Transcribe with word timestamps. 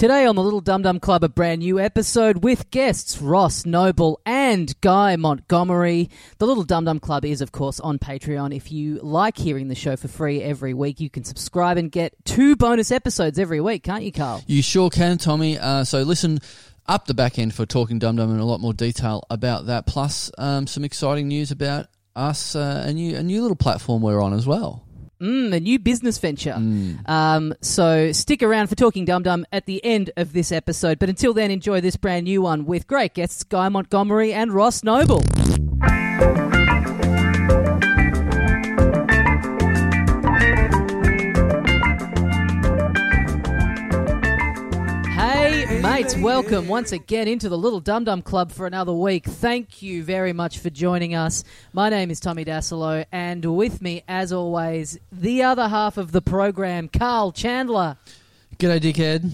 Today 0.00 0.24
on 0.24 0.34
the 0.34 0.42
Little 0.42 0.62
Dum 0.62 0.80
Dum 0.80 0.98
Club, 0.98 1.24
a 1.24 1.28
brand 1.28 1.58
new 1.58 1.78
episode 1.78 2.42
with 2.42 2.70
guests 2.70 3.20
Ross 3.20 3.66
Noble 3.66 4.18
and 4.24 4.74
Guy 4.80 5.16
Montgomery. 5.16 6.08
The 6.38 6.46
Little 6.46 6.64
Dum 6.64 6.86
Dum 6.86 7.00
Club 7.00 7.26
is, 7.26 7.42
of 7.42 7.52
course, 7.52 7.80
on 7.80 7.98
Patreon. 7.98 8.56
If 8.56 8.72
you 8.72 8.98
like 9.02 9.36
hearing 9.36 9.68
the 9.68 9.74
show 9.74 9.96
for 9.96 10.08
free 10.08 10.42
every 10.42 10.72
week, 10.72 11.00
you 11.00 11.10
can 11.10 11.24
subscribe 11.24 11.76
and 11.76 11.92
get 11.92 12.14
two 12.24 12.56
bonus 12.56 12.90
episodes 12.90 13.38
every 13.38 13.60
week, 13.60 13.82
can't 13.82 14.02
you, 14.02 14.10
Carl? 14.10 14.42
You 14.46 14.62
sure 14.62 14.88
can, 14.88 15.18
Tommy. 15.18 15.58
Uh, 15.58 15.84
so 15.84 16.00
listen 16.00 16.38
up 16.86 17.04
the 17.04 17.12
back 17.12 17.38
end 17.38 17.52
for 17.52 17.66
Talking 17.66 17.98
Dum 17.98 18.16
Dum 18.16 18.30
and 18.30 18.40
a 18.40 18.44
lot 18.46 18.60
more 18.60 18.72
detail 18.72 19.24
about 19.28 19.66
that, 19.66 19.84
plus 19.84 20.30
um, 20.38 20.66
some 20.66 20.82
exciting 20.82 21.28
news 21.28 21.50
about 21.50 21.88
us, 22.16 22.56
uh, 22.56 22.84
a 22.86 22.94
new 22.94 23.16
a 23.16 23.22
new 23.22 23.42
little 23.42 23.54
platform 23.54 24.00
we're 24.00 24.22
on 24.22 24.32
as 24.32 24.46
well. 24.46 24.82
Mm, 25.20 25.54
a 25.54 25.60
new 25.60 25.78
business 25.78 26.18
venture. 26.18 26.54
Um, 27.06 27.54
so 27.60 28.10
stick 28.12 28.42
around 28.42 28.68
for 28.68 28.74
Talking 28.74 29.04
Dum 29.04 29.22
Dum 29.22 29.44
at 29.52 29.66
the 29.66 29.84
end 29.84 30.10
of 30.16 30.32
this 30.32 30.50
episode. 30.50 30.98
But 30.98 31.08
until 31.08 31.34
then, 31.34 31.50
enjoy 31.50 31.80
this 31.80 31.96
brand 31.96 32.24
new 32.24 32.42
one 32.42 32.64
with 32.64 32.86
great 32.86 33.14
guests 33.14 33.44
Guy 33.44 33.68
Montgomery 33.68 34.32
and 34.32 34.52
Ross 34.52 34.82
Noble. 34.82 35.22
Mates, 45.90 46.16
welcome 46.16 46.68
once 46.68 46.92
again 46.92 47.26
into 47.26 47.48
the 47.48 47.58
Little 47.58 47.80
Dum 47.80 48.04
Dum 48.04 48.22
Club 48.22 48.52
for 48.52 48.64
another 48.64 48.92
week. 48.92 49.24
Thank 49.24 49.82
you 49.82 50.04
very 50.04 50.32
much 50.32 50.60
for 50.60 50.70
joining 50.70 51.16
us. 51.16 51.42
My 51.72 51.88
name 51.88 52.12
is 52.12 52.20
Tommy 52.20 52.44
Dassalo, 52.44 53.04
and 53.10 53.44
with 53.44 53.82
me, 53.82 54.04
as 54.06 54.32
always, 54.32 55.00
the 55.10 55.42
other 55.42 55.66
half 55.66 55.98
of 55.98 56.12
the 56.12 56.22
program, 56.22 56.86
Carl 56.86 57.32
Chandler. 57.32 57.96
G'day, 58.56 58.78
dickhead. 58.78 59.32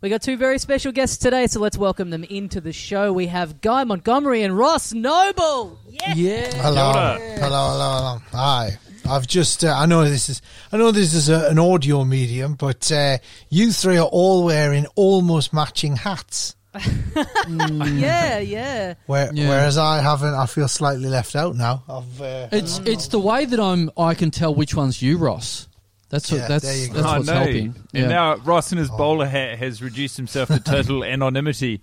We 0.00 0.08
got 0.08 0.22
two 0.22 0.38
very 0.38 0.58
special 0.58 0.92
guests 0.92 1.18
today, 1.18 1.46
so 1.46 1.60
let's 1.60 1.76
welcome 1.76 2.08
them 2.08 2.24
into 2.24 2.62
the 2.62 2.72
show. 2.72 3.12
We 3.12 3.26
have 3.26 3.60
Guy 3.60 3.84
Montgomery 3.84 4.44
and 4.44 4.56
Ross 4.56 4.94
Noble. 4.94 5.78
Yeah. 5.90 6.14
Yeah. 6.14 6.54
Hello. 6.54 6.92
hello, 6.92 7.38
hello, 7.38 7.68
hello. 7.68 8.22
Hi. 8.32 8.78
I've 9.08 9.26
just, 9.26 9.64
uh, 9.64 9.74
I 9.76 9.86
know 9.86 10.04
this 10.04 10.28
is, 10.28 10.42
I 10.70 10.76
know 10.76 10.90
this 10.92 11.12
is 11.14 11.28
a, 11.28 11.48
an 11.50 11.58
audio 11.58 12.04
medium, 12.04 12.54
but 12.54 12.90
uh, 12.92 13.18
you 13.50 13.72
three 13.72 13.98
are 13.98 14.06
all 14.06 14.44
wearing 14.44 14.86
almost 14.94 15.52
matching 15.52 15.96
hats. 15.96 16.54
Yeah, 17.48 18.38
yeah. 18.38 18.94
Where, 19.06 19.30
Yeah. 19.32 19.48
Whereas 19.48 19.76
I 19.78 20.00
haven't, 20.00 20.34
I 20.34 20.46
feel 20.46 20.68
slightly 20.68 21.08
left 21.08 21.36
out 21.36 21.54
now. 21.56 21.82
I've, 21.88 22.20
uh, 22.22 22.48
It's 22.52 22.78
it's 22.80 23.08
the 23.08 23.18
way 23.18 23.44
that 23.44 23.60
I'm. 23.60 23.90
I 23.96 24.14
can 24.14 24.30
tell 24.30 24.54
which 24.54 24.74
one's 24.74 25.00
you, 25.02 25.18
Ross. 25.18 25.68
That's 26.08 26.30
what. 26.30 26.38
Yeah, 26.40 26.48
that's 26.48 26.64
there 26.64 26.76
you 26.76 26.88
go. 26.88 26.94
that's 26.94 27.06
I 27.06 27.16
what's 27.18 27.26
know. 27.28 27.34
helping. 27.34 27.66
And 27.66 27.76
Yeah. 27.92 28.06
now 28.08 28.36
Ross 28.36 28.72
in 28.72 28.78
his 28.78 28.88
bowler 28.90 29.26
hat 29.26 29.58
has 29.58 29.82
reduced 29.82 30.16
himself 30.16 30.48
to 30.48 30.60
total 30.60 31.04
anonymity. 31.04 31.82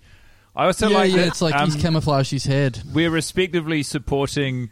I 0.56 0.66
also 0.66 0.88
yeah, 0.88 0.96
like 0.96 1.10
yeah, 1.12 1.16
that 1.18 1.26
it's 1.28 1.40
like 1.42 1.54
um, 1.54 1.70
he's 1.70 1.80
camouflaged 1.80 2.32
his 2.32 2.44
head. 2.44 2.82
we're 2.92 3.10
respectively 3.10 3.82
supporting 3.84 4.70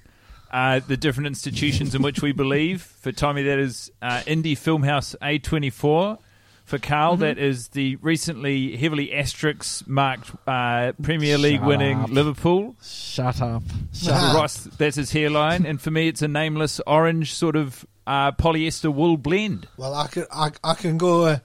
uh, 0.51 0.81
the 0.87 0.97
different 0.97 1.27
institutions 1.27 1.95
in 1.95 2.03
which 2.03 2.23
we 2.23 2.33
believe. 2.33 2.83
For 2.83 3.13
Tommy, 3.13 3.43
that 3.45 3.59
is 3.59 3.91
uh, 4.03 4.21
Indie 4.27 4.53
Filmhouse 4.53 5.15
A24. 5.23 6.19
For 6.65 6.79
Carl, 6.79 7.13
Mm-hmm. 7.15 7.21
that 7.23 7.39
is 7.39 7.69
the 7.69 7.97
recently 7.97 8.77
heavily 8.77 9.15
asterisk 9.15 9.89
marked 9.89 10.31
uh, 10.47 10.93
Premier 11.03 11.39
League 11.39 11.61
Shut 11.61 11.67
winning 11.67 11.99
up. 12.01 12.11
Liverpool. 12.11 12.77
Shut 12.83 13.41
up. 13.41 13.63
For 14.05 14.11
Ross, 14.11 14.65
that's 14.77 14.97
his 14.97 15.11
hairline. 15.13 15.65
And 15.65 15.81
for 15.81 15.91
me, 15.91 16.09
it's 16.09 16.21
a 16.21 16.29
nameless 16.29 16.79
orange 16.87 17.33
sort 17.33 17.57
of 17.57 17.87
uh, 18.07 18.33
polyester 18.33 18.93
wool 18.93 19.17
blend. 19.17 19.67
well, 19.79 19.95
I 19.95 20.09
can, 20.09 20.27
I, 20.31 20.51
I 20.63 20.75
can 20.75 20.99
go, 20.99 21.25
uh, 21.25 21.39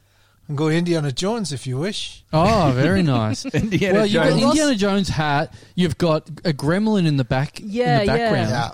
and 0.49 0.57
go 0.57 0.67
Indiana 0.67 1.13
Jones 1.13 1.53
if 1.53 1.65
you 1.65 1.77
wish. 1.77 2.25
Oh, 2.33 2.73
very 2.75 3.01
nice. 3.01 3.45
Indiana 3.53 3.99
well, 3.99 4.05
you've 4.05 4.23
got 4.23 4.29
Jones. 4.29 4.43
Indiana 4.43 4.75
Jones 4.75 5.07
hat. 5.09 5.53
You've 5.75 5.97
got 5.97 6.27
a 6.43 6.51
gremlin 6.51 7.05
in 7.07 7.15
the 7.15 7.23
back. 7.23 7.61
Yeah, 7.63 8.01
in 8.01 8.07
the 8.07 8.13
yeah. 8.17 8.17
background. 8.17 8.49
Yeah. 8.49 8.71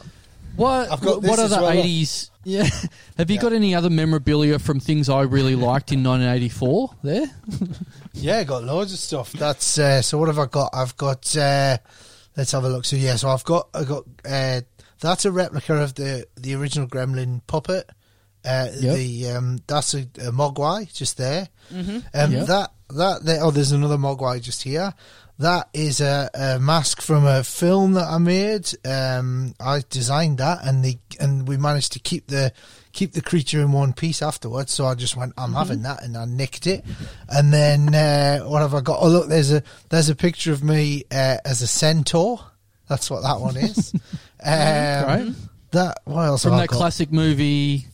What? 0.59 0.91
I've 0.91 1.01
got 1.01 1.15
what 1.15 1.21
this 1.21 1.29
what 1.31 1.39
as 1.39 1.51
other 1.53 1.61
well. 1.63 1.71
eighties? 1.71 2.31
Yeah. 2.43 2.63
Have 3.17 3.29
you 3.29 3.35
Yeah. 3.35 3.41
got 3.41 3.53
any 3.53 3.75
other 3.75 3.89
memorabilia 3.89 4.59
from 4.59 4.79
things 4.79 5.09
I 5.09 5.21
really 5.21 5.55
liked 5.55 5.91
in 5.91 6.03
1984? 6.03 6.89
There. 7.03 7.25
Yeah, 8.13 8.43
got 8.43 8.63
loads 8.63 8.91
of 8.91 8.99
stuff. 8.99 9.31
That's 9.31 9.77
uh, 9.79 10.01
so. 10.01 10.17
What 10.17 10.27
have 10.27 10.39
I 10.39 10.45
got? 10.47 10.71
I've 10.73 10.97
got. 10.97 11.35
Uh, 11.37 11.77
let's 12.35 12.51
have 12.51 12.63
a 12.65 12.69
look. 12.69 12.83
So 12.85 12.95
yeah, 12.97 13.15
so 13.15 13.29
I've 13.29 13.43
got. 13.45 13.69
I 13.73 13.83
got. 13.85 14.03
Uh, 14.29 14.61
that's 14.99 15.23
a 15.25 15.31
replica 15.31 15.75
of 15.75 15.93
the 15.95 16.25
the 16.35 16.55
original 16.55 16.87
Gremlin 16.87 17.41
puppet. 17.47 17.89
Uh, 18.43 18.67
Yep. 18.79 18.95
The 18.97 19.29
um, 19.31 19.59
that's 19.67 19.93
a, 19.93 19.99
a 19.99 20.31
Mogwai 20.31 20.91
just 20.93 21.17
there. 21.17 21.47
Mm-hmm. 21.73 21.99
Um, 22.13 22.31
Yep. 22.31 22.47
That 22.47 22.71
that 22.89 23.23
there. 23.23 23.43
Oh, 23.43 23.51
there's 23.51 23.71
another 23.71 23.97
Mogwai 23.97 24.41
just 24.41 24.63
here. 24.63 24.93
That 25.39 25.69
is 25.73 26.01
a, 26.01 26.29
a 26.33 26.59
mask 26.59 27.01
from 27.01 27.25
a 27.25 27.45
film 27.45 27.93
that 27.93 28.09
I 28.09 28.17
made. 28.17 28.69
Um, 28.85 29.55
I 29.57 29.81
designed 29.89 30.39
that, 30.39 30.65
and 30.65 30.83
the 30.83 30.97
and 31.17 31.47
we 31.47 31.55
managed 31.55 31.93
to 31.93 31.99
keep 31.99 32.27
the 32.27 32.51
keep 32.91 33.13
the 33.13 33.21
creature 33.21 33.61
in 33.61 33.71
one 33.71 33.93
piece 33.93 34.21
afterwards. 34.21 34.73
So 34.73 34.85
I 34.85 34.95
just 34.95 35.15
went, 35.15 35.33
I'm 35.37 35.53
having 35.53 35.83
that, 35.83 36.03
and 36.03 36.17
I 36.17 36.25
nicked 36.25 36.67
it. 36.67 36.83
And 37.29 37.53
then 37.53 37.95
uh, 37.95 38.39
what 38.41 38.59
have 38.59 38.73
I 38.73 38.81
got? 38.81 38.99
Oh 39.01 39.07
look, 39.07 39.29
there's 39.29 39.53
a 39.53 39.63
there's 39.89 40.09
a 40.09 40.15
picture 40.15 40.51
of 40.51 40.61
me 40.61 41.05
uh, 41.09 41.37
as 41.45 41.61
a 41.61 41.67
centaur. 41.67 42.41
That's 42.89 43.09
what 43.09 43.23
that 43.23 43.39
one 43.39 43.55
is. 43.55 43.93
um, 43.93 44.01
Right. 44.43 45.31
That 45.71 46.01
what 46.03 46.23
else 46.23 46.43
From 46.43 46.57
that 46.57 46.67
classic 46.67 47.13
movie. 47.13 47.85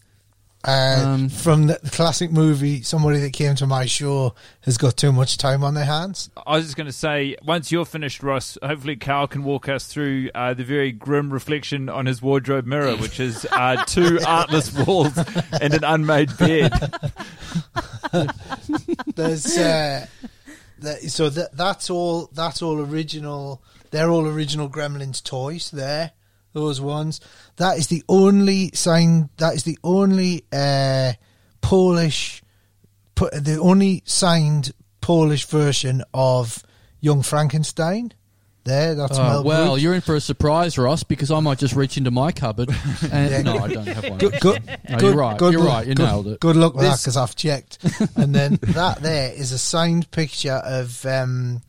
Uh, 0.68 1.04
Um, 1.06 1.30
from 1.30 1.68
the 1.68 1.76
classic 1.92 2.32
movie, 2.32 2.82
somebody 2.82 3.20
that 3.20 3.34
came 3.34 3.56
to 3.56 3.68
my 3.68 3.86
show 3.86 4.34
has 4.62 4.78
got 4.78 4.98
too 4.98 5.12
much 5.12 5.38
time 5.38 5.64
on 5.64 5.74
their 5.76 5.86
hands. 5.86 6.30
I 6.46 6.56
was 6.58 6.66
just 6.66 6.76
going 6.78 6.88
to 6.88 6.94
say, 6.94 7.36
once 7.46 7.72
you're 7.72 7.86
finished, 7.86 8.24
Ross, 8.24 8.58
hopefully 8.64 8.96
Carl 8.96 9.28
can 9.28 9.44
walk 9.44 9.70
us 9.70 9.86
through 9.86 10.32
uh, 10.34 10.54
the 10.56 10.64
very 10.64 10.92
grim 10.92 11.32
reflection 11.32 11.88
on 11.88 12.06
his 12.08 12.22
wardrobe 12.22 12.66
mirror, 12.66 12.96
which 12.96 13.20
is 13.20 13.46
uh, 13.52 13.84
two 13.88 14.20
artless 14.26 14.74
walls 14.74 15.16
and 15.62 15.74
an 15.74 15.84
unmade 15.84 16.36
bed. 16.38 16.72
There's 19.16 19.58
uh, 19.58 20.06
that, 20.80 21.02
so 21.10 21.30
that 21.30 21.56
that's 21.56 21.90
all 21.90 22.28
that's 22.34 22.62
all 22.62 22.80
original. 22.80 23.62
They're 23.92 24.10
all 24.10 24.28
original 24.28 24.70
Gremlins 24.70 25.24
toys. 25.24 25.72
There, 25.72 26.12
those 26.56 26.82
ones. 26.82 27.20
That 27.58 27.78
is 27.78 27.88
the 27.88 28.04
only 28.10 28.72
sign. 28.74 29.30
That 29.38 29.54
is 29.54 29.64
the 29.64 29.78
only 29.84 30.46
uh, 30.52 31.14
Polish, 31.62 32.42
the 33.16 33.60
only 33.62 34.02
signed 34.06 34.72
Polish 35.02 35.46
version 35.46 36.02
of 36.14 36.64
Young 37.02 37.22
Frankenstein. 37.22 38.12
There, 38.64 38.96
that's 38.96 39.16
Mel 39.20 39.44
well, 39.44 39.78
you're 39.78 39.94
in 39.94 40.02
for 40.02 40.16
a 40.16 40.20
surprise, 40.20 40.76
Ross, 40.80 41.04
because 41.04 41.30
I 41.30 41.40
might 41.40 41.60
just 41.60 41.76
reach 41.76 41.98
into 41.98 42.10
my 42.10 42.32
cupboard. 42.32 42.70
And 43.12 43.30
Yeah. 43.30 43.42
no, 43.44 43.58
I 43.60 43.68
don't 43.68 43.86
have 43.86 44.10
one. 44.10 44.18
Good, 44.18 44.40
good, 44.40 44.66
No, 44.66 44.98
good, 44.98 45.02
you're 45.02 45.14
right. 45.16 45.38
Good 45.38 45.54
You're 45.54 45.62
luck- 45.62 45.74
right. 45.74 45.88
You 45.88 45.94
good, 45.94 46.04
nailed 46.04 46.28
it. 46.30 46.40
Good 46.40 46.56
luck 46.56 46.74
with 46.74 46.82
that 46.86 46.98
because 47.00 47.16
I've 47.16 47.36
checked. 47.36 47.78
and 48.16 48.34
then 48.34 48.58
that 48.64 49.04
there 49.04 49.32
is 49.34 49.52
a 49.52 49.60
signed 49.60 50.10
picture 50.10 50.60
of. 50.66 51.06
Um, 51.06 51.62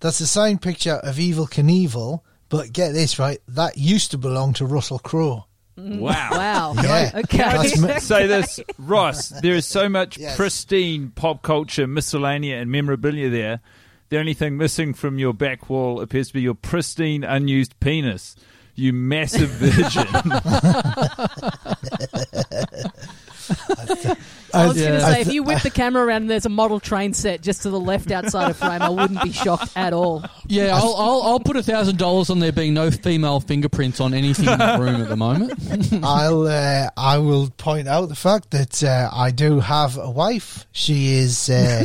that's 0.00 0.18
a 0.18 0.26
signed 0.26 0.60
picture 0.62 0.94
of 0.94 1.14
Evel 1.14 1.48
Knievel. 1.48 2.22
But 2.52 2.70
get 2.70 2.92
this 2.92 3.18
right, 3.18 3.40
that 3.48 3.78
used 3.78 4.10
to 4.10 4.18
belong 4.18 4.52
to 4.54 4.66
Russell 4.66 4.98
Crowe. 4.98 5.46
Mm. 5.78 6.00
Wow. 6.00 6.28
Wow. 6.32 6.74
Yeah. 6.76 7.10
Okay. 7.24 7.38
That's 7.38 7.80
me- 7.80 7.98
Say 7.98 8.26
this, 8.26 8.60
Ross, 8.76 9.30
there 9.30 9.54
is 9.54 9.66
so 9.66 9.88
much 9.88 10.18
Yes. 10.18 10.36
pristine 10.36 11.12
pop 11.14 11.40
culture, 11.42 11.86
miscellanea, 11.86 12.60
and 12.60 12.70
memorabilia 12.70 13.30
there. 13.30 13.60
The 14.10 14.18
only 14.18 14.34
thing 14.34 14.58
missing 14.58 14.92
from 14.92 15.18
your 15.18 15.32
back 15.32 15.70
wall 15.70 16.02
appears 16.02 16.28
to 16.28 16.34
be 16.34 16.42
your 16.42 16.52
pristine, 16.54 17.24
unused 17.24 17.80
penis. 17.80 18.36
You 18.74 18.92
massive 18.92 19.48
virgin. 19.48 20.06
I 24.54 24.66
was 24.66 24.76
Yeah. 24.78 24.88
going 24.88 25.00
to 25.00 25.06
I 25.06 25.12
say, 25.14 25.20
if 25.22 25.32
you 25.32 25.42
whip 25.42 25.62
the 25.62 25.70
camera 25.70 26.04
around 26.04 26.22
and 26.22 26.30
there's 26.30 26.46
a 26.46 26.50
model 26.50 26.80
train 26.80 27.14
set 27.14 27.40
just 27.42 27.62
to 27.62 27.70
the 27.70 27.80
left 27.80 28.10
outside 28.10 28.50
of 28.50 28.56
frame, 28.56 28.82
I 28.82 28.88
wouldn't 28.90 29.22
be 29.22 29.32
shocked 29.32 29.72
at 29.76 29.92
all. 29.92 30.24
Yeah, 30.48 30.76
I'll, 30.76 30.94
I'll, 30.96 31.22
I'll 31.22 31.40
put 31.40 31.56
a 31.56 31.62
thousand 31.62 31.96
dollars 31.96 32.28
on 32.28 32.38
there 32.38 32.52
being 32.52 32.74
no 32.74 32.90
female 32.90 33.40
fingerprints 33.40 34.00
on 34.00 34.12
anything 34.12 34.46
in 34.46 34.58
the 34.58 34.76
room 34.80 35.00
at 35.00 35.08
the 35.08 35.16
moment. 35.16 35.54
I'll 36.02 36.46
uh, 36.46 36.90
I 36.94 37.18
will 37.18 37.48
point 37.56 37.88
out 37.88 38.10
the 38.10 38.14
fact 38.14 38.50
that 38.50 38.84
uh, 38.84 39.08
I 39.12 39.30
do 39.30 39.60
have 39.60 39.96
a 39.96 40.10
wife. 40.10 40.66
She 40.72 41.14
is 41.14 41.48
uh, 41.48 41.84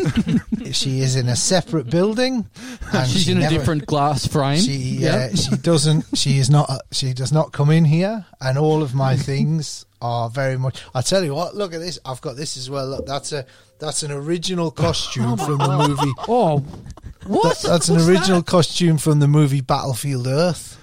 she 0.73 0.99
is 0.99 1.15
in 1.15 1.29
a 1.29 1.35
separate 1.37 1.89
building. 1.89 2.45
And 2.91 3.07
She's 3.09 3.23
she 3.23 3.31
in 3.31 3.41
a 3.41 3.47
different 3.49 3.85
glass 3.85 4.27
frame. 4.27 4.59
She 4.59 4.73
Yeah. 4.99 5.29
uh, 5.31 5.35
she 5.35 5.55
doesn't 5.57 6.03
she 6.17 6.39
is 6.39 6.49
not 6.49 6.69
she 6.91 7.13
does 7.13 7.31
not 7.31 7.53
come 7.53 7.69
in 7.69 7.85
here, 7.85 8.25
and 8.41 8.57
all 8.57 8.81
of 8.83 8.93
my 8.93 9.15
things 9.15 9.85
are 10.01 10.29
very 10.29 10.57
much. 10.57 10.83
I 10.93 11.01
tell 11.01 11.23
you 11.23 11.33
what, 11.35 11.55
look 11.55 11.73
at 11.73 11.79
this. 11.79 11.99
I've 12.05 12.21
got 12.21 12.35
this 12.35 12.57
as 12.57 12.69
well. 12.69 12.87
Look, 12.87 13.05
that's 13.05 13.31
a 13.31 13.45
that's 13.79 14.03
an 14.03 14.11
original 14.11 14.71
costume 14.71 15.37
from 15.37 15.57
the 15.57 15.87
movie. 15.87 16.13
oh, 16.27 16.59
what? 17.25 17.57
That- 17.61 17.67
that's 17.69 17.89
an 17.89 18.01
original 18.09 18.43
costume 18.43 18.97
from 18.97 19.19
the 19.19 19.27
movie 19.27 19.61
Battlefield 19.61 20.27
Earth. 20.27 20.77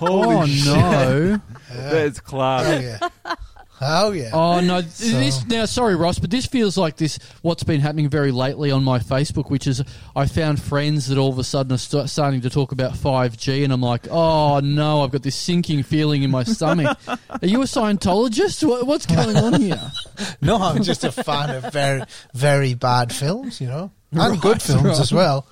oh 0.00 0.46
no! 0.64 1.40
That's 1.70 2.18
class. 2.20 2.66
Oh 2.66 2.78
yeah. 2.80 3.34
Oh 3.82 4.12
yeah. 4.12 4.30
Oh 4.32 4.60
no! 4.60 4.82
This 4.82 5.46
now, 5.46 5.64
sorry, 5.64 5.96
Ross, 5.96 6.18
but 6.18 6.30
this 6.30 6.44
feels 6.44 6.76
like 6.76 6.96
this. 6.96 7.18
What's 7.40 7.62
been 7.62 7.80
happening 7.80 8.10
very 8.10 8.30
lately 8.30 8.70
on 8.70 8.84
my 8.84 8.98
Facebook, 8.98 9.50
which 9.50 9.66
is 9.66 9.82
I 10.14 10.26
found 10.26 10.60
friends 10.60 11.08
that 11.08 11.16
all 11.16 11.30
of 11.30 11.38
a 11.38 11.44
sudden 11.44 11.72
are 11.72 11.78
st- 11.78 12.10
starting 12.10 12.42
to 12.42 12.50
talk 12.50 12.72
about 12.72 12.94
five 12.94 13.38
G, 13.38 13.64
and 13.64 13.72
I'm 13.72 13.80
like, 13.80 14.06
oh 14.10 14.60
no, 14.60 15.02
I've 15.02 15.12
got 15.12 15.22
this 15.22 15.36
sinking 15.36 15.82
feeling 15.84 16.22
in 16.22 16.30
my 16.30 16.42
stomach. 16.44 16.98
are 17.08 17.18
you 17.42 17.62
a 17.62 17.64
Scientologist? 17.64 18.68
What, 18.68 18.86
what's 18.86 19.06
going 19.06 19.36
on 19.36 19.60
here? 19.60 19.80
No, 20.42 20.56
I'm 20.56 20.82
just 20.82 21.02
a 21.04 21.10
fan 21.12 21.48
of 21.48 21.72
very, 21.72 22.02
very 22.34 22.74
bad 22.74 23.10
films, 23.10 23.58
you 23.58 23.66
know, 23.68 23.90
and 24.10 24.20
Right, 24.20 24.40
good 24.40 24.60
films 24.60 24.84
right. 24.84 25.00
as 25.00 25.12
well. 25.12 25.46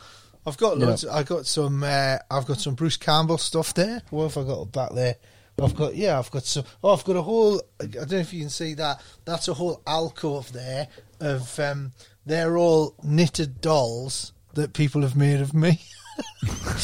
I've 0.47 0.59
got 0.59 0.77
loads. 0.79 1.07
I 1.07 1.23
got 1.23 1.47
some. 1.47 1.83
Uh, 1.83 2.19
I've 2.31 2.47
got 2.47 2.61
some 2.61 2.75
Bruce 2.75 2.97
Campbell 2.99 3.39
stuff 3.39 3.73
there. 3.73 4.03
What 4.11 4.35
have 4.35 4.45
I 4.45 4.47
got 4.47 4.73
back 4.73 4.93
there? 4.95 5.17
I've 5.63 5.75
got 5.75 5.95
yeah. 5.97 6.19
I've 6.19 6.31
got 6.31 6.45
some. 6.45 6.65
Oh, 6.83 6.93
I've 6.93 7.05
got 7.05 7.17
a 7.17 7.23
whole. 7.23 7.61
I 7.81 7.87
don't 7.87 8.11
know 8.13 8.19
if 8.19 8.33
you 8.33 8.41
can 8.41 8.51
see 8.51 8.75
that. 8.75 9.01
That's 9.25 9.49
a 9.49 9.55
whole 9.55 9.83
alcove 9.87 10.53
there 10.53 10.89
of. 11.21 11.59
Um, 11.59 11.93
they're 12.27 12.59
all 12.59 12.95
knitted 13.03 13.61
dolls 13.63 14.33
that 14.55 14.75
people 14.75 15.01
have 15.03 15.17
made 15.17 15.41
of 15.41 15.55
me. 15.55 15.81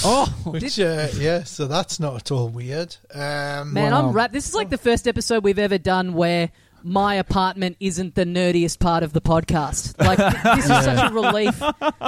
Oh, 0.04 0.26
Which 0.46 0.78
uh, 0.78 1.08
yeah, 1.16 1.42
so 1.42 1.66
that's 1.66 1.98
not 1.98 2.14
at 2.14 2.30
all 2.30 2.48
weird. 2.48 2.94
Um, 3.12 3.72
Man, 3.72 3.90
Wow. 3.92 4.06
I'm 4.08 4.12
wrapped. 4.12 4.32
This 4.32 4.46
is 4.48 4.54
like 4.54 4.70
the 4.70 4.78
first 4.78 5.08
episode 5.08 5.42
we've 5.42 5.58
ever 5.58 5.76
done 5.78 6.14
where 6.14 6.50
my 6.84 7.14
apartment 7.14 7.76
isn't 7.80 8.14
the 8.14 8.24
nerdiest 8.24 8.78
part 8.78 9.02
of 9.02 9.12
the 9.14 9.20
podcast. 9.20 9.98
Like 9.98 10.18
th- 10.18 10.42
this 10.56 10.64
is 10.64 10.84
such 10.84 11.10
a 11.10 11.14
relief. 11.14 11.62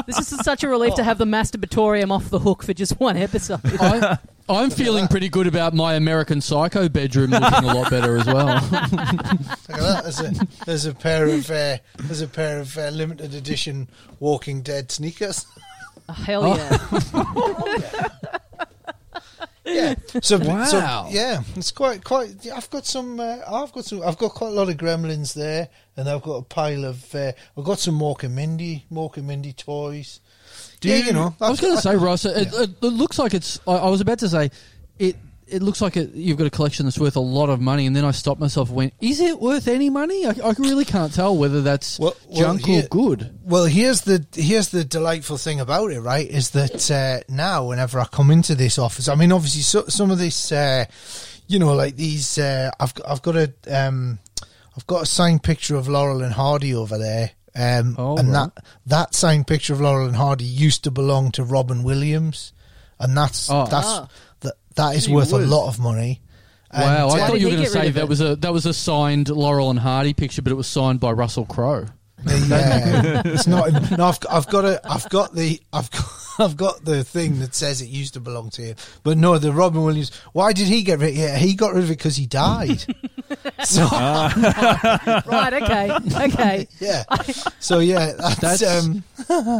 This 0.07 0.33
is 0.33 0.39
such 0.45 0.63
a 0.63 0.69
relief 0.69 0.95
to 0.95 1.05
have 1.05 1.19
the 1.19 1.25
masturbatorium 1.25 2.11
off 2.11 2.29
the 2.29 2.39
hook 2.39 2.63
for 2.63 2.75
just 2.75 3.01
one 3.01 3.17
episode. 3.17 3.61
I, 3.65 4.19
I'm 4.49 4.71
feeling 4.71 5.09
pretty 5.09 5.29
good 5.29 5.47
about 5.47 5.75
my 5.75 5.95
American 5.95 6.41
Psycho 6.41 6.89
bedroom 6.89 7.31
looking 7.31 7.65
a 7.65 7.75
lot 7.75 7.91
better 7.91 8.17
as 8.17 8.27
well. 8.27 8.47
Look 8.71 8.83
at 8.83 8.91
that. 9.69 10.01
There's 10.05 10.21
a, 10.21 10.65
there's 10.67 10.87
a 10.87 10.95
pair 10.95 11.27
of 11.27 11.51
uh, 11.51 11.79
there's 11.99 12.21
a 12.21 12.29
pair 12.29 12.61
of 12.61 12.77
uh, 12.79 12.91
limited 12.91 13.35
edition 13.35 13.89
Walking 14.21 14.63
Dead 14.63 14.93
sneakers. 14.93 15.47
Oh, 16.09 16.13
hell 16.13 16.57
yeah! 16.57 18.09
Yeah. 19.67 19.95
So, 20.23 20.39
Wow. 20.39 20.65
so 20.65 20.79
yeah, 21.11 21.43
it's 21.57 21.73
quite 21.73 22.05
quite. 22.05 22.47
I've 22.55 22.71
got 22.71 22.87
some. 22.87 23.19
Uh, 23.19 23.39
I've 23.51 23.73
got 23.73 23.85
some. 23.85 24.01
I've 24.03 24.17
got 24.17 24.33
quite 24.33 24.49
a 24.49 24.55
lot 24.55 24.69
of 24.69 24.77
Gremlins 24.77 25.35
there, 25.35 25.69
and 25.97 26.09
I've 26.09 26.23
got 26.23 26.35
a 26.37 26.43
pile 26.43 26.85
of. 26.85 27.13
Uh, 27.15 27.33
I've 27.59 27.65
got 27.65 27.81
some 27.81 27.99
Mork 27.99 28.23
and 28.23 28.35
Mindy, 28.37 28.85
Mork 28.93 29.17
and 29.17 29.27
Mindy 29.27 29.53
toys. 29.53 30.21
Do 30.81 30.89
yeah, 30.89 30.97
you- 30.99 31.05
you 31.07 31.13
know. 31.13 31.35
I 31.41 31.51
was 31.51 31.61
going 31.61 31.75
to 31.75 31.81
say, 31.83 31.97
Ross, 31.97 32.25
it, 32.25 32.47
it, 32.55 32.71
it 32.81 32.87
looks 32.87 33.19
like 33.19 33.35
it's. 33.35 33.59
I, 33.67 33.73
I 33.73 33.89
was 33.91 34.01
about 34.01 34.21
to 34.21 34.29
say, 34.29 34.51
it. 34.99 35.17
It 35.49 35.63
looks 35.63 35.81
like 35.81 35.97
it, 35.97 36.13
you've 36.13 36.39
got 36.39 36.47
a 36.49 36.51
collection 36.51 36.87
that's 36.87 36.99
worth 36.99 37.15
a 37.17 37.21
lot 37.21 37.51
of 37.51 37.61
money, 37.61 37.87
and 37.87 37.95
then 37.95 38.05
I 38.05 38.11
stopped 38.11 38.41
myself. 38.41 38.69
and 38.69 38.77
Went, 38.77 38.95
is 39.01 39.21
it 39.21 39.41
worth 39.41 39.69
any 39.69 39.91
money? 39.91 40.27
I, 40.27 40.31
I 40.43 40.55
really 40.59 40.85
can't 40.85 41.15
tell 41.15 41.37
whether 41.37 41.63
that's 41.63 41.99
Well- 42.01 42.17
well, 42.29 42.41
junk 42.41 42.65
here- 42.67 42.85
or 42.85 42.89
good. 42.89 43.39
Well, 43.45 43.67
here's 43.67 44.01
the 44.01 44.27
here's 44.35 44.71
the 44.71 44.85
delightful 44.85 45.37
thing 45.37 45.61
about 45.61 45.93
it, 45.93 46.01
right? 46.01 46.29
Is 46.29 46.51
that 46.51 46.91
uh, 46.91 47.21
now, 47.33 47.67
whenever 47.69 48.01
I 48.01 48.07
come 48.07 48.33
into 48.33 48.55
this 48.57 48.77
office, 48.79 49.09
I 49.09 49.15
mean, 49.15 49.31
obviously, 49.31 49.63
so, 49.63 49.85
some 49.87 50.11
of 50.11 50.19
this, 50.19 50.51
uh, 50.51 50.85
you 51.47 51.61
know, 51.61 51.75
like 51.75 51.95
these, 51.95 52.39
uh, 52.39 52.73
I've 52.81 52.95
got- 52.95 53.09
I've 53.09 53.23
got 53.23 53.37
a 53.37 53.53
um, 53.71 54.19
I've 54.77 54.87
got 54.89 55.03
a 55.03 55.07
signed 55.07 55.43
picture 55.45 55.77
of 55.77 55.87
Laurel 55.89 56.23
and 56.23 56.33
Hardy 56.35 56.75
over 56.75 56.99
there, 56.99 57.31
um, 57.55 57.95
Oh, 57.99 58.17
and 58.19 58.33
right. 58.33 58.51
that 58.57 58.65
that 58.87 59.15
signed 59.15 59.47
picture 59.47 59.73
of 59.75 59.81
Laurel 59.81 60.07
and 60.09 60.17
Hardy 60.17 60.45
used 60.45 60.83
to 60.85 60.91
belong 60.91 61.31
to 61.33 61.45
Robin 61.45 61.85
Williams, 61.85 62.53
and 62.99 63.17
that's 63.17 63.49
Oh. 63.49 63.67
that's 63.71 63.87
Ah. 63.87 64.09
That 64.77 64.91
that 64.91 64.97
is 64.97 65.07
Gee 65.07 65.15
worth 65.15 65.33
whiz. 65.33 65.45
a 65.45 65.47
lot 65.47 65.69
of 65.69 65.79
money. 65.79 66.21
Wow, 66.73 66.81
And, 66.83 66.85
I 67.21 67.25
uh, 67.25 67.29
thought 67.29 67.41
you 67.41 67.47
were 67.47 67.51
he 67.51 67.57
going 67.57 67.63
get 67.65 67.73
to 67.73 67.79
rid 67.79 67.83
say 67.85 67.89
of 67.89 67.95
that 67.95 68.03
it? 68.05 68.09
was 68.09 68.21
a 68.21 68.37
that 68.37 68.53
was 68.53 68.67
a 68.67 68.75
signed 68.75 69.29
Laurel 69.29 69.71
and 69.71 69.79
Hardy 69.79 70.13
picture, 70.15 70.43
but 70.43 70.53
it 70.53 70.57
was 70.57 70.67
signed 70.67 71.01
by 71.01 71.13
Russell 71.13 71.45
Crowe. 71.47 71.87
Yeah, 72.47 73.23
it's 73.25 73.47
not. 73.47 73.73
No, 73.97 74.07
I've, 74.07 74.19
I've 74.31 74.47
got 74.49 74.65
a, 74.65 74.81
I've 74.91 75.09
got 75.11 75.35
the, 75.35 75.61
I've 75.73 75.91
got, 75.91 76.05
I've 76.39 76.57
got 76.57 76.85
the 76.85 77.03
thing 77.05 77.39
that 77.41 77.55
says 77.55 77.81
it 77.81 77.89
used 77.89 78.15
to 78.15 78.21
belong 78.21 78.51
to 78.51 78.63
him. 78.63 78.77
But 79.03 79.17
no, 79.19 79.39
the 79.39 79.53
Robin 79.53 79.83
Williams. 79.83 80.15
Why 80.33 80.53
did 80.53 80.67
he 80.69 80.83
get 80.83 80.99
rid? 81.01 81.15
Yeah, 81.15 81.37
he 81.37 81.55
got 81.55 81.75
rid 81.75 81.85
of 81.85 81.91
it 81.91 81.97
because 81.99 82.17
he 82.17 82.27
died. 82.27 82.81
so 83.65 83.87
right? 83.91 85.53
Okay. 85.63 85.91
Okay. 86.27 86.69
yeah, 86.81 87.05
so 87.59 87.79
yeah, 87.81 88.13
that's, 88.19 88.41
That's- 88.61 88.85
um, 88.85 89.05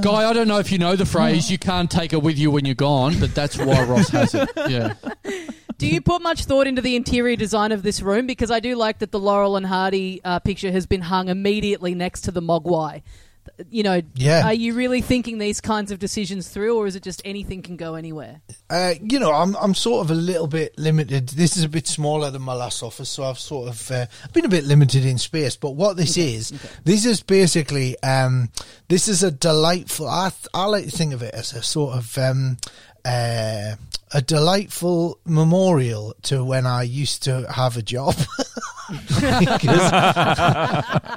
Guy, 0.03 0.29
I 0.29 0.33
don't 0.33 0.49
know 0.49 0.59
if 0.59 0.71
you 0.71 0.79
know 0.79 0.97
the 0.97 1.07
phrase 1.07 1.51
"you 1.51 1.59
can't 1.59 1.91
take 1.91 2.13
it 2.13 2.23
with 2.23 2.39
you 2.39 2.51
when 2.51 2.65
you're 2.65 2.75
gone," 2.75 3.19
but 3.19 3.35
that's 3.35 3.57
why 3.59 3.83
Ross 3.85 4.09
has 4.11 4.35
it. 4.35 4.49
Yeah. 4.69 4.95
Do 5.79 5.87
you 5.87 6.01
put 6.01 6.23
much 6.23 6.45
thought 6.47 6.67
into 6.67 6.81
the 6.81 6.97
interior 6.97 7.37
design 7.37 7.71
of 7.71 7.83
this 7.83 8.01
room? 8.01 8.27
Because 8.27 8.51
I 8.51 8.61
do 8.61 8.77
like 8.77 9.01
that 9.01 9.13
the 9.13 9.19
Laurel 9.21 9.57
and 9.57 9.67
Hardy 9.67 10.23
uh, 10.25 10.39
picture 10.39 10.73
has 10.73 10.87
been 10.87 11.03
hung 11.03 11.29
immediately 11.29 11.95
next 11.95 12.23
to 12.23 12.31
the 12.31 12.41
Mogwai. 12.63 13.03
You 13.71 13.85
know, 13.85 14.03
Yeah. 14.17 14.45
are 14.45 14.53
you 14.53 14.75
really 14.75 15.01
thinking 15.01 15.39
these 15.39 15.61
kinds 15.61 15.93
of 15.93 16.01
decisions 16.01 16.49
through, 16.49 16.77
or 16.77 16.87
is 16.89 16.97
it 16.97 17.03
just 17.05 17.23
anything 17.25 17.63
can 17.63 17.77
go 17.77 17.95
anywhere? 17.95 18.41
uh, 18.69 18.95
you 19.01 19.21
know, 19.21 19.33
I'm, 19.33 19.55
I'm 19.57 19.73
sort 19.73 20.05
of 20.05 20.11
a 20.11 20.15
little 20.15 20.49
bit 20.49 20.77
limited. 20.77 21.29
This 21.29 21.57
is 21.57 21.63
a 21.63 21.69
bit 21.69 21.87
smaller 21.87 22.31
than 22.33 22.43
my 22.43 22.55
last 22.55 22.83
office, 22.83 23.09
so 23.09 23.23
I've 23.23 23.39
sort 23.39 23.69
of 23.69 23.91
uh, 23.93 24.07
been 24.33 24.45
a 24.45 24.49
bit 24.49 24.65
limited 24.65 25.05
in 25.07 25.17
space. 25.19 25.55
But 25.57 25.71
what 25.77 25.97
this 25.97 26.17
is, 26.17 26.53
this 26.85 27.07
is 27.07 27.23
basically, 27.23 27.97
um, 28.03 28.51
this 28.89 29.07
is 29.07 29.23
a 29.23 29.31
delightful. 29.31 30.09
I, 30.09 30.33
I 30.53 30.65
like 30.67 30.87
to 30.87 30.91
think 30.91 31.15
of 31.15 31.23
it 31.23 31.33
as 31.33 31.53
a 31.53 31.63
sort 31.63 31.97
of. 31.97 32.19
Um, 32.19 32.57
uh, 33.05 33.77
a 34.13 34.23
delightful 34.23 35.19
memorial 35.25 36.15
to 36.23 36.45
when 36.45 36.67
I 36.67 36.83
used 36.83 37.23
to 37.25 37.47
have 37.53 37.77
a 37.77 37.83
job. 37.83 38.15
because, 38.89 39.91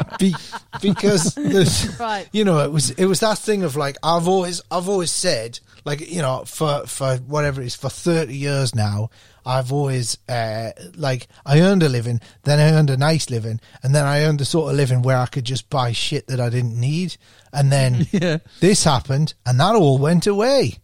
be, 0.19 0.35
because 0.81 1.33
there's, 1.35 1.99
Right. 1.99 2.27
you 2.31 2.43
know, 2.43 2.59
it 2.59 2.71
was 2.71 2.91
it 2.91 3.05
was 3.05 3.19
that 3.21 3.37
thing 3.37 3.63
of 3.63 3.75
like 3.75 3.97
I've 4.03 4.27
always 4.27 4.61
I've 4.71 4.89
always 4.89 5.11
said 5.11 5.59
like 5.85 6.09
you 6.09 6.21
know 6.21 6.43
for 6.45 6.85
for 6.87 7.17
whatever 7.17 7.61
it 7.61 7.67
is 7.67 7.75
for 7.75 7.89
thirty 7.89 8.35
years 8.35 8.73
now 8.75 9.09
I've 9.45 9.71
always 9.71 10.17
uh, 10.27 10.71
like 10.95 11.27
I 11.45 11.61
earned 11.61 11.81
a 11.83 11.89
living, 11.89 12.21
then 12.43 12.59
I 12.59 12.77
earned 12.77 12.89
a 12.89 12.97
nice 12.97 13.29
living, 13.29 13.59
and 13.81 13.95
then 13.95 14.05
I 14.05 14.23
earned 14.25 14.39
the 14.39 14.45
sort 14.45 14.69
of 14.71 14.77
living 14.77 15.01
where 15.01 15.17
I 15.17 15.25
could 15.25 15.45
just 15.45 15.69
buy 15.69 15.91
shit 15.91 16.27
that 16.27 16.39
I 16.39 16.49
didn't 16.49 16.79
need, 16.79 17.17
and 17.53 17.71
then 17.71 18.05
Yeah. 18.11 18.37
this 18.59 18.83
happened, 18.83 19.33
and 19.45 19.59
that 19.59 19.75
all 19.75 19.97
went 19.97 20.27
away. 20.27 20.75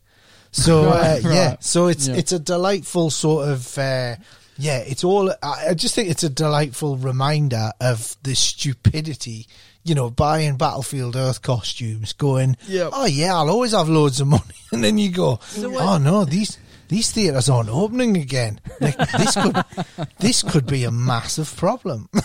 So 0.51 0.85
uh, 0.89 1.19
Right, 1.21 1.23
yeah, 1.23 1.55
so 1.59 1.87
it's 1.87 2.07
Yeah. 2.07 2.15
it's 2.15 2.31
a 2.31 2.39
delightful 2.39 3.09
sort 3.11 3.49
of 3.49 3.77
uh, 3.77 4.15
yeah, 4.57 4.77
it's 4.77 5.03
all. 5.03 5.33
I 5.43 5.73
just 5.73 5.95
think 5.95 6.09
it's 6.09 6.23
a 6.23 6.29
delightful 6.29 6.97
reminder 6.97 7.71
of 7.81 8.15
the 8.23 8.35
stupidity. 8.35 9.47
You 9.83 9.93
know, 9.93 10.09
buying 10.09 10.57
Battlefield 10.57 11.15
Earth 11.15 11.43
costumes, 11.43 12.13
going, 12.13 12.57
Yep. 12.67 12.89
oh 12.93 13.05
yeah, 13.05 13.35
I'll 13.35 13.49
always 13.51 13.73
have 13.73 13.87
loads 13.87 14.19
of 14.19 14.27
money, 14.27 14.43
and 14.71 14.83
then 14.83 14.97
you 14.97 15.11
go, 15.11 15.39
what- 15.57 15.81
oh 15.81 15.97
no, 15.99 16.25
these 16.25 16.57
these 16.87 17.11
theaters 17.11 17.49
aren't 17.49 17.69
opening 17.69 18.17
again. 18.17 18.59
Like, 18.81 18.97
this 19.11 19.33
could 19.35 19.63
this 20.19 20.41
could 20.43 20.65
be 20.65 20.83
a 20.85 20.91
massive 20.91 21.55
problem. 21.55 22.09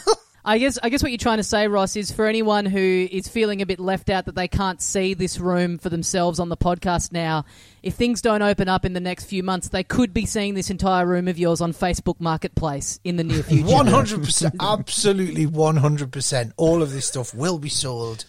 I 0.44 0.58
guess 0.58 0.78
I 0.82 0.88
guess 0.88 1.02
what 1.02 1.12
you're 1.12 1.18
trying 1.18 1.36
to 1.36 1.44
say, 1.44 1.68
Ross, 1.68 1.96
is 1.96 2.10
for 2.10 2.26
anyone 2.26 2.64
who 2.64 3.08
is 3.10 3.28
feeling 3.28 3.60
a 3.60 3.66
bit 3.66 3.78
left 3.78 4.08
out 4.08 4.24
that 4.24 4.34
they 4.34 4.48
can't 4.48 4.80
see 4.80 5.12
this 5.12 5.38
room 5.38 5.76
for 5.76 5.90
themselves 5.90 6.40
on 6.40 6.48
the 6.48 6.56
podcast 6.56 7.12
now, 7.12 7.44
if 7.82 7.94
things 7.94 8.22
don't 8.22 8.40
open 8.40 8.68
up 8.68 8.84
in 8.84 8.94
the 8.94 9.00
next 9.00 9.24
few 9.24 9.42
months, 9.42 9.68
they 9.68 9.84
could 9.84 10.14
be 10.14 10.24
seeing 10.24 10.54
this 10.54 10.70
entire 10.70 11.06
room 11.06 11.28
of 11.28 11.38
yours 11.38 11.60
on 11.60 11.72
Facebook 11.72 12.20
Marketplace 12.20 13.00
in 13.04 13.16
the 13.16 13.24
near 13.24 13.42
future. 13.42 13.66
One 13.66 13.86
hundred 13.86 14.24
percent, 14.24 14.54
absolutely 14.60 15.44
one 15.46 15.76
hundred 15.76 16.10
percent. 16.10 16.54
All 16.56 16.82
of 16.82 16.92
this 16.92 17.06
stuff 17.06 17.34
will 17.34 17.58
be 17.58 17.68
sold. 17.68 18.24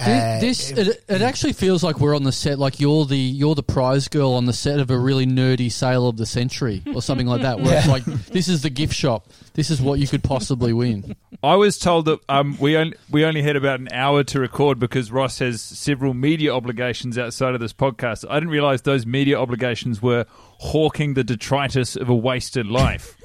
Uh, 0.00 0.40
this 0.40 0.70
it, 0.72 1.04
it 1.08 1.22
actually 1.22 1.52
feels 1.52 1.84
like 1.84 2.00
we're 2.00 2.16
on 2.16 2.24
the 2.24 2.32
set 2.32 2.58
like 2.58 2.80
you're 2.80 3.04
the 3.04 3.16
you're 3.16 3.54
the 3.54 3.62
prize 3.62 4.08
girl 4.08 4.32
on 4.32 4.44
the 4.44 4.52
set 4.52 4.80
of 4.80 4.90
a 4.90 4.98
really 4.98 5.24
nerdy 5.24 5.70
sale 5.70 6.08
of 6.08 6.16
the 6.16 6.26
century 6.26 6.82
or 6.94 7.00
something 7.00 7.28
like 7.28 7.42
that 7.42 7.60
where 7.60 7.78
it's 7.78 7.86
like 7.86 8.04
this 8.04 8.48
is 8.48 8.62
the 8.62 8.70
gift 8.70 8.92
shop 8.92 9.28
this 9.52 9.70
is 9.70 9.80
what 9.80 10.00
you 10.00 10.08
could 10.08 10.24
possibly 10.24 10.72
win 10.72 11.14
I 11.44 11.56
was 11.56 11.78
told 11.78 12.06
that 12.06 12.20
um, 12.28 12.56
we 12.58 12.74
only 12.76 12.96
we 13.10 13.24
only 13.24 13.42
had 13.42 13.54
about 13.54 13.78
an 13.78 13.88
hour 13.92 14.24
to 14.24 14.40
record 14.40 14.78
because 14.78 15.12
Ross 15.12 15.40
has 15.40 15.60
several 15.60 16.14
media 16.14 16.54
obligations 16.54 17.18
outside 17.18 17.54
of 17.54 17.60
this 17.60 17.74
podcast. 17.74 18.24
I 18.30 18.36
didn't 18.36 18.48
realize 18.48 18.80
those 18.80 19.04
media 19.04 19.38
obligations 19.38 20.00
were 20.00 20.24
hawking 20.30 21.12
the 21.12 21.22
detritus 21.22 21.96
of 21.96 22.08
a 22.08 22.14
wasted 22.14 22.66
life. 22.66 23.16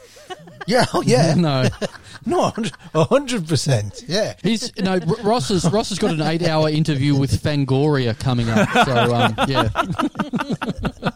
Yeah, 0.67 0.85
oh, 0.93 1.01
yeah, 1.01 1.33
no 1.37 1.67
no, 2.25 2.53
a 2.93 3.03
hundred 3.05 3.47
percent, 3.47 4.03
yeah. 4.07 4.35
he's 4.43 4.71
no 4.77 4.93
R- 4.93 5.23
Ross 5.23 5.49
has 5.49 5.69
Ross 5.71 5.89
has 5.89 5.99
got 5.99 6.11
an 6.11 6.21
eight 6.21 6.43
hour 6.43 6.69
interview 6.69 7.15
with 7.15 7.31
Fangoria 7.41 8.17
coming 8.17 8.49
up 8.49 8.69
so 8.85 9.15
um, 9.15 9.35
yeah 9.47 9.69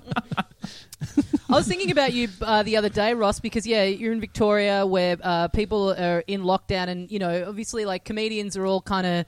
I 1.49 1.57
was 1.57 1.67
thinking 1.67 1.91
about 1.91 2.13
you 2.13 2.29
uh, 2.41 2.63
the 2.63 2.77
other 2.77 2.89
day, 2.89 3.13
Ross, 3.13 3.39
because 3.39 3.67
yeah, 3.67 3.83
you're 3.83 4.11
in 4.11 4.19
Victoria 4.19 4.87
where 4.87 5.17
uh, 5.21 5.49
people 5.49 5.93
are 5.93 6.23
in 6.25 6.41
lockdown, 6.41 6.87
and 6.87 7.11
you 7.11 7.19
know, 7.19 7.45
obviously, 7.47 7.85
like 7.85 8.05
comedians 8.05 8.57
are 8.57 8.65
all 8.65 8.81
kind 8.81 9.05
of 9.05 9.25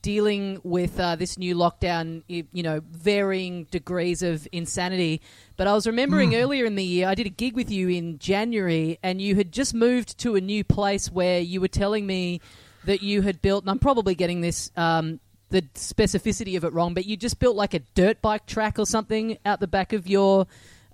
dealing 0.00 0.60
with 0.62 1.00
uh, 1.00 1.16
this 1.16 1.36
new 1.38 1.56
lockdown, 1.56 2.22
you 2.28 2.62
know, 2.62 2.80
varying 2.90 3.64
degrees 3.70 4.22
of 4.22 4.46
insanity. 4.52 5.20
But 5.56 5.66
I 5.68 5.72
was 5.74 5.86
remembering 5.86 6.30
Hmm. 6.30 6.36
earlier 6.36 6.64
in 6.64 6.74
the 6.74 6.84
year, 6.84 7.06
I 7.08 7.14
did 7.14 7.26
a 7.26 7.30
gig 7.30 7.54
with 7.54 7.70
you 7.70 7.88
in 7.88 8.18
January, 8.18 8.98
and 9.02 9.20
you 9.22 9.36
had 9.36 9.52
just 9.52 9.72
moved 9.74 10.18
to 10.18 10.34
a 10.34 10.40
new 10.40 10.64
place 10.64 11.10
where 11.12 11.38
you 11.40 11.60
were 11.60 11.68
telling 11.68 12.06
me 12.06 12.40
that 12.86 13.02
you 13.02 13.22
had 13.22 13.40
built, 13.40 13.62
and 13.64 13.70
I'm 13.70 13.78
probably 13.78 14.14
getting 14.14 14.40
this. 14.40 14.70
Um, 14.76 15.20
the 15.50 15.62
specificity 15.74 16.56
of 16.56 16.64
it 16.64 16.72
wrong, 16.72 16.94
but 16.94 17.04
you 17.06 17.16
just 17.16 17.38
built 17.38 17.54
like 17.54 17.74
a 17.74 17.78
dirt 17.94 18.20
bike 18.20 18.44
track 18.46 18.76
or 18.78 18.86
something 18.86 19.38
out 19.46 19.60
the 19.60 19.68
back 19.68 19.92
of 19.92 20.08
your 20.08 20.48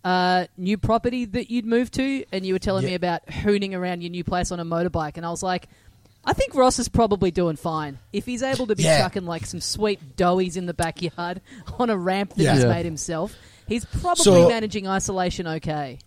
uh, 0.04 0.46
new 0.58 0.76
property 0.76 1.24
that 1.24 1.50
you'd 1.50 1.64
moved 1.64 1.94
to, 1.94 2.24
and 2.32 2.44
you 2.44 2.52
were 2.52 2.58
telling 2.58 2.84
me 2.84 2.94
about 2.94 3.24
hooning 3.26 3.74
around 3.74 4.02
your 4.02 4.10
new 4.10 4.24
place 4.24 4.52
on 4.52 4.60
a 4.60 4.64
motorbike, 4.64 5.16
and 5.16 5.24
I 5.24 5.30
was 5.30 5.42
like, 5.42 5.68
I 6.24 6.34
think 6.34 6.54
Ross 6.54 6.78
is 6.78 6.88
probably 6.90 7.30
doing 7.30 7.56
fine 7.56 7.98
if 8.12 8.26
he's 8.26 8.42
able 8.42 8.66
to 8.66 8.76
be 8.76 8.82
Yeah. 8.82 8.98
chucking 8.98 9.24
like 9.24 9.46
some 9.46 9.60
sweet 9.60 10.16
doughies 10.16 10.56
in 10.58 10.66
the 10.66 10.74
backyard 10.74 11.40
on 11.78 11.88
a 11.88 11.96
ramp 11.96 12.34
that 12.34 12.42
Yeah. 12.42 12.54
he's 12.54 12.62
Yeah. 12.64 12.68
made 12.68 12.84
himself. 12.84 13.34
He's 13.70 13.84
probably 13.86 14.24
So- 14.24 14.48
managing 14.48 14.86
isolation 14.86 15.46
okay. 15.46 15.98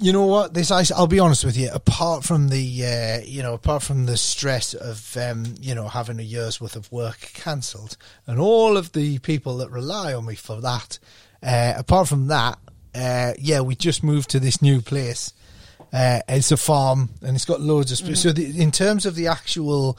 you 0.00 0.12
know 0.12 0.26
what? 0.26 0.54
This 0.54 0.72
i'll 0.72 1.06
be 1.06 1.20
honest 1.20 1.44
with 1.44 1.56
you. 1.56 1.70
Apart 1.72 2.24
from 2.24 2.48
the 2.48 2.84
uh, 2.84 3.20
you 3.24 3.42
know 3.44 3.54
apart 3.54 3.84
from 3.84 4.06
the 4.06 4.16
stress 4.16 4.74
of 4.74 5.16
um, 5.16 5.54
you 5.60 5.74
know 5.74 5.86
having 5.86 6.18
a 6.18 6.22
year's 6.24 6.60
worth 6.60 6.74
of 6.74 6.90
work 6.90 7.20
cancelled 7.34 7.96
and 8.26 8.40
all 8.40 8.76
of 8.76 8.90
the 8.92 9.18
people 9.20 9.58
that 9.58 9.70
rely 9.70 10.14
on 10.14 10.26
me 10.26 10.34
for 10.34 10.60
that 10.62 10.98
uh, 11.44 11.74
apart 11.76 12.08
from 12.08 12.26
that 12.28 12.58
uh, 12.94 13.34
yeah 13.38 13.60
we 13.60 13.76
just 13.76 14.02
moved 14.02 14.30
to 14.30 14.40
this 14.40 14.60
new 14.60 14.80
place. 14.80 15.32
Uh, 15.92 16.20
it's 16.26 16.50
a 16.50 16.56
farm 16.56 17.10
and 17.20 17.36
it's 17.36 17.44
got 17.44 17.60
loads 17.60 17.92
of 17.92 17.98
space 17.98 18.22
so 18.22 18.32
the, 18.32 18.58
in 18.58 18.70
terms 18.70 19.04
of 19.04 19.14
the 19.14 19.26
actual 19.26 19.98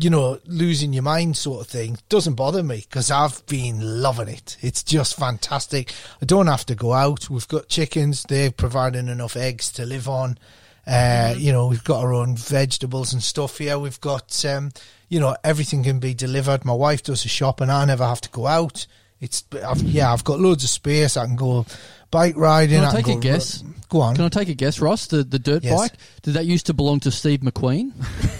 you 0.00 0.08
know, 0.08 0.38
losing 0.46 0.94
your 0.94 1.02
mind 1.02 1.36
sort 1.36 1.60
of 1.60 1.66
thing 1.66 1.98
doesn't 2.08 2.34
bother 2.34 2.62
me 2.62 2.78
because 2.78 3.10
I've 3.10 3.44
been 3.46 4.00
loving 4.02 4.28
it. 4.28 4.56
It's 4.62 4.82
just 4.82 5.18
fantastic. 5.18 5.92
I 6.22 6.24
don't 6.24 6.46
have 6.46 6.64
to 6.66 6.74
go 6.74 6.94
out. 6.94 7.28
We've 7.28 7.46
got 7.48 7.68
chickens. 7.68 8.24
They're 8.24 8.50
providing 8.50 9.08
enough 9.08 9.36
eggs 9.36 9.70
to 9.72 9.84
live 9.84 10.08
on. 10.08 10.38
Uh, 10.86 11.34
You 11.36 11.52
know, 11.52 11.66
we've 11.66 11.84
got 11.84 12.02
our 12.02 12.14
own 12.14 12.34
vegetables 12.34 13.12
and 13.12 13.22
stuff 13.22 13.58
here. 13.58 13.78
We've 13.78 14.00
got, 14.00 14.42
um, 14.46 14.72
you 15.10 15.20
know, 15.20 15.36
everything 15.44 15.84
can 15.84 15.98
be 16.00 16.14
delivered. 16.14 16.64
My 16.64 16.72
wife 16.72 17.02
does 17.02 17.22
the 17.22 17.28
shop 17.28 17.60
and 17.60 17.70
I 17.70 17.84
never 17.84 18.06
have 18.06 18.22
to 18.22 18.30
go 18.30 18.46
out. 18.46 18.86
It's, 19.20 19.44
I've, 19.62 19.82
yeah, 19.82 20.10
I've 20.10 20.24
got 20.24 20.40
loads 20.40 20.64
of 20.64 20.70
space. 20.70 21.18
I 21.18 21.26
can 21.26 21.36
go 21.36 21.66
bike 22.10 22.36
riding. 22.36 22.78
Can 22.80 22.84
I 22.88 22.92
take 22.92 23.08
a 23.08 23.14
go- 23.14 23.20
guess? 23.20 23.62
Go 23.88 24.02
on. 24.02 24.14
Can 24.14 24.24
I 24.24 24.28
take 24.28 24.48
a 24.48 24.54
guess, 24.54 24.78
Ross? 24.80 25.06
The 25.08 25.24
the 25.24 25.38
dirt 25.40 25.64
Yes. 25.64 25.76
bike 25.76 25.92
did 26.22 26.34
that 26.34 26.46
used 26.46 26.66
to 26.66 26.74
belong 26.74 27.00
to 27.00 27.10
Steve 27.10 27.40
McQueen? 27.40 27.92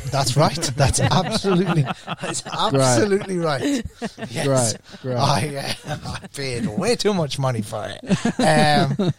That's 0.12 0.36
right. 0.36 0.54
That's 0.76 0.98
absolutely, 1.00 1.82
that's 1.82 2.44
absolutely 2.46 3.38
right. 3.38 3.62
Yes. 4.30 4.74
Great, 5.02 5.02
great. 5.02 5.16
I, 5.16 5.74
uh, 5.86 5.96
I 6.22 6.26
paid 6.28 6.66
way 6.66 6.94
too 6.96 7.14
much 7.14 7.38
money 7.38 7.62
for 7.62 7.86
it. 7.88 8.40
Um, 8.40 9.12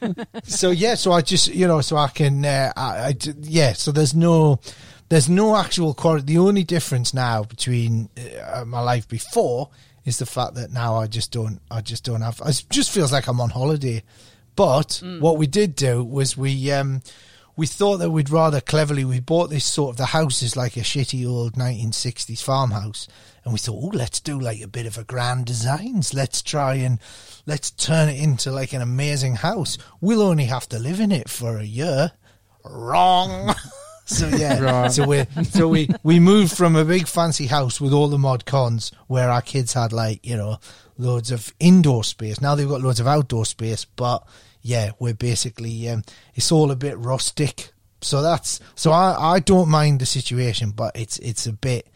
so 0.44 0.70
yeah, 0.72 0.96
so 0.96 1.12
I 1.14 1.22
just 1.22 1.48
you 1.50 1.66
know, 1.68 1.80
so 1.82 1.96
I 1.98 2.08
can, 2.10 2.44
uh, 2.46 2.72
I, 2.76 2.82
I 2.82 3.16
yeah. 3.42 3.72
So 3.74 3.92
there's 3.94 4.14
no, 4.14 4.60
there's 5.10 5.30
no 5.30 5.56
actual 5.56 5.94
quality. 5.94 6.26
The 6.34 6.40
only 6.40 6.64
difference 6.66 7.14
now 7.14 7.44
between 7.44 8.10
uh, 8.46 8.66
my 8.66 8.82
life 8.82 9.08
before 9.08 9.70
is 10.06 10.18
the 10.18 10.26
fact 10.26 10.56
that 10.56 10.72
now 10.72 10.96
I 10.96 11.08
just 11.08 11.32
don't, 11.32 11.60
I 11.70 11.80
just 11.82 12.04
don't 12.04 12.22
have. 12.22 12.42
It 12.46 12.66
just 12.70 12.92
feels 12.92 13.12
like 13.14 13.28
I'm 13.28 13.40
on 13.40 13.50
holiday. 13.50 14.04
But 14.56 15.02
what 15.20 15.38
we 15.38 15.48
did 15.48 15.76
do 15.76 16.04
was 16.04 16.38
we 16.38 16.72
um, 16.72 17.02
we 17.56 17.68
thought 17.68 17.98
that 17.98 18.12
we'd 18.12 18.30
rather 18.30 18.62
cleverly 18.62 19.06
we 19.06 19.20
bought 19.20 19.50
this 19.50 19.66
sort 19.66 19.92
of 19.92 19.98
the 19.98 20.08
house 20.08 20.42
is 20.42 20.56
like 20.56 20.78
a 20.78 20.82
shitty 20.82 21.28
old 21.28 21.54
1960s 21.54 22.42
farmhouse. 22.42 23.08
And 23.44 23.54
we 23.54 23.60
thought 23.60 23.84
oh 23.84 23.92
let's 23.96 24.20
do 24.20 24.40
like 24.40 24.62
a 24.62 24.68
bit 24.68 24.86
of 24.86 24.98
a 24.98 25.04
grand 25.04 25.46
designs. 25.46 26.14
Let's 26.14 26.42
try 26.42 26.76
and 26.76 27.00
let's 27.46 27.72
turn 27.72 28.10
it 28.10 28.22
into 28.22 28.52
like 28.52 28.74
an 28.74 28.82
amazing 28.82 29.36
house. 29.36 29.78
We'll 30.00 30.22
only 30.22 30.46
have 30.46 30.68
to 30.70 30.80
live 30.80 31.00
in 31.00 31.12
it 31.12 31.30
for 31.30 31.58
a 31.58 31.64
year. 31.64 32.12
Wrong. 32.64 33.54
So 34.12 34.28
yeah. 34.28 34.60
Right. 34.60 34.92
so 34.92 35.08
we 35.08 35.26
so 35.44 35.68
we 35.70 35.90
we 36.04 36.20
moved 36.20 36.58
from 36.58 36.76
a 36.76 36.84
big 36.84 37.08
fancy 37.08 37.46
house 37.46 37.80
with 37.80 37.94
all 37.94 38.10
the 38.10 38.18
mod 38.18 38.46
cons 38.46 38.92
where 39.08 39.30
our 39.30 39.42
kids 39.42 39.74
had 39.74 39.94
like 39.94 40.26
you 40.26 40.36
know 40.36 40.58
loads 41.02 41.32
of 41.32 41.54
indoor 41.60 42.04
space. 42.04 42.40
Now 42.42 42.56
they've 42.56 42.68
got 42.68 42.82
loads 42.82 43.00
of 43.00 43.08
outdoor 43.08 43.46
space 43.46 43.86
but 43.86 44.26
yeah 44.62 44.92
we're 45.00 45.14
basically 45.14 45.90
um, 45.90 46.04
it's 46.36 46.52
all 46.52 46.72
a 46.72 46.76
bit 46.76 46.98
rustic. 46.98 47.72
So 48.04 48.24
that's 48.24 48.60
so 48.74 48.92
i 48.92 49.36
i 49.36 49.40
don't 49.40 49.70
mind 49.70 50.00
the 50.00 50.08
situation 50.08 50.72
but 50.72 50.96
it's 50.96 51.20
it's 51.20 51.46
a 51.46 51.54
bit 51.54 51.88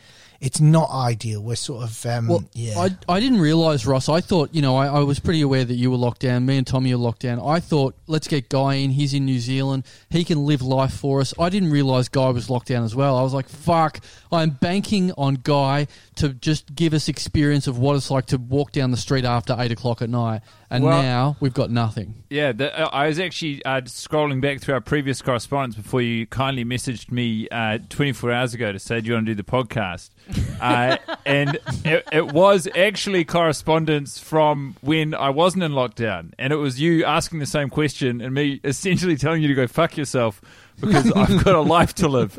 it's 0.42 0.60
not 0.60 0.90
ideal 0.90 1.42
we're 1.42 1.56
sort 1.56 1.84
of 1.84 2.06
um 2.06 2.28
Well, 2.28 2.44
yeah 2.54 2.80
I, 2.80 2.90
I 3.08 3.20
didn't 3.20 3.40
realise, 3.40 3.86
Ross. 3.86 4.10
I 4.10 4.22
thought, 4.22 4.54
you 4.54 4.62
know, 4.62 4.76
I, 4.76 4.88
I 4.88 5.00
was 5.00 5.20
pretty 5.20 5.42
aware 5.42 5.64
that 5.64 5.74
you 5.76 5.90
were 5.92 5.98
locked 5.98 6.22
down. 6.22 6.46
Me 6.46 6.58
and 6.58 6.68
Tommy 6.68 6.94
are 6.94 6.98
locked 6.98 7.22
down. 7.22 7.40
I 7.40 7.60
thought, 7.60 7.96
let's 8.08 8.28
get 8.28 8.50
Guy 8.50 8.76
in. 8.76 8.92
He's 8.92 9.14
in 9.14 9.26
New 9.26 9.40
Zealand. 9.40 9.86
He 10.10 10.24
can 10.24 10.46
live 10.46 10.62
life 10.62 10.94
for 10.94 11.22
us. 11.22 11.34
I 11.40 11.50
didn't 11.50 11.72
realise 11.72 12.10
Guy 12.10 12.30
was 12.30 12.50
locked 12.50 12.68
down 12.68 12.84
as 12.84 12.96
well. 12.96 13.18
I 13.18 13.22
was 13.22 13.34
like, 13.34 13.48
fuck, 13.50 14.00
I'm 14.32 14.52
banking 14.52 15.12
on 15.18 15.36
Guy 15.36 15.88
to 16.16 16.30
just 16.30 16.76
give 16.76 16.94
us 16.94 17.08
experience 17.08 17.68
of 17.68 17.78
what 17.78 17.96
it's 17.96 18.12
like 18.12 18.28
to 18.28 18.38
walk 18.38 18.72
down 18.72 18.92
the 18.92 18.98
street 18.98 19.26
after 19.26 19.56
8 19.58 19.72
o'clock 19.72 20.02
at 20.02 20.10
night. 20.10 20.42
And 20.76 20.84
Well- 20.84 21.02
now 21.02 21.38
we've 21.40 21.54
got 21.54 21.72
nothing. 21.72 22.16
Yeah, 22.30 22.52
the, 22.52 22.78
uh, 22.78 22.90
I 22.92 23.08
was 23.08 23.18
actually 23.20 23.64
uh, 23.64 23.82
scrolling 23.82 24.42
back 24.42 24.60
through 24.60 24.74
our 24.74 24.82
previous 24.82 25.22
correspondence 25.22 25.76
before 25.76 26.02
you 26.02 26.26
kindly 26.28 26.66
messaged 26.66 27.10
me 27.12 27.48
uh, 27.50 27.78
24 27.90 28.32
hours 28.32 28.54
ago 28.54 28.72
to 28.74 28.80
say, 28.80 29.00
Do 29.00 29.08
you 29.08 29.14
want 29.14 29.28
to 29.28 29.34
do 29.34 29.36
the 29.36 29.50
podcast? 29.50 30.10
Uh, 30.62 30.98
and 31.26 31.60
it, 31.84 32.08
it 32.12 32.32
was 32.32 32.68
actually 32.78 33.26
correspondence 33.26 34.18
from 34.18 34.76
when 34.82 35.14
I 35.14 35.30
wasn't 35.30 35.64
in 35.64 35.74
lockdown. 35.74 36.32
And 36.40 36.54
it 36.54 36.56
was 36.56 36.80
you 36.80 37.04
asking 37.04 37.40
the 37.40 37.46
same 37.46 37.70
question 37.70 38.22
and 38.22 38.34
me 38.34 38.62
essentially 38.64 39.18
telling 39.18 39.42
you 39.42 39.50
to 39.50 39.54
go 39.54 39.68
fuck 39.68 39.98
yourself 39.98 40.42
because 40.80 41.12
I've 41.12 41.44
got 41.44 41.56
a 41.56 41.62
life 41.62 41.96
to 41.96 42.08
live. 42.08 42.34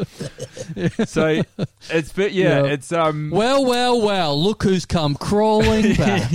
So 1.07 1.43
it's, 1.91 2.13
but 2.13 2.33
yeah, 2.33 2.63
Yeah. 2.65 2.73
it's, 2.73 2.93
um, 2.93 3.31
Well, 3.31 3.65
well, 3.65 4.01
well, 4.03 4.41
look 4.43 4.63
who's 4.63 4.85
come 4.87 5.15
crawling 5.15 5.95
back. 5.97 6.31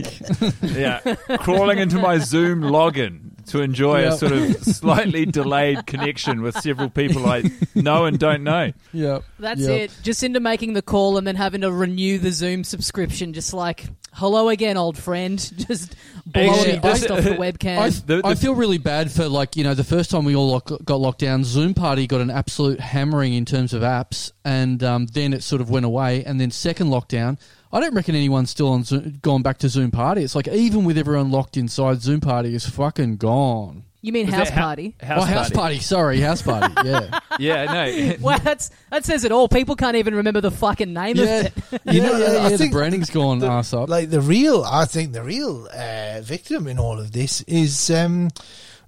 yeah, 0.62 1.00
crawling 1.40 1.80
into 1.80 1.98
my 2.00 2.18
Zoom 2.18 2.62
login 2.62 3.31
to 3.48 3.62
enjoy 3.62 4.08
a 4.08 4.12
sort 4.18 4.32
of 4.32 4.56
slightly 4.64 5.26
delayed 5.26 5.86
connection 5.86 6.42
with 6.42 6.56
several 6.60 6.90
people 6.90 7.26
I 7.28 7.44
know 7.76 8.06
and 8.06 8.18
don't 8.20 8.44
know. 8.44 8.72
yeah. 8.94 9.20
That's 9.40 9.62
Yep. 9.62 9.70
it. 9.80 10.00
Just 10.04 10.24
into 10.24 10.40
making 10.40 10.74
the 10.74 10.82
call 10.82 11.18
and 11.18 11.26
then 11.26 11.36
having 11.36 11.62
to 11.62 11.72
renew 11.72 12.18
the 12.18 12.32
Zoom 12.32 12.64
subscription. 12.64 13.34
Just 13.34 13.54
like, 13.54 13.86
hello 14.14 14.50
again, 14.50 14.78
old 14.78 14.98
friend. 14.98 15.40
Just 15.68 15.96
blowing 16.26 16.50
Actually, 16.52 16.80
dust 16.80 17.02
this- 17.04 17.12
off 17.12 17.24
the 17.24 17.32
webcam. 17.32 17.78
I, 17.78 17.90
The- 17.90 18.22
the- 18.22 18.22
I 18.28 18.36
feel 18.36 18.56
really 18.56 18.78
bad 18.78 19.12
for 19.12 19.28
like 19.28 19.56
you 19.56 19.64
know 19.64 19.74
the 19.74 19.84
first 19.84 20.12
time 20.12 20.26
we 20.26 20.36
all 20.36 20.50
lock, 20.50 20.70
got 20.84 21.00
locked 21.00 21.20
down, 21.20 21.44
Zoom 21.44 21.74
Party 21.74 22.08
got 22.08 22.22
an 22.22 22.30
absolute 22.30 22.80
hammering 22.80 23.34
in 23.34 23.46
terms 23.46 23.74
of 23.74 23.82
apps, 23.82 24.32
and 24.46 24.84
um, 24.84 25.06
then 25.08 25.34
it 25.34 25.44
sort 25.44 25.62
of 25.62 25.70
went 25.70 25.86
away. 25.86 26.24
And 26.24 26.40
then 26.40 26.52
second 26.52 26.88
lockdown, 26.88 27.40
I 27.74 27.80
don't 27.80 27.94
reckon 27.96 28.16
anyone's 28.16 28.50
still 28.50 28.70
on 28.70 28.84
Zoom, 28.84 29.20
gone 29.22 29.42
back 29.42 29.58
to 29.60 29.70
Zoom 29.70 29.92
Party. 29.92 30.24
It's 30.24 30.36
like 30.36 30.48
even 30.48 30.84
with 30.84 30.98
everyone 30.98 31.32
locked 31.32 31.58
inside, 31.58 32.02
Zoom 32.02 32.20
Party 32.22 32.54
is 32.54 32.68
fucking 32.68 33.18
gone. 33.18 33.84
you 34.02 34.12
mean 34.12 34.28
house 34.28 34.50
that 34.50 34.58
ha- 34.58 34.62
party? 34.66 34.96
House, 35.02 35.22
oh, 35.22 35.26
house 35.26 35.40
party. 35.50 35.56
party. 35.56 35.80
Sorry, 35.80 36.20
house 36.20 36.42
party. 36.42 36.74
Yeah, 36.86 37.20
Yeah, 37.40 37.66
no. 37.66 38.14
Well, 38.22 38.40
that's 38.40 38.72
that 38.90 39.06
says 39.06 39.24
it 39.24 39.32
all. 39.32 39.48
People 39.48 39.76
can't 39.76 39.96
even 39.96 40.16
remember 40.16 40.42
the 40.42 40.52
fucking 40.52 40.94
name 40.94 41.16
yeah, 41.18 41.24
of 41.24 41.46
it. 41.46 41.82
you 41.94 42.02
know, 42.02 42.14
I 42.16 42.20
yeah, 42.20 42.34
yeah. 42.44 42.50
The 42.50 42.58
think 42.58 42.74
branding's 42.74 43.10
gone 43.10 43.40
the- 43.40 43.48
ass 43.48 43.74
up. 43.74 43.88
like 43.90 44.10
the 44.10 44.22
real 44.22 44.64
i 44.64 44.86
think 44.86 45.14
the 45.14 45.24
real 45.24 45.68
uh, 45.74 46.20
victim 46.22 46.68
in 46.68 46.78
all 46.80 47.00
of 47.00 47.12
this 47.14 47.42
is 47.44 47.90
um 47.92 48.30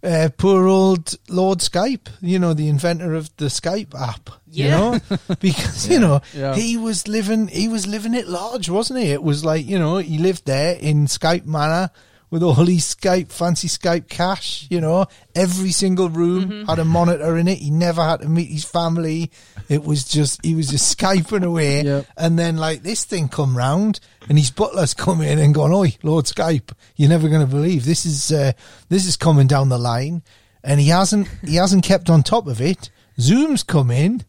uh, 0.03 0.29
poor 0.37 0.67
old 0.67 1.15
Lord 1.29 1.59
Skype, 1.59 2.07
you 2.21 2.37
know, 2.39 2.53
the 2.53 2.67
inventor 2.67 3.13
of 3.13 3.35
the 3.37 3.45
Skype 3.45 3.93
app, 3.99 4.29
you 4.51 4.69
know, 4.69 4.99
because 5.39 5.87
you 5.87 5.99
know 5.99 6.21
Yeah. 6.33 6.55
he 6.55 6.75
was 6.77 7.07
living, 7.07 7.47
he 7.47 7.67
was 7.67 7.87
living 7.87 8.13
it 8.13 8.27
large, 8.27 8.69
wasn't 8.69 8.99
he? 8.99 9.11
It 9.11 9.23
was 9.23 9.43
like 9.45 9.65
you 9.65 9.79
know 9.79 9.97
he 9.97 10.17
lived 10.17 10.45
there 10.45 10.75
in 10.75 11.05
Skype 11.07 11.45
manor 11.45 11.89
with 12.33 12.41
all 12.41 12.55
his 12.65 12.95
Skype 12.95 13.31
fancy 13.31 13.67
Skype 13.67 14.07
cash, 14.09 14.65
you 14.71 14.81
know, 14.81 15.05
every 15.35 15.69
single 15.71 16.09
room 16.09 16.65
had 16.65 16.79
a 16.79 16.83
monitor 16.83 17.37
in 17.37 17.47
it. 17.47 17.59
He 17.59 17.69
never 17.69 18.01
had 18.03 18.21
to 18.21 18.27
meet 18.27 18.49
his 18.49 18.65
family. 18.65 19.29
It 19.69 19.83
was 19.83 20.03
just 20.03 20.43
he 20.43 20.55
was 20.55 20.67
just 20.67 20.97
skyping 20.97 21.45
away, 21.45 21.81
Yep. 21.85 22.07
and 22.17 22.39
then 22.39 22.57
like 22.57 22.81
this 22.81 23.03
thing 23.03 23.27
come 23.29 23.55
round, 23.55 23.99
and 24.27 24.39
his 24.39 24.49
butlers 24.49 24.95
come 24.95 25.21
in 25.21 25.37
and 25.37 25.53
gone, 25.53 25.71
"Oi, 25.71 25.95
Lord 26.01 26.25
Skype, 26.25 26.71
you're 26.95 27.07
never 27.07 27.29
going 27.29 27.41
to 27.41 27.55
believe 27.55 27.85
this 27.85 28.03
is 28.03 28.31
uh, 28.31 28.53
this 28.89 29.05
is 29.05 29.15
coming 29.15 29.45
down 29.45 29.69
the 29.69 29.77
line," 29.77 30.23
and 30.63 30.79
he 30.79 30.87
hasn't 30.87 31.27
he 31.45 31.57
hasn't 31.57 31.83
kept 31.85 32.09
on 32.09 32.23
top 32.23 32.47
of 32.47 32.59
it. 32.59 32.89
Zoom's 33.19 33.61
come 33.61 33.91
in, 33.91 34.23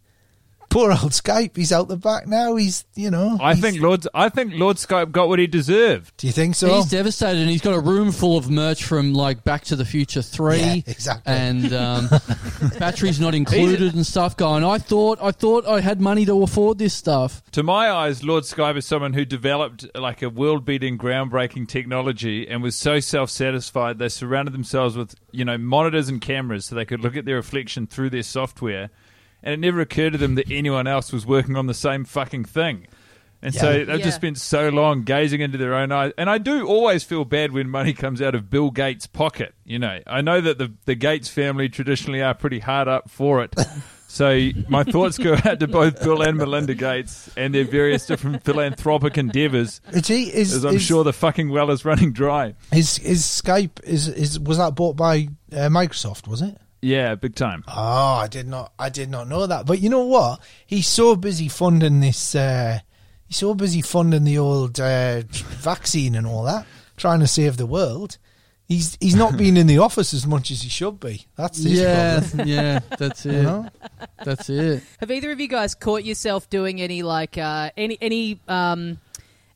poor 0.75 0.91
old 0.91 1.13
Skype. 1.13 1.57
He's 1.57 1.73
out 1.73 1.89
the 1.89 1.97
back 1.97 2.27
now. 2.27 2.57
He's, 2.57 2.85
you 2.95 3.11
know. 3.11 3.39
I 3.41 3.55
he's- 3.55 3.61
think 3.63 3.81
Lord, 3.83 4.07
I 4.13 4.29
think 4.29 4.55
Lord 4.55 4.77
Skype 4.77 5.13
got 5.13 5.29
what 5.29 5.39
he 5.39 5.47
deserved. 5.47 6.13
Do 6.17 6.27
you 6.27 6.33
think 6.33 6.55
so? 6.57 6.75
He's 6.75 6.87
devastated, 6.91 7.41
and 7.41 7.49
he's 7.51 7.61
got 7.63 7.75
a 7.75 7.81
room 7.81 8.13
full 8.13 8.37
of 8.37 8.51
merch 8.51 8.85
from 8.85 9.15
like 9.15 9.45
Back 9.45 9.65
to 9.65 9.77
the 9.77 9.85
Future 9.85 10.21
Three, 10.23 10.59
Yeah, 10.59 10.75
exactly. 10.87 11.33
and 11.33 11.73
um, 11.73 12.09
batteries 12.79 13.21
not 13.21 13.35
included 13.35 13.95
and 13.95 14.07
stuff. 14.07 14.37
Going, 14.37 14.65
I 14.65 14.79
thought, 14.79 15.19
I 15.23 15.31
thought 15.31 15.67
I 15.67 15.81
had 15.81 16.01
money 16.01 16.25
to 16.27 16.43
afford 16.43 16.79
this 16.79 16.95
stuff. 16.95 17.43
To 17.53 17.63
my 17.63 17.91
eyes, 17.91 18.25
Lord 18.25 18.45
Skype 18.45 18.77
is 18.77 18.87
someone 18.87 19.13
who 19.13 19.25
developed 19.25 19.87
like 19.95 20.23
a 20.23 20.29
world-beating, 20.31 20.99
groundbreaking 20.99 21.69
technology 21.69 22.49
and 22.49 22.63
was 22.63 22.75
so 22.77 22.99
self-satisfied 23.01 23.99
they 23.99 24.09
surrounded 24.09 24.53
themselves 24.55 24.97
with 24.97 25.15
you 25.31 25.45
know 25.45 25.57
monitors 25.59 26.09
and 26.09 26.21
cameras 26.21 26.65
so 26.67 26.75
they 26.75 26.85
could 26.85 27.01
look 27.01 27.17
at 27.17 27.25
their 27.25 27.37
reflection 27.37 27.87
through 27.87 28.11
their 28.11 28.23
software, 28.23 28.91
and 29.45 29.55
it 29.55 29.61
never 29.61 29.81
occurred 29.81 30.13
to 30.15 30.19
them 30.19 30.35
that 30.35 30.51
anyone 30.51 30.89
else 30.89 31.13
was 31.13 31.25
working 31.25 31.55
on 31.57 31.67
the 31.69 31.75
same 31.75 32.05
fucking 32.05 32.47
thing. 32.47 32.89
And 33.43 33.55
so 33.55 33.73
they've 33.75 33.89
Yeah. 33.89 33.97
just 33.99 34.17
spent 34.17 34.39
so 34.39 34.71
long 34.71 35.03
gazing 35.03 35.43
into 35.43 35.59
their 35.59 35.75
own 35.75 35.93
eyes. 35.93 36.13
And 36.17 36.31
I 36.31 36.39
do 36.39 36.67
always 36.67 37.05
feel 37.05 37.27
bad 37.27 37.53
when 37.53 37.69
money 37.69 37.93
comes 37.93 38.23
out 38.23 38.35
of 38.35 38.49
Bill 38.49 38.71
Gates' 38.71 39.07
pocket. 39.07 39.55
You 39.67 39.79
know, 39.79 40.01
I 40.07 40.23
know 40.23 40.41
that 40.41 40.57
the, 40.57 40.73
the 40.87 40.95
Gates 40.95 41.29
family 41.29 41.69
traditionally 41.69 42.23
are 42.23 42.33
pretty 42.33 42.61
hard 42.61 42.89
up 42.89 43.11
for 43.11 43.45
it. 43.45 43.55
So 44.07 44.51
my 44.69 44.85
thoughts 44.85 45.19
go 45.19 45.35
out 45.45 45.59
to 45.59 45.67
both 45.67 46.01
Bill 46.01 46.23
and 46.23 46.39
Melinda 46.39 46.77
Gates 46.77 47.29
and 47.37 47.53
their 47.53 47.65
various 47.65 48.07
different 48.07 48.45
philanthropic 48.45 49.19
endeavours, 49.19 49.81
Is 49.93 50.07
he, 50.07 50.33
is, 50.33 50.55
as 50.55 50.65
I'm 50.65 50.77
is, 50.77 50.83
sure 50.83 51.03
the 51.03 51.13
fucking 51.13 51.49
well 51.51 51.73
is 51.73 51.85
running 51.85 52.13
dry. 52.13 52.55
Is, 52.73 53.01
is 53.01 53.23
Skype, 53.25 53.83
is, 53.83 54.07
is, 54.07 54.39
was 54.39 54.59
that 54.59 54.77
bought 54.77 54.95
by 54.95 55.31
uh, 55.51 55.69
Microsoft, 55.69 56.29
was 56.29 56.43
it? 56.43 56.57
Yeah, 56.85 57.15
big 57.15 57.35
time. 57.35 57.65
Oh, 57.67 57.73
I 58.17 58.27
did 58.29 58.47
not. 58.47 58.73
I 58.79 58.91
did 58.91 59.09
not 59.11 59.27
know 59.27 59.47
that. 59.47 59.65
But 59.67 59.81
you 59.81 59.89
know 59.89 60.05
what? 60.05 60.41
He's 60.67 60.87
so 60.87 61.17
busy 61.17 61.49
funding 61.49 62.01
this. 62.01 62.35
Uh, 62.35 62.81
he's 63.27 63.39
so 63.39 63.55
busy 63.55 63.81
funding 63.81 64.25
the 64.25 64.37
old 64.39 64.79
uh, 64.79 65.23
vaccine 65.31 66.15
and 66.15 66.27
all 66.27 66.45
that, 66.45 66.67
trying 66.99 67.21
to 67.21 67.27
save 67.27 67.57
the 67.57 67.65
world. 67.67 68.19
He's 68.69 68.97
he's 69.01 69.15
not 69.15 69.37
been 69.37 69.57
in 69.57 69.67
the 69.67 69.79
office 69.79 70.13
as 70.15 70.27
much 70.27 70.51
as 70.51 70.63
he 70.63 70.69
should 70.69 71.01
be. 71.01 71.27
That's 71.37 71.63
his 71.63 71.81
yeah, 71.81 72.21
problem. 72.21 72.49
yeah, 72.49 72.81
that's 72.99 73.25
You 73.25 73.33
it. 73.33 73.43
know? 73.43 73.69
That's 74.25 74.49
it. 74.51 74.83
Have 75.01 75.11
either 75.11 75.31
of 75.31 75.41
you 75.41 75.49
guys 75.49 75.75
caught 75.75 76.05
yourself 76.05 76.49
doing 76.51 76.81
any 76.81 77.03
like 77.03 77.37
uh, 77.39 77.71
any 77.77 77.97
any 78.01 78.41
um, 78.49 78.99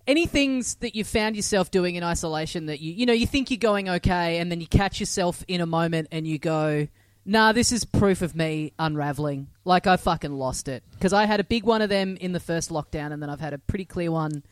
any 0.06 0.26
things 0.26 0.76
that 0.76 0.94
you 0.94 1.04
found 1.04 1.36
yourself 1.36 1.70
doing 1.70 1.94
in 1.94 2.02
isolation 2.04 2.66
that 2.66 2.80
you 2.80 2.92
you 2.92 3.06
know 3.06 3.12
you 3.14 3.26
think 3.26 3.50
you're 3.50 3.58
going 3.58 3.88
okay 3.88 4.38
and 4.38 4.50
then 4.50 4.60
you 4.60 4.66
catch 4.66 5.00
yourself 5.00 5.42
in 5.48 5.60
a 5.62 5.66
moment 5.66 6.08
and 6.12 6.26
you 6.26 6.38
go, 6.38 6.86
nah, 7.28 7.52
this 7.52 7.70
is 7.70 7.84
proof 7.84 8.22
of 8.22 8.34
me 8.34 8.72
unraveling. 8.78 9.48
Like 9.64 9.86
I 9.86 9.96
fucking 9.96 10.32
lost 10.32 10.66
it 10.66 10.82
because 10.92 11.12
I 11.12 11.26
had 11.26 11.38
a 11.38 11.44
big 11.44 11.64
one 11.64 11.82
of 11.82 11.88
them 11.88 12.16
in 12.16 12.32
the 12.32 12.40
first 12.40 12.70
lockdown 12.70 13.12
and 13.12 13.22
then 13.22 13.30
I've 13.30 13.40
had 13.40 13.52
a 13.52 13.58
pretty 13.58 13.84
clear 13.84 14.10
one 14.10 14.42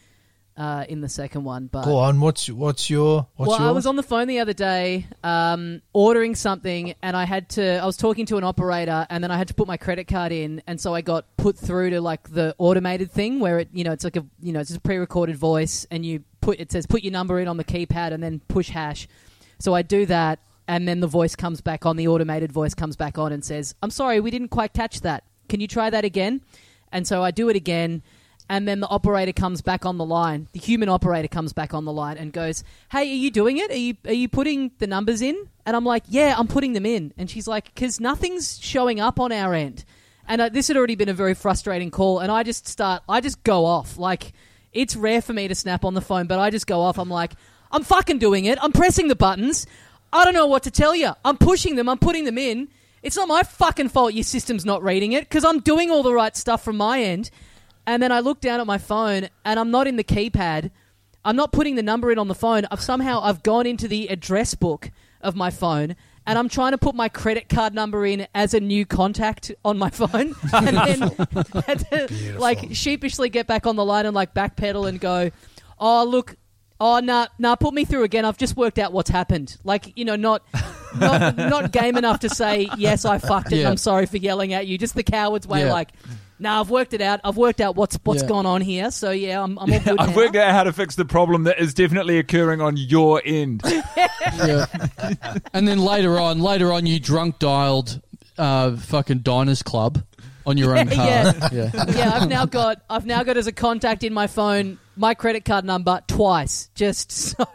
uh, 0.57 0.85
in 0.89 1.01
the 1.01 1.09
second 1.09 1.45
one. 1.45 1.67
But 1.67 1.85
Go 1.85 1.99
on. 1.99 2.21
What's 2.21 2.49
what's 2.49 2.89
your 2.89 3.27
what's 3.37 3.51
well, 3.51 3.61
yours? 3.61 3.69
I 3.69 3.73
was 3.73 3.87
on 3.87 3.97
the 3.97 4.03
phone 4.03 4.29
the 4.29 4.41
other 4.41 4.53
day 4.53 5.07
um, 5.23 5.83
ordering 5.93 6.35
something, 6.35 6.95
and 7.03 7.17
I 7.17 7.25
had 7.25 7.51
to. 7.51 7.79
I 7.79 7.87
was 7.87 7.97
talking 7.97 8.27
to 8.27 8.37
an 8.37 8.45
operator, 8.45 9.07
and 9.11 9.23
then 9.23 9.31
I 9.31 9.37
had 9.37 9.49
to 9.49 9.55
put 9.55 9.67
my 9.67 9.77
credit 9.77 10.09
card 10.09 10.33
in, 10.33 10.63
and 10.67 10.81
so 10.81 10.95
I 10.95 11.01
got 11.01 11.37
put 11.37 11.59
through 11.59 11.91
to 11.91 12.01
like 12.01 12.31
the 12.31 12.55
automated 12.59 13.11
thing 13.11 13.41
where 13.41 13.59
it, 13.61 13.69
you 13.73 13.85
know, 13.85 13.93
it's 13.93 14.05
like 14.05 14.17
a, 14.17 14.25
you 14.41 14.53
know, 14.53 14.61
it's 14.61 14.71
just 14.71 14.79
a 14.79 14.83
pre-recorded 14.83 15.37
voice, 15.37 15.87
and 15.91 16.05
you 16.05 16.25
put 16.41 16.59
it 16.61 16.73
says 16.73 16.87
put 16.87 17.03
your 17.03 17.13
number 17.13 17.39
in 17.39 17.49
on 17.49 17.57
the 17.57 17.65
keypad, 17.65 18.13
and 18.13 18.23
then 18.23 18.41
push 18.49 18.71
hash. 18.71 19.09
So 19.59 19.75
I 19.75 19.83
do 19.83 20.07
that, 20.07 20.39
and 20.69 20.87
then 20.87 21.01
the 21.01 21.07
voice 21.07 21.37
comes 21.37 21.61
back 21.61 21.87
on. 21.87 21.97
The 21.97 22.09
automated 22.09 22.53
voice 22.53 22.75
comes 22.75 22.97
back 22.97 23.19
on 23.19 23.33
and 23.33 23.45
says, 23.45 23.75
"I'm 23.83 23.91
sorry, 23.91 24.21
we 24.21 24.31
didn't 24.31 24.49
quite 24.49 24.73
catch 24.73 25.01
that. 25.03 25.25
Can 25.49 25.61
you 25.61 25.69
try 25.69 25.91
that 25.91 26.05
again?" 26.05 26.43
And 26.93 27.07
so 27.07 27.23
I 27.23 27.31
do 27.31 27.49
it 27.49 27.57
again. 27.57 28.03
And 28.49 28.69
then 28.69 28.79
the 28.79 28.89
operator 28.89 29.33
comes 29.33 29.61
back 29.61 29.85
on 29.85 29.99
the 29.99 30.05
line. 30.05 30.47
The 30.53 30.61
human 30.61 30.89
operator 30.89 31.27
comes 31.27 31.53
back 31.53 31.75
on 31.75 31.85
the 31.85 31.93
line 31.93 32.17
and 32.17 32.33
goes, 32.33 32.63
"Hey, 32.93 33.01
are 33.01 33.23
you 33.25 33.31
doing 33.31 33.59
it? 33.59 33.71
Are 33.71 33.77
you 33.77 33.97
are 34.07 34.13
you 34.13 34.29
putting 34.29 34.71
the 34.79 34.87
numbers 34.87 35.21
in?" 35.21 35.37
And 35.65 35.75
I'm 35.75 35.85
like, 35.85 36.05
"Yeah, 36.09 36.35
I'm 36.39 36.47
putting 36.47 36.73
them 36.73 36.87
in." 36.87 37.13
And 37.19 37.29
she's 37.29 37.49
like, 37.49 37.75
"Because 37.75 37.99
nothing's 37.99 38.59
showing 38.63 39.01
up 39.01 39.19
on 39.19 39.33
our 39.33 39.53
end." 39.53 39.85
And 40.29 40.41
uh, 40.41 40.49
this 40.49 40.69
had 40.69 40.77
already 40.77 40.95
been 40.95 41.09
a 41.09 41.15
very 41.15 41.35
frustrating 41.35 41.91
call, 41.91 42.21
and 42.21 42.31
I 42.31 42.43
just 42.43 42.67
start, 42.69 43.03
I 43.09 43.21
just 43.21 43.43
go 43.43 43.65
off. 43.65 43.99
Like 43.99 44.33
it's 44.73 44.95
rare 44.95 45.23
for 45.23 45.33
me 45.33 45.49
to 45.49 45.55
snap 45.55 45.85
on 45.85 45.95
the 45.95 46.01
phone, 46.01 46.27
but 46.27 46.39
I 46.39 46.51
just 46.51 46.67
go 46.69 46.81
off. 46.83 46.99
I'm 46.99 47.11
like, 47.11 47.33
"I'm 47.73 47.83
fucking 47.83 48.19
doing 48.19 48.45
it. 48.45 48.59
I'm 48.63 48.73
pressing 48.73 49.09
the 49.09 49.17
buttons. 49.17 49.67
I 50.13 50.25
don't 50.25 50.35
know 50.35 50.47
what 50.47 50.63
to 50.65 50.71
tell 50.71 50.95
you. 50.95 51.13
I'm 51.25 51.37
pushing 51.37 51.77
them. 51.77 51.89
I'm 51.89 51.99
putting 51.99 52.25
them 52.25 52.39
in." 52.39 52.69
It's 53.03 53.17
not 53.17 53.29
my 53.29 53.45
fucking 53.45 53.91
fault 53.91 54.15
your 54.15 54.25
system's 54.25 54.65
not 54.65 54.83
reading 54.83 55.13
it 55.13 55.21
because 55.29 55.45
I'm 55.45 55.61
doing 55.61 55.93
all 55.93 56.03
the 56.03 56.13
right 56.13 56.37
stuff 56.37 56.65
from 56.65 56.77
my 56.77 57.01
end. 57.01 57.31
And 57.87 58.03
then 58.03 58.11
I 58.11 58.19
look 58.19 58.41
down 58.41 58.59
at 58.59 58.67
my 58.67 58.79
phone 58.79 59.29
and 59.45 59.61
I'm 59.61 59.71
not 59.71 59.87
in 59.87 59.95
the 59.95 60.03
keypad. 60.03 60.73
I'm 61.25 61.37
not 61.37 61.53
putting 61.53 61.77
the 61.77 61.85
number 61.85 62.11
in 62.11 62.19
on 62.19 62.27
the 62.27 62.35
phone. 62.35 62.67
I've 62.69 62.81
somehow 62.81 63.21
I've 63.23 63.45
gone 63.45 63.65
into 63.65 63.87
the 63.87 64.09
address 64.09 64.55
book 64.55 64.91
of 65.21 65.37
my 65.37 65.51
phone 65.51 65.95
and 66.27 66.39
I'm 66.39 66.49
trying 66.49 66.73
to 66.73 66.79
put 66.79 66.97
my 66.97 67.09
credit 67.09 67.49
card 67.49 67.75
number 67.75 68.05
in 68.05 68.27
as 68.35 68.55
a 68.55 68.61
new 68.61 68.85
contact 68.85 69.53
on 69.65 69.79
my 69.79 69.91
phone 70.01 70.35
and 70.53 70.77
then 70.77 71.01
had 71.65 71.79
to 71.91 72.39
like 72.39 72.71
sheepishly 72.73 73.29
get 73.29 73.47
back 73.47 73.67
on 73.67 73.77
the 73.77 73.85
line 73.85 74.07
and 74.07 74.17
like 74.17 74.35
backpedal 74.35 74.89
and 74.89 74.99
go, 74.99 75.31
"Oh, 75.79 76.05
look, 76.05 76.37
oh 76.81 77.01
nah, 77.01 77.27
nah, 77.39 77.57
put 77.57 77.75
me 77.75 77.85
through 77.85 78.05
again. 78.05 78.25
I've 78.25 78.39
just 78.39 78.57
worked 78.57 78.79
out 78.79 78.93
what's 78.93 79.11
happened." 79.11 79.57
Like, 79.65 79.93
you 79.97 80.05
know, 80.05 80.17
not 80.17 80.43
not, 80.99 81.37
not 81.37 81.73
game 81.73 81.97
enough 81.97 82.21
to 82.21 82.29
say, 82.29 82.69
"Yes, 82.77 83.05
I 83.05 83.19
fucked 83.19 83.53
it. 83.53 83.59
Yeah. 83.59 83.71
I'm 83.71 83.77
sorry 83.77 84.07
for 84.07 84.17
yelling 84.17 84.53
at 84.53 84.67
you." 84.67 84.79
Just 84.79 84.95
the 84.95 85.03
coward's 85.03 85.47
way 85.47 85.61
Yeah. 85.65 85.73
like 85.73 85.91
no, 86.39 86.61
I've 86.61 86.69
worked 86.69 86.93
it 86.93 87.01
out. 87.01 87.21
I've 87.25 87.39
worked 87.39 87.63
out 87.63 87.77
what's 87.77 87.99
what's 88.05 88.23
Yeah. 88.23 88.29
gone 88.29 88.45
on 88.47 88.61
here. 88.61 88.91
So 88.91 89.11
yeah, 89.11 89.43
I'm, 89.43 89.59
I'm 89.59 89.73
all 89.73 89.79
good 89.81 89.99
I've 89.99 90.11
now. 90.11 90.17
worked 90.17 90.37
out 90.37 90.53
how 90.53 90.65
to 90.65 90.73
fix 90.73 90.95
the 90.95 91.07
problem 91.07 91.45
that 91.45 91.59
is 91.59 91.73
definitely 91.73 92.19
occurring 92.19 92.61
on 92.61 92.77
your 92.77 93.23
end. 93.25 93.63
Yeah. 94.37 94.67
and 95.55 95.67
then 95.69 95.79
later 95.79 96.19
on, 96.19 96.41
later 96.41 96.73
on, 96.73 96.85
you 96.85 96.99
drunk 97.01 97.39
dialed 97.39 98.01
uh, 98.37 98.77
fucking 98.77 99.21
Diners 99.21 99.63
Club 99.63 100.05
on 100.45 100.57
your 100.59 100.77
own 100.77 100.89
card. 100.89 100.99
Yeah. 101.53 101.71
yeah. 101.73 101.85
yeah, 101.89 102.11
I've 102.15 102.29
now 102.29 102.45
got 102.45 102.83
I've 102.91 103.07
now 103.07 103.23
got 103.23 103.37
as 103.37 103.47
a 103.47 103.53
contact 103.53 104.03
in 104.05 104.13
my 104.13 104.27
phone 104.27 104.79
my 104.97 105.15
credit 105.15 105.45
card 105.45 105.65
number 105.65 106.01
twice, 106.07 106.71
just 106.75 107.13
so 107.13 107.47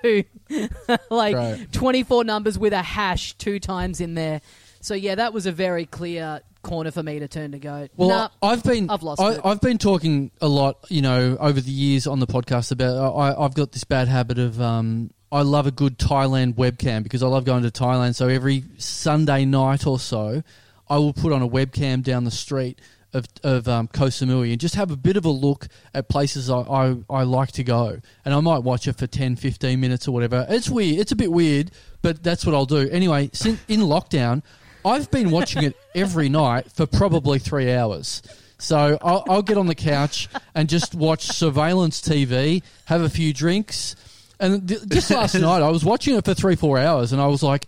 like 1.09 1.35
Right. 1.35 1.71
24 1.71 2.23
numbers 2.23 2.57
with 2.57 2.73
a 2.73 2.81
hash 2.81 3.33
two 3.33 3.59
times 3.59 4.01
in 4.01 4.13
there. 4.13 4.41
So 4.81 4.93
yeah, 4.93 5.15
that 5.15 5.33
was 5.33 5.45
a 5.45 5.51
very 5.51 5.85
clear 5.85 6.41
corner 6.63 6.91
for 6.91 7.03
me 7.03 7.19
to 7.19 7.27
turn 7.27 7.51
to 7.51 7.59
go. 7.59 7.87
Well, 7.95 8.09
nah, 8.09 8.29
I've 8.41 8.63
been 8.63 8.89
I've 8.89 9.03
lost 9.03 9.21
I. 9.21 9.39
I've 9.43 9.61
been 9.61 9.77
talking 9.77 10.31
a 10.41 10.47
lot, 10.47 10.77
you 10.89 11.01
know, 11.01 11.37
over 11.39 11.59
the 11.59 11.71
years 11.71 12.07
on 12.07 12.19
the 12.19 12.27
podcast 12.27 12.71
about 12.71 13.15
I, 13.15 13.43
I've 13.43 13.53
got 13.53 13.71
this 13.71 13.83
bad 13.83 14.07
habit 14.07 14.39
of 14.39 14.61
um, 14.61 15.11
I 15.31 15.41
love 15.41 15.67
a 15.67 15.71
good 15.71 15.97
Thailand 15.97 16.55
webcam 16.55 17.03
because 17.03 17.23
I 17.23 17.27
love 17.27 17.45
going 17.45 17.63
to 17.63 17.71
Thailand. 17.71 18.15
So 18.15 18.27
every 18.27 18.63
Sunday 18.77 19.45
night 19.45 19.87
or 19.87 19.99
so, 19.99 20.43
I 20.89 20.97
will 20.97 21.13
put 21.13 21.31
on 21.31 21.41
a 21.41 21.47
webcam 21.47 22.03
down 22.03 22.23
the 22.23 22.31
street 22.31 22.79
of 23.13 23.25
of 23.43 23.67
um, 23.67 23.87
Koh 23.87 24.07
Samui 24.07 24.51
and 24.51 24.59
just 24.59 24.75
have 24.75 24.91
a 24.91 24.97
bit 24.97 25.17
of 25.17 25.25
a 25.25 25.29
look 25.29 25.67
at 25.93 26.09
places 26.09 26.49
I, 26.49 26.59
I, 26.59 26.95
I 27.09 27.23
like 27.23 27.51
to 27.53 27.63
go. 27.63 27.99
And 28.25 28.33
I 28.33 28.39
might 28.39 28.59
watch 28.59 28.87
it 28.87 28.97
for 28.97 29.07
10, 29.07 29.35
15 29.35 29.79
minutes 29.79 30.07
or 30.07 30.11
whatever. 30.11 30.45
It's 30.49 30.69
weird. 30.69 30.99
It's 30.99 31.11
a 31.11 31.15
bit 31.15 31.31
weird, 31.31 31.71
but 32.01 32.23
that's 32.23 32.45
what 32.45 32.55
I'll 32.55 32.65
do. 32.65 32.89
Anyway, 32.89 33.29
since 33.33 33.59
in 33.67 33.81
lockdown, 33.81 34.43
I've 34.85 35.11
been 35.11 35.31
watching 35.31 35.63
it 35.63 35.75
every 35.93 36.29
night 36.29 36.71
for 36.71 36.85
probably 36.85 37.39
three 37.39 37.71
hours. 37.71 38.21
So 38.57 38.97
I'll, 39.01 39.23
I'll 39.27 39.41
get 39.41 39.57
on 39.57 39.65
the 39.65 39.75
couch 39.75 40.29
and 40.53 40.69
just 40.69 40.93
watch 40.93 41.25
surveillance 41.25 42.01
TV, 42.01 42.61
have 42.85 43.01
a 43.01 43.09
few 43.09 43.33
drinks. 43.33 43.95
And 44.39 44.67
th- 44.67 44.87
just 44.87 45.09
last 45.11 45.35
night, 45.39 45.61
I 45.61 45.69
was 45.69 45.83
watching 45.83 46.15
it 46.15 46.25
for 46.25 46.33
three, 46.33 46.55
four 46.55 46.77
hours, 46.77 47.11
and 47.11 47.21
I 47.21 47.27
was 47.27 47.43
like, 47.43 47.65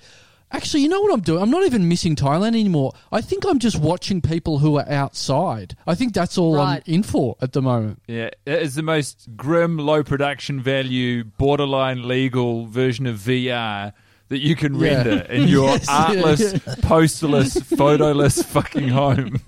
actually, 0.54 0.82
you 0.84 0.90
know 0.90 1.02
what 1.02 1.12
I'm 1.14 1.22
doing? 1.22 1.42
I'm 1.42 1.50
not 1.50 1.64
even 1.66 1.88
missing 1.90 2.16
Thailand 2.16 2.50
anymore. 2.50 2.94
I 3.12 3.22
think 3.22 3.46
I'm 3.46 3.60
just 3.60 3.78
watching 3.80 4.22
people 4.22 4.60
who 4.60 4.78
are 4.78 4.88
outside. 4.90 5.76
I 5.88 5.96
think 5.96 6.14
that's 6.14 6.38
all 6.38 6.56
Right. 6.56 6.84
I'm 6.88 6.94
in 6.94 7.04
for 7.04 7.36
at 7.42 7.52
the 7.54 7.62
moment. 7.62 8.02
Yeah, 8.08 8.30
it 8.46 8.62
is 8.62 8.76
the 8.76 8.84
most 8.84 9.28
grim, 9.36 9.78
low 9.78 10.04
production 10.04 10.62
value, 10.62 11.24
borderline 11.24 12.08
legal 12.08 12.66
version 12.68 13.06
of 13.08 13.18
VR 13.18 13.94
that 14.30 14.40
you 14.40 14.56
can 14.56 14.76
Yeah. 14.76 14.96
render 14.96 15.18
in 15.32 15.48
your 15.50 15.70
Yes, 15.70 15.86
yeah, 15.88 15.94
artless, 16.08 16.42
yeah. 16.54 16.76
posterless, 16.82 17.56
photoless 17.78 18.44
fucking 18.46 18.88
home. 18.88 19.42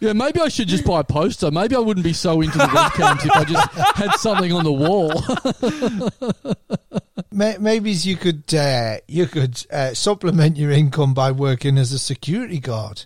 Yeah, 0.00 0.12
maybe 0.12 0.40
I 0.40 0.48
should 0.48 0.68
just 0.68 0.84
buy 0.84 1.00
a 1.00 1.04
poster. 1.04 1.50
Maybe 1.50 1.74
I 1.74 1.78
wouldn't 1.78 2.04
be 2.04 2.12
so 2.12 2.40
into 2.42 2.58
the 2.58 2.64
webcams 2.64 3.24
if 3.24 3.30
I 3.32 3.44
just 3.44 3.68
had 3.96 4.12
something 4.16 4.52
on 4.52 4.64
the 4.64 4.72
wall. 4.72 5.12
May- 7.36 7.58
Maybe 7.60 7.92
you 7.92 8.16
could 8.16 8.52
uh, 8.54 8.96
you 9.06 9.26
could 9.26 9.64
uh, 9.70 9.92
supplement 9.94 10.56
your 10.56 10.70
income 10.70 11.12
by 11.14 11.30
working 11.32 11.76
as 11.78 11.92
a 11.92 11.98
security 11.98 12.58
guard 12.58 13.04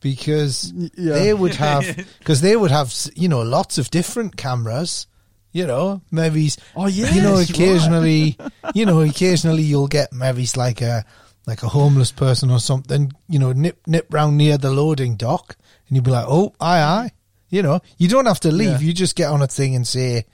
because 0.00 0.72
yeah. 0.72 1.14
they 1.14 1.34
would 1.34 1.54
have 1.66 1.84
because 2.18 2.40
they 2.40 2.56
would 2.56 2.70
have 2.70 2.92
you 3.14 3.28
know 3.28 3.42
lots 3.42 3.78
of 3.78 3.90
different 3.90 4.36
cameras. 4.36 5.06
You 5.52 5.66
know, 5.66 6.02
maybe 6.10 6.50
Oh, 6.74 6.86
yeah 6.86 7.10
you 7.14 7.22
know 7.22 7.36
occasionally 7.38 8.36
you 8.74 8.84
know 8.84 9.00
occasionally 9.00 9.62
you'll 9.62 9.88
get 9.88 10.12
maybe 10.12 10.46
like 10.56 10.82
a 10.82 11.04
like 11.46 11.62
a 11.62 11.68
homeless 11.68 12.12
person 12.12 12.50
or 12.50 12.58
something. 12.60 13.12
You 13.28 13.38
know, 13.38 13.52
nip 13.52 13.78
nip 13.86 14.06
round 14.10 14.36
near 14.36 14.58
the 14.58 14.70
loading 14.70 15.16
dock 15.16 15.56
and 15.88 15.96
you'd 15.96 16.04
be 16.04 16.10
like, 16.10 16.26
"Oh, 16.28 16.54
aye, 16.60 16.80
aye." 16.80 17.10
You 17.48 17.62
know, 17.62 17.80
you 17.96 18.08
don't 18.08 18.26
have 18.26 18.40
to 18.40 18.50
leave. 18.50 18.80
Yeah. 18.82 18.88
You 18.88 18.92
just 18.92 19.16
get 19.16 19.30
on 19.30 19.40
a 19.40 19.46
thing 19.46 19.76
and 19.76 19.86
say, 19.86 20.24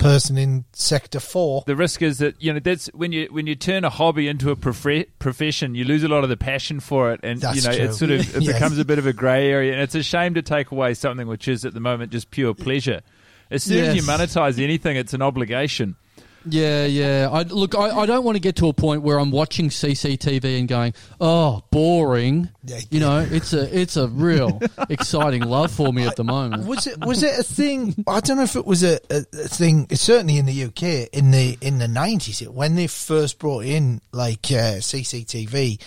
"Person 0.00 0.38
in 0.38 0.64
sector 0.72 1.20
four. 1.20 1.62
the 1.66 1.76
risk 1.76 2.02
is 2.02 2.18
that 2.18 2.34
you 2.40 2.52
know 2.52 2.58
that's 2.60 2.86
when 2.94 3.12
you 3.12 3.28
when 3.30 3.46
you 3.46 3.54
turn 3.54 3.84
a 3.84 3.90
hobby 3.90 4.28
into 4.28 4.50
a 4.50 4.56
profe- 4.56 5.06
profession, 5.18 5.74
you 5.74 5.84
lose 5.84 6.02
a 6.02 6.08
lot 6.08 6.24
of 6.24 6.30
the 6.30 6.36
passion 6.36 6.80
for 6.80 7.12
it, 7.12 7.20
and 7.22 7.40
That's 7.40 7.56
you 7.56 7.62
know 7.68 7.76
true. 7.76 7.84
it 7.86 7.94
sort 7.94 8.10
of 8.10 8.36
it 8.36 8.42
Yes. 8.42 8.54
becomes 8.54 8.78
a 8.78 8.84
bit 8.84 8.98
of 8.98 9.06
a 9.06 9.12
grey 9.12 9.50
area, 9.50 9.72
and 9.72 9.80
it's 9.82 9.94
a 9.94 10.02
shame 10.02 10.34
to 10.34 10.42
take 10.42 10.70
away 10.70 10.94
something 10.94 11.26
which 11.28 11.46
is 11.48 11.64
at 11.64 11.74
the 11.74 11.80
moment 11.80 12.12
just 12.12 12.30
pure 12.30 12.54
pleasure. 12.54 13.02
As 13.50 13.62
soon 13.64 13.84
as 13.84 13.96
you 13.96 14.02
monetize 14.02 14.62
anything, 14.62 14.96
it's 14.96 15.12
an 15.12 15.22
obligation. 15.22 15.96
Yeah, 16.46 16.86
yeah. 16.86 17.28
I, 17.30 17.42
look, 17.42 17.74
I, 17.76 17.90
I 17.90 18.06
don't 18.06 18.24
want 18.24 18.36
to 18.36 18.40
get 18.40 18.56
to 18.56 18.68
a 18.68 18.72
point 18.72 19.02
where 19.02 19.18
I'm 19.18 19.30
watching 19.30 19.68
CCTV 19.68 20.58
and 20.58 20.68
going, 20.68 20.94
"Oh, 21.20 21.62
boring." 21.70 22.48
Yeah, 22.64 22.80
You 22.90 23.00
know, 23.00 23.18
it's 23.30 23.52
a 23.52 23.78
it's 23.78 23.96
a 23.96 24.08
real 24.08 24.60
exciting 24.88 25.42
love 25.42 25.70
for 25.70 25.92
me 25.92 26.06
at 26.06 26.16
the 26.16 26.24
moment. 26.24 26.66
Was 26.66 26.86
it 26.86 26.98
was 27.04 27.22
it 27.22 27.38
a 27.38 27.42
thing? 27.42 28.04
I 28.06 28.20
don't 28.20 28.38
know 28.38 28.42
if 28.42 28.56
it 28.56 28.64
was 28.64 28.82
a, 28.82 28.98
a, 29.10 29.18
a 29.32 29.48
thing. 29.48 29.86
Certainly 29.92 30.38
in 30.38 30.46
the 30.46 30.64
UK 30.64 31.08
in 31.12 31.30
the 31.30 31.58
in 31.60 31.78
the 31.78 31.88
nineties 31.88 32.40
when 32.48 32.74
they 32.74 32.86
first 32.86 33.38
brought 33.38 33.64
in 33.64 34.00
like 34.12 34.46
uh, 34.46 34.80
CCTV. 34.80 35.80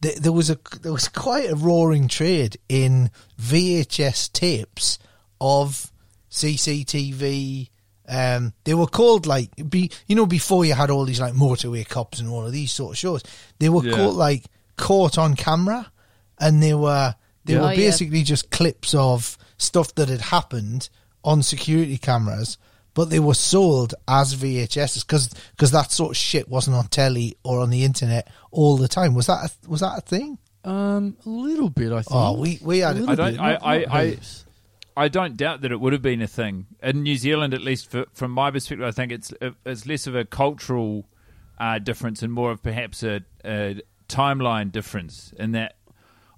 There, 0.00 0.20
there 0.20 0.32
was 0.32 0.50
a 0.50 0.58
there 0.82 0.92
was 0.92 1.08
quite 1.08 1.50
a 1.50 1.56
roaring 1.56 2.08
trade 2.08 2.58
in 2.68 3.10
VHS 3.40 4.32
tapes 4.32 4.98
of 5.40 5.90
CCTV. 6.30 7.70
Um, 8.08 8.52
they 8.64 8.74
were 8.74 8.86
called 8.86 9.26
like 9.26 9.50
be 9.70 9.90
you 10.06 10.14
know 10.16 10.26
before 10.26 10.64
you 10.64 10.74
had 10.74 10.90
all 10.90 11.04
these 11.06 11.20
like 11.20 11.32
motorway 11.34 11.88
cops 11.88 12.20
and 12.20 12.28
all 12.28 12.44
of 12.46 12.52
these 12.52 12.70
sort 12.72 12.92
of 12.92 12.98
shows. 12.98 13.22
They 13.58 13.68
were 13.70 13.84
Yeah. 13.84 13.96
called 13.96 14.16
like 14.16 14.44
caught 14.76 15.16
on 15.18 15.36
camera, 15.36 15.90
and 16.38 16.62
they 16.62 16.74
were 16.74 17.14
they 17.44 17.54
Yeah. 17.54 17.60
were 17.60 17.66
Oh, 17.68 17.70
yeah. 17.70 17.76
basically 17.76 18.22
just 18.22 18.50
clips 18.50 18.94
of 18.94 19.38
stuff 19.56 19.94
that 19.94 20.08
had 20.08 20.20
happened 20.20 20.88
on 21.24 21.42
security 21.42 21.96
cameras, 21.96 22.58
but 22.92 23.08
they 23.08 23.20
were 23.20 23.34
sold 23.34 23.94
as 24.06 24.34
VHSs 24.34 25.06
because 25.06 25.30
because 25.52 25.70
that 25.70 25.90
sort 25.90 26.10
of 26.10 26.16
shit 26.18 26.48
wasn't 26.48 26.76
on 26.76 26.86
telly 26.88 27.36
or 27.42 27.60
on 27.60 27.70
the 27.70 27.84
internet 27.84 28.28
all 28.50 28.76
the 28.76 28.88
time. 28.88 29.14
Was 29.14 29.26
that 29.28 29.50
a, 29.50 29.68
was 29.70 29.80
that 29.80 29.96
a 29.98 30.00
thing? 30.02 30.36
Um, 30.64 31.16
a 31.24 31.28
little 31.28 31.68
bit, 31.70 31.92
I 31.92 31.96
think. 32.02 32.06
Oh, 32.10 32.38
we 32.38 32.58
we 32.62 32.80
A 32.82 32.88
had 32.88 32.96
little 32.98 33.10
I 33.10 33.14
don't- 33.14 33.32
bit, 33.32 33.40
I- 33.40 33.52
not- 33.52 33.62
I- 33.66 33.86
I- 34.00 34.06
heaps. 34.10 34.44
I 34.96 35.08
don't 35.08 35.36
doubt 35.36 35.62
that 35.62 35.72
it 35.72 35.80
would 35.80 35.92
have 35.92 36.02
been 36.02 36.22
a 36.22 36.26
thing 36.28 36.66
in 36.82 37.02
New 37.02 37.16
Zealand, 37.16 37.52
at 37.54 37.62
least 37.62 37.90
for, 37.90 38.04
from 38.12 38.30
my 38.30 38.50
perspective. 38.50 38.86
I 38.86 38.92
think 38.92 39.10
it's 39.12 39.32
it's 39.66 39.86
less 39.86 40.06
of 40.06 40.14
a 40.14 40.24
cultural 40.24 41.06
uh, 41.58 41.78
difference 41.78 42.22
and 42.22 42.32
more 42.32 42.50
of 42.52 42.62
perhaps 42.62 43.02
a, 43.02 43.20
a 43.44 43.80
timeline 44.08 44.70
difference. 44.70 45.32
In 45.38 45.52
that 45.52 45.74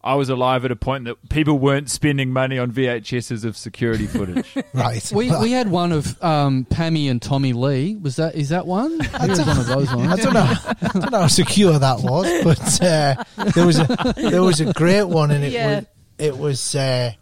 I 0.03 0.15
was 0.15 0.29
alive 0.31 0.65
at 0.65 0.71
a 0.71 0.77
point 0.77 1.05
that 1.07 1.29
people 1.29 1.59
weren't 1.59 1.91
spending 1.91 2.33
money 2.33 2.59
on 2.59 2.71
VHSs 2.73 3.45
of 3.45 3.57
security 3.57 4.07
footage. 4.17 4.47
right. 4.73 5.13
We 5.15 5.31
we 5.39 5.51
had 5.53 5.71
one 5.71 5.93
of 5.93 6.23
um, 6.25 6.65
Pammy 6.71 7.11
and 7.11 7.21
Tommy 7.21 7.53
Lee. 7.53 7.97
Was 7.97 8.17
that 8.17 8.37
is 8.37 8.49
that 8.51 8.67
one? 8.67 8.99
I 9.15 9.27
was 9.27 9.39
one 9.45 9.59
of 9.59 9.67
those 9.67 9.89
I 9.91 9.97
ones. 9.97 10.23
don't 10.25 10.33
know. 10.33 10.55
I 10.83 10.89
don't 10.95 11.13
know 11.13 11.21
how 11.21 11.27
secure 11.27 11.79
that 11.79 12.01
was, 12.01 12.43
but 12.43 12.83
uh, 12.83 13.25
there 13.55 13.67
was 13.67 13.79
a 13.81 14.15
there 14.17 14.43
was 14.43 14.61
a 14.61 14.73
great 14.73 15.05
one, 15.09 15.31
and 15.31 15.45
it 15.45 15.53
Yeah. 15.57 15.77
was 15.77 15.87
it 16.19 16.39
was 16.39 16.75
uh, 16.75 17.13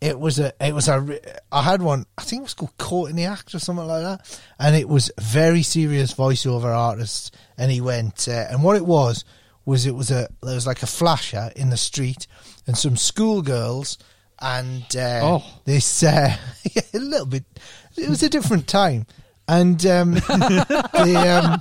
it 0.00 0.18
was 0.18 0.38
a 0.38 0.52
it 0.64 0.74
was 0.74 0.88
a 0.88 1.18
I 1.50 1.62
had 1.62 1.82
one. 1.82 2.06
I 2.16 2.22
think 2.22 2.40
it 2.40 2.44
was 2.44 2.54
called 2.54 2.76
Caught 2.78 3.10
in 3.10 3.16
the 3.16 3.24
Act 3.24 3.54
or 3.54 3.58
something 3.58 3.86
like 3.86 4.02
that, 4.02 4.40
and 4.58 4.76
it 4.76 4.88
was 4.88 5.10
very 5.20 5.62
serious 5.62 6.14
voiceover 6.14 6.74
artist, 6.76 7.34
and 7.56 7.70
he 7.70 7.80
went 7.80 8.28
uh, 8.28 8.46
and 8.50 8.62
what 8.62 8.76
it 8.76 8.86
was 8.86 9.24
was 9.64 9.86
it 9.86 9.94
was 9.94 10.10
a 10.10 10.28
there 10.42 10.54
was 10.54 10.66
like 10.66 10.82
a 10.82 10.86
flasher 10.86 11.50
in 11.56 11.70
the 11.70 11.76
street, 11.76 12.26
and 12.66 12.76
some 12.76 12.96
schoolgirls. 12.96 13.98
And 14.40 14.84
uh, 14.96 15.20
Oh. 15.24 15.44
this 15.64 16.04
uh, 16.04 16.36
a 16.94 16.98
little 16.98 17.26
bit. 17.26 17.44
It 17.96 18.08
was 18.08 18.22
a 18.22 18.28
different 18.28 18.68
time, 18.68 19.04
and 19.48 19.84
um, 19.86 20.12
the 20.14 21.42
um, 21.42 21.60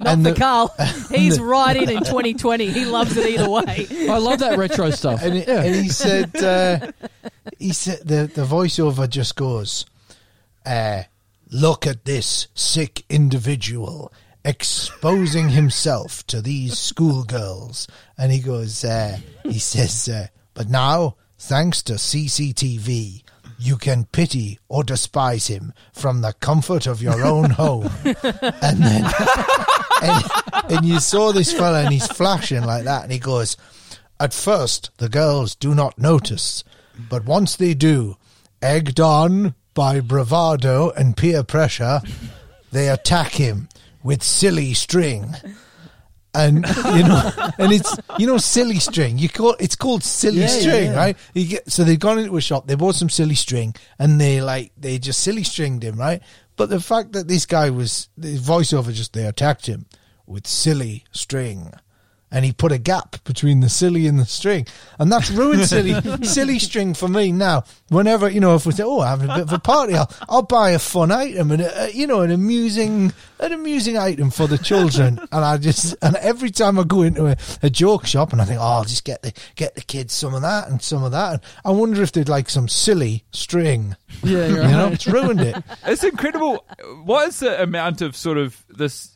Not 0.00 0.06
and 0.06 0.24
for 0.24 0.30
the- 0.30 0.38
Carl. 0.38 0.74
He's 1.10 1.40
right 1.40 1.76
in 1.76 1.90
in 1.90 1.98
2020. 1.98 2.70
He 2.70 2.84
loves 2.84 3.16
it 3.16 3.26
either 3.26 3.50
way. 3.50 3.86
I 4.08 4.18
love 4.18 4.38
that 4.38 4.56
retro 4.56 4.90
stuff. 4.90 5.22
and, 5.22 5.36
it, 5.38 5.48
yeah. 5.48 5.62
and 5.62 5.74
he 5.74 5.88
said 5.88 6.36
uh, 6.36 6.92
he 7.58 7.72
said 7.72 8.00
the 8.06 8.26
the 8.32 8.44
voiceover 8.44 9.08
just 9.08 9.36
goes 9.36 9.84
uh, 10.64 11.02
look 11.50 11.86
at 11.86 12.04
this 12.04 12.46
sick 12.54 13.04
individual 13.10 14.12
exposing 14.44 15.48
himself 15.48 16.24
to 16.26 16.40
these 16.40 16.78
schoolgirls 16.78 17.88
and 18.18 18.30
he 18.30 18.38
goes 18.40 18.84
uh, 18.84 19.18
he 19.42 19.58
says 19.58 20.08
uh, 20.08 20.26
but 20.52 20.68
now 20.68 21.16
thanks 21.38 21.82
to 21.82 21.94
CCTV 21.94 23.22
you 23.58 23.76
can 23.76 24.04
pity 24.06 24.58
or 24.68 24.84
despise 24.84 25.46
him 25.46 25.72
from 25.92 26.20
the 26.20 26.32
comfort 26.34 26.86
of 26.86 27.02
your 27.02 27.24
own 27.24 27.50
home. 27.50 27.90
And 28.62 28.78
then 28.82 29.04
and, 30.02 30.24
and 30.70 30.86
you 30.86 31.00
saw 31.00 31.32
this 31.32 31.52
fella 31.52 31.82
and 31.82 31.92
he's 31.92 32.06
flashing 32.06 32.64
like 32.64 32.84
that 32.84 33.04
and 33.04 33.12
he 33.12 33.18
goes 33.18 33.56
at 34.20 34.32
first 34.34 34.90
the 34.98 35.08
girls 35.08 35.54
do 35.54 35.74
not 35.74 35.98
notice 35.98 36.64
but 37.08 37.24
once 37.24 37.56
they 37.56 37.74
do 37.74 38.16
egged 38.62 39.00
on 39.00 39.54
by 39.74 40.00
bravado 40.00 40.90
and 40.90 41.16
peer 41.16 41.42
pressure 41.42 42.00
they 42.72 42.88
attack 42.88 43.32
him 43.32 43.68
with 44.02 44.22
silly 44.22 44.74
string 44.74 45.34
and 46.34 46.66
you 46.66 47.02
know 47.04 47.30
and 47.58 47.72
it's 47.72 47.96
you 48.18 48.26
know 48.26 48.38
silly 48.38 48.78
string. 48.78 49.18
You 49.18 49.28
call 49.28 49.56
it's 49.60 49.76
called 49.76 50.02
silly 50.02 50.38
Yeah, 50.40 50.42
yeah, 50.54 50.60
string 50.60 50.84
yeah. 50.92 50.96
right? 50.96 51.16
You 51.34 51.46
get 51.46 51.70
so 51.70 51.84
they've 51.84 51.98
gone 51.98 52.18
into 52.18 52.36
a 52.36 52.40
shop 52.40 52.66
they 52.66 52.74
bought 52.74 52.94
some 52.96 53.08
silly 53.10 53.34
string 53.34 53.74
and 53.98 54.20
they 54.20 54.40
like 54.40 54.72
they 54.76 54.98
just 54.98 55.20
silly 55.20 55.44
stringed 55.44 55.82
him 55.84 55.96
right? 55.98 56.22
But 56.56 56.70
the 56.70 56.80
fact 56.80 57.12
that 57.12 57.26
this 57.28 57.46
guy 57.46 57.70
was 57.70 58.08
the 58.16 58.36
voiceover 58.38 58.92
just 58.92 59.12
they 59.12 59.26
attacked 59.26 59.66
him 59.66 59.86
with 60.26 60.46
silly 60.46 61.04
string 61.12 61.72
and 62.34 62.44
he 62.44 62.52
put 62.52 62.72
a 62.72 62.78
gap 62.78 63.22
between 63.24 63.60
the 63.60 63.68
silly 63.70 64.06
and 64.06 64.18
the 64.18 64.26
string, 64.26 64.66
and 64.98 65.10
that's 65.10 65.30
ruined 65.30 65.66
silly 65.66 65.94
silly 66.22 66.58
string 66.58 66.92
for 66.92 67.08
me 67.08 67.32
now. 67.32 67.64
Whenever 67.88 68.28
you 68.28 68.40
know, 68.40 68.54
if 68.56 68.66
we 68.66 68.72
say, 68.72 68.82
"Oh, 68.84 69.00
I'm 69.00 69.20
having 69.20 69.30
a 69.30 69.34
bit 69.36 69.42
of 69.46 69.52
a 69.52 69.58
party," 69.58 69.94
I'll, 69.94 70.10
I'll 70.28 70.42
buy 70.42 70.70
a 70.72 70.78
fun 70.78 71.10
item 71.12 71.50
and 71.52 71.62
uh, 71.62 71.86
you 71.92 72.06
know, 72.06 72.20
an 72.20 72.30
amusing 72.30 73.12
an 73.40 73.52
amusing 73.52 73.96
item 73.96 74.30
for 74.30 74.46
the 74.46 74.58
children. 74.58 75.18
and 75.32 75.44
I 75.44 75.56
just 75.56 75.94
and 76.02 76.16
every 76.16 76.50
time 76.50 76.78
I 76.78 76.82
go 76.84 77.02
into 77.02 77.26
a, 77.26 77.36
a 77.62 77.70
joke 77.70 78.04
shop 78.06 78.32
and 78.32 78.42
I 78.42 78.44
think, 78.44 78.60
"Oh, 78.60 78.64
I'll 78.64 78.84
just 78.84 79.04
get 79.04 79.22
the 79.22 79.32
get 79.54 79.76
the 79.76 79.80
kids 79.82 80.12
some 80.12 80.34
of 80.34 80.42
that 80.42 80.68
and 80.68 80.82
some 80.82 81.04
of 81.04 81.12
that," 81.12 81.32
and 81.34 81.40
I 81.64 81.70
wonder 81.70 82.02
if 82.02 82.12
they'd 82.12 82.28
like 82.28 82.50
some 82.50 82.68
silly 82.68 83.24
string. 83.32 83.96
yeah, 84.22 84.46
You 84.48 84.54
you're 84.56 84.68
know, 84.68 84.88
it's 84.88 85.06
ruined 85.06 85.40
it. 85.40 85.56
it's 85.86 86.02
incredible. 86.04 86.64
What 87.04 87.28
is 87.28 87.38
the 87.40 87.62
amount 87.62 88.00
of 88.02 88.16
sort 88.16 88.38
of 88.38 88.64
this, 88.68 89.13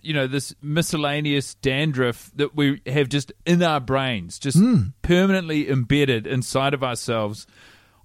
you 0.00 0.12
know, 0.12 0.26
this 0.26 0.54
miscellaneous 0.62 1.54
dandruff 1.54 2.30
that 2.34 2.54
we 2.54 2.80
have 2.86 3.08
just 3.08 3.32
in 3.46 3.62
our 3.62 3.80
brains, 3.80 4.38
just 4.38 4.58
hmm. 4.58 4.88
permanently 5.02 5.70
embedded 5.70 6.26
inside 6.26 6.74
of 6.74 6.82
ourselves? 6.82 7.46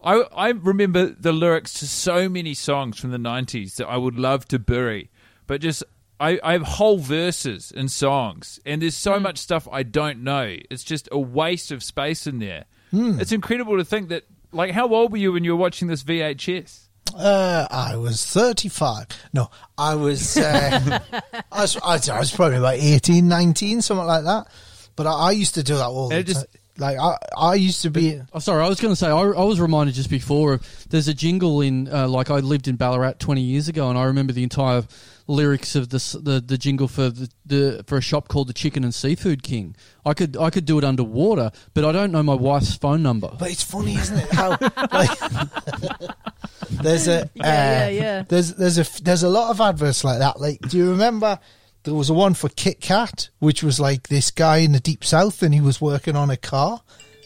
I 0.04 0.24
I 0.36 0.50
remember 0.50 1.08
the 1.08 1.34
lyrics 1.34 1.74
to 1.76 1.88
so 1.88 2.30
many 2.30 2.54
songs 2.54 3.00
from 3.00 3.12
the 3.12 3.18
'90s 3.18 3.76
that 3.76 3.88
I 3.88 3.98
would 3.98 4.18
love 4.18 4.48
to 4.50 4.60
bury, 4.60 5.10
but 5.48 5.62
just. 5.62 5.84
I, 6.20 6.40
I 6.42 6.54
have 6.54 6.62
whole 6.62 7.00
verses 7.00 7.74
and 7.76 7.92
songs, 7.92 8.60
and 8.66 8.82
there's 8.82 8.96
so 8.96 9.18
hmm. 9.18 9.24
much 9.24 9.40
stuff 9.40 9.68
I 9.70 9.84
don't 9.84 10.24
know. 10.24 10.56
It's 10.70 10.84
just 10.84 11.10
a 11.12 11.20
waste 11.20 11.72
of 11.72 11.84
space 11.84 12.28
in 12.28 12.40
there. 12.40 12.66
Hmm. 12.92 13.20
It's 13.20 13.32
incredible 13.32 13.78
to 13.78 13.84
think 13.84 14.10
that. 14.10 14.24
Like, 14.52 14.72
how 14.72 14.94
old 14.94 15.12
were 15.12 15.18
you 15.18 15.34
when 15.34 15.44
you 15.44 15.52
were 15.52 15.62
watching 15.62 15.88
this 15.88 16.04
VHS? 16.04 16.83
Uh, 17.16 17.68
I 17.70 17.96
was 17.98 18.26
35. 18.26 19.08
No, 19.34 19.50
I 19.78 19.96
was, 19.96 20.38
uh, 20.38 21.00
I 21.52 21.62
was, 21.62 21.78
I 21.78 21.94
was, 21.96 22.10
I 22.10 22.20
was 22.20 22.32
probably 22.32 22.58
about 22.58 22.76
18, 22.76 23.28
19, 23.28 23.82
something 23.82 24.06
like 24.06 24.24
that. 24.24 24.48
But 24.96 25.08
I, 25.08 25.12
I 25.12 25.32
used 25.32 25.56
to 25.56 25.64
do 25.64 25.76
that 25.76 25.86
all 25.86 26.10
the 26.10 26.16
And 26.16 26.22
it 26.22 26.32
just- 26.32 26.40
time. 26.52 26.60
Like, 26.80 26.98
I, 26.98 27.18
I 27.38 27.54
used 27.54 27.84
to 27.84 27.92
be, 27.92 28.20
Oh, 28.34 28.40
sorry, 28.40 28.64
I 28.66 28.68
was 28.68 28.80
going 28.82 28.92
to 28.92 28.96
say 28.96 29.06
I, 29.06 29.12
I 29.20 29.44
was 29.44 29.62
reminded 29.62 29.94
just 29.94 30.10
before. 30.10 30.54
Of, 30.54 30.86
there's 30.90 31.08
a 31.08 31.14
jingle 31.14 31.62
in 31.62 31.88
uh, 31.88 32.08
like 32.08 32.32
I 32.32 32.40
lived 32.40 32.68
in 32.68 32.78
Ballarat 32.78 33.20
20 33.20 33.42
years 33.42 33.68
ago, 33.68 33.92
and 33.92 34.00
I 34.00 34.06
remember 34.06 34.34
the 34.34 34.42
entire 34.42 34.82
lyrics 35.28 35.76
of 35.76 35.90
this, 35.90 36.14
the 36.14 36.44
the 36.44 36.58
jingle 36.58 36.88
for 36.88 37.12
the, 37.12 37.30
the 37.46 37.84
for 37.86 38.00
a 38.00 38.02
shop 38.02 38.28
called 38.28 38.48
the 38.48 38.54
Chicken 38.54 38.84
and 38.84 38.92
Seafood 38.92 39.44
King. 39.44 39.76
I 40.04 40.16
could 40.16 40.36
I 40.36 40.50
could 40.50 40.66
do 40.66 40.80
it 40.80 40.84
underwater, 40.84 41.52
but 41.76 41.86
I 41.86 41.92
don't 41.92 42.12
know 42.12 42.24
my 42.24 42.34
wife's 42.34 42.76
phone 42.76 43.04
number. 43.04 43.30
but 43.38 43.52
it's 43.52 43.62
funny, 43.64 43.94
isn't 43.94 44.18
it? 44.18 44.32
How, 44.32 44.58
like, 44.92 45.10
there's 46.70 47.08
a, 47.08 47.24
uh, 47.24 47.28
Yeah, 47.36 47.88
yeah, 47.88 47.90
yeah. 47.90 48.24
There's, 48.28 48.54
there's 48.56 48.78
a, 48.78 49.04
there's 49.04 49.24
a 49.24 49.30
lot 49.30 49.52
of 49.52 49.62
adverts 49.62 50.04
like 50.04 50.20
that. 50.20 50.40
Like, 50.40 50.60
do 50.62 50.78
you 50.78 50.90
remember 50.90 51.40
there 51.84 51.94
was 51.94 52.10
a 52.10 52.14
one 52.14 52.34
for 52.34 52.50
Kit 52.50 52.80
Kat, 52.80 53.30
which 53.40 53.62
was 53.62 53.80
like 53.80 54.08
this 54.08 54.32
guy 54.32 54.58
in 54.58 54.72
the 54.72 54.80
deep 54.80 55.04
south 55.04 55.44
and 55.44 55.54
he 55.54 55.62
was 55.62 55.82
working 55.82 56.16
on 56.16 56.30
a 56.30 56.38
car. 56.38 56.82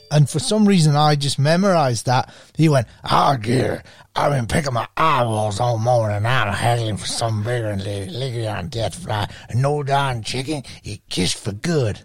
And 0.10 0.30
for 0.30 0.40
some 0.40 0.68
reason, 0.68 0.96
I 0.96 1.16
just 1.16 1.38
memorized 1.38 2.06
that. 2.06 2.34
He 2.56 2.70
went, 2.70 2.88
Oh, 3.04 3.38
dear, 3.38 3.84
I've 4.16 4.32
been 4.32 4.48
picking 4.48 4.74
my 4.74 4.88
eyeballs 4.96 5.60
all 5.60 5.78
morning 5.78 6.26
out, 6.26 6.48
of 6.48 6.56
haggling 6.56 6.98
for 6.98 7.06
some 7.06 7.44
bigger 7.44 7.70
and 7.70 7.84
ligging 7.84 8.48
on 8.48 8.70
death 8.70 8.96
fly. 8.96 9.30
And 9.50 9.62
no 9.62 9.84
darn 9.84 10.24
chicken, 10.24 10.64
he 10.82 11.02
kissed 11.10 11.38
for 11.38 11.52
good. 11.52 12.00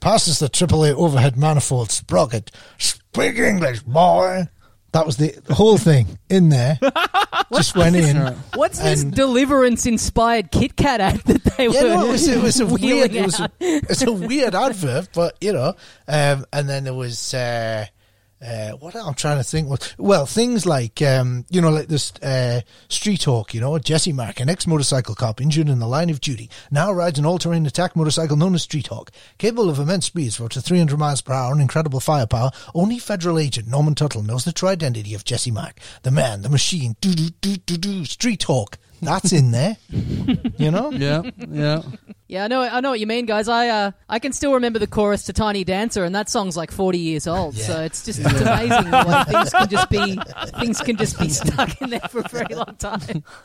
Passes 0.00 0.38
the 0.38 0.48
AAA 0.48 0.94
overhead 0.94 1.36
manifold 1.36 1.90
sprocket, 1.90 2.50
Speak 2.78 3.36
English, 3.36 3.82
boy. 3.82 4.48
That 4.92 5.06
was 5.06 5.16
the 5.16 5.34
whole 5.50 5.78
thing 5.78 6.18
in 6.28 6.50
there. 6.50 6.78
Just 7.54 7.74
went 7.76 7.96
in. 7.96 8.16
What's 8.54 8.78
this 8.78 9.02
And- 9.02 9.14
Deliverance 9.14 9.86
inspired 9.86 10.50
Kit 10.50 10.76
Kat 10.76 11.00
ad 11.00 11.16
that 11.24 11.44
they 11.56 11.68
Yeah, 11.68 11.82
were? 11.82 11.88
no, 11.88 12.06
it 12.06 12.12
was, 12.12 12.28
it 12.28 12.42
was 12.42 12.60
a 12.60 12.66
wheeling 12.66 13.12
weird, 13.12 13.14
it 13.14 13.24
was 13.24 13.40
a, 13.40 13.44
out? 13.44 13.50
it's 13.60 14.02
a 14.02 14.12
weird 14.12 14.54
advert, 14.54 15.08
but 15.14 15.36
you 15.40 15.52
know, 15.52 15.74
um, 16.08 16.44
and 16.52 16.68
then 16.68 16.84
there 16.84 16.94
was, 16.94 17.32
uh, 17.34 17.86
uh, 18.44 18.72
what 18.72 18.96
I'm 18.96 19.14
trying 19.14 19.38
to 19.38 19.44
think 19.44 19.68
was, 19.68 19.94
well, 19.98 20.26
things 20.26 20.66
like, 20.66 21.00
um, 21.02 21.44
you 21.50 21.60
know, 21.60 21.70
like 21.70 21.88
this, 21.88 22.12
uh, 22.22 22.62
Street 22.88 23.24
Hawk, 23.24 23.54
you 23.54 23.60
know, 23.60 23.78
Jesse 23.78 24.12
Mach, 24.12 24.40
an 24.40 24.48
ex-motorcycle 24.48 25.14
cop 25.14 25.40
injured 25.40 25.68
in 25.68 25.78
the 25.78 25.86
line 25.86 26.10
of 26.10 26.20
duty, 26.20 26.50
now 26.70 26.92
rides 26.92 27.18
an 27.18 27.26
all-terrain 27.26 27.66
attack 27.66 27.94
motorcycle 27.94 28.36
known 28.36 28.54
as 28.54 28.62
Street 28.62 28.88
Hawk, 28.88 29.10
capable 29.38 29.70
of 29.70 29.78
immense 29.78 30.06
speeds 30.06 30.36
for 30.36 30.44
up 30.44 30.50
to 30.52 30.60
300 30.60 30.98
miles 30.98 31.20
per 31.20 31.32
hour 31.32 31.52
and 31.52 31.60
incredible 31.60 32.00
firepower. 32.00 32.50
Only 32.74 32.98
federal 32.98 33.38
agent 33.38 33.68
Norman 33.68 33.94
Tuttle 33.94 34.22
knows 34.22 34.44
the 34.44 34.52
true 34.52 34.68
identity 34.68 35.14
of 35.14 35.24
Jesse 35.24 35.50
Mach, 35.50 35.78
the 36.02 36.10
man, 36.10 36.42
the 36.42 36.48
machine, 36.48 36.96
do 37.00 37.14
do 37.14 37.30
do 37.40 37.56
do 37.56 37.76
do, 37.76 38.04
Street 38.04 38.42
Hawk. 38.42 38.78
That's 39.00 39.32
in 39.32 39.50
there, 39.50 39.76
you 40.58 40.70
know. 40.70 40.90
Yeah, 40.92 41.22
yeah. 41.48 41.82
Yeah, 42.32 42.44
I 42.44 42.48
know. 42.48 42.62
I 42.62 42.80
know 42.80 42.88
what 42.88 42.98
you 42.98 43.06
mean, 43.06 43.26
guys. 43.26 43.46
I 43.46 43.68
uh, 43.68 43.90
I 44.08 44.18
can 44.18 44.32
still 44.32 44.54
remember 44.54 44.78
the 44.78 44.86
chorus 44.86 45.24
to 45.24 45.34
"Tiny 45.34 45.64
Dancer," 45.64 46.02
and 46.02 46.14
that 46.14 46.30
song's 46.30 46.56
like 46.56 46.70
forty 46.70 46.96
years 46.96 47.26
old. 47.26 47.56
Yeah. 47.56 47.64
So 47.64 47.82
it's 47.82 48.06
just 48.06 48.20
it's 48.20 48.40
amazing 48.40 48.68
the 48.90 49.04
way 49.06 49.24
things 49.34 49.50
can 49.50 49.68
just 49.68 49.90
be 49.90 50.18
things 50.58 50.80
can 50.80 50.96
just 50.96 51.18
be 51.20 51.28
stuck 51.28 51.78
in 51.82 51.90
there 51.90 52.00
for 52.08 52.20
a 52.20 52.28
very 52.30 52.54
long 52.54 52.74
time. 52.78 53.22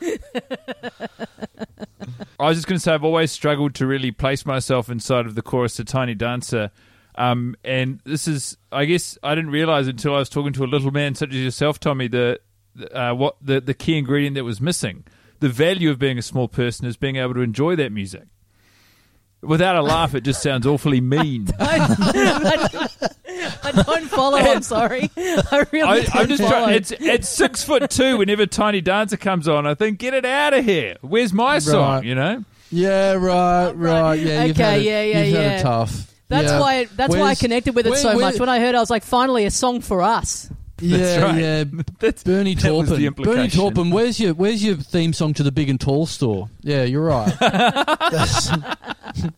I 2.40 2.48
was 2.48 2.56
just 2.56 2.66
going 2.66 2.78
to 2.78 2.80
say 2.80 2.94
I've 2.94 3.04
always 3.04 3.30
struggled 3.30 3.74
to 3.74 3.86
really 3.86 4.10
place 4.10 4.46
myself 4.46 4.88
inside 4.88 5.26
of 5.26 5.34
the 5.34 5.42
chorus 5.42 5.76
to 5.76 5.84
Tiny 5.84 6.14
Dancer. 6.14 6.70
Um, 7.14 7.56
and 7.62 8.00
this 8.04 8.26
is, 8.26 8.56
I 8.72 8.86
guess, 8.86 9.18
I 9.22 9.34
didn't 9.34 9.50
realize 9.50 9.86
until 9.86 10.14
I 10.14 10.18
was 10.20 10.30
talking 10.30 10.54
to 10.54 10.64
a 10.64 10.66
little 10.66 10.92
man 10.92 11.14
such 11.14 11.28
as 11.28 11.36
yourself, 11.36 11.78
Tommy, 11.78 12.08
the 12.08 12.40
uh, 12.92 13.12
what 13.12 13.36
the 13.42 13.60
the 13.60 13.74
key 13.74 13.98
ingredient 13.98 14.34
that 14.36 14.44
was 14.44 14.62
missing. 14.62 15.04
The 15.40 15.50
value 15.50 15.90
of 15.90 15.98
being 15.98 16.16
a 16.16 16.22
small 16.22 16.48
person 16.48 16.86
is 16.86 16.96
being 16.96 17.16
able 17.16 17.34
to 17.34 17.42
enjoy 17.42 17.76
that 17.76 17.92
music. 17.92 18.28
Without 19.40 19.76
a 19.76 19.82
laugh, 19.82 20.16
it 20.16 20.22
just 20.22 20.42
sounds 20.42 20.66
awfully 20.66 21.00
mean. 21.16 21.46
I 21.60 22.88
don't 23.86 24.08
follow. 24.08 24.38
I'm 24.38 24.62
sorry. 24.62 25.10
I 25.16 25.64
really 25.70 25.88
I, 25.88 26.00
don't 26.00 26.16
I'm 26.16 26.28
just 26.28 26.42
follow. 26.42 26.52
trying. 26.64 26.74
It's 26.74 26.90
it's 26.92 27.28
six 27.28 27.62
foot 27.62 27.88
two. 27.90 28.18
Whenever 28.18 28.46
Tiny 28.46 28.80
Dancer 28.80 29.16
comes 29.16 29.48
on, 29.48 29.66
I 29.66 29.74
think, 29.74 29.98
get 29.98 30.14
it 30.14 30.24
out 30.24 30.54
of 30.54 30.64
here. 30.64 30.96
Where's 31.02 31.32
my 31.32 31.58
song? 31.60 31.96
Right. 31.96 32.04
You 32.04 32.14
know. 32.14 32.44
Yeah, 32.70 33.12
right, 33.14 33.70
right. 33.72 34.14
Yeah, 34.16 34.44
you've 34.44 34.56
Okay, 34.56 34.62
had 34.64 34.80
it, 34.80 34.84
yeah, 34.84 35.02
yeah, 35.02 35.22
you've 35.24 35.36
had 35.36 35.42
yeah. 35.44 35.58
it 35.58 35.62
tough. 35.62 36.14
that's 36.28 36.48
Yeah. 36.50 36.60
why. 36.60 36.84
That's 36.84 37.14
why 37.14 37.20
I 37.20 37.22
Where's- 37.22 37.40
connected 37.40 37.74
with 37.74 37.86
it 37.86 37.90
where- 37.90 37.98
so 37.98 38.08
where- 38.08 38.18
much. 38.18 38.40
When 38.40 38.48
I 38.48 38.58
heard, 38.60 38.74
it, 38.74 38.74
I 38.74 38.80
was 38.80 38.90
like, 38.90 39.04
finally 39.04 39.46
a 39.46 39.50
song 39.50 39.80
for 39.80 40.02
us. 40.02 40.50
Yeah, 40.80 41.20
right. 41.22 41.40
yeah. 41.40 41.64
That's 41.98 42.22
Bernie 42.22 42.54
that 42.54 42.68
Taupin. 42.68 42.90
Bernie 42.90 43.06
implication. 43.06 43.60
Taupin, 43.60 43.90
where's 43.90 44.20
your 44.20 44.34
where's 44.34 44.62
your 44.62 44.76
theme 44.76 45.12
song 45.12 45.34
to 45.34 45.42
the 45.42 45.52
Big 45.52 45.68
and 45.68 45.80
Tall 45.80 46.06
store? 46.06 46.48
Yeah, 46.60 46.84
you're 46.84 47.04
right. 47.04 47.32
there's, 48.10 48.50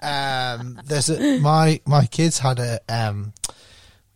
um, 0.03 0.81
there's 0.85 1.11
a, 1.11 1.39
my 1.41 1.81
my 1.87 2.07
kids 2.07 2.39
had 2.39 2.59
a 2.59 2.81
um, 2.89 3.33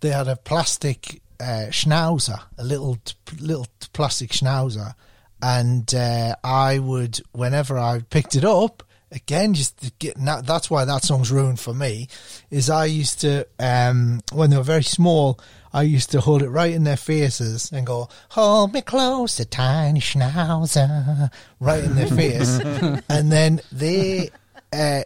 they 0.01 0.11
had 0.11 0.29
a 0.29 0.37
plastic 0.37 1.23
uh, 1.41 1.69
schnauzer, 1.71 2.41
a 2.59 2.65
little 2.65 2.99
little 3.41 3.67
plastic 3.93 4.31
schnauzer, 4.31 4.95
and 5.43 5.95
uh, 5.95 6.37
I 6.45 6.79
would 6.79 7.21
whenever 7.33 7.79
I 7.79 8.01
picked 8.01 8.37
it 8.37 8.45
up. 8.45 8.83
Again, 9.13 9.55
just 9.55 9.79
to 9.79 9.93
get 10.01 10.17
that's 10.45 10.69
why 10.69 10.85
that 10.85 11.05
song's 11.05 11.31
ruined 11.31 11.61
for 11.61 11.73
me. 11.73 12.09
Is 12.51 12.69
I 12.69 12.87
used 12.87 13.21
to 13.21 13.47
um, 13.61 14.21
when 14.33 14.51
they 14.51 14.57
were 14.57 14.65
very 14.65 14.83
small, 14.83 15.39
I 15.75 15.83
used 15.83 16.11
to 16.13 16.21
hold 16.21 16.43
it 16.43 16.49
right 16.49 16.73
in 16.73 16.85
their 16.85 16.97
faces 16.97 17.71
and 17.71 17.87
go, 17.87 18.09
"Hold 18.31 18.73
me 18.73 18.81
close, 18.81 19.39
a 19.41 19.45
tiny 19.45 20.01
schnauzer," 20.01 21.31
right 21.61 21.85
in 21.85 21.97
their 21.97 22.07
face, 22.07 22.59
and 23.11 23.31
then 23.31 23.61
they 23.71 24.31
uh, 24.73 25.03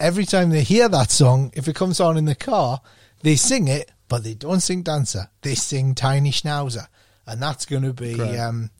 every 0.00 0.24
time 0.24 0.50
they 0.50 0.62
hear 0.62 0.88
that 0.88 1.10
song, 1.10 1.52
if 1.54 1.68
it 1.68 1.76
comes 1.76 2.00
on 2.00 2.16
in 2.16 2.24
the 2.24 2.34
car, 2.34 2.80
they 3.22 3.36
sing 3.36 3.68
it, 3.68 3.92
but 4.08 4.24
they 4.24 4.34
don't 4.34 4.60
sing 4.60 4.82
Dancer. 4.82 5.28
They 5.42 5.54
sing 5.54 5.94
Tiny 5.94 6.30
Schnauzer. 6.30 6.86
And 7.26 7.40
that's 7.40 7.66
going 7.66 7.82
to 7.82 7.92
be, 7.92 8.20
um, 8.38 8.70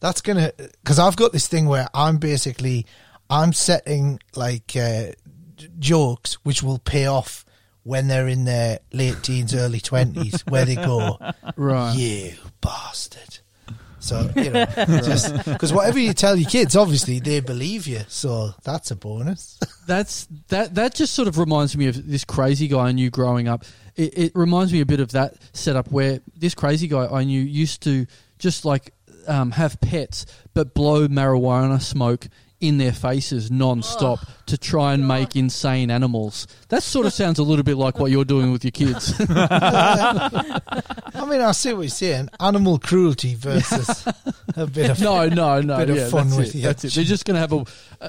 that's 0.00 0.20
going 0.20 0.38
to, 0.38 0.54
because 0.82 0.98
I've 0.98 1.16
got 1.16 1.32
this 1.32 1.46
thing 1.46 1.66
where 1.66 1.86
I'm 1.94 2.16
basically, 2.16 2.86
I'm 3.28 3.52
setting 3.52 4.18
like 4.34 4.74
uh, 4.74 5.12
jokes 5.78 6.34
which 6.42 6.62
will 6.62 6.78
pay 6.78 7.06
off 7.06 7.44
when 7.82 8.08
they're 8.08 8.28
in 8.28 8.44
their 8.44 8.80
late 8.92 9.22
teens, 9.22 9.54
early 9.54 9.80
20s, 9.80 10.48
where 10.50 10.64
they 10.64 10.76
go, 10.76 11.18
Right. 11.56 11.94
you 11.96 12.32
bastard. 12.60 13.38
So, 14.02 14.30
you 14.34 14.48
know, 14.50 14.64
just 14.86 15.44
because 15.44 15.74
whatever 15.74 15.98
you 15.98 16.14
tell 16.14 16.34
your 16.34 16.48
kids, 16.48 16.74
obviously 16.74 17.20
they 17.20 17.40
believe 17.40 17.86
you. 17.86 18.00
So 18.08 18.52
that's 18.64 18.90
a 18.90 18.96
bonus. 18.96 19.58
That's 19.86 20.26
that. 20.48 20.74
That 20.76 20.94
just 20.94 21.12
sort 21.12 21.28
of 21.28 21.36
reminds 21.36 21.76
me 21.76 21.86
of 21.88 22.06
this 22.08 22.24
crazy 22.24 22.66
guy 22.66 22.86
I 22.88 22.92
knew 22.92 23.10
growing 23.10 23.46
up. 23.46 23.64
It, 23.96 24.16
it 24.16 24.32
reminds 24.34 24.72
me 24.72 24.80
a 24.80 24.86
bit 24.86 25.00
of 25.00 25.12
that 25.12 25.34
setup 25.52 25.90
where 25.92 26.20
this 26.34 26.54
crazy 26.54 26.88
guy 26.88 27.08
I 27.08 27.24
knew 27.24 27.42
used 27.42 27.82
to 27.82 28.06
just 28.38 28.64
like 28.64 28.94
um, 29.28 29.50
have 29.50 29.78
pets, 29.82 30.24
but 30.54 30.72
blow 30.72 31.06
marijuana 31.06 31.78
smoke 31.80 32.26
in 32.60 32.78
their 32.78 32.92
faces 32.92 33.50
non-stop 33.50 34.20
to 34.46 34.58
try 34.58 34.92
and 34.94 35.06
make 35.06 35.36
insane 35.36 35.90
animals. 35.90 36.46
That 36.68 36.82
sort 36.82 37.06
of 37.06 37.12
sounds 37.12 37.38
a 37.38 37.42
little 37.42 37.62
bit 37.62 37.76
like 37.76 37.98
what 37.98 38.10
you're 38.10 38.24
doing 38.24 38.52
with 38.52 38.64
your 38.64 38.72
kids. 38.72 39.14
I 39.30 41.26
mean, 41.28 41.40
I 41.40 41.52
see 41.52 41.72
what 41.72 41.82
you're 41.82 41.88
saying. 41.88 42.28
Animal 42.40 42.78
cruelty 42.78 43.34
versus 43.34 44.06
a 44.56 44.66
bit 44.66 44.90
of 44.90 45.00
no, 45.00 45.28
no, 45.28 45.60
no. 45.60 45.78
Bit 45.78 45.90
of 45.90 46.10
fun 46.10 46.28
that's 46.28 46.38
with 46.38 46.48
it, 46.48 46.54
you. 46.56 46.62
That's 46.62 46.84
it. 46.84 46.92
They're 46.94 47.04
just 47.04 47.24
going 47.24 47.34
to 47.34 47.40
have 47.40 47.52
a, 47.52 47.64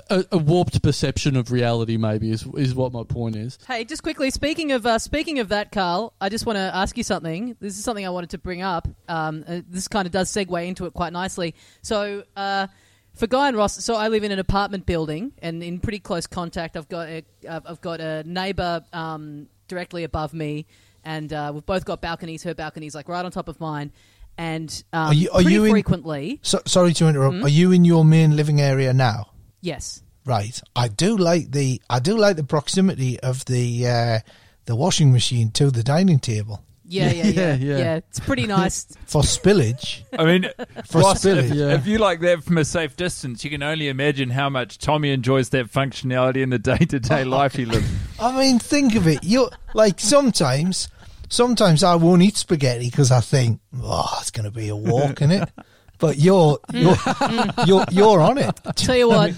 a 0.10 0.26
a 0.34 0.38
warped 0.38 0.82
perception 0.82 1.36
of 1.36 1.52
reality. 1.52 1.98
Maybe 1.98 2.32
is 2.32 2.46
is 2.56 2.74
what 2.74 2.92
my 2.92 3.04
point 3.04 3.36
is. 3.36 3.60
Hey, 3.68 3.84
just 3.84 4.04
quickly 4.04 4.32
speaking 4.32 4.72
of 4.72 4.86
uh, 4.86 5.00
speaking 5.00 5.40
of 5.40 5.50
that, 5.50 5.72
Carl, 5.72 6.14
I 6.20 6.30
just 6.30 6.46
want 6.46 6.58
to 6.58 6.72
ask 6.76 6.98
you 6.98 7.04
something. 7.04 7.56
This 7.60 7.78
is 7.78 7.84
something 7.84 8.06
I 8.06 8.10
wanted 8.10 8.32
to 8.32 8.38
bring 8.38 8.62
up. 8.62 8.88
Um, 9.08 9.44
uh, 9.48 9.62
this 9.70 9.88
kind 9.88 10.06
of 10.06 10.12
does 10.12 10.32
segue 10.32 10.68
into 10.68 10.86
it 10.86 10.94
quite 10.94 11.14
nicely. 11.14 11.56
So, 11.82 12.24
uh, 12.36 12.68
for 13.14 13.28
Guy 13.28 13.48
and 13.50 13.58
Ross, 13.58 13.84
so 13.84 13.96
I 13.96 14.08
live 14.08 14.24
in 14.24 14.32
an 14.32 14.40
apartment 14.40 14.86
building, 14.86 15.34
and 15.42 15.62
in 15.64 15.80
pretty 15.80 16.00
close 16.00 16.28
contact, 16.28 16.76
I've 16.78 16.90
got 16.90 17.08
a, 17.08 17.24
I've 17.50 17.82
got 17.82 18.00
a 18.02 18.24
neighbour 18.24 18.84
um, 18.94 19.48
directly 19.68 20.04
above 20.04 20.34
me, 20.34 20.66
and 21.04 21.32
uh, 21.32 21.52
we've 21.54 21.66
both 21.66 21.86
got 21.86 22.02
balconies. 22.02 22.44
Her 22.44 22.54
balcony's 22.54 22.96
like 22.96 23.10
right 23.10 23.24
on 23.24 23.32
top 23.32 23.48
of 23.48 23.60
mine, 23.60 23.92
and 24.38 24.84
um, 24.94 25.08
Are 25.10 25.14
you- 25.14 25.30
are 25.32 25.42
pretty 25.42 25.54
you 25.54 25.64
in- 25.66 25.72
frequently, 25.72 26.40
So, 26.42 26.62
sorry 26.66 26.94
to 26.94 27.08
interrupt. 27.08 27.36
Hmm? 27.38 27.46
Are 27.46 27.50
you 27.50 27.72
in 27.72 27.86
your 27.86 28.06
main 28.06 28.36
living 28.36 28.62
area 28.62 28.94
now? 28.94 29.32
yes. 29.62 30.02
Right. 30.24 30.62
I 30.76 30.88
do 30.88 31.18
like 31.18 31.50
the 31.52 31.82
I 31.90 31.98
do 32.00 32.16
like 32.16 32.36
the 32.36 32.44
proximity 32.44 33.20
of 33.22 33.44
the 33.46 33.88
uh, 33.88 34.20
the 34.66 34.76
washing 34.76 35.12
machine 35.12 35.50
to 35.54 35.72
the 35.72 35.82
dining 35.82 36.20
table 36.20 36.64
Yeah, 36.92 37.12
yeah, 37.12 37.24
yeah, 37.26 37.32
Yeah, 37.32 37.56
yeah. 37.56 37.78
yeah. 37.78 37.96
It's 37.96 38.20
pretty 38.20 38.48
nice. 38.48 38.86
for 39.06 39.22
spillage. 39.22 40.04
I 40.18 40.26
mean, 40.26 40.50
For 40.88 41.00
Ross, 41.02 41.24
if. 41.26 41.50
Yeah. 41.54 41.74
if 41.76 41.88
you 41.88 41.98
like 42.00 42.20
that 42.22 42.44
from 42.44 42.58
a 42.58 42.66
safe 42.66 42.96
distance, 42.98 43.44
you 43.44 43.50
can 43.50 43.64
only 43.64 43.88
imagine 43.88 44.30
how 44.30 44.50
much 44.50 44.78
Tommy 44.78 45.12
enjoys 45.12 45.50
that 45.50 45.72
functionality 45.72 46.42
in 46.44 46.50
the 46.50 46.60
day 46.60 46.78
to 46.78 47.00
day 47.00 47.24
life 47.24 47.56
he 47.56 47.66
lives. 47.66 47.88
I 48.20 48.38
mean, 48.38 48.60
think 48.60 48.96
of 48.96 49.08
it. 49.08 49.24
You 49.24 49.50
like 49.74 50.00
sometimes. 50.00 50.90
Sometimes 51.30 51.82
I 51.82 51.96
won't 51.96 52.22
eat 52.24 52.36
spaghetti 52.36 52.90
because 52.90 53.10
I 53.10 53.22
think, 53.22 53.62
oh, 53.82 54.18
it's 54.20 54.32
going 54.32 54.44
to 54.44 54.52
be 54.52 54.68
a 54.68 54.76
walk 54.76 55.22
in 55.22 55.32
it. 55.32 55.50
But 55.98 56.18
you're 56.18 56.58
you're, 56.74 56.96
mm. 56.96 57.36
Mm. 57.46 57.68
you're 57.68 57.86
you're 57.92 58.22
on 58.22 58.40
it. 58.40 58.60
Tell 58.76 58.96
you 58.96 59.08
what, 59.08 59.36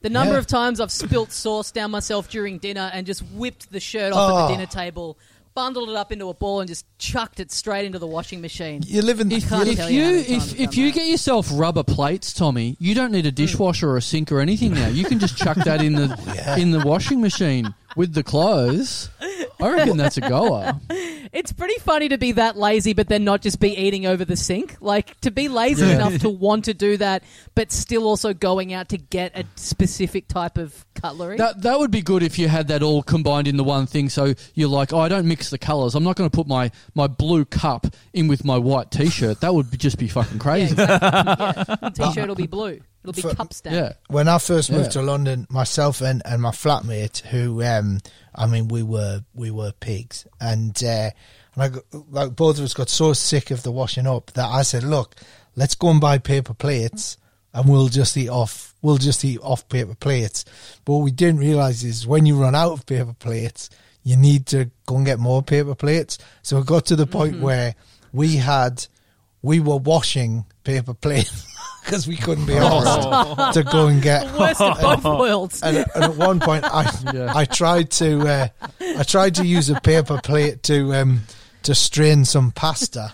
the 0.00 0.08
number 0.08 0.32
Yeah. 0.32 0.38
of 0.38 0.46
times 0.46 0.80
I've 0.80 0.90
spilt 0.90 1.30
sauce 1.30 1.70
down 1.72 1.90
myself 1.90 2.30
during 2.30 2.56
dinner 2.56 2.90
and 2.94 3.06
just 3.06 3.20
whipped 3.34 3.70
the 3.70 3.80
shirt 3.80 4.14
off 4.14 4.30
at 4.30 4.34
Oh. 4.34 4.48
the 4.48 4.54
dinner 4.54 4.64
table, 4.66 5.18
bundled 5.56 5.88
it 5.88 5.96
up 5.96 6.12
into 6.12 6.28
a 6.28 6.34
ball, 6.34 6.60
and 6.60 6.68
just 6.68 6.86
chucked 6.98 7.40
it 7.40 7.50
straight 7.50 7.84
into 7.86 7.98
the 7.98 8.06
washing 8.06 8.40
machine. 8.40 8.82
You 8.86 9.02
live 9.02 9.18
in 9.18 9.32
If, 9.32 9.48
can't 9.48 9.66
if 9.66 9.76
tell 9.76 9.90
you 9.90 10.02
how 10.02 10.08
you 10.08 10.14
many 10.14 10.24
times 10.28 10.52
if, 10.52 10.54
I've 10.54 10.60
if 10.60 10.70
done 10.70 10.78
you 10.78 10.86
that. 10.86 10.94
get 10.94 11.06
yourself 11.08 11.48
rubber 11.52 11.82
plates, 11.82 12.32
Tommy, 12.32 12.76
you 12.78 12.94
don't 12.94 13.10
need 13.10 13.26
a 13.26 13.32
mm. 13.32 13.34
dishwasher 13.34 13.90
or 13.90 13.96
a 13.96 14.02
sink 14.02 14.30
or 14.30 14.38
anything 14.40 14.74
now. 14.74 14.88
You 14.88 15.04
can 15.04 15.18
just 15.18 15.36
chuck 15.36 15.56
that 15.64 15.82
in 15.82 15.94
the 15.94 16.06
Yeah. 16.36 16.56
in 16.56 16.70
the 16.70 16.80
washing 16.86 17.20
machine 17.20 17.74
with 17.96 18.12
the 18.12 18.22
clothes. 18.22 19.08
I 19.58 19.72
reckon 19.72 19.96
that's 19.96 20.18
a 20.18 20.20
goer. 20.20 20.74
It's 21.32 21.52
pretty 21.52 21.78
funny 21.80 22.08
to 22.08 22.18
be 22.18 22.32
that 22.32 22.56
lazy, 22.56 22.92
but 22.92 23.08
then 23.08 23.24
not 23.24 23.42
just 23.42 23.60
be 23.60 23.70
eating 23.70 24.06
over 24.06 24.24
the 24.24 24.36
sink. 24.36 24.76
Like 24.80 25.18
to 25.20 25.30
be 25.30 25.48
lazy 25.48 25.86
Yeah. 25.86 25.94
enough 25.94 26.18
to 26.20 26.28
want 26.46 26.66
to 26.66 26.74
do 26.74 26.96
that, 26.98 27.22
but 27.54 27.72
still 27.72 28.04
also 28.06 28.32
going 28.34 28.72
out 28.72 28.90
to 28.90 28.98
get 28.98 29.36
a 29.38 29.44
specific 29.56 30.28
type 30.28 30.58
of 30.58 30.84
cutlery. 30.94 31.36
That 31.36 31.62
that 31.62 31.78
would 31.78 31.90
be 31.90 32.02
good 32.02 32.22
if 32.22 32.38
you 32.38 32.48
had 32.48 32.68
that 32.68 32.82
all 32.82 33.02
combined 33.02 33.48
in 33.48 33.56
the 33.56 33.64
one 33.64 33.86
thing. 33.86 34.08
So 34.08 34.34
you're 34.54 34.68
like, 34.68 34.92
oh, 34.92 34.98
I 34.98 35.08
don't 35.08 35.26
mix 35.26 35.50
the 35.50 35.58
colours. 35.58 35.94
I'm 35.94 36.04
not 36.04 36.16
going 36.16 36.28
to 36.30 36.34
put 36.34 36.46
my, 36.46 36.70
my 36.94 37.06
blue 37.06 37.44
cup 37.44 37.86
in 38.12 38.28
with 38.28 38.44
my 38.44 38.58
white 38.58 38.90
t-shirt. 38.90 39.40
That 39.40 39.54
would 39.54 39.70
be, 39.70 39.76
just 39.76 39.98
be 39.98 40.08
fucking 40.08 40.36
yeah, 40.36 40.42
crazy. 40.42 40.72
exactly. 40.72 41.76
yeah. 41.82 41.90
T-shirt 41.90 42.28
will 42.28 42.34
be 42.34 42.46
blue. 42.46 42.80
It'll 43.08 43.12
be 43.12 43.22
For- 43.22 43.34
cup 43.34 43.52
stand. 43.54 43.76
Yeah. 43.76 43.92
when 44.08 44.28
I 44.28 44.38
first 44.38 44.70
moved 44.70 44.86
Yeah. 44.86 44.90
to 45.00 45.02
London, 45.02 45.46
myself 45.50 46.00
and, 46.00 46.22
and 46.24 46.42
my 46.42 46.50
flatmate, 46.50 47.20
who 47.26 47.62
um, 47.62 48.00
I 48.34 48.46
mean, 48.46 48.68
we 48.68 48.82
were 48.82 49.22
we 49.34 49.50
were 49.50 49.72
pigs, 49.72 50.26
and 50.40 50.76
uh, 50.84 51.10
and 51.54 51.62
I 51.62 51.68
got, 51.68 51.84
like 52.10 52.36
both 52.36 52.58
of 52.58 52.64
us 52.64 52.74
got 52.74 52.88
so 52.88 53.12
sick 53.12 53.50
of 53.50 53.62
the 53.62 53.70
washing 53.72 54.06
up 54.06 54.32
that 54.32 54.46
I 54.48 54.62
said, 54.62 54.82
"Look, 54.84 55.14
let's 55.54 55.74
go 55.74 55.88
and 55.90 56.00
buy 56.00 56.18
paper 56.18 56.52
plates, 56.54 57.16
and 57.54 57.68
we'll 57.68 57.88
just 57.88 58.16
eat 58.16 58.28
off. 58.28 58.74
We'll 58.82 58.98
just 58.98 59.24
eat 59.24 59.40
off 59.42 59.68
paper 59.68 59.94
plates." 59.94 60.44
But 60.84 60.94
what 60.94 61.04
we 61.04 61.10
didn't 61.12 61.40
realize 61.40 61.82
is 61.84 62.06
when 62.06 62.26
you 62.26 62.36
run 62.36 62.54
out 62.54 62.72
of 62.72 62.84
paper 62.86 63.14
plates, 63.18 63.70
you 64.02 64.16
need 64.16 64.46
to 64.46 64.70
go 64.84 64.96
and 64.96 65.06
get 65.06 65.18
more 65.18 65.42
paper 65.42 65.74
plates. 65.74 66.18
So 66.42 66.58
it 66.58 66.66
got 66.66 66.86
to 66.86 66.96
the 66.96 67.06
point 67.06 67.40
where 67.40 67.74
we 68.12 68.36
had 68.36 68.86
we 69.42 69.60
were 69.60 69.76
washing 69.76 70.44
paper 70.64 70.92
plates 70.94 71.46
because 71.86 72.06
we 72.06 72.16
couldn't 72.16 72.44
be 72.46 72.54
asked 72.56 73.54
to 73.54 73.62
go 73.62 73.86
and 73.86 74.02
get 74.02 74.24
Worst 74.38 74.60
of 74.60 74.80
both 74.80 75.04
worlds. 75.20 75.62
and, 75.62 75.78
and 75.94 76.04
at 76.04 76.16
one 76.16 76.40
point 76.40 76.64
I 76.64 76.92
Yeah. 77.14 77.32
I 77.34 77.44
tried 77.46 77.90
to 77.92 78.20
uh, 78.28 78.48
I 78.98 79.02
tried 79.04 79.36
to 79.36 79.46
use 79.46 79.70
a 79.70 79.80
paper 79.80 80.20
plate 80.22 80.62
to 80.64 80.92
um, 80.94 81.22
to 81.62 81.74
strain 81.74 82.24
some 82.24 82.50
pasta 82.52 83.12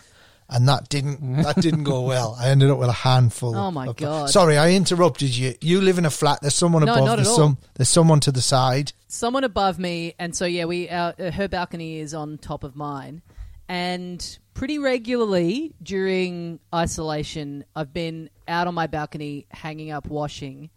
and 0.49 0.69
that 0.69 0.89
didn't 0.91 1.43
that 1.43 1.57
didn't 1.57 1.85
go 1.85 2.03
well. 2.03 2.37
I 2.39 2.49
ended 2.51 2.71
up 2.71 2.79
with 2.79 2.89
a 2.91 2.93
handful. 2.93 3.57
Oh, 3.57 3.71
my 3.71 3.87
of- 3.87 3.97
God. 3.97 4.29
Sorry, 4.29 4.59
I 4.59 4.73
interrupted 4.73 5.35
you. 5.35 5.55
You 5.63 5.81
live 5.81 5.97
in 5.97 6.05
a 6.05 6.11
flat. 6.11 6.41
There's 6.43 6.55
someone 6.55 6.85
No, 6.85 6.93
above. 6.93 7.05
not 7.07 7.13
at 7.13 7.17
there's 7.25 7.29
all. 7.29 7.37
some. 7.37 7.59
There's 7.75 7.89
someone 7.89 8.21
to 8.21 8.33
the 8.33 8.43
side. 8.43 8.93
someone 9.09 9.45
above 9.45 9.79
me, 9.79 10.15
and 10.19 10.37
so 10.37 10.45
yeah, 10.45 10.67
we 10.67 10.91
our, 10.91 11.15
uh, 11.19 11.31
her 11.31 11.49
balcony 11.49 12.01
is 12.01 12.13
on 12.13 12.37
top 12.37 12.65
of 12.65 12.77
mine, 12.77 13.23
and 13.67 14.39
pretty 14.55 14.79
regularly 14.79 15.75
during 15.83 16.61
isolation, 16.75 17.65
I've 17.75 17.93
been 17.93 18.31
out 18.47 18.67
on 18.67 18.75
my 18.75 18.87
balcony 18.87 19.47
hanging 19.51 19.91
up 19.91 20.07
washing, 20.07 20.71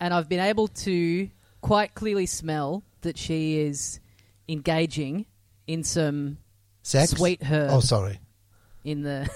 and 0.00 0.12
I've 0.14 0.28
been 0.28 0.40
able 0.40 0.68
to 0.68 1.28
quite 1.60 1.94
clearly 1.94 2.26
smell 2.26 2.82
that 3.02 3.18
she 3.18 3.58
is 3.60 4.00
engaging 4.48 5.26
in 5.66 5.82
some 5.82 6.38
Sex. 6.82 7.10
sweet 7.12 7.42
herb 7.42 7.70
Oh, 7.72 7.80
sorry. 7.80 8.20
in 8.84 9.02
the. 9.02 9.28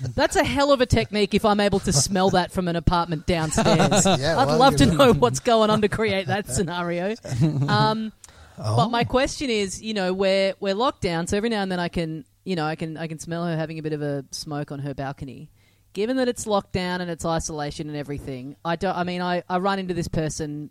That's 0.14 0.36
a 0.36 0.44
hell 0.44 0.72
of 0.72 0.80
a 0.80 0.86
technique 0.86 1.34
if 1.34 1.44
I'm 1.44 1.60
able 1.60 1.80
to 1.80 1.92
smell 1.92 2.30
that 2.30 2.52
from 2.52 2.68
an 2.68 2.76
apartment 2.76 3.26
downstairs. 3.26 4.06
Yeah, 4.18 4.38
I'd 4.38 4.46
well, 4.46 4.58
love 4.58 4.76
to 4.76 4.86
know 4.86 5.12
what's 5.12 5.40
going 5.40 5.68
on 5.70 5.82
to 5.82 5.88
create 5.88 6.26
that 6.28 6.48
scenario. 6.48 7.14
Um, 7.68 8.12
Oh. 8.58 8.76
But 8.76 8.88
my 8.90 9.04
question 9.04 9.50
is, 9.50 9.80
you 9.82 9.94
know, 9.94 10.12
we're 10.12 10.54
we're 10.60 10.74
locked 10.74 11.02
down, 11.02 11.26
so 11.26 11.36
every 11.36 11.48
now 11.48 11.62
and 11.62 11.70
then 11.70 11.80
I 11.80 11.88
can, 11.88 12.24
you 12.44 12.56
know, 12.56 12.64
I 12.64 12.74
can 12.76 12.96
I 12.96 13.06
can 13.06 13.18
smell 13.18 13.46
her 13.46 13.56
having 13.56 13.78
a 13.78 13.82
bit 13.82 13.92
of 13.92 14.02
a 14.02 14.24
smoke 14.30 14.72
on 14.72 14.80
her 14.80 14.94
balcony. 14.94 15.50
Given 15.92 16.16
that 16.16 16.28
it's 16.28 16.46
locked 16.46 16.72
down 16.72 17.00
and 17.00 17.10
it's 17.10 17.24
isolation 17.24 17.88
and 17.88 17.96
everything, 17.96 18.56
I 18.64 18.76
don't. 18.76 18.96
I 18.96 19.04
mean, 19.04 19.20
I, 19.22 19.42
I 19.48 19.58
run 19.58 19.78
into 19.78 19.94
this 19.94 20.08
person 20.08 20.70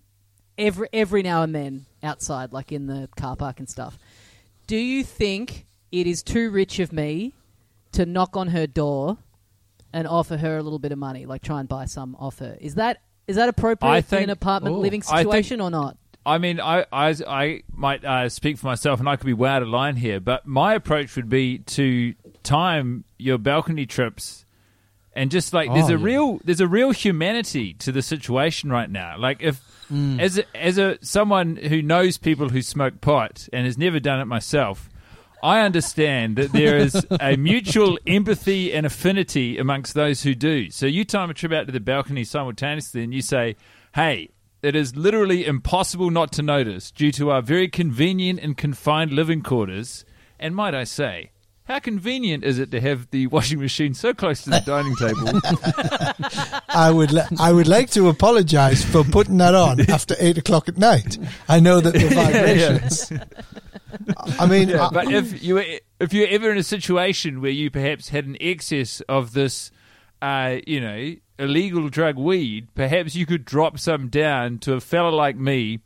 every 0.58 0.88
every 0.94 1.24
now 1.24 1.44
and 1.44 1.54
then 1.54 1.86
outside, 2.04 2.54
like 2.54 2.72
in 2.72 2.88
the 2.88 3.10
car 3.18 3.36
park 3.36 3.60
and 3.60 3.70
stuff. 3.70 3.98
Do 4.68 4.78
you 4.78 5.04
think 5.04 5.66
it 5.92 6.08
is 6.08 6.24
too 6.24 6.50
rich 6.52 6.80
of 6.80 6.92
me 6.92 7.34
to 7.94 8.06
knock 8.06 8.36
on 8.38 8.50
her 8.50 8.68
door 8.68 9.18
and 9.94 10.08
offer 10.08 10.38
her 10.38 10.58
a 10.58 10.64
little 10.64 10.80
bit 10.80 10.92
of 10.92 10.98
money, 11.00 11.26
like 11.26 11.42
try 11.42 11.60
and 11.60 11.68
buy 11.70 11.86
some 11.86 12.16
off 12.20 12.40
her? 12.40 12.58
Is 12.62 12.76
that 12.76 13.02
is 13.28 13.38
that 13.38 13.50
appropriate 13.50 14.12
I 14.14 14.18
in 14.18 14.24
an 14.26 14.30
apartment 14.30 14.76
Ooh. 14.76 14.80
living 14.80 15.02
I 15.10 15.24
think- 15.24 15.32
situation 15.32 15.62
or 15.62 15.70
not? 15.72 15.98
I 16.28 16.38
mean, 16.40 16.60
I, 16.60 16.86
I, 16.92 17.16
I 17.28 17.64
might 17.74 18.04
uh, 18.06 18.28
speak 18.30 18.58
for 18.58 18.68
myself, 18.68 19.00
and 19.00 19.08
I 19.10 19.16
could 19.16 19.26
be 19.26 19.34
way 19.34 19.50
out 19.50 19.62
of 19.64 19.70
line 19.70 19.96
here, 19.96 20.20
but 20.20 20.46
my 20.46 20.74
approach 20.76 21.16
would 21.16 21.30
be 21.30 21.60
to 21.60 22.14
time 22.44 23.06
your 23.18 23.38
balcony 23.38 23.86
trips, 23.86 24.46
and 25.14 25.32
just 25.32 25.54
like 25.54 25.74
there's 25.74 25.90
Oh, 25.90 25.96
a 25.96 25.98
yeah. 25.98 26.04
real 26.06 26.40
there's 26.44 26.60
a 26.62 26.68
real 26.68 26.92
humanity 26.92 27.74
to 27.76 27.92
the 27.92 28.02
situation 28.02 28.70
right 28.70 28.90
now. 28.90 29.18
Like 29.18 29.42
if 29.42 29.62
Mm. 29.92 30.20
as 30.20 30.38
a, 30.38 30.44
as 30.54 30.78
a 30.78 30.98
someone 31.02 31.56
who 31.56 31.82
knows 31.82 32.18
people 32.18 32.50
who 32.50 32.62
smoke 32.62 33.00
pot 33.00 33.48
and 33.54 33.66
has 33.66 33.78
never 33.78 34.02
done 34.02 34.20
it 34.20 34.26
myself. 34.26 34.90
I 35.42 35.62
understand 35.62 36.36
that 36.36 36.52
there 36.52 36.78
is 36.78 37.06
a 37.22 37.38
mutual 37.52 37.98
empathy 38.06 38.74
and 38.74 38.86
affinity 38.86 39.58
amongst 39.58 39.94
those 39.94 40.24
who 40.24 40.36
do. 40.36 40.70
So 40.72 40.88
you 40.88 41.06
time 41.06 41.30
a 41.30 41.34
trip 41.34 41.54
out 41.54 41.68
to 41.68 41.72
the 41.72 41.80
balcony 41.80 42.26
simultaneously 42.26 43.02
and 43.04 43.14
you 43.14 43.22
say, 43.22 43.56
hey, 43.96 44.30
it 44.64 44.76
is 44.76 44.96
literally 44.96 45.46
impossible 45.46 46.10
not 46.10 46.32
to 46.34 46.42
notice 46.42 46.92
due 46.92 47.12
to 47.14 47.32
our 47.32 47.42
very 47.42 47.68
convenient 47.68 48.40
and 48.40 48.58
confined 48.58 49.12
living 49.12 49.42
quarters. 49.42 50.04
And 50.40 50.56
might 50.56 50.74
I 50.76 50.84
say, 50.84 51.32
how 51.66 51.80
convenient 51.80 52.44
is 52.44 52.60
it 52.60 52.72
to 52.72 52.80
have 52.82 53.10
the 53.12 53.28
washing 53.28 53.60
machine 53.60 53.94
so 53.94 54.14
close 54.14 54.44
to 54.44 54.50
the 54.52 54.62
dining 54.66 54.96
table? 54.96 55.40
I 56.70 56.92
would 56.92 57.12
li- 57.12 57.22
I 57.40 57.52
would 57.52 57.68
like 57.68 57.90
to 57.92 58.08
apologise 58.08 58.84
for 58.86 59.04
putting 59.04 59.38
that 59.38 59.54
on 59.56 59.82
after 59.92 60.16
eight 60.20 60.38
o'clock 60.38 60.70
at 60.70 60.78
night. 60.78 61.18
I 61.50 61.60
know 61.60 61.80
that 61.82 61.94
the 61.94 62.08
vibrations. 62.16 63.12
I 64.40 64.46
mean, 64.46 64.70
Yeah, 64.70 64.88
I- 64.88 64.92
but 64.92 65.12
if 65.12 65.44
you 65.44 65.56
were, 65.56 65.66
if 66.00 66.14
you're 66.14 66.28
ever 66.30 66.52
in 66.52 66.58
a 66.58 66.64
situation 66.64 67.42
where 67.42 67.52
you 67.52 67.70
perhaps 67.70 68.10
had 68.10 68.26
an 68.26 68.38
excess 68.40 69.02
of 69.02 69.34
this, 69.34 69.72
uh, 70.22 70.58
you 70.66 70.82
know, 70.82 71.16
illegal 71.40 71.90
drug 71.90 72.18
weed, 72.18 72.68
perhaps 72.76 73.16
you 73.16 73.26
could 73.26 73.46
drop 73.46 73.80
some 73.80 74.10
down 74.10 74.60
to 74.60 74.74
a 74.74 74.80
fella 74.80 75.10
like 75.10 75.36
me, 75.38 75.80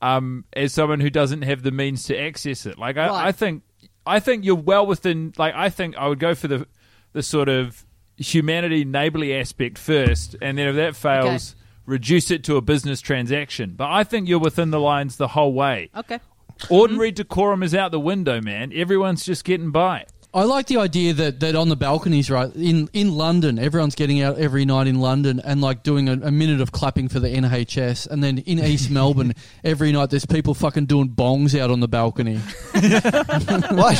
um, 0.00 0.44
as 0.54 0.72
someone 0.72 1.00
who 1.00 1.10
doesn't 1.10 1.42
have 1.42 1.62
the 1.62 1.70
means 1.70 2.04
to 2.04 2.18
access 2.18 2.66
it. 2.66 2.78
Like 2.78 2.96
I, 2.96 3.08
Right. 3.08 3.26
I 3.28 3.32
think, 3.32 3.62
I 4.06 4.18
think 4.20 4.44
you're 4.44 4.54
well 4.56 4.86
within. 4.86 5.32
Like 5.36 5.54
I 5.54 5.68
think 5.70 5.96
I 5.96 6.08
would 6.08 6.18
go 6.18 6.34
for 6.34 6.48
the 6.48 6.66
the 7.12 7.22
sort 7.22 7.48
of 7.48 7.84
humanity 8.16 8.84
neighborly 8.84 9.34
aspect 9.34 9.78
first, 9.78 10.36
and 10.40 10.58
then 10.58 10.68
if 10.68 10.76
that 10.76 10.96
fails. 10.96 11.56
Reduce 11.84 12.30
it 12.30 12.44
to 12.44 12.56
a 12.56 12.60
business 12.60 13.00
transaction, 13.00 13.74
but 13.76 13.90
I 13.90 14.04
think 14.04 14.28
you're 14.28 14.38
within 14.38 14.70
the 14.70 14.78
lines 14.78 15.16
the 15.16 15.26
whole 15.26 15.52
way. 15.52 15.90
Okay. 15.96 16.20
Ordinary 16.70 17.10
decorum 17.10 17.64
is 17.64 17.74
out 17.74 17.90
the 17.90 17.98
window, 17.98 18.40
man. 18.40 18.72
Everyone's 18.72 19.24
just 19.24 19.44
getting 19.44 19.72
by. 19.72 20.06
I 20.34 20.44
like 20.44 20.66
the 20.66 20.78
idea 20.78 21.12
that, 21.12 21.40
that 21.40 21.54
on 21.54 21.68
the 21.68 21.76
balconies, 21.76 22.30
right 22.30 22.50
in 22.56 22.88
in 22.94 23.12
London, 23.14 23.58
everyone's 23.58 23.94
getting 23.94 24.22
out 24.22 24.38
every 24.38 24.64
night 24.64 24.86
in 24.86 24.98
London 24.98 25.40
and 25.44 25.60
like 25.60 25.82
doing 25.82 26.08
a, 26.08 26.12
a 26.12 26.30
minute 26.30 26.62
of 26.62 26.72
clapping 26.72 27.08
for 27.08 27.20
the 27.20 27.28
NHS, 27.28 28.06
and 28.08 28.24
then 28.24 28.38
in 28.38 28.58
East 28.58 28.90
Melbourne, 28.98 29.34
every 29.62 29.92
night 29.92 30.08
there's 30.08 30.24
people 30.24 30.54
fucking 30.54 30.86
doing 30.86 31.10
bongs 31.10 31.58
out 31.58 31.70
on 31.70 31.80
the 31.80 31.88
balcony. 31.88 32.36
why, 32.72 33.94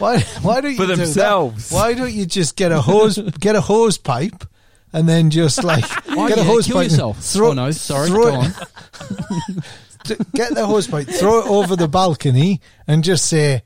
why, 0.00 0.20
why 0.42 0.60
don't 0.60 0.72
you 0.72 0.76
For 0.78 0.82
do 0.86 0.96
that? 0.96 0.96
themselves. 0.96 1.70
Why 1.70 1.94
don't 1.94 2.12
you 2.12 2.26
just 2.26 2.56
get 2.56 2.72
a 2.72 2.80
hose, 2.80 3.18
get 3.38 3.54
a 3.54 3.60
hose 3.60 3.98
pipe, 3.98 4.44
and 4.92 5.08
then 5.08 5.30
just 5.30 5.62
like 5.62 5.84
Oh, 6.08 6.28
get 6.28 6.38
a 6.38 6.44
hose 6.44 6.66
kill 6.66 6.78
pipe, 6.78 6.90
yourself. 6.90 7.18
Throw, 7.22 7.50
oh 7.50 7.54
no, 7.54 7.70
sorry, 7.70 8.08
throw 8.08 8.24
go 8.32 8.42
it- 8.42 8.56
on. 8.56 10.22
get 10.34 10.54
the 10.54 10.66
hose 10.66 10.88
pipe, 10.88 11.06
throw 11.06 11.38
it 11.40 11.46
over 11.46 11.76
the 11.76 11.86
balcony, 11.88 12.60
and 12.88 13.04
just 13.04 13.26
say, 13.26 13.62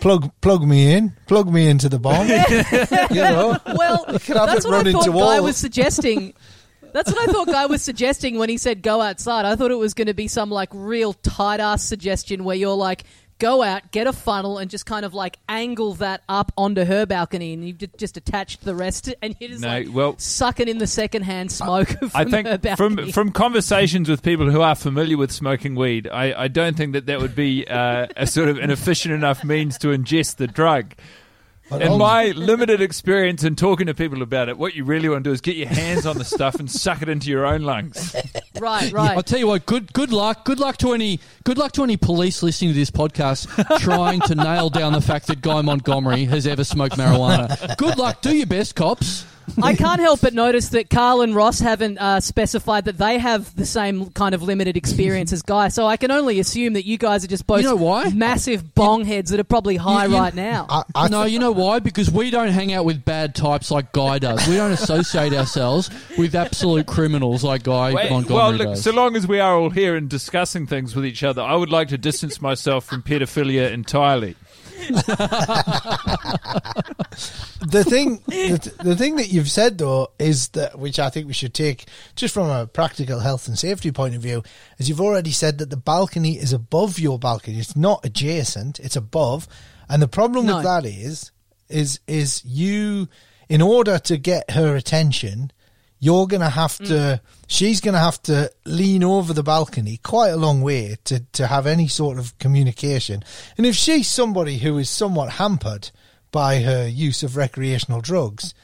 "Plug, 0.00 0.30
plug 0.40 0.62
me 0.66 0.92
in, 0.92 1.16
plug 1.26 1.52
me 1.52 1.68
into 1.68 1.88
the 1.88 1.98
bomb." 1.98 2.26
you 3.10 3.20
know, 3.22 3.58
Well, 3.76 4.04
that's 4.08 4.28
what 4.64 4.86
I 4.86 4.92
thought 4.92 5.04
Guy 5.06 5.10
walls. 5.10 5.40
was 5.42 5.56
suggesting. 5.56 6.34
That's 6.92 7.12
what 7.12 7.28
I 7.28 7.32
thought 7.32 7.46
Guy 7.46 7.66
was 7.66 7.82
suggesting 7.82 8.36
when 8.38 8.48
he 8.48 8.58
said 8.58 8.82
go 8.82 9.00
outside. 9.00 9.44
I 9.44 9.54
thought 9.54 9.70
it 9.70 9.76
was 9.76 9.94
going 9.94 10.08
to 10.08 10.14
be 10.14 10.26
some 10.26 10.50
like 10.50 10.70
real 10.72 11.12
tight 11.12 11.60
ass 11.60 11.84
suggestion 11.84 12.42
where 12.42 12.56
you're 12.56 12.74
like, 12.74 13.04
go 13.40 13.62
out, 13.64 13.90
get 13.90 14.06
a 14.06 14.12
funnel, 14.12 14.58
and 14.58 14.70
just 14.70 14.86
kind 14.86 15.04
of 15.04 15.12
like 15.14 15.38
angle 15.48 15.94
that 15.94 16.22
up 16.28 16.52
onto 16.56 16.84
her 16.84 17.06
balcony, 17.06 17.52
and 17.52 17.64
you 17.66 17.72
just 17.72 18.16
attached 18.16 18.62
the 18.64 18.74
rest, 18.76 19.12
and 19.22 19.34
you're 19.40 19.50
just 19.50 19.62
No, 19.62 19.68
like 19.68 19.88
well- 19.92 20.14
sucking 20.18 20.68
in 20.68 20.78
the 20.78 20.86
secondhand 20.86 21.50
smoke 21.50 21.88
from 21.98 22.10
I 22.14 22.22
her 22.24 22.30
think 22.58 22.76
from 22.76 23.10
from 23.10 23.32
conversations 23.32 24.08
with 24.08 24.22
people 24.22 24.48
who 24.50 24.60
are 24.60 24.76
familiar 24.76 25.16
with 25.16 25.32
smoking 25.32 25.74
weed, 25.74 26.06
I, 26.06 26.44
I 26.44 26.48
don't 26.48 26.76
think 26.76 26.92
that 26.92 27.06
that 27.06 27.20
would 27.20 27.34
be 27.34 27.66
uh, 27.66 28.06
a 28.16 28.26
sort 28.28 28.48
of 28.48 28.58
an 28.58 28.70
efficient 28.70 29.12
enough 29.14 29.42
means 29.42 29.76
to 29.78 29.88
ingest 29.88 30.36
the 30.36 30.46
drug. 30.46 30.94
But 31.70 31.82
In 31.82 31.98
my 31.98 32.32
limited 32.32 32.80
experience 32.80 33.44
in 33.44 33.54
talking 33.54 33.86
to 33.86 33.94
people 33.94 34.22
about 34.22 34.48
it, 34.48 34.58
what 34.58 34.74
you 34.74 34.84
really 34.84 35.08
want 35.08 35.22
to 35.22 35.30
do 35.30 35.32
is 35.32 35.40
get 35.40 35.54
your 35.56 35.68
hands 35.68 36.04
on 36.04 36.18
the 36.18 36.24
stuff 36.24 36.56
and 36.56 36.68
suck 36.68 37.00
it 37.00 37.08
into 37.08 37.30
your 37.30 37.46
own 37.46 37.62
lungs. 37.62 38.14
right, 38.60 38.92
right. 38.92 39.16
I'll 39.16 39.22
tell 39.22 39.38
you 39.38 39.46
what. 39.46 39.66
Good, 39.66 39.92
good 39.92 40.12
luck. 40.12 40.44
Good 40.44 40.58
luck 40.58 40.78
to 40.78 40.92
any. 40.92 41.20
Good 41.44 41.58
luck 41.58 41.70
to 41.72 41.84
any 41.84 41.96
police 41.96 42.42
listening 42.42 42.72
to 42.72 42.74
this 42.74 42.90
podcast 42.90 43.78
trying 43.78 44.20
to 44.22 44.34
nail 44.34 44.68
down 44.68 44.92
the 44.92 45.00
fact 45.00 45.28
that 45.28 45.42
Guy 45.42 45.62
Montgomery 45.62 46.24
has 46.24 46.46
ever 46.46 46.64
smoked 46.64 46.96
marijuana. 46.96 47.76
Good 47.76 47.96
luck. 47.98 48.20
Do 48.20 48.36
your 48.36 48.46
best, 48.46 48.74
cops. 48.74 49.24
I 49.62 49.74
can't 49.74 50.00
help 50.00 50.20
but 50.20 50.34
notice 50.34 50.70
that 50.70 50.90
Karl 50.90 51.20
and 51.22 51.34
Ross 51.34 51.60
haven't 51.60 51.98
uh, 51.98 52.20
specified 52.20 52.84
that 52.86 52.98
they 52.98 53.18
have 53.18 53.54
the 53.56 53.66
same 53.66 54.10
kind 54.10 54.34
of 54.34 54.42
limited 54.42 54.76
experience 54.76 55.32
as 55.32 55.42
Guy. 55.42 55.68
So 55.68 55.86
I 55.86 55.96
can 55.96 56.10
only 56.10 56.38
assume 56.40 56.74
that 56.74 56.84
you 56.86 56.98
guys 56.98 57.24
are 57.24 57.28
just 57.28 57.46
both 57.46 57.58
You 57.62 57.68
know 57.68 57.76
why? 57.76 58.10
massive 58.10 58.74
bong 58.74 59.04
heads 59.04 59.30
that 59.30 59.40
are 59.40 59.44
probably 59.44 59.76
high 59.76 60.04
You- 60.06 60.12
you- 60.12 60.18
right 60.18 60.34
now. 60.34 60.66
I, 60.68 60.82
I 60.94 61.08
no, 61.08 61.24
you 61.24 61.38
know 61.38 61.52
why? 61.52 61.78
Because 61.78 62.10
we 62.10 62.30
don't 62.30 62.48
hang 62.48 62.72
out 62.72 62.84
with 62.84 63.04
bad 63.04 63.34
types 63.34 63.70
like 63.70 63.92
Guy 63.92 64.18
does. 64.18 64.46
We 64.48 64.56
don't 64.56 64.72
associate 64.72 65.32
ourselves 65.32 65.90
with 66.18 66.34
absolute 66.34 66.86
criminals 66.86 67.44
like 67.44 67.62
Guy 67.64 67.92
Wait, 67.92 68.10
Montgomery 68.10 68.36
well, 68.36 68.52
look, 68.52 68.66
does. 68.68 68.82
so 68.82 68.92
long 68.92 69.16
as 69.16 69.26
we 69.26 69.40
are 69.40 69.54
all 69.56 69.70
here 69.70 69.96
and 69.96 70.08
discussing 70.08 70.66
things 70.66 70.94
with 70.96 71.04
each 71.04 71.22
other, 71.22 71.42
I 71.42 71.54
would 71.54 71.70
like 71.70 71.88
to 71.88 71.98
distance 71.98 72.40
myself 72.40 72.84
from 72.84 73.02
pedophilia 73.02 73.70
entirely. 73.72 74.36
The 77.66 77.84
thing, 77.86 78.22
the, 78.26 78.72
the 78.82 78.96
thing 78.96 79.16
that 79.16 79.28
you've 79.28 79.50
said 79.50 79.78
though 79.78 80.10
is 80.18 80.48
that 80.50 80.78
which 80.78 80.98
I 80.98 81.10
think 81.10 81.26
we 81.26 81.32
should 81.32 81.54
take 81.54 81.86
just 82.16 82.34
from 82.34 82.48
a 82.48 82.66
practical 82.66 83.20
health 83.20 83.46
and 83.48 83.58
safety 83.58 83.92
point 83.92 84.14
of 84.14 84.22
view, 84.22 84.42
is 84.78 84.88
you've 84.88 85.00
already 85.00 85.30
said 85.32 85.58
that 85.58 85.70
the 85.70 85.76
balcony 85.76 86.38
is 86.38 86.52
above 86.52 86.98
your 86.98 87.18
balcony. 87.18 87.58
It's 87.58 87.76
not 87.76 88.04
adjacent; 88.04 88.80
it's 88.80 88.96
above. 88.96 89.46
And 89.88 90.00
the 90.00 90.08
problem 90.08 90.46
No. 90.46 90.56
with 90.56 90.64
that 90.64 90.84
is, 90.86 91.32
is, 91.68 91.98
is 92.06 92.44
you, 92.44 93.08
in 93.48 93.60
order 93.60 93.98
to 93.98 94.16
get 94.16 94.52
her 94.52 94.76
attention, 94.76 95.50
you're 96.00 96.26
going 96.26 96.40
to 96.40 96.48
have 96.48 96.78
to, 96.78 96.84
mm. 96.84 97.20
she's 97.46 97.80
going 97.80 97.92
to 97.94 98.00
have 98.00 98.20
to 98.22 98.50
lean 98.64 99.04
over 99.04 99.34
the 99.34 99.42
balcony 99.42 99.98
quite 100.02 100.30
a 100.30 100.36
long 100.36 100.62
way 100.62 100.96
to, 101.04 101.20
to 101.32 101.46
have 101.46 101.66
any 101.66 101.86
sort 101.86 102.18
of 102.18 102.36
communication. 102.38 103.22
And 103.56 103.66
if 103.66 103.76
she's 103.76 104.08
somebody 104.08 104.58
who 104.58 104.78
is 104.78 104.88
somewhat 104.88 105.32
hampered 105.32 105.90
by 106.32 106.62
her 106.62 106.88
use 106.88 107.22
of 107.22 107.36
recreational 107.36 108.00
drugs, 108.00 108.54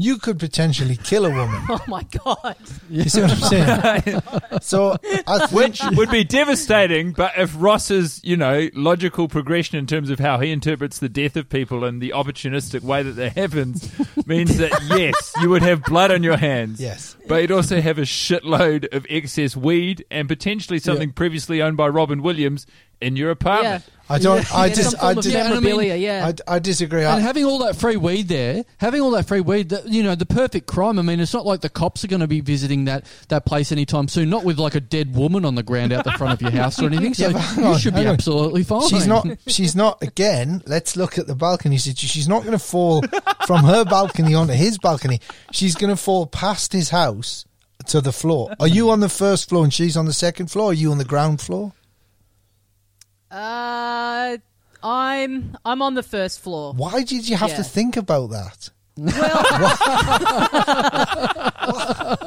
you 0.00 0.16
could 0.18 0.38
potentially 0.38 0.96
kill 0.96 1.26
a 1.26 1.30
woman. 1.30 1.60
Oh 1.70 1.80
my 1.88 2.02
god! 2.24 2.56
You 2.88 3.04
see 3.08 3.20
what 3.20 3.30
I'm 3.32 3.36
saying? 3.38 4.22
so 4.62 4.96
I 5.26 5.46
think, 5.46 5.52
Which 5.52 5.80
would 5.96 6.10
be 6.10 6.24
devastating, 6.24 7.12
but 7.12 7.32
if 7.36 7.52
Ross's, 7.58 8.20
you 8.24 8.36
know, 8.36 8.68
logical 8.74 9.28
progression 9.28 9.76
in 9.78 9.86
terms 9.86 10.08
of 10.10 10.18
how 10.18 10.38
he 10.38 10.50
interprets 10.52 10.98
the 10.98 11.08
death 11.08 11.36
of 11.36 11.48
people 11.48 11.84
and 11.84 12.00
the 12.00 12.10
opportunistic 12.16 12.82
way 12.82 13.02
that 13.02 13.12
that 13.12 13.36
happens 13.36 13.90
means 14.26 14.56
that, 14.58 14.72
yes, 14.96 15.32
you 15.42 15.50
would 15.50 15.62
have 15.62 15.82
blood 15.84 16.10
on 16.10 16.22
your 16.22 16.36
hands. 16.36 16.80
yes. 16.80 17.16
But 17.26 17.42
you'd 17.42 17.50
also 17.52 17.80
have 17.80 17.98
a 17.98 18.02
shitload 18.02 18.94
of 18.94 19.04
excess 19.10 19.54
weed 19.56 20.06
and 20.10 20.28
potentially 20.28 20.78
something 20.78 21.08
Yeah. 21.10 21.14
previously 21.14 21.60
owned 21.60 21.76
by 21.76 21.88
Robin 21.88 22.22
Williams 22.22 22.66
in 23.00 23.16
your 23.16 23.30
apartment. 23.30 23.84
I 24.10 24.18
don't, 24.18 24.54
I 24.54 24.66
Yeah, 24.68 24.74
just, 24.74 24.90
some 24.92 25.00
I, 25.00 25.02
form 25.02 25.18
of 25.18 25.24
dis- 25.24 25.32
Yeah, 25.34 25.40
I 25.40 25.42
mean- 25.44 25.52
memorabilia. 25.64 25.94
Yeah, 25.96 26.32
I, 26.48 26.54
I 26.54 26.58
disagree. 26.60 27.00
And 27.04 27.08
I, 27.10 27.20
having 27.20 27.44
all 27.44 27.58
that 27.58 27.76
free 27.76 27.96
weed 27.98 28.26
there, 28.28 28.64
having 28.78 29.02
all 29.02 29.10
that 29.10 29.28
free 29.28 29.42
weed, 29.42 29.68
that, 29.68 29.86
you 29.86 30.02
know, 30.02 30.14
the 30.14 30.24
perfect 30.24 30.66
crime. 30.66 30.98
I 30.98 31.02
mean, 31.02 31.20
it's 31.20 31.34
not 31.34 31.44
like 31.44 31.60
the 31.60 31.68
cops 31.68 32.04
are 32.04 32.08
going 32.08 32.20
to 32.20 32.26
be 32.26 32.40
visiting 32.40 32.86
that, 32.86 33.04
that 33.28 33.44
place 33.44 33.70
anytime 33.70 34.08
soon. 34.08 34.30
Not 34.30 34.44
with 34.44 34.58
like 34.58 34.74
a 34.74 34.80
dead 34.80 35.14
woman 35.14 35.44
on 35.44 35.56
the 35.56 35.62
ground 35.62 35.92
out 35.92 36.04
the 36.04 36.12
front 36.12 36.32
of 36.32 36.40
your 36.40 36.50
house 36.52 36.80
or 36.80 36.86
anything. 36.86 37.12
So 37.12 37.28
Yeah, 37.28 37.54
you 37.56 37.64
on, 37.66 37.78
should 37.78 37.94
be 37.94 38.00
on. 38.00 38.06
absolutely 38.14 38.62
fine. 38.62 38.88
She's 38.88 39.06
not. 39.06 39.26
She's 39.46 39.76
not. 39.76 40.02
Again, 40.02 40.62
let's 40.66 40.96
look 40.96 41.18
at 41.18 41.26
the 41.26 41.34
balcony. 41.34 41.76
situ- 41.76 42.06
She's 42.06 42.28
not 42.28 42.40
going 42.44 42.52
to 42.52 42.58
fall 42.58 43.02
from 43.46 43.64
her 43.64 43.84
balcony 43.84 44.34
onto 44.34 44.54
his 44.54 44.78
balcony. 44.78 45.20
She's 45.52 45.74
going 45.74 45.94
to 45.94 46.02
fall 46.02 46.26
past 46.26 46.72
his 46.72 46.88
house 46.88 47.44
to 47.88 48.00
the 48.00 48.12
floor. 48.12 48.54
Are 48.58 48.66
you 48.68 48.88
on 48.88 49.00
the 49.00 49.08
first 49.10 49.50
floor 49.50 49.64
and 49.64 49.72
she's 49.74 49.98
on 49.98 50.06
the 50.06 50.14
second 50.14 50.50
floor? 50.50 50.70
Are 50.70 50.74
you 50.74 50.90
on 50.92 50.96
the 50.98 51.04
ground 51.04 51.42
floor? 51.42 51.74
Uh, 53.30 54.36
I'm 54.82 55.56
I'm 55.64 55.82
on 55.82 55.94
the 55.94 56.02
first 56.02 56.40
floor. 56.40 56.72
Why 56.74 57.02
did 57.02 57.28
you 57.28 57.36
have 57.36 57.50
Yeah. 57.50 57.56
to 57.56 57.64
think 57.64 57.96
about 57.96 58.30
that? 58.30 58.70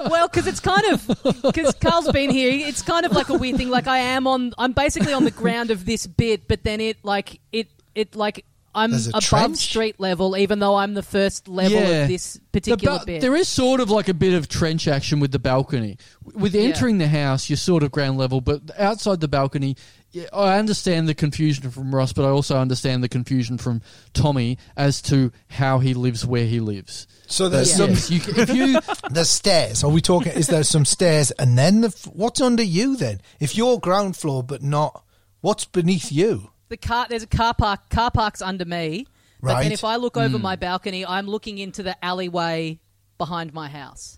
Well, 0.10 0.28
because 0.32 0.48
it's 0.48 0.60
kind 0.60 0.86
of 0.94 1.08
because 1.42 1.74
Karl's 1.76 2.12
been 2.12 2.30
here. 2.30 2.52
It's 2.68 2.82
kind 2.82 3.06
of 3.06 3.12
like 3.14 3.30
a 3.30 3.34
weird 3.38 3.58
thing. 3.58 3.70
Like 3.70 3.88
I 3.88 3.98
am 4.00 4.28
on. 4.28 4.54
I'm 4.58 4.72
basically 4.74 5.14
on 5.14 5.24
the 5.24 5.32
ground 5.32 5.72
of 5.72 5.86
this 5.86 6.08
bit, 6.08 6.48
but 6.48 6.64
then 6.64 6.80
it 6.82 6.98
like 7.04 7.40
it 7.52 7.68
it 7.96 8.16
like 8.16 8.46
I'm 8.74 8.94
above 8.94 9.22
trench? 9.24 9.58
street 9.58 10.00
level, 10.00 10.38
even 10.38 10.60
though 10.60 10.76
I'm 10.76 10.94
the 10.94 11.04
first 11.04 11.50
level 11.50 11.78
Yeah. 11.80 12.04
of 12.04 12.08
this 12.08 12.34
The 12.36 12.40
particular 12.62 13.00
ba- 13.00 13.06
bit. 13.06 13.22
There 13.22 13.36
is 13.36 13.50
sort 13.50 13.82
of 13.82 13.90
like 13.90 14.08
a 14.08 14.14
bit 14.14 14.34
of 14.34 14.48
trench 14.48 14.88
action 14.88 15.20
with 15.20 15.32
the 15.34 15.40
balcony. 15.40 15.98
With 16.24 16.56
Yeah. 16.56 16.62
entering 16.62 16.98
the 16.98 17.10
house, 17.10 17.50
you're 17.50 17.58
sort 17.58 17.84
of 17.84 17.92
ground 17.92 18.18
level, 18.18 18.40
but 18.40 18.62
outside 18.80 19.20
the 19.20 19.28
balcony, 19.28 19.76
yeah, 20.12 20.26
I 20.34 20.58
understand 20.58 21.08
the 21.08 21.14
confusion 21.14 21.72
from 21.72 21.94
Ross, 21.94 22.14
but 22.14 22.26
I 22.26 22.30
also 22.30 22.58
understand 22.58 23.04
the 23.04 23.10
confusion 23.10 23.58
from 23.58 23.82
Tommy 24.14 24.58
as 24.76 25.02
to 25.04 25.32
how 25.50 25.80
he 25.80 25.94
lives 25.94 26.26
where 26.26 26.46
he 26.46 26.60
lives. 26.60 27.08
So 27.28 27.50
there's 27.50 27.70
Yeah. 27.70 27.96
some. 27.96 28.14
You, 28.14 28.22
if 28.44 28.50
you 28.54 28.80
There's 29.10 29.30
stairs. 29.30 29.84
Are 29.84 29.90
we 29.90 30.02
talking? 30.02 30.34
Is 30.34 30.48
there 30.48 30.64
some 30.64 30.86
stairs 30.86 31.32
and 31.32 31.58
then 31.58 31.82
the? 31.82 31.90
What's 32.14 32.42
under 32.42 32.64
you 32.64 32.98
then? 32.98 33.22
If 33.40 33.56
you're 33.56 33.80
ground 33.80 34.18
floor 34.18 34.44
but 34.44 34.62
not, 34.62 35.04
what's 35.42 35.66
beneath 35.66 36.12
you? 36.12 36.52
the 36.72 36.78
car 36.78 37.06
there's 37.10 37.22
a 37.22 37.28
car 37.28 37.54
park 37.54 37.90
car 37.90 38.10
park's 38.10 38.42
under 38.42 38.66
me 38.66 39.06
but 39.42 39.62
then 39.62 39.72
if 39.72 39.84
i 39.84 39.98
look 39.98 40.18
over 40.18 40.38
hmm. 40.38 40.44
my 40.44 40.56
balcony 40.56 41.06
i'm 41.06 41.28
looking 41.28 41.60
into 41.60 41.84
the 41.84 42.04
alleyway 42.04 42.80
behind 43.20 43.54
my 43.54 43.70
house 43.70 44.18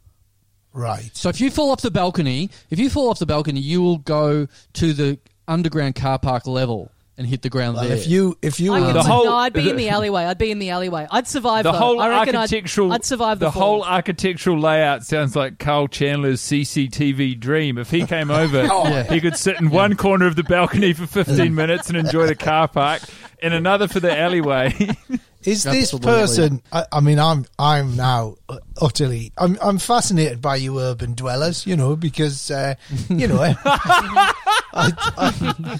Right. 0.75 1.11
So 1.13 1.29
if 1.29 1.39
you 1.39 1.51
fall 1.51 1.69
off 1.69 1.81
the 1.81 1.91
balcony, 1.91 2.49
if 2.71 2.79
you 2.79 2.89
fall 2.89 3.11
off 3.11 3.19
the 3.19 3.27
balcony, 3.27 3.59
you 3.59 3.83
will 3.83 3.99
go 3.99 4.47
to 4.73 4.93
the 4.93 5.19
underground 5.47 5.95
car 5.95 6.19
park 6.19 6.47
level 6.47 6.89
and 7.15 7.27
hit 7.27 7.43
the 7.43 7.49
ground 7.49 7.75
Well, 7.77 7.87
there. 7.87 7.95
if 7.95 8.07
you 8.07 8.35
if 8.41 8.59
you 8.59 8.73
I 8.73 8.79
were 8.79 8.85
could, 8.87 8.95
The 8.95 9.03
whole- 9.03 9.25
no, 9.25 9.35
I'd 9.35 9.53
be 9.53 9.69
in 9.69 9.75
the- 9.75 9.83
the 9.83 9.89
alleyway. 9.89 10.23
I'd 10.25 10.39
be 10.39 10.49
in 10.49 10.57
the 10.57 10.71
alleyway. 10.71 11.05
I'd 11.11 11.27
survive. 11.27 11.63
The 11.63 11.71
though. 11.71 11.77
whole 11.77 12.01
I 12.01 12.09
reckon 12.09 12.35
architectural, 12.35 12.91
I'd, 12.91 12.95
I'd 12.95 13.05
survive 13.05 13.37
the, 13.39 13.45
the 13.47 13.51
fall. 13.51 13.61
whole 13.61 13.83
architectural 13.83 14.59
layout 14.59 15.03
sounds 15.05 15.35
like 15.35 15.59
Karl 15.59 15.87
Chandler's 15.87 16.41
CCTV 16.41 17.39
dream. 17.39 17.77
If 17.77 17.91
he 17.91 18.05
came 18.07 18.31
over, 18.43 18.63
Yeah. 18.63 19.03
he 19.03 19.21
could 19.21 19.37
sit 19.37 19.59
in 19.61 19.69
one 19.69 19.95
corner 19.95 20.25
of 20.25 20.35
the 20.35 20.43
balcony 20.43 20.93
for 20.93 21.05
15 21.05 21.53
minutes 21.53 21.87
and 21.89 21.97
enjoy 21.97 22.25
the 22.25 22.35
car 22.35 22.67
park, 22.67 23.03
and 23.43 23.53
another 23.53 23.87
for 23.87 23.99
the 23.99 24.17
alleyway. 24.17 24.73
Is 25.43 25.63
this 25.63 25.93
Absolutely. 25.93 26.07
person? 26.09 26.61
I, 26.71 26.85
I 26.93 26.99
mean, 27.01 27.19
I'm 27.19 27.45
I'm 27.59 27.97
now 27.97 28.37
uh, 28.47 28.59
utterly. 28.81 29.33
I'm 29.37 29.57
I'm 29.61 29.77
fascinated 29.77 30.41
by 30.41 30.55
you 30.55 30.79
urban 30.79 31.15
dwellers. 31.15 31.67
You 31.67 31.75
know, 31.75 31.97
because 31.97 32.49
uh, 32.49 32.75
you 33.09 33.27
know, 33.27 33.53
I, 34.73 35.79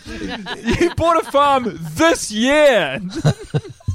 you 0.80 0.94
bought 0.96 1.22
a 1.22 1.32
farm 1.32 1.80
this 1.96 2.32
year. 2.32 3.02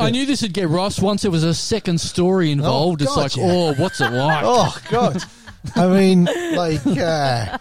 I 0.01 0.11
knew 0.11 0.27
this 0.27 0.43
would 0.43 0.53
get 0.53 0.69
Ross 0.69 1.01
once 1.01 1.23
there 1.23 1.31
was 1.31 1.45
a 1.45 1.55
second 1.55 2.01
story 2.01 2.51
involved. 2.51 3.03
it's 3.03 3.15
God, 3.15 3.23
like, 3.23 3.37
yeah. 3.37 3.45
oh, 3.47 3.75
what's 3.75 4.01
it 4.01 4.11
like? 4.11 4.45
oh 4.47 4.77
God, 4.91 5.23
I 5.75 5.89
mean, 5.89 6.25
like, 6.25 6.87
uh, 6.87 7.59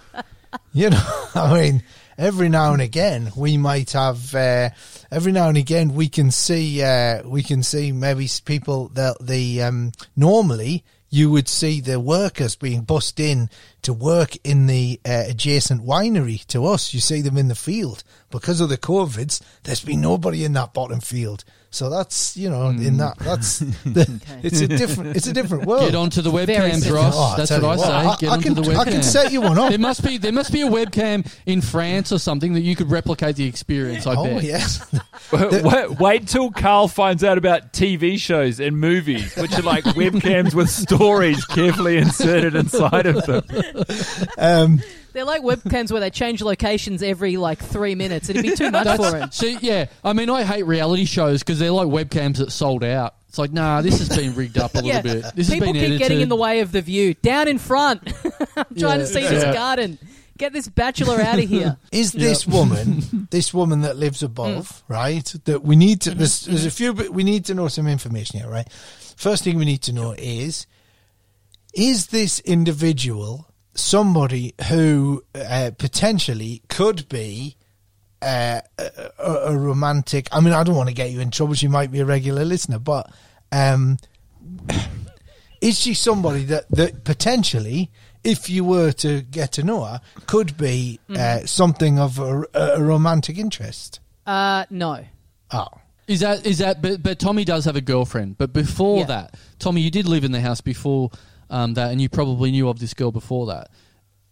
you 0.73 0.89
know, 0.89 1.27
I 1.35 1.53
mean, 1.59 1.83
every 2.17 2.49
now 2.49 2.73
and 2.73 2.81
again 2.81 3.31
we 3.35 3.57
might 3.57 3.91
have. 3.91 4.33
Uh, 4.33 4.69
every 5.11 5.31
now 5.31 5.47
and 5.49 5.57
again 5.57 5.93
we 5.93 6.09
can 6.09 6.31
see. 6.31 6.83
Uh, 6.83 7.27
we 7.27 7.43
can 7.43 7.63
see 7.63 7.91
maybe 7.91 8.27
people 8.45 8.89
that 8.89 9.17
the 9.19 9.63
um, 9.63 9.91
normally. 10.15 10.83
You 11.09 11.31
would 11.31 11.47
see 11.47 11.79
the 11.79 11.99
workers 11.99 12.55
being 12.55 12.81
bussed 12.81 13.19
in 13.19 13.49
to 13.81 13.93
work 13.93 14.35
in 14.43 14.67
the 14.67 14.99
uh, 15.05 15.23
adjacent 15.27 15.85
winery 15.85 16.45
to 16.47 16.65
us. 16.65 16.93
You 16.93 16.99
see 16.99 17.21
them 17.21 17.37
in 17.37 17.47
the 17.47 17.55
field 17.55 18.03
because 18.29 18.59
of 18.59 18.69
the 18.69 18.77
COVIDs. 18.77 19.41
There's 19.63 19.83
been 19.83 20.01
nobody 20.01 20.43
in 20.43 20.53
that 20.53 20.73
bottom 20.73 20.99
field, 20.99 21.45
so 21.69 21.89
that's 21.89 22.37
you 22.37 22.49
know 22.49 22.69
in 22.69 22.97
that 22.97 23.17
that's 23.19 23.59
the, 23.85 24.21
it's 24.41 24.61
a 24.61 24.67
different 24.67 25.15
it's 25.17 25.27
a 25.27 25.33
different 25.33 25.65
world. 25.65 25.81
Get 25.81 25.95
onto 25.95 26.21
the 26.21 26.31
webcam, 26.31 26.71
webcams. 26.71 26.93
Ross. 26.93 27.13
Oh, 27.15 27.35
That's 27.37 27.51
what 27.51 27.63
I 27.63 27.73
you 27.73 27.79
say. 27.79 28.05
what, 28.05 28.19
Get 28.19 28.27
I, 28.27 28.31
I 28.31 28.35
onto 28.35 28.43
can, 28.45 28.53
the 28.55 28.61
webcam. 28.61 28.77
I 28.77 28.85
can 28.85 29.03
set 29.03 29.31
you 29.31 29.41
one 29.41 29.57
up. 29.57 29.69
There 29.69 29.77
must 29.79 30.03
be 30.03 30.17
there 30.17 30.31
must 30.31 30.51
be 30.51 30.61
a 30.61 30.67
webcam 30.67 31.29
in 31.45 31.61
France 31.61 32.11
or 32.11 32.19
something 32.19 32.53
that 32.53 32.61
you 32.61 32.75
could 32.75 32.89
replicate 32.89 33.35
the 33.35 33.45
experience. 33.45 34.07
I 34.07 34.15
oh 34.15 34.23
bet. 34.23 34.43
yes, 34.43 34.95
wait, 35.31 35.99
wait 35.99 36.27
till 36.27 36.51
Karl 36.51 36.87
finds 36.87 37.23
out 37.23 37.37
about 37.37 37.73
TV 37.73 38.17
shows 38.17 38.59
and 38.59 38.79
movies, 38.79 39.35
which 39.35 39.53
are 39.53 39.61
like 39.61 39.83
webcams 39.95 40.53
with 40.53 40.69
stories 40.69 41.43
carefully 41.45 41.97
inserted 41.97 42.55
inside 42.55 43.05
of 43.05 43.25
them. 43.25 43.43
um, 44.37 44.81
They're 45.17 45.25
like 45.25 45.41
webcams 45.41 45.91
where 45.91 45.99
they 45.99 46.11
change 46.11 46.43
locations 46.43 47.01
every 47.01 47.37
like 47.37 47.57
three 47.57 47.95
minutes. 47.95 48.29
It'd 48.29 48.43
be 48.43 48.55
too 48.55 48.69
much 48.71 48.97
for 48.97 49.17
him. 49.17 49.31
So 49.31 49.47
yeah, 49.47 49.87
I 50.03 50.13
mean, 50.13 50.29
I 50.29 50.43
hate 50.43 50.61
reality 50.67 51.05
shows 51.05 51.39
because 51.39 51.57
they're 51.57 51.71
like 51.71 51.87
webcams 51.87 52.37
that 52.37 52.51
sold 52.51 52.83
out. 52.83 53.15
It's 53.27 53.39
like, 53.39 53.51
nah, 53.51 53.81
this 53.81 53.97
has 53.97 54.15
been 54.15 54.35
rigged 54.35 54.59
up 54.59 54.75
a 54.75 54.77
little 54.77 54.91
Yeah, 54.91 55.01
bit. 55.01 55.25
This 55.33 55.49
people 55.49 55.69
has 55.69 55.73
been 55.73 55.73
keep 55.73 55.83
edited. 55.85 55.99
getting 55.99 56.21
in 56.21 56.29
the 56.29 56.35
way 56.35 56.59
of 56.59 56.71
the 56.71 56.83
view. 56.83 57.15
Down 57.15 57.47
in 57.47 57.57
front, 57.57 58.13
I'm 58.55 58.65
trying 58.77 58.79
Yeah. 58.79 58.97
to 58.97 59.07
see 59.07 59.21
this 59.21 59.43
Yeah. 59.43 59.53
garden. 59.55 59.97
Get 60.37 60.53
this 60.53 60.67
bachelor 60.67 61.19
out 61.19 61.39
of 61.39 61.49
here. 61.49 61.77
is 61.91 62.11
this 62.11 62.45
woman, 62.45 63.27
this 63.31 63.51
woman 63.51 63.81
that 63.81 63.97
lives 63.97 64.21
above, 64.21 64.69
mm. 64.69 64.81
right? 64.87 65.25
That 65.45 65.63
we 65.63 65.75
need 65.75 66.01
to. 66.01 66.11
Mm-hmm. 66.11 66.19
There's, 66.19 66.41
there's 66.41 66.65
a 66.65 66.67
mm-hmm. 66.67 66.75
few, 66.75 66.93
but 66.93 67.09
we 67.09 67.23
need 67.23 67.45
to 67.45 67.55
know 67.55 67.69
some 67.69 67.87
information 67.87 68.39
here, 68.39 68.49
right? 68.51 68.71
First 69.15 69.43
thing 69.43 69.57
we 69.57 69.65
need 69.65 69.81
to 69.81 69.93
know 69.93 70.13
is, 70.15 70.67
is 71.73 72.07
this 72.07 72.39
individual 72.41 73.47
somebody 73.77 74.53
who 74.69 75.23
uh, 75.35 75.71
potentially 75.77 76.61
could 76.67 77.07
be 77.09 77.55
uh, 78.21 78.61
a, 78.77 79.11
a 79.19 79.31
a 79.53 79.57
romantic? 79.57 80.27
I 80.31 80.39
mean, 80.41 80.53
I 80.53 80.63
don't 80.63 80.75
want 80.75 80.89
to 80.89 80.95
get 80.95 81.11
you 81.11 81.19
in 81.19 81.31
trouble. 81.31 81.53
She 81.53 81.67
might 81.67 81.91
be 81.91 81.99
a 81.99 82.05
regular 82.05 82.43
listener, 82.45 82.79
but 82.79 83.11
um, 83.51 83.97
is 85.61 85.79
she 85.79 85.93
somebody 85.93 86.43
that, 86.45 86.69
that 86.71 87.03
potentially, 87.03 87.91
if 88.23 88.49
you 88.49 88.63
were 88.63 88.91
to 88.93 89.21
get 89.21 89.51
to 89.53 89.63
know 89.63 89.83
her, 89.83 90.01
could 90.27 90.57
be 90.57 90.99
uh, 91.15 91.39
something 91.45 91.99
of 91.99 92.19
a, 92.19 92.43
a 92.53 92.81
romantic 92.81 93.37
interest? 93.37 93.99
Uh, 94.25 94.65
no. 94.69 95.05
Oh, 95.51 95.67
Is 96.07 96.19
that 96.19 96.45
is 96.45 96.57
that? 96.57 96.81
But, 96.81 97.01
but 97.01 97.19
Tommy 97.19 97.45
does 97.45 97.65
have 97.65 97.75
a 97.77 97.81
girlfriend. 97.81 98.37
But 98.37 98.51
before 98.53 98.99
Yeah. 98.99 99.05
that, 99.05 99.35
Tommy, 99.59 99.81
you 99.81 99.89
did 99.91 100.05
live 100.07 100.23
in 100.25 100.31
the 100.33 100.41
house 100.41 100.59
before 100.61 101.09
um, 101.49 101.73
that, 101.75 101.91
and 101.91 102.01
you 102.01 102.09
probably 102.09 102.51
knew 102.51 102.69
of 102.69 102.79
this 102.79 102.93
girl 102.93 103.11
before 103.11 103.47
that. 103.47 103.69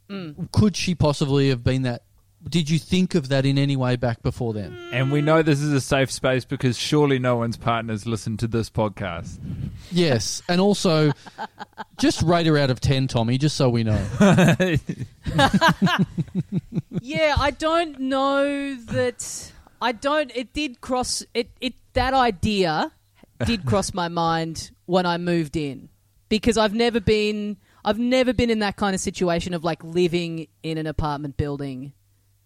Mm. 0.10 0.52
Could 0.52 0.76
she 0.76 0.96
possibly 0.96 1.50
have 1.50 1.64
been 1.64 1.84
that 1.84 2.04
did 2.48 2.70
you 2.70 2.78
think 2.78 3.16
of 3.16 3.30
that 3.30 3.46
in 3.46 3.58
any 3.58 3.76
way 3.76 3.96
back 3.96 4.22
before 4.22 4.54
then? 4.54 4.78
And 4.92 5.12
we 5.12 5.22
know 5.22 5.42
this 5.42 5.62
is 5.62 5.74
a 5.74 5.82
safe 5.82 6.12
space 6.12 6.46
because 6.46 6.78
surely 6.78 7.18
no 7.18 7.38
one's 7.38 7.58
partners 7.58 8.06
listen 8.06 8.38
to 8.38 8.48
this 8.48 8.70
podcast. 8.70 9.40
Yes, 9.92 10.44
and 10.48 10.62
also 10.62 11.12
just 11.98 12.22
rate 12.22 12.46
her 12.46 12.58
out 12.58 12.70
of 12.70 12.80
ten, 12.80 13.08
Tommy, 13.08 13.38
just 13.38 13.56
so 13.56 13.70
we 13.70 13.84
know. 13.84 14.00
yeah, 17.02 17.36
I 17.38 17.52
don't 17.58 18.00
know 18.00 18.76
that. 18.76 19.52
I 19.82 19.92
don't. 19.92 20.32
It 20.36 20.54
did 20.54 20.82
cross. 20.82 21.24
It. 21.34 21.50
It. 21.60 21.74
That 21.94 22.14
idea 22.14 22.92
did 23.46 23.66
cross 23.66 23.94
my 23.94 24.10
mind 24.10 24.72
when 24.86 25.06
I 25.06 25.18
moved 25.18 25.56
in 25.56 25.88
because 26.30 26.58
I've 26.58 26.74
never 26.74 27.00
been. 27.00 27.58
I've 27.84 28.00
never 28.00 28.34
been 28.34 28.50
in 28.50 28.60
that 28.60 28.78
kind 28.78 28.96
of 28.96 29.00
situation 29.02 29.54
of 29.54 29.64
like 29.64 29.84
living 29.84 30.48
in 30.64 30.78
an 30.80 30.88
apartment 30.88 31.38
building 31.38 31.94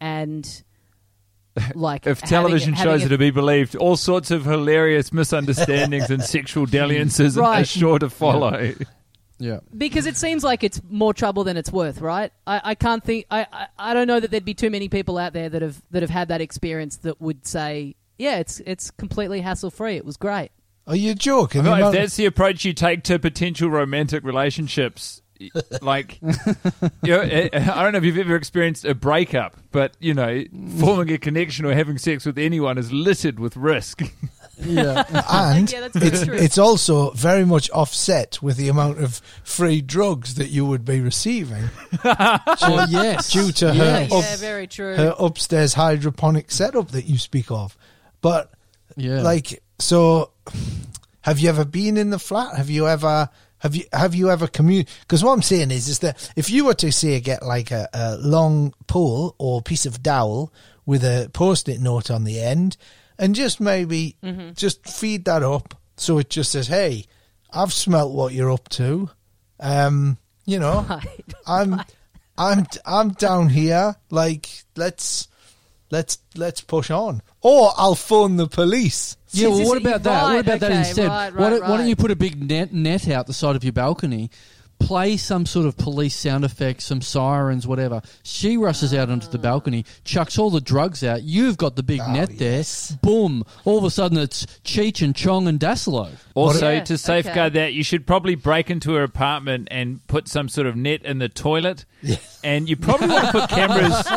and 0.02 0.64
like 1.76 2.06
If 2.08 2.22
television 2.22 2.74
having 2.74 2.92
shows 2.92 3.04
a- 3.04 3.06
are 3.06 3.10
to 3.10 3.18
be 3.18 3.32
believed, 3.32 3.76
all 3.76 3.96
sorts 3.96 4.32
of 4.32 4.46
hilarious 4.46 5.14
misunderstandings 5.14 6.10
and 6.10 6.22
sexual 6.36 6.66
dalliances 6.66 7.38
are 7.38 7.64
sure 7.64 8.00
to 8.00 8.10
follow. 8.10 8.74
Yeah. 9.42 9.62
because 9.78 10.06
it 10.06 10.18
seems 10.18 10.44
like 10.44 10.66
it's 10.66 10.82
more 10.90 11.14
trouble 11.14 11.46
than 11.46 11.56
it's 11.56 11.72
worth, 11.72 12.02
right? 12.02 12.34
I, 12.46 12.62
I 12.66 12.76
can't 12.76 13.02
think. 13.02 13.26
I, 13.32 13.48
I 13.54 13.68
I 13.78 13.94
don't 13.94 14.08
know 14.08 14.20
that 14.20 14.32
there'd 14.32 14.44
be 14.44 14.54
too 14.54 14.70
many 14.70 14.90
people 14.90 15.18
out 15.18 15.32
there 15.32 15.48
that 15.48 15.62
have 15.62 15.82
that 15.92 16.02
have 16.04 16.10
had 16.10 16.28
that 16.28 16.42
experience 16.42 16.98
that 16.98 17.22
would 17.22 17.48
say, 17.48 17.96
yeah, 18.18 18.40
it's 18.40 18.60
it's 18.66 18.92
completely 18.92 19.40
hassle 19.40 19.72
free. 19.72 19.96
It 19.96 20.04
was 20.04 20.18
great. 20.18 20.52
Are 20.90 20.96
you 20.96 21.14
joking? 21.16 21.68
I 21.68 21.78
mean, 21.80 21.88
if 21.88 21.94
that's 21.94 22.16
the 22.18 22.26
approach 22.26 22.66
you 22.66 22.74
take 22.74 23.04
to 23.04 23.20
potential 23.20 23.70
romantic 23.70 24.24
relationships, 24.24 25.22
like, 25.82 26.20
you 26.22 26.32
know, 27.06 27.22
I 27.22 27.50
I 27.54 27.84
don't 27.84 27.92
know 27.94 28.00
if 28.00 28.04
you've 28.04 28.18
ever 28.18 28.36
experienced 28.36 28.84
a 28.86 28.96
breakup, 28.96 29.56
but 29.72 29.94
you 30.00 30.14
know, 30.16 30.44
forming 30.80 31.12
a 31.14 31.18
connection 31.18 31.66
or 31.66 31.74
having 31.74 31.98
sex 31.98 32.26
with 32.26 32.38
anyone 32.38 32.78
is 32.78 32.92
littered 32.92 33.40
with 33.40 33.56
risk. 33.56 34.02
Yeah. 34.62 35.06
and 35.32 35.72
Yeah, 35.72 35.80
that's 35.88 35.96
it's 35.96 36.26
true. 36.26 36.36
it's 36.36 36.58
also 36.58 37.12
very 37.12 37.46
much 37.46 37.72
offset 37.72 38.42
with 38.44 38.58
the 38.58 38.68
amount 38.68 39.00
of 39.02 39.22
free 39.46 39.80
drugs 39.80 40.36
that 40.36 40.50
you 40.50 40.66
would 40.66 40.84
be 40.84 41.00
receiving 41.00 41.70
oh, 42.04 42.86
yes. 42.90 43.32
due 43.32 43.54
to 43.54 43.68
Yes. 43.68 43.78
her 43.78 44.08
yeah, 44.18 44.18
up- 44.34 44.40
very 44.40 44.68
true. 44.68 44.98
her 44.98 45.16
upstairs 45.18 45.76
hydroponic 45.76 46.52
setup 46.52 46.92
that 46.92 47.06
you 47.06 47.18
speak 47.18 47.50
of. 47.52 47.78
But 48.20 48.52
Yeah. 48.98 49.22
like, 49.22 49.64
so 49.80 50.32
have 51.22 51.40
you 51.40 51.50
ever 51.50 51.66
been 51.66 51.98
in 51.98 52.10
the 52.10 52.20
flat? 52.20 52.56
Have 52.56 52.70
you 52.70 52.88
ever? 52.88 53.30
Have 53.60 53.76
you 53.76 53.84
have 53.92 54.16
you 54.16 54.30
ever 54.30 54.48
commun? 54.48 54.86
Because 55.02 55.24
what 55.24 55.34
I'm 55.34 55.42
saying 55.42 55.72
is, 55.72 55.90
is 55.90 56.00
that 56.00 56.32
if 56.38 56.50
you 56.50 56.64
were 56.66 56.74
to 56.76 56.92
say 56.94 57.20
get 57.20 57.44
like 57.44 57.72
a, 57.72 57.90
a 57.94 58.16
long 58.18 58.74
pole 58.88 59.36
or 59.38 59.62
piece 59.62 59.86
of 59.86 60.02
dowel 60.02 60.54
with 60.86 61.04
a 61.04 61.30
post-it 61.34 61.82
note 61.82 62.10
on 62.10 62.24
the 62.24 62.40
end, 62.40 62.78
and 63.18 63.36
just 63.36 63.60
maybe 63.60 64.16
Mm-hmm. 64.24 64.52
just 64.56 64.88
feed 64.88 65.26
that 65.26 65.44
up 65.44 65.76
so 65.98 66.20
it 66.20 66.30
just 66.30 66.52
says, 66.54 66.68
"Hey, 66.68 67.06
I've 67.52 67.74
smelt 67.74 68.14
what 68.14 68.34
you're 68.34 68.52
up 68.52 68.70
to." 68.70 69.10
Um, 69.60 70.18
you 70.46 70.58
know, 70.60 70.86
Right. 70.90 71.34
I'm 71.46 71.82
I'm 72.38 72.66
I'm 72.86 73.10
down 73.10 73.50
here. 73.50 73.96
Like 74.10 74.48
let's 74.78 75.28
let's 75.92 76.20
let's 76.36 76.62
push 76.62 76.90
on, 76.90 77.22
or 77.42 77.72
I'll 77.78 77.96
phone 77.96 78.36
the 78.36 78.48
police. 78.48 79.18
Yeah, 79.32 79.50
well, 79.50 79.66
what 79.66 79.78
it- 79.78 79.86
about 79.86 80.04
that? 80.04 80.24
right, 80.24 80.34
what 80.36 80.40
about 80.42 80.60
that 80.62 80.72
okay, 80.72 80.80
instead? 80.80 81.08
right, 81.08 81.34
why, 81.34 81.44
right, 81.44 81.50
don't, 81.50 81.62
why 81.62 81.68
don't 81.68 81.80
right. 81.80 81.88
you 81.88 81.96
put 81.96 82.12
a 82.12 82.16
big 82.16 82.42
net, 82.42 82.74
net 82.74 83.08
out 83.10 83.28
the 83.28 83.34
side 83.34 83.56
of 83.56 83.64
your 83.64 83.74
balcony, 83.74 84.30
play 84.80 85.18
some 85.18 85.46
sort 85.46 85.66
of 85.66 85.78
police 85.78 86.16
sound 86.16 86.44
effects, 86.44 86.86
some 86.86 87.02
sirens, 87.02 87.68
whatever. 87.68 88.02
She 88.24 88.58
rushes 88.58 88.94
out 88.94 89.10
onto 89.10 89.28
the 89.28 89.38
ah. 89.38 89.42
balcony, 89.42 89.86
chucks 90.04 90.38
all 90.40 90.50
the 90.50 90.62
drugs 90.62 91.04
out. 91.04 91.24
You've 91.24 91.58
got 91.58 91.76
the 91.76 91.84
big 91.84 92.00
Oh, 92.02 92.12
net 92.12 92.32
yes. 92.32 92.88
there. 92.90 93.00
Boom! 93.02 93.44
All 93.66 93.78
of 93.78 93.84
a 93.84 93.92
sudden, 93.92 94.18
it's 94.18 94.46
Cheech 94.64 95.04
and 95.04 95.16
Chong 95.16 95.48
and 95.48 95.60
Dassalo. 95.60 96.10
Also, 96.34 96.72
Yeah, 96.72 96.84
to 96.86 96.98
safeguard 96.98 97.54
that, 97.54 97.74
you 97.74 97.84
should 97.84 98.08
probably 98.08 98.36
break 98.36 98.70
into 98.70 98.94
her 98.94 99.04
apartment 99.04 99.68
and 99.70 100.06
put 100.08 100.28
some 100.28 100.48
sort 100.50 100.66
of 100.68 100.76
net 100.76 101.04
in 101.04 101.20
the 101.20 101.30
toilet. 101.30 101.86
And 102.44 102.70
you 102.70 102.78
probably 102.78 103.10
want 103.10 103.26
to 103.26 103.32
put 103.34 103.50
cameras 103.50 104.08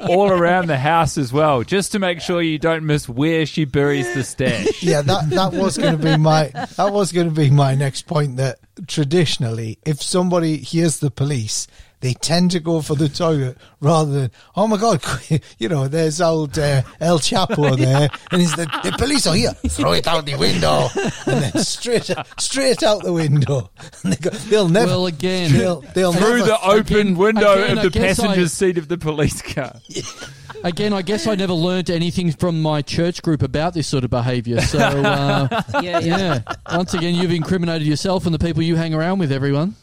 all 0.10 0.28
around 0.28 0.66
the 0.66 0.76
house 0.76 1.16
as 1.16 1.32
well, 1.32 1.62
just 1.62 1.92
to 1.92 2.00
make 2.00 2.20
sure 2.20 2.42
you 2.42 2.58
don't 2.58 2.84
miss 2.84 3.08
where 3.08 3.46
she 3.46 3.64
buries 3.64 4.12
the 4.14 4.24
stash. 4.24 4.82
Yeah, 4.82 5.02
that 5.02 5.30
that 5.30 5.52
was 5.52 5.78
going 5.78 5.96
to 5.96 6.02
be 6.02 6.16
my 6.16 6.48
that 6.76 6.92
was 6.92 7.12
going 7.12 7.28
to 7.28 7.34
be 7.34 7.50
my 7.50 7.76
next 7.76 8.02
point. 8.06 8.38
That 8.38 8.58
traditionally, 8.86 9.78
if 9.84 10.02
somebody 10.02 10.56
hears 10.58 10.98
the 11.00 11.10
police, 11.10 11.66
they 12.00 12.14
tend 12.14 12.52
to 12.52 12.60
go 12.60 12.80
for 12.80 12.94
the 12.94 13.08
toilet 13.08 13.58
rather 13.80 14.12
than 14.12 14.30
oh 14.54 14.68
my 14.68 14.76
god, 14.76 15.02
you 15.58 15.68
know, 15.68 15.88
there's 15.88 16.20
old 16.20 16.56
uh, 16.58 16.82
El 17.00 17.18
Chapo 17.18 17.76
there, 17.76 18.08
and 18.30 18.40
he's 18.40 18.54
the, 18.54 18.66
the 18.84 18.92
police 18.96 19.26
are 19.26 19.34
here, 19.34 19.52
throw 19.68 19.92
it 19.92 20.06
out 20.06 20.24
the 20.24 20.36
window, 20.36 20.86
and 21.26 21.42
then 21.42 21.52
straight 21.64 22.08
straight 22.38 22.82
out 22.84 23.02
the 23.02 23.12
window. 23.12 23.70
And 24.04 24.12
they 24.12 24.16
go, 24.16 24.30
they'll 24.30 24.68
never. 24.68 24.92
Well, 24.92 25.06
again, 25.06 25.52
they'll, 25.52 25.80
they'll 25.80 26.12
Through 26.12 26.38
never, 26.38 26.46
the 26.46 26.60
open 26.62 26.96
Again- 26.96 27.16
window 27.16 27.52
again, 27.64 27.72
of 27.72 27.78
I 27.78 27.82
the 27.82 27.90
guess 27.90 28.18
I- 28.20 28.26
passenger's 28.26 28.52
seat 28.52 28.78
of 28.78 28.86
the 28.88 28.98
police 28.98 29.42
car. 29.42 29.74
again, 30.64 30.92
I 30.92 31.02
guess 31.02 31.26
I 31.26 31.34
never 31.34 31.52
learnt 31.52 31.90
anything 31.90 32.32
from 32.32 32.62
my 32.62 32.82
church 32.82 33.22
group 33.22 33.42
about 33.42 33.74
this 33.74 33.86
sort 33.86 34.04
of 34.04 34.10
behaviour. 34.10 34.60
So, 34.60 34.78
uh, 34.78 35.48
yeah, 35.82 35.98
yeah, 36.00 36.00
yeah. 36.00 36.42
Once 36.72 36.94
again, 36.94 37.14
you've 37.14 37.32
incriminated 37.32 37.86
yourself 37.86 38.26
and 38.26 38.34
the 38.34 38.38
people 38.38 38.62
you 38.62 38.76
hang 38.76 38.94
around 38.94 39.18
with. 39.18 39.32
Everyone. 39.32 39.74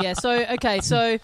yeah. 0.00 0.14
So 0.14 0.30
okay, 0.30 0.80
so 0.80 1.18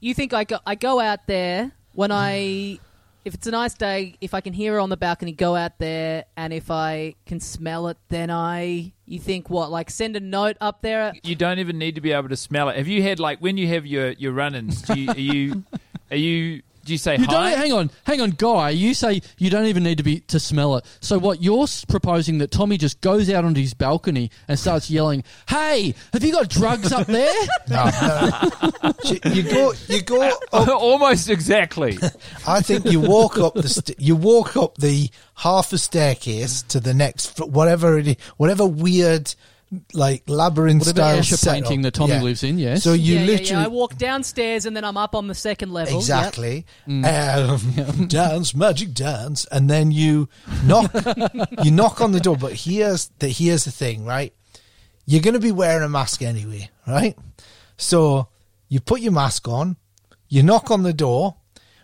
you 0.00 0.14
think 0.14 0.32
I 0.32 0.44
go 0.44 0.58
I 0.66 0.74
go 0.74 1.00
out 1.00 1.26
there 1.26 1.72
when 1.94 2.10
I 2.10 2.78
if 3.24 3.34
it's 3.34 3.46
a 3.46 3.52
nice 3.52 3.74
day, 3.74 4.16
if 4.20 4.34
I 4.34 4.40
can 4.40 4.52
hear 4.52 4.74
her 4.74 4.80
on 4.80 4.90
the 4.90 4.96
balcony, 4.96 5.32
go 5.32 5.54
out 5.54 5.78
there, 5.78 6.24
and 6.36 6.52
if 6.52 6.70
I 6.70 7.14
can 7.24 7.38
smell 7.38 7.86
it, 7.88 7.96
then 8.08 8.30
I 8.30 8.92
you 9.06 9.18
think 9.20 9.48
what 9.48 9.70
like 9.70 9.90
send 9.90 10.16
a 10.16 10.20
note 10.20 10.56
up 10.60 10.82
there. 10.82 11.12
You 11.22 11.36
don't 11.36 11.58
even 11.58 11.78
need 11.78 11.94
to 11.94 12.00
be 12.00 12.12
able 12.12 12.28
to 12.30 12.36
smell 12.36 12.68
it. 12.68 12.76
Have 12.76 12.88
you 12.88 13.02
had 13.02 13.20
like 13.20 13.38
when 13.38 13.56
you 13.56 13.68
have 13.68 13.86
your 13.86 14.10
your 14.12 14.32
run-ins? 14.32 14.82
Do 14.82 14.98
you, 14.98 15.10
are 15.10 15.18
you 15.18 15.64
are 16.10 16.16
you 16.16 16.62
do 16.84 16.92
you 16.92 16.98
say 16.98 17.16
You 17.16 17.24
hi? 17.26 17.50
don't. 17.50 17.58
Hang 17.58 17.72
on, 17.72 17.90
hang 18.06 18.20
on, 18.20 18.30
guy. 18.30 18.70
You 18.70 18.94
say 18.94 19.22
you 19.38 19.50
don't 19.50 19.66
even 19.66 19.82
need 19.82 19.98
to 19.98 20.02
be 20.02 20.20
to 20.20 20.40
smell 20.40 20.76
it. 20.76 20.84
So 21.00 21.18
what 21.18 21.42
you're 21.42 21.62
s- 21.64 21.84
proposing 21.84 22.38
that 22.38 22.50
Tommy 22.50 22.76
just 22.78 23.00
goes 23.00 23.30
out 23.30 23.44
onto 23.44 23.60
his 23.60 23.74
balcony 23.74 24.30
and 24.48 24.58
starts 24.58 24.90
yelling, 24.90 25.24
"Hey, 25.48 25.94
have 26.12 26.22
you 26.24 26.32
got 26.32 26.48
drugs 26.48 26.92
up 26.92 27.06
there?" 27.06 27.32
No, 27.68 27.84
no. 28.02 28.92
you 29.32 29.42
go 29.44 29.72
you 29.88 30.02
go 30.02 30.22
up 30.52 30.68
Almost 30.68 31.30
exactly. 31.30 31.98
I 32.46 32.60
think 32.60 32.86
you 32.86 33.00
walk 33.00 33.38
up 33.38 33.54
the 33.54 33.68
st- 33.68 34.00
you 34.00 34.16
walk 34.16 34.56
up 34.56 34.76
the 34.78 35.08
half 35.36 35.72
a 35.72 35.78
staircase 35.78 36.62
to 36.62 36.80
the 36.80 36.92
next 36.94 37.40
f- 37.40 37.48
whatever 37.48 37.98
it 37.98 38.08
is, 38.08 38.16
whatever 38.36 38.66
weird 38.66 39.34
like 39.94 40.22
labyrinth 40.28 40.80
Whatever 40.86 40.96
style 41.00 41.18
Escher 41.20 41.36
setup. 41.38 41.54
painting 41.64 41.82
that 41.82 41.94
Tommy 41.94 42.12
Yeah. 42.14 42.22
lives 42.22 42.42
in. 42.42 42.58
Yes. 42.58 42.82
So 42.82 42.92
you 42.92 43.14
yeah, 43.14 43.20
yeah, 43.20 43.26
literally 43.26 43.50
yeah. 43.62 43.64
I 43.64 43.68
walk 43.68 43.96
downstairs 43.96 44.66
and 44.66 44.76
then 44.76 44.84
I'm 44.84 44.96
up 44.98 45.14
on 45.14 45.28
the 45.28 45.34
second 45.34 45.72
level. 45.72 45.94
Yep. 45.94 46.00
exactly 46.00 46.66
Mm. 46.88 47.98
um, 48.00 48.06
dance 48.08 48.54
magic 48.54 48.92
dance, 48.92 49.46
and 49.50 49.70
then 49.70 49.90
you 49.90 50.28
knock 50.64 50.92
you 51.64 51.70
knock 51.70 52.00
on 52.00 52.12
the 52.12 52.20
door. 52.20 52.36
But 52.36 52.52
here's 52.52 53.08
the 53.18 53.28
here's 53.28 53.64
the 53.64 53.70
thing, 53.72 54.04
right? 54.04 54.34
You're 55.06 55.22
going 55.22 55.34
to 55.34 55.40
be 55.40 55.52
wearing 55.52 55.82
a 55.82 55.88
mask 55.88 56.22
anyway, 56.22 56.70
right? 56.86 57.16
So 57.76 58.28
you 58.68 58.78
put 58.80 59.00
your 59.00 59.12
mask 59.12 59.48
on, 59.48 59.76
you 60.28 60.42
knock 60.42 60.70
on 60.70 60.82
the 60.82 60.92
door. 60.92 61.36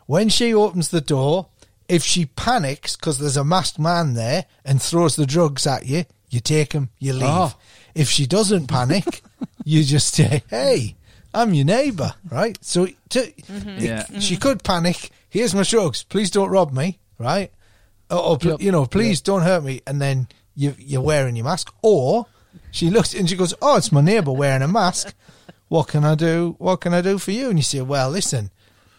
When 0.06 0.28
she 0.28 0.54
opens 0.54 0.88
the 0.88 1.00
door, 1.00 1.48
if 1.88 2.02
she 2.04 2.26
panics 2.26 2.96
because 2.96 3.18
there's 3.18 3.36
a 3.36 3.44
masked 3.44 3.78
man 3.78 4.14
there 4.14 4.46
and 4.64 4.80
throws 4.80 5.16
the 5.16 5.26
drugs 5.26 5.66
at 5.66 5.84
you, 5.86 6.04
you 6.30 6.40
take 6.40 6.70
them, 6.70 6.90
you 6.98 7.12
leave. 7.12 7.24
Oh. 7.24 7.54
If 7.94 8.08
she 8.08 8.26
doesn't 8.26 8.66
panic, 8.66 9.22
you 9.64 9.84
just 9.84 10.14
say, 10.14 10.42
"Hey, 10.48 10.96
I'm 11.34 11.54
your 11.54 11.64
neighbour," 11.64 12.14
right? 12.30 12.58
So 12.60 12.86
to, 12.86 13.20
mm-hmm. 13.20 13.78
Yeah. 13.78 14.04
she 14.20 14.34
mm-hmm. 14.34 14.42
could 14.42 14.64
panic. 14.64 15.10
Here's 15.28 15.54
my 15.54 15.62
drugs. 15.62 16.04
Please 16.04 16.30
don't 16.30 16.50
rob 16.50 16.72
me, 16.72 16.98
right? 17.18 17.52
Or, 18.10 18.18
or 18.18 18.38
Yep. 18.40 18.62
you 18.62 18.72
know, 18.72 18.86
please 18.86 19.20
don't 19.20 19.42
hurt 19.42 19.62
me. 19.62 19.82
And 19.86 20.00
then 20.00 20.28
you 20.54 20.74
you're 20.78 21.02
wearing 21.02 21.36
your 21.36 21.44
mask. 21.44 21.72
Or 21.82 22.26
she 22.70 22.90
looks 22.90 23.14
and 23.14 23.28
she 23.28 23.36
goes, 23.36 23.54
"Oh, 23.60 23.76
it's 23.76 23.92
my 23.92 24.00
neighbour 24.00 24.32
wearing 24.32 24.62
a 24.62 24.68
mask. 24.68 25.14
What 25.68 25.88
can 25.88 26.04
I 26.04 26.14
do? 26.14 26.56
What 26.58 26.80
can 26.80 26.94
I 26.94 27.00
do 27.00 27.18
for 27.18 27.30
you?" 27.30 27.50
And 27.50 27.58
you 27.58 27.62
say, 27.62 27.80
"Well, 27.82 28.10
listen, 28.10 28.50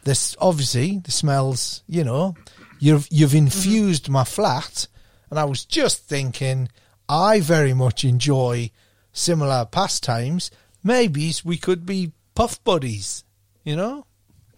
this 0.03 0.35
obviously 0.39 0.99
the 0.99 1.11
smells. 1.11 1.83
You 1.87 2.03
know, 2.03 2.35
you've 2.79 3.07
you've 3.09 3.31
mm-hmm. 3.31 3.45
infused 3.45 4.09
my 4.09 4.23
flat, 4.23 4.87
and 5.29 5.39
I 5.39 5.45
was 5.45 5.65
just 5.65 6.05
thinking, 6.05 6.69
I 7.07 7.39
very 7.39 7.73
much 7.73 8.03
enjoy 8.03 8.71
similar 9.19 9.65
pastimes. 9.65 10.49
Maybe 10.83 11.33
we 11.43 11.57
could 11.57 11.85
be 11.85 12.13
puff 12.35 12.63
buddies. 12.63 13.23
You 13.63 13.75
know, 13.75 14.05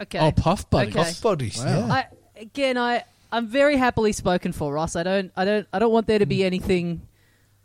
Okay. 0.00 0.18
oh, 0.18 0.32
puff 0.32 0.70
buddies. 0.70 0.94
Okay. 0.96 1.04
puff 1.04 1.22
buddies. 1.22 1.58
Wow. 1.58 1.64
Yeah. 1.86 1.92
I 1.92 2.06
again, 2.36 2.78
I 2.78 3.04
I'm 3.30 3.48
very 3.48 3.76
happily 3.76 4.12
spoken 4.12 4.52
for, 4.52 4.72
Ross. 4.72 4.94
I 4.94 5.02
don't, 5.02 5.32
I 5.36 5.44
don't, 5.44 5.66
I 5.72 5.78
don't 5.78 5.92
want 5.92 6.06
there 6.06 6.18
to 6.18 6.26
be 6.26 6.44
anything 6.44 7.02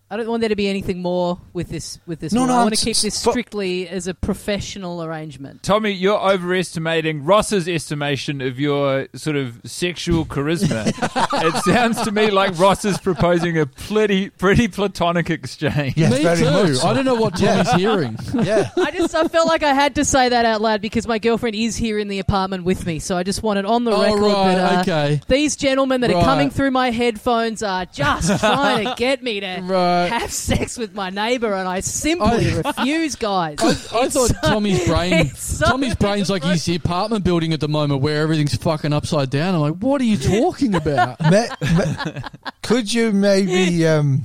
I 0.10 0.16
don't 0.16 0.28
want 0.30 0.40
there 0.40 0.48
to 0.50 0.56
be 0.56 0.70
anything 0.70 1.02
more 1.02 1.38
with 1.52 1.68
this. 1.70 2.00
With 2.08 2.20
this, 2.22 2.32
No, 2.32 2.42
one. 2.42 2.50
no, 2.50 2.56
I 2.56 2.64
want 2.64 2.76
to 2.78 2.86
keep 2.86 2.96
this 2.96 3.24
but- 3.26 3.32
strictly 3.32 3.90
as 3.90 4.08
a 4.08 4.14
professional 4.14 5.04
arrangement. 5.04 5.64
Tommy, 5.64 5.92
you're 5.92 6.18
overestimating 6.18 7.26
Ross's 7.26 7.68
estimation 7.68 8.40
of 8.40 8.58
your 8.60 9.08
sort 9.16 9.36
of 9.36 9.60
sexual 9.66 10.26
charisma. 10.26 10.88
it 11.46 11.64
sounds 11.66 12.02
to 12.04 12.12
me 12.12 12.30
like 12.32 12.58
Ross 12.58 12.86
is 12.86 12.98
proposing 13.00 13.58
a 13.58 13.66
pretty, 13.66 14.30
pretty 14.30 14.70
platonic 14.70 15.30
exchange. 15.30 15.96
Yes, 15.98 16.14
Me 16.14 16.24
very 16.24 16.38
too. 16.38 16.46
much. 16.46 16.84
I 16.86 16.94
don't 16.94 17.04
know 17.06 17.16
what 17.16 17.38
Yeah. 17.40 17.64
Tommy's 17.64 17.82
hearing. 17.82 18.18
Yeah. 18.48 18.70
I 18.78 18.92
just 18.92 19.14
I 19.14 19.28
felt 19.28 19.48
like 19.48 19.64
I 19.64 19.74
had 19.74 19.96
to 19.96 20.06
say 20.06 20.30
that 20.30 20.46
out 20.46 20.62
loud 20.62 20.80
because 20.82 21.06
my 21.08 21.20
girlfriend 21.20 21.56
is 21.56 21.76
here 21.76 21.98
in 22.00 22.08
the 22.08 22.20
apartment 22.20 22.64
with 22.64 22.86
me, 22.86 23.00
so 23.00 23.18
I 23.18 23.24
just 23.24 23.44
wanted 23.44 23.66
on 23.66 23.84
the 23.84 23.92
Oh, 23.92 24.02
record 24.04 24.22
right, 24.22 24.56
that 24.56 24.78
uh, 24.78 24.82
okay. 24.82 25.22
these 25.28 25.56
gentlemen 25.58 26.02
that 26.02 26.12
are 26.12 26.24
coming 26.24 26.50
through 26.50 26.72
my 26.72 26.92
headphones 26.92 27.62
are 27.64 27.86
just 27.86 28.40
trying 28.40 28.86
to 28.86 28.94
get 28.96 29.22
me 29.22 29.40
to 29.42 29.60
Right. 29.64 29.97
Have 30.06 30.32
sex 30.32 30.78
with 30.78 30.94
my 30.96 31.10
neighbour, 31.10 31.54
and 31.54 31.68
I 31.68 31.80
simply 31.82 32.54
refuse, 32.62 33.16
guys. 33.16 33.58
I, 33.60 33.70
I 33.70 33.74
thought 33.74 34.12
so- 34.12 34.28
Tommy's 34.44 34.86
brain, 34.88 35.30
so 35.36 35.66
Tommy's 35.66 35.96
brain's 35.96 36.30
like 36.30 36.44
his 36.44 36.68
apartment 36.70 37.24
building 37.26 37.54
at 37.54 37.60
the 37.60 37.68
moment 37.68 38.02
where 38.02 38.22
everything's 38.22 38.56
fucking 38.56 38.94
upside 38.94 39.30
down. 39.30 39.56
I'm 39.56 39.62
like, 39.62 39.76
what 39.76 40.00
are 40.02 40.06
you 40.06 40.18
talking 40.18 40.76
about? 40.76 41.20
Ma- 41.22 41.48
ma- 41.62 42.22
could 42.62 42.94
you 42.94 43.12
maybe 43.12 43.86
um 43.88 44.24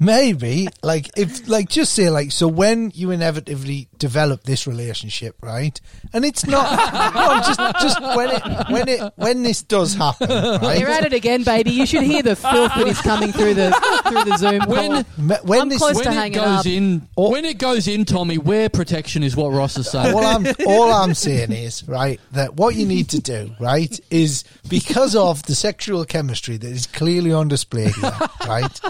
maybe 0.00 0.68
like 0.82 1.10
if 1.16 1.48
like 1.48 1.68
just 1.68 1.92
say 1.94 2.08
like 2.10 2.30
so 2.32 2.46
when 2.46 2.90
you 2.94 3.10
inevitably 3.10 3.88
develop 3.98 4.44
this 4.44 4.66
relationship 4.66 5.34
right 5.42 5.80
and 6.12 6.24
it's 6.24 6.46
not 6.46 6.70
no, 7.14 7.40
just 7.42 7.60
just 7.82 8.00
when 8.16 8.30
it 8.30 8.42
when 8.70 8.88
it 8.88 9.12
when 9.16 9.42
this 9.42 9.62
does 9.62 9.94
happen 9.94 10.28
right 10.28 10.78
You're 10.78 10.88
at 10.90 11.04
it 11.04 11.12
again, 11.12 11.42
baby. 11.42 11.70
You 11.70 11.86
should 11.86 12.02
hear 12.04 12.22
the 12.22 12.36
filth 12.36 12.72
that 12.76 12.86
is 12.86 13.00
coming 13.00 13.32
through 13.32 13.54
the 13.54 13.70
through 14.08 14.24
the 14.24 14.36
Zoom. 14.36 14.60
When 14.68 15.04
Ma- 15.16 15.36
when 15.42 15.60
I'm 15.62 15.68
this 15.68 15.78
close 15.78 16.00
to 16.00 16.08
when 16.08 16.18
it 16.18 16.30
goes 16.30 16.60
up. 16.60 16.66
in, 16.66 17.08
Or- 17.16 17.32
when 17.32 17.44
it 17.44 17.58
goes 17.58 17.88
in, 17.88 18.04
Tommy, 18.04 18.38
wear 18.38 18.68
protection 18.68 19.22
is 19.22 19.34
what 19.36 19.48
Ross 19.52 19.76
is 19.78 19.90
saying. 19.90 20.14
all 20.14 20.24
I'm 20.24 20.46
all 20.66 20.92
I'm 20.92 21.14
saying 21.14 21.52
is 21.52 21.86
right 21.88 22.20
that 22.32 22.54
what 22.54 22.74
you 22.74 22.86
need 22.86 23.08
to 23.10 23.20
do 23.20 23.50
right 23.60 23.98
is 24.10 24.44
because 24.68 25.16
of 25.16 25.42
the 25.44 25.54
sexual 25.54 26.04
chemistry 26.04 26.56
that 26.56 26.70
is 26.70 26.86
clearly 26.86 27.32
on 27.32 27.48
display 27.48 27.90
here, 27.90 28.12
right? 28.46 28.80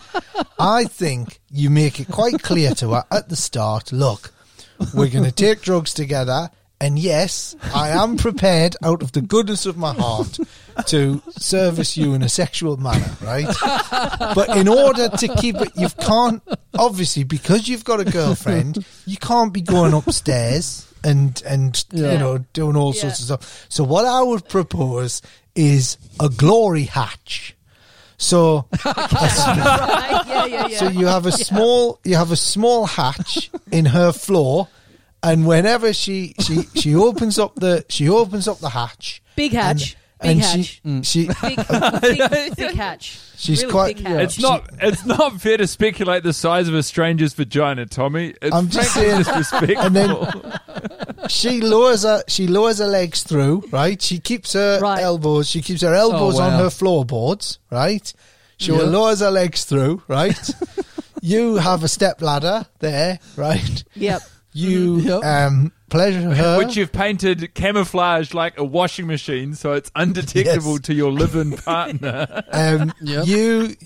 I 0.58 0.84
think 0.98 1.38
you 1.50 1.70
make 1.70 2.00
it 2.00 2.08
quite 2.08 2.42
clear 2.42 2.74
to 2.74 2.90
her 2.94 3.04
at 3.10 3.28
the 3.28 3.36
start. 3.36 3.92
Look, 3.92 4.32
we're 4.94 5.08
going 5.08 5.24
to 5.24 5.32
take 5.32 5.62
drugs 5.62 5.94
together. 5.94 6.50
And 6.80 6.96
yes, 6.96 7.56
I 7.74 7.88
am 7.88 8.16
prepared 8.16 8.76
out 8.84 9.02
of 9.02 9.10
the 9.10 9.20
goodness 9.20 9.66
of 9.66 9.76
my 9.76 9.92
heart 9.94 10.38
to 10.86 11.20
service 11.30 11.96
you 11.96 12.14
in 12.14 12.22
a 12.22 12.28
sexual 12.28 12.76
manner, 12.76 13.10
right? 13.20 13.48
But 14.34 14.56
in 14.56 14.68
order 14.68 15.08
to 15.08 15.28
keep 15.36 15.56
it, 15.56 15.72
you 15.76 15.88
can't, 16.00 16.40
obviously, 16.78 17.24
because 17.24 17.66
you've 17.68 17.82
got 17.84 17.98
a 17.98 18.04
girlfriend, 18.04 18.84
you 19.06 19.16
can't 19.16 19.52
be 19.52 19.60
going 19.60 19.92
upstairs 19.92 20.86
and, 21.02 21.42
and 21.46 21.84
Yeah. 21.90 22.12
you 22.12 22.18
know, 22.18 22.38
doing 22.52 22.76
all 22.76 22.94
Yeah. 22.94 23.00
sorts 23.02 23.18
of 23.20 23.24
stuff. 23.26 23.66
So 23.68 23.82
what 23.82 24.04
I 24.04 24.22
would 24.22 24.48
propose 24.48 25.20
is 25.56 25.96
a 26.20 26.28
glory 26.28 26.84
hatch. 26.84 27.56
So, 28.18 28.66
right? 28.84 30.24
Yeah, 30.28 30.44
yeah, 30.46 30.66
yeah. 30.66 30.78
so 30.78 30.88
you 30.88 31.06
have 31.06 31.24
a 31.26 31.32
small 31.32 32.00
you 32.04 32.16
have 32.16 32.30
a 32.32 32.36
small 32.36 32.86
hatch 32.86 33.50
in 33.72 33.86
her 33.86 34.12
floor, 34.12 34.68
and 35.22 35.46
whenever 35.46 35.92
she 35.92 36.34
she 36.40 36.62
she 36.74 36.94
opens 36.94 37.38
up 37.38 37.54
the 37.54 37.84
she 37.88 38.08
opens 38.08 38.46
up 38.48 38.58
the 38.58 38.70
hatch. 38.70 39.22
Big 39.36 39.52
hatch. 39.52 39.96
And, 40.20 40.40
Big 40.40 40.44
and 40.44 40.56
hatch. 40.64 40.80
she 40.84 41.02
she 41.02 41.26
Big, 41.28 41.36
thick, 42.30 42.52
thick 42.54 42.74
hatch. 42.74 43.20
She's 43.36 43.60
really 43.62 43.70
quite- 43.72 43.96
thick 43.98 44.04
yeah. 44.04 44.14
hatch. 44.14 44.24
It's 44.24 44.40
not. 44.40 44.68
It's 44.80 45.06
not 45.06 45.40
fair 45.40 45.56
to 45.58 45.66
speculate 45.68 46.24
the 46.24 46.32
size 46.32 46.66
of 46.66 46.74
a 46.74 46.82
stranger's 46.82 47.34
vagina, 47.34 47.86
Tommy. 47.86 48.34
It's 48.42 48.54
I'm 48.54 48.68
just 48.68 48.90
frankly 48.94 49.24
saying- 49.24 49.38
disrespectful. 49.38 49.86
and 49.86 49.94
then 49.96 51.28
she 51.28 51.60
lowers 51.60 52.02
her 52.02 52.22
she 52.26 52.46
lowers 52.48 52.78
her 52.78 52.86
legs 52.88 53.22
through, 53.22 53.64
right? 53.70 54.00
She 54.02 54.18
keeps 54.18 54.54
her 54.54 54.80
Right. 54.80 55.00
elbows 55.02 55.48
she 55.48 55.62
keeps 55.62 55.82
her 55.82 55.94
elbows 55.94 56.38
Oh, 56.38 56.42
on 56.42 56.52
wow. 56.54 56.58
her 56.64 56.70
floorboards, 56.70 57.58
right? 57.70 58.12
She 58.56 58.72
Yeah. 58.72 58.78
lowers 58.82 59.20
her 59.20 59.30
legs 59.30 59.64
through, 59.64 60.02
right? 60.08 60.38
you 61.22 61.56
have 61.56 61.84
a 61.84 61.88
step 61.88 62.20
ladder 62.22 62.66
there, 62.80 63.20
right? 63.36 63.84
Yep. 63.94 64.20
You 64.52 64.96
Yep. 65.00 65.24
um 65.24 65.72
pleasure 65.90 66.34
her 66.34 66.58
which 66.58 66.76
you've 66.76 66.92
painted 66.92 67.54
camouflaged 67.54 68.34
like 68.34 68.58
a 68.58 68.64
washing 68.64 69.06
machine, 69.06 69.54
so 69.54 69.72
it's 69.72 69.90
undetectable 69.94 70.72
Yes. 70.74 70.80
to 70.82 70.94
your 70.94 71.12
live-in 71.12 71.52
partner. 71.58 72.42
Um, 72.52 72.92
Yep. 73.00 73.26
You 73.26 73.76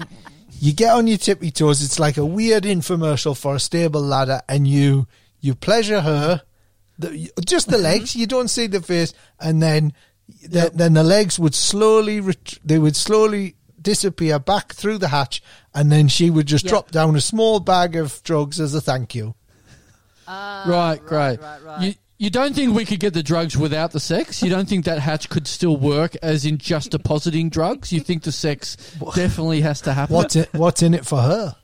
you 0.60 0.72
get 0.72 0.92
on 0.94 1.06
your 1.08 1.18
tippy 1.18 1.50
toes. 1.50 1.82
It's 1.82 1.98
like 1.98 2.16
a 2.16 2.24
weird 2.26 2.62
infomercial 2.64 3.36
for 3.36 3.56
a 3.56 3.60
stable 3.60 4.00
ladder, 4.02 4.40
and 4.48 4.66
you 4.68 5.06
you 5.40 5.54
pleasure 5.56 6.00
her, 6.00 6.42
the, 6.98 7.30
just 7.44 7.68
the 7.68 7.78
legs. 7.78 8.14
You 8.14 8.26
don't 8.28 8.46
see 8.48 8.68
the 8.68 8.80
face, 8.80 9.12
and 9.40 9.60
then 9.60 9.92
the, 10.48 10.70
then 10.72 10.92
the 10.94 11.02
legs 11.02 11.36
would 11.38 11.54
slowly 11.56 12.20
ret- 12.20 12.58
they 12.64 12.78
would 12.78 12.94
slowly 12.94 13.56
disappear 13.80 14.38
back 14.38 14.72
through 14.72 14.98
the 14.98 15.08
hatch, 15.08 15.42
and 15.74 15.90
then 15.90 16.06
she 16.06 16.30
would 16.30 16.46
just 16.46 16.64
Yep. 16.64 16.70
drop 16.70 16.90
down 16.92 17.16
a 17.16 17.20
small 17.20 17.58
bag 17.58 17.96
of 17.96 18.22
drugs 18.22 18.60
as 18.60 18.72
a 18.72 18.80
thank 18.80 19.16
you. 19.16 19.34
Right, 20.28 20.98
great. 21.04 21.40
right, 21.40 21.62
right. 21.64 21.82
You, 21.82 21.94
you 22.18 22.30
don't 22.30 22.54
think 22.54 22.74
we 22.74 22.84
could 22.84 23.00
get 23.00 23.14
the 23.14 23.22
drugs 23.22 23.56
without 23.56 23.90
the 23.92 24.00
sex? 24.00 24.42
You 24.42 24.50
don't 24.50 24.68
think 24.68 24.84
that 24.84 24.98
hatch 25.00 25.28
could 25.28 25.46
still 25.48 25.76
work 25.76 26.14
as 26.22 26.44
in 26.44 26.58
just 26.58 26.92
depositing 26.92 27.48
drugs? 27.48 27.92
You 27.92 28.00
think 28.00 28.22
the 28.22 28.32
sex 28.32 28.76
definitely 29.14 29.60
has 29.62 29.80
to 29.82 29.92
happen? 29.92 30.14
What's 30.14 30.36
it? 30.36 30.48
What's 30.52 30.82
in 30.82 30.94
it 30.94 31.04
for 31.04 31.20
her? 31.20 31.56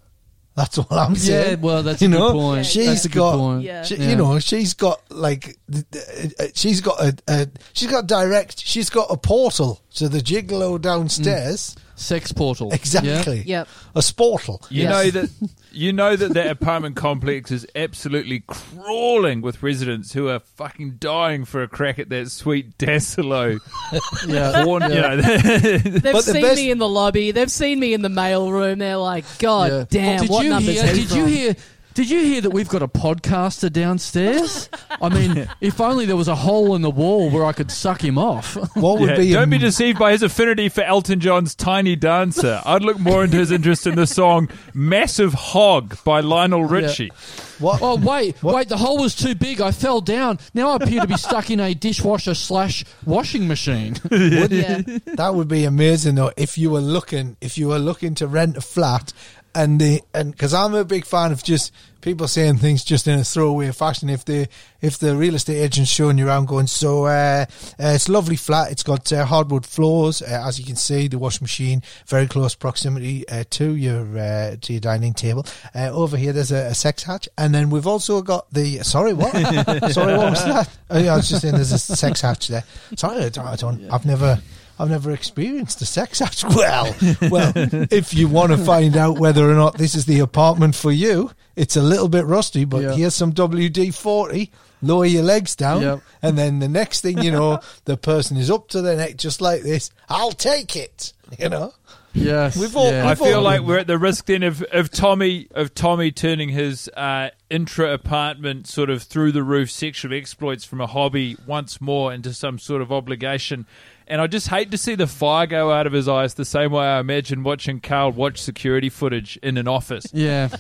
That's 0.57 0.77
all 0.77 0.87
I'm 0.91 1.15
saying. 1.15 1.39
Yeah, 1.39 1.45
saying. 1.51 1.61
well, 1.61 1.83
that's 1.85 2.03
You 2.03 2.09
a 2.09 2.11
know, 2.11 2.33
good 2.33 2.39
point. 2.39 2.67
she's 2.67 2.87
that's 2.87 3.05
a 3.05 3.09
good 3.09 3.19
got- 3.21 3.37
point. 3.37 3.63
Yeah. 3.63 3.85
She, 3.85 3.95
Yeah. 3.95 4.09
You 4.09 4.17
know, 4.17 4.39
she's 4.41 4.75
got 4.75 5.01
like, 5.09 5.57
th- 5.71 5.85
th- 5.93 6.33
uh, 6.41 6.45
she's 6.55 6.81
got 6.81 7.01
a, 7.01 7.17
a, 7.29 7.47
she's 7.75 7.89
got 7.89 8.09
direct, 8.09 8.59
she's 8.67 8.91
got 8.91 9.07
a 9.09 9.17
portal 9.17 9.81
to 9.95 10.09
the 10.09 10.19
gigolo 10.19 10.81
downstairs. 10.81 11.77
Sex 11.95 12.33
portal. 12.33 12.73
Exactly. 12.73 13.43
Yep. 13.47 13.69
A 13.97 14.01
sportal. 14.01 14.65
You 14.71 14.83
Yes. 14.85 14.91
know 14.91 15.11
that 15.21 15.31
you 15.79 15.93
know 15.93 16.17
that 16.17 16.35
that 16.35 16.49
apartment 16.49 16.97
complex 17.07 17.51
is 17.51 17.67
absolutely 17.77 18.41
crawling 18.47 19.41
with 19.41 19.63
residents 19.63 20.13
who 20.13 20.29
are 20.29 20.41
fucking 20.41 20.97
dying 20.99 21.45
for 21.45 21.63
a 21.63 21.69
crack 21.69 21.99
at 21.99 22.09
that 22.09 22.31
sweet 22.31 22.77
Dassalo 22.79 23.59
Yeah. 24.27 24.65
yeah. 24.65 24.65
You 24.65 24.79
know, 24.79 25.17
They've 25.17 26.03
But 26.03 26.13
the 26.25 26.33
seen 26.33 26.43
best- 26.43 26.57
me 26.57 26.71
in 26.71 26.79
the 26.79 26.89
lobby. 26.89 27.31
They've 27.31 27.51
seen 27.51 27.79
me 27.81 27.95
in 27.95 28.03
the 28.03 28.09
mail 28.09 28.51
room. 28.51 28.79
They're 28.81 28.97
like, 28.97 29.25
God 29.39 29.71
Yeah. 29.71 29.85
damn, 29.89 30.21
did 30.23 30.31
what 30.31 30.45
you 30.45 30.51
numbers 30.51 30.81
hear, 30.81 30.87
he 30.95 31.01
Did 31.03 31.11
you 31.13 31.23
from? 31.23 31.29
hear? 31.33 31.57
Did 31.99 32.11
you 32.11 32.21
hear 32.21 32.41
that 32.43 32.51
we've 32.51 32.69
got 32.69 32.81
a 32.81 32.87
podcaster 32.87 33.73
downstairs? 33.73 34.69
I 35.03 35.09
mean, 35.09 35.49
if 35.61 35.81
only 35.81 36.07
there 36.07 36.15
was 36.17 36.29
a 36.29 36.37
hole 36.37 36.77
in 36.77 36.83
the 36.83 36.93
wall 36.93 37.29
where 37.29 37.45
I 37.45 37.53
could 37.53 37.73
suck 37.73 38.05
him 38.05 38.19
off. 38.19 38.57
What 38.77 39.01
would 39.01 39.11
Yeah, 39.11 39.17
be? 39.17 39.33
don't 39.33 39.43
a- 39.49 39.51
be 39.51 39.59
deceived 39.59 39.99
by 39.99 40.13
his 40.13 40.23
affinity 40.23 40.69
for 40.69 40.83
Elton 40.83 41.19
John's 41.19 41.57
Tiny 41.57 41.97
Dancer. 41.97 42.63
I'd 42.65 42.83
look 42.83 43.01
more 43.01 43.25
into 43.25 43.37
his 43.39 43.51
interest 43.51 43.85
in 43.89 43.97
the 43.97 44.07
song 44.07 44.49
Massive 44.73 45.35
Hog 45.35 45.97
by 46.05 46.21
Lionel 46.21 46.63
Richie. 46.65 47.11
what? 47.59 47.81
Oh 47.83 47.97
wait, 47.97 48.37
What? 48.45 48.55
wait! 48.55 48.69
The 48.69 48.77
hole 48.77 48.99
was 48.99 49.17
too 49.17 49.35
big. 49.35 49.61
I 49.61 49.73
fell 49.73 50.01
down. 50.01 50.39
Now 50.55 50.71
I 50.71 50.77
appear 50.77 51.01
to 51.01 51.09
be 51.09 51.17
stuck 51.17 51.51
in 51.51 51.59
a 51.59 51.75
dishwasher 51.75 52.35
slash 52.37 52.85
washing 53.05 53.49
machine. 53.49 53.97
Yeah. 54.13 54.83
That 55.17 55.33
would 55.35 55.49
be 55.49 55.65
amazing 55.65 56.15
though 56.15 56.31
if 56.37 56.57
you 56.57 56.71
were 56.71 56.81
looking 56.81 57.37
if 57.41 57.59
you 57.59 57.69
were 57.69 57.79
looking 57.81 58.15
to 58.17 58.29
rent 58.29 58.57
a 58.57 58.61
flat 58.61 59.13
and 59.59 59.81
the 59.81 60.03
and 60.15 60.31
because 60.31 60.55
I'm 60.55 60.75
a 60.75 60.85
big 60.85 61.05
fan 61.05 61.33
of 61.33 61.43
just 61.43 61.73
people 62.01 62.29
saying 62.29 62.59
things 62.59 62.85
just 62.85 63.09
in 63.09 63.19
a 63.19 63.25
throwaway 63.25 63.73
fashion. 63.73 64.09
If 64.09 64.25
the 64.25 64.47
if 64.81 64.99
the 64.99 65.17
real 65.17 65.35
estate 65.35 65.57
agent's 65.61 65.91
showing 65.91 66.17
you 66.17 66.29
around 66.29 66.47
going, 66.47 66.69
so 66.69 67.07
uh, 67.07 67.45
uh, 67.51 67.75
it's 67.79 68.09
lovely 68.09 68.37
flat. 68.37 68.71
It's 68.71 68.85
got 68.85 69.13
uh, 69.13 69.25
hardwood 69.25 69.67
floors, 69.67 70.23
uh, 70.23 70.45
as 70.47 70.61
you 70.61 70.65
can 70.65 70.77
see. 70.77 71.09
The 71.09 71.19
washing 71.19 71.43
machine 71.43 71.83
very 72.07 72.29
close 72.29 72.55
proximity 72.55 73.29
uh, 73.29 73.45
to 73.51 73.75
your 73.75 74.17
uh, 74.17 74.57
to 74.61 74.73
your 74.73 74.81
dining 74.81 75.13
table. 75.13 75.45
Uh, 75.75 75.91
over 75.91 76.17
here, 76.17 76.33
there's 76.33 76.53
a, 76.53 76.67
a 76.69 76.75
sex 76.75 77.03
hatch, 77.03 77.29
and 77.37 77.53
then 77.53 77.69
we've 77.69 77.87
also 77.87 78.23
got 78.23 78.49
the 78.53 78.79
sorry 78.85 79.13
what 79.13 79.33
sorry 79.93 80.17
what 80.17 80.31
was 80.31 80.45
that? 80.45 80.69
Oh, 80.89 80.99
yeah, 80.99 81.15
I 81.15 81.17
was 81.17 81.29
just 81.29 81.43
saying 81.43 81.55
there's 81.57 81.73
a 81.73 81.79
sex 81.79 82.21
hatch 82.21 82.47
there. 82.47 82.63
Sorry, 82.97 83.25
I 83.25 83.29
don't, 83.29 83.47
I 83.47 83.57
don't 83.57 83.91
I've 83.91 84.07
never. 84.07 84.41
I've 84.79 84.91
never 84.91 85.11
experienced 85.11 85.81
a 85.83 85.87
sex 85.87 86.19
hatch. 86.21 86.45
Well, 86.45 86.95
well, 87.31 87.53
if 87.57 88.15
you 88.15 88.29
want 88.29 88.53
to 88.53 88.59
find 88.59 88.97
out 88.97 89.19
whether 89.19 89.51
or 89.51 89.55
not 89.55 89.77
this 89.79 89.95
is 89.95 90.07
the 90.07 90.21
apartment 90.21 90.75
for 90.75 90.93
you, 90.93 91.31
it's 91.57 91.77
a 91.77 91.83
little 91.83 92.09
bit 92.09 92.25
rusty, 92.27 92.65
but 92.65 92.83
Yeah. 92.83 92.95
here's 92.95 93.15
some 93.15 93.33
WD 93.33 93.91
forty. 93.95 94.51
Lower 94.81 95.07
your 95.07 95.25
legs 95.25 95.57
down, 95.57 95.83
Yep. 95.83 96.01
and 96.23 96.39
then 96.39 96.61
the 96.61 96.69
next 96.69 97.01
thing 97.01 97.21
you 97.21 97.33
know, 97.33 97.59
the 97.85 97.97
person 97.97 98.37
is 98.37 98.49
up 98.49 98.69
to 98.69 98.81
their 98.81 98.97
neck 98.97 99.17
just 99.17 99.41
like 99.41 99.63
this. 99.63 99.91
I'll 100.09 100.31
take 100.31 100.77
it. 100.77 101.13
You 101.37 101.49
know, 101.49 101.73
Yes, 102.15 102.57
We've 102.57 102.75
all- 102.77 102.91
yeah. 102.91 103.05
I 103.05 103.09
We've 103.11 103.19
feel 103.19 103.37
all- 103.39 103.43
like 103.43 103.61
we're 103.63 103.79
at 103.79 103.87
the 103.87 103.99
risk 103.99 104.27
then 104.27 104.43
of, 104.43 104.63
of 104.73 104.91
Tommy 104.91 105.47
of 105.55 105.75
Tommy 105.75 106.11
turning 106.11 106.49
his 106.49 106.89
uh, 106.97 107.31
intra 107.51 107.93
apartment 107.93 108.67
sort 108.67 108.89
of 108.89 109.03
through 109.03 109.33
the 109.33 109.43
roof 109.43 109.71
sexual 109.71 110.15
exploits 110.15 110.65
from 110.65 110.81
a 110.81 110.87
hobby 110.87 111.37
once 111.47 111.81
more 111.81 112.13
into 112.13 112.33
some 112.33 112.59
sort 112.59 112.81
of 112.81 112.91
obligation. 112.93 113.67
And 114.09 114.21
I 114.23 114.27
just 114.27 114.49
hate 114.49 114.71
to 114.71 114.79
see 114.79 114.95
the 114.95 115.07
fire 115.07 115.47
go 115.47 115.71
out 115.71 115.87
of 115.87 115.93
his 115.93 116.09
eyes 116.09 116.35
the 116.35 116.47
same 116.47 116.73
way 116.73 116.85
I 116.85 116.99
imagine 116.99 117.43
watching 117.43 117.79
Karl 117.79 118.11
watch 118.11 118.41
security 118.41 118.89
footage 118.89 119.39
in 119.43 119.59
an 119.59 119.69
office. 119.69 120.07
Yeah. 120.13 120.49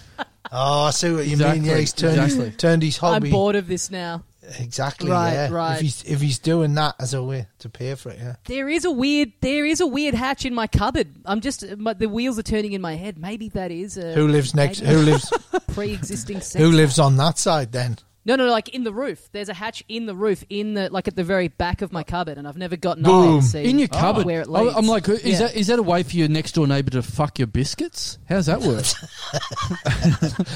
Oh, 0.50 0.84
I 0.84 0.90
see 0.92 1.12
what 1.12 1.26
you 1.26 1.32
Exactly, 1.32 1.60
mean. 1.60 1.68
Yeah, 1.68 1.76
he's 1.76 1.92
turned, 1.92 2.22
exactly. 2.22 2.50
turned 2.52 2.82
his 2.82 2.96
hobby. 2.96 3.16
I'm 3.16 3.20
hobby. 3.20 3.30
bored 3.30 3.54
of 3.56 3.68
this 3.68 3.90
now. 3.90 4.24
Exactly. 4.58 5.10
Right, 5.10 5.32
yeah. 5.32 5.50
right. 5.50 5.74
If 5.74 5.80
he's 5.82 6.02
if 6.04 6.20
he's 6.22 6.38
doing 6.38 6.74
that 6.74 6.94
as 6.98 7.12
a 7.12 7.22
way 7.22 7.48
to 7.58 7.68
pay 7.68 7.94
for 7.96 8.10
it, 8.10 8.18
yeah. 8.18 8.36
There 8.46 8.68
is 8.68 8.86
a 8.86 8.90
weird, 8.90 9.32
there 9.42 9.66
is 9.66 9.80
a 9.80 9.86
weird 9.86 10.14
hatch 10.14 10.46
in 10.46 10.54
my 10.54 10.66
cupboard. 10.66 11.08
I'm 11.26 11.42
just, 11.42 11.76
my, 11.76 11.92
the 11.92 12.08
wheels 12.08 12.38
are 12.38 12.42
turning 12.42 12.72
in 12.72 12.80
my 12.80 12.94
head. 12.94 13.18
Maybe 13.18 13.50
that 13.50 13.70
is 13.70 13.98
a 13.98 14.14
Who 14.14 14.28
lives 14.28 14.54
next? 14.54 14.80
Who 14.80 14.98
lives? 14.98 15.30
pre-existing. 15.68 16.40
Who 16.62 16.72
lives 16.72 16.98
on 16.98 17.18
that 17.18 17.36
side 17.38 17.72
then? 17.72 17.98
No, 18.28 18.36
no, 18.36 18.44
no, 18.44 18.52
like 18.52 18.68
in 18.68 18.84
the 18.84 18.92
roof. 18.92 19.30
There's 19.32 19.48
a 19.48 19.54
hatch 19.54 19.82
in 19.88 20.04
the 20.04 20.14
roof, 20.14 20.44
in 20.50 20.74
the 20.74 20.90
like 20.90 21.08
at 21.08 21.16
the 21.16 21.24
very 21.24 21.48
back 21.48 21.80
of 21.80 21.92
my 21.92 22.02
cupboard, 22.02 22.36
and 22.36 22.46
I've 22.46 22.58
never 22.58 22.76
gotten 22.76 23.06
up 23.06 23.10
Boom. 23.10 23.40
to 23.40 23.46
see 23.46 23.64
In 23.64 23.78
your 23.78 23.88
cupboard. 23.88 24.26
where 24.26 24.42
it 24.42 24.48
I- 24.48 24.60
leads. 24.60 24.76
I'm 24.76 24.86
like, 24.86 25.08
is 25.08 25.24
Yeah. 25.24 25.38
that 25.38 25.56
is 25.56 25.68
that 25.68 25.78
a 25.78 25.82
way 25.82 26.02
for 26.02 26.14
your 26.14 26.28
next 26.28 26.52
door 26.52 26.66
neighbour 26.66 26.90
to 26.90 27.02
fuck 27.02 27.38
your 27.38 27.46
biscuits? 27.46 28.18
How's 28.28 28.44
that 28.44 28.60
work? 28.60 28.84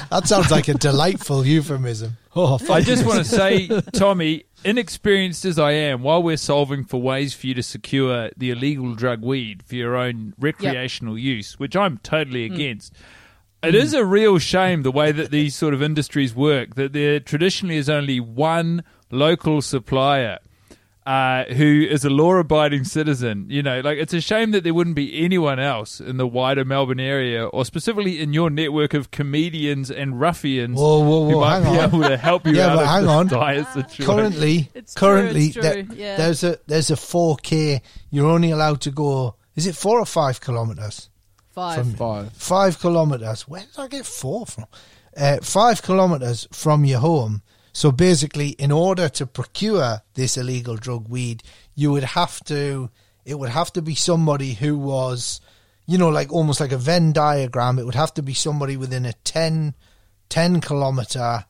That 0.11 0.27
sounds 0.27 0.51
like 0.51 0.67
a 0.67 0.75
delightful 0.75 1.45
euphemism. 1.45 2.17
Oh, 2.35 2.59
I 2.71 2.81
just 2.81 3.05
want 3.05 3.17
to 3.17 3.25
say, 3.25 3.67
Tommy, 3.93 4.45
inexperienced 4.63 5.43
as 5.45 5.57
I 5.57 5.71
am, 5.71 6.03
while 6.03 6.21
we're 6.21 6.37
solving 6.37 6.83
for 6.83 7.01
ways 7.01 7.33
for 7.33 7.47
you 7.47 7.55
to 7.55 7.63
secure 7.63 8.29
the 8.37 8.51
illegal 8.51 8.93
drug 8.93 9.23
weed 9.23 9.63
for 9.63 9.75
your 9.75 9.95
own 9.95 10.35
recreational 10.39 11.17
use, 11.17 11.59
which 11.59 11.75
I'm 11.75 11.97
totally 11.99 12.47
mm. 12.47 12.53
against, 12.53 12.93
it 13.63 13.75
is 13.75 13.93
a 13.93 14.05
real 14.05 14.37
shame 14.39 14.83
the 14.83 14.91
way 14.91 15.11
that 15.11 15.31
these 15.31 15.55
sort 15.55 15.73
of 15.73 15.81
industries 15.81 16.35
work, 16.35 16.75
that 16.75 16.93
there 16.93 17.19
traditionally 17.19 17.77
is 17.77 17.89
only 17.89 18.19
one 18.19 18.83
local 19.11 19.61
supplier. 19.61 20.39
Uh, 21.05 21.43
who 21.55 21.85
is 21.89 22.05
a 22.05 22.09
law-abiding 22.09 22.85
citizen? 22.85 23.45
You 23.49 23.61
know, 23.61 23.81
like 23.81 23.97
it's 23.97 24.13
a 24.13 24.21
shame 24.21 24.51
that 24.51 24.63
there 24.63 24.73
wouldn't 24.73 24.95
be 24.95 25.21
anyone 25.21 25.59
else 25.59 25.99
in 25.99 26.15
the 26.15 26.25
wider 26.25 26.63
Melbourne 26.63 27.01
area, 27.01 27.45
or 27.45 27.65
specifically 27.65 28.21
in 28.21 28.31
your 28.31 28.49
network 28.49 28.93
of 28.93 29.11
comedians 29.11 29.91
and 29.91 30.17
ruffians 30.21 30.79
Whoa, 30.79 30.99
whoa, 31.03 31.29
who 31.29 31.41
might 31.41 31.59
be 31.59 31.77
on. 31.77 31.89
able 31.89 32.01
to 32.07 32.15
help 32.15 32.47
you 32.47 32.53
Yeah, 32.53 32.67
out 32.67 32.75
but 32.77 32.85
hang 32.87 33.07
on. 33.09 33.27
dire 33.27 33.65
situation. 33.65 34.05
currently, 34.05 34.69
It's 34.73 34.93
true, 34.93 35.07
currently, 35.09 35.43
it's 35.47 35.53
true, 35.55 35.61
there- 35.61 35.85
yeah. 35.93 36.15
there's 36.15 36.41
a 36.45 36.57
there's 36.67 36.89
a 36.89 36.95
4k. 36.95 37.81
You're 38.09 38.29
only 38.29 38.51
allowed 38.51 38.79
to 38.81 38.91
go. 38.91 39.35
Is 39.57 39.67
it 39.67 39.75
four 39.75 39.99
or 39.99 40.05
five 40.05 40.39
kilometers? 40.39 41.09
Five. 41.53 41.75
From- 41.79 41.93
Five. 41.93 42.33
Five 42.33 42.79
kilometers. 42.79 43.47
Where 43.47 43.61
did 43.61 43.77
I 43.77 43.87
get 43.87 44.05
four 44.05 44.45
from? 44.45 44.65
Uh, 45.15 45.37
five 45.41 45.81
kilometers 45.81 46.47
from 46.51 46.83
your 46.85 46.99
home. 46.99 47.41
So 47.71 47.91
basically, 47.91 48.49
in 48.49 48.71
order 48.71 49.09
to 49.09 49.25
procure 49.25 50.01
this 50.13 50.37
illegal 50.37 50.75
drug 50.75 51.07
weed, 51.09 51.41
you 51.75 51.91
would 51.91 52.03
have 52.03 52.43
to. 52.45 52.89
It 53.25 53.39
would 53.39 53.49
have 53.49 53.71
to 53.73 53.81
be 53.81 53.95
somebody 53.95 54.53
who 54.53 54.77
was, 54.77 55.39
you 55.85 55.97
know, 55.97 56.09
like 56.09 56.31
almost 56.31 56.59
like 56.59 56.71
a 56.73 56.77
Venn 56.77 57.13
diagram. 57.13 57.79
It 57.79 57.85
would 57.85 57.95
have 57.95 58.13
to 58.15 58.21
be 58.21 58.33
somebody 58.33 58.75
within 58.75 59.05
a 59.05 59.13
10, 59.13 59.75
10 60.29 60.59
kilometer, 60.61 61.45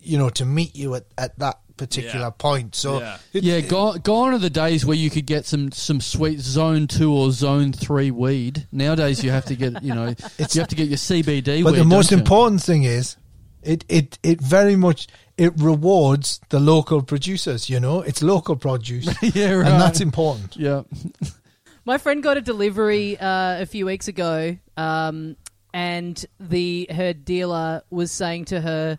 you 0.00 0.16
know, 0.16 0.30
to 0.30 0.44
meet 0.46 0.74
you 0.74 0.94
at, 0.94 1.04
at 1.18 1.38
that 1.40 1.58
particular 1.76 2.26
Yeah. 2.26 2.30
point. 2.30 2.74
So 2.74 3.00
Yeah. 3.00 3.16
it- 3.32 3.42
Yeah, 3.44 3.60
gone, 3.60 3.98
gone 4.00 4.32
are 4.34 4.38
the 4.38 4.50
days 4.50 4.84
where 4.86 4.96
you 4.96 5.10
could 5.10 5.26
get 5.26 5.44
some, 5.46 5.72
some 5.72 6.00
sweet 6.00 6.40
zone 6.40 6.86
two 6.86 7.12
or 7.12 7.32
zone 7.32 7.72
three 7.72 8.10
weed. 8.10 8.66
Nowadays, 8.72 9.24
you 9.24 9.30
have 9.30 9.44
to 9.46 9.56
get 9.56 9.82
you 9.82 9.94
know 9.94 10.08
you 10.38 10.60
have 10.60 10.68
to 10.68 10.76
get 10.76 10.88
your 10.88 10.98
CBD. 10.98 11.62
But 11.64 11.72
weed, 11.72 11.78
the 11.80 11.84
most 11.84 12.10
don't 12.10 12.18
you? 12.18 12.22
important 12.22 12.62
thing 12.62 12.84
is, 12.84 13.16
it, 13.62 13.84
it, 13.88 14.18
it 14.22 14.40
very 14.40 14.76
much 14.76 15.08
it 15.36 15.52
rewards 15.56 16.40
the 16.50 16.60
local 16.60 17.02
producers. 17.02 17.68
You 17.68 17.80
know, 17.80 18.02
it's 18.02 18.22
local 18.22 18.54
produce, 18.56 19.06
yeah, 19.34 19.52
right. 19.52 19.66
and 19.66 19.80
that's 19.80 20.00
important. 20.00 20.56
yeah, 20.56 20.82
My 21.86 21.98
friend 21.98 22.22
got 22.22 22.36
a 22.36 22.40
delivery 22.40 23.18
uh, 23.18 23.60
a 23.62 23.66
few 23.66 23.84
weeks 23.84 24.06
ago, 24.08 24.56
um, 24.76 25.36
and 25.72 26.24
the 26.38 26.86
her 26.90 27.12
dealer 27.12 27.82
was 27.90 28.10
saying 28.12 28.46
to 28.46 28.60
her, 28.60 28.98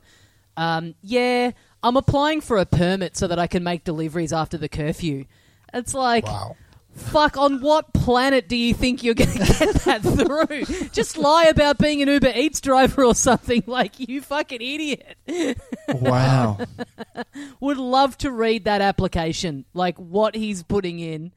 um, 0.57 0.93
"Yeah, 1.01 1.51
I'm 1.85 1.95
applying 1.97 2.41
for 2.41 2.57
a 2.57 2.65
permit 2.65 3.15
so 3.15 3.27
that 3.27 3.39
I 3.39 3.47
can 3.47 3.63
make 3.63 3.83
deliveries 3.83 4.33
after 4.33 4.57
the 4.57 4.67
curfew." 4.69 5.25
It's 5.73 5.93
like, 5.93 6.25
Wow. 6.25 6.55
fuck. 6.93 7.35
On 7.37 7.59
what 7.61 7.93
planet 7.93 8.47
do 8.47 8.55
you 8.55 8.73
think 8.73 9.03
you're 9.03 9.13
going 9.13 9.29
to 9.33 9.39
get 9.39 9.75
that 9.83 10.01
through? 10.01 10.89
Just 10.89 11.17
lie 11.17 11.45
about 11.45 11.77
being 11.77 12.01
an 12.01 12.07
Uber 12.07 12.31
Eats 12.33 12.61
driver 12.61 13.03
or 13.03 13.13
something. 13.15 13.63
Like 13.67 13.99
you 13.99 14.21
fucking 14.21 14.61
idiot. 14.61 15.17
wow. 15.87 16.57
Would 17.59 17.77
love 17.77 18.17
to 18.19 18.31
read 18.31 18.63
that 18.65 18.81
application, 18.81 19.65
like 19.73 19.97
what 19.97 20.35
he's 20.35 20.63
putting 20.63 20.99
in. 20.99 21.31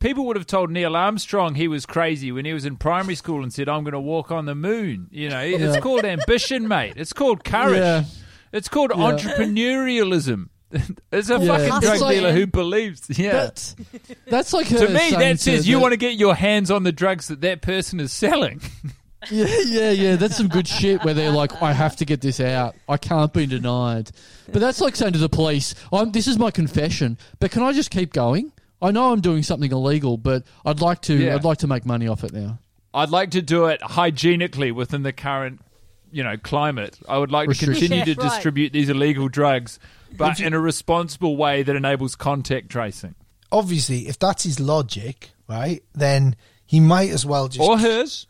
People 0.00 0.26
would 0.26 0.36
have 0.36 0.46
told 0.46 0.70
Neil 0.70 0.94
Armstrong 0.94 1.54
he 1.54 1.66
was 1.66 1.86
crazy 1.86 2.30
when 2.30 2.44
he 2.44 2.52
was 2.52 2.66
in 2.66 2.76
primary 2.76 3.14
school 3.14 3.42
and 3.42 3.50
said, 3.52 3.70
"I'm 3.70 3.84
going 3.84 3.92
to 3.94 4.00
walk 4.00 4.30
on 4.30 4.44
the 4.44 4.54
moon." 4.54 5.08
You 5.10 5.30
know, 5.30 5.40
it's 5.40 5.78
called 5.78 6.04
ambition, 6.04 6.68
mate. 6.68 6.92
It's 6.96 7.14
called 7.14 7.42
courage. 7.42 7.78
Yeah. 7.78 8.04
It's 8.54 8.68
called 8.68 8.92
Yeah. 8.94 9.02
entrepreneurialism. 9.12 10.48
it's 11.12 11.28
a 11.30 11.38
Yeah. 11.38 11.46
fucking 11.46 11.80
drug 11.80 12.00
like- 12.00 12.14
dealer 12.16 12.32
who 12.32 12.46
believes. 12.46 13.02
Yeah. 13.18 13.32
That's, 13.32 13.76
that's 14.26 14.52
like 14.52 14.68
to 14.68 14.88
me, 14.88 15.10
that 15.10 15.40
says 15.40 15.68
you 15.68 15.78
want 15.80 15.92
to 15.92 15.96
get 15.98 16.14
your 16.14 16.34
hands 16.34 16.70
on 16.70 16.82
the 16.84 16.92
drugs 16.92 17.28
that 17.28 17.40
that 17.42 17.60
person 17.62 18.00
is 18.00 18.12
selling. 18.12 18.60
Yeah, 19.30 19.46
yeah, 19.64 19.90
yeah. 19.90 20.16
That's 20.16 20.36
some 20.36 20.48
good 20.48 20.68
shit 20.68 21.02
where 21.02 21.14
they're 21.14 21.30
like, 21.30 21.62
I 21.62 21.72
have 21.72 21.96
to 21.96 22.04
get 22.04 22.20
this 22.20 22.40
out. 22.40 22.74
I 22.86 22.98
can't 22.98 23.32
be 23.32 23.46
denied. 23.46 24.10
But 24.52 24.60
that's 24.60 24.82
like 24.82 24.96
saying 24.96 25.14
to 25.14 25.18
the 25.18 25.30
police, 25.30 25.74
I'm, 25.90 26.12
this 26.12 26.26
is 26.26 26.36
my 26.38 26.50
confession, 26.50 27.16
but 27.40 27.50
can 27.50 27.62
I 27.62 27.72
just 27.72 27.90
keep 27.90 28.12
going? 28.12 28.52
I 28.82 28.90
know 28.90 29.12
I'm 29.12 29.22
doing 29.22 29.42
something 29.42 29.72
illegal, 29.72 30.18
but 30.18 30.44
I'd 30.66 30.82
like 30.82 31.00
to. 31.02 31.16
Yeah. 31.16 31.36
I'd 31.36 31.44
like 31.44 31.56
to 31.60 31.66
make 31.66 31.86
money 31.86 32.06
off 32.06 32.22
it 32.22 32.34
now. 32.34 32.58
I'd 32.92 33.08
like 33.08 33.30
to 33.30 33.40
do 33.40 33.64
it 33.64 33.80
hygienically 33.82 34.72
within 34.72 35.04
the 35.04 35.12
current, 35.14 35.62
you 36.14 36.22
know, 36.22 36.36
climate. 36.36 36.98
I 37.08 37.18
would 37.18 37.32
like 37.32 37.48
to 37.50 37.54
continue 37.56 37.98
Yeah, 37.98 38.04
to 38.04 38.14
right. 38.14 38.30
distribute 38.30 38.72
these 38.72 38.88
illegal 38.88 39.28
drugs, 39.28 39.78
but 40.16 40.40
in 40.40 40.54
a 40.54 40.60
responsible 40.60 41.36
way 41.36 41.62
that 41.62 41.74
enables 41.74 42.14
contact 42.16 42.68
tracing. 42.70 43.14
Obviously, 43.50 44.08
if 44.08 44.18
that's 44.18 44.44
his 44.44 44.60
logic, 44.60 45.30
right, 45.48 45.82
then 45.94 46.36
he 46.64 46.80
might 46.80 47.10
as 47.10 47.26
well 47.26 47.48
just. 47.48 47.68
Or 47.68 47.78
hers. 47.78 48.26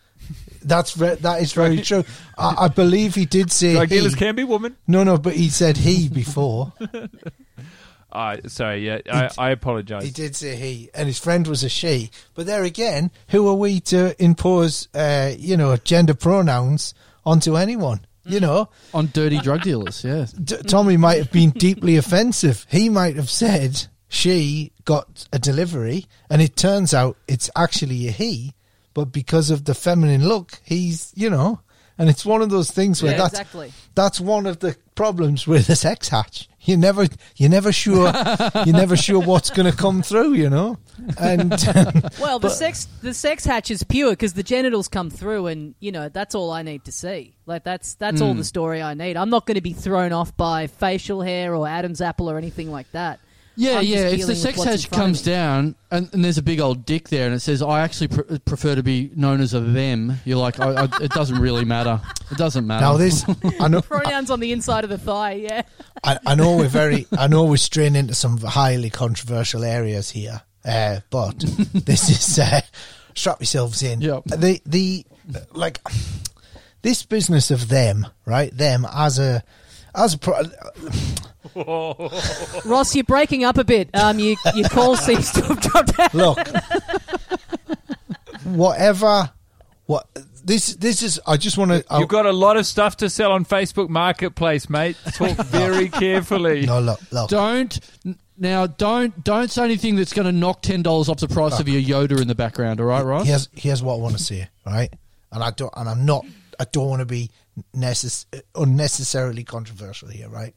that's 0.63 0.93
ve- 0.93 1.17
that 1.17 1.43
is 1.43 1.53
very 1.53 1.83
true. 1.83 2.05
I, 2.39 2.55
I 2.65 2.69
believe 2.69 3.15
he 3.15 3.27
did 3.27 3.53
say 3.53 3.75
Drug 3.75 3.91
he. 3.91 4.11
can 4.15 4.35
be 4.35 4.45
women. 4.45 4.77
No, 4.87 5.05
no, 5.05 5.19
but 5.19 5.35
he 5.35 5.49
said 5.51 5.77
he 5.77 6.09
before. 6.09 6.73
Uh, 8.15 8.37
sorry, 8.47 8.87
yeah, 8.87 8.99
I, 9.13 9.29
I 9.37 9.51
apologize. 9.51 10.05
He 10.05 10.13
did 10.13 10.37
say 10.37 10.55
he, 10.55 10.89
and 10.95 11.09
his 11.09 11.19
friend 11.19 11.49
was 11.49 11.65
a 11.65 11.69
she. 11.69 12.11
But 12.35 12.47
there 12.47 12.63
again, 12.63 13.11
who 13.31 13.49
are 13.49 13.55
we 13.55 13.81
to 13.81 14.15
impose, 14.23 14.87
uh, 14.95 15.33
you 15.37 15.57
know, 15.57 15.77
gender 15.79 16.15
pronouns 16.15 16.95
onto 17.25 17.57
anyone? 17.57 18.01
You 18.25 18.39
mm. 18.39 18.43
know, 18.43 18.69
On 18.95 19.11
dirty 19.13 19.39
drug 19.39 19.63
dealers, 19.63 20.03
yeah. 20.03 20.27
D- 20.43 20.57
Tommy 20.67 20.97
might 20.97 21.19
have 21.19 21.31
been 21.31 21.51
deeply 21.57 21.97
offensive. 21.97 22.67
He 22.71 22.89
might 22.89 23.17
have 23.17 23.29
said 23.29 23.87
she 24.09 24.73
got 24.85 25.29
a 25.33 25.39
delivery, 25.39 26.07
and 26.31 26.41
it 26.41 26.57
turns 26.57 26.95
out 26.95 27.17
it's 27.29 27.51
actually 27.55 28.09
a 28.09 28.11
he. 28.11 28.55
But 28.95 29.07
because 29.07 29.51
of 29.51 29.65
the 29.65 29.75
feminine 29.75 30.27
look, 30.27 30.61
he's, 30.65 31.13
you 31.17 31.29
know, 31.29 31.61
and 31.99 32.09
it's 32.09 32.25
one 32.25 32.43
of 32.43 32.51
those 32.51 32.71
things 32.71 33.03
where 33.03 33.13
Yeah, 33.13 33.19
that's 33.19 33.35
exactly. 33.35 33.73
that's 33.95 34.21
one 34.21 34.47
of 34.47 34.61
the 34.61 34.77
problems 34.95 35.47
with 35.47 35.69
a 35.69 35.77
sex 35.77 36.09
hatch. 36.09 36.49
You 36.65 36.77
never, 36.79 37.07
you're 37.37 37.51
never 37.51 37.73
sure, 37.73 38.11
you're 38.67 38.75
never 38.75 38.97
sure 38.97 39.21
what's 39.21 39.51
going 39.51 39.71
to 39.71 39.77
come 39.77 40.03
through, 40.03 40.33
you 40.33 40.49
know. 40.49 40.79
And 41.19 41.51
Well, 42.21 42.39
the 42.39 42.49
But- 42.49 42.51
sex 42.51 42.89
the 43.03 43.13
sex 43.13 43.45
hatch 43.45 43.71
is 43.71 43.83
pure 43.83 44.11
because 44.11 44.33
the 44.33 44.43
genitals 44.43 44.89
come 44.89 45.11
through, 45.11 45.49
and 45.49 45.75
you 45.81 45.93
know 45.93 46.09
that's 46.09 46.35
all 46.35 46.51
I 46.51 46.63
need 46.63 46.85
to 46.85 46.93
see. 46.93 47.35
Like 47.47 47.65
that's 47.65 47.95
that's 47.95 48.21
all 48.21 48.33
hmm. 48.33 48.39
the 48.39 48.45
story 48.45 48.83
I 48.83 48.95
need. 48.95 49.17
I'm 49.17 49.31
not 49.31 49.47
going 49.47 49.57
to 49.57 49.61
be 49.61 49.73
thrown 49.73 50.13
off 50.13 50.37
by 50.37 50.67
facial 50.67 51.21
hair 51.21 51.55
or 51.55 51.69
Adam's 51.69 52.01
apple 52.01 52.31
or 52.31 52.39
anything 52.39 52.71
like 52.71 52.91
that. 52.93 53.21
Yeah, 53.57 53.79
I'm 53.79 53.85
yeah. 53.85 54.09
If 54.09 54.27
the 54.27 54.35
sex 54.35 54.59
what's 54.59 54.67
in 54.67 54.73
hatch 54.73 54.89
front 54.89 55.01
of 55.01 55.07
comes 55.07 55.23
down 55.23 55.75
and, 55.91 56.13
and 56.13 56.25
there's 56.25 56.39
a 56.39 56.43
big 56.43 56.61
old 56.61 56.85
dick 56.85 57.09
there, 57.09 57.27
and 57.27 57.35
it 57.35 57.41
says, 57.41 57.63
"I 57.63 57.81
actually 57.81 58.09
pr- 58.09 58.39
prefer 58.45 58.75
to 58.75 58.83
be 58.83 59.11
known 59.15 59.41
as 59.41 59.55
a 59.55 59.61
them," 59.61 60.19
you're 60.25 60.39
like, 60.39 60.59
I, 60.59 60.85
I, 60.85 60.89
"It 61.01 61.13
doesn't 61.13 61.39
really 61.39 61.65
matter. 61.65 62.01
It 62.31 62.39
doesn't 62.39 62.67
matter." 62.67 62.85
now 62.85 62.97
this, 62.97 63.25
I 63.61 63.69
know, 63.69 63.81
Pronouns 63.83 64.31
on 64.31 64.41
the 64.41 64.53
inside 64.53 64.85
of 64.85 64.91
the 64.91 64.99
thigh. 64.99 65.35
Yeah. 65.35 65.63
I, 66.03 66.19
I 66.27 66.35
know 66.35 66.57
we're 66.57 66.69
very, 66.69 67.07
I 67.13 67.29
know 67.29 67.45
we're 67.45 67.57
straying 67.57 67.95
into 67.95 68.15
some 68.15 68.39
highly 68.39 68.91
controversial 68.91 69.63
areas 69.63 70.11
here, 70.11 70.43
uh, 70.65 71.01
but 71.11 71.39
this 71.39 72.11
is 72.11 72.39
uh, 72.39 72.61
strap 73.15 73.41
yourselves 73.41 73.83
in. 73.83 74.01
Yep. 74.01 74.25
The 74.25 74.61
the 74.67 75.05
like 75.53 75.81
this 76.83 77.05
business 77.05 77.51
of 77.51 77.69
them, 77.69 78.07
right? 78.27 78.55
Them 78.57 78.87
as 78.93 79.19
a 79.19 79.45
as 79.95 80.15
a 80.15 80.19
pro- 80.19 80.43
Ross, 82.65 82.95
you're 82.95 83.05
breaking 83.05 83.45
up 83.45 83.59
a 83.59 83.65
bit. 83.65 83.91
Um, 83.95 84.19
you, 84.19 84.37
your 84.55 84.69
call 84.69 84.97
seems 84.97 85.31
to 85.33 85.43
have 85.43 85.61
dropped 85.61 85.99
out. 86.01 86.15
look, 86.15 86.39
whatever. 88.45 89.31
What 89.87 90.07
this 90.45 90.75
this 90.77 91.03
is? 91.03 91.21
I 91.27 91.37
just 91.37 91.59
want 91.59 91.71
to. 91.71 91.85
You've 91.99 92.09
got 92.09 92.27
a 92.27 92.33
lot 92.33 92.57
of 92.57 92.67
stuff 92.67 92.97
to 92.99 93.11
sell 93.11 93.33
on 93.33 93.45
Facebook 93.45 93.89
Marketplace, 93.89 94.71
mate. 94.71 94.97
Talk 95.15 95.37
very 95.47 95.89
carefully. 95.89 96.65
no 96.67 96.81
look 96.81 97.01
look. 97.13 97.29
Don't 97.29 97.79
Now, 98.39 98.67
don't 98.67 99.23
don't 99.23 99.51
say 99.51 99.65
anything 99.65 99.97
that's 99.97 100.13
going 100.15 100.27
to 100.27 100.33
knock 100.33 100.63
ten 100.63 100.83
dollars 100.83 101.09
off 101.09 101.19
the 101.19 101.29
price 101.29 101.61
of 101.61 101.69
your 101.69 101.83
Yoda 101.83 102.21
in 102.21 102.29
the 102.29 102.35
background. 102.35 102.81
All 102.81 102.87
right, 102.87 103.05
Ross. 103.05 103.27
Here's 103.27 103.49
here's 103.53 103.83
what 103.83 103.95
I 103.95 103.99
want 103.99 104.17
to 104.17 104.23
say, 104.23 104.49
right? 104.67 104.93
And 105.31 105.43
I 105.43 105.51
don't, 105.51 105.73
and 105.77 105.89
I'm 105.89 106.07
not, 106.07 106.25
I 106.61 106.65
don't 106.71 106.89
want 106.89 107.01
to 107.01 107.07
be 107.07 107.29
necess- 107.75 108.27
unnecessarily 108.55 109.45
controversial 109.45 110.09
here, 110.09 110.29
right? 110.29 110.55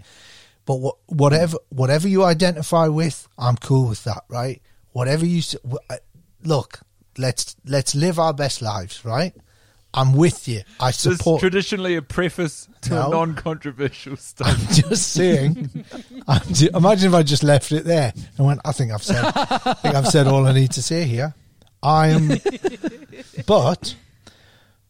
But 0.65 0.75
what, 0.75 0.95
whatever 1.07 1.57
whatever 1.69 2.07
you 2.07 2.23
identify 2.25 2.87
with, 2.87 3.27
I'm 3.37 3.55
cool 3.57 3.87
with 3.87 4.03
that, 4.03 4.23
right? 4.27 4.61
Whatever 4.91 5.25
you 5.25 5.41
look, 6.43 6.79
let's 7.17 7.55
let's 7.65 7.95
live 7.95 8.19
our 8.19 8.33
best 8.33 8.61
lives, 8.61 9.05
right? 9.05 9.33
I'm 9.93 10.13
with 10.13 10.47
you. 10.47 10.61
I 10.79 10.91
support. 10.91 11.39
traditionally 11.39 11.95
a 11.95 12.01
preface 12.01 12.67
to 12.81 12.89
No. 12.91 13.07
a 13.07 13.09
non-controversial 13.09 14.17
stuff. 14.17 14.47
I'm 14.47 14.67
just 14.73 15.13
saying. 15.13 15.85
I'm 16.27 16.41
imagine 16.75 17.09
if 17.09 17.15
I 17.15 17.23
just 17.23 17.43
left 17.43 17.71
it 17.71 17.85
there 17.85 18.13
and 18.37 18.45
went. 18.45 18.59
I 18.65 18.73
think 18.73 18.91
I've 18.91 19.03
said. 19.03 19.23
I 19.23 19.73
think 19.75 19.95
I've 19.95 20.07
said 20.07 20.27
all 20.27 20.45
I 20.45 20.51
need 20.51 20.71
to 20.71 20.81
say 20.83 21.05
here. 21.05 21.33
I 21.81 22.07
am, 22.09 22.27
but 23.47 23.95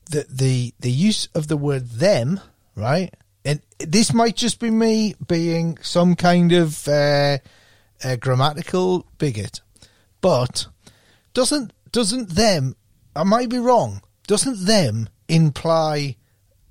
the 0.08 0.26
the 0.30 0.74
the 0.80 0.92
use 0.92 1.28
of 1.36 1.48
the 1.48 1.58
word 1.58 1.90
them, 1.90 2.40
right? 2.76 3.14
And 3.46 3.62
this 3.80 4.14
might 4.14 4.36
just 4.36 4.60
be 4.60 4.70
me 4.70 5.16
being 5.28 5.78
some 5.82 6.16
kind 6.16 6.52
of 6.52 6.88
uh, 6.88 7.38
uh, 8.04 8.16
grammatical 8.18 9.06
bigot, 9.18 9.62
but 10.22 10.68
doesn't 11.34 11.72
doesn't 11.92 12.30
them? 12.30 12.76
I 13.16 13.24
might 13.24 13.50
be 13.50 13.60
wrong. 13.60 14.02
Doesn't 14.28 14.66
them 14.66 15.08
imply 15.30 16.18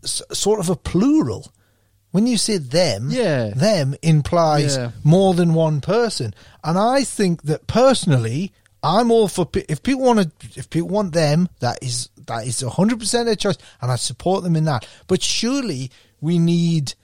s- 0.04 0.22
sort 0.32 0.60
of 0.60 0.68
a 0.68 0.76
plural? 0.76 1.50
When 2.10 2.26
you 2.26 2.38
say 2.38 2.58
them, 2.58 3.10
Yeah. 3.10 3.50
them 3.50 3.94
implies 4.02 4.76
Yeah. 4.76 4.90
more 5.04 5.34
than 5.34 5.52
one 5.54 5.80
person, 5.80 6.34
and 6.64 6.78
I 6.78 7.04
think 7.04 7.42
that 7.42 7.66
personally, 7.66 8.52
I'm 8.82 9.10
all 9.10 9.28
for 9.28 9.44
pe- 9.46 9.64
if 9.68 9.82
people 9.82 10.04
want 10.04 10.20
to, 10.40 10.48
if 10.58 10.70
people 10.70 10.88
want 10.90 11.12
them, 11.12 11.48
that 11.60 11.82
is 11.82 12.08
that 12.26 12.46
is 12.46 12.60
hundred 12.60 13.00
percent 13.00 13.26
their 13.26 13.36
choice, 13.36 13.58
and 13.80 13.90
I 13.90 13.96
support 13.96 14.42
them 14.42 14.56
in 14.56 14.64
that. 14.64 14.86
But 15.06 15.22
surely 15.22 15.90
we 16.20 16.38
need 16.38 16.94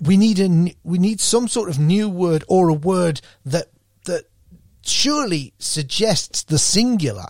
we 0.00 0.16
need 0.16 0.40
a 0.40 0.74
we 0.82 0.98
need 0.98 1.20
some 1.20 1.48
sort 1.48 1.68
of 1.68 1.78
new 1.78 2.08
word 2.08 2.44
or 2.48 2.68
a 2.68 2.74
word 2.74 3.20
that 3.44 3.68
that 4.04 4.24
surely 4.84 5.52
suggests 5.58 6.42
the 6.44 6.58
singular 6.58 7.26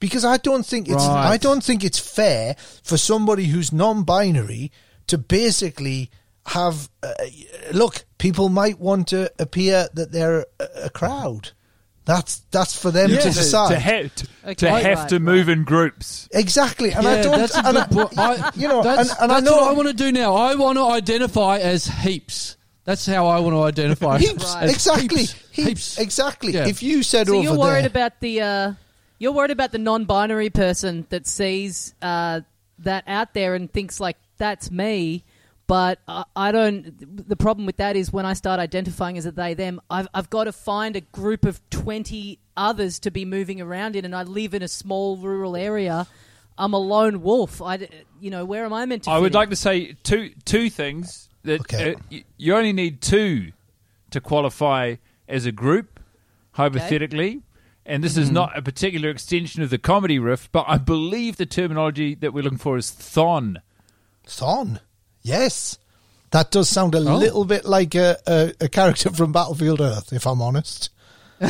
because 0.00 0.24
I 0.24 0.36
don't 0.38 0.66
think 0.66 0.88
it's 0.88 1.06
Right. 1.06 1.32
I 1.32 1.36
don't 1.36 1.62
think 1.62 1.84
it's 1.84 1.98
fair 1.98 2.56
for 2.82 2.96
somebody 2.96 3.46
who's 3.46 3.72
non-binary 3.72 4.72
to 5.06 5.18
basically 5.18 6.10
have 6.46 6.88
uh, 7.02 7.12
look 7.72 8.04
people 8.18 8.48
might 8.48 8.78
want 8.78 9.08
to 9.08 9.30
appear 9.38 9.88
that 9.94 10.12
they're 10.12 10.46
a, 10.60 10.66
a 10.84 10.90
crowd 10.90 11.50
that's 12.06 12.38
that's 12.50 12.78
for 12.80 12.90
them 12.90 13.10
Yeah. 13.10 13.16
to 13.18 13.22
To- 13.24 13.30
to, 13.32 13.34
decide 13.36 13.68
to, 13.74 13.80
ha- 13.80 13.90
to, 14.16 14.26
Okay, 14.44 14.54
to 14.54 14.70
have 14.70 14.98
right, 15.00 15.08
to 15.10 15.14
right. 15.16 15.22
move 15.22 15.48
in 15.50 15.64
groups. 15.64 16.28
exactly 16.32 16.92
and 16.92 17.06
I 17.06 17.20
don't 17.22 17.38
that's 17.38 17.54
and 17.56 17.66
I- 17.76 17.86
good 17.86 17.90
point. 17.90 18.18
I- 18.18 18.52
you 18.56 18.68
know 18.68 18.82
that's, 18.82 19.10
and, 19.10 19.18
and 19.24 19.32
I 19.32 19.40
know 19.40 19.56
what 19.56 19.68
I 19.70 19.72
want 19.72 19.88
to 19.88 19.94
do 19.94 20.10
now. 20.12 20.34
I 20.36 20.54
want 20.54 20.78
to 20.78 20.84
identify 20.84 21.58
as 21.58 21.86
heaps. 21.86 22.56
That's 22.84 23.04
how 23.04 23.26
I 23.26 23.40
want 23.40 23.54
to 23.54 23.62
identify. 23.64 24.18
heaps 24.18 24.54
Right. 24.54 24.70
exactly 24.70 25.22
heaps. 25.22 25.32
heaps, 25.50 25.66
Heaps. 25.68 25.98
exactly 25.98 26.52
Yeah. 26.54 26.68
if 26.68 26.82
you 26.82 27.02
said 27.02 27.26
So 27.26 27.34
over 27.34 27.42
you're 27.42 27.58
worried 27.58 27.80
there 27.82 27.86
about 27.88 28.20
the 28.20 28.40
uh, 28.40 28.72
you're 29.18 29.32
worried 29.32 29.50
about 29.50 29.72
the 29.72 29.78
non-binary 29.78 30.50
person 30.50 31.06
that 31.10 31.26
sees 31.26 31.92
uh, 32.00 32.40
that 32.78 33.02
out 33.08 33.34
there 33.34 33.54
and 33.56 33.70
thinks 33.72 33.98
like 33.98 34.16
that's 34.38 34.70
me. 34.70 35.24
But 35.68 35.98
I, 36.06 36.24
I 36.36 36.52
don't. 36.52 37.28
The 37.28 37.36
problem 37.36 37.66
with 37.66 37.78
that 37.78 37.96
is 37.96 38.12
when 38.12 38.24
I 38.24 38.34
start 38.34 38.60
identifying 38.60 39.18
as 39.18 39.26
a 39.26 39.32
they 39.32 39.54
them, 39.54 39.80
I've 39.90 40.06
I've 40.14 40.30
got 40.30 40.44
to 40.44 40.52
find 40.52 40.94
a 40.94 41.00
group 41.00 41.44
of 41.44 41.60
twenty 41.70 42.38
others 42.56 42.98
to 43.00 43.10
be 43.10 43.24
moving 43.24 43.60
around 43.60 43.96
in, 43.96 44.04
and 44.04 44.14
I 44.14 44.22
live 44.22 44.54
in 44.54 44.62
a 44.62 44.68
small 44.68 45.16
rural 45.16 45.56
area. 45.56 46.06
I'm 46.58 46.72
a 46.72 46.78
lone 46.78 47.20
wolf. 47.22 47.60
I, 47.60 47.76
d- 47.78 47.88
you 48.20 48.30
know, 48.30 48.44
where 48.44 48.64
am 48.64 48.72
I 48.72 48.86
meant 48.86 49.02
to? 49.04 49.10
I 49.10 49.16
fit 49.16 49.20
would 49.22 49.32
in? 49.32 49.38
like 49.38 49.50
to 49.50 49.56
say 49.56 49.96
two 50.04 50.30
two 50.44 50.70
things 50.70 51.28
that 51.42 51.60
Okay. 51.62 51.96
uh, 52.12 52.16
you 52.36 52.54
only 52.54 52.72
need 52.72 53.00
two 53.02 53.52
to 54.10 54.20
qualify 54.20 54.94
as 55.28 55.46
a 55.46 55.52
group, 55.52 55.98
hypothetically. 56.52 57.42
And 57.84 58.02
this 58.02 58.16
is 58.16 58.30
not 58.32 58.56
a 58.58 58.62
particular 58.62 59.10
extension 59.10 59.62
of 59.62 59.70
the 59.70 59.78
comedy 59.78 60.18
riff, 60.18 60.48
but 60.50 60.64
I 60.66 60.76
believe 60.78 61.36
the 61.36 61.46
terminology 61.46 62.14
that 62.16 62.32
we're 62.32 62.42
looking 62.42 62.58
for 62.58 62.76
is 62.76 62.90
thon. 62.90 63.60
Thon. 64.26 64.80
Yes. 65.26 65.78
That 66.30 66.50
does 66.50 66.68
sound 66.68 66.94
a 66.94 66.98
Oh. 66.98 67.16
little 67.16 67.44
bit 67.44 67.64
like 67.64 67.94
a, 67.94 68.16
a, 68.26 68.52
a 68.60 68.68
character 68.68 69.10
from 69.10 69.32
Battlefield 69.32 69.80
Earth, 69.80 70.12
if 70.12 70.26
I'm 70.26 70.40
honest. 70.42 70.90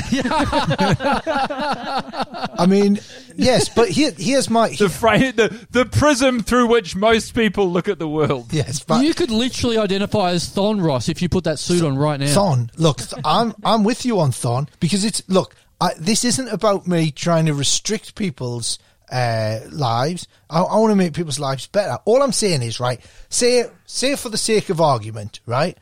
I 2.58 2.66
mean, 2.68 2.98
yes, 3.36 3.68
but 3.68 3.88
here, 3.88 4.12
here's 4.16 4.50
my. 4.50 4.68
The, 4.70 4.88
fra- 4.88 5.18
the 5.32 5.66
the 5.70 5.84
prism 5.86 6.42
through 6.42 6.66
which 6.68 6.96
most 6.96 7.34
people 7.34 7.70
look 7.70 7.88
at 7.88 7.98
the 8.00 8.08
world. 8.08 8.52
yes, 8.52 8.80
but 8.82 9.04
you 9.04 9.14
could 9.14 9.30
literally 9.30 9.78
identify 9.78 10.30
as 10.32 10.48
Thon 10.48 10.80
Ross 10.80 11.08
if 11.08 11.22
you 11.22 11.28
put 11.28 11.44
that 11.44 11.58
suit 11.58 11.82
on 11.84 11.96
right 11.96 12.18
now. 12.18 12.32
Thon. 12.34 12.70
Look, 12.76 13.00
I'm 13.24 13.54
I'm 13.64 13.84
with 13.84 14.04
you 14.04 14.18
on 14.20 14.32
Thon 14.32 14.68
because 14.80 15.04
it's 15.04 15.22
look. 15.28 15.54
I, 15.80 15.90
this 15.98 16.24
isn't 16.24 16.48
about 16.48 16.86
me 16.86 17.10
trying 17.10 17.46
to 17.46 17.54
restrict 17.54 18.14
people's 18.14 18.78
uh, 19.10 19.60
lives. 19.70 20.28
I, 20.50 20.60
I 20.60 20.78
want 20.78 20.90
to 20.92 20.96
make 20.96 21.14
people's 21.14 21.38
lives 21.38 21.66
better. 21.66 21.98
All 22.04 22.22
I'm 22.22 22.32
saying 22.32 22.62
is 22.62 22.80
right. 22.80 23.00
Say 23.28 23.64
say 23.84 24.16
for 24.16 24.28
the 24.28 24.38
sake 24.38 24.70
of 24.70 24.80
argument, 24.80 25.40
right. 25.46 25.78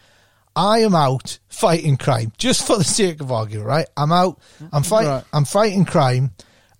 I 0.57 0.81
am 0.81 0.95
out 0.95 1.41
fighting 1.49 1.97
crime 1.97 2.33
just 2.39 2.67
for 2.67 2.77
the 2.77 2.85
sake 2.85 3.21
of 3.21 3.33
argument, 3.33 3.67
right? 3.67 3.87
I'm 3.97 4.13
out. 4.13 4.39
I'm 4.73 4.83
fighting. 4.83 5.11
Right. 5.11 5.25
I'm 5.33 5.45
fighting 5.45 5.85
crime, 5.85 6.33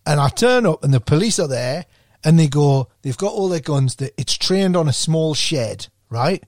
and 0.07 0.21
I 0.21 0.29
turn 0.29 0.67
up, 0.67 0.85
and 0.85 0.95
the 0.95 1.01
police 1.01 1.39
are 1.39 1.49
there, 1.49 1.87
and 2.23 2.39
they 2.39 2.49
go. 2.49 2.89
They've 3.03 3.17
got 3.17 3.33
all 3.33 3.49
their 3.49 3.61
guns. 3.61 3.97
That 3.97 4.13
it's 4.19 4.37
trained 4.37 4.77
on 4.77 4.89
a 4.89 4.93
small 4.93 5.35
shed, 5.35 5.89
right? 6.09 6.45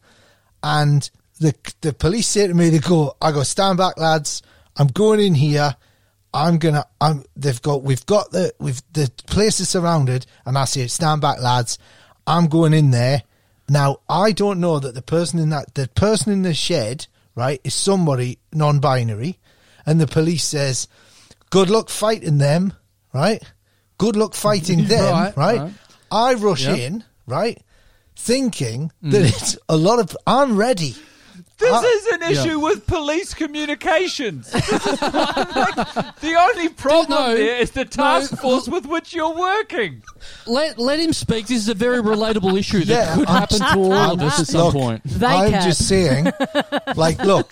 And 0.62 1.08
the 1.40 1.54
the 1.80 1.92
police 1.92 2.28
say 2.28 2.46
to 2.46 2.54
me, 2.54 2.70
they 2.70 2.78
go, 2.78 3.16
I 3.20 3.32
go, 3.32 3.42
stand 3.42 3.78
back, 3.78 3.98
lads. 3.98 4.42
I'm 4.76 4.88
going 4.88 5.20
in 5.20 5.34
here. 5.34 5.76
I'm 6.34 6.58
gonna. 6.58 6.84
I'm. 7.00 7.24
They've 7.36 7.60
got. 7.62 7.82
We've 7.82 8.04
got 8.06 8.30
the. 8.30 8.52
We've 8.58 8.82
the 8.92 9.10
place 9.26 9.60
is 9.60 9.68
surrounded, 9.68 10.26
and 10.44 10.58
I 10.58 10.64
say, 10.66 10.86
stand 10.86 11.20
back, 11.20 11.40
lads. 11.40 11.78
I'm 12.26 12.46
going 12.48 12.74
in 12.74 12.90
there. 12.90 13.22
Now 13.68 13.98
I 14.08 14.32
don't 14.32 14.60
know 14.60 14.78
that 14.78 14.94
the 14.94 15.02
person 15.02 15.38
in 15.38 15.48
that 15.50 15.74
the 15.74 15.88
person 15.88 16.32
in 16.32 16.42
the 16.42 16.54
shed, 16.54 17.06
right, 17.34 17.60
is 17.64 17.74
somebody 17.74 18.38
non-binary, 18.52 19.38
and 19.86 20.00
the 20.00 20.06
police 20.06 20.44
says, 20.44 20.88
"Good 21.50 21.70
luck 21.70 21.88
fighting 21.88 22.38
them," 22.38 22.74
right? 23.12 23.42
Good 23.98 24.14
luck 24.16 24.34
fighting 24.34 24.84
them, 24.88 25.12
Right, 25.12 25.36
right? 25.36 25.60
right. 25.60 25.72
I 26.10 26.34
rush 26.34 26.64
Yep. 26.66 26.78
in, 26.78 27.04
right, 27.26 27.60
thinking 28.14 28.92
that 29.02 29.22
mm. 29.22 29.28
it's 29.28 29.58
a 29.68 29.76
lot 29.76 29.98
of. 29.98 30.16
I'm 30.26 30.56
ready. 30.56 30.94
This 31.58 31.72
I- 31.72 31.84
is 31.84 32.06
an 32.08 32.20
Yeah. 32.20 32.30
issue 32.30 32.60
with 32.60 32.86
police 32.86 33.32
communications. 33.32 34.50
the 34.50 36.36
only 36.38 36.68
problem 36.68 37.18
No, 37.18 37.34
there 37.34 37.60
is 37.60 37.70
the 37.70 37.84
task 37.84 38.32
no. 38.32 38.38
force 38.38 38.68
with 38.68 38.86
which 38.86 39.14
you're 39.14 39.34
working. 39.34 40.02
Let 40.46 40.78
let 40.78 40.98
him 40.98 41.12
speak. 41.12 41.46
This 41.46 41.58
is 41.58 41.68
a 41.68 41.74
very 41.74 42.02
relatable 42.02 42.58
issue 42.58 42.80
that 42.84 42.88
Yeah, 42.88 43.14
could 43.14 43.28
I'm 43.28 43.34
happen 43.40 43.58
to 43.60 43.94
all 43.94 44.12
of 44.14 44.22
us 44.22 44.40
at 44.40 44.46
some 44.48 44.60
Look, 44.66 44.74
point. 44.74 45.02
They 45.04 45.26
I'm 45.26 45.50
can. 45.50 45.62
just 45.62 45.86
saying, 45.88 46.26
like, 46.96 47.18
look, 47.24 47.50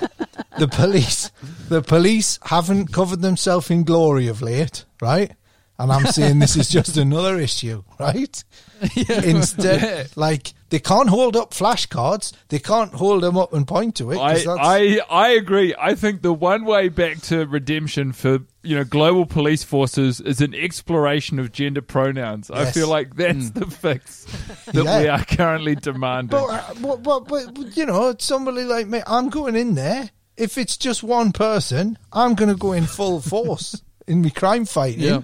the 0.58 0.68
police, 0.68 1.30
the 1.68 1.80
police 1.82 2.38
haven't 2.44 2.92
covered 2.92 3.22
themselves 3.22 3.70
in 3.70 3.84
glory 3.84 4.28
of 4.28 4.42
late, 4.42 4.84
right? 5.00 5.32
And 5.78 5.90
I'm 5.90 6.06
saying 6.06 6.38
this 6.38 6.56
is 6.56 6.68
just 6.68 6.96
another 6.96 7.36
issue, 7.38 7.82
right? 7.98 8.44
Instead, 9.24 10.16
like 10.16 10.52
they 10.70 10.78
can't 10.78 11.08
hold 11.08 11.36
up 11.36 11.52
flashcards, 11.52 12.32
they 12.48 12.58
can't 12.58 12.92
hold 12.92 13.22
them 13.22 13.36
up 13.36 13.52
and 13.52 13.66
point 13.66 13.96
to 13.96 14.12
it. 14.12 14.18
I, 14.18 14.44
I 14.48 15.00
I 15.10 15.28
agree. 15.30 15.74
I 15.78 15.94
think 15.94 16.22
the 16.22 16.32
one 16.32 16.64
way 16.64 16.88
back 16.88 17.20
to 17.22 17.46
redemption 17.46 18.12
for 18.12 18.40
you 18.62 18.76
know 18.76 18.84
global 18.84 19.26
police 19.26 19.64
forces 19.64 20.20
is 20.20 20.40
an 20.40 20.54
exploration 20.54 21.38
of 21.38 21.52
gender 21.52 21.82
pronouns. 21.82 22.50
I 22.50 22.70
feel 22.70 22.88
like 22.88 23.16
that's 23.16 23.50
the 23.50 23.66
fix 23.66 24.24
that 24.66 24.84
Yeah. 24.84 25.00
we 25.00 25.08
are 25.08 25.24
currently 25.24 25.74
demanding. 25.74 26.28
But, 26.38 26.46
uh, 26.46 26.74
but, 26.80 27.02
but, 27.02 27.54
but, 27.54 27.76
you 27.76 27.86
know, 27.86 28.14
somebody 28.18 28.62
like 28.64 28.86
me, 28.86 29.02
I'm 29.06 29.28
going 29.28 29.56
in 29.56 29.74
there. 29.74 30.10
If 30.36 30.58
it's 30.58 30.76
just 30.76 31.02
one 31.02 31.32
person, 31.32 31.98
I'm 32.12 32.34
going 32.34 32.48
to 32.48 32.56
go 32.56 32.72
in 32.72 32.86
full 32.86 33.20
force 33.20 33.82
in 34.06 34.22
my 34.22 34.30
crime 34.30 34.64
fighting, 34.64 35.00
Yeah. 35.00 35.22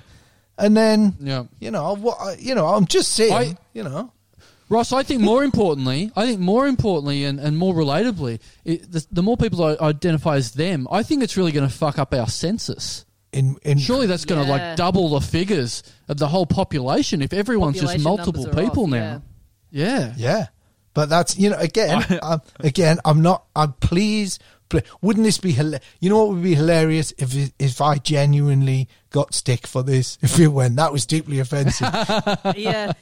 And 0.61 0.77
then 0.77 1.17
Yeah. 1.21 1.45
you 1.59 1.71
know 1.71 1.95
what? 1.97 2.41
You 2.41 2.55
know, 2.55 2.67
I'm 2.69 2.87
just 2.87 3.13
saying, 3.13 3.33
I- 3.33 3.57
you 3.73 3.83
know, 3.83 4.13
Ross, 4.69 4.93
I 4.93 5.03
think 5.03 5.21
more 5.21 5.43
importantly, 5.43 6.13
I 6.15 6.27
think 6.27 6.39
more 6.41 6.69
importantly 6.69 7.25
and, 7.25 7.41
and 7.41 7.59
more 7.59 7.75
relatably, 7.75 8.39
it, 8.65 8.91
the, 8.93 9.05
the 9.11 9.23
more 9.23 9.37
people 9.37 9.65
I 9.65 9.77
identify 9.85 10.37
as 10.37 10.53
them, 10.53 10.87
I 10.93 11.03
think 11.03 11.25
it's 11.25 11.37
really 11.37 11.51
going 11.51 11.69
to 11.69 11.75
fuck 11.75 11.99
up 11.99 12.15
our 12.15 12.29
census. 12.29 13.05
in 13.33 13.57
in 13.63 13.79
Surely 13.79 14.07
that's 14.07 14.25
going 14.25 14.41
to 14.43 14.47
Yeah. 14.49 14.57
like 14.69 14.77
double 14.77 15.09
the 15.11 15.21
figures 15.21 15.83
of 16.09 16.19
the 16.19 16.29
whole 16.29 16.47
population 16.47 17.21
if 17.23 17.33
everyone's 17.33 17.81
just 17.81 17.99
multiple 17.99 18.47
people 18.47 18.85
off, 18.85 18.91
now. 18.91 19.23
Yeah. 19.73 20.15
yeah. 20.17 20.47
But 20.95 21.03
But 21.03 21.09
that's 21.09 21.39
you 21.39 21.51
know 21.51 21.57
again, 21.59 22.05
um, 22.23 22.41
again, 22.61 22.99
I'm 23.05 23.23
not. 23.23 23.45
I'm 23.57 23.73
pleased. 23.75 24.41
Pl- 24.71 24.81
Wouldn't 25.03 25.25
this 25.25 25.37
be? 25.39 25.53
hila- 25.53 25.81
You 26.01 26.09
know 26.09 26.19
what 26.25 26.29
would 26.35 26.43
be 26.43 26.55
hilarious 26.55 27.13
if 27.19 27.53
if 27.59 27.81
I 27.83 27.99
genuinely 27.99 28.89
got 29.11 29.35
stick 29.35 29.67
for 29.67 29.83
this? 29.83 30.17
If 30.23 30.39
it 30.41 30.49
went, 30.49 30.77
that 30.77 30.93
was 30.93 31.05
deeply 31.05 31.39
offensive. 31.41 31.89
yeah. 32.57 32.93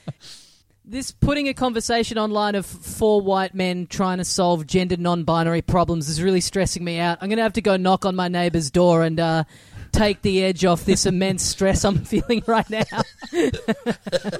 This 0.84 1.12
putting 1.12 1.48
a 1.48 1.54
conversation 1.54 2.16
online 2.16 2.54
of 2.54 2.64
four 2.64 3.20
white 3.20 3.54
men 3.54 3.86
trying 3.86 4.18
to 4.18 4.24
solve 4.24 4.66
gender 4.66 4.96
non-binary 4.96 5.60
problems 5.62 6.08
is 6.08 6.22
really 6.22 6.40
stressing 6.40 6.82
me 6.82 6.98
out. 6.98 7.18
I'm 7.20 7.28
going 7.28 7.36
to 7.36 7.42
have 7.42 7.52
to 7.54 7.60
go 7.60 7.76
knock 7.76 8.06
on 8.06 8.16
my 8.16 8.28
neighbour's 8.28 8.70
door 8.70 9.02
and 9.04 9.20
uh, 9.20 9.44
take 9.92 10.22
the 10.22 10.42
edge 10.42 10.64
off 10.64 10.86
this 10.86 11.04
immense 11.04 11.42
stress 11.42 11.84
I'm 11.84 12.04
feeling 12.06 12.42
right 12.46 12.68
now. 12.70 12.84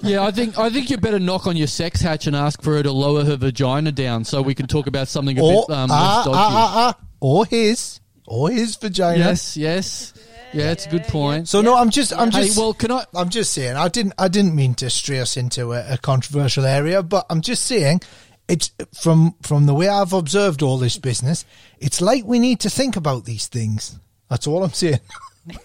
Yeah, 0.03 0.22
I 0.24 0.31
think 0.31 0.59
I 0.59 0.70
think 0.70 0.89
you 0.89 0.97
better 0.97 1.18
knock 1.18 1.47
on 1.47 1.57
your 1.57 1.66
sex 1.66 2.01
hatch 2.01 2.26
and 2.26 2.35
ask 2.35 2.62
for 2.62 2.74
her 2.76 2.83
to 2.83 2.93
lower 2.93 3.24
her 3.24 3.37
vagina 3.37 3.93
down 3.93 4.24
so 4.24 4.41
we 4.41 4.55
can 4.55 4.66
talk 4.66 4.87
about 4.87 5.09
something 5.09 5.39
a 5.39 5.43
or 5.43 5.66
bit 5.68 5.76
um, 5.76 5.91
ah, 5.93 6.16
less 6.16 6.24
dodgy. 6.24 6.39
ah, 6.39 6.49
ah, 6.57 6.97
ah, 6.99 7.07
or 7.21 7.47
his 7.47 8.01
or 8.27 8.51
his 8.51 8.77
vagina. 8.77 9.19
Yes, 9.19 9.57
yes, 9.57 10.14
yeah, 10.53 10.71
it's 10.71 10.87
a 10.87 10.91
good 10.91 11.05
point. 11.05 11.49
So 11.49 11.61
no, 11.61 11.77
I'm 11.77 11.91
just 11.91 12.12
I'm 12.12 12.31
Hey, 12.31 12.45
just 12.47 12.59
well, 12.59 12.75
can 12.75 12.91
I? 12.91 13.05
I'm 13.14 13.29
just 13.29 13.53
saying 13.53 13.77
I 13.77 13.89
didn't 13.89 14.14
I 14.19 14.29
didn't 14.29 14.55
mean 14.55 14.75
to 14.77 14.91
stray 14.91 15.21
us 15.21 15.37
into 15.37 15.73
a, 15.73 15.95
a 15.95 15.99
controversial 15.99 16.64
area, 16.64 17.03
but 17.03 17.27
I'm 17.31 17.41
just 17.41 17.64
saying 17.64 18.01
it's 18.49 18.71
from 18.95 19.35
from 19.43 19.66
the 19.66 19.75
way 19.75 19.89
I've 19.89 20.12
observed 20.12 20.62
all 20.62 20.79
this 20.79 20.97
business, 20.97 21.45
it's 21.79 22.01
like 22.01 22.25
we 22.25 22.39
need 22.39 22.61
to 22.61 22.71
think 22.71 22.97
about 22.97 23.25
these 23.25 23.47
things. 23.47 23.99
That's 24.29 24.47
all 24.47 24.64
I'm 24.64 24.73
saying. 24.73 25.01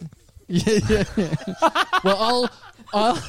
Yeah, 0.50 0.80
yeah, 0.90 1.04
yeah. 1.16 1.36
well, 2.04 2.18
I'll, 2.20 2.50
I'll, 2.94 3.24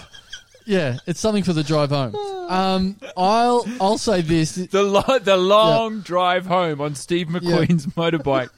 yeah, 0.65 0.99
it's 1.07 1.21
something 1.21 1.43
for 1.43 1.53
the 1.53 1.63
drive 1.63 1.91
home. 1.91 2.15
Um, 2.15 2.97
I'll, 3.17 3.67
I'll 3.81 3.99
say 3.99 4.21
this. 4.21 4.55
The 4.55 4.83
lo- 4.83 5.19
the 5.19 5.37
long 5.37 6.01
drive 6.01 6.47
home 6.47 6.81
on 6.81 6.95
Steve 6.95 7.29
McQueen's 7.29 7.87
motorbike. 7.97 8.51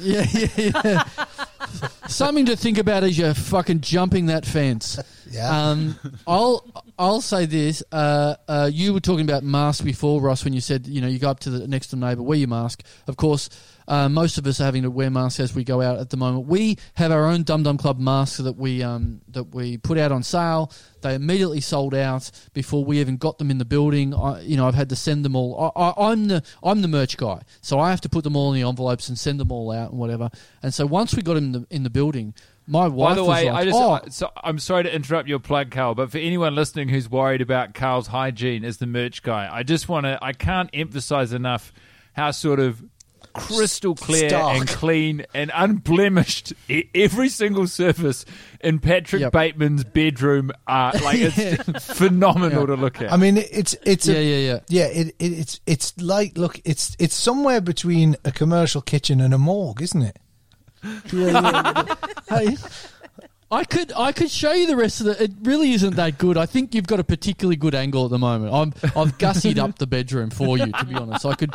Yeah, 0.00 0.26
yeah, 0.32 0.80
yeah. 0.84 2.06
Something 2.08 2.46
to 2.46 2.56
think 2.56 2.78
about 2.78 3.04
as 3.04 3.16
you're 3.18 3.34
fucking 3.34 3.80
jumping 3.82 4.26
that 4.26 4.44
fence. 4.44 4.98
Yeah. 5.30 5.70
Um, 5.70 5.98
I'll 6.26 6.64
I'll 6.98 7.20
say 7.20 7.46
this. 7.46 7.82
Uh, 7.92 8.34
uh, 8.48 8.70
you 8.72 8.92
were 8.92 9.00
talking 9.00 9.24
about 9.24 9.42
masks 9.44 9.80
before, 9.82 10.20
Ross, 10.20 10.44
when 10.44 10.52
you 10.52 10.60
said 10.60 10.86
you 10.86 11.00
know 11.00 11.06
you 11.08 11.18
go 11.18 11.30
up 11.30 11.40
to 11.40 11.50
the 11.50 11.68
next 11.68 11.88
door 11.88 12.00
neighbour, 12.00 12.22
wear 12.22 12.38
your 12.38 12.48
mask. 12.48 12.82
Of 13.06 13.16
course, 13.16 13.48
uh, 13.90 14.08
most 14.08 14.38
of 14.38 14.46
us 14.46 14.60
are 14.60 14.64
having 14.64 14.84
to 14.84 14.90
wear 14.90 15.10
masks 15.10 15.40
as 15.40 15.52
we 15.52 15.64
go 15.64 15.82
out 15.82 15.98
at 15.98 16.10
the 16.10 16.16
moment. 16.16 16.46
We 16.46 16.78
have 16.94 17.10
our 17.10 17.26
own 17.26 17.42
Dum 17.42 17.64
Dum 17.64 17.76
Club 17.76 17.98
masks 17.98 18.36
that 18.36 18.56
we 18.56 18.84
um, 18.84 19.20
that 19.28 19.52
we 19.52 19.78
put 19.78 19.98
out 19.98 20.12
on 20.12 20.22
sale. 20.22 20.72
They 21.00 21.16
immediately 21.16 21.60
sold 21.60 21.92
out 21.92 22.30
before 22.52 22.84
we 22.84 23.00
even 23.00 23.16
got 23.16 23.38
them 23.38 23.50
in 23.50 23.58
the 23.58 23.64
building. 23.64 24.14
I, 24.14 24.42
you 24.42 24.56
know, 24.56 24.68
I've 24.68 24.76
had 24.76 24.90
to 24.90 24.96
send 24.96 25.24
them 25.24 25.34
all. 25.34 25.72
I, 25.74 25.80
I, 25.80 26.12
I'm 26.12 26.28
the 26.28 26.44
I'm 26.62 26.82
the 26.82 26.88
merch 26.88 27.16
guy, 27.16 27.40
so 27.62 27.80
I 27.80 27.90
have 27.90 28.00
to 28.02 28.08
put 28.08 28.22
them 28.22 28.36
all 28.36 28.52
in 28.52 28.62
the 28.62 28.68
envelopes 28.68 29.08
and 29.08 29.18
send 29.18 29.40
them 29.40 29.50
all 29.50 29.72
out 29.72 29.90
and 29.90 29.98
whatever. 29.98 30.30
And 30.62 30.72
so 30.72 30.86
once 30.86 31.16
we 31.16 31.22
got 31.22 31.34
them 31.34 31.46
in 31.46 31.52
the, 31.52 31.66
in 31.70 31.82
the 31.82 31.90
building, 31.90 32.32
my 32.68 32.86
wife 32.86 33.10
By 33.10 33.14
the 33.16 33.24
way, 33.24 33.50
like, 33.50 33.60
I 33.60 33.64
just 33.64 33.76
"Oh, 33.76 34.00
so, 34.08 34.30
I'm 34.40 34.60
sorry 34.60 34.84
to 34.84 34.94
interrupt 34.94 35.28
your 35.28 35.40
plug, 35.40 35.72
Karl, 35.72 35.96
but 35.96 36.12
for 36.12 36.18
anyone 36.18 36.54
listening 36.54 36.90
who's 36.90 37.10
worried 37.10 37.40
about 37.40 37.74
Karl's 37.74 38.06
hygiene 38.06 38.64
as 38.64 38.76
the 38.76 38.86
merch 38.86 39.24
guy, 39.24 39.48
I 39.52 39.64
just 39.64 39.88
want 39.88 40.06
to 40.06 40.16
I 40.22 40.32
can't 40.32 40.70
emphasize 40.72 41.32
enough 41.32 41.72
how 42.12 42.30
sort 42.30 42.60
of 42.60 42.84
crystal 43.32 43.94
clear 43.94 44.28
Stark. 44.28 44.56
and 44.56 44.68
clean 44.68 45.26
and 45.34 45.50
unblemished 45.54 46.52
e- 46.68 46.84
every 46.94 47.28
single 47.28 47.66
surface 47.66 48.24
in 48.60 48.78
Patrick 48.78 49.20
Yep. 49.20 49.32
Bateman's 49.32 49.84
bedroom 49.84 50.50
are. 50.66 50.92
Like 50.92 51.18
it's 51.20 51.86
phenomenal 51.98 52.66
to 52.66 52.74
look 52.74 53.00
at. 53.00 53.12
I 53.12 53.16
mean, 53.16 53.36
it's 53.36 53.74
it's 53.84 54.06
yeah, 54.06 54.16
a, 54.16 54.22
yeah, 54.22 54.52
yeah." 54.52 54.60
yeah, 54.68 54.86
it, 54.86 55.06
it, 55.18 55.32
it's 55.32 55.60
it's 55.66 55.98
like 56.00 56.36
look, 56.36 56.60
it's 56.64 56.96
it's 56.98 57.14
somewhere 57.14 57.60
between 57.60 58.16
a 58.24 58.32
commercial 58.32 58.82
kitchen 58.82 59.20
and 59.20 59.32
a 59.34 59.38
morgue, 59.38 59.82
isn't 59.82 60.02
it? 60.02 60.16
hey, 61.10 62.56
I 63.50 63.64
could 63.64 63.92
I 63.96 64.12
could 64.12 64.30
show 64.30 64.52
you 64.52 64.66
the 64.66 64.76
rest 64.76 65.00
of 65.00 65.06
the. 65.06 65.22
It 65.24 65.32
really 65.42 65.72
isn't 65.72 65.96
that 65.96 66.18
good. 66.18 66.36
I 66.36 66.46
think 66.46 66.74
you've 66.74 66.86
got 66.86 67.00
a 67.00 67.04
particularly 67.04 67.56
good 67.56 67.74
angle 67.74 68.04
at 68.04 68.10
the 68.10 68.18
moment. 68.18 68.54
I'm 68.54 68.72
I've 68.96 69.18
gussied 69.18 69.58
up 69.58 69.78
the 69.78 69.86
bedroom 69.86 70.30
for 70.30 70.56
you. 70.56 70.70
To 70.72 70.84
be 70.84 70.94
honest, 70.94 71.26
I 71.26 71.34
could 71.34 71.50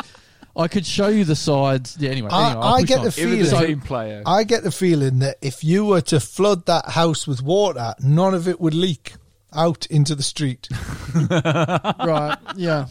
I 0.58 0.68
could 0.68 0.86
show 0.86 1.08
you 1.10 1.26
the 1.26 1.36
sides. 1.36 1.98
Yeah. 2.00 2.12
Anyway, 2.12 2.30
I- 2.32 2.52
anyway, 2.52 2.66
I 2.66 2.82
get 2.84 3.00
on. 3.00 3.06
the 3.06 3.12
feeling- 3.12 3.68
team 3.68 3.82
player. 3.82 4.24
I 4.26 4.44
get 4.44 4.64
the 4.64 4.72
feeling 4.72 5.20
that 5.20 5.38
if 5.42 5.64
you 5.64 5.86
were 5.86 6.02
to 6.02 6.20
flood 6.20 6.66
that 6.68 6.90
house 6.90 7.28
with 7.28 7.42
water, 7.42 7.94
none 8.00 8.34
of 8.34 8.48
it 8.48 8.60
would 8.62 8.74
leak 8.74 9.14
out 9.54 9.86
into 9.88 10.16
the 10.16 10.24
street. 10.24 10.68
right. 11.30 12.38
Yeah. 12.56 12.88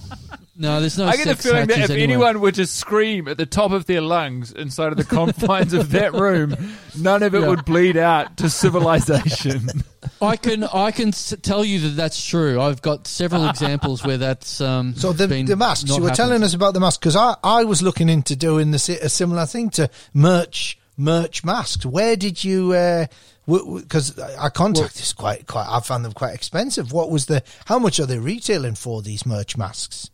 No, 0.57 0.81
there's 0.81 0.97
no. 0.97 1.07
I 1.07 1.17
get 1.17 1.27
the 1.27 1.35
feeling 1.35 1.67
that 1.67 1.79
if 1.79 1.91
anywhere. 1.91 2.05
anyone 2.05 2.41
were 2.41 2.53
to 2.53 2.65
scream 2.67 3.27
at 3.27 3.37
the 3.39 3.47
top 3.47 3.73
of 3.73 3.87
their 3.87 4.01
lungs 4.01 4.53
inside 4.53 4.93
of 4.93 4.97
the 4.97 5.05
confines 5.05 5.73
of 5.73 5.91
that 5.91 6.13
room, 6.15 6.55
none 6.97 7.25
of 7.25 7.35
it 7.35 7.41
Yeah. 7.41 7.49
would 7.49 7.65
bleed 7.65 7.97
out 7.97 8.37
to 8.37 8.49
civilization. 8.49 9.69
I 10.23 10.37
can 10.37 10.63
I 10.65 10.93
can 10.93 11.11
tell 11.11 11.65
you 11.65 11.81
that 11.81 11.89
that's 11.97 12.25
true. 12.25 12.61
I've 12.61 12.83
got 12.83 13.09
several 13.09 13.49
examples 13.51 14.05
where 14.05 14.17
that's 14.19 14.61
um. 14.61 14.95
So 14.95 15.13
the, 15.13 15.27
been 15.27 15.47
the 15.47 15.57
masks, 15.57 15.89
you 15.89 15.95
were 15.97 16.09
happened. 16.11 16.17
telling 16.17 16.43
us 16.45 16.55
about 16.55 16.75
the 16.75 16.81
masks 16.81 16.99
because 16.99 17.17
I, 17.17 17.35
I 17.43 17.65
was 17.65 17.83
looking 17.83 18.09
into 18.09 18.37
doing 18.37 18.71
the, 18.71 18.79
si- 18.79 18.99
a 18.99 19.09
similar 19.09 19.47
thing 19.47 19.71
to 19.71 19.91
merch 20.13 20.79
merch 20.97 21.45
masks. 21.45 21.85
Where 21.85 22.15
did 22.15 22.45
you? 22.45 23.09
Because 23.47 24.19
I 24.21 24.51
contacted 24.51 24.97
this 25.01 25.13
quite 25.13 25.47
quite. 25.49 25.67
I 25.69 25.81
found 25.81 26.05
them 26.05 26.13
quite 26.13 26.35
expensive. 26.35 26.93
What 26.93 27.11
was 27.11 27.27
the? 27.27 27.43
How 27.67 27.81
much 27.81 27.99
are 27.99 28.07
they 28.07 28.19
retailing 28.19 28.77
for 28.77 29.03
these 29.03 29.27
merch 29.27 29.57
masks? 29.57 30.11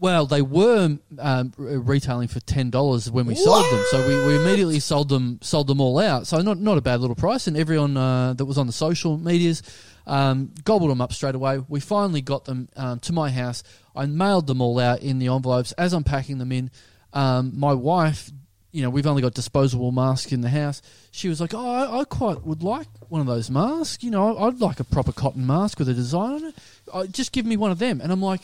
Well, 0.00 0.26
they 0.26 0.42
were 0.42 0.96
um, 1.18 1.52
retailing 1.56 2.28
for 2.28 2.38
ten 2.40 2.70
dollars 2.70 3.10
when 3.10 3.26
we 3.26 3.34
sold 3.34 3.64
them, 3.64 3.84
so 3.90 4.06
we, 4.06 4.26
we 4.28 4.36
immediately 4.36 4.78
sold 4.78 5.08
them 5.08 5.40
sold 5.42 5.66
them 5.66 5.80
all 5.80 5.98
out. 5.98 6.26
So 6.26 6.40
not 6.40 6.58
not 6.58 6.78
a 6.78 6.80
bad 6.80 7.00
little 7.00 7.16
price, 7.16 7.48
and 7.48 7.56
everyone 7.56 7.96
uh, 7.96 8.34
that 8.34 8.44
was 8.44 8.58
on 8.58 8.68
the 8.68 8.72
social 8.72 9.18
medias 9.18 9.62
um, 10.06 10.52
gobbled 10.64 10.90
them 10.90 11.00
up 11.00 11.12
straight 11.12 11.34
away. 11.34 11.60
We 11.68 11.80
finally 11.80 12.20
got 12.20 12.44
them 12.44 12.68
um, 12.76 13.00
to 13.00 13.12
my 13.12 13.30
house. 13.30 13.62
I 13.96 14.06
mailed 14.06 14.46
them 14.46 14.60
all 14.60 14.78
out 14.78 15.00
in 15.02 15.18
the 15.18 15.28
envelopes. 15.28 15.72
As 15.72 15.92
I'm 15.92 16.04
packing 16.04 16.38
them 16.38 16.52
in, 16.52 16.70
um, 17.12 17.58
my 17.58 17.74
wife, 17.74 18.30
you 18.70 18.82
know, 18.82 18.90
we've 18.90 19.06
only 19.06 19.22
got 19.22 19.34
disposable 19.34 19.90
masks 19.90 20.30
in 20.32 20.40
the 20.40 20.48
house. 20.48 20.80
She 21.10 21.28
was 21.28 21.40
like, 21.40 21.54
"Oh, 21.54 21.68
I, 21.68 22.00
I 22.00 22.04
quite 22.04 22.44
would 22.44 22.62
like 22.62 22.86
one 23.08 23.20
of 23.20 23.26
those 23.26 23.50
masks. 23.50 24.04
You 24.04 24.10
know, 24.10 24.38
I'd 24.38 24.60
like 24.60 24.78
a 24.78 24.84
proper 24.84 25.12
cotton 25.12 25.46
mask 25.46 25.78
with 25.78 25.88
a 25.88 25.94
design 25.94 26.34
on 26.34 26.44
it. 26.44 26.54
Uh, 26.92 27.06
just 27.06 27.32
give 27.32 27.46
me 27.46 27.56
one 27.56 27.70
of 27.72 27.78
them." 27.78 28.00
And 28.00 28.12
I'm 28.12 28.22
like, 28.22 28.42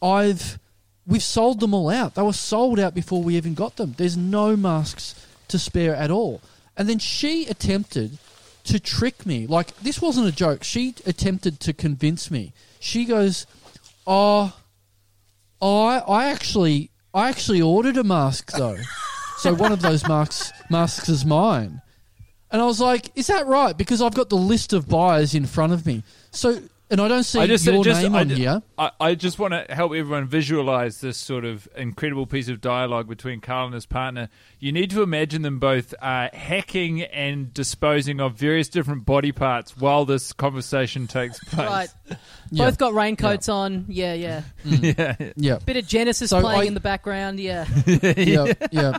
"I've." 0.00 0.58
We've 1.06 1.22
sold 1.22 1.60
them 1.60 1.74
all 1.74 1.90
out. 1.90 2.14
They 2.14 2.22
were 2.22 2.32
sold 2.32 2.80
out 2.80 2.94
before 2.94 3.22
we 3.22 3.36
even 3.36 3.54
got 3.54 3.76
them. 3.76 3.94
There's 3.96 4.16
no 4.16 4.56
masks 4.56 5.14
to 5.48 5.58
spare 5.58 5.94
at 5.94 6.10
all. 6.10 6.40
And 6.76 6.88
then 6.88 6.98
she 6.98 7.46
attempted 7.46 8.18
to 8.64 8.80
trick 8.80 9.26
me. 9.26 9.46
Like, 9.46 9.76
this 9.78 10.00
wasn't 10.00 10.28
a 10.28 10.32
joke. 10.32 10.64
She 10.64 10.94
attempted 11.04 11.60
to 11.60 11.72
convince 11.72 12.30
me. 12.30 12.52
She 12.80 13.04
goes, 13.04 13.46
Oh, 14.06 14.54
I, 15.60 16.02
I 16.06 16.30
actually, 16.30 16.90
I 17.12 17.28
actually 17.28 17.60
ordered 17.60 17.96
a 17.96 18.04
mask 18.04 18.52
though. 18.52 18.78
so 19.38 19.54
one 19.54 19.72
of 19.72 19.82
those 19.82 20.06
masks, 20.06 20.52
masks 20.70 21.08
is 21.08 21.24
mine. 21.24 21.80
And 22.50 22.62
I 22.62 22.66
was 22.66 22.80
like, 22.80 23.10
"Is 23.16 23.26
that 23.26 23.48
right?" 23.48 23.76
Because 23.76 24.00
I've 24.00 24.14
got 24.14 24.28
the 24.28 24.36
list 24.36 24.72
of 24.72 24.88
buyers 24.88 25.34
in 25.34 25.44
front 25.44 25.72
of 25.72 25.84
me. 25.86 26.04
So, 26.30 26.60
and 26.90 27.00
I 27.00 27.08
don't 27.08 27.22
see 27.22 27.40
I 27.40 27.46
just, 27.46 27.64
your 27.64 27.82
just 27.82 28.02
name 28.02 28.14
I, 28.14 28.20
on 28.20 28.28
ju- 28.28 28.34
here. 28.34 28.62
I, 28.78 28.90
I 29.00 29.14
just 29.14 29.38
want 29.38 29.52
to 29.52 29.74
help 29.74 29.92
everyone 29.92 30.26
visualize 30.26 31.00
this 31.00 31.16
sort 31.16 31.44
of 31.44 31.66
incredible 31.76 32.26
piece 32.26 32.48
of 32.48 32.60
dialogue 32.60 33.08
between 33.08 33.40
Karl 33.40 33.66
and 33.66 33.74
his 33.74 33.86
partner. 33.86 34.28
You 34.60 34.70
need 34.72 34.90
to 34.90 35.02
imagine 35.02 35.42
them 35.42 35.58
both 35.58 35.94
uh, 36.00 36.28
hacking 36.32 37.02
and 37.02 37.52
disposing 37.54 38.20
of 38.20 38.34
various 38.34 38.68
different 38.68 39.04
body 39.04 39.32
parts 39.32 39.76
while 39.76 40.04
this 40.04 40.32
conversation 40.32 41.06
takes 41.06 41.38
place. 41.44 41.68
Right. 41.68 41.88
Yeah. 42.50 42.66
Both 42.66 42.78
got 42.78 42.94
raincoats 42.94 43.48
on. 43.48 43.86
Yeah, 43.88 44.14
yeah. 44.14 44.42
yeah. 44.64 45.16
Yeah. 45.36 45.58
Bit 45.64 45.76
of 45.78 45.86
Genesis 45.86 46.30
So 46.30 46.40
playing 46.40 46.60
I- 46.60 46.64
in 46.64 46.74
the 46.74 46.80
background. 46.80 47.40
Yeah. 47.40 47.66
yeah, 47.86 48.52
yeah. 48.70 48.98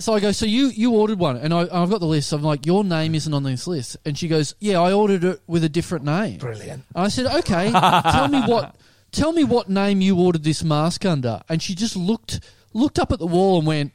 So 0.00 0.14
I 0.14 0.20
go, 0.20 0.32
so 0.32 0.46
you 0.46 0.68
you 0.68 0.92
ordered 0.94 1.18
one, 1.18 1.36
and 1.36 1.52
I, 1.52 1.60
I've 1.60 1.90
got 1.90 2.00
the 2.00 2.06
list. 2.06 2.32
I'm 2.32 2.42
like, 2.42 2.64
your 2.64 2.84
name 2.84 3.14
isn't 3.14 3.32
on 3.32 3.42
this 3.42 3.66
list, 3.66 3.98
and 4.06 4.16
she 4.16 4.28
goes, 4.28 4.54
yeah, 4.58 4.80
I 4.80 4.92
ordered 4.92 5.24
it 5.24 5.40
with 5.46 5.62
a 5.62 5.68
different 5.68 6.06
name. 6.06 6.38
Brilliant. 6.38 6.84
And 6.94 7.04
I 7.04 7.08
said, 7.08 7.26
okay, 7.26 7.70
tell 7.70 8.28
me 8.28 8.40
what, 8.40 8.76
tell 9.12 9.32
me 9.32 9.44
what 9.44 9.68
name 9.68 10.00
you 10.00 10.18
ordered 10.18 10.42
this 10.42 10.64
mask 10.64 11.04
under, 11.04 11.42
and 11.50 11.62
she 11.62 11.74
just 11.74 11.96
looked 11.96 12.40
looked 12.72 12.98
up 12.98 13.12
at 13.12 13.18
the 13.18 13.26
wall 13.26 13.58
and 13.58 13.66
went, 13.66 13.92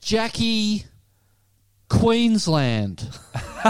Jackie, 0.00 0.84
Queensland. 1.88 2.98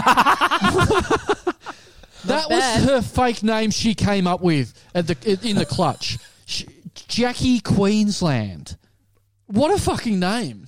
that 2.25 2.45
was 2.47 2.85
her 2.85 3.01
fake 3.01 3.41
name 3.41 3.71
she 3.71 3.95
came 3.95 4.27
up 4.27 4.41
with 4.41 4.73
at 4.93 5.07
the 5.07 5.39
in 5.43 5.55
the 5.55 5.65
clutch. 5.65 6.19
Sh 6.45 6.65
Jackie 7.07 7.59
Queensland. 7.59 8.77
What 9.47 9.71
a 9.71 9.81
fucking 9.81 10.19
name. 10.19 10.67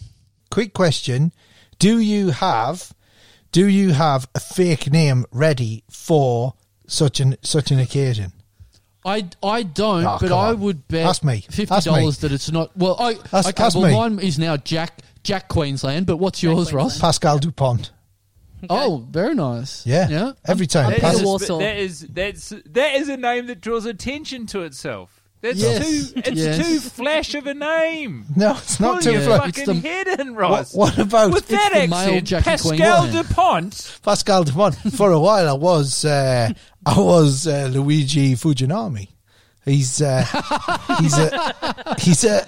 Quick 0.51 0.73
question: 0.73 1.31
Do 1.79 1.99
you 1.99 2.29
have 2.29 2.93
do 3.51 3.67
you 3.67 3.91
have 3.93 4.27
a 4.35 4.39
fake 4.39 4.91
name 4.91 5.25
ready 5.31 5.83
for 5.89 6.53
such 6.87 7.19
an 7.19 7.37
such 7.41 7.71
an 7.71 7.79
occasion? 7.79 8.33
I, 9.07 9.29
I 9.43 9.61
don't, 9.61 10.03
Oh, 10.03 10.17
but 10.19 10.31
I 10.31 10.47
on. 10.49 10.59
would 10.61 10.87
bet 10.87 11.05
Ask 11.05 11.23
me. 11.23 11.45
fifty 11.49 11.79
dollars 11.81 12.17
that 12.19 12.31
it's 12.31 12.51
not. 12.51 12.75
Well, 12.75 12.95
I 12.99 13.17
Ask- 13.31 13.49
okay. 13.49 13.63
ask 13.63 13.75
well, 13.77 13.85
me. 13.87 13.93
mine 14.17 14.19
is 14.25 14.39
now 14.39 14.57
Jack 14.57 14.99
Jack 15.23 15.47
Queensland. 15.47 16.07
But 16.07 16.17
what's 16.17 16.41
yours, 16.41 16.73
Ross? 16.73 16.99
Pascal 16.99 17.37
Dupont. 17.37 17.91
Oh, 18.67 19.05
very 19.11 19.35
nice. 19.35 19.85
Yeah, 19.85 20.09
yeah. 20.09 20.31
Every 20.47 20.65
time. 20.65 20.85
I'm 20.85 20.91
That 20.93 21.01
Peter 21.01 21.07
is, 21.13 21.19
Pas- 21.19 21.23
Warsaw. 21.25 21.59
that 21.59 21.77
is 21.77 21.99
that's 22.09 22.49
that 22.65 22.95
is 22.95 23.09
a 23.09 23.17
name 23.17 23.45
that 23.45 23.61
draws 23.61 23.85
attention 23.85 24.47
to 24.47 24.61
itself. 24.61 25.14
That's 25.45 25.59
Yes. 25.59 25.85
too 26.11 26.13
it's 26.25 26.29
Yes. 26.41 26.57
too 26.57 26.79
flash 26.79 27.35
of 27.35 27.45
a 27.47 27.53
name. 27.53 28.25
no, 28.35 28.51
it's 28.57 28.79
not 28.79 28.93
Pull 28.95 29.01
too 29.01 29.11
your 29.13 29.21
Yeah. 29.21 29.45
It's 29.45 29.57
fucking 29.59 29.81
the- 29.81 29.87
head 29.87 30.19
in, 30.19 30.35
What, 30.35 30.69
what 30.73 30.97
about 30.97 31.31
With 31.33 31.47
that 31.49 31.71
the 31.73 31.79
male 31.87 31.93
accent, 31.93 32.27
Jackie 32.27 32.43
Pascal 32.43 33.07
Dupont. 33.11 33.99
Pascal 34.03 34.43
Dupont? 34.43 34.75
For 34.97 35.11
a 35.11 35.19
while, 35.19 35.47
I 35.47 35.53
was 35.53 36.03
uh, 36.05 36.51
I 36.85 36.99
was 36.99 37.45
uh, 37.47 37.69
Luigi 37.71 38.33
Fujinami. 38.35 39.09
He's 39.65 40.01
uh, 40.01 40.23
he's 40.99 41.17
a 41.17 41.55
he's 41.99 42.23
a 42.23 42.45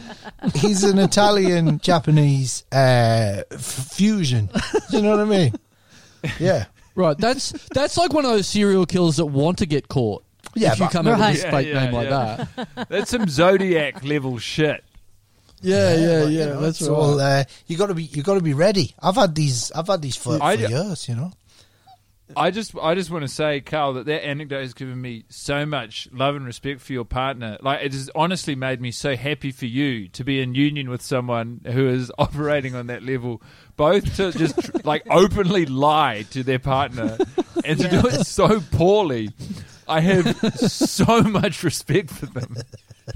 he's 0.56 0.84
an 0.84 1.00
Italian 1.00 1.80
Japanese 1.80 2.64
uh, 2.72 3.42
f- 3.52 3.62
fusion. 3.92 4.50
Do 4.92 4.98
you 4.98 5.02
know 5.04 5.12
what 5.12 5.20
I 5.22 5.26
mean? 5.26 5.54
Yeah. 6.40 6.66
Right. 6.96 7.18
That's 7.18 7.52
that's 7.74 7.98
like 7.98 8.14
one 8.14 8.26
of 8.26 8.32
those 8.32 8.48
serial 8.48 8.86
killers 8.86 9.18
that 9.18 9.26
want 9.26 9.58
to 9.60 9.66
get 9.66 9.88
caught. 9.88 10.24
Yeah, 10.56 10.72
if 10.74 10.80
you 10.80 10.86
but- 10.86 10.92
come 10.92 11.08
up 11.08 11.20
Right. 11.20 11.36
with 11.36 11.46
a 11.46 11.52
fake 11.52 11.68
Yeah, 11.68 11.74
yeah, 11.74 11.84
name 11.86 11.94
like 11.94 12.10
yeah. 12.10 12.46
that. 12.76 12.90
That's 12.90 13.12
some 13.12 13.28
Zodiac 13.28 14.04
level 14.04 14.38
shit. 14.38 14.84
Yeah, 15.62 15.96
yeah, 15.96 16.24
but, 16.24 16.32
yeah. 16.32 16.40
you 16.40 16.46
know, 16.52 16.62
that's 16.62 16.82
it's 16.82 16.90
right. 16.90 16.96
all, 16.96 17.20
uh, 17.20 17.44
you 17.66 17.78
got 17.78 17.88
to 17.88 17.94
be 17.96 18.04
you 18.04 18.22
got 18.24 18.36
to 18.36 18.42
be 18.42 18.54
ready. 18.54 18.94
I've 19.02 19.16
had 19.16 19.34
these 19.36 19.72
I've 19.72 19.88
had 19.88 20.02
these 20.02 20.16
for, 20.16 20.38
I- 20.42 20.56
for 20.58 20.68
years. 20.70 21.08
You 21.10 21.16
know. 21.16 21.32
I 22.36 22.52
just 22.52 22.76
I 22.82 22.94
just 22.94 23.10
want 23.10 23.24
to 23.24 23.30
say, 23.30 23.62
Karl, 23.62 23.94
that 23.94 24.06
that 24.08 24.26
anecdote 24.26 24.60
has 24.60 24.74
given 24.74 25.00
me 25.02 25.24
so 25.30 25.66
much 25.66 26.10
love 26.12 26.36
and 26.36 26.46
respect 26.46 26.82
for 26.82 26.92
your 26.92 27.06
partner. 27.06 27.58
Like 27.62 27.86
it 27.86 27.94
has 27.94 28.10
honestly 28.14 28.54
made 28.54 28.82
me 28.82 28.92
so 28.92 29.16
happy 29.16 29.52
for 29.52 29.66
you 29.66 30.10
to 30.10 30.26
be 30.26 30.42
in 30.42 30.54
union 30.54 30.90
with 30.90 31.02
someone 31.02 31.62
who 31.66 31.88
is 31.88 32.12
operating 32.20 32.76
on 32.76 32.88
that 32.88 33.02
level, 33.02 33.42
both 33.78 34.18
to 34.18 34.34
just 34.34 34.86
like 34.86 35.08
openly 35.10 35.66
lie 35.66 36.26
to 36.32 36.44
their 36.44 36.60
partner 36.60 37.18
and 37.64 37.80
to 37.80 37.90
do 37.90 38.06
it 38.08 38.26
so 38.28 38.60
poorly. 38.72 39.30
I 39.90 40.00
have 40.02 40.36
so 40.60 41.22
much 41.22 41.64
respect 41.64 42.10
for 42.12 42.26
them. 42.28 42.58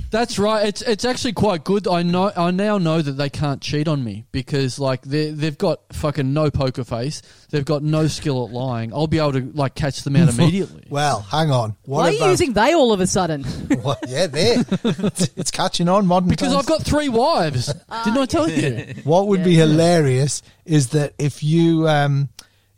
That's 0.09 0.39
right. 0.39 0.67
It's 0.67 0.81
it's 0.81 1.03
actually 1.03 1.33
quite 1.33 1.65
good. 1.65 1.85
I 1.87 2.01
know. 2.01 2.31
I 2.35 2.51
now 2.51 2.77
know 2.77 3.01
that 3.01 3.13
they 3.13 3.29
can't 3.29 3.61
cheat 3.61 3.89
on 3.89 4.03
me 4.03 4.23
because 4.31 4.79
like 4.79 5.01
they 5.01 5.31
they've 5.31 5.57
got 5.57 5.81
fucking 5.91 6.31
no 6.33 6.49
poker 6.49 6.85
face. 6.85 7.21
They've 7.49 7.65
got 7.65 7.83
no 7.83 8.07
skill 8.07 8.45
at 8.47 8.53
lying. 8.53 8.93
I'll 8.93 9.07
be 9.07 9.19
able 9.19 9.33
to 9.33 9.51
like 9.53 9.75
catch 9.75 10.03
them 10.03 10.15
out 10.15 10.29
immediately. 10.33 10.85
Well, 10.89 11.19
hang 11.21 11.51
on. 11.51 11.75
What 11.83 11.97
Why 11.99 12.07
are 12.07 12.11
you 12.11 12.17
about, 12.19 12.29
using 12.29 12.53
they 12.53 12.73
all 12.73 12.93
of 12.93 13.01
a 13.01 13.07
sudden? 13.07 13.43
What, 13.81 13.99
yeah, 14.07 14.27
there. 14.27 14.63
it's 14.83 15.49
catching 15.51 15.89
on 15.89 16.05
modern 16.05 16.29
Because 16.29 16.53
times. 16.53 16.59
I've 16.59 16.67
got 16.67 16.83
three 16.83 17.09
wives. 17.09 17.67
Didn't 18.05 18.17
I 18.19 18.25
tell 18.27 18.47
you? 18.49 18.93
What 19.03 19.27
would 19.27 19.39
Yeah, 19.39 19.45
be 19.45 19.55
hilarious 19.55 20.41
is 20.65 20.89
that 20.89 21.13
if 21.17 21.41
you, 21.43 21.87
um, 21.89 22.29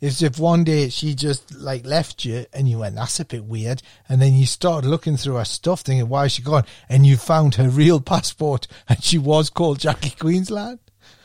if 0.04 0.22
if 0.22 0.38
one 0.38 0.64
day 0.64 0.88
she 0.90 1.14
just 1.14 1.54
like 1.56 1.84
left 1.86 2.24
you 2.24 2.46
and 2.52 2.68
you 2.68 2.78
went, 2.78 2.96
that's 2.96 3.18
a 3.20 3.24
bit 3.24 3.44
weird, 3.44 3.82
and 4.08 4.20
then 4.20 4.34
you 4.34 4.46
started 4.46 4.88
looking 4.88 5.16
through 5.16 5.36
her 5.36 5.44
stuff, 5.44 5.80
thinking, 5.80 6.08
why 6.08 6.26
is 6.26 6.32
she 6.32 6.42
gone? 6.42 6.64
And 6.88 7.06
you 7.06 7.16
found 7.16 7.54
her 7.56 7.68
real 7.68 8.00
passport, 8.12 8.66
and 8.88 9.02
she 9.02 9.18
was 9.18 9.50
called 9.50 9.78
Jackie 9.80 10.10
Queensland. 10.10 10.78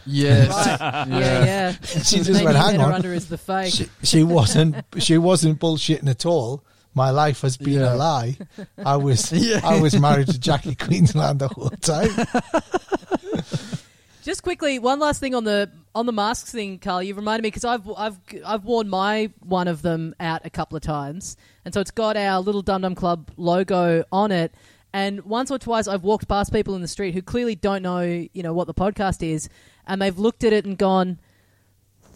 Yes. 0.06 0.48
Yeah, 0.80 1.06
yeah. 1.46 1.72
She 1.82 2.18
just 2.18 2.32
Maybe 2.32 2.46
went, 2.46 2.58
hang 2.58 2.78
better 2.78 2.84
on. 2.90 2.94
under 2.94 3.14
is 3.14 3.28
the 3.30 3.38
fake. 3.38 3.74
She, 3.74 3.88
she 4.04 4.24
wasn't. 4.24 4.76
She 4.98 5.18
wasn't 5.18 5.60
bullshitting 5.60 6.10
at 6.10 6.26
all. 6.26 6.64
My 6.96 7.12
life 7.12 7.42
has 7.42 7.58
been 7.58 7.80
Yeah. 7.82 7.94
a 7.94 7.96
lie. 7.96 8.38
I 8.84 8.96
was. 8.96 9.32
Yeah. 9.32 9.62
I 9.64 9.80
was 9.80 10.00
married 10.00 10.28
to 10.28 10.40
Jackie 10.40 10.76
Queensland 10.76 11.40
the 11.40 11.48
whole 11.50 11.70
time. 11.70 12.10
Just 14.22 14.44
quickly, 14.44 14.80
one 14.80 15.00
last 15.00 15.20
thing 15.20 15.34
on 15.34 15.46
the 15.46 15.72
on 15.96 16.06
the 16.06 16.12
masks 16.12 16.52
thing, 16.52 16.78
Karl. 16.80 17.02
You 17.02 17.16
reminded 17.16 17.44
me 17.44 17.48
because 17.48 17.64
I've 17.66 17.90
I've 17.98 18.18
I've 18.46 18.66
worn 18.66 18.90
my 18.90 19.32
one 19.40 19.68
of 19.68 19.82
them 19.82 20.14
out 20.20 20.46
a 20.46 20.50
couple 20.50 20.76
of 20.76 20.84
times, 20.84 21.38
and 21.64 21.74
so 21.74 21.80
it's 21.80 21.92
got 21.92 22.18
our 22.18 22.42
little 22.42 22.62
Dum 22.62 22.82
Dum 22.82 22.96
Club 22.96 23.32
logo 23.38 24.04
on 24.12 24.32
it. 24.32 24.54
And 24.92 25.24
once 25.24 25.52
or 25.52 25.60
twice, 25.60 25.88
I've 25.88 26.04
walked 26.04 26.28
past 26.28 26.52
people 26.52 26.76
in 26.76 26.82
the 26.82 26.88
street 26.88 27.14
who 27.14 27.22
clearly 27.22 27.56
don't 27.56 27.82
know, 27.82 28.02
you 28.02 28.44
know, 28.44 28.54
what 28.54 28.68
the 28.68 28.74
podcast 28.74 29.26
is, 29.26 29.48
and 29.88 30.02
they've 30.02 30.18
looked 30.18 30.44
at 30.44 30.52
it 30.52 30.66
and 30.66 30.78
gone, 30.78 31.20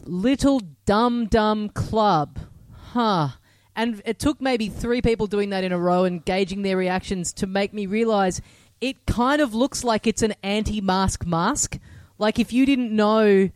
"Little 0.04 0.62
Dum 0.86 1.28
Dum 1.28 1.70
Club, 1.70 2.40
huh?" 2.92 3.30
And 3.76 4.02
it 4.06 4.20
took 4.20 4.42
maybe 4.42 4.68
three 4.70 5.02
people 5.02 5.26
doing 5.26 5.52
that 5.52 5.64
in 5.64 5.72
a 5.72 5.80
row 5.80 6.04
and 6.04 6.24
gauging 6.24 6.64
their 6.64 6.78
reactions 6.78 7.32
to 7.34 7.48
make 7.48 7.74
me 7.74 7.86
realize 7.86 8.42
it 8.82 9.06
kind 9.06 9.42
of 9.42 9.56
looks 9.56 9.84
like 9.84 10.06
it's 10.06 10.22
an 10.22 10.36
anti-mask 10.44 11.26
mask. 11.26 11.80
Like 12.24 12.40
if 12.40 12.54
you 12.54 12.66
didn't 12.66 12.96
know, 12.96 13.50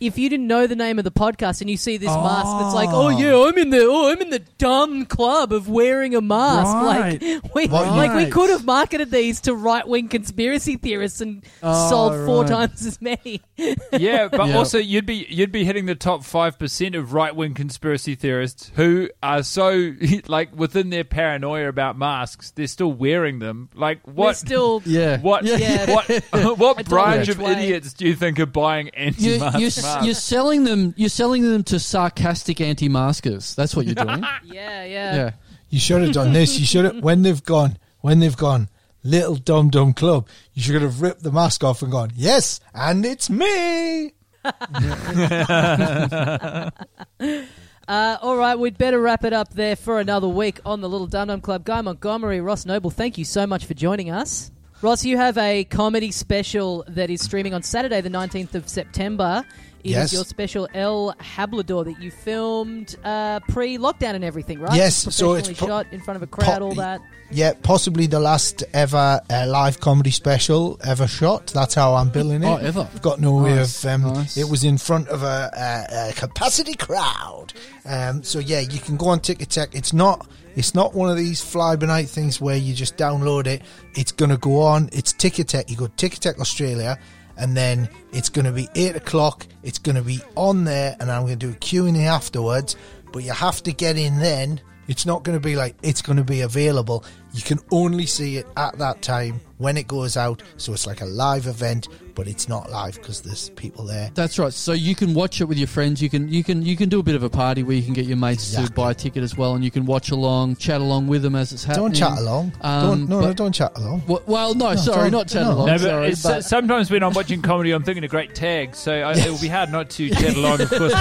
if 0.00 0.18
you 0.18 0.28
didn't 0.28 0.46
know 0.46 0.66
the 0.66 0.76
name 0.76 0.98
of 0.98 1.04
the 1.04 1.10
podcast 1.12 1.60
and 1.60 1.70
you 1.70 1.76
see 1.76 1.96
this 1.96 2.08
mask 2.08 2.46
that's 2.60 2.74
like, 2.74 2.88
oh 2.92 3.08
yeah, 3.08 3.32
ah. 3.34 3.48
I'm 3.48 3.58
in 3.58 3.70
the, 3.70 3.80
oh 3.82 4.10
I'm 4.10 4.20
in 4.20 4.30
the 4.30 4.40
dumb 4.58 5.06
club 5.06 5.52
of 5.52 5.68
wearing 5.68 6.14
a 6.14 6.20
mask. 6.20 6.74
Right. 6.74 7.22
Like 7.22 7.22
we, 7.54 7.66
What- 7.66 7.86
like 7.88 8.14
we 8.14 8.30
could 8.30 8.50
have 8.50 8.64
marketed 8.64 9.10
these 9.10 9.40
to 9.42 9.54
right-wing 9.54 10.08
conspiracy 10.08 10.76
theorists 10.76 11.20
and 11.20 11.44
Oh, 11.62 11.88
sold 11.90 12.26
four 12.26 12.38
ah, 12.38 12.40
right. 12.40 12.48
times 12.68 12.86
as 12.86 13.00
many. 13.00 13.40
Yeah, 13.92 14.28
but 14.28 14.48
Yeah. 14.48 14.56
also 14.56 14.78
you'd 14.78 15.06
be 15.06 15.26
you'd 15.28 15.52
be 15.52 15.64
hitting 15.64 15.86
the 15.86 15.94
top 15.94 16.24
five 16.24 16.58
percent 16.58 16.94
of 16.96 17.12
right 17.12 17.34
wing 17.34 17.54
conspiracy 17.54 18.14
theorists 18.16 18.72
who 18.74 19.08
are 19.22 19.42
so 19.42 19.92
like 20.26 20.54
within 20.56 20.90
their 20.90 21.04
paranoia 21.04 21.68
about 21.68 21.96
masks, 21.96 22.50
they're 22.50 22.66
still 22.66 22.92
wearing 22.92 23.38
them. 23.38 23.68
Like 23.74 24.04
We're 24.06 24.12
what? 24.14 24.36
still 24.36 24.82
Yeah. 24.84 25.20
What? 25.20 25.44
Yeah. 25.44 25.94
What? 25.94 26.10
I 26.32 26.44
what 26.52 26.76
don't 26.78 26.88
branch 26.88 27.28
know 27.28 27.32
of 27.32 27.38
way. 27.40 27.52
idiots 27.52 27.92
do 27.94 28.06
you 28.06 28.14
think 28.14 28.40
are 28.40 28.46
buying 28.46 28.86
You, 28.86 28.92
anti-mask 28.96 29.58
you're, 29.58 29.60
masks? 29.60 29.83
You're 30.02 30.14
selling 30.14 30.64
them. 30.64 30.94
You're 30.96 31.08
selling 31.08 31.42
them 31.42 31.62
to 31.64 31.78
sarcastic 31.78 32.60
anti-maskers. 32.60 33.54
That's 33.54 33.76
what 33.76 33.86
you're 33.86 33.94
doing. 33.94 34.24
yeah, 34.44 34.84
yeah. 34.84 35.14
yeah. 35.14 35.30
You 35.70 35.80
should 35.80 36.02
have 36.02 36.12
done 36.12 36.32
this. 36.32 36.58
You 36.58 36.66
should 36.66 36.84
have 36.84 37.02
when 37.02 37.22
they've 37.22 37.42
gone 37.42 37.78
when 38.00 38.20
they've 38.20 38.36
gone 38.36 38.68
little 39.02 39.36
dum 39.36 39.70
dum 39.70 39.92
club. 39.92 40.28
You 40.52 40.62
should 40.62 40.82
have 40.82 41.00
ripped 41.00 41.22
the 41.22 41.32
mask 41.32 41.64
off 41.64 41.82
and 41.82 41.90
gone 41.90 42.12
yes, 42.14 42.60
and 42.74 43.04
it's 43.04 43.30
me. 43.30 44.12
Uh, 47.86 48.16
all 48.22 48.36
right, 48.36 48.58
we'd 48.58 48.78
better 48.78 48.98
wrap 48.98 49.24
it 49.24 49.34
up 49.34 49.52
there 49.52 49.76
for 49.76 50.00
another 50.00 50.26
week 50.26 50.58
on 50.64 50.80
the 50.80 50.88
Little 50.88 51.06
Dum 51.06 51.28
Dum 51.28 51.42
Club. 51.42 51.64
Guy 51.64 51.82
Montgomery, 51.82 52.40
Ross 52.40 52.64
Noble, 52.64 52.90
thank 52.90 53.18
you 53.18 53.26
so 53.26 53.46
much 53.46 53.66
for 53.66 53.74
joining 53.74 54.10
us. 54.10 54.50
Ross, 54.80 55.04
you 55.04 55.18
have 55.18 55.36
a 55.36 55.64
comedy 55.64 56.10
special 56.10 56.84
that 56.88 57.10
is 57.10 57.22
streaming 57.22 57.52
on 57.52 57.62
Saturday, 57.62 58.00
the 58.00 58.08
19th 58.08 58.54
of 58.54 58.68
September. 58.68 59.44
It 59.84 59.90
is 59.90 59.94
Yes. 59.94 60.12
your 60.14 60.24
special 60.24 60.66
El 60.74 61.14
Hablador 61.20 61.84
that 61.84 62.00
you 62.02 62.10
filmed 62.10 62.96
uh, 63.04 63.40
pre 63.48 63.76
lockdown 63.78 64.14
and 64.14 64.24
everything, 64.24 64.58
right? 64.58 64.74
Yes, 64.74 64.96
so 65.14 65.34
it's 65.34 65.48
po- 65.52 65.66
shot 65.66 65.86
in 65.92 66.00
front 66.00 66.16
of 66.16 66.22
a 66.22 66.26
crowd, 66.26 66.58
po- 66.60 66.64
all 66.64 66.74
that. 66.76 67.02
Yeah, 67.30 67.52
possibly 67.62 68.06
the 68.06 68.20
last 68.20 68.64
ever 68.72 69.20
uh, 69.28 69.46
live 69.46 69.80
comedy 69.80 70.10
special 70.10 70.78
ever 70.84 71.06
shot. 71.06 71.48
That's 71.48 71.74
how 71.74 71.94
I'm 71.94 72.08
billing 72.08 72.42
it. 72.42 72.46
Oh, 72.46 72.56
ever? 72.56 72.88
I've 72.92 73.02
got 73.02 73.20
no 73.20 73.34
way 73.42 73.58
of. 73.58 73.84
Um, 73.84 74.02
nice. 74.02 74.36
It 74.38 74.48
was 74.48 74.64
in 74.64 74.78
front 74.78 75.08
of 75.08 75.22
a, 75.22 75.50
a, 75.54 76.10
a 76.10 76.12
capacity 76.14 76.74
crowd. 76.74 77.52
Um, 77.84 78.22
so 78.22 78.38
yeah, 78.38 78.60
you 78.60 78.78
can 78.80 78.96
go 78.96 79.08
on 79.08 79.20
Ticketek. 79.20 79.74
It's 79.74 79.92
not. 79.92 80.26
It's 80.56 80.72
not 80.74 80.94
one 80.94 81.10
of 81.10 81.16
these 81.16 81.40
fly 81.42 81.74
by 81.74 81.86
night 81.88 82.08
things 82.08 82.40
where 82.40 82.56
you 82.56 82.74
just 82.74 82.96
download 82.96 83.46
it. 83.48 83.62
It's 83.96 84.12
gonna 84.12 84.36
go 84.38 84.62
on. 84.62 84.88
It's 84.92 85.12
Ticketek. 85.12 85.68
You 85.68 85.76
go 85.76 85.88
to 85.88 86.08
Ticketek 86.08 86.38
Australia, 86.38 86.96
and 87.36 87.56
then 87.56 87.88
it's 88.12 88.28
gonna 88.28 88.52
be 88.52 88.68
eight 88.74 88.96
o'clock. 88.96 89.46
It's 89.62 89.78
gonna 89.78 90.02
be 90.02 90.20
on 90.36 90.64
there, 90.64 90.96
and 91.00 91.10
I'm 91.10 91.22
gonna 91.22 91.36
do 91.36 91.50
a 91.50 91.54
Q 91.54 91.86
and 91.86 91.96
A 91.96 92.04
afterwards. 92.04 92.76
But 93.12 93.22
you 93.22 93.32
have 93.32 93.62
to 93.62 93.72
get 93.72 93.96
in 93.96 94.18
then. 94.18 94.60
It's 94.88 95.06
not 95.06 95.22
going 95.22 95.38
to 95.38 95.40
be 95.40 95.56
like 95.56 95.76
it's 95.82 96.02
going 96.02 96.16
to 96.16 96.24
be 96.24 96.42
available. 96.42 97.04
You 97.32 97.42
can 97.42 97.58
only 97.70 98.06
see 98.06 98.36
it 98.36 98.46
at 98.56 98.76
that 98.78 99.02
time 99.02 99.40
when 99.58 99.76
it 99.76 99.86
goes 99.86 100.16
out. 100.16 100.42
So 100.56 100.72
it's 100.72 100.86
like 100.86 101.00
a 101.00 101.06
live 101.06 101.46
event, 101.46 101.88
but 102.14 102.28
it's 102.28 102.48
not 102.48 102.70
live 102.70 102.94
because 102.94 103.22
there's 103.22 103.50
people 103.50 103.84
there. 103.84 104.10
That's 104.14 104.38
right. 104.38 104.52
So 104.52 104.72
you 104.72 104.94
can 104.94 105.14
watch 105.14 105.40
it 105.40 105.44
with 105.44 105.58
your 105.58 105.66
friends. 105.66 106.02
You 106.02 106.10
can 106.10 106.28
you 106.28 106.44
can 106.44 106.62
you 106.62 106.76
can 106.76 106.88
do 106.88 107.00
a 107.00 107.02
bit 107.02 107.14
of 107.14 107.22
a 107.22 107.30
party 107.30 107.62
where 107.62 107.76
you 107.76 107.82
can 107.82 107.92
get 107.92 108.06
your 108.06 108.16
mates 108.16 108.54
to 108.54 108.70
buy 108.72 108.92
a 108.92 108.94
ticket 108.94 109.22
as 109.22 109.36
well, 109.36 109.54
and 109.54 109.64
you 109.64 109.70
can 109.70 109.84
watch 109.86 110.10
along, 110.10 110.56
chat 110.56 110.80
along 110.80 111.06
with 111.06 111.22
them 111.22 111.34
as 111.34 111.52
it's 111.52 111.64
happening. 111.64 111.92
Don't 111.92 111.94
chat 111.94 112.18
along. 112.18 112.52
Um, 112.60 112.82
don't 112.82 113.08
no, 113.08 113.20
no, 113.20 113.32
don't 113.32 113.52
chat 113.52 113.76
along. 113.76 114.02
Well, 114.06 114.22
well 114.26 114.54
no, 114.54 114.74
sorry, 114.76 115.10
don't- 115.10 115.12
not 115.12 115.28
chat 115.28 115.42
no. 115.42 115.52
along. 115.52 115.66
No, 115.66 115.72
but, 115.72 115.80
sorry, 115.80 116.08
it's, 116.08 116.22
but- 116.22 116.44
sometimes 116.44 116.90
when 116.90 117.02
I'm 117.02 117.12
watching 117.12 117.42
comedy, 117.42 117.72
I'm 117.72 117.82
thinking 117.82 118.04
of 118.04 118.10
great 118.10 118.34
tags, 118.34 118.78
so 118.78 118.92
I, 118.92 119.12
it 119.12 119.30
will 119.30 119.40
be 119.40 119.48
hard 119.48 119.70
not 119.70 119.90
to 119.90 120.10
chat 120.14 120.36
along. 120.36 120.60
Of 120.60 120.70
course, 120.70 120.92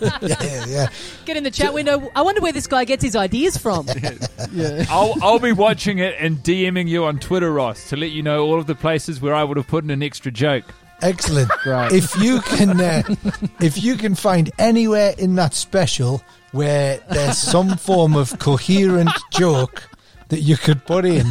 yeah, 0.00 0.18
yeah, 0.22 0.66
yeah. 0.66 0.88
Get 1.24 1.36
in 1.36 1.44
the 1.44 1.50
chat 1.50 1.74
window. 1.74 2.10
I 2.14 2.22
wonder 2.22 2.40
where 2.40 2.52
this 2.52 2.66
guy 2.66 2.84
gets 2.84 3.02
his 3.02 3.16
ideas 3.16 3.56
from. 3.56 3.86
yeah. 4.52 4.84
I'll 4.88 5.14
I'll 5.22 5.38
be 5.38 5.52
watching 5.52 5.98
it 5.98 6.16
and 6.18 6.38
DMing 6.38 6.88
you 6.88 7.04
on 7.04 7.18
Twitter, 7.18 7.52
Ross, 7.52 7.88
to 7.90 7.96
let 7.96 8.10
you 8.10 8.22
know 8.22 8.44
all 8.44 8.58
of 8.58 8.66
the 8.66 8.74
places 8.74 9.20
where 9.20 9.34
I 9.34 9.44
would 9.44 9.56
have 9.56 9.66
put 9.66 9.84
in 9.84 9.90
an 9.90 10.02
extra 10.02 10.30
joke. 10.30 10.61
Excellent. 11.02 11.50
Great. 11.62 11.92
If 11.92 12.16
you 12.16 12.40
can, 12.40 12.80
uh, 12.80 13.02
if 13.60 13.82
you 13.82 13.96
can 13.96 14.14
find 14.14 14.50
anywhere 14.58 15.14
in 15.18 15.34
that 15.34 15.54
special 15.54 16.22
where 16.52 17.00
there's 17.10 17.38
some 17.38 17.76
form 17.76 18.14
of 18.14 18.38
coherent 18.38 19.10
joke, 19.32 19.88
that 20.32 20.40
you 20.40 20.56
could 20.56 20.82
put 20.86 21.04
in. 21.04 21.26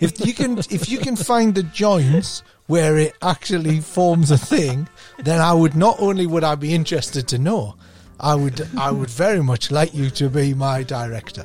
if 0.00 0.24
you 0.24 0.32
can, 0.32 0.56
if 0.70 0.88
you 0.88 0.96
can 0.96 1.16
find 1.16 1.54
the 1.54 1.62
joints 1.64 2.42
where 2.66 2.96
it 2.96 3.14
actually 3.20 3.78
forms 3.80 4.30
a 4.30 4.38
thing, 4.38 4.88
then 5.22 5.38
I 5.38 5.52
would 5.52 5.76
not 5.76 6.00
only 6.00 6.24
would 6.24 6.44
I 6.44 6.54
be 6.54 6.74
interested 6.74 7.28
to 7.28 7.38
know, 7.38 7.74
I 8.18 8.34
would, 8.34 8.66
I 8.78 8.90
would 8.90 9.10
very 9.10 9.42
much 9.42 9.70
like 9.70 9.92
you 9.92 10.08
to 10.10 10.30
be 10.30 10.54
my 10.54 10.82
director. 10.82 11.44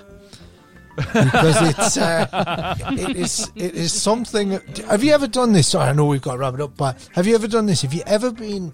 Because 0.95 1.69
it's 1.69 1.97
uh, 1.97 2.75
it 2.91 3.17
is 3.17 3.51
it 3.55 3.75
is 3.75 3.93
something. 3.93 4.51
Have 4.89 5.03
you 5.03 5.13
ever 5.13 5.27
done 5.27 5.53
this? 5.53 5.69
Sorry, 5.69 5.89
I 5.89 5.93
know 5.93 6.05
we've 6.05 6.21
got 6.21 6.33
to 6.33 6.37
wrap 6.37 6.53
it 6.53 6.61
up, 6.61 6.77
but 6.77 7.09
have 7.13 7.25
you 7.25 7.35
ever 7.35 7.47
done 7.47 7.65
this? 7.65 7.81
Have 7.81 7.93
you 7.93 8.03
ever 8.05 8.31
been? 8.31 8.73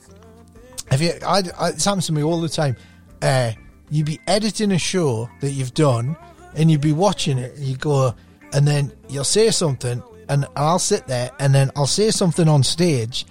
Have 0.90 1.02
you? 1.02 1.14
I, 1.26 1.44
I, 1.58 1.70
it's 1.70 1.86
happens 1.86 2.08
to 2.08 2.14
me 2.14 2.24
all 2.24 2.42
the 2.42 2.50
time. 2.50 2.76
Uh, 3.22 3.52
you'd 3.90 4.06
be 4.06 4.20
editing 4.28 4.72
a 4.72 4.78
show 4.78 5.30
that 5.42 5.52
you've 5.52 5.74
done, 5.74 6.18
and 6.56 6.70
you'd 6.70 6.82
be 6.82 6.94
watching 6.94 7.38
it, 7.38 7.56
and 7.56 7.64
you 7.64 7.78
go, 7.78 8.14
and 8.54 8.68
then 8.68 8.92
you'll 9.08 9.24
say 9.24 9.50
something, 9.52 10.04
and 10.28 10.46
I'll 10.56 10.80
sit 10.80 11.08
there, 11.08 11.32
and 11.40 11.54
then 11.56 11.72
I'll 11.76 11.88
say 11.88 12.12
something 12.12 12.48
on 12.48 12.64
stage, 12.64 13.26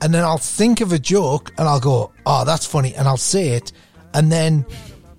and 0.00 0.12
then 0.12 0.24
I'll 0.24 0.38
think 0.38 0.80
of 0.80 0.92
a 0.92 0.98
joke, 0.98 1.52
and 1.58 1.68
I'll 1.68 1.80
go, 1.80 2.12
"Oh, 2.26 2.44
that's 2.44 2.66
funny," 2.66 2.94
and 2.94 3.06
I'll 3.06 3.16
say 3.16 3.50
it, 3.50 3.72
and 4.14 4.32
then 4.32 4.66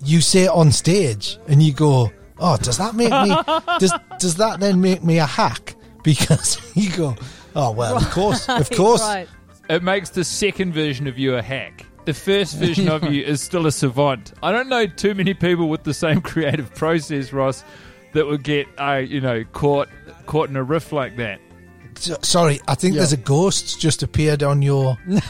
you 0.04 0.20
say 0.20 0.44
it 0.44 0.50
on 0.50 0.70
stage, 0.72 1.38
and 1.48 1.62
you 1.62 1.72
go, 1.72 2.10
"Oh, 2.38 2.56
does 2.56 2.78
that 2.78 2.94
make 2.94 3.10
me? 3.10 3.36
does 3.78 3.92
does 4.18 4.36
that 4.36 4.60
then 4.60 4.80
make 4.80 5.02
me 5.02 5.18
a 5.18 5.26
hack?" 5.26 5.76
Because 6.02 6.58
you 6.76 6.90
go, 6.90 7.16
"Oh 7.54 7.70
well, 7.70 7.96
of 7.96 8.10
course, 8.10 8.48
of 8.48 8.70
course." 8.70 9.02
Right. 9.02 9.28
It 9.68 9.82
makes 9.82 10.10
the 10.10 10.24
second 10.24 10.74
version 10.74 11.06
of 11.06 11.18
you 11.18 11.36
a 11.36 11.42
hack. 11.42 11.86
The 12.04 12.12
first 12.12 12.56
version 12.58 12.88
of 12.88 13.04
you 13.04 13.24
is 13.24 13.40
still 13.40 13.66
a 13.66 13.72
savant. 13.72 14.32
I 14.42 14.52
don't 14.52 14.68
know 14.68 14.86
too 14.86 15.14
many 15.14 15.32
people 15.32 15.68
with 15.68 15.84
the 15.84 15.94
same 15.94 16.20
creative 16.20 16.74
process, 16.74 17.32
Ross, 17.32 17.64
that 18.12 18.26
would 18.26 18.42
get, 18.42 18.66
uh, 18.78 18.96
you 18.96 19.20
know, 19.20 19.44
caught 19.52 19.88
caught 20.26 20.48
in 20.50 20.56
a 20.56 20.62
riff 20.62 20.92
like 20.92 21.16
that. 21.16 21.40
So- 21.98 22.18
Sorry, 22.22 22.60
I 22.68 22.74
think 22.74 22.94
Yeah. 22.94 23.00
there's 23.00 23.12
a 23.12 23.16
ghost 23.16 23.80
just 23.80 24.02
appeared 24.02 24.42
on 24.42 24.62
your. 24.62 24.98
is, 25.06 25.20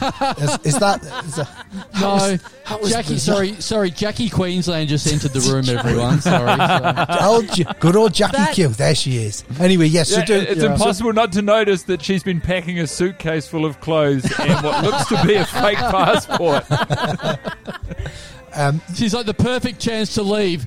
is 0.63 0.79
that? 0.79 1.01
Is 1.25 1.35
that 1.35 1.47
how 1.93 2.01
No, 2.01 2.13
was- 2.31 2.41
how 2.63 2.77
was 2.79 2.91
Jackie. 2.91 3.13
bizarre? 3.13 3.35
Sorry, 3.35 3.61
sorry. 3.61 3.91
Jackie 3.91 4.29
Queensland 4.29 4.89
just 4.89 5.05
entered 5.11 5.31
the 5.31 5.39
room. 5.51 5.69
Everyone, 5.69 6.19
sorry. 6.21 6.57
sorry. 6.57 7.21
Old, 7.21 7.79
good 7.79 7.95
old 7.95 8.13
Jackie 8.13 8.37
That- 8.37 8.53
Q. 8.55 8.69
There 8.69 8.95
she 8.95 9.17
is. 9.17 9.43
Anyway, 9.59 9.85
yes. 9.87 10.09
Yeah, 10.11 10.19
so 10.21 10.25
do, 10.25 10.33
it's 10.35 10.63
yeah. 10.63 10.71
impossible 10.73 11.13
not 11.13 11.31
to 11.33 11.41
notice 11.41 11.83
that 11.83 12.01
she's 12.03 12.23
been 12.23 12.41
packing 12.41 12.79
a 12.79 12.87
suitcase 12.87 13.47
full 13.47 13.65
of 13.65 13.79
clothes 13.81 14.25
and 14.39 14.63
what 14.63 14.83
looks 14.83 15.05
to 15.09 15.23
be 15.25 15.35
a 15.35 15.45
fake 15.45 15.77
passport. 15.77 16.65
um, 18.55 18.81
She's 18.95 19.13
like 19.13 19.25
the 19.25 19.33
perfect 19.33 19.79
chance 19.79 20.13
to 20.15 20.23
leave. 20.23 20.65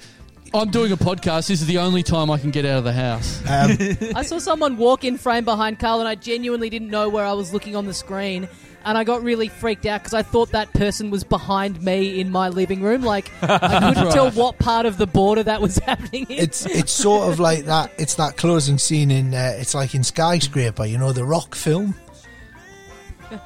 I'm 0.55 0.70
doing 0.70 0.93
a 0.93 0.97
podcast. 0.97 1.49
This 1.49 1.61
is 1.61 1.66
the 1.66 1.79
only 1.79 2.03
time 2.03 2.31
I 2.31 2.39
can 2.39 2.51
get 2.51 2.65
out 2.65 2.79
of 2.79 2.85
the 2.85 2.93
house. 2.93 3.41
um, 3.49 3.77
I 4.16 4.23
saw 4.23 4.39
someone 4.39 4.77
walk 4.79 5.05
in 5.05 5.19
frame 5.19 5.45
behind 5.45 5.79
Karl, 5.79 6.01
and 6.01 6.09
I 6.09 6.15
genuinely 6.15 6.70
didn't 6.70 6.89
know 6.91 7.09
where 7.09 7.25
I 7.25 7.33
was 7.35 7.53
looking 7.53 7.77
on 7.77 7.87
the 7.87 7.95
screen. 7.95 8.49
And 8.85 8.97
I 8.97 9.05
got 9.05 9.23
really 9.23 9.49
freaked 9.49 9.85
out 9.85 10.01
because 10.01 10.15
I 10.15 10.23
thought 10.23 10.53
that 10.53 10.73
person 10.73 11.11
was 11.11 11.23
behind 11.23 11.83
me 11.83 12.20
in 12.20 12.31
my 12.31 12.49
living 12.49 12.81
room. 12.81 13.03
Like, 13.03 13.31
I 13.43 13.59
couldn't 13.59 14.05
Right. 14.05 14.12
tell 14.15 14.31
what 14.31 14.59
part 14.59 14.87
of 14.87 14.97
the 14.97 15.07
border 15.07 15.43
that 15.43 15.61
was 15.61 15.77
happening 15.87 16.25
in. 16.31 16.39
it's 16.39 16.65
it's 16.65 16.93
sort 16.93 17.31
of 17.31 17.39
like 17.41 17.65
that. 17.66 17.93
It's 17.99 18.15
that 18.15 18.37
closing 18.39 18.79
scene 18.79 19.11
in. 19.11 19.35
Uh, 19.35 19.55
it's 19.59 19.75
like 19.75 19.95
in 19.95 20.05
Skyscraper. 20.05 20.87
You 20.87 20.97
know 20.97 21.12
the 21.12 21.25
Rock 21.25 21.55
film. 21.55 21.95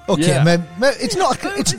Okay, 0.09 0.29
Yeah. 0.29 0.45
ma- 0.45 0.65
ma- 0.79 0.93
it's 1.01 1.17
not. 1.17 1.43
A, 1.45 1.57
it's 1.59 1.73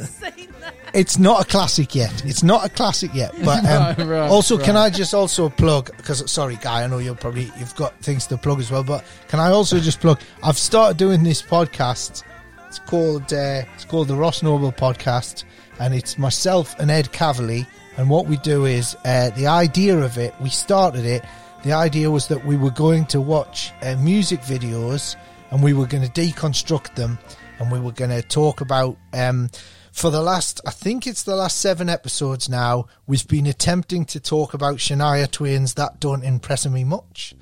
it's 0.94 1.18
not 1.18 1.42
a 1.42 1.46
classic 1.46 1.96
yet. 1.96 2.26
It's 2.26 2.44
not 2.44 2.66
a 2.66 2.70
classic 2.70 3.14
yet. 3.14 3.34
But 3.44 3.66
um, 3.66 3.96
Right, 3.98 4.08
right, 4.08 4.30
also, 4.30 4.58
can. 4.58 4.78
I 4.78 4.90
just 4.90 5.14
also 5.14 5.50
plug? 5.50 5.96
Because 5.98 6.30
sorry, 6.32 6.58
guy, 6.58 6.84
I 6.84 6.88
know 6.88 7.00
you're 7.00 7.16
probably 7.16 7.52
you've 7.58 7.76
got 7.76 8.00
things 8.00 8.28
to 8.28 8.38
plug 8.38 8.60
as 8.60 8.72
well. 8.72 8.84
But 8.84 9.04
can 9.28 9.40
I 9.40 9.50
also 9.52 9.80
just 9.80 10.00
plug? 10.00 10.20
I've 10.44 10.58
started 10.58 10.98
doing 10.98 11.24
this 11.24 11.42
podcast. 11.42 12.24
It's 12.68 12.80
called 12.80 13.34
uh, 13.34 13.64
it's 13.76 13.86
called 13.86 14.08
the 14.08 14.16
Ross 14.16 14.44
Noble 14.44 14.72
Podcast, 14.72 15.44
and 15.80 15.94
it's 15.94 16.18
myself 16.18 16.76
and 16.80 16.90
Ed 16.90 17.12
Cavalier. 17.12 17.66
And 17.98 18.10
what 18.10 18.26
we 18.28 18.38
do 18.38 18.66
is 18.66 18.96
uh, 19.06 19.30
the 19.32 19.48
idea 19.48 19.98
of 19.98 20.18
it. 20.18 20.34
We 20.42 20.50
started 20.50 21.06
it. 21.06 21.24
The 21.64 21.74
idea 21.74 22.10
was 22.12 22.28
that 22.28 22.46
we 22.46 22.58
were 22.58 22.72
going 22.72 23.06
to 23.08 23.22
watch 23.22 23.72
uh, 23.82 23.96
music 23.96 24.42
videos 24.42 25.16
and 25.52 25.64
we 25.64 25.74
were 25.74 25.86
going 25.86 26.04
to 26.04 26.10
deconstruct 26.10 26.96
them 26.96 27.18
and 27.60 27.72
we 27.72 27.80
were 27.80 27.92
going 27.92 28.10
to 28.10 28.22
talk 28.22 28.60
about 28.62 28.98
um, 29.14 29.50
for 29.94 30.10
the 30.10 30.22
last 30.22 30.60
i 30.66 30.72
think 30.72 31.08
it's 31.08 31.24
the 31.24 31.36
last 31.36 31.60
seven 31.60 31.88
episodes 31.88 32.50
now 32.50 32.86
we've 33.08 33.28
been 33.28 33.46
attempting 33.46 34.04
to 34.04 34.20
talk 34.20 34.54
about 34.54 34.78
shania 34.78 35.30
twain's 35.32 35.76
that 35.76 36.00
don't 36.00 36.24
impress 36.24 36.68
me 36.68 36.84
much 36.84 37.34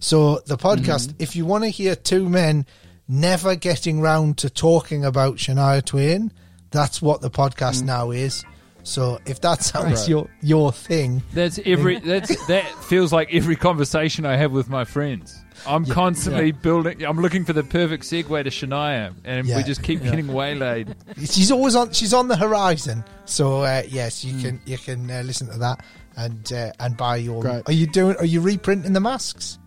so 0.00 0.40
the 0.46 0.58
podcast 0.58 1.08
mm-hmm. 1.08 1.22
if 1.22 1.34
you 1.36 1.46
want 1.46 1.64
to 1.64 1.70
hear 1.70 1.94
two 1.94 2.28
men 2.28 2.66
never 3.08 3.54
getting 3.54 4.00
round 4.00 4.36
to 4.36 4.50
talking 4.50 5.04
about 5.04 5.36
shania 5.36 5.82
twain 5.82 6.32
that's 6.70 7.00
what 7.00 7.20
the 7.20 7.30
podcast 7.30 7.82
mm. 7.82 7.86
now 7.86 8.10
is 8.10 8.44
so 8.82 9.20
if 9.26 9.40
that 9.40 9.62
sounds 9.62 10.00
Right. 10.00 10.08
your 10.08 10.28
your 10.42 10.72
thing 10.72 11.22
That's 11.32 11.58
every. 11.64 11.98
That's 11.98 12.46
that 12.46 12.66
feels 12.84 13.12
like 13.12 13.32
every 13.32 13.56
conversation 13.56 14.24
I 14.26 14.36
have 14.36 14.52
with 14.52 14.68
my 14.68 14.84
friends. 14.84 15.39
I'm 15.66 15.84
Yeah. 15.84 15.94
constantly 15.94 16.46
Yeah. 16.46 16.52
building. 16.62 17.02
I'm 17.04 17.18
looking 17.20 17.44
for 17.44 17.52
the 17.52 17.62
perfect 17.62 18.04
segue 18.04 18.44
to 18.44 18.50
Shania, 18.50 19.14
and 19.24 19.46
Yeah. 19.46 19.56
we 19.56 19.62
just 19.62 19.82
keep 19.82 20.02
Yeah. 20.02 20.10
getting 20.10 20.28
waylaid. 20.28 20.94
she's 21.18 21.50
always 21.50 21.74
on 21.76 21.92
she's 21.92 22.14
on 22.14 22.28
the 22.28 22.36
horizon 22.36 23.04
so 23.24 23.62
uh, 23.62 23.82
yes 23.88 24.24
you 24.24 24.40
can 24.42 24.60
you 24.66 24.78
can 24.78 25.10
uh, 25.10 25.22
listen 25.24 25.46
to 25.48 25.58
that 25.58 25.84
and 26.16 26.52
uh, 26.52 26.72
and 26.80 26.96
buy 26.96 27.16
your 27.16 27.42
Great. 27.42 27.62
are 27.66 27.72
you 27.72 27.86
doing 27.86 28.16
are 28.16 28.24
you 28.24 28.40
reprinting 28.40 28.92
the 28.92 29.00
masks 29.00 29.58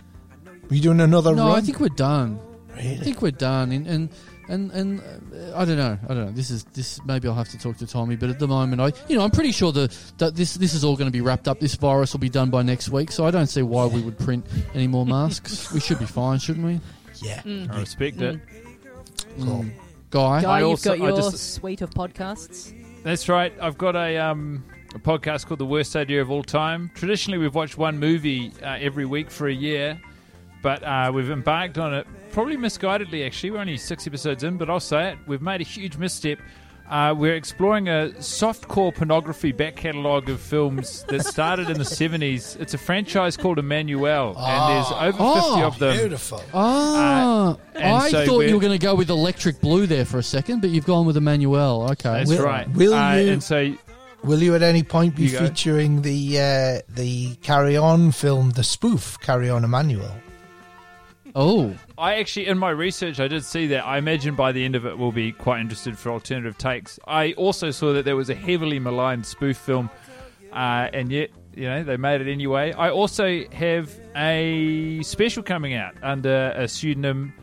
are 0.70 0.76
you 0.76 0.82
doing 0.82 1.00
another 1.02 1.34
No, 1.36 1.48
run 1.50 1.58
I 1.58 1.62
think 1.62 1.80
we're 1.80 1.90
done. 1.90 2.40
I 2.76 2.96
think 2.96 3.22
we're 3.22 3.32
done. 3.32 3.72
And 3.72 3.86
and 3.88 4.10
and, 4.50 4.72
and 4.72 5.00
uh, 5.02 5.58
I 5.58 5.66
don't 5.66 5.78
know. 5.78 5.98
I 6.04 6.08
don't 6.14 6.26
know. 6.26 6.32
This 6.32 6.50
is 6.50 6.64
this. 6.74 7.04
Maybe 7.06 7.28
I'll 7.28 7.34
have 7.34 7.50
to 7.50 7.58
talk 7.58 7.78
to 7.78 7.88
Tommy. 7.88 8.16
But 8.16 8.30
at 8.30 8.40
the 8.40 8.48
moment, 8.48 8.82
I 8.82 8.92
you 9.08 9.16
know 9.18 9.24
I'm 9.24 9.32
pretty 9.32 9.52
sure 9.52 9.72
the, 9.72 9.94
that 10.18 10.36
this 10.36 10.56
this 10.56 10.74
is 10.74 10.84
all 10.84 10.96
going 10.96 11.08
to 11.08 11.12
be 11.12 11.22
wrapped 11.22 11.48
up. 11.48 11.60
This 11.60 11.76
virus 11.76 12.14
will 12.14 12.20
be 12.20 12.30
done 12.30 12.50
by 12.50 12.62
next 12.62 12.90
week. 12.90 13.12
So 13.12 13.26
I 13.26 13.32
don't 13.32 13.48
see 13.48 13.62
why 13.62 13.86
we 13.86 14.02
would 14.02 14.18
print 14.20 14.46
any 14.74 14.88
more 14.88 15.06
masks. 15.06 15.72
we 15.72 15.80
should 15.80 16.00
be 16.00 16.06
fine, 16.06 16.40
shouldn't 16.40 16.66
we? 16.66 16.80
yeah 17.22 17.42
I 17.46 17.80
respect 17.80 18.22
it. 18.22 18.40
Cool. 19.38 19.64
Mm. 19.64 19.72
Guy. 20.10 20.42
Guy, 20.42 20.60
you've 20.60 20.68
also- 20.70 20.96
got 20.98 21.04
I 21.06 21.08
your 21.10 21.18
just- 21.18 21.54
suite 21.56 21.82
of 21.82 21.90
podcasts. 21.92 22.74
That's 23.04 23.28
right. 23.30 23.54
I've 23.62 23.78
got 23.78 23.96
a 23.96 24.18
um, 24.18 24.64
a 24.96 25.00
podcast 25.00 25.46
called 25.48 25.60
The 25.60 25.66
Worst 25.66 25.96
Idea 25.96 26.22
of 26.22 26.30
All 26.32 26.44
Time. 26.44 26.92
Traditionally, 26.96 27.38
we've 27.38 27.56
watched 27.56 27.78
one 27.78 27.98
movie 28.00 28.52
uh, 28.62 28.78
every 28.80 29.06
week 29.06 29.30
for 29.32 29.48
a 29.48 29.54
year, 29.54 30.00
but 30.64 30.82
uh, 30.84 31.12
we've 31.14 31.30
embarked 31.30 31.78
on 31.78 31.94
it 31.94 32.08
probably 32.32 32.58
misguidedly. 32.58 33.24
Actually, 33.26 33.52
we're 33.52 33.60
only 33.60 33.78
six 33.78 34.08
episodes 34.08 34.44
in, 34.44 34.58
but 34.58 34.70
I'll 34.70 34.80
say 34.80 35.12
it: 35.12 35.20
we've 35.28 35.42
made 35.44 35.62
a 35.62 35.66
huge 35.66 35.98
misstep. 35.98 36.40
Uh, 36.90 37.14
we're 37.18 37.36
exploring 37.36 37.88
a 37.88 38.12
softcore 38.20 38.94
pornography 38.94 39.52
back 39.54 39.76
catalogue 39.78 40.30
of 40.30 40.40
films 40.40 41.04
that 41.08 41.26
started 41.26 41.70
in 41.70 41.78
the 41.78 41.84
70s. 41.86 42.60
It's 42.60 42.74
a 42.74 42.78
franchise 42.78 43.38
called 43.38 43.58
Emmanuelle, 43.58 44.36
and 44.38 44.70
there's 44.76 44.92
over 44.92 45.12
50 45.12 45.18
Oh, 45.20 45.64
of 45.66 45.80
them. 45.80 45.98
beautiful 45.98 46.44
Ah, 46.54 47.56
and 47.74 47.96
I 47.96 48.10
so 48.10 48.26
thought 48.26 48.38
we're- 48.40 48.50
you 48.50 48.56
were 48.56 48.62
going 48.62 48.78
to 48.78 48.86
go 48.86 48.96
with 48.96 49.10
Electric 49.10 49.62
Blue 49.62 49.88
there 49.88 50.04
for 50.06 50.18
a 50.18 50.24
second, 50.24 50.60
but 50.62 50.72
you've 50.72 50.86
gone 50.86 51.06
with 51.06 51.16
Emmanuelle. 51.16 51.90
Okay. 51.92 52.10
That's 52.12 52.30
Will- 52.30 52.44
right. 52.44 52.70
will 52.72 52.94
Uh, 52.94 53.16
you- 53.16 53.32
And 53.32 53.42
so 53.42 53.74
will 54.24 54.44
you 54.44 54.54
at 54.54 54.62
any 54.62 54.84
point 54.84 55.16
be 55.16 55.24
You 55.24 55.32
go. 55.40 55.48
featuring 55.48 56.02
the 56.02 56.40
uh, 56.40 56.82
the 56.94 57.36
carry 57.42 57.78
on 57.78 58.12
film 58.12 58.52
the 58.52 58.64
spoof 58.64 59.18
carry 59.22 59.50
on 59.50 59.64
emmanuelle 59.64 60.16
Oh, 61.36 61.76
I 61.98 62.16
actually, 62.16 62.48
in 62.48 62.60
my 62.60 62.70
research, 62.70 63.20
I 63.20 63.28
did 63.28 63.44
see 63.44 63.68
that. 63.68 63.86
I 63.86 63.98
imagine 63.98 64.36
by 64.36 64.52
the 64.52 64.64
end 64.64 64.76
of 64.76 64.86
it, 64.86 64.98
we'll 64.98 65.12
be 65.12 65.32
quite 65.32 65.62
interested 65.62 65.98
for 65.98 66.12
alternative 66.12 66.58
takes. 66.58 67.00
I 67.08 67.34
also 67.34 67.72
saw 67.72 67.94
that 67.94 68.06
there 68.06 68.16
was 68.16 68.30
a 68.30 68.36
heavily 68.36 68.80
maligned 68.80 69.26
spoof 69.26 69.58
film, 69.58 69.90
uh, 70.52 70.90
and 70.94 71.12
yet, 71.12 71.32
you 71.56 71.64
know, 71.64 71.84
they 71.84 71.98
made 71.98 72.22
it 72.22 72.32
anyway. 72.32 72.72
I 72.74 72.92
also 72.92 73.44
have 73.52 73.92
a 74.16 75.02
special 75.02 75.42
coming 75.42 75.74
out 75.74 75.96
under 76.04 76.54
a 76.56 76.68
pseudonym. 76.68 77.34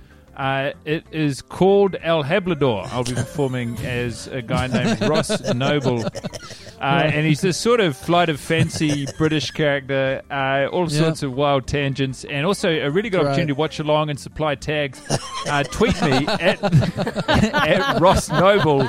Uh, 0.40 0.72
it 0.86 1.04
is 1.12 1.42
called 1.42 1.96
El 2.02 2.24
Hablador. 2.24 2.86
I'll 2.92 3.04
be 3.04 3.12
performing 3.12 3.76
as 3.84 4.26
a 4.28 4.40
guy 4.40 4.68
named 4.68 4.98
Ross 5.02 5.52
Noble. 5.52 6.02
Uh, 6.06 6.80
and 6.80 7.26
he's 7.26 7.42
this 7.42 7.58
sort 7.58 7.78
of 7.78 7.94
flight 7.94 8.30
of 8.30 8.40
fancy 8.40 9.06
British 9.18 9.50
character, 9.50 10.22
uh, 10.30 10.66
all 10.72 10.90
Yeah. 10.90 11.00
sorts 11.00 11.22
of 11.22 11.34
wild 11.34 11.66
tangents, 11.66 12.24
and 12.24 12.46
also 12.46 12.70
a 12.70 12.88
really 12.90 13.10
good 13.10 13.20
opportunity 13.20 13.48
to 13.48 13.54
watch 13.54 13.80
along 13.80 14.08
and 14.08 14.18
supply 14.18 14.54
tags. 14.54 14.98
Uh, 15.46 15.62
tweet 15.64 16.00
me 16.00 16.26
at, 16.26 16.58
at 17.28 18.00
Ross 18.00 18.30
Noble 18.30 18.80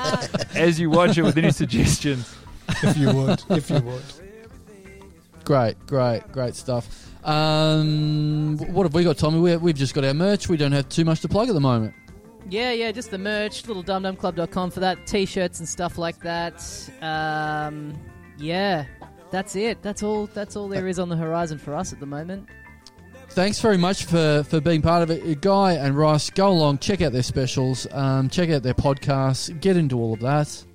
as 0.56 0.80
you 0.80 0.90
watch 0.90 1.18
it 1.18 1.24
with 1.24 1.38
any 1.38 1.52
suggestions. 1.52 2.34
if 2.82 2.96
you 2.98 3.12
would 3.14 3.44
if 3.50 3.70
you 3.70 3.82
would 3.82 4.04
great, 5.44 5.76
great, 5.86 6.22
great 6.32 6.56
stuff. 6.56 7.11
Um, 7.24 8.58
what 8.74 8.84
have 8.84 8.94
we 8.94 9.04
got, 9.04 9.18
Tommy? 9.18 9.40
We, 9.40 9.56
we've 9.58 9.76
just 9.76 9.94
got 9.94 10.04
our 10.04 10.14
merch. 10.14 10.50
We 10.50 10.58
don't 10.58 10.72
have 10.72 10.90
too 10.90 11.06
much 11.06 11.22
to 11.22 11.28
plug 11.28 11.48
at 11.50 11.54
the 11.54 11.62
moment. 11.62 11.94
Yeah, 12.50 12.72
yeah, 12.72 12.92
just 12.92 13.12
the 13.12 13.18
merch, 13.18 13.64
littledumdumclub.com 13.64 14.72
for 14.72 14.80
that, 14.82 15.06
t-shirts 15.08 15.60
and 15.60 15.70
stuff 15.70 15.98
like 15.98 16.20
that. 16.22 16.62
Um, 17.02 17.94
yeah, 18.38 18.86
that's 19.30 19.56
it. 19.56 19.82
That's 19.82 20.04
all. 20.04 20.26
That's 20.28 20.56
all 20.56 20.68
there 20.68 20.88
is 20.88 21.00
on 21.00 21.08
the 21.10 21.16
horizon 21.16 21.58
for 21.60 21.74
us 21.76 21.94
at 21.94 22.00
the 22.00 22.06
moment. 22.06 22.50
thanks 23.30 23.62
very 23.62 23.78
much 23.78 24.04
for, 24.06 24.44
for 24.50 24.60
being 24.60 24.82
part 24.82 25.04
of 25.04 25.10
it. 25.12 25.40
Guy 25.42 25.74
and 25.74 25.96
Rice. 25.96 26.30
go 26.32 26.50
along, 26.50 26.80
check 26.80 27.02
out 27.02 27.14
their 27.14 27.24
specials, 27.24 27.88
um, 27.92 28.28
check 28.28 28.50
out 28.50 28.64
their 28.64 28.74
podcasts, 28.74 29.58
get 29.62 29.78
into 29.78 29.98
all 30.00 30.14
of 30.14 30.20
that. 30.20 30.66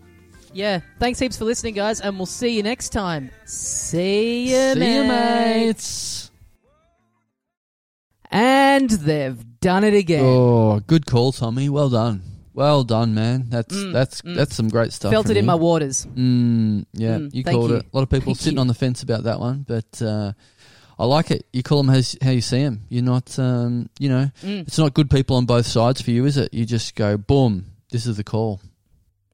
Yeah. 0.54 0.80
Thanks 0.98 1.18
heaps 1.18 1.36
for 1.36 1.44
listening, 1.44 1.74
guys, 1.74 2.00
and 2.00 2.16
we'll 2.16 2.24
see 2.24 2.48
you 2.56 2.62
next 2.62 2.88
time. 2.90 3.30
See 3.44 4.44
you, 4.50 4.72
See 4.72 4.78
mates. 4.78 4.96
you, 4.96 5.04
mates. 5.66 6.30
And 8.36 8.90
they've 8.90 9.38
done 9.60 9.82
it 9.84 9.94
again. 9.94 10.24
Oh, 10.24 10.80
good 10.80 11.06
call, 11.06 11.32
Tommy. 11.32 11.68
Well 11.70 11.88
done. 11.88 12.22
Well 12.52 12.84
done, 12.84 13.14
man. 13.14 13.46
That's 13.48 13.74
Mm, 13.74 13.92
that's 13.92 14.20
mm. 14.22 14.34
that's 14.34 14.54
some 14.54 14.68
great 14.68 14.92
stuff. 14.92 15.10
Felt 15.12 15.26
from 15.26 15.32
it 15.32 15.38
in 15.38 15.44
you. 15.44 15.46
my 15.46 15.54
waters. 15.54 16.06
Mm, 16.14 16.84
yeah, 16.92 17.16
Mm, 17.18 17.34
you 17.34 17.42
thank 17.42 17.56
called 17.56 17.70
you. 17.70 17.76
it. 17.76 17.86
A 17.92 17.96
lot 17.96 18.02
of 18.02 18.10
people 18.10 18.34
Thank 18.34 18.38
sitting 18.42 18.56
you. 18.56 18.60
on 18.60 18.66
the 18.66 18.74
fence 18.74 19.02
about 19.02 19.24
that 19.24 19.40
one, 19.40 19.64
but 19.66 20.02
uh, 20.02 20.32
I 20.98 21.04
like 21.06 21.30
it. 21.30 21.46
You 21.52 21.62
call 21.62 21.82
them 21.82 21.94
as, 21.94 22.16
how 22.22 22.30
you 22.30 22.40
see 22.40 22.62
them. 22.62 22.82
You're 22.88 23.02
not, 23.04 23.38
um, 23.38 23.88
you 23.98 24.08
know, 24.08 24.30
Mm. 24.42 24.66
it's 24.66 24.78
not 24.78 24.94
good 24.94 25.10
people 25.10 25.36
on 25.36 25.44
both 25.46 25.66
sides 25.66 26.00
for 26.02 26.10
you, 26.10 26.24
is 26.26 26.36
it? 26.36 26.52
You 26.54 26.64
just 26.66 26.94
go, 26.94 27.16
boom, 27.18 27.66
this 27.90 28.06
is 28.06 28.16
the 28.16 28.24
call. 28.24 28.60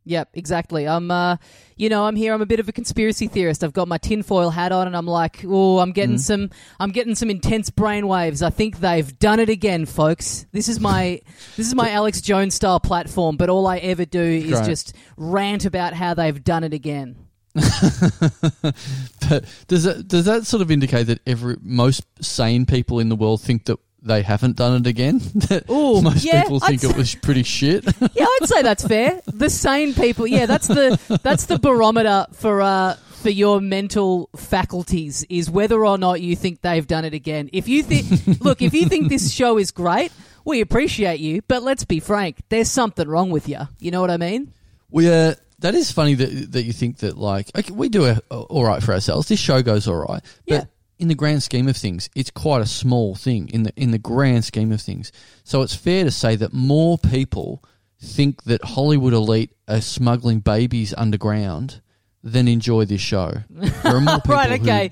Yep, 0.05 0.31
exactly. 0.35 0.89
I'm, 0.89 1.11
uh, 1.13 1.37
you 1.77 1.89
know, 1.89 2.05
I'm 2.07 2.17
here. 2.17 2.35
I'm 2.35 2.43
a 2.43 2.47
bit 2.47 2.59
of 2.59 2.69
a 2.69 2.73
conspiracy 2.73 3.29
theorist. 3.29 3.63
I've 3.63 3.73
got 3.73 3.87
my 3.87 3.99
tinfoil 3.99 4.51
hat 4.51 4.73
on, 4.73 4.89
and 4.89 4.97
I'm 4.97 5.07
like, 5.07 5.45
oh, 5.47 5.79
I'm 5.79 5.93
getting 5.93 6.17
Mhm. 6.17 6.21
some, 6.21 6.51
I'm 6.81 6.91
getting 6.91 7.15
some 7.15 7.31
intense 7.31 7.71
brainwaves. 7.71 8.43
I 8.45 8.51
think 8.51 8.81
they've 8.81 9.17
done 9.21 9.39
it 9.39 9.49
again, 9.49 9.87
folks. 9.87 10.47
This 10.51 10.69
is 10.69 10.81
my, 10.81 11.21
this 11.57 11.69
is 11.69 11.75
my 11.77 11.91
Alex 11.91 12.21
Jones 12.21 12.55
style 12.55 12.81
platform. 12.81 13.37
But 13.37 13.49
all 13.49 13.67
I 13.69 13.79
ever 13.79 14.05
do 14.05 14.21
is 14.21 14.51
Great. 14.51 14.65
just 14.67 14.95
rant 15.17 15.65
about 15.65 15.95
how 15.95 16.15
they've 16.15 16.43
done 16.43 16.65
it 16.65 16.75
again. 16.75 17.15
but 17.55 19.45
does 19.69 19.85
that 19.85 20.05
does 20.09 20.25
that 20.25 20.47
sort 20.47 20.63
of 20.63 20.71
indicate 20.71 21.05
that 21.05 21.21
every 21.27 21.57
most 21.61 22.03
sane 22.21 22.65
people 22.67 22.99
in 22.99 23.09
the 23.11 23.17
world 23.17 23.41
think 23.43 23.67
that 23.67 23.79
they 24.03 24.23
haven't 24.23 24.57
done 24.57 24.81
it 24.81 24.87
again? 24.87 25.21
Ooh, 25.71 26.03
most 26.03 26.25
yeah, 26.25 26.43
people 26.43 26.61
think 26.61 26.85
it 26.85 26.97
was 26.97 27.15
pretty 27.15 27.43
shit. 27.43 27.85
Yeah, 28.15 28.27
I'd 28.27 28.49
say 28.49 28.63
that's 28.63 28.87
fair. 28.87 29.21
The 29.27 29.49
sane 29.49 29.95
people, 29.95 30.27
yeah, 30.27 30.47
that's 30.47 30.67
the 30.67 30.99
that's 31.23 31.47
the 31.47 31.59
barometer 31.59 32.27
for 32.33 32.61
uh 32.61 32.97
for 33.23 33.31
your 33.31 33.61
mental 33.61 34.29
faculties 34.37 35.25
is 35.31 35.49
whether 35.51 35.87
or 35.87 35.97
not 35.97 36.21
you 36.21 36.35
think 36.37 36.61
they've 36.61 36.87
done 36.87 37.05
it 37.05 37.15
again. 37.15 37.49
If 37.53 37.69
you 37.69 37.83
think, 37.83 38.41
look, 38.41 38.61
if 38.61 38.75
you 38.75 38.87
think 38.87 39.09
this 39.09 39.33
show 39.33 39.57
is 39.59 39.71
great, 39.71 40.11
we 40.45 40.61
appreciate 40.61 41.21
you, 41.21 41.43
but 41.43 41.63
let's 41.63 41.85
be 41.85 42.01
frank, 42.01 42.39
there's 42.49 42.71
something 42.71 43.09
wrong 43.09 43.31
with 43.31 43.49
you. 43.49 43.61
You 43.79 43.93
know 43.93 44.01
what 44.01 44.11
I 44.11 44.17
mean? 44.17 44.53
We 44.91 45.09
uh, 45.09 45.35
that 45.61 45.75
is 45.75 45.91
funny 45.93 46.15
that 46.15 46.53
that 46.53 46.63
you 46.65 46.73
think 46.73 46.99
that 46.99 47.17
like 47.17 47.51
okay, 47.57 47.73
we 47.73 47.89
do 47.89 48.05
a, 48.07 48.19
all 48.31 48.65
right 48.65 48.83
for 48.83 48.93
ourselves. 48.93 49.29
This 49.29 49.41
show 49.41 49.63
goes 49.63 49.89
all 49.89 49.97
right, 49.97 50.23
but 50.47 50.55
Yeah. 50.55 50.65
In 51.03 51.09
the 51.09 51.15
grand 51.17 51.43
scheme 51.43 51.67
of 51.67 51.77
things, 51.77 52.09
it's 52.15 52.31
quite 52.31 52.63
a 52.63 52.67
small 52.67 53.17
thing 53.17 53.49
in 53.49 53.65
the 53.65 53.73
in 53.77 53.91
the 53.91 53.99
grand 53.99 54.45
scheme 54.45 54.71
of 54.71 54.81
things. 54.81 55.11
So 55.43 55.61
it's 55.63 55.75
fair 55.75 56.05
to 56.05 56.13
say 56.13 56.37
that 56.37 56.53
more 56.53 56.97
people 56.97 57.63
think 58.01 58.45
that 58.45 58.65
Hollywood 58.65 59.13
elite 59.13 59.51
are 59.67 59.81
smuggling 59.81 60.39
babies 60.39 60.95
underground 60.97 61.81
than 62.23 62.47
enjoy 62.47 62.85
this 62.85 63.01
show. 63.01 63.33
There 63.51 63.97
are 63.97 64.01
more 64.01 64.21
people 64.21 64.37
right? 64.37 64.61
Okay. 64.61 64.89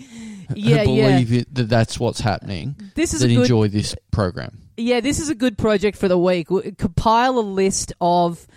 who, 0.48 0.54
Yeah, 0.56 0.82
yeah. 0.82 0.84
believe 0.84 1.32
it, 1.32 1.54
that 1.54 1.68
that's 1.68 2.00
what's 2.00 2.20
happening 2.20 2.74
This 2.96 3.14
is 3.14 3.20
that 3.20 3.28
good 3.28 3.42
enjoy 3.42 3.68
this 3.68 3.94
program. 4.10 4.58
Yeah, 4.76 4.98
this 5.00 5.20
is 5.20 5.28
a 5.28 5.34
good 5.36 5.56
project 5.56 5.96
for 5.96 6.08
the 6.08 6.18
week. 6.18 6.48
Compile 6.76 7.38
a 7.38 7.40
list 7.40 7.92
of 8.00 8.48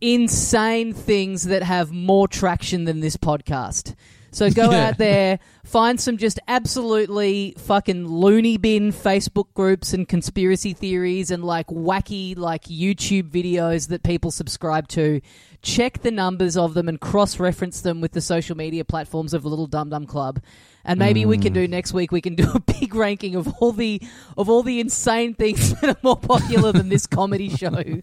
insane 0.00 0.92
things 0.92 1.44
that 1.44 1.62
have 1.62 1.92
more 1.92 2.26
traction 2.26 2.84
than 2.84 3.00
this 3.00 3.16
podcast. 3.16 3.94
So 4.30 4.50
go 4.50 4.70
Yeah. 4.70 4.88
out 4.88 4.98
there, 4.98 5.38
find 5.64 6.00
some 6.00 6.16
just 6.16 6.38
absolutely 6.48 7.54
fucking 7.58 8.06
loony 8.06 8.56
bin 8.56 8.92
Facebook 8.92 9.46
groups 9.54 9.92
and 9.92 10.08
conspiracy 10.08 10.72
theories 10.72 11.30
and 11.30 11.44
like 11.44 11.68
wacky 11.68 12.36
like 12.36 12.64
YouTube 12.64 13.30
videos 13.30 13.88
that 13.88 14.02
people 14.02 14.30
subscribe 14.30 14.88
to. 14.88 15.20
Check 15.62 16.02
the 16.02 16.10
numbers 16.10 16.56
of 16.56 16.74
them 16.74 16.88
and 16.88 17.00
cross 17.00 17.40
reference 17.40 17.80
them 17.80 18.00
with 18.00 18.12
the 18.12 18.20
social 18.20 18.56
media 18.56 18.84
platforms 18.84 19.34
of 19.34 19.42
the 19.42 19.48
Little 19.48 19.66
Dum 19.66 19.90
Dum 19.90 20.06
Club. 20.06 20.40
And 20.84 20.98
maybe 20.98 21.26
we 21.26 21.36
can 21.36 21.52
do 21.52 21.66
mm. 21.66 21.70
next 21.70 21.92
week. 21.92 22.12
We 22.12 22.22
can 22.22 22.34
do 22.34 22.50
a 22.54 22.60
big 22.60 22.94
ranking 22.94 23.34
of 23.34 23.48
all 23.60 23.72
the 23.72 24.00
of 24.38 24.48
all 24.48 24.62
the 24.62 24.80
insane 24.80 25.34
things 25.34 25.74
that 25.80 25.90
are 25.90 26.00
more 26.02 26.16
popular 26.16 26.72
than 26.72 26.88
this 26.88 27.06
comedy 27.06 27.50
show. 27.50 27.82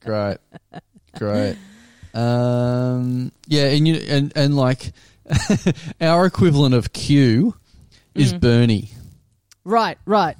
Great, 0.00 0.38
great. 1.16 1.56
Um, 2.14 3.32
yeah, 3.46 3.66
and 3.66 3.86
you 3.86 3.94
and 4.08 4.32
and 4.36 4.56
like 4.56 4.92
our 6.00 6.26
equivalent 6.26 6.74
of 6.74 6.92
Q 6.92 7.54
is 8.14 8.32
Mhm. 8.34 8.40
Bernie. 8.40 8.90
right, 9.64 9.98
right. 10.06 10.36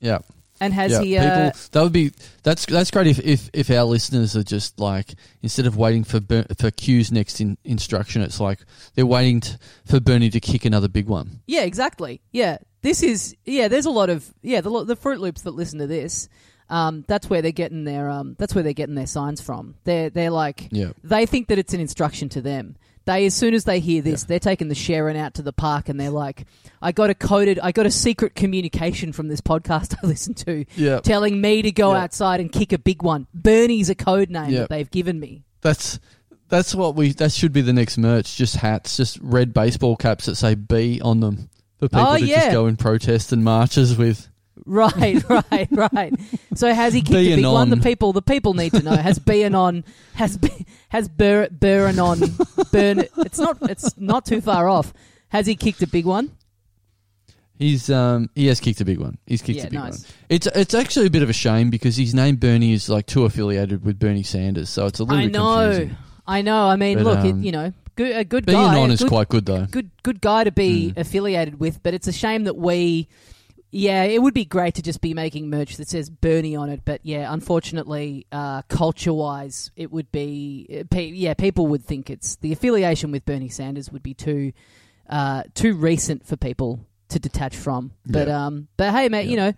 Yeah, 0.00 0.18
And 0.60 0.74
has 0.74 0.98
he? 0.98 1.16
Uh, 1.16 1.22
People 1.22 1.60
that 1.72 1.82
would 1.82 1.92
be 1.92 2.12
that's 2.42 2.66
that's 2.66 2.90
great 2.90 3.06
if, 3.06 3.20
if 3.20 3.50
if 3.52 3.70
our 3.70 3.84
listeners 3.84 4.34
are 4.36 4.42
just 4.42 4.80
like 4.80 5.14
instead 5.42 5.66
of 5.66 5.76
waiting 5.76 6.02
for 6.04 6.18
Ber- 6.20 6.46
for 6.58 6.70
Q's 6.72 7.12
next 7.12 7.40
in, 7.40 7.56
instruction, 7.64 8.22
it's 8.22 8.40
like 8.40 8.58
they're 8.94 9.06
waiting 9.06 9.40
t- 9.40 9.54
for 9.84 10.00
Bernie 10.00 10.30
to 10.30 10.40
kick 10.40 10.64
another 10.64 10.88
big 10.88 11.06
one. 11.06 11.40
yeah, 11.46 11.62
exactly. 11.62 12.20
Yeah, 12.32 12.58
this 12.82 13.02
is. 13.02 13.36
Yeah, 13.44 13.68
there's 13.68 13.86
a 13.86 13.90
lot 13.90 14.10
of 14.10 14.32
yeah 14.42 14.60
the 14.60 14.70
lo- 14.70 14.84
the 14.84 14.96
Fruit 14.96 15.20
Loops 15.20 15.42
that 15.42 15.52
listen 15.52 15.78
to 15.78 15.86
this. 15.86 16.28
Um, 16.72 17.04
that's 17.06 17.28
where 17.28 17.42
they're 17.42 17.52
getting 17.52 17.84
their 17.84 18.08
um, 18.08 18.34
that's 18.38 18.54
where 18.54 18.64
they're 18.64 18.72
getting 18.72 18.94
their 18.94 19.06
signs 19.06 19.40
from. 19.40 19.74
They're 19.84 20.08
they're 20.10 20.30
like 20.30 20.68
Yeah, 20.72 20.92
they 21.04 21.26
think 21.26 21.48
that 21.48 21.58
it's 21.58 21.74
an 21.74 21.80
instruction 21.80 22.28
to 22.30 22.40
them. 22.40 22.76
They 23.04 23.26
as 23.26 23.34
soon 23.34 23.52
as 23.52 23.64
they 23.64 23.80
hear 23.80 24.00
this, 24.00 24.22
Yeah. 24.22 24.26
they're 24.28 24.38
taking 24.38 24.68
the 24.68 24.74
Sharon 24.74 25.16
out 25.16 25.34
to 25.34 25.42
the 25.42 25.52
park 25.52 25.88
and 25.88 25.98
they're 26.00 26.10
like, 26.10 26.46
"I 26.80 26.92
got 26.92 27.10
a 27.10 27.14
coded, 27.14 27.58
I 27.62 27.72
got 27.72 27.84
a 27.84 27.90
secret 27.90 28.34
communication 28.34 29.12
from 29.12 29.28
this 29.28 29.40
podcast 29.40 29.96
I 30.02 30.06
listened 30.06 30.36
to, 30.38 30.64
yeah. 30.76 31.00
telling 31.00 31.40
me 31.40 31.62
to 31.62 31.72
go 31.72 31.92
outside 31.92 32.40
and 32.40 32.50
kick 32.50 32.72
a 32.72 32.78
big 32.78 33.02
one. 33.02 33.26
Bernie's 33.34 33.90
a 33.90 33.94
code 33.94 34.30
name 34.30 34.52
that 34.52 34.70
they've 34.70 34.90
given 34.90 35.18
me. 35.20 35.42
That's 35.60 35.98
that's 36.48 36.74
what 36.74 36.94
we 36.94 37.12
that 37.14 37.32
should 37.32 37.52
be 37.52 37.60
the 37.60 37.72
next 37.72 37.98
merch. 37.98 38.36
Just 38.36 38.56
hats, 38.56 38.96
just 38.96 39.18
red 39.20 39.52
baseball 39.52 39.96
caps 39.96 40.26
that 40.26 40.36
say 40.36 40.54
B 40.54 41.00
on 41.02 41.20
them 41.20 41.50
for 41.80 41.88
people 41.88 42.06
Oh, 42.06 42.16
to 42.18 42.24
just 42.26 42.50
go 42.52 42.66
in 42.66 42.76
protest 42.76 43.32
and 43.32 43.42
marches 43.44 43.96
with. 43.98 44.28
Right, 44.66 45.22
right, 45.28 45.68
right. 45.72 46.14
So 46.54 46.72
has 46.72 46.94
he 46.94 47.00
kicked 47.02 47.14
a 47.16 47.34
big 47.36 47.44
one? 47.44 47.68
The 47.70 47.76
people, 47.78 48.12
the 48.12 48.22
people 48.22 48.54
need 48.54 48.70
to 48.72 48.82
know. 48.82 48.94
Has 48.96 49.18
Beanon, 49.18 49.84
has 50.14 50.36
Be- 50.36 50.66
has 50.88 51.08
Ber- 51.08 51.48
Beranon, 51.48 52.70
Burn? 52.70 53.00
It's 53.26 53.38
not, 53.38 53.58
it's 53.62 53.98
not 53.98 54.24
too 54.24 54.40
far 54.40 54.68
off. 54.68 54.92
Has 55.30 55.46
he 55.46 55.56
kicked 55.56 55.82
a 55.82 55.86
big 55.88 56.04
one? 56.06 56.30
He's 57.58 57.90
um 57.90 58.28
he 58.34 58.46
has 58.48 58.60
kicked 58.60 58.80
a 58.80 58.84
big 58.84 58.98
one. 58.98 59.18
He's 59.26 59.40
kicked 59.42 59.58
yeah, 59.58 59.66
a 59.66 59.70
big 59.70 59.78
nice. 59.78 60.02
one. 60.04 60.12
It's 60.28 60.46
it's 60.48 60.74
actually 60.74 61.06
a 61.06 61.10
bit 61.10 61.22
of 61.22 61.30
a 61.30 61.32
shame 61.34 61.70
because 61.70 61.96
his 61.96 62.14
name 62.14 62.36
Bernie 62.36 62.72
is 62.72 62.88
like 62.88 63.06
too 63.06 63.24
affiliated 63.24 63.84
with 63.84 63.98
Bernie 63.98 64.22
Sanders, 64.24 64.68
so 64.68 64.86
it's 64.86 64.98
a 64.98 65.04
little 65.04 65.18
I 65.18 65.24
bit 65.26 65.32
know, 65.32 65.62
confusing. 65.70 65.96
I 66.26 66.42
know. 66.42 66.68
I 66.68 66.76
mean, 66.76 66.98
But, 66.98 67.04
look, 67.04 67.18
um, 67.20 67.26
it, 67.40 67.44
you 67.44 67.52
know, 67.52 67.72
good, 67.94 68.16
a 68.16 68.24
good 68.24 68.46
Being 68.46 68.58
guy, 68.58 68.78
on 68.78 68.90
a 68.90 68.94
is 68.94 69.00
good, 69.00 69.08
quite 69.08 69.28
good 69.28 69.46
though. 69.46 69.66
good, 69.66 69.90
good 70.02 70.20
guy 70.20 70.44
to 70.44 70.50
be 70.52 70.92
Mm. 70.96 71.00
affiliated 71.00 71.60
with. 71.60 71.82
But 71.82 71.94
it's 71.94 72.06
a 72.08 72.12
shame 72.12 72.44
that 72.44 72.56
we. 72.56 73.08
Yeah, 73.74 74.02
it 74.04 74.20
would 74.20 74.34
be 74.34 74.44
great 74.44 74.74
to 74.74 74.82
just 74.82 75.00
be 75.00 75.14
making 75.14 75.48
merch 75.48 75.78
that 75.78 75.88
says 75.88 76.10
Bernie 76.10 76.54
on 76.54 76.68
it, 76.68 76.82
but 76.84 77.00
yeah, 77.04 77.32
unfortunately, 77.32 78.26
uh, 78.30 78.60
culture-wise, 78.68 79.70
it 79.76 79.90
would 79.90 80.12
be 80.12 80.66
uh, 80.80 80.84
pe- 80.90 81.06
yeah, 81.06 81.32
people 81.32 81.66
would 81.68 81.82
think 81.82 82.10
it's 82.10 82.36
the 82.36 82.52
affiliation 82.52 83.10
with 83.12 83.24
Bernie 83.24 83.48
Sanders 83.48 83.90
would 83.90 84.02
be 84.02 84.12
too 84.14 84.52
uh, 85.08 85.42
too 85.54 85.74
recent 85.74 86.26
for 86.26 86.36
people 86.36 86.80
to 87.08 87.18
detach 87.18 87.56
from. 87.56 87.92
But 88.06 88.28
Yeah. 88.28 88.46
um, 88.46 88.68
but 88.76 88.92
hey, 88.92 89.08
mate, 89.08 89.26
you 89.28 89.36
know, 89.36 89.52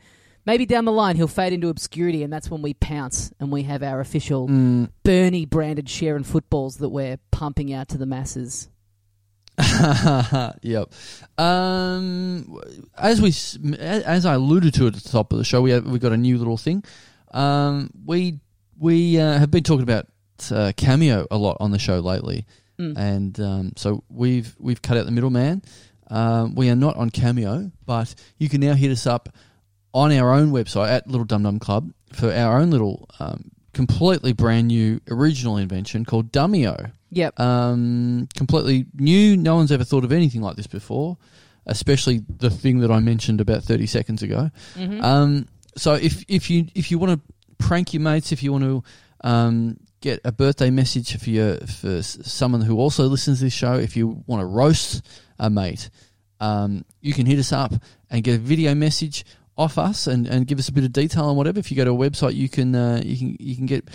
maybe 0.46 0.64
down 0.64 0.84
the 0.84 0.92
line 0.92 1.16
he'll 1.16 1.26
fade 1.26 1.52
into 1.52 1.68
obscurity, 1.68 2.22
and 2.22 2.32
that's 2.32 2.48
when 2.50 2.62
we 2.62 2.74
pounce 2.74 3.32
and 3.40 3.50
we 3.50 3.64
have 3.64 3.82
our 3.82 3.98
official 4.00 4.48
Mm. 4.48 4.90
Bernie 5.02 5.44
branded 5.44 5.88
share 5.88 6.14
and 6.14 6.24
footballs 6.26 6.76
that 6.78 6.90
we're 6.90 7.18
pumping 7.32 7.72
out 7.72 7.88
to 7.88 7.98
the 7.98 8.06
masses. 8.06 8.68
yep. 10.62 10.92
Um, 11.38 12.60
as 12.96 13.20
we 13.20 13.28
as 13.78 14.26
I 14.26 14.34
alluded 14.34 14.74
to 14.74 14.86
at 14.86 14.94
the 14.94 15.08
top 15.08 15.32
of 15.32 15.38
the 15.38 15.44
show, 15.44 15.62
we 15.62 15.70
have, 15.70 15.86
we 15.86 15.98
got 15.98 16.12
a 16.12 16.16
new 16.16 16.38
little 16.38 16.56
thing. 16.56 16.84
Um, 17.32 17.90
we 18.04 18.40
we 18.78 19.18
uh, 19.20 19.38
have 19.38 19.50
been 19.50 19.62
talking 19.62 19.82
about 19.82 20.06
uh, 20.50 20.72
cameo 20.76 21.26
a 21.30 21.36
lot 21.36 21.56
on 21.60 21.70
the 21.70 21.78
show 21.78 22.00
lately, 22.00 22.46
Mm. 22.78 22.98
and 22.98 23.40
um, 23.40 23.72
so 23.76 24.02
we've 24.08 24.56
we've 24.58 24.82
cut 24.82 24.96
out 24.96 25.06
the 25.06 25.12
middleman. 25.12 25.62
Um, 26.10 26.56
we 26.56 26.68
are 26.70 26.74
not 26.76 26.96
on 26.96 27.08
Cameo, 27.08 27.70
but 27.86 28.12
you 28.38 28.48
can 28.48 28.60
now 28.60 28.74
hit 28.74 28.90
us 28.90 29.06
up 29.06 29.28
on 29.92 30.10
our 30.12 30.32
own 30.32 30.50
website 30.50 30.88
at 30.90 31.06
Little 31.06 31.24
Dum 31.24 31.44
Dum 31.44 31.60
Club 31.60 31.92
for 32.12 32.32
our 32.32 32.58
own 32.60 32.70
little 32.72 33.08
um, 33.20 33.52
completely 33.72 34.32
brand 34.32 34.68
new 34.68 35.00
original 35.08 35.56
invention 35.56 36.04
called 36.04 36.32
Dummyo 36.32 36.90
Yep. 37.14 37.40
um, 37.40 38.28
completely 38.36 38.86
new. 38.94 39.36
No 39.36 39.56
one's 39.56 39.72
ever 39.72 39.84
thought 39.84 40.04
of 40.04 40.12
anything 40.12 40.40
like 40.42 40.56
this 40.56 40.66
before, 40.66 41.16
especially 41.66 42.22
the 42.38 42.50
thing 42.50 42.80
that 42.80 42.90
I 42.90 43.00
mentioned 43.00 43.40
about 43.40 43.62
thirty 43.62 43.86
seconds 43.86 44.22
ago. 44.22 44.50
Mhm. 44.76 45.02
Um, 45.02 45.46
so 45.76 45.94
if 45.94 46.24
if 46.28 46.50
you 46.50 46.66
if 46.74 46.90
you 46.90 46.98
want 46.98 47.12
to 47.20 47.34
prank 47.58 47.94
your 47.94 48.02
mates, 48.02 48.32
if 48.32 48.42
you 48.42 48.52
want 48.52 48.64
to 48.64 48.82
um, 49.22 49.76
get 50.00 50.20
a 50.24 50.32
birthday 50.32 50.70
message 50.70 51.16
for 51.18 51.30
your 51.30 51.56
for 51.58 52.02
someone 52.02 52.60
who 52.60 52.78
also 52.78 53.04
listens 53.06 53.38
to 53.38 53.44
this 53.44 53.52
show, 53.54 53.74
if 53.74 53.96
you 53.96 54.22
want 54.26 54.40
to 54.40 54.46
roast 54.46 55.02
a 55.38 55.48
mate, 55.48 55.88
um, 56.40 56.84
you 57.00 57.12
can 57.12 57.26
hit 57.26 57.38
us 57.38 57.52
up 57.52 57.72
and 58.10 58.22
get 58.22 58.34
a 58.36 58.38
video 58.38 58.74
message 58.74 59.24
off 59.56 59.78
us 59.78 60.08
and, 60.08 60.26
and 60.26 60.46
give 60.48 60.58
us 60.58 60.68
a 60.68 60.72
bit 60.72 60.82
of 60.84 60.92
detail 60.92 61.26
on 61.26 61.36
whatever. 61.36 61.60
If 61.60 61.70
you 61.70 61.76
go 61.76 61.84
to 61.84 61.92
a 61.92 62.10
website, 62.10 62.34
you 62.34 62.48
can 62.48 62.74
uh, 62.74 63.00
you 63.04 63.16
can 63.16 63.36
you 63.40 63.56
can 63.56 63.66
get 63.66 63.88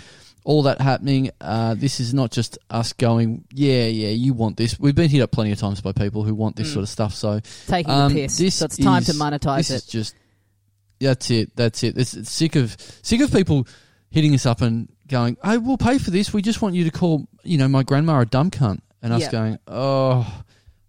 all 0.44 0.62
that 0.62 0.80
happening. 0.80 1.30
Uh, 1.40 1.74
this 1.74 2.00
is 2.00 2.14
not 2.14 2.30
just 2.30 2.58
us 2.70 2.92
going, 2.92 3.44
yeah, 3.52 3.84
yeah, 3.86 4.08
you 4.08 4.32
want 4.34 4.56
this. 4.56 4.78
We've 4.80 4.94
been 4.94 5.10
hit 5.10 5.20
up 5.22 5.30
plenty 5.30 5.52
of 5.52 5.58
times 5.58 5.80
by 5.80 5.92
people 5.92 6.22
who 6.24 6.34
want 6.34 6.56
this 6.56 6.70
Mm. 6.70 6.72
sort 6.74 6.82
of 6.84 6.88
stuff. 6.88 7.14
So 7.14 7.40
Taking 7.66 7.90
um, 7.92 8.14
the 8.14 8.22
piss. 8.22 8.38
this 8.38 8.54
So 8.56 8.64
it's 8.66 8.76
time 8.76 9.02
to 9.04 9.10
is- 9.10 9.18
monetize 9.20 9.56
this 9.58 9.70
it. 9.70 9.74
is 9.74 9.86
just 9.86 10.14
that's 11.00 11.30
it. 11.30 11.54
That's 11.56 11.82
it. 11.82 11.96
It's, 11.96 12.14
it's 12.14 12.30
sick 12.30 12.56
of 12.56 12.76
sick 13.02 13.20
of 13.20 13.32
people 13.32 13.66
hitting 14.10 14.34
us 14.34 14.44
up 14.46 14.60
and 14.60 14.88
going, 15.08 15.36
"Hey, 15.44 15.56
we'll 15.58 15.78
pay 15.78 15.98
for 15.98 16.10
this. 16.10 16.32
We 16.32 16.42
just 16.42 16.60
want 16.62 16.74
you 16.74 16.84
to 16.84 16.90
call, 16.90 17.26
you 17.42 17.56
know, 17.58 17.68
my 17.68 17.82
grandma 17.82 18.20
a 18.20 18.26
dumb 18.26 18.50
cunt," 18.50 18.80
and 19.02 19.12
us 19.12 19.22
Yeah. 19.22 19.30
going, 19.30 19.58
"Oh." 19.66 20.42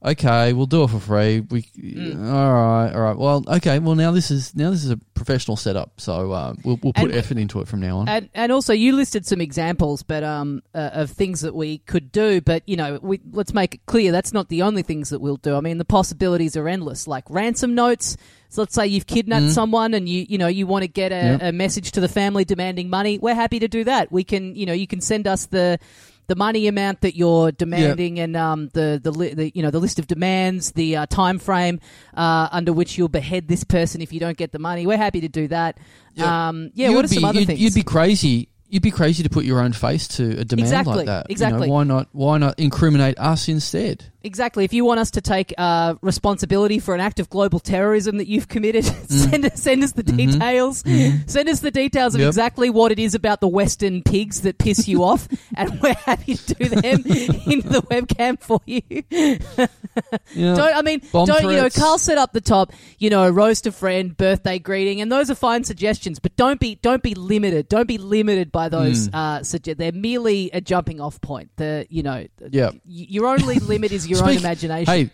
Okay, 0.03 0.53
we'll 0.53 0.65
do 0.65 0.84
it 0.84 0.90
for 0.90 0.99
free. 0.99 1.41
We 1.41 1.61
Mm. 1.61 2.34
all 2.34 2.52
right, 2.53 2.91
all 2.91 3.02
right. 3.02 3.15
Well, 3.18 3.44
okay. 3.57 3.78
Well, 3.78 3.94
now 3.94 4.10
this 4.11 4.32
is 4.32 4.56
now 4.56 4.72
this 4.72 4.84
is 4.84 4.90
a 4.90 4.98
professional 5.14 5.56
setup, 5.57 6.02
so 6.02 6.32
uh, 6.32 6.56
we'll 6.64 6.80
we'll 6.82 6.94
put 6.94 7.06
And- 7.11 7.14
effort 7.14 7.38
into 7.38 7.61
it 7.61 7.68
from 7.68 7.82
now 7.82 7.99
on. 7.99 8.10
And, 8.10 8.30
and 8.34 8.52
also, 8.52 8.73
you 8.73 8.95
listed 8.95 9.28
some 9.28 9.41
examples, 9.41 10.02
but 10.02 10.23
um, 10.23 10.64
uh, 10.73 10.90
of 10.94 11.11
things 11.11 11.41
that 11.41 11.53
we 11.53 11.78
could 11.80 12.11
do. 12.11 12.41
But 12.41 12.64
you 12.68 12.78
know, 12.78 12.98
we, 12.99 13.19
let's 13.32 13.53
make 13.53 13.76
it 13.76 13.86
clear 13.86 14.11
that's 14.11 14.34
not 14.34 14.49
the 14.49 14.64
only 14.64 14.82
things 14.82 15.10
that 15.10 15.19
we'll 15.19 15.38
do. 15.38 15.56
I 15.56 15.60
mean, 15.61 15.78
the 15.78 15.86
possibilities 15.86 16.57
are 16.57 16.68
endless. 16.68 17.07
Like 17.07 17.26
ransom 17.30 17.76
notes. 17.76 18.18
So 18.49 18.64
let's 18.64 18.73
say 18.73 18.88
you've 18.88 19.06
kidnapped 19.07 19.45
Mhm. 19.45 19.52
someone, 19.52 19.94
and 19.94 20.10
you 20.10 20.26
you 20.28 20.40
know 20.40 20.48
you 20.48 20.65
want 20.65 20.82
to 20.82 20.88
get 20.88 21.11
a, 21.11 21.15
Yep. 21.15 21.40
a 21.44 21.52
message 21.52 21.91
to 21.91 21.99
the 22.02 22.10
family 22.10 22.44
demanding 22.44 22.90
money. 22.90 23.19
We're 23.19 23.36
happy 23.36 23.60
to 23.60 23.68
do 23.68 23.84
that. 23.84 24.11
We 24.11 24.23
can 24.23 24.56
you 24.56 24.65
know 24.65 24.73
you 24.73 24.88
can 24.88 24.99
send 24.99 25.28
us 25.28 25.45
the 25.45 25.78
the 26.31 26.35
money 26.37 26.67
amount 26.67 27.01
that 27.01 27.13
you're 27.13 27.51
demanding 27.51 28.17
and 28.17 28.37
um, 28.37 28.69
the, 28.69 29.01
the 29.03 29.11
li- 29.11 29.33
the 29.33 29.51
you 29.53 29.61
know 29.61 29.69
the 29.69 29.79
list 29.79 29.99
of 29.99 30.07
demands, 30.07 30.71
the 30.71 30.95
uh, 30.95 31.05
time 31.07 31.37
frame 31.39 31.81
uh, 32.13 32.47
under 32.53 32.71
which 32.71 32.97
you'll 32.97 33.09
behead 33.09 33.49
this 33.49 33.65
person 33.65 34.01
if 34.01 34.13
you 34.13 34.19
don't 34.21 34.37
get 34.37 34.53
the 34.53 34.59
money. 34.59 34.87
We're 34.87 34.95
happy 34.95 35.19
to 35.19 35.27
do 35.27 35.49
that. 35.49 35.77
Yeah. 36.13 36.47
Um, 36.47 36.71
yeah. 36.73 36.87
You'd 36.87 36.95
What 36.95 37.03
are 37.03 37.09
be, 37.09 37.15
some 37.15 37.25
other 37.25 37.39
you'd, 37.41 37.47
things? 37.47 37.59
You'd 37.59 37.73
be 37.73 37.83
crazy. 37.83 38.47
You'd 38.69 38.81
be 38.81 38.91
crazy 38.91 39.23
to 39.23 39.29
put 39.29 39.43
your 39.43 39.59
own 39.59 39.73
face 39.73 40.07
to 40.07 40.23
a 40.39 40.45
demand 40.45 40.67
Exactly, 40.67 40.95
like 40.95 41.05
that. 41.07 41.25
You 41.27 41.33
know, 41.33 41.33
exactly. 41.33 41.69
why 41.69 41.83
not? 41.83 42.07
Why 42.13 42.37
not 42.37 42.57
incriminate 42.57 43.19
us 43.19 43.49
instead? 43.49 44.05
Exactly. 44.23 44.64
If 44.65 44.73
you 44.73 44.85
want 44.85 44.99
us 44.99 45.10
to 45.11 45.22
take 45.22 45.53
uh, 45.57 45.95
responsibility 46.02 46.77
for 46.80 46.93
an 46.93 47.02
act 47.02 47.19
of 47.19 47.30
global 47.30 47.60
terrorism 47.60 48.18
that 48.18 48.27
you've 48.27 48.48
committed, 48.48 48.85
send 49.10 49.45
us 49.45 49.60
send 49.61 49.84
us 49.84 49.93
the 49.93 50.03
Mhm. 50.03 50.18
details. 50.34 50.84
Send 51.26 51.49
us 51.49 51.60
the 51.61 51.72
details 51.72 52.14
of 52.15 52.22
Yep. 52.22 52.27
exactly 52.27 52.69
what 52.69 52.91
it 52.91 52.99
is 52.99 53.15
about 53.15 53.41
the 53.41 53.48
Western 53.48 54.03
pigs 54.03 54.41
that 54.41 54.57
piss 54.60 54.88
you 54.88 55.03
off, 55.03 55.27
and 55.56 55.80
we're 55.81 55.95
happy 55.95 56.35
to 56.35 56.53
do 56.53 56.69
them 56.69 56.84
into 57.48 57.69
the 57.69 57.81
webcam 57.89 58.39
for 58.39 58.60
you. 58.65 58.81
Yeah. 60.34 60.56
Don't 60.56 60.76
I 60.76 60.81
mean? 60.81 61.02
Bomb 61.11 61.26
don't 61.27 61.43
you 61.43 61.52
know? 61.57 61.69
Karl 61.69 61.98
set 61.98 62.18
up 62.18 62.31
the 62.31 62.41
top. 62.41 62.72
You 62.99 63.10
know, 63.10 63.30
roast 63.30 63.65
a 63.68 63.72
friend, 63.72 64.15
birthday 64.15 64.60
greeting, 64.60 65.02
and 65.02 65.11
those 65.11 65.30
are 65.30 65.35
fine 65.35 65.64
suggestions. 65.64 66.19
But 66.19 66.35
don't 66.35 66.60
be 66.60 66.76
don't 66.76 67.03
be 67.03 67.14
limited. 67.15 67.68
Don't 67.69 67.88
be 67.88 67.98
limited 67.98 68.52
by 68.52 68.69
those. 68.69 69.10
Mm. 69.10 69.11
Uh, 69.14 69.39
sugge- 69.39 69.76
they're 69.77 69.91
merely 69.91 70.49
a 70.53 70.61
jumping 70.61 71.02
off 71.02 71.19
point. 71.22 71.49
The 71.57 71.85
you 71.89 72.03
know, 72.03 72.26
Yeah. 72.52 72.69
y- 72.69 72.80
your 72.85 73.26
only 73.27 73.60
limit 73.60 73.91
is 73.91 74.07
your 74.11 74.23
own 74.29 74.38
imagination. 74.38 74.93
Hey, 74.93 75.09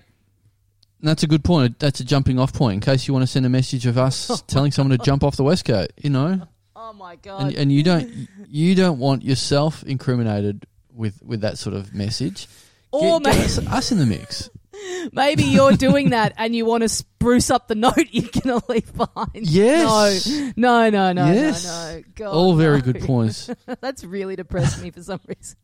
that's 1.02 1.24
a 1.24 1.28
good 1.28 1.44
point. 1.44 1.80
That's 1.80 2.00
a 2.00 2.04
jumping 2.06 2.40
off 2.40 2.54
point 2.54 2.74
in 2.76 2.80
case 2.82 3.08
you 3.08 3.14
want 3.14 3.24
to 3.24 3.28
send 3.28 3.46
a 3.46 3.50
message 3.50 3.86
of 3.86 3.98
us 3.98 4.42
telling 4.48 4.72
someone 4.72 4.98
to 4.98 5.04
jump 5.04 5.24
off 5.24 5.36
the 5.36 5.44
West 5.44 5.66
Coast. 5.66 5.92
You 6.02 6.10
know, 6.10 6.42
Oh 6.76 6.94
my 6.94 7.16
god! 7.18 7.42
and, 7.42 7.56
and 7.56 7.72
you 7.72 7.84
don't 7.84 8.28
you 8.48 8.76
don't 8.76 9.00
want 9.00 9.24
yourself 9.24 9.84
incriminated 9.84 10.66
with 10.94 11.22
with 11.24 11.42
that 11.42 11.58
sort 11.58 11.76
of 11.76 11.94
message. 11.94 12.48
or 12.92 13.20
Get, 13.20 13.34
get 13.34 13.46
us, 13.46 13.58
us 13.68 13.92
in 13.92 14.00
the 14.00 14.06
mix. 14.06 14.50
maybe 15.12 15.44
you're 15.44 15.72
doing 15.72 16.12
that 16.12 16.34
and 16.38 16.56
you 16.56 16.64
want 16.66 16.84
to 16.84 16.90
spruce 16.90 17.50
up 17.50 17.68
the 17.68 17.74
note 17.76 17.98
you're 18.12 18.30
gonna 18.44 18.62
leave 18.70 18.94
behind. 18.96 19.30
Yes. 19.48 20.28
No, 20.56 20.90
no, 20.90 21.12
no, 21.12 21.26
no, 21.26 21.32
Yes. 21.34 21.66
no, 21.66 21.96
no. 21.98 22.04
God, 22.16 22.32
All 22.34 22.56
very 22.56 22.78
no. 22.78 22.84
good 22.92 23.02
points. 23.02 23.50
That's 23.82 24.04
really 24.04 24.36
depressed 24.36 24.82
me 24.82 24.92
for 24.92 25.02
some 25.02 25.20
reason. 25.28 25.58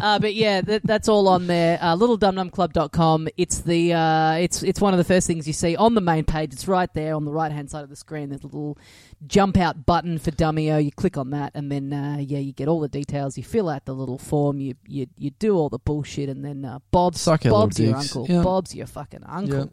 Uh, 0.00 0.18
but 0.18 0.34
yeah, 0.34 0.60
that, 0.60 0.82
that's 0.84 1.08
all 1.08 1.28
on 1.28 1.46
there. 1.46 1.78
Uh, 1.80 1.96
LittleDumDumClub.com. 1.96 3.28
It's 3.36 3.60
the 3.60 3.92
uh, 3.92 4.32
it's 4.34 4.62
it's 4.62 4.80
one 4.80 4.94
of 4.94 4.98
the 4.98 5.04
first 5.04 5.26
things 5.26 5.46
you 5.46 5.52
see 5.52 5.76
on 5.76 5.94
the 5.94 6.00
main 6.00 6.24
page. 6.24 6.52
It's 6.52 6.68
right 6.68 6.92
there 6.94 7.14
on 7.14 7.24
the 7.24 7.32
right 7.32 7.52
hand 7.52 7.70
side 7.70 7.84
of 7.84 7.90
the 7.90 7.96
screen. 7.96 8.28
There's 8.28 8.42
a 8.42 8.46
little 8.46 8.78
jump 9.26 9.56
out 9.56 9.86
button 9.86 10.18
for 10.18 10.30
Dummyo. 10.30 10.82
You 10.84 10.92
click 10.92 11.16
on 11.16 11.30
that, 11.30 11.52
and 11.54 11.70
then 11.70 11.92
uh, 11.92 12.18
yeah, 12.20 12.38
you 12.38 12.52
get 12.52 12.68
all 12.68 12.80
the 12.80 12.88
details. 12.88 13.36
You 13.36 13.44
fill 13.44 13.68
out 13.68 13.84
the 13.84 13.94
little 13.94 14.18
form. 14.18 14.60
You 14.60 14.74
you, 14.86 15.06
you 15.16 15.30
do 15.30 15.56
all 15.56 15.68
the 15.68 15.78
bullshit, 15.78 16.28
and 16.28 16.44
then 16.44 16.64
uh, 16.64 16.78
Bob's 16.90 17.20
Suck 17.20 17.42
Bob's 17.42 17.78
your 17.80 17.96
uncle. 17.96 18.26
Yeah. 18.28 18.42
Bob's 18.42 18.74
your 18.74 18.86
fucking 18.86 19.24
uncle. 19.24 19.72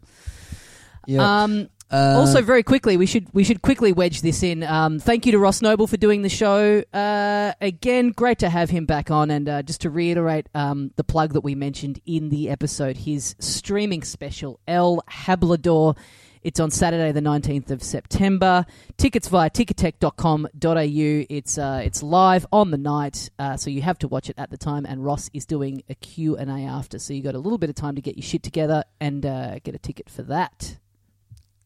Yeah. 1.06 1.42
Um, 1.44 1.68
Uh, 1.90 2.16
also, 2.18 2.42
very 2.42 2.64
quickly, 2.64 2.96
we 2.96 3.06
should 3.06 3.32
we 3.32 3.44
should 3.44 3.62
quickly 3.62 3.92
wedge 3.92 4.20
this 4.20 4.42
in. 4.42 4.64
Um, 4.64 4.98
thank 4.98 5.24
you 5.24 5.32
to 5.32 5.38
Ross 5.38 5.62
Noble 5.62 5.86
for 5.86 5.96
doing 5.96 6.22
the 6.22 6.28
show. 6.28 6.82
Uh, 6.92 7.52
again, 7.60 8.10
great 8.10 8.40
to 8.40 8.48
have 8.48 8.70
him 8.70 8.86
back 8.86 9.10
on. 9.10 9.30
And 9.30 9.48
uh, 9.48 9.62
just 9.62 9.82
to 9.82 9.90
reiterate 9.90 10.48
um, 10.54 10.90
the 10.96 11.04
plug 11.04 11.32
that 11.34 11.42
we 11.42 11.54
mentioned 11.54 12.00
in 12.04 12.28
the 12.28 12.50
episode, 12.50 12.96
his 12.96 13.36
streaming 13.38 14.02
special 14.02 14.58
El 14.66 15.02
Hablador. 15.08 15.96
It's 16.42 16.60
on 16.60 16.70
Saturday, 16.70 17.10
the 17.12 17.20
nineteenth 17.20 17.70
of 17.70 17.82
September. 17.82 18.66
Tickets 18.96 19.28
via 19.28 19.50
ticketek.com.au. 19.50 21.26
It's 21.28 21.58
uh, 21.58 21.82
it's 21.84 22.02
live 22.02 22.46
on 22.52 22.72
the 22.72 22.78
night, 22.78 23.30
uh, 23.38 23.56
so 23.56 23.70
you 23.70 23.82
have 23.82 23.98
to 23.98 24.08
watch 24.08 24.28
it 24.28 24.36
at 24.38 24.50
the 24.50 24.56
time. 24.56 24.86
And 24.86 25.04
Ross 25.04 25.30
is 25.32 25.44
doing 25.46 25.82
a 25.88 25.94
Q 25.94 26.36
and 26.36 26.50
A 26.50 26.64
after, 26.64 26.98
so 26.98 27.14
you 27.14 27.22
got 27.22 27.34
a 27.36 27.40
little 27.40 27.58
bit 27.58 27.70
of 27.70 27.76
time 27.76 27.94
to 27.94 28.00
get 28.00 28.16
your 28.16 28.22
shit 28.22 28.42
together 28.42 28.84
and 29.00 29.24
uh, 29.24 29.58
get 29.60 29.74
a 29.74 29.78
ticket 29.78 30.08
for 30.08 30.22
that. 30.24 30.78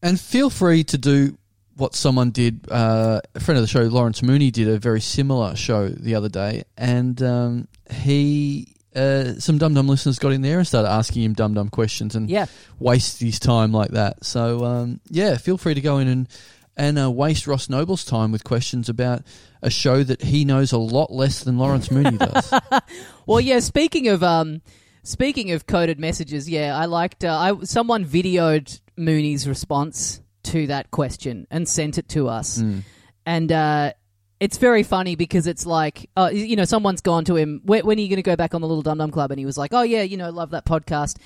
And 0.01 0.19
feel 0.19 0.49
free 0.49 0.83
to 0.85 0.97
do 0.97 1.37
what 1.77 1.95
someone 1.95 2.31
did. 2.31 2.65
Uh, 2.69 3.21
a 3.35 3.39
friend 3.39 3.57
of 3.57 3.63
the 3.63 3.67
show, 3.67 3.81
Lawrence 3.83 4.21
Mooney, 4.23 4.51
did 4.51 4.67
a 4.67 4.77
very 4.79 5.01
similar 5.01 5.55
show 5.55 5.89
the 5.89 6.15
other 6.15 6.29
day, 6.29 6.63
and 6.77 7.21
um, 7.21 7.67
he. 7.91 8.67
Uh, 8.93 9.35
some 9.39 9.57
dum 9.57 9.73
dum 9.73 9.87
listeners 9.87 10.19
got 10.19 10.33
in 10.33 10.41
there 10.41 10.57
and 10.57 10.67
started 10.67 10.89
asking 10.89 11.23
him 11.23 11.31
dum 11.31 11.53
dum 11.53 11.69
questions 11.69 12.13
and 12.13 12.29
Yeah. 12.29 12.47
waste 12.77 13.21
his 13.21 13.39
time 13.39 13.71
like 13.71 13.91
that. 13.91 14.25
So 14.25 14.65
um, 14.65 14.99
yeah, 15.09 15.37
feel 15.37 15.57
free 15.57 15.73
to 15.75 15.79
go 15.79 15.99
in 15.99 16.09
and 16.09 16.27
and 16.75 16.99
uh, 16.99 17.09
waste 17.09 17.47
Ross 17.47 17.69
Noble's 17.69 18.03
time 18.03 18.33
with 18.33 18.43
questions 18.43 18.89
about 18.89 19.21
a 19.61 19.69
show 19.69 20.03
that 20.03 20.21
he 20.23 20.43
knows 20.43 20.73
a 20.73 20.77
lot 20.77 21.09
less 21.09 21.41
than 21.41 21.57
Lawrence 21.57 21.89
Mooney 21.89 22.17
does. 22.17 22.53
Well, 23.25 23.39
yeah. 23.39 23.59
Speaking 23.59 24.09
of 24.09 24.23
um, 24.23 24.61
speaking 25.03 25.51
of 25.51 25.65
coded 25.67 25.97
messages, 25.97 26.49
yeah, 26.49 26.75
I 26.77 26.83
liked. 26.83 27.23
Uh, 27.23 27.37
I 27.61 27.63
someone 27.63 28.03
videoed 28.03 28.80
Mooney's 28.97 29.47
response 29.47 30.21
to 30.43 30.67
that 30.67 30.91
question 30.91 31.47
and 31.51 31.67
sent 31.67 31.97
it 31.97 32.09
to 32.09 32.27
us, 32.27 32.59
Mm. 32.59 32.81
and 33.25 33.51
uh, 33.51 33.93
it's 34.39 34.57
very 34.57 34.83
funny 34.83 35.15
because 35.15 35.45
it's 35.47 35.65
like, 35.65 36.09
uh, 36.17 36.29
you 36.33 36.55
know, 36.55 36.65
someone's 36.65 37.01
gone 37.01 37.25
to 37.25 37.35
him. 37.35 37.61
When, 37.63 37.85
when 37.85 37.97
are 37.99 38.01
you 38.01 38.07
going 38.09 38.15
to 38.17 38.23
go 38.23 38.35
back 38.35 38.55
on 38.55 38.61
the 38.61 38.67
Little 38.67 38.81
Dum 38.81 38.97
Dum 38.97 39.11
Club? 39.11 39.29
And 39.31 39.37
he 39.39 39.45
was 39.45 39.55
like, 39.57 39.71
Oh 39.71 39.83
yeah, 39.83 40.01
you 40.01 40.17
know, 40.17 40.31
love 40.31 40.49
that 40.51 40.65
podcast. 40.65 41.17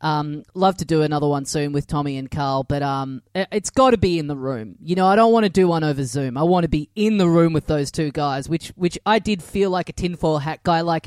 Um, 0.00 0.42
love 0.54 0.76
to 0.78 0.84
do 0.84 1.02
another 1.02 1.28
one 1.28 1.44
soon 1.44 1.72
with 1.72 1.86
Tommy 1.86 2.16
and 2.18 2.28
Karl, 2.28 2.64
but 2.64 2.82
um, 2.82 3.22
it- 3.34 3.46
it's 3.52 3.70
got 3.70 3.90
to 3.90 3.96
be 3.96 4.18
in 4.18 4.26
the 4.26 4.36
room. 4.36 4.74
You 4.82 4.96
know, 4.96 5.06
I 5.06 5.14
don't 5.14 5.32
want 5.32 5.44
to 5.44 5.50
do 5.50 5.68
one 5.68 5.84
over 5.84 6.02
Zoom. 6.04 6.36
I 6.36 6.42
want 6.42 6.64
to 6.64 6.68
be 6.68 6.90
in 6.96 7.16
the 7.16 7.28
room 7.28 7.52
with 7.52 7.66
those 7.66 7.92
two 7.92 8.10
guys, 8.10 8.48
which 8.48 8.68
which 8.74 8.98
I 9.06 9.20
did 9.20 9.40
feel 9.40 9.70
like 9.70 9.88
a 9.88 9.92
tinfoil 9.92 10.38
hat 10.38 10.64
guy, 10.64 10.80
like 10.80 11.06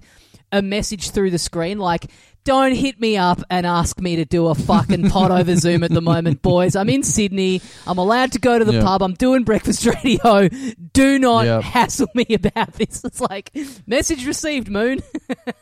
a 0.53 0.61
message 0.61 1.09
through 1.11 1.31
the 1.31 1.37
screen, 1.39 1.79
like. 1.79 2.09
Don't 2.47 2.71
hit 2.75 2.97
me 2.97 3.17
up 3.17 3.41
and 3.49 3.65
ask 3.65 3.99
me 3.99 4.15
to 4.15 4.23
do 4.23 4.47
a 4.47 4.55
fucking 4.55 5.09
pod 5.09 5.31
over 5.31 5.53
Zoom 5.57 5.83
at 5.83 5.91
the 5.91 6.01
moment, 6.01 6.41
boys. 6.41 6.77
I'm 6.77 6.87
in 6.87 7.03
Sydney. 7.03 7.61
I'm 7.85 7.97
allowed 7.97 8.31
to 8.31 8.39
go 8.39 8.57
to 8.57 8.63
the 8.63 8.75
Yeah. 8.75 8.83
pub. 8.83 9.01
I'm 9.03 9.15
doing 9.15 9.43
breakfast 9.43 9.85
radio. 10.03 10.47
Do 10.93 11.19
not 11.19 11.43
Yep. 11.45 11.63
hassle 11.63 12.07
me 12.13 12.25
about 12.29 12.71
this. 12.75 13.03
It's 13.03 13.19
like 13.19 13.51
message 13.85 14.25
received, 14.25 14.69
Moon. 14.69 15.01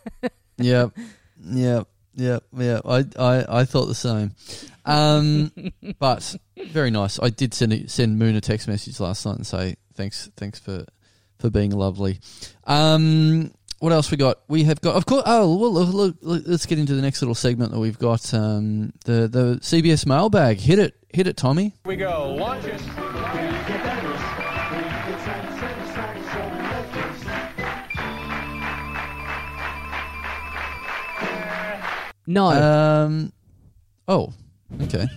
yeah, 0.60 0.90
yeah, 1.44 1.86
yeah, 2.14 2.38
yeah. 2.56 2.80
I, 2.86 3.04
I, 3.18 3.46
I 3.62 3.66
thought 3.66 3.88
the 3.88 3.96
same. 3.96 4.36
Um, 4.86 5.52
but 5.98 6.36
very 6.68 6.92
nice. 6.92 7.20
I 7.20 7.30
did 7.32 7.56
send 7.56 7.74
a, 7.74 7.90
send 7.90 8.20
Moon 8.20 8.36
a 8.36 8.42
text 8.42 8.68
message 8.68 9.00
last 9.00 9.26
night 9.26 9.38
and 9.38 9.48
say 9.48 9.76
thanks, 9.96 10.30
thanks 10.38 10.60
for 10.60 10.86
for 11.40 11.50
being 11.50 11.72
lovely. 11.72 12.20
Um, 12.66 13.52
what 13.86 13.94
else 13.94 14.10
we 14.10 14.18
got? 14.18 14.40
We 14.48 14.64
have 14.64 14.82
got, 14.82 14.96
of 14.96 15.06
course. 15.06 15.22
Oh, 15.28 15.58
well, 15.58 15.72
look, 15.72 15.94
look, 15.94 16.16
look, 16.22 16.44
let's 16.48 16.66
get 16.66 16.80
into 16.80 16.96
the 16.96 17.04
next 17.04 17.22
little 17.22 17.36
segment 17.36 17.72
that 17.72 17.80
we've 17.80 18.00
got. 18.00 18.34
Um, 18.34 18.92
the 19.06 19.28
the 19.28 19.60
CBS 19.62 20.08
mailbag. 20.08 20.58
Hit 20.60 20.80
it, 20.80 20.96
hit 21.14 21.28
it, 21.28 21.38
Tommy. 21.38 21.72
we 21.86 21.96
go. 21.96 22.34
Watch 22.34 22.66
it. 22.66 22.82
No. 32.26 32.48
Um, 32.48 33.32
oh, 34.08 34.34
Okay. 34.82 35.08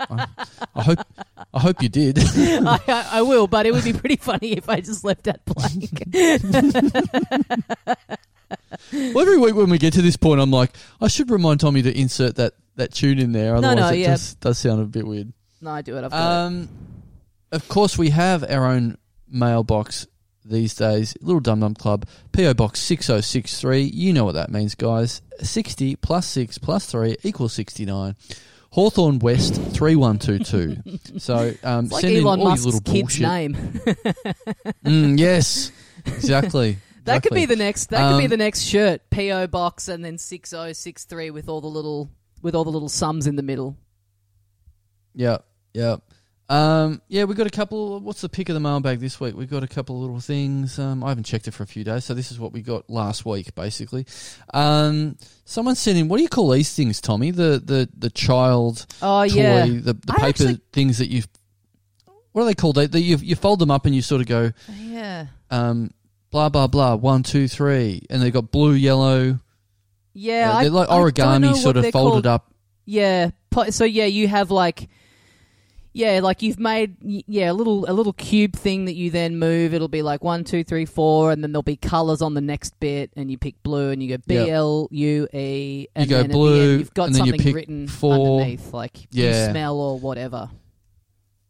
I, 0.00 0.26
I 0.74 0.82
hope 0.82 0.98
I 1.52 1.60
hope 1.60 1.82
you 1.82 1.88
did. 1.88 2.18
I, 2.22 2.80
I, 2.86 3.08
I 3.12 3.22
will, 3.22 3.46
but 3.46 3.66
it 3.66 3.72
would 3.72 3.84
be 3.84 3.92
pretty 3.92 4.16
funny 4.16 4.52
if 4.52 4.68
I 4.68 4.80
just 4.80 5.04
left 5.04 5.24
that 5.24 5.44
blank. 5.44 6.02
well, 9.14 9.20
every 9.20 9.38
week 9.38 9.54
when 9.54 9.70
we 9.70 9.78
get 9.78 9.94
to 9.94 10.02
this 10.02 10.16
point, 10.16 10.40
I'm 10.40 10.50
like, 10.50 10.74
I 11.00 11.08
should 11.08 11.30
remind 11.30 11.60
Tommy 11.60 11.82
to 11.82 11.98
insert 11.98 12.36
that, 12.36 12.54
that 12.76 12.92
tune 12.92 13.18
in 13.18 13.32
there. 13.32 13.56
Otherwise, 13.56 13.76
no, 13.76 13.82
no, 13.82 13.92
it 13.92 13.98
yeah. 13.98 14.12
just 14.12 14.40
does 14.40 14.58
sound 14.58 14.80
a 14.80 14.84
bit 14.84 15.06
weird. 15.06 15.32
No, 15.60 15.70
I 15.70 15.82
do 15.82 15.96
it. 15.96 16.04
I've 16.04 16.10
got 16.10 16.46
um, 16.46 16.68
it. 17.50 17.56
Of 17.56 17.68
course, 17.68 17.96
we 17.98 18.10
have 18.10 18.48
our 18.48 18.66
own 18.66 18.98
mailbox 19.28 20.06
these 20.44 20.74
days. 20.74 21.16
Little 21.20 21.40
Dum 21.40 21.60
Dum 21.60 21.74
Club, 21.74 22.06
PO 22.32 22.54
Box 22.54 22.80
6063. 22.80 23.82
You 23.82 24.12
know 24.12 24.24
what 24.24 24.34
that 24.34 24.50
means, 24.50 24.74
guys. 24.74 25.22
60 25.40 25.96
plus 25.96 26.26
6 26.26 26.58
plus 26.58 26.86
3 26.86 27.16
equals 27.22 27.52
69. 27.54 28.16
Hawthorn 28.70 29.18
West 29.18 29.60
three 29.72 29.96
one 29.96 30.18
two 30.18 30.38
two. 30.38 30.76
So 31.18 31.52
um, 31.62 31.88
like 31.90 32.02
send 32.02 32.16
Elon 32.16 32.40
in 32.40 32.46
all 32.46 32.50
Musk's 32.50 32.66
little 32.66 32.80
kid's 32.80 33.18
bullshit. 33.18 33.20
name. 33.22 33.54
mm, 34.84 35.18
yes, 35.18 35.72
exactly. 36.06 36.78
That 37.04 37.24
exactly. 37.24 37.40
could 37.40 37.48
be 37.48 37.54
the 37.54 37.64
next. 37.64 37.86
That 37.86 38.02
um, 38.02 38.12
could 38.12 38.18
be 38.18 38.24
um, 38.24 38.30
the 38.30 38.36
next 38.36 38.60
shirt. 38.64 39.00
PO 39.08 39.46
box 39.46 39.88
and 39.88 40.04
then 40.04 40.18
six 40.18 40.50
zero 40.50 40.74
six 40.74 41.06
three 41.06 41.30
with 41.30 41.48
all 41.48 41.62
the 41.62 41.66
little 41.66 42.10
with 42.42 42.54
all 42.54 42.64
the 42.64 42.70
little 42.70 42.90
sums 42.90 43.26
in 43.26 43.36
the 43.36 43.42
middle. 43.42 43.78
Yeah, 45.14 45.38
yeah. 45.72 45.96
Um, 46.50 47.02
yeah, 47.08 47.24
we've 47.24 47.36
got 47.36 47.46
a 47.46 47.50
couple. 47.50 48.00
What's 48.00 48.22
the 48.22 48.28
pick 48.28 48.48
of 48.48 48.54
the 48.54 48.60
mailbag 48.60 49.00
this 49.00 49.20
week? 49.20 49.36
We've 49.36 49.50
got 49.50 49.62
a 49.62 49.68
couple 49.68 49.96
of 49.96 50.00
little 50.02 50.20
things. 50.20 50.78
Um, 50.78 51.04
I 51.04 51.10
haven't 51.10 51.24
checked 51.24 51.46
it 51.46 51.50
for 51.52 51.62
a 51.62 51.66
few 51.66 51.84
days, 51.84 52.04
so 52.06 52.14
this 52.14 52.32
is 52.32 52.40
what 52.40 52.52
we 52.52 52.62
got 52.62 52.88
last 52.88 53.26
week, 53.26 53.54
basically. 53.54 54.06
Um, 54.54 55.18
someone 55.44 55.74
sent 55.74 55.98
in. 55.98 56.08
What 56.08 56.16
do 56.16 56.22
you 56.22 56.28
call 56.30 56.48
these 56.50 56.74
things, 56.74 57.02
Tommy? 57.02 57.32
The 57.32 57.60
the 57.62 57.88
the 57.96 58.08
child 58.08 58.86
Oh 59.02 59.26
toy, 59.28 59.34
yeah, 59.34 59.66
the 59.66 59.92
the 59.92 60.02
I 60.08 60.14
paper 60.14 60.26
actually- 60.28 60.60
things 60.72 60.98
that 60.98 61.10
you. 61.10 61.22
What 62.32 62.42
are 62.42 62.46
they 62.46 62.54
called? 62.54 62.76
They, 62.76 62.86
they, 62.86 63.00
you 63.00 63.16
you 63.18 63.36
fold 63.36 63.58
them 63.58 63.70
up 63.70 63.84
and 63.84 63.94
you 63.94 64.00
sort 64.00 64.20
of 64.22 64.26
go, 64.26 64.52
yeah, 64.80 65.26
um, 65.50 65.90
blah 66.30 66.48
blah 66.48 66.66
blah, 66.66 66.94
one 66.94 67.24
two 67.24 67.46
three, 67.48 68.02
and 68.08 68.22
they've 68.22 68.32
got 68.32 68.50
blue, 68.50 68.72
yellow. 68.72 69.38
yeah. 70.14 70.52
uh, 70.54 70.60
they're 70.62 70.70
like 70.70 70.88
I 70.88 70.96
don't 70.96 71.12
origami, 71.12 71.56
sort 71.56 71.76
of 71.76 71.90
folded 71.90 72.24
called. 72.24 72.26
up. 72.26 72.54
Yeah. 72.86 73.30
So 73.68 73.84
yeah, 73.84 74.06
you 74.06 74.28
have 74.28 74.50
like. 74.50 74.88
Yeah, 75.94 76.20
like 76.22 76.42
you've 76.42 76.60
made 76.60 76.96
yeah 77.26 77.50
a 77.50 77.54
little 77.54 77.90
a 77.90 77.92
little 77.92 78.12
cube 78.12 78.54
thing 78.54 78.84
that 78.84 78.94
you 78.94 79.10
then 79.10 79.38
move. 79.38 79.74
It'll 79.74 79.88
be 79.88 80.02
like 80.02 80.22
one, 80.22 80.44
two, 80.44 80.62
three, 80.62 80.84
four, 80.84 81.32
and 81.32 81.42
then 81.42 81.50
there'll 81.50 81.62
be 81.62 81.76
colours 81.76 82.22
on 82.22 82.34
the 82.34 82.40
next 82.40 82.78
bit, 82.78 83.10
and 83.16 83.30
you 83.30 83.38
pick 83.38 83.60
blue, 83.62 83.90
and 83.90 84.02
you 84.02 84.16
go 84.16 84.22
B. 84.26 84.36
L 84.50 84.88
U 84.90 85.28
E, 85.32 85.88
and 85.96 86.08
go 86.08 86.16
then 86.16 86.24
at 86.26 86.30
the 86.30 86.34
blue, 86.34 86.70
end 86.72 86.78
you've 86.80 86.94
got 86.94 87.06
and 87.06 87.14
then 87.16 87.24
you 87.24 87.32
something 87.32 87.44
pick 87.46 87.54
written 87.54 87.88
four. 87.88 88.40
underneath, 88.40 88.72
like 88.72 89.08
Yeah. 89.10 89.46
you 89.46 89.50
smell 89.50 89.78
or 89.80 89.98
whatever. 89.98 90.50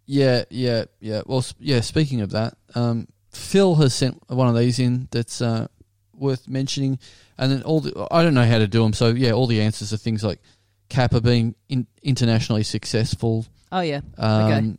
Yeah, 0.07 0.45
yeah, 0.51 0.85
yeah. 1.01 1.23
Well, 1.27 1.39
s- 1.41 1.55
yeah. 1.59 1.81
Speaking 1.81 2.21
of 2.23 2.31
that, 2.31 2.57
um, 2.75 3.09
Phil 3.31 3.75
has 3.75 3.93
sent 3.95 4.23
one 4.29 4.49
of 4.49 4.57
these 4.57 4.79
in 4.79 5.09
that's 5.11 5.43
uh, 5.43 5.67
worth 6.15 6.49
mentioning, 6.49 6.99
and 7.37 7.53
then 7.53 7.63
all 7.63 7.81
the 7.81 8.07
I 8.11 8.23
don't 8.23 8.35
know 8.35 8.47
how 8.47 8.59
to 8.59 8.67
do 8.69 8.83
them. 8.83 8.95
So 8.95 9.09
yeah, 9.09 9.33
all 9.33 9.47
the 9.47 9.61
answers 9.61 9.93
are 9.93 9.99
things 9.99 10.25
like 10.25 10.41
Kappa 10.89 11.21
being 11.21 11.55
in, 11.69 11.87
internationally 12.03 12.63
successful, 12.63 13.45
Oh 13.71 13.81
yeah. 13.81 14.01
um, 14.17 14.43
Okay. 14.53 14.77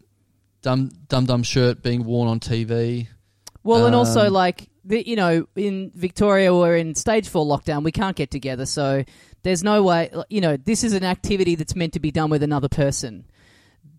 Dum 0.61 0.89
Dum 1.07 1.25
Dum 1.25 1.43
shirt 1.43 1.81
being 1.81 2.03
worn 2.03 2.27
on 2.27 2.39
TV. 2.39 3.07
Well, 3.63 3.85
and 3.85 3.95
also 3.95 4.27
Um, 4.27 4.33
like 4.33 4.69
the, 4.83 5.07
you 5.07 5.15
know, 5.15 5.47
in 5.55 5.91
Victoria 5.95 6.53
we're 6.53 6.75
in 6.77 6.95
stage 6.95 7.27
four 7.29 7.45
lockdown. 7.45 7.83
We 7.83 7.91
can't 7.91 8.15
get 8.15 8.31
together, 8.31 8.65
so 8.65 9.03
there's 9.43 9.63
no 9.63 9.83
way. 9.83 10.09
You 10.29 10.41
know, 10.41 10.57
this 10.57 10.83
is 10.83 10.93
an 10.93 11.03
activity 11.03 11.55
that's 11.55 11.75
meant 11.75 11.93
to 11.93 11.99
be 11.99 12.11
done 12.11 12.29
with 12.29 12.43
another 12.43 12.69
person. 12.69 13.25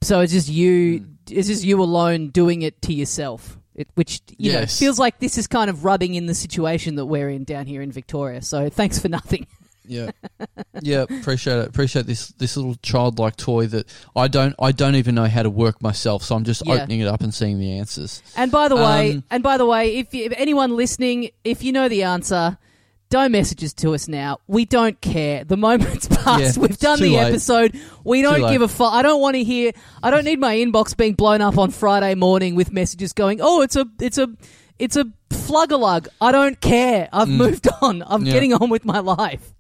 So 0.03 0.21
it's 0.21 0.33
just 0.33 0.49
you. 0.49 0.99
Hmm. 0.99 1.05
It's 1.31 1.49
just 1.49 1.63
you 1.65 1.81
alone 1.83 2.29
doing 2.29 2.63
it 2.63 2.83
to 2.83 2.93
yourself. 2.93 3.57
It, 3.75 3.89
which 3.95 4.21
you 4.37 4.53
know 4.53 4.67
feels 4.67 4.99
like 4.99 5.21
this 5.21 5.39
is 5.39 5.47
kind 5.47 5.71
of 5.71 5.85
rubbing 5.85 6.15
in 6.15 6.27
the 6.27 6.35
situation 6.35 6.97
that 6.97 7.07
we're 7.07 7.31
in 7.31 7.45
down 7.45 7.67
here 7.67 7.81
in 7.81 7.93
Victoria. 7.93 8.43
So 8.43 8.69
thanks 8.69 8.99
for 8.99 9.09
nothing. 9.19 9.47
Yeah, 9.87 10.11
yeah. 10.83 11.03
Appreciate 11.03 11.59
it. 11.59 11.69
Appreciate 11.69 12.07
this 12.07 12.29
this 12.29 12.57
little 12.57 12.77
childlike 12.83 13.37
toy 13.37 13.67
that 13.69 13.87
I 14.15 14.29
don't 14.29 14.55
I 14.59 14.73
don't 14.73 14.95
even 14.95 15.15
know 15.15 15.27
how 15.27 15.43
to 15.43 15.51
work 15.51 15.83
myself. 15.83 16.23
So 16.23 16.37
I'm 16.37 16.45
just 16.45 16.63
Yeah. 16.65 16.75
opening 16.75 17.01
it 17.01 17.07
up 17.09 17.23
and 17.23 17.33
seeing 17.35 17.59
the 17.59 17.79
answers. 17.79 18.23
And 18.37 18.53
by 18.53 18.69
the 18.69 18.77
way, 18.77 19.13
Um, 19.13 19.25
and 19.31 19.43
by 19.43 19.57
the 19.57 19.67
way, 19.67 19.97
if, 19.97 20.15
you, 20.15 20.25
if 20.27 20.33
anyone 20.37 20.77
listening, 20.77 21.31
if 21.45 21.63
you 21.65 21.73
know 21.73 21.89
the 21.89 22.03
answer, 22.05 22.59
don't 23.09 23.33
message 23.33 23.65
us 23.65 23.73
to 23.73 23.93
us 23.95 24.07
now. 24.07 24.39
We 24.47 24.65
don't 24.65 25.01
care. 25.01 25.43
The 25.43 25.57
moment's 25.57 26.07
passed. 26.11 26.57
Yeah, 26.57 26.61
We've 26.63 26.71
it's 26.71 26.79
done 26.79 26.99
too 26.99 27.05
the 27.05 27.17
late. 27.17 27.27
episode. 27.27 27.77
We 28.05 28.23
don't 28.23 28.41
late. 28.43 28.53
give 28.53 28.63
a 28.63 28.69
fuck. 28.69 28.93
I 28.93 29.03
don't 29.03 29.21
want 29.21 29.35
to 29.35 29.43
hear. 29.43 29.73
I 30.03 30.11
don't 30.13 30.25
need 30.25 30.39
my 30.39 30.55
inbox 30.55 30.97
being 30.97 31.15
blown 31.15 31.41
up 31.41 31.59
on 31.59 31.71
Friday 31.73 32.15
morning 32.15 32.55
with 32.55 32.71
messages 32.73 33.13
going, 33.13 33.41
"Oh, 33.43 33.63
it's 33.63 33.75
a, 33.75 33.87
it's 34.01 34.19
a, 34.19 34.29
it's 34.79 34.95
a 34.95 35.07
flug-a-lug." 35.31 36.07
I 36.21 36.31
don't 36.31 36.61
care. 36.61 37.09
I've 37.13 37.29
moved 37.29 37.67
on. 37.83 38.05
I'm 38.07 38.23
Mm. 38.23 38.27
Yeah. 38.27 38.33
getting 38.33 38.55
on 38.55 38.71
with 38.71 38.85
my 38.85 39.01
life. 39.01 39.55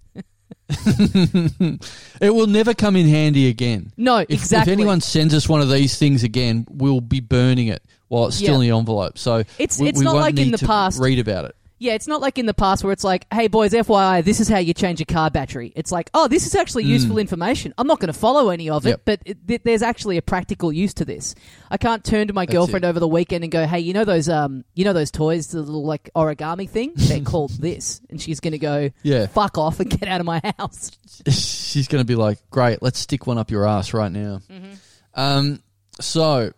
it 2.20 2.30
will 2.34 2.46
never 2.46 2.74
come 2.74 2.96
in 2.96 3.08
handy 3.08 3.48
again. 3.48 3.92
No, 3.96 4.18
If, 4.18 4.30
exactly. 4.30 4.72
if 4.72 4.78
anyone 4.78 5.00
sends 5.00 5.34
us 5.34 5.48
one 5.48 5.60
of 5.60 5.70
these 5.70 5.98
things 5.98 6.22
again, 6.22 6.66
we'll 6.70 7.00
be 7.00 7.20
burning 7.20 7.68
it 7.68 7.82
while 8.08 8.26
it's 8.26 8.36
still 8.36 8.48
Yeah. 8.48 8.54
in 8.54 8.60
the 8.70 8.78
envelope. 8.78 9.18
So 9.18 9.38
It's- 9.58 9.78
we, 9.78 9.88
it's 9.88 9.98
we 9.98 10.04
not 10.04 10.14
won't 10.14 10.22
like 10.36 10.38
in 10.38 10.50
the 10.50 10.58
past. 10.58 11.00
Read 11.00 11.18
about 11.18 11.44
it. 11.46 11.56
Yeah, 11.82 11.94
it's 11.94 12.06
not 12.06 12.20
like 12.20 12.38
in 12.38 12.44
the 12.44 12.52
past 12.52 12.84
where 12.84 12.92
it's 12.92 13.02
like, 13.02 13.26
hey 13.32 13.48
boys, 13.48 13.72
FYI, 13.72 14.22
this 14.22 14.38
is 14.38 14.48
how 14.48 14.58
you 14.58 14.74
change 14.74 15.00
a 15.00 15.06
car 15.06 15.30
battery. 15.30 15.72
It's 15.74 15.90
like, 15.90 16.10
oh, 16.12 16.28
this 16.28 16.46
is 16.46 16.54
actually 16.54 16.84
useful 16.84 17.16
information. 17.16 17.72
I'm 17.78 17.86
not 17.86 18.00
going 18.00 18.12
to 18.12 18.18
follow 18.18 18.50
any 18.50 18.68
of 18.68 18.84
it, 18.84 18.88
Mm. 18.88 18.90
Yep. 18.90 19.00
but 19.06 19.20
it, 19.24 19.48
th- 19.48 19.62
there's 19.64 19.80
actually 19.82 20.18
a 20.18 20.22
practical 20.22 20.70
use 20.72 20.92
to 20.94 21.06
this. 21.06 21.34
I 21.70 21.78
can't 21.78 22.04
turn 22.04 22.26
to 22.28 22.34
my 22.34 22.44
girlfriend 22.44 22.84
it. 22.84 22.88
over 22.88 23.00
the 23.00 23.08
weekend 23.08 23.44
and 23.44 23.50
go, 23.50 23.66
hey, 23.66 23.80
you 23.80 23.94
know 23.94 24.04
those, 24.04 24.28
um, 24.28 24.62
you 24.74 24.84
know 24.84 24.92
those 24.92 25.10
toys, 25.10 25.48
the 25.48 25.60
little 25.62 25.84
like 25.86 26.10
origami 26.14 26.68
thing? 26.68 26.92
They're 26.96 27.20
called 27.22 27.52
this, 27.52 28.02
and 28.10 28.20
she's 28.20 28.40
going 28.40 28.52
to 28.52 28.58
go, 28.58 28.90
Yeah. 29.02 29.26
fuck 29.28 29.56
off 29.56 29.80
and 29.80 29.88
get 29.90 30.06
out 30.06 30.20
of 30.20 30.26
my 30.26 30.40
house. 30.58 30.90
She's 31.28 31.88
going 31.88 32.02
to 32.02 32.06
be 32.06 32.14
like, 32.14 32.38
great, 32.50 32.82
let's 32.82 32.98
stick 32.98 33.26
one 33.26 33.38
up 33.38 33.50
your 33.50 33.66
ass 33.66 33.94
right 33.94 34.12
now. 34.12 34.42
Mm-hmm. 34.50 34.72
Um, 35.14 35.62
so, 35.98 36.52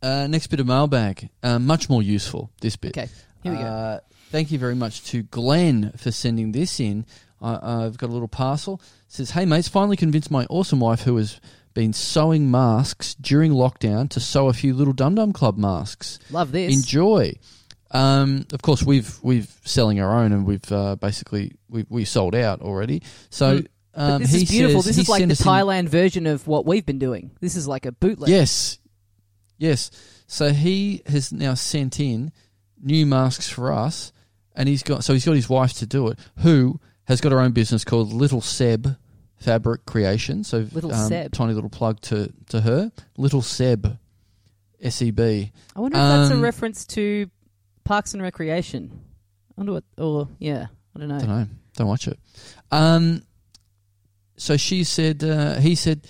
uh, 0.00 0.26
next 0.28 0.46
bit 0.46 0.60
of 0.60 0.66
mailbag, 0.68 1.28
uh, 1.42 1.58
much 1.58 1.90
more 1.90 2.02
useful, 2.04 2.50
this 2.60 2.76
bit. 2.76 2.96
Okay, 2.96 3.08
here 3.42 3.52
we 3.52 3.58
go. 3.58 3.64
Uh, 3.64 4.00
thank 4.30 4.50
you 4.50 4.58
very 4.58 4.74
much 4.74 5.02
to 5.10 5.22
Glenn 5.22 5.92
for 5.96 6.10
sending 6.10 6.52
this 6.52 6.80
in. 6.80 7.04
I 7.40 7.84
I've 7.84 7.98
got 7.98 8.10
a 8.10 8.12
little 8.12 8.28
parcel. 8.28 8.80
It 9.06 9.12
says, 9.12 9.30
"Hey 9.30 9.44
mates, 9.44 9.68
finally 9.68 9.96
convinced 9.96 10.30
my 10.30 10.44
awesome 10.50 10.80
wife 10.80 11.02
who 11.02 11.16
has 11.16 11.40
been 11.74 11.92
sewing 11.92 12.50
masks 12.50 13.14
during 13.14 13.52
lockdown 13.52 14.08
to 14.10 14.20
sew 14.20 14.48
a 14.48 14.52
few 14.52 14.74
little 14.74 14.92
Dum 14.92 15.14
Dum 15.14 15.32
Club 15.32 15.56
masks. 15.56 16.18
Love 16.30 16.52
this. 16.52 16.74
Enjoy." 16.74 17.34
Um, 17.90 18.44
of 18.52 18.60
course, 18.62 18.82
we've 18.82 19.18
we've 19.22 19.50
selling 19.64 20.00
our 20.00 20.18
own, 20.22 20.32
and 20.32 20.44
we've 20.46 20.70
uh, 20.72 20.96
basically 20.96 21.52
we 21.68 21.86
we 21.88 22.04
sold 22.04 22.34
out 22.34 22.60
already. 22.62 23.02
So. 23.30 23.62
Um, 23.94 24.22
this 24.22 24.32
is 24.32 24.48
beautiful. 24.48 24.82
says- 24.82 24.96
this 24.96 25.02
is 25.04 25.08
like 25.08 25.26
the 25.26 25.32
us 25.32 25.40
in- 25.40 25.46
Thailand 25.46 25.88
version 25.88 26.26
of 26.28 26.46
what 26.46 26.64
we've 26.64 26.86
been 26.86 27.00
doing. 27.00 27.32
This 27.40 27.56
is 27.56 27.66
like 27.66 27.84
a 27.84 27.90
bootleg. 27.90 28.30
Yes, 28.30 28.78
yes. 29.56 29.90
So 30.28 30.52
he 30.52 31.02
has 31.06 31.32
now 31.32 31.54
sent 31.54 31.98
in 31.98 32.30
new 32.80 33.06
masks 33.06 33.48
for 33.48 33.72
us, 33.72 34.12
and 34.58 34.68
he's 34.68 34.82
got 34.82 35.04
so 35.04 35.14
he's 35.14 35.24
got 35.24 35.36
his 35.36 35.48
wife 35.48 35.72
to 35.74 35.86
do 35.86 36.08
it, 36.08 36.18
who 36.40 36.78
has 37.04 37.22
got 37.22 37.32
her 37.32 37.40
own 37.40 37.52
business 37.52 37.84
called 37.84 38.12
Little 38.12 38.42
Seb 38.42 38.96
Fabric 39.36 39.86
Creation. 39.86 40.44
So 40.44 40.66
Little 40.72 40.92
um, 40.92 41.08
Seb. 41.08 41.32
tiny 41.32 41.54
little 41.54 41.70
plug 41.70 42.00
to 42.02 42.30
to 42.50 42.60
her, 42.60 42.92
Little 43.16 43.40
Seb, 43.40 43.96
S 44.82 45.00
E 45.00 45.10
B. 45.10 45.52
I 45.74 45.80
wonder 45.80 45.96
if 45.96 46.02
that's 46.02 46.30
a 46.30 46.34
Um, 46.34 46.42
reference 46.42 46.84
to 46.88 47.30
Parks 47.84 48.12
and 48.12 48.22
Recreation. 48.22 48.90
I 48.92 49.54
wonder 49.56 49.72
what, 49.72 49.84
or 49.96 50.28
yeah, 50.38 50.66
I 50.94 50.98
don't 50.98 51.08
know. 51.08 51.18
Don't 51.18 51.28
know. 51.28 51.46
Don't 51.76 51.88
watch 51.88 52.08
it. 52.08 52.18
Um, 52.70 53.22
so 54.36 54.56
she 54.56 54.84
said, 54.84 55.24
uh, 55.24 55.58
he 55.58 55.74
said, 55.74 56.06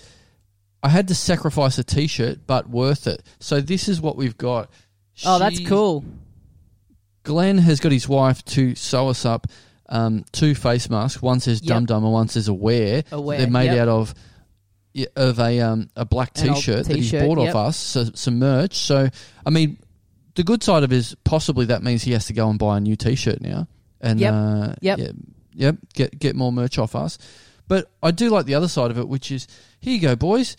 I 0.83 0.89
had 0.89 1.07
to 1.07 1.15
sacrifice 1.15 1.77
a 1.77 1.83
T-shirt, 1.83 2.39
but 2.45 2.69
worth 2.69 3.07
it. 3.07 3.23
So 3.39 3.61
this 3.61 3.87
is 3.87 4.01
what 4.01 4.17
we've 4.17 4.37
got. 4.37 4.69
Oh, 5.25 5.39
that's 5.39 5.59
cool. 5.61 6.03
Glenn 7.23 7.57
has 7.57 7.79
got 7.79 7.91
his 7.91 8.07
wife 8.07 8.43
to 8.45 8.75
sew 8.75 9.09
us 9.09 9.25
up 9.25 9.47
um, 9.89 10.23
two 10.31 10.55
face 10.55 10.89
masks. 10.89 11.21
One 11.21 11.39
says 11.39 11.61
Yep. 11.61 11.67
Dum 11.67 11.85
Dum 11.85 12.03
and 12.03 12.13
one 12.13 12.27
says 12.27 12.47
Aware. 12.47 13.03
Aware, 13.11 13.37
They're 13.39 13.49
made 13.49 13.65
yep. 13.65 13.79
out 13.79 13.87
of 13.87 14.13
yeah, 14.93 15.07
of 15.15 15.39
a 15.39 15.59
um, 15.61 15.89
a 15.95 16.05
black 16.05 16.31
An 16.39 16.49
old 16.49 16.57
T-shirt 16.57 16.85
that 16.87 16.95
he 16.95 17.01
t-shirt, 17.03 17.27
bought 17.27 17.39
yep. 17.39 17.55
off 17.55 17.67
us. 17.69 17.77
So 17.77 18.05
some 18.13 18.39
merch. 18.39 18.75
So 18.75 19.09
I 19.45 19.49
mean, 19.49 19.77
the 20.35 20.43
good 20.43 20.63
side 20.63 20.83
of 20.83 20.91
it 20.91 20.95
is 20.95 21.15
possibly 21.23 21.65
that 21.65 21.83
means 21.83 22.03
he 22.03 22.11
has 22.13 22.25
to 22.27 22.33
go 22.33 22.49
and 22.49 22.57
buy 22.57 22.77
a 22.77 22.79
new 22.79 22.95
T-shirt 22.95 23.41
now. 23.41 23.67
And 24.01 24.19
Yep. 24.19 24.33
uh, 24.33 24.73
Yep. 24.81 24.99
yeah, 24.99 25.11
yep, 25.53 25.75
get 25.93 26.17
get 26.19 26.35
more 26.35 26.51
merch 26.51 26.77
off 26.77 26.95
us. 26.95 27.17
But 27.67 27.91
I 28.01 28.11
do 28.11 28.29
like 28.29 28.45
the 28.45 28.55
other 28.55 28.67
side 28.67 28.89
of 28.91 28.97
it, 28.97 29.07
which 29.07 29.31
is 29.31 29.47
here 29.79 29.93
you 29.93 30.01
go, 30.01 30.15
boys, 30.15 30.57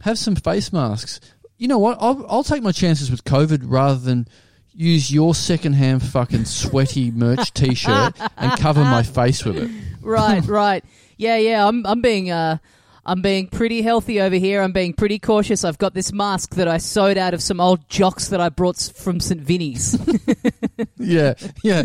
have 0.00 0.18
some 0.18 0.36
face 0.36 0.72
masks. 0.72 1.20
You 1.58 1.68
know 1.68 1.78
what? 1.78 1.98
I'll 2.00 2.24
I'll 2.28 2.44
take 2.44 2.62
my 2.62 2.72
chances 2.72 3.10
with 3.10 3.24
COVID 3.24 3.62
rather 3.64 3.98
than 3.98 4.28
use 4.74 5.12
your 5.12 5.34
secondhand 5.34 6.02
fucking 6.02 6.44
sweaty 6.44 7.10
merch 7.10 7.52
T-shirt 7.54 8.14
and 8.36 8.58
cover 8.60 8.82
my 8.82 9.02
face 9.02 9.44
with 9.44 9.56
it. 9.58 9.70
Right, 10.00 10.44
right. 10.46 10.84
Yeah, 11.16 11.36
yeah. 11.36 11.66
I'm 11.66 11.84
I'm 11.86 12.00
being 12.00 12.30
uh 12.30 12.58
I'm 13.04 13.20
being 13.20 13.48
pretty 13.48 13.82
healthy 13.82 14.20
over 14.20 14.36
here. 14.36 14.62
I'm 14.62 14.72
being 14.72 14.92
pretty 14.92 15.18
cautious. 15.18 15.64
I've 15.64 15.78
got 15.78 15.92
this 15.94 16.12
mask 16.12 16.54
that 16.54 16.68
I 16.68 16.78
sewed 16.78 17.18
out 17.18 17.34
of 17.34 17.42
some 17.42 17.60
old 17.60 17.88
jocks 17.88 18.28
that 18.28 18.40
I 18.40 18.48
brought 18.48 18.78
from 18.94 19.18
St. 19.20 19.40
Vinny's. 19.40 19.98
yeah, 20.98 21.34
yeah, 21.64 21.82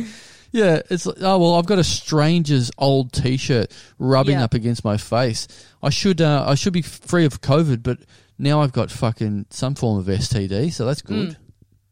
Yeah, 0.52 0.82
it's 0.90 1.06
like, 1.08 1.18
oh 1.22 1.40
well, 1.40 1.56
I've 1.56 1.66
got 1.66 1.80
a 1.80 1.84
stranger's 1.84 2.70
old 2.78 3.12
T-shirt 3.14 3.72
rubbing 4.00 4.36
Yeah. 4.38 4.44
up 4.44 4.54
against 4.54 4.84
my 4.86 4.98
face. 4.98 5.48
I 5.82 5.90
should 5.90 6.22
uh, 6.22 6.46
I 6.48 6.56
should 6.56 6.74
be 6.74 6.82
free 6.84 7.26
of 7.26 7.42
COVID, 7.42 7.82
but 7.84 7.98
now 8.38 8.62
I've 8.62 8.72
got 8.72 8.92
fucking 8.92 9.48
some 9.50 9.74
form 9.76 9.98
of 10.00 10.06
STD, 10.06 10.72
so 10.72 10.86
that's 10.86 11.02
good. 11.02 11.30
Mm. 11.30 11.36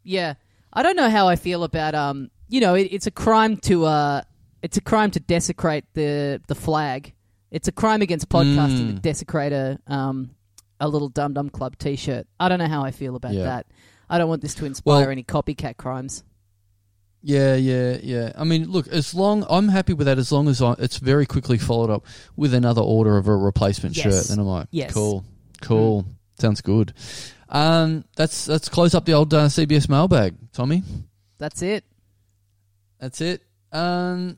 Yeah, 0.03 0.34
I 0.76 0.84
don't 0.84 0.95
know 0.97 1.10
how 1.10 1.27
I 1.27 1.35
feel 1.35 1.64
about 1.64 1.95
um. 1.95 2.30
You 2.47 2.61
know, 2.61 2.76
it, 2.76 2.89
it's 2.91 3.07
a 3.07 3.11
crime 3.11 3.57
to 3.57 3.85
uh, 3.85 4.22
it's 4.61 4.77
a 4.77 4.81
crime 4.81 5.10
to 5.11 5.19
desecrate 5.19 5.85
the 5.93 6.41
the 6.47 6.56
flag. 6.56 7.14
It's 7.52 7.68
a 7.68 7.72
crime 7.72 8.02
against 8.02 8.30
podcasting 8.30 8.88
to 8.89 8.93
Mm. 8.95 9.02
desecrate 9.02 9.53
a 9.53 9.80
um 9.88 10.31
a 10.80 10.88
little 10.89 11.10
Dum 11.10 11.34
Dum 11.34 11.49
Club 11.49 11.77
T-shirt. 11.77 12.27
I 12.39 12.49
don't 12.49 12.60
know 12.60 12.68
how 12.68 12.84
I 12.84 12.91
feel 12.91 13.15
about 13.15 13.34
Yeah. 13.34 13.43
that. 13.45 13.65
I 14.10 14.18
don't 14.18 14.27
want 14.30 14.41
this 14.41 14.53
to 14.56 14.65
inspire 14.65 15.02
Well- 15.02 15.10
any 15.10 15.23
copycat 15.23 15.77
crimes. 15.77 16.23
Yeah, 17.23 17.56
yeah, 17.56 17.97
yeah. 18.03 18.31
I 18.38 18.43
mean, 18.43 18.69
look, 18.69 18.88
as 18.89 19.15
long 19.15 19.45
I'm 19.49 19.69
happy 19.69 19.93
with 19.93 20.06
that, 20.06 20.19
as 20.19 20.31
long 20.31 20.47
as 20.47 20.61
I, 20.61 20.73
it's 20.77 20.97
very 20.99 21.26
quickly 21.26 21.57
followed 21.57 21.89
up 21.89 22.06
with 22.35 22.53
another 22.53 22.81
order 22.84 23.18
of 23.18 23.27
a 23.27 23.35
replacement 23.35 23.97
Yes. 23.97 24.03
shirt, 24.03 24.27
then 24.27 24.38
I'm 24.39 24.45
like, 24.45 24.68
Yes. 24.69 24.93
cool, 24.93 25.23
cool, 25.61 26.06
sounds 26.39 26.61
good. 26.61 26.93
Um, 27.56 28.03
that's 28.18 28.48
let's 28.49 28.68
close 28.68 28.94
up 28.94 29.06
the 29.06 29.14
old 29.14 29.34
uh, 29.34 29.45
CBS 29.45 29.88
mailbag, 29.88 30.36
Tommy. 30.52 30.84
That's 31.38 31.61
it. 31.61 31.86
That's 32.99 33.22
it. 33.22 33.41
Um, 33.72 34.38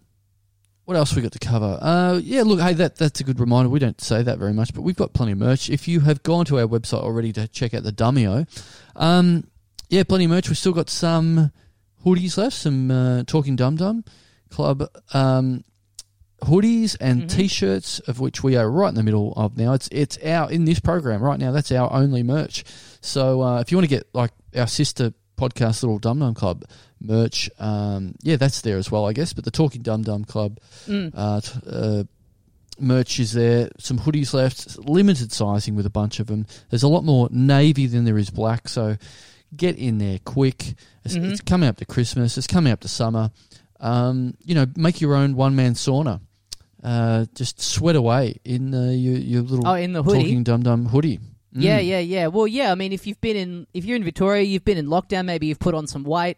what 0.85 0.95
else 0.97 1.15
we 1.15 1.21
got 1.23 1.31
to 1.31 1.39
cover? 1.39 1.79
Uh, 1.81 2.19
yeah, 2.23 2.43
look, 2.43 2.59
hey, 2.59 2.73
that 2.73 2.95
that's 2.95 3.19
a 3.19 3.23
good 3.23 3.39
reminder. 3.39 3.69
We 3.69 3.79
don't 3.79 3.99
say 3.99 4.21
that 4.21 4.37
very 4.37 4.53
much, 4.53 4.73
but 4.73 4.81
we've 4.81 4.95
got 4.95 5.13
plenty 5.13 5.31
of 5.31 5.39
merch. 5.39 5.69
If 5.69 5.87
you 5.87 6.01
have 6.01 6.21
gone 6.21 6.45
to 6.45 6.59
our 6.59 6.67
website 6.67 7.01
already 7.01 7.33
to 7.33 7.47
check 7.47 7.73
out 7.73 7.83
the 7.83 7.91
Dummyo, 7.91 8.47
um, 8.95 9.47
yeah, 9.89 10.03
plenty 10.03 10.25
of 10.25 10.29
merch. 10.31 10.47
We've 10.47 10.57
still 10.57 10.73
got 10.73 10.89
some 10.89 11.51
hoodies 12.05 12.37
left, 12.37 12.55
some 12.55 12.91
uh, 12.91 13.23
Talking 13.23 13.55
Dum 13.55 13.77
Dum 13.77 14.03
Club 14.49 14.87
um, 15.13 15.63
hoodies 16.43 16.95
and 17.01 17.23
Mhm. 17.23 17.29
t-shirts, 17.31 17.99
of 18.01 18.19
which 18.19 18.43
we 18.43 18.55
are 18.55 18.69
right 18.69 18.89
in 18.89 18.95
the 18.95 19.03
middle 19.03 19.33
of 19.35 19.57
now. 19.57 19.73
It's 19.73 19.89
it's 19.91 20.17
our 20.23 20.49
in 20.51 20.65
this 20.65 20.79
program 20.79 21.21
right 21.21 21.39
now. 21.39 21.51
That's 21.51 21.71
our 21.71 21.91
only 21.91 22.21
merch. 22.23 22.63
So 23.01 23.41
uh, 23.41 23.59
if 23.61 23.71
you 23.71 23.77
want 23.77 23.89
to 23.89 23.95
get 23.95 24.07
like 24.13 24.31
our 24.55 24.67
sister 24.67 25.13
podcast, 25.37 25.83
Little 25.83 25.99
Dum 25.99 26.19
Dum 26.19 26.33
Club 26.33 26.63
merch, 26.99 27.49
um, 27.59 28.15
yeah, 28.23 28.37
that's 28.37 28.61
there 28.61 28.77
as 28.77 28.89
well, 28.91 29.05
I 29.05 29.13
guess. 29.13 29.33
But 29.33 29.45
the 29.45 29.51
Talking 29.51 29.81
Dum 29.81 30.01
Dum 30.03 30.25
Club 30.25 30.59
Mm. 30.87 31.11
uh, 31.15 31.41
t- 31.41 31.59
uh, 31.69 32.03
merch 32.79 33.19
is 33.19 33.33
there. 33.33 33.69
Some 33.79 33.99
hoodies 33.99 34.33
left, 34.33 34.77
limited 34.79 35.31
sizing 35.31 35.75
with 35.75 35.85
a 35.85 35.89
bunch 35.91 36.19
of 36.19 36.27
them. 36.27 36.45
There's 36.69 36.83
a 36.83 36.87
lot 36.87 37.03
more 37.03 37.27
navy 37.31 37.85
than 37.87 38.05
there 38.05 38.17
is 38.17 38.29
black, 38.29 38.67
so 38.67 38.97
get 39.55 39.77
in 39.77 39.97
there 39.99 40.19
quick. 40.25 40.73
It's, 41.05 41.15
Mhm. 41.15 41.31
it's 41.31 41.41
coming 41.41 41.69
up 41.69 41.77
to 41.77 41.85
Christmas. 41.85 42.37
It's 42.37 42.47
coming 42.47 42.73
up 42.73 42.81
to 42.81 42.87
summer. 42.87 43.31
Um, 43.79 44.33
you 44.43 44.55
know, 44.55 44.65
make 44.75 44.99
your 45.01 45.15
own 45.15 45.35
one 45.35 45.55
man 45.55 45.73
sauna. 45.75 46.19
Uh, 46.83 47.25
just 47.35 47.61
sweat 47.61 47.95
away 47.95 48.37
in 48.45 48.73
uh, 48.73 48.89
your 48.91 49.17
your 49.17 49.41
little 49.41 49.67
Oh, 49.67 49.73
in 49.73 49.93
the 49.93 50.03
hoodie. 50.03 50.19
talking 50.23 50.43
dum 50.43 50.63
dum 50.63 50.85
hoodie. 50.87 51.19
Mm. 51.57 51.63
Yeah, 51.63 51.79
yeah, 51.79 51.99
yeah. 51.99 52.27
Well, 52.27 52.47
yeah. 52.47 52.71
I 52.71 52.75
mean, 52.75 52.91
if 52.93 53.07
you've 53.07 53.19
been 53.21 53.35
in, 53.35 53.67
if 53.73 53.83
you're 53.85 53.95
in 53.97 54.03
Victoria, 54.03 54.43
you've 54.43 54.63
been 54.65 54.77
in 54.77 54.87
lockdown. 54.87 55.25
Maybe 55.25 55.47
you've 55.47 55.59
put 55.59 55.73
on 55.73 55.87
some 55.87 56.03
weight. 56.03 56.37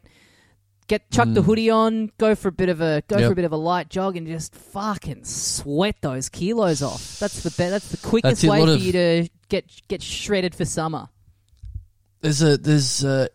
Get 0.88 1.12
chuck 1.12 1.28
the 1.32 1.42
Mm. 1.42 1.46
hoodie 1.46 1.70
on. 1.70 2.12
Go 2.18 2.34
for 2.34 2.48
a 2.48 2.52
bit 2.52 2.70
of 2.70 2.82
a 2.82 3.04
go 3.08 3.18
Yep. 3.20 3.28
for 3.28 3.32
a 3.34 3.36
bit 3.36 3.46
of 3.46 3.52
a 3.52 3.58
light 3.58 3.90
jog 3.90 4.18
and 4.18 4.26
just 4.26 4.56
fucking 4.56 5.24
sweat 5.24 5.98
those 6.02 6.30
kilos 6.30 6.82
off. 6.82 7.20
That's 7.20 7.44
the 7.44 7.52
be- 7.52 7.70
that's 7.70 7.90
the 7.90 7.98
quickest 7.98 8.44
way 8.44 8.60
lot 8.60 8.68
for 8.70 8.74
of- 8.74 8.82
you 8.82 8.92
to 8.94 9.28
get 9.50 9.66
get 9.88 10.02
shredded 10.02 10.56
for 10.56 10.66
summer. 10.66 11.10
There's 12.22 12.42
a 12.42 12.58
there's 12.58 13.04
uh, 13.06 13.28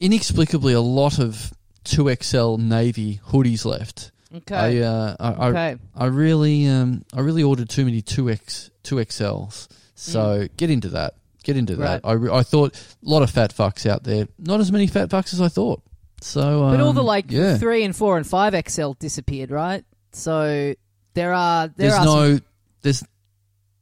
inexplicably 0.00 0.72
a 0.74 0.80
lot 0.80 1.18
of 1.18 1.52
two 1.84 2.08
XL 2.08 2.56
navy 2.58 3.20
hoodies 3.28 3.64
left. 3.64 4.12
Okay. 4.34 4.54
I, 4.54 4.78
uh, 4.78 5.16
I, 5.20 5.28
I 5.32 5.48
okay. 5.48 5.76
I 5.94 6.04
really, 6.06 6.66
um, 6.66 7.04
I 7.12 7.20
really 7.20 7.42
ordered 7.42 7.68
too 7.68 7.84
many 7.84 8.00
two 8.00 8.30
X, 8.30 8.70
two 8.82 8.96
XLs. 8.96 9.68
So 9.94 10.48
get 10.56 10.70
into 10.70 10.88
that. 10.90 11.14
Get 11.42 11.56
into 11.56 11.76
that. 11.76 12.02
Right. 12.04 12.30
I, 12.32 12.38
I 12.38 12.42
thought 12.42 12.74
a 12.76 13.08
lot 13.08 13.22
of 13.22 13.30
fat 13.30 13.54
fucks 13.54 13.86
out 13.88 14.04
there. 14.04 14.28
Not 14.38 14.60
as 14.60 14.70
many 14.72 14.86
fat 14.86 15.08
fucks 15.08 15.32
as 15.32 15.40
I 15.40 15.48
thought. 15.48 15.82
So, 16.20 16.64
um, 16.64 16.72
but 16.76 16.80
all 16.80 16.92
the 16.92 17.02
like 17.02 17.30
yeah. 17.30 17.56
three 17.58 17.82
and 17.84 17.94
four 17.96 18.16
and 18.16 18.26
five 18.26 18.54
XL 18.68 18.92
disappeared, 18.92 19.50
right? 19.50 19.84
So 20.12 20.74
there 21.14 21.32
are 21.34 21.68
there 21.68 21.90
there's 21.90 21.94
are 21.94 22.04
no, 22.04 22.34
some- 22.36 22.44
there's, 22.82 23.04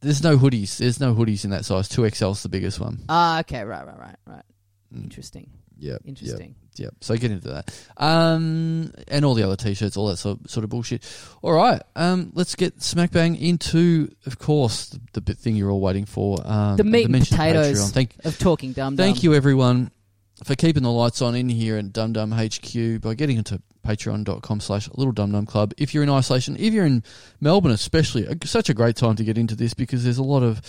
there's 0.01 0.23
no 0.23 0.39
hoodies. 0.39 0.79
There's 0.79 1.01
no 1.01 1.15
hoodies 1.15 1.45
in 1.45 1.51
that 1.51 1.65
size. 1.67 1.89
Two 1.89 2.03
XL's 2.03 2.43
the 2.43 2.49
biggest 2.49 2.81
one. 2.81 3.01
ah 3.09 3.41
okay 3.41 3.63
right 3.65 3.87
right 3.87 3.99
right 3.99 4.17
right 4.27 4.45
Mm. 4.95 5.05
interesting 5.05 5.51
Yeah, 5.79 5.99
interesting 6.05 6.57
Yeah, 6.77 6.89
so 7.01 7.17
get 7.17 7.31
into 7.31 7.49
that. 7.49 7.85
Um, 7.97 8.93
and 9.09 9.25
all 9.25 9.35
the 9.35 9.43
other 9.43 9.57
t-shirts, 9.57 9.97
all 9.97 10.07
that 10.09 10.17
sort, 10.17 10.49
sort 10.49 10.65
of 10.65 10.71
bullshit. 10.71 11.03
All 11.43 11.53
right, 11.53 11.83
um, 11.97 12.33
let's 12.35 12.55
get 12.55 12.81
smack 12.83 13.11
bang 13.11 13.37
into, 13.37 14.11
of 14.27 14.39
course, 14.39 14.89
the, 15.13 15.21
the 15.21 15.35
thing 15.35 15.57
you're 15.57 15.71
all 15.71 15.81
waiting 15.81 16.07
for. 16.07 16.39
Um, 16.45 16.77
The 16.77 16.85
meat 16.85 17.05
and 17.05 17.13
mention 17.13 17.35
of 17.35 17.39
potatoes. 17.39 17.91
Thank, 17.91 18.15
of 18.25 18.39
talking 18.39 18.73
dumb 18.73 18.97
thank 18.97 19.23
you, 19.23 19.35
everyone, 19.35 19.91
for 20.45 20.55
keeping 20.55 20.83
the 20.83 20.91
lights 20.91 21.21
on 21.21 21.35
in 21.35 21.49
here 21.49 21.77
at 21.77 21.93
Dum 21.93 22.13
Dum 22.13 22.33
HQ 22.33 23.01
by 23.03 23.15
getting 23.15 23.37
into 23.37 23.61
patreon.com 23.87 24.61
slash 24.61 24.89
little 24.95 25.13
dum 25.13 25.33
dum 25.33 25.47
club. 25.47 25.73
If 25.77 25.95
you're 25.95 26.03
in 26.03 26.11
isolation, 26.11 26.57
if 26.59 26.73
you're 26.73 26.87
in 26.87 27.03
Melbourne 27.41 27.73
especially, 27.73 28.27
such 28.45 28.69
a 28.69 28.75
great 28.75 28.97
time 28.97 29.17
to 29.17 29.25
get 29.25 29.39
into 29.39 29.57
this 29.57 29.75
because 29.75 30.05
there's 30.05 30.19
a 30.19 30.23
lot 30.23 30.43
of 30.43 30.61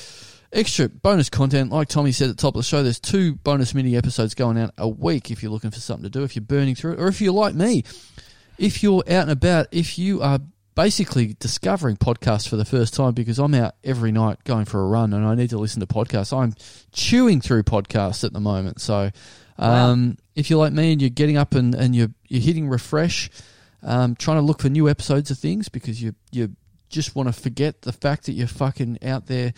extra 0.54 0.90
bonus 0.90 1.30
content. 1.30 1.72
Like 1.72 1.88
Tommy 1.88 2.12
said 2.12 2.30
at 2.30 2.38
the 2.38 2.42
top 2.42 2.56
of 2.56 2.60
the 2.60 2.64
show, 2.64 2.84
there's 2.84 3.00
two 3.00 3.36
bonus 3.36 3.74
mini 3.74 3.96
episodes 3.96 4.34
going 4.36 4.58
out 4.58 4.74
a 4.78 4.88
week 4.88 5.32
if 5.32 5.42
you're 5.42 5.52
looking 5.52 5.72
for 5.72 5.80
something 5.80 6.04
to 6.04 6.10
do, 6.10 6.24
if 6.24 6.36
you're 6.36 6.44
burning 6.44 6.76
through 6.76 6.94
it, 6.94 7.00
or 7.00 7.08
if 7.08 7.22
you're 7.22 7.34
like 7.34 7.56
me, 7.56 7.84
if 8.58 8.84
you're 8.84 9.04
out 9.08 9.24
and 9.24 9.32
about, 9.32 9.68
if 9.72 9.98
you 9.98 10.22
are 10.22 10.40
basically 10.76 11.36
discovering 11.40 11.98
podcasts 11.98 12.48
for 12.48 12.56
the 12.56 12.66
first 12.66 12.94
time 12.94 13.14
because 13.14 13.40
I'm 13.40 13.54
out 13.54 13.76
every 13.84 14.12
night 14.12 14.44
going 14.46 14.66
for 14.66 14.82
a 14.82 14.88
run 14.88 15.14
and 15.14 15.26
I 15.26 15.36
need 15.36 15.50
to 15.50 15.58
listen 15.58 15.80
to 15.82 15.88
podcasts. 15.88 16.38
I'm 16.38 16.54
chewing 16.94 17.42
through 17.42 17.64
podcasts 17.64 18.24
at 18.24 18.34
the 18.34 18.40
moment. 18.40 18.80
So 18.80 19.12
um, 19.58 20.18
if 20.36 20.50
you're 20.50 20.60
like 20.60 20.74
me 20.74 20.94
and 20.94 21.02
you're 21.02 21.10
getting 21.10 21.38
up 21.38 21.56
and, 21.56 21.76
and 21.76 21.96
you're, 21.96 22.12
you're 22.28 22.42
hitting 22.42 22.70
refresh, 22.70 23.30
um, 23.84 24.16
trying 24.16 24.38
to 24.38 24.42
look 24.42 24.62
for 24.62 24.70
new 24.70 24.88
episodes 24.88 25.30
of 25.30 25.38
things 25.38 25.68
because 25.68 26.02
you, 26.02 26.16
you 26.32 26.56
just 26.90 27.16
want 27.16 27.28
to 27.28 27.34
forget 27.34 27.82
the 27.82 27.92
fact 27.92 28.26
that 28.26 28.34
you're 28.34 28.48
fucking 28.48 29.00
out 29.04 29.28
there 29.28 29.54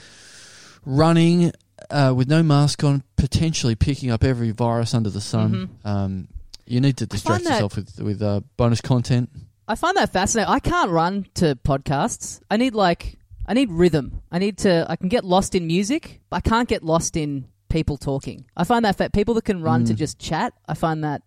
running 0.85 1.51
uh, 1.89 2.13
with 2.15 2.27
no 2.27 2.43
mask 2.43 2.83
on, 2.83 3.03
potentially 3.17 3.75
picking 3.75 4.09
up 4.11 4.23
every 4.23 4.51
virus 4.51 4.93
under 4.93 5.09
the 5.09 5.21
sun. 5.21 5.77
Um, 5.83 6.27
you 6.65 6.79
need 6.81 6.97
to 6.97 7.05
distract 7.05 7.43
yourself 7.43 7.75
with 7.75 7.99
with 7.99 8.21
uh, 8.21 8.41
bonus 8.57 8.81
content. 8.81 9.29
I 9.67 9.75
find 9.75 9.95
that 9.97 10.11
fascinating. 10.11 10.51
I 10.53 10.59
can't 10.59 10.91
run 10.91 11.25
to 11.35 11.55
podcasts. 11.55 12.41
I 12.49 12.57
need 12.57 12.73
like 12.75 13.17
I 13.45 13.53
need 13.53 13.71
rhythm. 13.71 14.21
I 14.31 14.39
need 14.39 14.57
to. 14.59 14.85
I 14.89 14.95
can 14.95 15.09
get 15.09 15.23
lost 15.25 15.55
in 15.55 15.67
music, 15.67 16.21
but 16.29 16.37
I 16.37 16.41
can't 16.41 16.67
get 16.69 16.83
lost 16.83 17.17
in 17.17 17.45
people 17.69 17.97
talking. 17.97 18.45
I 18.55 18.63
find 18.63 18.85
that 18.85 19.11
people 19.13 19.33
that 19.35 19.43
can 19.45 19.61
run 19.61 19.83
to 19.85 19.93
Mm. 19.93 19.97
just 19.97 20.19
chat. 20.19 20.53
I 20.67 20.73
find 20.73 21.03
that 21.03 21.21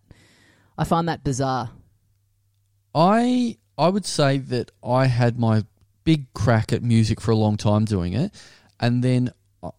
I 0.78 0.84
find 0.84 1.08
that 1.08 1.22
bizarre. 1.24 1.70
I 2.94 3.56
I 3.78 3.88
would 3.88 4.06
say 4.06 4.38
that 4.38 4.70
I 4.82 5.06
had 5.06 5.38
my 5.38 5.64
big 6.04 6.32
crack 6.34 6.72
at 6.72 6.82
music 6.82 7.20
for 7.20 7.30
a 7.30 7.36
long 7.36 7.56
time 7.56 7.84
doing 7.84 8.12
it, 8.14 8.32
and 8.80 9.02
then 9.04 9.32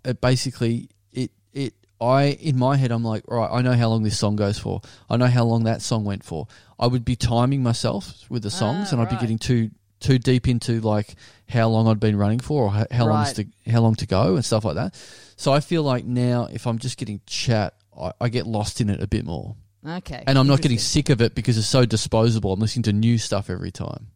it 0.05 0.21
basically 0.21 0.89
it 1.11 1.31
it 1.53 1.73
I 1.99 2.37
in 2.39 2.57
my 2.57 2.77
head 2.77 2.91
I'm 2.91 3.03
like 3.03 3.23
right 3.27 3.49
I 3.51 3.61
know 3.61 3.73
how 3.73 3.89
long 3.89 4.03
this 4.03 4.17
song 4.17 4.35
goes 4.35 4.59
for 4.59 4.81
I 5.09 5.17
know 5.17 5.27
how 5.27 5.43
long 5.45 5.63
that 5.63 5.81
song 5.81 6.03
went 6.05 6.23
for 6.23 6.47
I 6.79 6.87
would 6.87 7.03
be 7.05 7.15
timing 7.15 7.63
myself 7.63 8.29
with 8.29 8.43
the 8.43 8.51
songs 8.51 8.89
Ah, 8.89 8.95
and 8.95 9.01
I'd 9.01 9.09
be 9.09 9.17
getting 9.17 9.39
too 9.39 9.71
too 9.99 10.19
deep 10.19 10.47
into 10.47 10.79
like 10.81 11.15
how 11.49 11.67
long 11.69 11.87
I'd 11.87 11.99
been 11.99 12.15
running 12.17 12.39
for 12.39 12.65
or 12.65 12.71
how, 12.71 12.85
how 12.91 13.05
long 13.07 13.25
to 13.33 13.71
how 13.71 13.81
long 13.81 13.95
to 13.95 14.05
go 14.05 14.35
and 14.35 14.45
stuff 14.45 14.63
like 14.63 14.75
that. 14.75 14.95
So 15.37 15.51
I 15.51 15.59
feel 15.59 15.81
like 15.83 16.05
now 16.05 16.47
if 16.51 16.67
I'm 16.67 16.77
just 16.77 16.97
getting 16.97 17.19
chat, 17.25 17.73
I, 17.99 18.11
I 18.21 18.29
get 18.29 18.45
lost 18.45 18.79
in 18.79 18.89
it 18.89 19.01
a 19.01 19.07
bit 19.07 19.25
more, 19.25 19.55
Okay, 19.83 20.23
and 20.27 20.37
I'm 20.37 20.45
not 20.47 20.61
getting 20.61 20.77
sick 20.77 21.09
of 21.09 21.19
it 21.21 21.33
because 21.33 21.57
it's 21.57 21.67
so 21.67 21.85
disposable. 21.85 22.53
I'm 22.53 22.59
listening 22.59 22.83
to 22.83 22.93
new 22.93 23.17
stuff 23.17 23.49
every 23.49 23.71
time. 23.71 24.07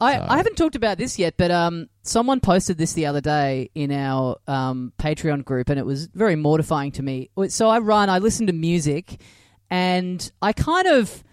I, 0.00 0.16
So- 0.16 0.26
I 0.28 0.36
haven't 0.36 0.56
talked 0.56 0.76
about 0.76 0.96
this 0.98 1.18
yet, 1.18 1.34
but 1.36 1.50
um, 1.50 1.88
someone 2.02 2.40
posted 2.40 2.78
this 2.78 2.92
the 2.92 3.06
other 3.06 3.20
day 3.20 3.70
in 3.74 3.90
our 3.90 4.36
um, 4.46 4.92
Patreon 4.98 5.44
group, 5.44 5.68
and 5.68 5.78
it 5.78 5.84
was 5.86 6.06
very 6.06 6.36
mortifying 6.36 6.92
to 6.92 7.02
me. 7.02 7.30
So 7.48 7.68
I 7.68 7.78
run, 7.80 8.08
I 8.08 8.18
listen 8.18 8.46
to 8.46 8.52
music, 8.52 9.20
and 9.70 10.30
I 10.40 10.52
kind 10.52 10.86
of, 10.88 11.24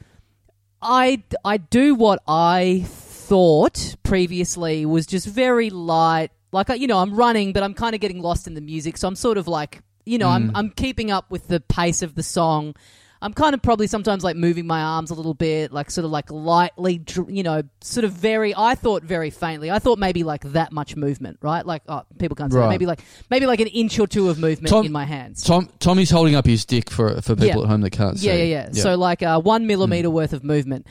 I 0.82 1.24
I 1.44 1.58
do 1.58 1.96
what 1.96 2.22
I 2.28 2.84
thought 2.86 3.96
previously 4.04 4.86
was 4.86 5.06
just 5.06 5.28
very 5.28 5.70
light. 5.70 6.32
Like 6.52 6.70
I- 6.70 6.76
you 6.76 6.88
know, 6.88 7.00
I'm 7.00 7.14
running, 7.16 7.54
but 7.54 7.64
I'm 7.64 7.74
kind 7.74 7.96
of 7.96 8.02
getting 8.02 8.22
lost 8.22 8.48
in 8.48 8.54
the 8.54 8.62
music, 8.62 8.98
so 8.98 9.08
I'm 9.08 9.16
sort 9.16 9.38
of 9.38 9.48
like, 9.48 9.82
you 10.06 10.18
know, 10.18 10.30
I'm 10.30 10.50
Mm. 10.50 10.52
I'm 10.56 10.70
keeping 10.72 11.12
up 11.12 11.30
with 11.32 11.48
the 11.48 11.60
pace 11.60 12.02
of 12.02 12.16
the 12.16 12.24
song. 12.24 12.76
I'm 13.22 13.34
kind 13.34 13.54
of 13.56 13.62
probably 13.62 13.88
sometimes 13.88 14.24
like 14.24 14.36
moving 14.36 14.68
my 14.68 14.82
arms 14.82 15.10
a 15.10 15.16
little 15.16 15.34
bit, 15.34 15.72
like 15.72 15.90
sort 15.90 16.06
of 16.06 16.12
like 16.12 16.30
lightly, 16.30 17.02
you 17.28 17.44
know, 17.44 17.64
sort 17.82 18.04
of 18.04 18.12
very. 18.12 18.54
I 18.56 18.76
thought 18.76 19.04
very 19.04 19.30
faintly. 19.30 19.72
I 19.72 19.80
thought 19.80 19.98
maybe 19.98 20.24
like 20.24 20.42
that 20.52 20.72
much 20.72 20.96
movement, 20.96 21.38
right? 21.42 21.66
Like 21.66 21.82
oh, 21.88 22.04
people 22.20 22.36
can't 22.36 22.52
see. 22.52 22.58
Right. 22.60 22.66
That. 22.66 22.70
Maybe 22.70 22.86
like 22.86 23.00
maybe 23.30 23.46
like 23.46 23.60
an 23.62 23.68
inch 23.68 23.98
or 24.00 24.06
two 24.08 24.30
of 24.30 24.38
movement 24.38 24.70
Tom- 24.70 24.86
in 24.86 24.92
my 24.92 25.06
hands. 25.06 25.44
Tom, 25.44 25.70
Tommy's 25.80 26.10
holding 26.12 26.36
up 26.36 26.46
his 26.46 26.66
dick 26.66 26.90
for 26.92 27.22
for 27.22 27.36
people 27.36 27.46
Yeah. 27.48 27.64
at 27.64 27.70
home 27.70 27.82
that 27.82 27.92
can't 27.92 28.20
see. 28.20 28.28
Yeah, 28.28 28.34
yeah, 28.36 28.70
yeah. 28.74 28.82
So 28.82 28.96
like 28.96 29.24
uh, 29.24 29.40
one 29.42 29.66
millimeter 29.66 30.10
worth 30.10 30.34
of 30.34 30.44
movement. 30.44 30.86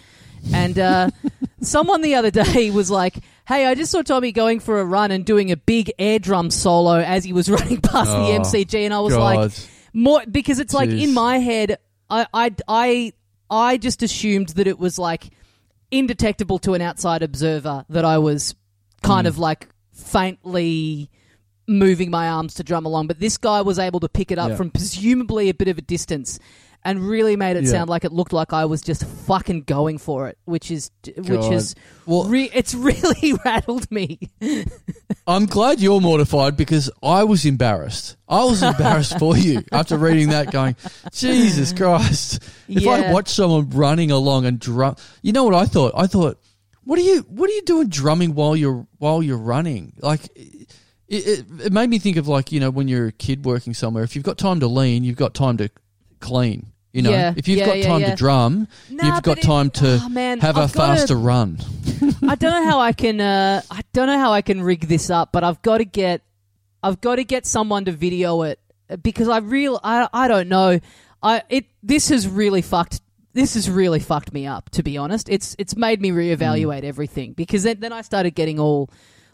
And 0.53 0.79
uh, 0.79 1.11
someone 1.63 2.03
the 2.03 2.17
other 2.17 2.31
day 2.31 2.71
was 2.71 2.91
like, 2.91 3.17
"Hey, 3.47 3.65
I 3.67 3.75
just 3.75 3.91
saw 3.93 4.03
Tommy 4.03 4.31
going 4.33 4.61
for 4.61 4.81
a 4.81 4.85
run 4.85 5.11
and 5.11 5.25
doing 5.25 5.51
a 5.51 5.57
big 5.57 5.91
air 5.99 6.19
drum 6.19 6.51
solo 6.51 6.97
as 6.99 7.25
he 7.25 7.33
was 7.33 7.49
running 7.51 7.81
past 7.81 8.11
Oh, 8.11 8.27
the 8.27 8.39
MCG," 8.41 8.85
and 8.85 8.93
I 8.93 9.01
was 9.01 9.15
God. 9.15 9.23
like, 9.37 9.53
"More," 9.95 10.23
because 10.31 10.59
it's 10.59 10.75
like 10.75 10.91
Jeez. 10.91 11.05
in 11.05 11.15
my 11.15 11.39
head, 11.39 11.79
I, 12.11 12.27
I, 12.35 12.55
I, 12.69 13.13
I 13.51 13.77
just 13.77 14.03
assumed 14.03 14.51
that 14.51 14.67
it 14.67 14.79
was 14.79 14.99
like 14.99 15.31
indetectable 15.91 16.59
to 16.61 16.75
an 16.75 16.81
outside 16.83 17.23
observer 17.23 17.85
that 17.89 18.05
I 18.05 18.19
was 18.19 18.55
kind 19.03 19.27
Mm. 19.27 19.29
of 19.29 19.39
like 19.39 19.69
faintly 19.93 21.11
moving 21.67 22.11
my 22.11 22.29
arms 22.29 22.55
to 22.55 22.63
drum 22.65 22.85
along, 22.87 23.07
but 23.07 23.21
this 23.21 23.39
guy 23.39 23.63
was 23.63 23.79
able 23.79 24.01
to 24.01 24.09
pick 24.09 24.31
it 24.31 24.39
up 24.39 24.51
Yeah. 24.51 24.57
from 24.57 24.71
presumably 24.71 25.49
a 25.49 25.55
bit 25.55 25.69
of 25.69 25.79
a 25.79 25.83
distance 25.83 26.39
and 26.85 27.01
really 27.01 27.35
made 27.37 27.57
it 27.57 27.65
Yeah. 27.65 27.71
sound 27.71 27.89
like 27.91 28.05
it 28.05 28.13
looked 28.13 28.33
like 28.33 28.53
I 28.53 28.67
was 28.67 28.83
just 28.83 29.05
fucking 29.07 29.63
going 29.63 29.99
for 29.99 30.29
it, 30.29 30.37
which 30.45 30.71
is 30.71 30.91
which 31.17 31.27
God. 31.27 31.53
is 31.55 31.75
Well- 32.07 32.25
re- 32.25 32.51
it's 32.53 32.75
really 32.75 33.33
rattled 33.45 33.91
me. 33.91 34.19
I'm 35.27 35.47
glad 35.47 35.81
you're 35.81 36.01
mortified 36.01 36.57
because 36.57 36.91
I 37.03 37.25
was 37.25 37.47
embarrassed. 37.47 38.17
I 38.29 38.45
was 38.45 38.63
embarrassed 38.63 39.19
for 39.19 39.37
you 39.37 39.63
after 39.73 39.97
reading 39.97 40.29
that, 40.29 40.51
going, 40.53 40.77
Jesus 41.13 41.73
Christ! 41.73 42.43
If 42.69 42.87
I 42.87 43.11
watch 43.13 43.29
someone 43.29 43.71
running 43.71 44.11
along 44.11 44.45
and 44.45 44.59
drum, 44.59 44.97
you 45.23 45.33
know 45.33 45.45
what 45.45 45.55
I 45.55 45.65
thought? 45.65 45.93
I 45.97 46.07
thought, 46.07 46.39
what 46.85 46.99
are 46.99 47.03
you, 47.03 47.21
what 47.29 47.49
are 47.49 47.53
you 47.55 47.63
doing 47.63 47.89
drumming 47.89 48.35
while 48.35 48.55
you're 48.55 48.87
while 48.99 49.23
you're 49.23 49.39
running? 49.39 49.95
Like, 50.01 50.25
it, 50.37 50.69
it, 51.09 51.47
it 51.67 51.73
made 51.73 51.89
me 51.89 51.99
think 51.99 52.19
of 52.19 52.29
like 52.29 52.53
you 52.53 52.61
know 52.61 52.69
when 52.71 52.89
you're 52.89 53.07
a 53.07 53.13
kid 53.13 53.47
working 53.47 53.73
somewhere. 53.73 54.05
If 54.05 54.15
you've 54.17 54.25
got 54.25 54.37
time 54.37 54.61
to 54.61 54.67
lean, 54.67 55.05
you've 55.05 55.17
got 55.17 55.33
time 55.33 55.57
to 55.57 55.71
clean. 56.21 56.73
You 56.95 57.03
know, 57.03 57.11
Yeah. 57.11 57.35
if 57.37 57.49
you've 57.49 57.59
Yeah, 57.59 57.67
got 57.67 57.79
yeah, 57.79 57.87
time 57.89 58.01
yeah. 58.03 58.11
to 58.11 58.17
drum, 58.17 58.69
Nah, 58.89 59.05
you've 59.05 59.15
got 59.17 59.25
but 59.25 59.39
it- 59.39 59.43
time 59.43 59.71
to 59.71 60.01
oh, 60.05 60.09
man, 60.09 60.39
have 60.41 60.57
a 60.57 60.61
I've 60.63 60.73
gotta- 60.73 60.95
faster 60.97 61.17
run. 61.17 61.59
I 62.27 62.37
don't 62.37 62.53
know 62.53 62.65
how 62.65 62.79
I 62.81 62.93
can. 63.03 63.21
Uh, 63.21 63.61
I 63.71 63.81
don't 63.93 64.07
know 64.07 64.19
how 64.19 64.33
I 64.33 64.41
can 64.43 64.63
rig 64.63 64.87
this 64.89 65.11
up, 65.11 65.33
but 65.33 65.43
I've 65.45 65.61
got 65.63 65.79
to 65.79 65.85
get. 65.85 66.23
I've 66.83 67.01
got 67.01 67.17
to 67.17 67.25
get 67.25 67.47
someone 67.47 67.85
to 67.87 67.93
video 67.93 68.43
it 68.43 68.61
because 69.03 69.29
I 69.29 69.39
real. 69.39 69.81
I 69.83 70.09
I 70.13 70.29
don't 70.29 70.49
know. 70.49 70.79
I 71.23 71.43
it. 71.49 71.67
This 71.83 72.11
has 72.11 72.29
really 72.29 72.63
fucked. 72.63 73.01
This 73.33 73.55
has 73.55 73.69
really 73.69 73.99
fucked 73.99 74.33
me 74.33 74.47
up. 74.47 74.71
To 74.71 74.85
be 74.85 74.97
honest, 74.97 75.29
it's 75.29 75.57
it's 75.59 75.75
made 75.77 76.01
me 76.01 76.11
reevaluate 76.11 76.83
Mm. 76.83 76.85
everything 76.85 77.33
because 77.33 77.65
then 77.65 77.81
then 77.81 77.93
I 77.93 78.03
started 78.03 78.37
getting 78.37 78.61
all 78.61 78.89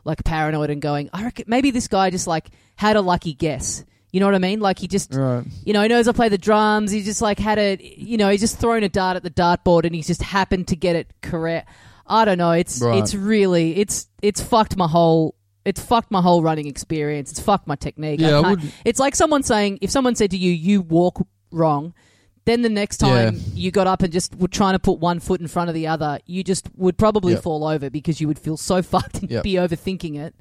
like 0.05 0.25
paranoid 0.25 0.71
and 0.71 0.81
going. 0.81 1.11
I 1.13 1.25
reckon 1.25 1.45
maybe 1.49 1.71
this 1.71 1.89
guy 1.89 2.09
just 2.09 2.27
like 2.27 2.49
had 2.77 2.97
a 2.97 3.03
lucky 3.03 3.35
guess. 3.35 3.85
You 4.13 4.21
know 4.21 4.27
what 4.27 4.35
I 4.35 4.39
mean? 4.39 4.61
Like 4.61 4.79
he 4.79 4.89
just 4.89 5.15
Right. 5.15 5.45
you 5.65 5.73
know, 5.73 5.83
he 5.83 5.89
knows 5.89 6.09
I 6.09 6.13
play 6.13 6.29
the 6.29 6.39
drums. 6.39 6.91
He 6.91 7.03
just 7.03 7.23
like 7.23 7.39
had 7.39 7.59
a, 7.59 7.79
you 7.81 8.17
know, 8.17 8.29
he's 8.31 8.41
just 8.41 8.59
thrown 8.59 8.83
a 8.83 8.89
dart 8.89 9.17
at 9.17 9.23
the 9.23 9.31
dartboard 9.31 9.85
and 9.85 9.95
he's 9.95 10.07
just 10.07 10.23
happened 10.23 10.69
to 10.69 10.77
get 10.77 10.97
it 10.97 11.13
correct. 11.23 11.69
I 12.07 12.25
don't 12.25 12.39
know. 12.39 12.51
It's 12.51 12.81
Right. 12.81 12.99
it's 12.99 13.15
really 13.15 13.77
it's 13.77 14.09
it's 14.23 14.41
fucked 14.43 14.77
my 14.77 14.89
whole 14.89 15.37
it's 15.65 15.81
fucked 15.81 16.11
my 16.11 16.21
whole 16.23 16.43
running 16.43 16.67
experience. 16.67 17.31
It's 17.31 17.39
fucked 17.41 17.69
my 17.69 17.77
technique. 17.77 18.19
Yeah, 18.21 18.41
I 18.41 18.57
can't- 18.57 18.73
it's 18.85 18.99
like 18.99 19.15
someone 19.15 19.43
saying 19.45 19.79
if 19.81 19.91
someone 19.91 20.15
said 20.17 20.31
to 20.33 20.37
you, 20.39 20.51
"You 20.51 20.81
walk 20.81 21.25
wrong," 21.53 21.93
then 22.47 22.63
the 22.63 22.69
next 22.71 22.97
time 22.97 23.35
Yeah. 23.37 23.41
you 23.55 23.71
got 23.71 23.87
up 23.87 24.03
and 24.03 24.13
just 24.13 24.35
were 24.35 24.49
trying 24.49 24.73
to 24.73 24.79
put 24.81 24.99
one 24.99 25.21
foot 25.21 25.41
in 25.41 25.47
front 25.47 25.69
of 25.69 25.75
the 25.75 25.87
other, 25.87 26.19
you 26.27 26.43
just 26.43 26.69
would 26.77 26.97
probably 26.97 27.35
Yep. 27.35 27.43
fall 27.43 27.65
over 27.65 27.91
because 27.91 28.21
you 28.21 28.27
would 28.27 28.39
feel 28.41 28.57
so 28.57 28.81
fucked 28.95 29.21
and 29.21 29.31
Yep. 29.31 29.43
be 29.45 29.53
overthinking 29.53 30.17
it. 30.19 30.35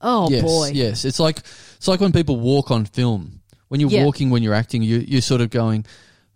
Oh 0.00 0.28
yes, 0.30 0.42
boy. 0.42 0.70
yes. 0.74 1.04
It's 1.04 1.18
like 1.20 1.38
it's 1.76 1.88
like 1.88 2.00
when 2.00 2.12
people 2.12 2.38
walk 2.38 2.70
on 2.70 2.84
film. 2.84 3.40
When 3.68 3.80
you're 3.80 3.90
Yeah. 3.90 4.04
walking, 4.04 4.30
when 4.30 4.42
you're 4.42 4.54
acting, 4.54 4.82
you 4.82 4.98
you're 4.98 5.22
sort 5.22 5.40
of 5.40 5.50
going, 5.50 5.84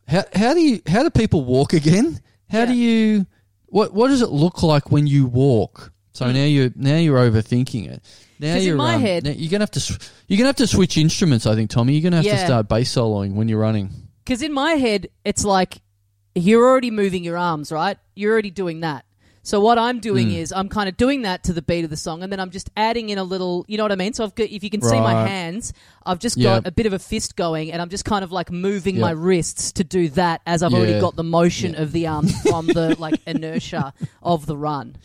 how 0.06 0.24
how 0.34 0.54
do 0.54 0.60
you 0.60 0.80
how 0.86 1.02
do 1.02 1.10
people 1.10 1.44
walk 1.44 1.72
again? 1.72 2.20
How 2.50 2.64
do 2.64 2.72
you 2.74 3.26
what 3.66 3.92
what 3.92 4.08
does 4.08 4.22
it 4.22 4.30
look 4.30 4.62
like 4.62 4.90
when 4.90 5.06
you 5.06 5.26
walk? 5.26 5.92
So 6.14 6.30
now 6.32 6.44
you're 6.44 6.70
now 6.74 6.96
you're 6.96 7.18
overthinking 7.18 7.88
it. 7.90 8.02
Now 8.40 8.54
you're 8.56 8.72
in 8.72 8.78
my 8.78 8.94
um, 8.94 9.00
head- 9.02 9.26
you're 9.36 9.50
gonna 9.50 9.62
have 9.62 9.70
to 9.72 9.98
you're 10.26 10.38
gonna 10.38 10.48
have 10.48 10.56
to 10.56 10.66
switch 10.66 10.96
instruments. 10.96 11.46
I 11.46 11.54
think 11.54 11.70
Tommy, 11.70 11.92
you're 11.94 12.02
gonna 12.10 12.22
have 12.22 12.24
to 12.40 12.44
start 12.44 12.68
bass 12.68 12.92
soloing 12.94 13.34
when 13.34 13.48
you're 13.48 13.60
running. 13.60 13.90
Because 14.24 14.42
in 14.42 14.52
my 14.52 14.72
head, 14.72 15.08
it's 15.24 15.44
like 15.44 15.80
you're 16.34 16.66
already 16.66 16.90
moving 16.90 17.22
your 17.24 17.36
arms, 17.36 17.70
right? 17.70 17.98
You're 18.16 18.32
already 18.32 18.50
doing 18.50 18.80
that. 18.80 19.04
So 19.48 19.60
what 19.60 19.78
I'm 19.78 19.98
doing 19.98 20.28
Mm. 20.28 20.36
is 20.40 20.52
I'm 20.52 20.68
kind 20.68 20.90
of 20.90 20.98
doing 20.98 21.22
that 21.22 21.44
to 21.44 21.54
the 21.54 21.62
beat 21.62 21.82
of 21.82 21.88
the 21.88 21.96
song, 21.96 22.22
and 22.22 22.30
then 22.30 22.38
I'm 22.38 22.50
just 22.50 22.68
adding 22.76 23.08
in 23.08 23.16
a 23.16 23.24
little. 23.24 23.64
You 23.66 23.78
know 23.78 23.84
what 23.84 23.92
I 23.92 23.96
mean? 23.96 24.12
So 24.12 24.22
I've 24.22 24.34
got, 24.34 24.50
if 24.50 24.62
you 24.62 24.68
can 24.68 24.82
see 24.82 25.00
my 25.00 25.14
Right. 25.14 25.26
hands, 25.26 25.72
I've 26.04 26.18
just 26.18 26.38
got 26.38 26.66
a 26.66 26.70
bit 26.70 26.84
of 26.84 26.92
a 26.92 26.98
fist 26.98 27.34
going, 27.34 27.72
and 27.72 27.80
I'm 27.80 27.88
just 27.88 28.04
kind 28.04 28.22
of 28.22 28.30
like 28.30 28.50
moving 28.52 29.00
my 29.00 29.12
wrists 29.12 29.72
to 29.72 29.84
do 29.84 30.10
that 30.10 30.42
as 30.46 30.62
I've 30.62 30.74
already 30.74 30.92
Yeah. 30.92 31.00
got 31.00 31.16
the 31.16 31.24
motion 31.24 31.74
of 31.76 31.92
the 31.92 32.06
arm 32.08 32.28
from 32.28 32.66
the 32.66 32.94
like 33.00 33.20
inertia 33.26 33.94
of 34.22 34.44
the 34.44 34.54
run. 34.54 34.96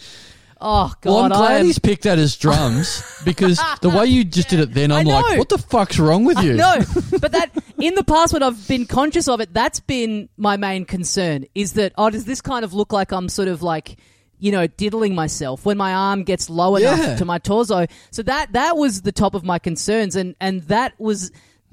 Oh 0.60 0.92
God! 1.00 1.10
well, 1.10 1.24
I'm 1.24 1.32
I 1.34 1.36
glad 1.38 1.60
am- 1.62 1.66
he's 1.68 1.80
picked 1.80 2.04
that 2.04 2.20
as 2.20 2.36
drums 2.36 3.02
because 3.26 3.62
the 3.82 3.90
way 3.90 4.08
you 4.08 4.26
just 4.26 4.50
did 4.50 4.60
it, 4.60 4.74
then 4.74 4.92
I 4.92 5.00
I'm 5.00 5.08
know. 5.08 5.22
like, 5.22 5.38
what 5.40 5.48
the 5.50 5.58
fuck's 5.58 6.00
wrong 6.00 6.26
with 6.26 6.42
you? 6.44 6.54
No, 6.56 6.80
but 7.22 7.32
that 7.32 7.52
in 7.80 7.96
the 7.96 8.04
past 8.04 8.34
when 8.34 8.44
I've 8.44 8.68
been 8.68 8.86
conscious 8.88 9.30
of 9.30 9.40
it, 9.40 9.54
that's 9.54 9.80
been 9.80 10.28
my 10.36 10.58
main 10.58 10.84
concern. 10.84 11.46
Is 11.56 11.74
that 11.74 11.94
oh, 11.98 12.10
does 12.10 12.26
this 12.26 12.42
kind 12.42 12.66
of 12.66 12.74
look 12.74 12.92
like 12.92 13.14
I'm 13.14 13.30
sort 13.30 13.48
of 13.48 13.62
like 13.64 13.96
you 14.44 14.52
know 14.52 14.68
diddling 14.68 15.16
myself 15.16 15.66
when 15.66 15.78
my 15.78 15.94
arm 15.94 16.24
gets 16.24 16.50
low 16.50 16.76
Yeah. 16.78 16.94
enough 16.94 17.18
to 17.20 17.26
my 17.26 17.38
torso? 17.40 17.86
So 18.12 18.22
that 18.24 18.54
that 18.54 18.76
was 18.78 19.02
the 19.02 19.12
top 19.12 19.34
of 19.36 19.44
my 19.44 19.58
concerns, 19.60 20.16
and 20.16 20.36
and 20.40 20.62
that 20.64 20.94
was. 21.00 21.32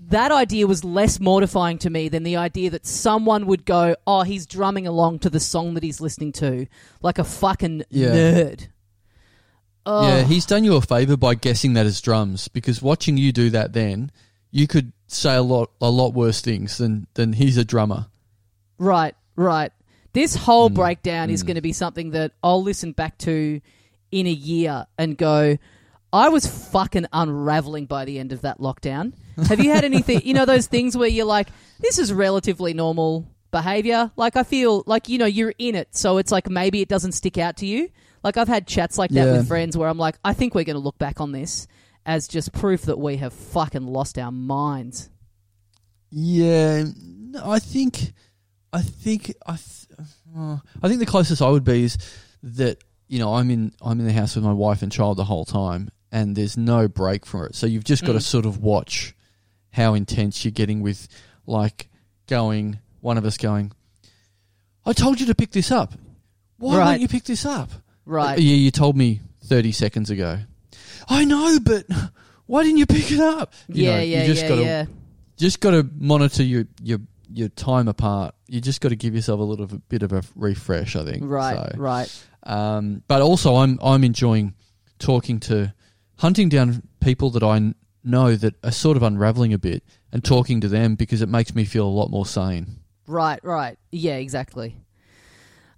That 0.09 0.32
idea 0.32 0.66
was 0.66 0.82
less 0.82 1.20
mortifying 1.20 1.76
to 1.80 1.90
me 1.90 2.09
than 2.09 2.22
the 2.22 2.36
idea 2.36 2.70
that 2.70 2.86
someone 2.86 3.44
would 3.47 3.66
go, 3.66 3.97
"Oh, 4.06 4.22
he's 4.22 4.47
drumming 4.47 4.86
along 4.86 5.18
to 5.20 5.30
the 5.30 5.38
song 5.38 5.74
that 5.74 5.82
he's 5.82 6.01
listening 6.01 6.32
to, 6.40 6.66
like 7.02 7.18
a 7.18 7.24
fucking 7.24 7.82
Yeah. 7.90 8.09
nerd." 8.09 8.68
Oh, 9.84 10.09
Yeah, 10.09 10.22
he's 10.22 10.47
done 10.47 10.64
you 10.64 10.74
a 10.76 10.80
favor 10.80 11.18
by 11.18 11.34
guessing 11.34 11.74
that 11.74 11.84
as 11.84 12.01
drums 12.01 12.48
because 12.48 12.80
watching 12.80 13.18
you 13.18 13.30
do 13.30 13.51
that, 13.51 13.74
then 13.74 14.10
you 14.51 14.66
could 14.66 14.92
say 15.06 15.36
a 15.36 15.42
lot, 15.42 15.70
a 15.82 15.90
lot 15.90 16.14
worse 16.14 16.40
things 16.40 16.78
than 16.78 17.06
than 17.12 17.34
he's 17.34 17.59
a 17.59 17.64
drummer. 17.64 18.06
Right, 18.78 19.14
right. 19.36 19.70
This 20.12 20.35
whole 20.35 20.70
Mm, 20.70 20.74
breakdown 20.74 21.31
is 21.31 21.43
mm. 21.43 21.47
going 21.49 21.55
to 21.57 21.61
be 21.61 21.73
something 21.73 22.11
that 22.11 22.32
I'll 22.43 22.62
listen 22.62 22.93
back 22.93 23.16
to 23.19 23.61
in 24.11 24.27
a 24.27 24.31
year 24.31 24.87
and 24.99 25.16
go, 25.16 25.57
I 26.12 26.28
was 26.31 26.47
fucking 26.47 27.07
unraveling 27.12 27.87
by 27.87 28.05
the 28.05 28.19
end 28.19 28.32
of 28.32 28.41
that 28.43 28.59
lockdown. 28.59 29.12
Have 29.47 29.61
you 29.61 29.70
had 29.70 29.85
anything, 29.85 30.23
you 30.24 30.35
know, 30.35 30.45
those 30.45 30.66
things 30.66 30.97
where 30.97 31.09
you're 31.09 31.24
like, 31.27 31.49
this 31.78 31.99
is 31.99 32.12
relatively 32.12 32.74
normal 32.74 33.28
behavior? 33.53 34.11
Like, 34.16 34.37
I 34.37 34.43
feel 34.43 34.82
like, 34.87 35.09
you 35.09 35.19
know, 35.19 35.27
you're 35.27 35.55
in 35.59 35.77
it. 35.77 35.95
So 35.95 36.19
it's 36.19 36.32
like 36.32 36.51
maybe 36.51 36.81
it 36.81 36.89
doesn't 36.89 37.12
stick 37.12 37.39
out 37.39 37.57
to 37.59 37.66
you. 37.66 37.89
Like, 38.24 38.37
I've 38.37 38.49
had 38.49 38.66
chats 38.66 38.99
like 38.99 39.11
that 39.12 39.24
Yeah. 39.27 39.32
with 39.39 39.47
friends 39.49 39.77
where 39.78 39.89
I'm 39.89 39.97
like, 39.99 40.16
I 40.24 40.32
think 40.32 40.55
we're 40.55 40.65
going 40.65 40.74
to 40.74 40.81
look 40.82 40.99
back 40.99 41.20
on 41.20 41.31
this 41.32 41.69
as 42.05 42.27
just 42.27 42.53
proof 42.53 42.82
that 42.82 42.99
we 42.99 43.16
have 43.19 43.32
fucking 43.32 43.87
lost 43.87 44.19
our 44.19 44.32
minds. 44.32 45.09
Yeah, 46.11 46.85
I 47.43 47.61
think, 47.61 48.12
I 48.72 48.82
think, 48.82 49.34
I, 49.47 49.56
th- 49.56 49.98
uh, 50.36 50.59
I 50.82 50.88
think 50.88 51.01
the 51.01 51.06
closest 51.06 51.42
I 51.42 51.48
would 51.51 51.64
be 51.64 51.84
is 51.84 51.98
that 52.42 52.82
you 53.09 53.18
know 53.18 53.34
I'm 53.34 53.51
in 53.51 53.72
I'm 53.82 53.98
in 54.01 54.06
the 54.06 54.12
house 54.12 54.36
with 54.36 54.44
my 54.44 54.52
wife 54.52 54.82
and 54.82 54.92
child 54.92 55.16
the 55.16 55.24
whole 55.24 55.44
time, 55.44 55.90
and 56.12 56.36
there's 56.36 56.56
no 56.56 56.86
break 56.88 57.26
from 57.26 57.47
it. 57.47 57.55
So 57.56 57.66
you've 57.66 57.84
just 57.84 58.05
got 58.05 58.12
to 58.12 58.18
Mm. 58.18 58.22
sort 58.22 58.47
of 58.47 58.59
watch 58.62 59.14
how 59.72 59.94
intense 59.94 60.44
you're 60.44 60.52
getting 60.52 60.80
with, 60.82 61.09
like, 61.47 61.88
going 62.28 62.78
one 63.01 63.18
of 63.18 63.24
us 63.24 63.36
going. 63.36 63.72
I 64.84 64.92
told 64.92 65.20
you 65.20 65.26
to 65.26 65.34
pick 65.34 65.51
this 65.52 65.70
up. 65.70 65.94
Why 66.59 66.78
Right. 66.78 66.84
won't 66.86 67.01
you 67.02 67.09
pick 67.09 67.24
this 67.24 67.44
up? 67.44 67.70
Right. 68.05 68.38
Yeah, 68.38 68.55
you 68.55 68.70
told 68.70 68.97
me 68.97 69.20
30 69.44 69.72
seconds 69.72 70.10
ago. 70.10 70.40
I 71.09 71.24
know, 71.24 71.59
but 71.60 71.86
why 72.47 72.62
didn't 72.64 72.78
you 72.78 72.86
pick 72.86 73.10
it 73.12 73.20
up? 73.20 73.52
You 73.68 73.84
yeah, 73.84 73.90
know, 73.97 74.01
yeah, 74.02 74.20
you 74.22 74.26
just 74.26 74.42
yeah, 74.42 74.48
gotta, 74.48 74.62
yeah. 74.62 74.84
Just 75.36 75.60
got 75.60 75.70
to 75.70 75.88
monitor 75.98 76.42
your, 76.42 76.64
your 76.82 76.98
your 77.32 77.48
time 77.48 77.89
apart. 77.89 78.35
You 78.48 78.61
just 78.61 78.81
got 78.81 78.89
to 78.90 78.97
give 78.97 79.15
yourself 79.15 79.40
a 79.40 79.43
little 79.44 79.66
bit 79.66 80.02
of 80.02 80.12
a 80.12 80.23
refresh, 80.35 80.97
I 80.97 81.05
think. 81.05 81.23
Right, 81.24 81.57
So, 81.74 81.78
right. 81.78 82.24
um, 82.44 83.02
but 83.09 83.23
also, 83.23 83.57
I'm 83.57 83.78
I'm 83.82 84.05
enjoying 84.05 84.55
talking 84.98 85.40
to, 85.40 85.73
hunting 86.16 86.48
down 86.48 86.82
people 87.01 87.31
that 87.31 87.43
I 87.43 87.74
know 88.05 88.35
that 88.36 88.55
are 88.65 88.70
sort 88.70 88.97
of 88.97 89.02
unraveling 89.02 89.52
a 89.52 89.59
bit 89.59 89.82
and 90.12 90.24
talking 90.24 90.61
to 90.62 90.69
them 90.69 90.94
because 90.94 91.23
it 91.23 91.28
makes 91.28 91.55
me 91.55 91.65
feel 91.65 91.86
a 91.86 91.89
lot 91.89 92.11
more 92.11 92.27
sane. 92.27 92.78
Right, 93.07 93.40
right. 93.44 93.78
Yeah, 93.93 94.16
exactly. 94.16 94.77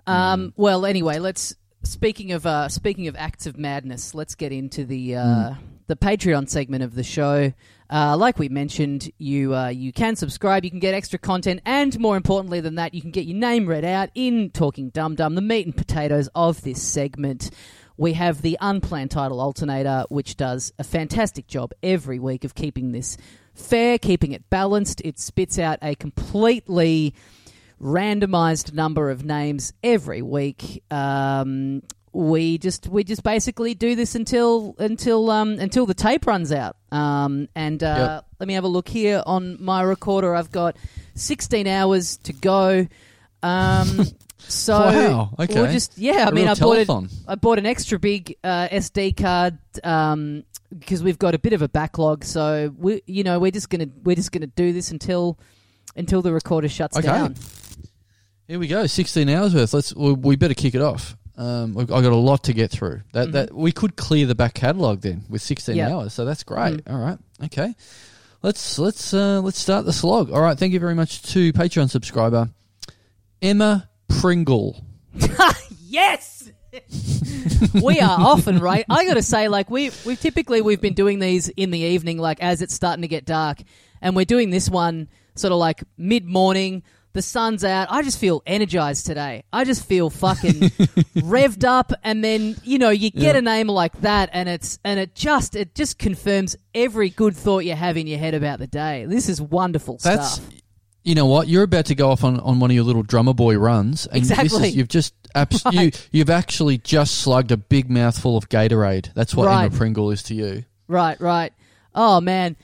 Mm. 0.06 0.12
Um, 0.12 0.52
well, 0.56 0.84
anyway, 0.86 1.18
let's 1.18 1.54
speaking 1.84 2.32
of 2.32 2.46
uh, 2.46 2.68
speaking 2.68 3.08
of 3.08 3.16
acts 3.16 3.46
of 3.46 3.56
madness, 3.58 4.14
let's 4.14 4.34
get 4.34 4.52
into 4.52 4.84
the 4.84 5.16
uh, 5.16 5.24
Mm. 5.24 5.56
the 5.86 5.96
Patreon 5.96 6.48
segment 6.48 6.82
of 6.82 6.94
the 6.94 7.02
show. 7.04 7.52
Uh, 7.92 8.16
like 8.16 8.38
we 8.38 8.48
mentioned, 8.48 9.10
you 9.18 9.54
uh, 9.54 9.68
you 9.68 9.92
can 9.92 10.16
subscribe, 10.16 10.64
you 10.64 10.70
can 10.70 10.80
get 10.80 10.94
extra 10.94 11.18
content, 11.18 11.60
and 11.66 11.98
more 12.00 12.16
importantly 12.16 12.58
than 12.58 12.76
that, 12.76 12.94
you 12.94 13.02
can 13.02 13.10
get 13.10 13.26
your 13.26 13.36
name 13.36 13.66
read 13.66 13.84
out 13.84 14.08
in 14.14 14.48
Talking 14.48 14.88
Dum 14.88 15.14
Dum, 15.14 15.34
the 15.34 15.42
meat 15.42 15.66
and 15.66 15.76
potatoes 15.76 16.30
of 16.34 16.62
this 16.62 16.82
segment. 16.82 17.50
We 17.98 18.14
have 18.14 18.40
the 18.40 18.56
unplanned 18.62 19.10
title 19.10 19.42
alternator, 19.42 20.04
which 20.08 20.38
does 20.38 20.72
a 20.78 20.84
fantastic 20.84 21.46
job 21.46 21.72
every 21.82 22.18
week 22.18 22.44
of 22.44 22.54
keeping 22.54 22.92
this 22.92 23.18
fair, 23.52 23.98
keeping 23.98 24.32
it 24.32 24.48
balanced. 24.48 25.02
It 25.04 25.18
spits 25.18 25.58
out 25.58 25.78
a 25.82 25.94
completely 25.94 27.14
randomized 27.78 28.72
number 28.72 29.10
of 29.10 29.26
names 29.26 29.74
every 29.82 30.22
week. 30.22 30.82
Um, 30.90 31.82
we 32.14 32.58
just 32.58 32.88
we 32.88 33.04
just 33.04 33.22
basically 33.22 33.74
do 33.74 33.94
this 33.94 34.14
until 34.14 34.74
until 34.78 35.30
um, 35.30 35.58
until 35.58 35.86
the 35.86 35.94
tape 35.94 36.26
runs 36.26 36.52
out. 36.52 36.76
Um, 36.90 37.48
and 37.54 37.82
uh, 37.82 37.96
Yep. 38.22 38.26
let 38.40 38.48
me 38.48 38.54
have 38.54 38.64
a 38.64 38.68
look 38.68 38.88
here 38.88 39.22
on 39.24 39.56
my 39.62 39.80
recorder. 39.82 40.34
I've 40.34 40.52
got 40.52 40.76
16 41.14 41.66
hours 41.66 42.18
to 42.18 42.32
go. 42.34 42.86
Um, 43.42 44.04
so 44.38 44.74
Wow, 44.78 45.30
okay. 45.38 45.54
we'll 45.54 45.72
just 45.72 45.96
yeah. 45.96 46.24
I 46.26 46.28
A 46.28 46.32
mean, 46.32 46.48
I 46.48 46.54
bought 46.54 46.76
it. 46.78 46.90
I 47.26 47.34
bought 47.34 47.58
an 47.58 47.66
extra 47.66 47.98
big 47.98 48.36
uh, 48.44 48.68
SD 48.68 49.16
card 49.16 49.56
um, 49.82 50.44
because 50.78 51.02
we've 51.02 51.18
got 51.18 51.34
a 51.34 51.38
bit 51.38 51.54
of 51.54 51.62
a 51.62 51.68
backlog. 51.68 52.24
So 52.24 52.74
we, 52.76 53.02
you 53.06 53.24
know, 53.24 53.38
we're 53.38 53.50
just 53.52 53.70
gonna 53.70 53.88
we're 54.04 54.16
just 54.16 54.32
gonna 54.32 54.46
do 54.48 54.72
this 54.74 54.90
until 54.90 55.38
until 55.96 56.20
the 56.22 56.32
recorder 56.32 56.68
shuts 56.68 56.96
Okay. 56.98 57.06
down. 57.06 57.36
Here 58.48 58.58
we 58.58 58.66
go, 58.66 58.86
sixteen 58.86 59.30
hours 59.30 59.54
worth. 59.54 59.72
Let's 59.72 59.94
we, 59.94 60.12
we 60.12 60.36
better 60.36 60.54
kick 60.54 60.74
it 60.74 60.82
off. 60.82 61.16
Um, 61.36 61.78
I've 61.78 61.86
got 61.88 62.04
a 62.04 62.14
lot 62.16 62.44
to 62.44 62.52
get 62.52 62.70
through. 62.70 63.00
That 63.12 63.32
that 63.32 63.54
we 63.54 63.72
could 63.72 63.96
clear 63.96 64.26
the 64.26 64.34
back 64.34 64.54
catalogue 64.54 65.00
then 65.00 65.24
with 65.28 65.42
sixteen 65.42 65.76
Yeah. 65.76 65.94
hours. 65.94 66.12
So 66.12 66.24
that's 66.24 66.42
great. 66.42 66.82
All 66.88 66.98
right, 66.98 67.18
okay. 67.44 67.74
Let's 68.42 68.78
let's 68.78 69.14
uh, 69.14 69.40
let's 69.40 69.58
start 69.58 69.84
the 69.86 69.92
slog. 69.92 70.30
All 70.30 70.40
right, 70.42 70.58
thank 70.58 70.72
you 70.72 70.80
very 70.80 70.94
much 70.94 71.22
to 71.32 71.52
Patreon 71.52 71.88
subscriber 71.90 72.50
Emma 73.40 73.88
Pringle. 74.08 74.84
Yes. 75.92 76.50
we 77.82 78.00
are 78.00 78.18
often 78.18 78.58
right. 78.60 78.86
I 78.88 79.04
got 79.04 79.14
to 79.14 79.22
say, 79.22 79.48
like 79.48 79.68
we 79.70 79.90
we 80.06 80.16
typically 80.16 80.62
we've 80.62 80.80
been 80.80 80.94
doing 80.94 81.18
these 81.18 81.50
in 81.50 81.70
the 81.70 81.78
evening, 81.80 82.16
like 82.16 82.42
as 82.42 82.62
it's 82.62 82.72
starting 82.72 83.02
to 83.02 83.08
get 83.08 83.26
dark, 83.26 83.58
and 84.00 84.16
we're 84.16 84.24
doing 84.24 84.48
this 84.48 84.70
one 84.70 85.08
sort 85.34 85.52
of 85.52 85.58
like 85.58 85.82
mid 85.98 86.24
morning. 86.24 86.82
The 87.14 87.20
sun's 87.22 87.62
out. 87.62 87.88
I 87.90 88.00
just 88.02 88.18
feel 88.18 88.42
energized 88.46 89.04
today. 89.06 89.44
I 89.52 89.64
just 89.64 89.84
feel 89.84 90.08
fucking 90.08 90.52
revved 91.16 91.64
up, 91.64 91.92
and 92.02 92.24
then 92.24 92.56
you 92.64 92.78
know 92.78 92.88
you 92.90 93.10
get 93.10 93.34
Yeah. 93.34 93.38
a 93.38 93.42
name 93.42 93.66
like 93.68 94.00
that, 94.00 94.30
and 94.32 94.48
it's 94.48 94.78
and 94.84 94.98
it 94.98 95.14
just 95.14 95.54
it 95.54 95.74
just 95.74 95.98
confirms 95.98 96.56
every 96.74 97.10
good 97.10 97.36
thought 97.36 97.60
you 97.60 97.74
have 97.74 97.96
in 97.96 98.06
your 98.06 98.18
head 98.18 98.32
about 98.34 98.58
the 98.60 98.66
day. 98.66 99.04
This 99.06 99.28
is 99.28 99.42
wonderful 99.42 99.98
That's 100.02 100.34
stuff. 100.36 100.48
you 101.04 101.14
know 101.14 101.26
what 101.26 101.48
you're 101.48 101.64
about 101.64 101.84
to 101.86 101.94
go 101.94 102.10
off 102.10 102.24
on, 102.24 102.40
on 102.40 102.60
one 102.60 102.70
of 102.70 102.74
your 102.74 102.84
little 102.84 103.02
drummer 103.02 103.34
boy 103.34 103.56
runs, 103.58 104.06
and 104.06 104.22
this 104.22 104.30
Exactly. 104.30 104.68
is, 104.68 104.76
you've 104.76 104.88
just 104.88 105.12
abs- 105.34 105.62
you, 105.70 105.78
Right. 105.78 106.08
you've 106.12 106.30
actually 106.30 106.78
just 106.78 107.16
slugged 107.16 107.52
a 107.52 107.58
big 107.58 107.90
mouthful 107.90 108.38
of 108.38 108.48
Gatorade. 108.48 109.12
That's 109.12 109.34
what 109.34 109.48
Right. 109.48 109.66
Emma 109.66 109.76
Pringle 109.76 110.10
is 110.12 110.22
to 110.24 110.34
you. 110.34 110.64
Right, 110.88 111.20
right. 111.20 111.52
Oh 111.94 112.22
man, 112.22 112.56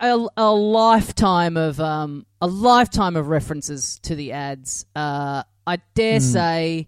a, 0.00 0.26
a 0.38 0.50
lifetime 0.52 1.56
of 1.58 1.78
um, 1.80 2.24
a 2.40 2.46
lifetime 2.46 3.16
of 3.16 3.28
references 3.28 3.98
to 4.00 4.14
the 4.14 4.32
ads. 4.32 4.86
Uh, 4.94 5.42
I 5.66 5.78
dare 5.94 6.20
say, 6.20 6.86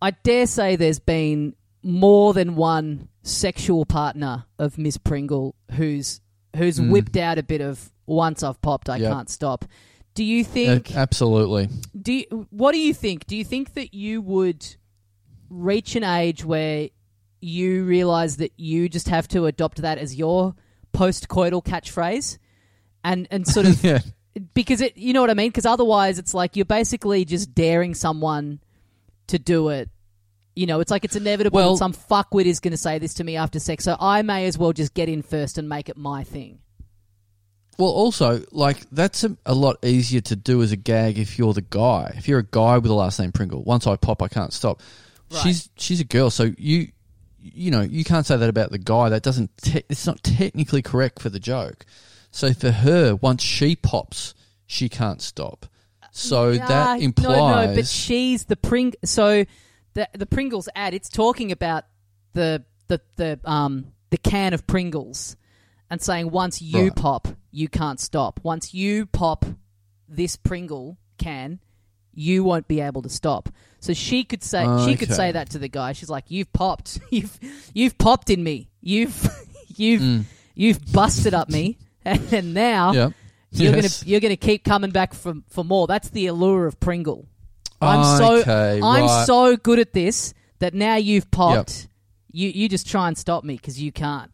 I 0.00 0.10
dare 0.12 0.46
say, 0.46 0.76
there's 0.76 0.98
been 1.00 1.54
more 1.82 2.32
than 2.34 2.56
one 2.56 3.08
sexual 3.22 3.84
partner 3.84 4.44
of 4.58 4.78
Miss 4.78 4.96
Pringle 4.98 5.54
who's 5.72 6.20
who's 6.56 6.80
whipped 6.80 7.16
out 7.16 7.38
a 7.38 7.42
bit 7.42 7.60
of 7.60 7.90
once 8.06 8.42
I've 8.42 8.60
popped, 8.62 8.88
I 8.88 8.96
Yep. 8.96 9.12
can't 9.12 9.30
stop. 9.30 9.64
Do 10.14 10.24
you 10.24 10.40
Uh, 10.42 10.44
think? 10.48 10.96
absolutely. 10.96 11.68
do 12.00 12.12
you, 12.14 12.46
what 12.50 12.72
do 12.72 12.78
you 12.78 12.94
think? 12.94 13.26
Do 13.26 13.36
you 13.36 13.44
think 13.44 13.74
that 13.74 13.92
you 13.92 14.22
would 14.22 14.64
reach 15.50 15.94
an 15.96 16.04
age 16.04 16.44
where 16.44 16.88
you 17.42 17.84
realize 17.84 18.38
that 18.38 18.52
you 18.56 18.88
just 18.88 19.08
have 19.10 19.28
to 19.28 19.44
adopt 19.46 19.82
that 19.82 19.98
as 19.98 20.14
your 20.16 20.54
post-coital 20.92 21.62
catchphrase, 21.62 22.38
and 23.04 23.28
and 23.30 23.46
sort 23.46 23.66
of 23.66 23.84
yeah. 23.84 23.98
Because 24.54 24.80
it, 24.80 24.96
you 24.96 25.12
know 25.12 25.20
what 25.20 25.30
I 25.30 25.34
mean? 25.34 25.48
Because 25.48 25.66
otherwise, 25.66 26.18
it's 26.18 26.34
like 26.34 26.56
you're 26.56 26.64
basically 26.64 27.24
just 27.24 27.54
daring 27.54 27.94
someone 27.94 28.60
to 29.28 29.38
do 29.38 29.68
it. 29.70 29.88
You 30.54 30.66
know, 30.66 30.80
it's 30.80 30.90
like 30.90 31.04
it's 31.04 31.16
inevitable 31.16 31.56
Well- 31.56 31.72
that 31.74 31.78
some 31.78 31.92
fuckwit 31.92 32.46
is 32.46 32.60
going 32.60 32.72
to 32.72 32.78
say 32.78 32.98
this 32.98 33.14
to 33.14 33.24
me 33.24 33.36
after 33.36 33.58
sex, 33.58 33.84
so 33.84 33.96
I 33.98 34.22
may 34.22 34.46
as 34.46 34.56
well 34.56 34.72
just 34.72 34.94
get 34.94 35.08
in 35.08 35.22
first 35.22 35.58
and 35.58 35.68
make 35.68 35.88
it 35.88 35.96
my 35.96 36.24
thing. 36.24 36.60
Well, 37.78 37.90
also, 37.90 38.42
like 38.52 38.88
that's 38.90 39.22
a, 39.24 39.36
a 39.44 39.54
lot 39.54 39.84
easier 39.84 40.22
to 40.22 40.36
do 40.36 40.62
as 40.62 40.72
a 40.72 40.76
gag 40.76 41.18
if 41.18 41.38
you're 41.38 41.52
the 41.52 41.60
guy. 41.60 42.14
If 42.16 42.26
you're 42.26 42.38
a 42.38 42.46
guy 42.50 42.76
with 42.78 42.84
the 42.86 42.94
last 42.94 43.20
name 43.20 43.32
Pringle, 43.32 43.62
once 43.64 43.86
I 43.86 43.96
pop, 43.96 44.22
I 44.22 44.28
can't 44.28 44.52
stop. 44.52 44.80
Right. 45.30 45.42
She's 45.42 45.68
she's 45.76 46.00
a 46.00 46.04
girl, 46.04 46.30
so 46.30 46.52
you 46.56 46.88
you 47.38 47.70
know 47.70 47.82
you 47.82 48.02
can't 48.02 48.24
say 48.24 48.36
that 48.36 48.48
about 48.48 48.70
the 48.70 48.78
guy. 48.78 49.10
That 49.10 49.22
doesn't. 49.22 49.50
Te- 49.58 49.82
it's 49.90 50.06
not 50.06 50.22
technically 50.22 50.80
correct 50.80 51.20
for 51.20 51.28
the 51.28 51.38
joke. 51.40 51.84
So 52.36 52.52
for 52.52 52.70
her, 52.70 53.14
once 53.16 53.42
she 53.42 53.76
pops, 53.76 54.34
she 54.66 54.90
can't 54.90 55.22
stop. 55.22 55.64
So 56.10 56.52
Nah, 56.52 56.66
that 56.66 57.00
implies 57.00 57.26
no, 57.38 57.64
no, 57.64 57.74
but 57.74 57.86
she's 57.86 58.44
the 58.44 58.56
Pring. 58.56 58.92
So 59.06 59.46
the 59.94 60.06
the 60.12 60.26
Pringles 60.26 60.68
ad. 60.76 60.92
It's 60.92 61.08
talking 61.08 61.50
about 61.50 61.84
the 62.34 62.62
the 62.88 63.00
the 63.16 63.40
um 63.46 63.86
the 64.10 64.18
can 64.18 64.52
of 64.52 64.66
Pringles, 64.66 65.38
and 65.88 66.02
saying 66.02 66.30
once 66.30 66.60
you 66.60 66.84
Right. 66.84 66.94
pop, 66.96 67.28
you 67.52 67.68
can't 67.68 67.98
stop. 67.98 68.38
Once 68.42 68.74
you 68.74 69.06
pop 69.06 69.46
this 70.06 70.36
Pringle 70.36 70.98
can, 71.16 71.58
you 72.12 72.44
won't 72.44 72.68
be 72.68 72.82
able 72.82 73.00
to 73.00 73.08
stop. 73.08 73.48
So 73.80 73.94
she 73.94 74.24
could 74.24 74.42
say 74.42 74.64
she 74.84 74.94
could 74.96 75.10
say 75.10 75.32
that 75.32 75.48
to 75.50 75.58
the 75.58 75.68
guy. 75.68 75.92
She's 75.92 76.10
like, 76.10 76.24
"You've 76.28 76.52
popped. 76.52 77.00
You've 77.10 77.38
you've 77.72 77.96
popped 77.96 78.28
in 78.28 78.44
me. 78.44 78.68
You've 78.82 79.26
you've 79.68 80.26
you've 80.54 80.92
busted 80.92 81.32
up 81.32 81.48
me, 81.48 81.78
and 82.32 82.54
now." 82.54 82.92
yeah. 82.92 83.10
You're 83.52 83.74
Yes. 83.74 84.02
gonna 84.02 84.10
you're 84.10 84.20
gonna 84.20 84.36
keep 84.36 84.64
coming 84.64 84.90
back 84.90 85.14
for 85.14 85.34
for 85.48 85.64
more. 85.64 85.86
That's 85.86 86.10
the 86.10 86.26
allure 86.26 86.66
of 86.66 86.78
Pringle. 86.80 87.26
I'm 87.80 88.20
Okay, 88.20 88.44
so 88.44 88.86
I'm 88.86 89.04
right. 89.06 89.24
so 89.26 89.56
good 89.56 89.78
at 89.78 89.92
this 89.92 90.34
that 90.58 90.74
now 90.74 90.96
you've 90.96 91.30
popped. 91.30 91.88
You 92.32 92.48
you 92.50 92.68
just 92.68 92.86
try 92.88 93.08
and 93.08 93.16
stop 93.16 93.44
me 93.44 93.54
because 93.54 93.80
you 93.80 93.92
can't. 93.92 94.30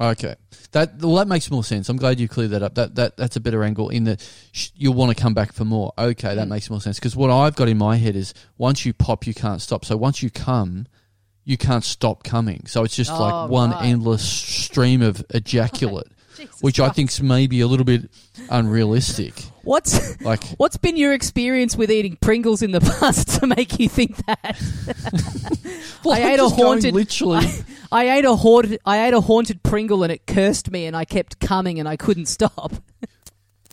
Okay, 0.00 0.34
that 0.72 0.98
well, 1.00 1.14
that 1.16 1.28
makes 1.28 1.50
more 1.50 1.62
sense. 1.64 1.88
I'm 1.88 1.96
glad 1.96 2.18
you 2.18 2.28
cleared 2.28 2.50
that 2.50 2.62
up. 2.62 2.74
That 2.74 2.94
that 2.96 3.16
that's 3.16 3.36
a 3.36 3.40
better 3.40 3.62
angle 3.62 3.88
in 3.90 4.04
that 4.04 4.26
sh- 4.52 4.70
you'll 4.74 4.94
want 4.94 5.16
to 5.16 5.22
come 5.22 5.32
back 5.34 5.52
for 5.52 5.64
more. 5.64 5.92
Okay, 5.96 6.34
that 6.34 6.44
hmm. 6.44 6.50
makes 6.50 6.68
more 6.68 6.80
sense 6.80 6.98
because 6.98 7.14
what 7.14 7.30
I've 7.30 7.56
got 7.56 7.68
in 7.68 7.78
my 7.78 7.96
head 7.96 8.16
is 8.16 8.34
once 8.58 8.84
you 8.84 8.92
pop, 8.92 9.26
you 9.26 9.34
can't 9.34 9.62
stop. 9.62 9.84
So 9.84 9.96
once 9.96 10.22
you 10.22 10.30
come, 10.30 10.86
you 11.44 11.56
can't 11.56 11.84
stop 11.84 12.24
coming. 12.24 12.64
So 12.66 12.82
it's 12.84 12.96
just 12.96 13.10
Oh, 13.12 13.18
like 13.20 13.50
one 13.50 13.70
right. 13.70 13.86
endless 13.86 14.22
stream 14.22 15.00
of 15.02 15.24
ejaculate, 15.30 16.08
Jesus 16.36 16.62
which 16.62 16.78
I 16.80 16.84
Christ. 16.84 16.96
think's 16.96 17.20
maybe 17.20 17.60
a 17.60 17.66
little 17.66 17.84
bit 17.84 18.10
unrealistic. 18.50 19.34
What's 19.62 20.20
Like, 20.20 20.44
what's 20.58 20.76
been 20.76 20.96
your 20.96 21.12
experience 21.12 21.76
with 21.76 21.90
eating 21.90 22.16
Pringles 22.20 22.62
in 22.62 22.72
the 22.72 22.80
past 23.00 23.40
to 23.40 23.46
make 23.46 23.78
you 23.78 23.88
think 23.88 24.16
that? 24.26 24.56
well, 26.04 26.14
I 26.14 26.22
I'm 26.22 26.26
ate 26.28 26.34
a 26.34 26.36
just 26.38 26.56
going 26.56 26.66
haunted 26.68 26.94
literally. 26.94 27.46
I 27.90 28.18
ate 28.18 28.24
a 28.24 28.34
haunted 28.36 28.80
I 28.84 29.06
ate 29.06 29.14
a 29.14 29.20
haunted 29.20 29.62
Pringle 29.62 30.02
and 30.02 30.12
it 30.12 30.26
cursed 30.26 30.70
me 30.70 30.86
and 30.86 30.96
I 30.96 31.04
kept 31.04 31.40
coming 31.40 31.78
and 31.80 31.88
I 31.88 31.96
couldn't 31.96 32.26
stop. 32.26 32.72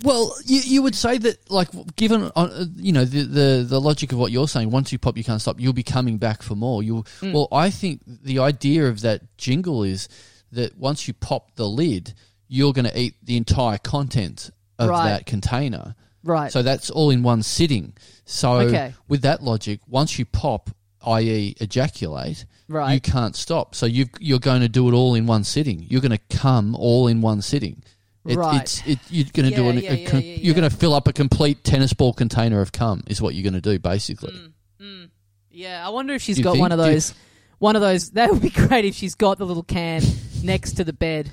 Well, 0.04 0.36
you, 0.44 0.60
you 0.66 0.82
would 0.82 0.96
say 0.96 1.18
that, 1.18 1.50
like, 1.50 1.70
given 1.96 2.30
uh, 2.36 2.66
you 2.76 2.92
know 2.92 3.06
the, 3.06 3.24
the 3.24 3.66
the 3.66 3.80
logic 3.80 4.12
of 4.12 4.18
what 4.18 4.34
you're 4.34 4.50
saying, 4.50 4.70
once 4.70 4.92
you 4.92 4.98
pop, 5.00 5.16
you 5.16 5.24
can't 5.24 5.40
stop. 5.42 5.62
You'll 5.62 5.72
be 5.72 5.84
coming 5.84 6.18
back 6.18 6.42
for 6.42 6.56
more. 6.56 6.84
You 6.84 7.06
Hmm. 7.22 7.32
well, 7.32 7.48
I 7.54 7.70
think 7.70 8.02
the 8.06 8.40
idea 8.40 8.88
of 8.90 9.00
that 9.02 9.38
jingle 9.38 9.84
is 9.84 10.10
that 10.52 10.78
once 10.78 11.08
you 11.08 11.14
pop 11.14 11.56
the 11.56 11.70
lid, 11.70 12.14
you're 12.54 12.72
going 12.74 12.86
to 12.86 13.00
eat 13.00 13.16
the 13.24 13.36
entire 13.36 13.80
content 13.80 14.52
of 14.78 14.90
Right. 14.90 15.10
that 15.10 15.26
container. 15.26 15.96
Right. 16.24 16.52
So 16.52 16.62
that's 16.62 16.90
all 16.92 17.10
in 17.10 17.24
one 17.24 17.42
sitting. 17.42 17.94
So 18.26 18.60
Okay. 18.60 18.94
with 19.08 19.22
that 19.24 19.44
logic, 19.44 19.80
once 19.88 20.20
you 20.20 20.26
pop, 20.26 20.70
i.e., 21.06 21.56
ejaculate, 21.60 22.46
Right. 22.70 22.94
you 22.94 23.02
can't 23.02 23.36
stop. 23.36 23.74
So 23.76 23.86
you've, 23.88 24.10
you're 24.20 24.40
going 24.40 24.62
to 24.62 24.70
do 24.70 24.88
it 24.88 24.94
all 24.94 25.16
in 25.16 25.26
one 25.26 25.44
sitting. 25.44 25.86
You're 25.90 26.00
going 26.02 26.12
to 26.18 26.38
come 26.38 26.76
all 26.76 27.08
in 27.08 27.22
one 27.22 27.42
sitting. 27.42 27.84
It, 28.26 28.38
Right. 28.38 28.62
It's 28.62 28.82
it, 28.88 29.00
you're 29.10 29.26
going 29.34 29.50
to 29.50 29.56
do 29.56 29.64
Yeah, 29.64 29.70
an, 29.72 29.78
yeah, 29.80 29.92
a 29.92 29.96
yeah, 29.96 30.10
con- 30.10 30.22
yeah, 30.22 30.28
you're 30.36 30.54
yeah. 30.56 30.62
going 30.62 30.70
to 30.70 30.76
fill 30.78 30.94
up 30.94 31.08
a 31.08 31.14
complete 31.14 31.64
tennis 31.64 31.92
ball 31.94 32.14
container 32.14 32.62
of 32.62 32.72
cum. 32.72 33.04
Is 33.08 33.20
what 33.22 33.34
you're 33.34 33.44
going 33.44 33.62
to 33.62 33.70
do 33.72 33.80
basically. 33.80 34.34
Mm. 34.80 35.10
Yeah, 35.52 35.86
I 35.86 35.90
wonder 35.90 36.14
if 36.14 36.22
she's 36.22 36.38
You 36.38 36.44
got 36.44 36.52
think? 36.54 36.62
one 36.62 36.72
of 36.72 36.80
Do 36.80 36.86
you- 36.86 36.92
those. 36.94 37.14
One 37.60 37.76
of 37.76 37.82
those. 37.82 38.10
That 38.18 38.32
would 38.32 38.42
be 38.42 38.50
great 38.50 38.86
if 38.86 38.96
she's 38.96 39.16
got 39.16 39.40
the 39.40 39.46
little 39.46 39.64
can 39.64 40.02
next 40.44 40.74
to 40.74 40.84
the 40.84 40.94
bed, 40.94 41.32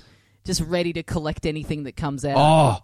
just 0.51 0.69
ready 0.69 0.93
to 0.95 1.03
collect 1.03 1.47
anything 1.47 1.85
that 1.85 1.97
comes 1.97 2.25
out. 2.25 2.35
Oh, 2.37 2.79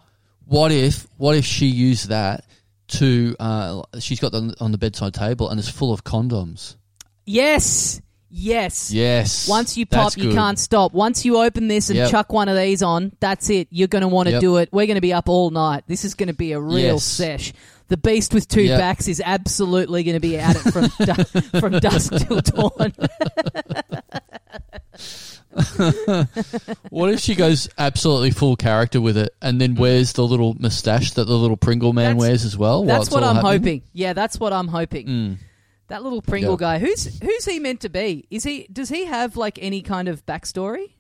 what 0.47 0.71
if 0.73 1.07
what 1.17 1.35
if 1.37 1.45
she 1.45 1.67
used 1.67 2.09
that 2.11 2.45
to? 2.89 3.35
Uh, 3.41 3.83
she's 3.99 4.21
got 4.21 4.31
them 4.33 4.55
on 4.61 4.71
the 4.73 4.79
bedside 4.79 5.13
table 5.15 5.51
and 5.51 5.59
it's 5.59 5.69
full 5.69 5.93
of 5.93 6.05
condoms. 6.05 6.77
Yes, 7.25 8.01
Yes. 8.29 8.91
Yes. 8.93 9.49
Once 9.49 9.77
you 9.79 9.87
pop, 9.87 10.07
That's 10.07 10.17
you 10.19 10.25
good. 10.25 10.35
can't 10.35 10.59
stop. 10.59 10.93
Once 10.93 11.25
you 11.25 11.39
open 11.41 11.69
this 11.69 11.89
and 11.91 11.97
Yep. 11.97 12.11
chuck 12.11 12.33
one 12.33 12.49
of 12.49 12.57
these 12.57 12.83
on, 12.83 13.13
that's 13.21 13.49
it. 13.51 13.69
You're 13.71 13.89
going 13.89 14.03
to 14.03 14.09
want 14.09 14.27
to 14.27 14.33
Yep. 14.33 14.41
do 14.41 14.57
it. 14.59 14.69
We're 14.73 14.87
going 14.87 14.97
to 14.97 15.01
be 15.01 15.13
up 15.15 15.29
all 15.29 15.49
night. 15.51 15.85
This 15.87 16.05
is 16.05 16.15
going 16.15 16.27
to 16.27 16.35
be 16.35 16.53
a 16.53 16.61
real 16.61 16.95
Yes. 16.95 17.05
sesh. 17.05 17.53
The 17.89 17.97
beast 17.97 18.35
with 18.35 18.47
two 18.49 18.63
Yep. 18.65 18.79
backs 18.81 19.09
is 19.09 19.23
absolutely 19.25 20.03
going 20.03 20.17
to 20.17 20.21
be 20.21 20.37
at 20.39 20.57
it 20.57 20.71
from 20.73 20.89
du- 21.07 21.25
from 21.61 21.79
dusk 21.79 22.13
till 22.27 22.41
dawn. 22.41 22.93
What 26.91 27.11
if 27.13 27.21
she 27.21 27.35
goes 27.35 27.69
absolutely 27.79 28.31
full 28.31 28.57
character 28.57 29.01
with 29.01 29.17
it 29.17 29.35
and 29.41 29.61
then 29.61 29.75
wears 29.75 30.13
the 30.13 30.27
little 30.27 30.55
moustache 30.59 31.13
that 31.13 31.25
the 31.25 31.37
little 31.37 31.57
Pringle 31.57 31.93
man 31.93 32.17
That's- 32.17 32.21
wears 32.21 32.45
as 32.45 32.57
well? 32.57 32.85
That's 32.85 33.11
what 33.11 33.23
I'm 33.23 33.37
happening? 33.37 33.53
hoping. 33.61 33.83
Yeah, 33.93 34.13
that's 34.13 34.39
what 34.39 34.53
I'm 34.53 34.69
hoping. 34.69 35.07
Mm. 35.07 35.37
That 35.89 36.03
little 36.03 36.21
Pringle 36.21 36.53
Yeah. 36.55 36.57
guy. 36.59 36.79
Who's 36.81 37.21
who's 37.21 37.45
he 37.45 37.59
meant 37.61 37.81
to 37.81 37.89
be? 37.89 38.27
Is 38.31 38.45
he 38.45 38.67
does 38.73 38.89
he 38.89 39.05
have 39.07 39.37
like 39.37 39.59
any 39.63 39.83
kind 39.83 40.09
of 40.09 40.25
backstory? 40.27 40.91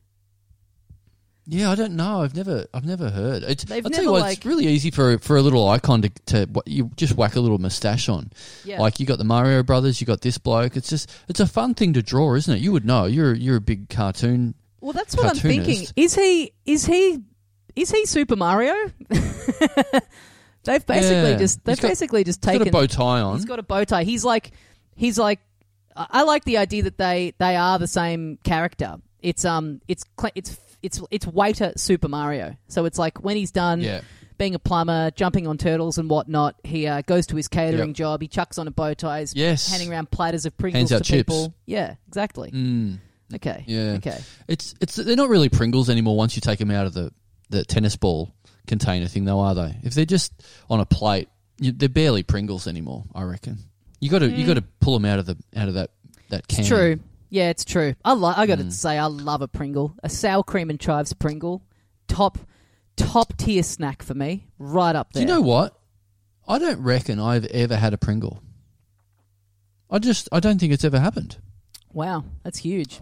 Yeah, 1.48 1.70
I 1.70 1.76
don't 1.76 1.94
know. 1.94 2.22
I've 2.22 2.34
never, 2.34 2.66
I've 2.74 2.84
never 2.84 3.08
heard. 3.08 3.44
It's, 3.44 3.62
They've 3.64 3.84
I'll 3.86 3.90
tell 3.90 4.00
you 4.02 4.06
never, 4.08 4.12
what, 4.14 4.20
like- 4.22 4.38
it's 4.38 4.46
really 4.46 4.66
easy 4.66 4.90
for 4.90 5.16
for 5.18 5.36
a 5.36 5.42
little 5.42 5.68
icon 5.68 6.02
to, 6.02 6.08
to 6.26 6.48
you 6.66 6.90
just 6.96 7.14
whack 7.14 7.36
a 7.36 7.40
little 7.40 7.58
moustache 7.58 8.08
on. 8.08 8.30
Yeah. 8.64 8.80
Like 8.80 8.98
you 8.98 9.06
got 9.06 9.18
the 9.18 9.24
Mario 9.24 9.62
Brothers, 9.62 10.00
you 10.00 10.06
got 10.08 10.22
this 10.22 10.38
bloke. 10.38 10.76
It's 10.76 10.88
just, 10.90 11.08
it's 11.28 11.38
a 11.40 11.46
fun 11.46 11.74
thing 11.74 11.92
to 11.92 12.02
draw, 12.02 12.34
isn't 12.34 12.52
it? 12.52 12.60
You 12.60 12.72
would 12.72 12.84
know. 12.84 13.04
You're 13.06 13.34
you're 13.34 13.56
a 13.56 13.60
big 13.60 13.88
cartoon. 13.88 14.54
well, 14.80 14.92
that's 14.92 15.16
what 15.16 15.26
I'm 15.26 15.32
cartoonist. 15.36 15.66
thinking. 15.66 15.88
Is 15.96 16.14
he 16.16 16.52
is 16.64 16.84
he 16.84 17.22
is 17.76 17.90
he 17.92 18.06
Super 18.06 18.34
Mario? 18.36 18.74
they've 20.64 20.84
basically 20.86 21.30
Yeah. 21.30 21.36
just 21.38 21.64
they've 21.64 21.76
He's 21.76 21.82
got- 21.82 21.88
basically 21.88 22.24
just 22.24 22.44
He's 22.44 22.52
taken 22.52 22.58
got 22.64 22.68
a 22.68 22.72
bow 22.72 22.86
tie 22.86 23.20
on. 23.20 23.36
He's 23.36 23.44
got 23.44 23.58
a 23.58 23.62
bow 23.62 23.84
tie. 23.84 24.04
He's 24.04 24.24
like, 24.24 24.50
he's 24.94 25.18
like, 25.18 25.40
I 25.94 26.06
I 26.10 26.22
like 26.22 26.44
the 26.44 26.58
idea 26.58 26.82
that 26.84 26.98
they 26.98 27.34
they 27.38 27.56
are 27.56 27.78
the 27.78 27.86
same 27.88 28.38
character. 28.42 28.96
It's 29.20 29.44
um, 29.44 29.80
it's 29.88 30.04
cl- 30.20 30.32
it's 30.34 30.50
it's 30.86 31.02
it's 31.10 31.26
waiter 31.26 31.72
Super 31.76 32.08
Mario. 32.08 32.56
So 32.68 32.84
it's 32.86 32.98
like 32.98 33.22
when 33.22 33.36
he's 33.36 33.50
done 33.50 33.80
yeah, 33.82 34.00
being 34.38 34.54
a 34.54 34.58
plumber, 34.58 35.10
jumping 35.10 35.46
on 35.46 35.58
turtles 35.58 35.98
and 35.98 36.08
whatnot, 36.08 36.56
he 36.64 36.86
uh, 36.86 37.02
goes 37.02 37.26
to 37.28 37.36
his 37.36 37.48
catering 37.48 37.88
Yep. 37.90 37.96
job. 37.96 38.22
He 38.22 38.28
chucks 38.28 38.58
on 38.58 38.66
a 38.68 38.70
bow 38.70 38.94
tie. 38.94 39.20
He's 39.20 39.34
Yes. 39.34 39.68
handing 39.70 39.90
around 39.92 40.10
platters 40.10 40.46
of 40.46 40.56
Pringles 40.56 40.78
Hands 40.90 40.92
out 40.92 40.98
to 40.98 41.04
chips. 41.04 41.18
people. 41.18 41.54
Yeah, 41.66 41.94
exactly. 42.08 42.50
mm, 42.50 42.98
Okay. 43.34 43.64
yeah. 43.66 43.92
Okay. 43.98 44.18
It's 44.48 44.74
it's 44.80 44.96
they're 44.96 45.16
not 45.16 45.28
really 45.28 45.48
Pringles 45.48 45.90
anymore. 45.90 46.16
Once 46.16 46.36
you 46.36 46.40
take 46.40 46.58
them 46.58 46.70
out 46.70 46.86
of 46.86 46.94
the 46.94 47.12
the 47.50 47.64
tennis 47.64 47.96
ball 47.96 48.32
container 48.66 49.06
thing, 49.06 49.24
though, 49.24 49.40
are 49.40 49.54
they? 49.54 49.76
If 49.84 49.94
they're 49.94 50.04
just 50.04 50.32
on 50.68 50.80
a 50.80 50.86
plate, 50.86 51.28
you, 51.60 51.72
they're 51.72 51.88
barely 51.88 52.22
Pringles 52.22 52.66
anymore. 52.66 53.04
I 53.14 53.22
reckon. 53.22 53.58
You 54.00 54.10
got 54.10 54.18
to 54.20 54.30
you 54.30 54.44
Mm. 54.44 54.46
got 54.48 54.54
to 54.54 54.64
pull 54.80 54.92
them 54.94 55.04
out 55.04 55.18
of 55.18 55.26
the 55.26 55.36
out 55.56 55.68
of 55.68 55.74
that 55.74 55.90
that 56.28 56.46
can. 56.48 56.60
It's 56.60 56.68
true. 56.68 57.00
Yeah, 57.36 57.50
it's 57.50 57.64
true. 57.66 57.94
I 58.02 58.14
li- 58.14 58.32
I 58.34 58.46
got 58.46 58.58
to 58.58 58.64
Mm. 58.64 58.72
say, 58.72 58.96
I 58.96 59.04
love 59.06 59.42
a 59.42 59.48
Pringle, 59.48 59.94
a 60.02 60.08
sour 60.08 60.42
cream 60.42 60.70
and 60.70 60.80
chives 60.80 61.12
Pringle, 61.12 61.62
top 62.08 62.38
top 62.96 63.36
tier 63.36 63.62
snack 63.62 64.02
for 64.02 64.14
me, 64.14 64.46
right 64.58 64.96
up 64.96 65.12
Do 65.12 65.18
there. 65.18 65.28
you 65.28 65.34
know 65.34 65.42
what? 65.42 65.78
I 66.48 66.58
don't 66.58 66.80
reckon 66.80 67.20
I've 67.20 67.44
ever 67.46 67.76
had 67.76 67.92
a 67.92 67.98
Pringle. 67.98 68.42
I 69.90 69.98
just 69.98 70.28
I 70.32 70.40
don't 70.40 70.58
think 70.58 70.72
it's 70.72 70.84
ever 70.84 70.98
happened. 70.98 71.36
Wow, 71.92 72.24
that's 72.42 72.58
huge. 72.58 73.00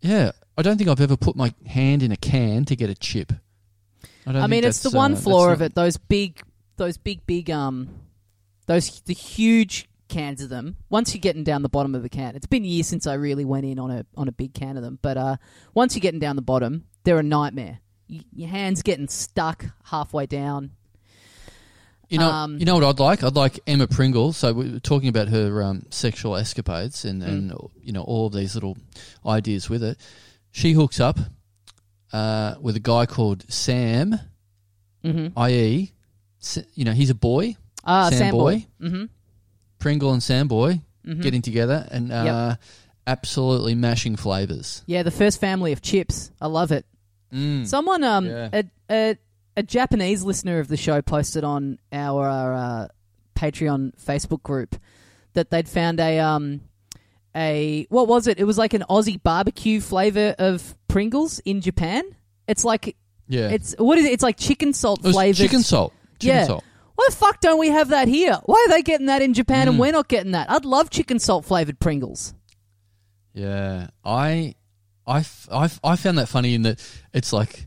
Yeah, 0.00 0.32
I 0.58 0.62
don't 0.62 0.78
think 0.78 0.90
I've 0.90 1.00
ever 1.00 1.16
put 1.16 1.36
my 1.36 1.54
hand 1.66 2.02
in 2.02 2.10
a 2.10 2.16
can 2.16 2.64
to 2.64 2.74
get 2.74 2.90
a 2.90 2.94
chip. 2.96 3.32
I, 4.26 4.32
don't 4.32 4.42
I 4.42 4.46
mean, 4.48 4.64
it's 4.64 4.80
the 4.80 4.88
that's, 4.88 4.96
one 4.96 5.12
uh, 5.12 5.16
flaw 5.16 5.46
that's 5.46 5.52
of 5.54 5.60
not- 5.60 5.66
it. 5.66 5.74
Those 5.76 5.96
big, 5.96 6.42
those 6.76 6.96
big, 6.96 7.24
big, 7.26 7.50
um, 7.50 7.88
those 8.66 9.00
the 9.02 9.14
huge 9.14 9.88
cans 10.08 10.42
of 10.42 10.48
them. 10.48 10.76
Once 10.88 11.14
you're 11.14 11.20
getting 11.20 11.44
down 11.44 11.62
the 11.62 11.68
bottom 11.68 11.94
of 11.94 12.04
a 12.04 12.08
can, 12.08 12.36
it's 12.36 12.46
been 12.46 12.64
years 12.64 12.86
since 12.86 13.06
I 13.06 13.14
really 13.14 13.44
went 13.44 13.64
in 13.66 13.78
on 13.78 13.90
a 13.90 14.06
on 14.16 14.28
a 14.28 14.32
big 14.32 14.54
can 14.54 14.76
of 14.76 14.82
them. 14.82 14.98
But 15.02 15.16
uh, 15.16 15.36
once 15.74 15.94
you're 15.94 16.00
getting 16.00 16.20
down 16.20 16.36
the 16.36 16.42
bottom, 16.42 16.84
they're 17.04 17.18
a 17.18 17.22
nightmare. 17.22 17.80
Y 18.08 18.20
your 18.32 18.48
hands 18.48 18.82
getting 18.82 19.08
stuck 19.08 19.64
halfway 19.84 20.26
down. 20.26 20.70
You 22.08 22.18
know, 22.20 22.30
Um, 22.30 22.58
you 22.58 22.64
know 22.64 22.76
what 22.76 22.84
I'd 22.84 23.00
like? 23.00 23.24
I'd 23.24 23.34
like 23.34 23.58
Emma 23.66 23.88
Pringle. 23.88 24.32
So 24.32 24.52
we 24.52 24.70
were 24.74 24.78
talking 24.78 25.08
about 25.08 25.26
her 25.28 25.60
um, 25.60 25.86
sexual 25.90 26.36
escapades 26.36 27.04
and, 27.04 27.20
Mm. 27.20 27.26
and 27.28 27.52
you 27.82 27.92
know 27.92 28.02
all 28.02 28.26
of 28.28 28.32
these 28.32 28.54
little 28.54 28.76
ideas 29.26 29.68
with 29.68 29.82
it. 29.82 29.98
She 30.52 30.72
hooks 30.72 31.00
up 31.00 31.18
uh, 32.12 32.54
with 32.60 32.76
a 32.76 32.80
guy 32.80 33.06
called 33.06 33.44
Sam, 33.48 34.20
Mm-hmm. 35.04 35.38
i.e., 35.38 35.92
you 36.74 36.84
know, 36.84 36.92
he's 36.92 37.10
a 37.10 37.14
boy. 37.14 37.56
Ah, 37.84 38.08
Sam 38.10 38.18
Sam 38.18 38.30
Boy. 38.32 38.66
Mm-hmm. 38.80 39.04
Pringle 39.86 40.12
and 40.12 40.20
Sam 40.20 40.48
Boy 40.48 40.80
mm-hmm. 41.06 41.20
getting 41.20 41.42
together 41.42 41.86
and 41.92 42.10
uh, 42.10 42.56
absolutely 43.06 43.76
mashing 43.76 44.16
flavors. 44.16 44.82
yeah, 44.86 45.04
the 45.04 45.12
first 45.12 45.40
family 45.40 45.70
of 45.70 45.80
chips. 45.80 46.32
I 46.40 46.48
love 46.48 46.72
it. 46.72 46.84
Mm. 47.32 47.64
Someone, 47.68 48.02
um, 48.02 48.26
Yeah. 48.26 48.48
a, 48.52 48.64
a 48.90 49.16
a 49.56 49.62
Japanese 49.62 50.24
listener 50.24 50.58
of 50.58 50.66
the 50.66 50.76
show 50.76 51.00
posted 51.02 51.44
on 51.44 51.78
our 51.92 52.52
uh, 52.52 52.88
Patreon 53.36 53.92
Facebook 53.96 54.42
group 54.42 54.74
that 55.34 55.50
they'd 55.50 55.68
found 55.68 56.00
a 56.00 56.18
um 56.18 56.62
a 57.36 57.86
what 57.88 58.08
was 58.08 58.26
it? 58.26 58.40
It 58.40 58.44
was 58.44 58.58
like 58.58 58.74
an 58.74 58.82
Aussie 58.90 59.22
barbecue 59.22 59.80
flavor 59.80 60.34
of 60.36 60.74
Pringles 60.88 61.38
in 61.44 61.60
Japan. 61.60 62.02
It's 62.48 62.64
like 62.64 62.96
yeah, 63.28 63.50
it's 63.50 63.76
what 63.78 63.98
is 63.98 64.04
it? 64.04 64.12
It's 64.14 64.22
like 64.24 64.36
chicken 64.36 64.72
salt 64.72 65.02
flavored. 65.02 65.36
chicken 65.36 65.62
salt. 65.62 65.92
Chicken 66.18 66.36
Yeah. 66.36 66.44
salt. 66.46 66.64
Why 66.96 67.06
the 67.10 67.16
fuck 67.16 67.40
don't 67.40 67.58
we 67.58 67.68
have 67.68 67.88
that 67.90 68.08
here? 68.08 68.38
Why 68.44 68.64
are 68.66 68.70
they 68.70 68.82
getting 68.82 69.06
that 69.06 69.22
in 69.22 69.32
Japan 69.34 69.68
and 69.68 69.76
Mm. 69.76 69.80
we're 69.80 69.92
not 69.92 70.08
getting 70.08 70.32
that? 70.32 70.50
I'd 70.50 70.64
love 70.64 70.90
chicken 70.90 71.18
salt 71.18 71.44
flavored 71.44 71.78
Pringles. 71.78 72.34
Yeah, 73.34 73.88
I, 74.04 74.54
I, 75.06 75.24
I, 75.52 75.70
I 75.84 75.96
found 75.96 76.18
that 76.18 76.28
funny 76.28 76.54
in 76.54 76.62
that 76.62 76.80
it's 77.12 77.32
like 77.32 77.66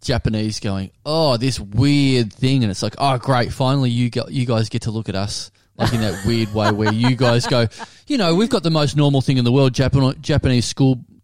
Japanese 0.00 0.58
going, 0.60 0.90
oh, 1.04 1.36
this 1.36 1.60
weird 1.60 2.32
thing, 2.32 2.62
and 2.64 2.70
it's 2.70 2.82
like, 2.82 2.94
oh, 2.98 3.18
great, 3.18 3.52
finally 3.52 3.90
you 3.90 4.08
got 4.08 4.32
you 4.32 4.46
guys 4.46 4.68
get 4.68 4.82
to 4.82 4.90
look 4.90 5.08
at 5.08 5.14
us 5.14 5.50
like 5.76 5.92
in 5.92 6.00
that 6.00 6.24
weird 6.24 6.54
way 6.54 6.70
where 6.72 6.90
you 6.92 7.14
guys 7.16 7.46
go, 7.46 7.66
you 8.06 8.16
know, 8.16 8.34
we've 8.34 8.48
got 8.48 8.62
the 8.62 8.70
most 8.70 8.96
normal 8.96 9.20
thing 9.20 9.36
in 9.36 9.44
the 9.44 9.52
world, 9.52 9.74
Japan- 9.74 10.16
Japanese 10.22 10.64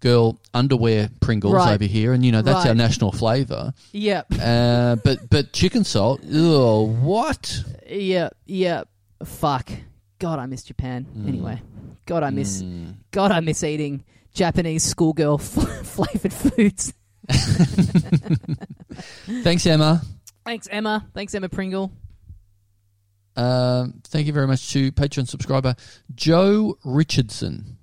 schoolgirl 0.02 0.38
underwear 0.52 1.10
Pringles 1.20 1.54
Right. 1.54 1.74
over 1.74 1.84
here, 1.84 2.12
and 2.12 2.24
you 2.24 2.32
know 2.32 2.42
that's 2.42 2.56
Right. 2.64 2.68
our 2.68 2.74
national 2.74 3.12
flavour. 3.12 3.72
Yep. 3.92 4.26
Uh, 4.40 4.96
but 4.96 5.30
but 5.30 5.52
chicken 5.52 5.84
salt, 5.84 6.20
oh, 6.32 6.86
what? 6.86 7.62
Yep. 7.88 8.36
Yep. 8.46 8.88
Fuck. 9.24 9.70
God, 10.18 10.38
I 10.38 10.46
miss 10.46 10.64
Japan. 10.64 11.06
Mm. 11.16 11.28
Anyway, 11.28 11.62
God, 12.06 12.22
I 12.22 12.30
miss. 12.30 12.62
Mm. 12.62 12.94
God, 13.10 13.30
I 13.32 13.40
miss 13.40 13.62
eating 13.64 14.04
Japanese 14.34 14.82
schoolgirl 14.84 15.38
flavored 15.38 16.32
foods. 16.32 16.92
Thanks, 19.42 19.66
Emma. 19.66 20.02
Thanks, 20.44 20.66
Emma. 20.70 21.06
Thanks, 21.14 21.34
Emma 21.34 21.48
Pringle. 21.48 21.92
Um, 23.34 23.94
thank 24.04 24.26
you 24.26 24.32
very 24.34 24.46
much 24.46 24.72
to 24.72 24.92
Patreon 24.92 25.26
subscriber 25.26 25.74
Joe 26.14 26.76
Richardson. 26.84 27.78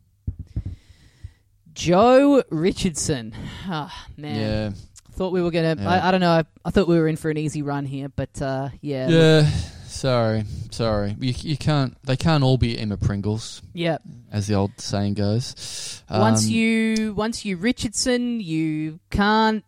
Joe 1.79 2.43
Richardson. 2.49 3.33
Ah, 3.65 4.07
man. 4.17 4.35
Yeah, 4.35 4.71
Thought 5.13 5.31
we 5.31 5.41
were 5.41 5.49
going 5.49 5.77
to. 5.77 5.81
Yeah. 5.81 5.89
I, 5.89 6.09
I 6.09 6.11
don't 6.11 6.19
know. 6.19 6.31
I, 6.31 6.43
I 6.65 6.71
thought 6.71 6.89
we 6.89 6.99
were 6.99 7.07
in 7.07 7.15
for 7.15 7.29
an 7.29 7.37
easy 7.37 7.61
run 7.61 7.85
here, 7.85 8.09
but 8.09 8.41
uh, 8.41 8.69
yeah. 8.81 9.07
yeah. 9.07 9.49
Sorry, 9.87 10.43
sorry. 10.71 11.15
You, 11.19 11.33
you 11.37 11.55
can't. 11.57 11.95
They 12.03 12.17
can't 12.17 12.43
all 12.43 12.57
be 12.57 12.77
Emma 12.77 12.97
Pringles, 12.97 13.61
Yeah. 13.73 13.99
as 14.29 14.47
the 14.47 14.55
old 14.55 14.71
saying 14.77 15.13
goes. 15.13 16.03
once 16.09 16.45
Um, 16.47 16.51
you 16.51 17.13
once 17.13 17.45
you 17.45 17.55
Richardson, 17.55 18.41
you 18.41 18.99
can't 19.09 19.63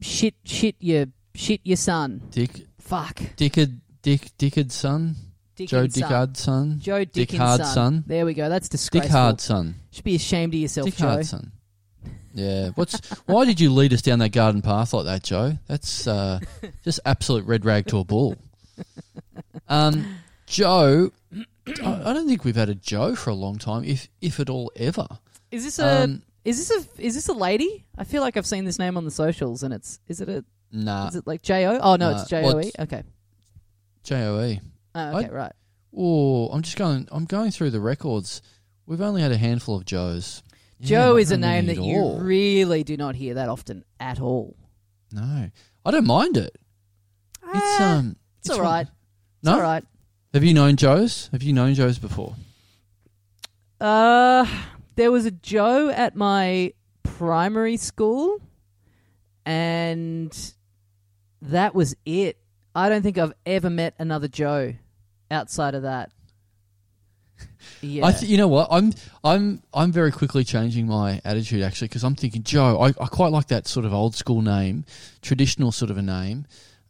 shit 0.00 0.34
shit 0.44 0.74
your 0.80 1.06
shit 1.34 1.60
your 1.62 1.76
son. 1.76 2.22
Dick 2.30 2.66
Fuck. 2.80 3.20
Dickard 3.36 3.80
Dick 4.02 4.30
Dickard 4.36 4.72
son 4.72 5.14
Joe 5.56 5.86
Dickens' 5.86 6.04
son. 6.04 6.34
Son 6.34 6.78
Joe 6.80 7.00
Dick 7.00 7.12
Dickens' 7.12 7.40
Hard 7.40 7.60
son. 7.60 7.74
son 7.74 8.04
There 8.06 8.24
we 8.24 8.34
go. 8.34 8.48
That's 8.48 8.68
disgraceful. 8.68 9.12
Hard 9.12 9.40
son 9.40 9.76
Should 9.90 10.04
be 10.04 10.14
ashamed 10.14 10.54
of 10.54 10.60
yourself, 10.60 10.86
Dick 10.86 10.96
Joe. 10.96 11.22
Son. 11.22 11.52
Yeah. 12.34 12.70
What's 12.70 12.98
why 13.26 13.44
did 13.44 13.60
you 13.60 13.72
lead 13.72 13.92
us 13.92 14.02
down 14.02 14.18
that 14.20 14.30
garden 14.30 14.62
path 14.62 14.92
like 14.92 15.04
that, 15.04 15.22
Joe? 15.22 15.58
That's 15.66 16.06
uh, 16.06 16.40
just 16.84 17.00
absolute 17.04 17.44
red 17.44 17.64
rag 17.64 17.86
to 17.88 17.98
a 17.98 18.04
bull. 18.04 18.36
Um, 19.68 20.16
Joe, 20.46 21.12
I, 21.82 22.02
I 22.04 22.12
don't 22.12 22.26
think 22.26 22.44
we've 22.44 22.56
had 22.56 22.68
a 22.68 22.74
Joe 22.74 23.14
for 23.14 23.30
a 23.30 23.34
long 23.34 23.58
time, 23.58 23.84
if 23.84 24.08
if 24.20 24.40
at 24.40 24.48
all 24.48 24.72
ever. 24.76 25.06
Is 25.50 25.64
this 25.64 25.78
a 25.78 26.04
Um, 26.04 26.22
is 26.44 26.68
this 26.68 26.70
a 26.70 27.02
is 27.02 27.14
this 27.14 27.28
a 27.28 27.32
lady? 27.32 27.84
I 27.96 28.04
feel 28.04 28.22
like 28.22 28.36
I've 28.36 28.46
seen 28.46 28.64
this 28.64 28.78
name 28.78 28.96
on 28.96 29.04
the 29.04 29.10
socials, 29.10 29.62
and 29.62 29.72
it's 29.72 30.00
is 30.08 30.20
it 30.20 30.28
a 30.28 30.44
nah, 30.72 31.08
is 31.08 31.16
it 31.16 31.26
like 31.26 31.42
J 31.42 31.66
O? 31.66 31.78
Oh 31.78 31.96
no, 31.96 32.10
it's 32.10 32.28
J 32.28 32.44
O 32.44 32.60
E. 32.60 32.72
Okay. 32.78 33.02
J 34.02 34.24
O 34.24 34.42
E. 34.42 34.60
Oh, 34.94 35.18
okay, 35.18 35.30
right. 35.30 35.52
Oh, 35.96 36.48
I'm 36.48 36.62
just 36.62 36.76
going. 36.76 37.08
I'm 37.12 37.24
going 37.26 37.50
through 37.50 37.70
the 37.70 37.80
records. 37.80 38.42
We've 38.86 39.00
only 39.00 39.22
had 39.22 39.32
a 39.32 39.36
handful 39.36 39.76
of 39.76 39.84
Joes. 39.84 40.42
Joe 40.80 41.12
not 41.12 41.20
is 41.20 41.30
a 41.30 41.36
name 41.36 41.66
that 41.66 41.76
you 41.76 41.96
all. 41.96 42.18
really 42.18 42.82
do 42.82 42.96
not 42.96 43.14
hear 43.14 43.34
that 43.34 43.48
often 43.48 43.84
at 44.00 44.20
all. 44.20 44.56
No, 45.12 45.50
I 45.84 45.90
don't 45.90 46.06
mind 46.06 46.36
it. 46.36 46.56
It's 47.54 47.80
Ah, 47.80 47.98
um, 47.98 48.16
it's 48.40 48.50
all 48.50 48.56
one- 48.58 48.64
right. 48.66 48.86
It's 48.86 49.44
No, 49.44 49.54
all 49.54 49.60
right. 49.60 49.84
have 50.34 50.42
you 50.42 50.54
known 50.54 50.76
Joes? 50.76 51.28
Have 51.32 51.42
you 51.42 51.52
known 51.52 51.74
Joes 51.74 51.98
before? 51.98 52.34
Uh, 53.80 54.46
there 54.96 55.10
was 55.12 55.26
a 55.26 55.30
Joe 55.30 55.88
at 55.90 56.16
my 56.16 56.72
primary 57.02 57.76
school, 57.76 58.40
and 59.44 60.54
that 61.42 61.74
was 61.74 61.94
it. 62.04 62.38
I 62.74 62.88
don't 62.88 63.02
think 63.02 63.18
I've 63.18 63.34
ever 63.44 63.68
met 63.70 63.94
another 63.98 64.28
Joe 64.28 64.74
outside 65.32 65.74
of 65.74 65.82
that. 65.82 66.10
Yeah. 67.80 68.06
I 68.06 68.12
th- 68.12 68.30
you 68.30 68.36
know 68.36 68.46
what? 68.48 68.68
I'm 68.70 68.92
I'm 69.24 69.62
I'm 69.74 69.90
very 69.92 70.12
quickly 70.12 70.44
changing 70.44 70.86
my 70.86 71.20
attitude 71.24 71.62
actually 71.62 71.88
because 71.88 72.04
I'm 72.04 72.14
thinking 72.14 72.42
Joe. 72.44 72.80
I, 72.80 72.88
I 72.88 73.06
quite 73.06 73.32
like 73.32 73.48
that 73.48 73.66
sort 73.66 73.84
of 73.86 73.92
old 73.92 74.14
school 74.14 74.40
name, 74.42 74.84
traditional 75.20 75.72
sort 75.72 75.90
of 75.90 75.96
a 75.96 76.02
name, 76.02 76.46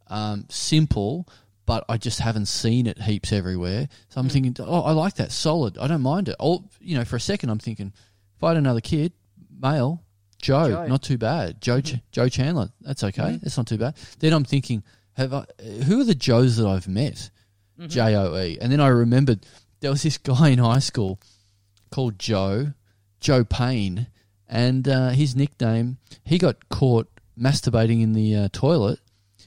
um, 0.08 0.44
simple, 0.50 1.26
but 1.64 1.84
I 1.88 1.96
just 1.96 2.20
haven't 2.20 2.46
seen 2.46 2.86
it 2.86 3.00
heaps 3.00 3.32
everywhere. 3.32 3.88
So 4.10 4.20
I'm 4.20 4.28
Mm. 4.28 4.32
thinking, 4.32 4.56
oh, 4.60 4.82
I 4.82 4.92
like 4.92 5.14
that, 5.14 5.32
solid. 5.32 5.78
I 5.78 5.86
don't 5.86 6.02
mind 6.02 6.28
it. 6.28 6.36
Oh, 6.38 6.64
you 6.80 6.96
know, 6.98 7.04
for 7.06 7.16
a 7.16 7.20
second, 7.20 7.48
I'm 7.50 7.58
thinking, 7.58 7.92
if 8.36 8.44
I 8.44 8.48
had 8.48 8.56
another 8.58 8.80
kid, 8.82 9.12
male, 9.60 10.02
Joe, 10.40 10.68
Joe. 10.68 10.86
not 10.86 11.02
too 11.02 11.16
bad. 11.18 11.60
Joe 11.62 11.80
Ch- 11.80 12.00
Joe 12.10 12.28
Chandler, 12.28 12.70
that's 12.82 13.02
okay. 13.04 13.22
Mhm. 13.22 13.40
That's 13.40 13.56
not 13.56 13.66
too 13.66 13.78
bad. 13.78 13.94
Then 14.18 14.32
I'm 14.34 14.44
thinking, 14.44 14.82
have 15.14 15.32
I? 15.32 15.44
Who 15.86 16.00
are 16.00 16.04
the 16.04 16.14
Joes 16.14 16.56
that 16.56 16.66
I've 16.66 16.88
met? 16.88 17.30
J 17.88 18.14
O 18.16 18.36
E. 18.36 18.58
And 18.60 18.72
then 18.72 18.80
I 18.80 18.88
remembered 18.88 19.46
there 19.80 19.90
was 19.90 20.02
this 20.02 20.18
guy 20.18 20.48
in 20.48 20.58
high 20.58 20.78
school 20.78 21.18
called 21.90 22.18
Joe, 22.18 22.72
Joe 23.20 23.44
Payne, 23.44 24.08
and 24.48 24.86
uh, 24.88 25.10
his 25.10 25.34
nickname, 25.34 25.98
he 26.24 26.38
got 26.38 26.68
caught 26.68 27.08
masturbating 27.38 28.02
in 28.02 28.12
the 28.12 28.36
uh, 28.36 28.48
toilet 28.52 29.00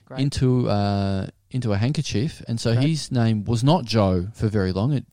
Great. 0.06 0.22
into 0.22 0.70
uh, 0.70 1.28
into 1.52 1.74
a 1.74 1.78
handkerchief, 1.78 2.42
and 2.48 2.60
so 2.60 2.74
Great. 2.74 2.90
his 2.90 3.12
name 3.12 3.46
was 3.46 3.64
not 3.64 3.86
Joe 3.86 4.28
for 4.34 4.48
very 4.48 4.72
long. 4.72 4.94
It 4.94 5.06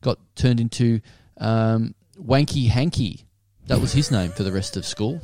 got 0.00 0.18
turned 0.34 0.60
into 0.60 1.00
um, 1.38 1.94
Wanky 2.18 2.68
Hanky. 2.68 3.24
That 3.66 3.80
was 3.80 3.92
his 3.92 4.10
name 4.10 4.30
for 4.32 4.42
the 4.42 4.52
rest 4.52 4.76
of 4.76 4.84
school. 4.84 5.20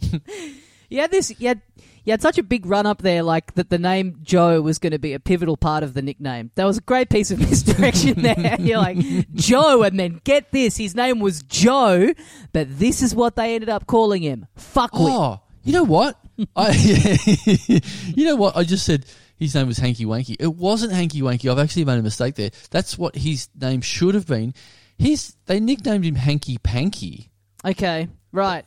yeah, 0.88 1.06
this. 1.06 1.32
Had, 1.40 1.62
you 2.04 2.12
had 2.12 2.22
such 2.22 2.38
a 2.38 2.42
big 2.42 2.66
run 2.66 2.86
up 2.86 3.02
there, 3.02 3.22
like 3.22 3.54
that. 3.54 3.70
The 3.70 3.78
name 3.78 4.18
Joe 4.22 4.60
was 4.60 4.78
going 4.78 4.92
to 4.92 4.98
be 4.98 5.12
a 5.12 5.20
pivotal 5.20 5.56
part 5.56 5.82
of 5.82 5.94
the 5.94 6.02
nickname. 6.02 6.50
That 6.54 6.64
was 6.64 6.78
a 6.78 6.82
great 6.82 7.08
piece 7.10 7.30
of 7.30 7.38
misdirection 7.50 8.22
there. 8.22 8.56
You're 8.60 8.78
like 8.78 8.98
Joe, 9.34 9.82
and 9.82 9.98
then 9.98 10.20
get 10.24 10.50
this, 10.52 10.76
his 10.76 10.94
name 10.94 11.20
was 11.20 11.42
Joe, 11.42 12.12
but 12.52 12.66
this 12.78 13.02
is 13.02 13.14
what 13.14 13.36
they 13.36 13.54
ended 13.54 13.68
up 13.68 13.86
calling 13.86 14.22
him. 14.22 14.46
Fuck 14.56 14.90
Oh, 14.94 15.40
you 15.62 15.72
know 15.72 15.84
what? 15.84 16.18
I, 16.56 16.70
you 18.14 18.24
know 18.24 18.36
what? 18.36 18.56
I 18.56 18.64
just 18.64 18.86
said 18.86 19.04
his 19.36 19.54
name 19.54 19.66
was 19.66 19.78
Hanky 19.78 20.04
Wanky. 20.04 20.36
It 20.38 20.54
wasn't 20.54 20.92
Hanky 20.92 21.20
Wanky. 21.20 21.50
I've 21.50 21.58
actually 21.58 21.84
made 21.84 21.98
a 21.98 22.02
mistake 22.02 22.34
there. 22.34 22.50
That's 22.70 22.98
what 22.98 23.14
his 23.16 23.48
name 23.58 23.80
should 23.80 24.14
have 24.14 24.26
been. 24.26 24.54
His 24.98 25.34
they 25.46 25.60
nicknamed 25.60 26.04
him 26.04 26.14
Hanky 26.14 26.58
Panky. 26.58 27.30
Okay, 27.64 28.08
right. 28.32 28.64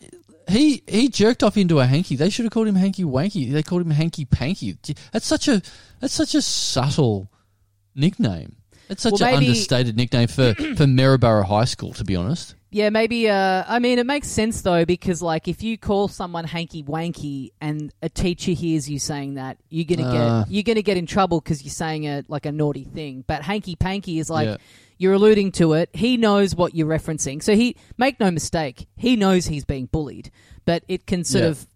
He 0.49 0.83
he 0.87 1.09
jerked 1.09 1.43
off 1.43 1.57
into 1.57 1.79
a 1.79 1.85
hanky. 1.85 2.15
They 2.15 2.29
should 2.29 2.45
have 2.45 2.51
called 2.51 2.67
him 2.67 2.75
Hanky 2.75 3.03
Wanky. 3.03 3.51
They 3.51 3.63
called 3.63 3.81
him 3.83 3.91
Hanky 3.91 4.25
Panky. 4.25 4.77
That's 5.11 5.25
such 5.25 5.47
a 5.47 5.61
that's 5.99 6.13
such 6.13 6.35
a 6.35 6.41
subtle 6.41 7.29
nickname. 7.95 8.55
It's 8.89 9.01
such 9.03 9.13
Well, 9.13 9.23
an 9.29 9.33
maybe- 9.35 9.47
understated 9.47 9.95
nickname 9.95 10.27
for 10.27 10.53
for 10.75 10.85
Maryborough 10.87 11.45
High 11.45 11.65
School, 11.65 11.93
to 11.93 12.03
be 12.03 12.15
honest. 12.15 12.55
Yeah, 12.69 12.89
maybe. 12.89 13.29
Uh, 13.29 13.63
I 13.67 13.77
mean, 13.77 13.99
it 13.99 14.05
makes 14.07 14.27
sense 14.27 14.61
though 14.61 14.83
because, 14.83 15.21
like, 15.21 15.47
if 15.47 15.61
you 15.61 15.77
call 15.77 16.07
someone 16.07 16.43
hanky 16.43 16.81
wanky 16.83 17.51
and 17.61 17.93
a 18.01 18.09
teacher 18.09 18.51
hears 18.51 18.89
you 18.89 18.97
saying 18.97 19.35
that, 19.35 19.57
you're 19.69 19.85
gonna 19.85 20.09
Uh. 20.09 20.43
get 20.43 20.51
you're 20.51 20.63
gonna 20.63 20.81
get 20.81 20.97
in 20.97 21.05
trouble 21.05 21.39
because 21.39 21.63
you're 21.63 21.71
saying 21.71 22.07
a 22.07 22.23
like 22.27 22.45
a 22.47 22.51
naughty 22.51 22.83
thing. 22.83 23.23
But 23.27 23.43
hanky 23.43 23.75
panky 23.75 24.17
is 24.19 24.29
like 24.29 24.47
Yeah. 24.47 24.57
You're 25.03 25.13
alluding 25.13 25.51
to 25.53 25.73
it. 25.73 25.89
He 25.93 26.17
knows 26.17 26.55
what 26.55 26.73
you're 26.73 26.87
referencing, 26.87 27.43
so 27.43 27.55
he 27.55 27.75
make 27.97 28.19
no 28.19 28.31
mistake. 28.31 28.87
He 28.95 29.15
knows 29.15 29.45
he's 29.45 29.65
being 29.65 29.85
bullied, 29.85 30.31
but 30.65 30.83
it 30.87 31.05
can 31.05 31.23
sort 31.23 31.43
Yeah. 31.43 31.49
of 31.51 31.67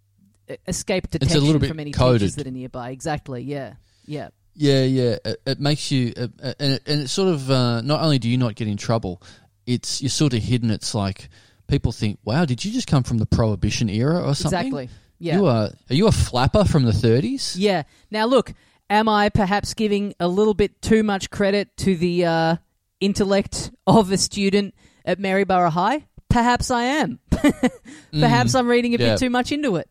uh, 0.49 0.55
escape 0.67 1.03
a 1.05 1.07
detection 1.09 1.43
little 1.43 1.59
bit 1.59 1.67
from 1.69 1.79
any 1.79 1.91
coded. 1.91 2.21
teachers 2.21 2.35
that 2.35 2.47
are 2.47 2.51
nearby. 2.51 2.91
Exactly. 2.91 3.43
Yeah. 3.43 3.73
Yeah. 4.05 4.29
Yeah, 4.55 4.83
yeah. 4.85 5.17
It, 5.25 5.41
it 5.45 5.59
makes 5.59 5.91
you, 5.91 6.13
uh, 6.17 6.27
uh, 6.41 6.53
and, 6.59 6.73
it, 6.73 6.83
and 6.87 7.01
it's 7.01 7.11
sort 7.11 7.27
of 7.33 7.51
uh, 7.51 7.81
not 7.81 8.01
only 8.01 8.17
do 8.17 8.27
you 8.29 8.37
not 8.37 8.55
get 8.55 8.67
in 8.67 8.77
trouble, 8.77 9.21
it's 9.67 10.01
you're 10.01 10.09
sort 10.09 10.33
of 10.33 10.41
hidden. 10.41 10.71
It's 10.71 10.95
like 10.95 11.29
people 11.67 11.91
think, 11.91 12.17
"Wow, 12.25 12.45
did 12.45 12.63
you 12.65 12.71
just 12.71 12.87
come 12.87 13.03
from 13.03 13.17
the 13.19 13.25
Prohibition 13.27 13.89
era 13.89 14.23
or 14.23 14.33
something?" 14.33 14.57
Exactly. 14.59 14.89
Yeah. 15.19 15.35
You 15.37 15.45
are 15.47 15.69
are 15.89 15.95
you 15.95 16.07
a 16.07 16.11
flapper 16.11 16.63
from 16.65 16.83
the 16.85 16.91
30s? 16.91 17.55
Yeah. 17.57 17.83
Now, 18.09 18.25
look, 18.25 18.53
am 18.89 19.09
I 19.09 19.29
perhaps 19.29 19.73
giving 19.73 20.15
a 20.19 20.27
little 20.27 20.53
bit 20.53 20.81
too 20.81 21.03
much 21.03 21.29
credit 21.29 21.75
to 21.77 21.95
the 21.95 22.25
uh, 22.25 22.55
intellect 22.99 23.71
of 23.85 24.11
a 24.11 24.17
student 24.17 24.73
at 25.05 25.19
Maryborough 25.19 25.69
High? 25.71 26.05
Perhaps 26.29 26.71
I 26.71 26.83
am. 26.83 27.19
perhaps 28.11 28.55
I'm 28.55 28.67
reading 28.67 28.93
a 28.93 28.97
Mm. 28.97 29.01
yeah. 29.01 29.09
bit 29.13 29.19
too 29.19 29.29
much 29.29 29.51
into 29.51 29.75
it. 29.77 29.89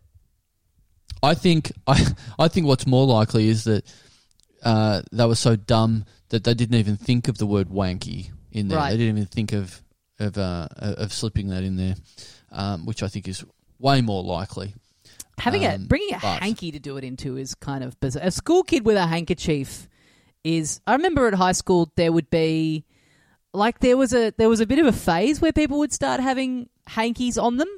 I 1.23 1.35
think 1.35 1.73
I 1.87 2.05
I 2.39 2.49
think 2.49 2.67
what's 2.67 2.87
more 2.87 3.07
likely 3.07 3.49
is 3.49 3.65
that 3.65 3.85
uh, 4.63 5.03
they 5.13 5.27
were 5.27 5.35
so 5.35 5.57
dumb 5.57 6.05
that 6.31 6.45
they 6.45 6.55
didn't 6.55 6.77
even 6.77 6.97
think 6.97 7.29
of 7.29 7.39
the 7.39 7.47
word 7.47 7.69
wanky 7.69 8.31
in 8.53 8.69
there. 8.69 8.79
Right. 8.79 8.91
They 8.91 8.97
didn't 8.99 9.17
even 9.19 9.27
think 9.29 9.53
of 9.53 9.83
of 10.19 10.37
uh, 10.39 10.69
of 10.77 11.13
slipping 11.13 11.49
that 11.49 11.63
in 11.63 11.77
there, 11.77 11.95
um, 12.53 12.85
which 12.87 13.03
I 13.03 13.09
think 13.09 13.29
is 13.29 13.45
way 13.79 14.01
more 14.01 14.23
likely. 14.23 14.75
Having 15.39 15.65
a 15.65 15.75
Um, 15.75 15.87
bringing 15.87 16.15
a 16.15 16.19
but- 16.21 16.43
hanky 16.43 16.71
to 16.73 16.79
do 16.79 16.97
it 16.97 17.05
into 17.05 17.37
is 17.37 17.55
kind 17.55 17.85
of 17.85 17.99
bizarre. 18.01 18.25
A 18.27 18.31
school 18.31 18.63
kid 18.63 18.85
with 18.87 18.97
a 18.97 19.07
handkerchief 19.07 19.89
is. 20.45 20.81
I 20.87 20.93
remember 20.95 21.27
at 21.29 21.35
high 21.35 21.53
school 21.53 21.93
there 21.97 22.11
would 22.13 22.31
be 22.31 22.85
like 23.57 23.81
there 23.81 23.97
was 23.97 24.13
a 24.13 24.31
there 24.37 24.49
was 24.49 24.61
a 24.61 24.67
bit 24.67 24.79
of 24.79 24.87
a 24.87 24.93
phase 24.93 25.41
where 25.41 25.53
people 25.53 25.79
would 25.79 25.93
start 25.93 26.21
having 26.21 26.69
hankies 26.87 27.39
on 27.39 27.57
them. 27.57 27.69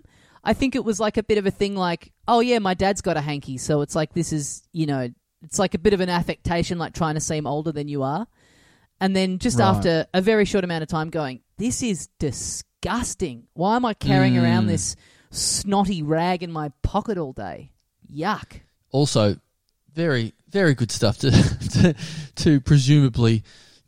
I 0.44 0.52
think 0.54 0.74
it 0.74 0.84
was 0.84 0.98
like 1.00 1.16
a 1.16 1.22
bit 1.22 1.38
of 1.38 1.46
a 1.46 1.50
thing 1.50 1.74
like, 1.76 2.12
oh 2.26 2.40
yeah, 2.40 2.58
my 2.58 2.74
dad's 2.74 3.00
got 3.00 3.16
a 3.16 3.20
hanky, 3.20 3.58
so 3.58 3.80
it's 3.82 3.94
like 3.94 4.12
this 4.14 4.32
is 4.32 4.62
you 4.72 4.86
know, 4.86 5.08
it's 5.42 5.58
like 5.58 5.74
a 5.74 5.78
bit 5.78 5.92
of 5.94 6.00
an 6.00 6.08
affectation, 6.08 6.78
like 6.78 6.94
trying 6.94 7.14
to 7.14 7.20
seem 7.20 7.46
older 7.46 7.72
than 7.72 7.88
you 7.88 8.02
are. 8.02 8.26
And 9.00 9.14
then 9.14 9.38
just 9.38 9.58
Right. 9.58 9.68
after 9.68 10.06
a 10.12 10.20
very 10.20 10.44
short 10.44 10.64
amount 10.64 10.82
of 10.82 10.88
time, 10.88 11.10
going, 11.10 11.40
this 11.56 11.82
is 11.82 12.08
disgusting. 12.18 13.44
Why 13.54 13.76
am 13.76 13.84
I 13.84 13.94
carrying 13.94 14.36
around 14.36 14.64
Mm. 14.64 14.68
this 14.68 14.96
snotty 15.30 16.02
rag 16.02 16.42
in 16.42 16.50
my 16.50 16.70
pocket 16.82 17.18
all 17.18 17.32
day? 17.32 17.70
Yuck. 18.12 18.60
Also, 18.90 19.36
very 19.94 20.32
very 20.50 20.74
good 20.74 20.90
stuff 20.90 21.18
to 21.18 21.30
to, 21.72 21.94
to 22.36 22.60
presumably 22.60 23.42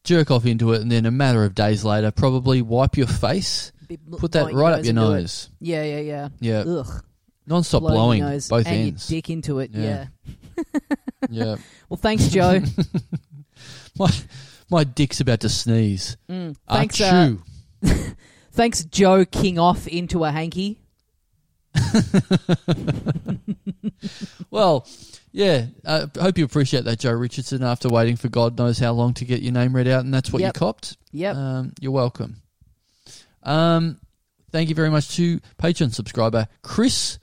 jerk 0.05 0.31
off 0.31 0.47
into 0.47 0.72
it, 0.72 0.81
and 0.82 0.90
then 0.90 1.06
a 1.06 1.10
matter 1.10 1.44
of 1.44 1.55
days 1.55 1.85
later, 1.85 2.10
probably 2.10 2.62
wipe 2.62 2.97
your 2.97 3.06
face, 3.06 3.72
Bit- 3.89 4.10
put 4.10 4.32
that 4.32 4.52
right 4.52 4.72
up 4.72 4.85
your 4.85 4.90
into 4.90 5.02
it. 5.02 5.09
nose. 5.20 5.51
Yeah, 5.60 5.82
yeah, 5.85 6.01
yeah. 6.01 6.28
Yeah, 6.40 6.59
Ugh. 6.66 7.05
non-stop 7.47 7.81
Blow 7.82 7.90
blowing 7.93 8.20
your 8.20 8.31
nose 8.31 8.48
both 8.48 8.66
and 8.66 8.77
ends. 8.77 9.10
your 9.10 9.18
dick 9.18 9.31
into 9.31 9.59
it. 9.60 9.70
Yeah. 9.72 10.06
Yeah. 10.59 10.64
Yeah, 11.31 11.56
Well, 11.90 11.98
thanks, 11.98 12.28
Joe. 12.28 12.60
my 13.98 14.10
my 14.70 14.85
dick's 14.85 15.20
about 15.20 15.40
to 15.40 15.48
sneeze. 15.51 16.16
Mm. 16.31 16.56
Thanks, 16.68 16.98
uh, 17.01 17.35
Achoo. 17.82 18.14
thanks, 18.52 18.85
Joe. 18.85 19.27
King 19.27 19.59
off 19.59 19.86
into 19.86 20.24
a 20.24 20.31
hanky. 20.31 20.78
Well, 24.51 24.86
yeah. 25.32 25.66
I 25.86 26.07
hope 26.20 26.39
you 26.39 26.44
appreciate 26.44 26.85
that, 26.85 26.98
Joe 26.98 27.12
Richardson. 27.12 27.62
After 27.62 27.89
waiting 27.89 28.16
for 28.16 28.28
God 28.28 28.59
knows 28.59 28.78
how 28.78 28.93
long 28.93 29.15
to 29.15 29.24
get 29.24 29.43
your 29.43 29.52
name 29.52 29.74
read 29.74 29.89
out, 29.89 30.05
and 30.05 30.12
that's 30.12 30.32
what 30.32 30.40
Yep. 30.43 30.55
you 30.55 30.59
copped. 30.59 30.97
Yep. 31.12 31.36
Um, 31.36 31.73
you're 31.81 31.93
welcome. 31.93 32.36
Um, 33.43 33.98
thank 34.52 34.69
you 34.69 34.74
very 34.74 34.90
much 34.90 35.15
to 35.16 35.40
Patreon 35.59 35.94
subscriber 35.94 36.48
Chris 36.62 37.19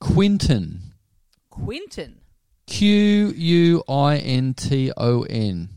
Quinton. 0.00 0.80
Quinton. 1.50 2.16
Q 2.66 3.32
U 3.36 3.82
I 3.88 4.18
N 4.18 4.54
T 4.54 4.92
O 4.96 5.22
N, 5.22 5.68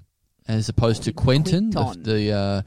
as 0.47 0.69
opposed 0.69 1.03
to 1.03 1.11
Quentin, 1.13 1.71
the, 1.71 1.83
Quinton. 1.83 2.03
the 2.03 2.31
uh, 2.31 2.61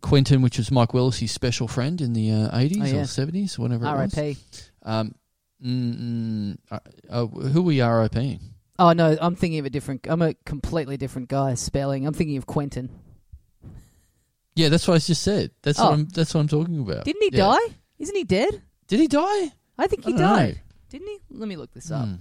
Quentin, 0.00 0.42
which 0.42 0.58
was 0.58 0.72
Mike 0.72 0.88
Willesee' 0.90 1.28
special 1.28 1.68
friend 1.68 2.00
in 2.00 2.12
the 2.12 2.32
uh, 2.32 2.58
80s 2.58 2.82
Oh, 2.82 2.84
yeah. 2.86 2.94
or 2.96 3.04
70s, 3.04 3.56
whatever 3.58 3.86
it 3.86 3.92
was. 3.92 4.18
R.I.P. 4.18 4.36
Um, 4.82 5.14
mm, 5.64 5.96
mm, 6.00 6.56
uh, 6.70 6.78
uh, 7.10 7.26
who 7.26 7.62
were 7.62 7.72
you 7.72 7.82
RIPing? 7.82 8.40
Oh 8.78 8.92
no, 8.92 9.16
I'm 9.20 9.36
thinking 9.36 9.58
of 9.60 9.66
a 9.66 9.70
different. 9.70 10.06
I'm 10.08 10.22
a 10.22 10.34
completely 10.44 10.96
different 10.96 11.28
guy 11.28 11.54
spelling. 11.54 12.06
I'm 12.06 12.14
thinking 12.14 12.36
of 12.36 12.46
Quentin. 12.46 12.90
Yeah, 14.54 14.68
that's 14.68 14.86
what 14.86 14.94
I 14.94 14.98
just 14.98 15.22
said. 15.22 15.50
That's 15.62 15.78
Oh. 15.80 15.84
what 15.84 15.92
I'm. 15.94 16.08
That's 16.08 16.34
what 16.34 16.40
I'm 16.40 16.48
talking 16.48 16.80
about. 16.80 17.04
Didn't 17.04 17.22
he 17.22 17.30
Yeah. 17.36 17.46
die? 17.58 17.74
Isn't 17.98 18.16
he 18.16 18.24
dead? 18.24 18.62
Did 18.88 19.00
he 19.00 19.06
die? 19.08 19.52
I 19.78 19.86
think 19.86 20.04
he 20.04 20.12
I 20.12 20.16
don't 20.16 20.20
know. 20.20 20.36
died. 20.36 20.60
Didn't 20.90 21.08
he? 21.08 21.18
Let 21.30 21.48
me 21.48 21.56
look 21.56 21.72
this 21.72 21.90
up. 21.90 22.06
Hmm. 22.06 22.14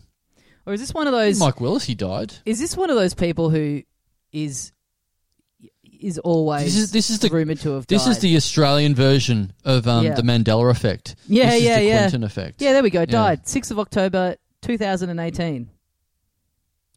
Or 0.66 0.74
is 0.74 0.80
this 0.80 0.94
one 0.94 1.08
of 1.08 1.14
those? 1.14 1.40
Mike 1.40 1.56
Willesee, 1.56 1.88
he 1.88 1.96
died. 1.96 2.34
Is 2.46 2.60
this 2.60 2.78
one 2.78 2.90
of 2.90 2.96
those 2.96 3.14
people 3.14 3.50
who 3.50 3.82
is 4.32 4.72
is 6.02 6.18
always 6.19 6.65
This 6.65 6.76
is- 6.78 6.91
this 6.91 7.10
is 7.10 7.19
the- 7.19 7.30
rumored 7.30 7.60
to 7.61 7.72
have 7.72 7.88
died. 7.88 7.95
This 7.95 8.06
died? 8.06 8.11
is 8.11 8.19
the 8.19 8.36
Australian 8.36 8.95
version 8.95 9.53
of 9.64 9.88
um, 9.88 10.06
Yeah. 10.06 10.15
the 10.15 10.22
Mandela 10.23 10.69
effect. 10.72 11.15
Yeah, 11.28 11.45
this 11.52 11.56
is 11.56 11.64
yeah, 11.64 11.80
the 11.80 11.86
yeah. 11.86 11.98
Quentin 12.03 12.23
effect. 12.23 12.61
yeah. 12.61 12.73
There 12.73 12.84
we 12.84 12.90
go. 12.90 13.06
Died 13.06 13.48
sixth 13.48 13.72
of 13.72 13.80
October, 13.80 14.36
two 14.61 14.78
thousand 14.78 15.10
and 15.10 15.19
eighteen. 15.19 15.69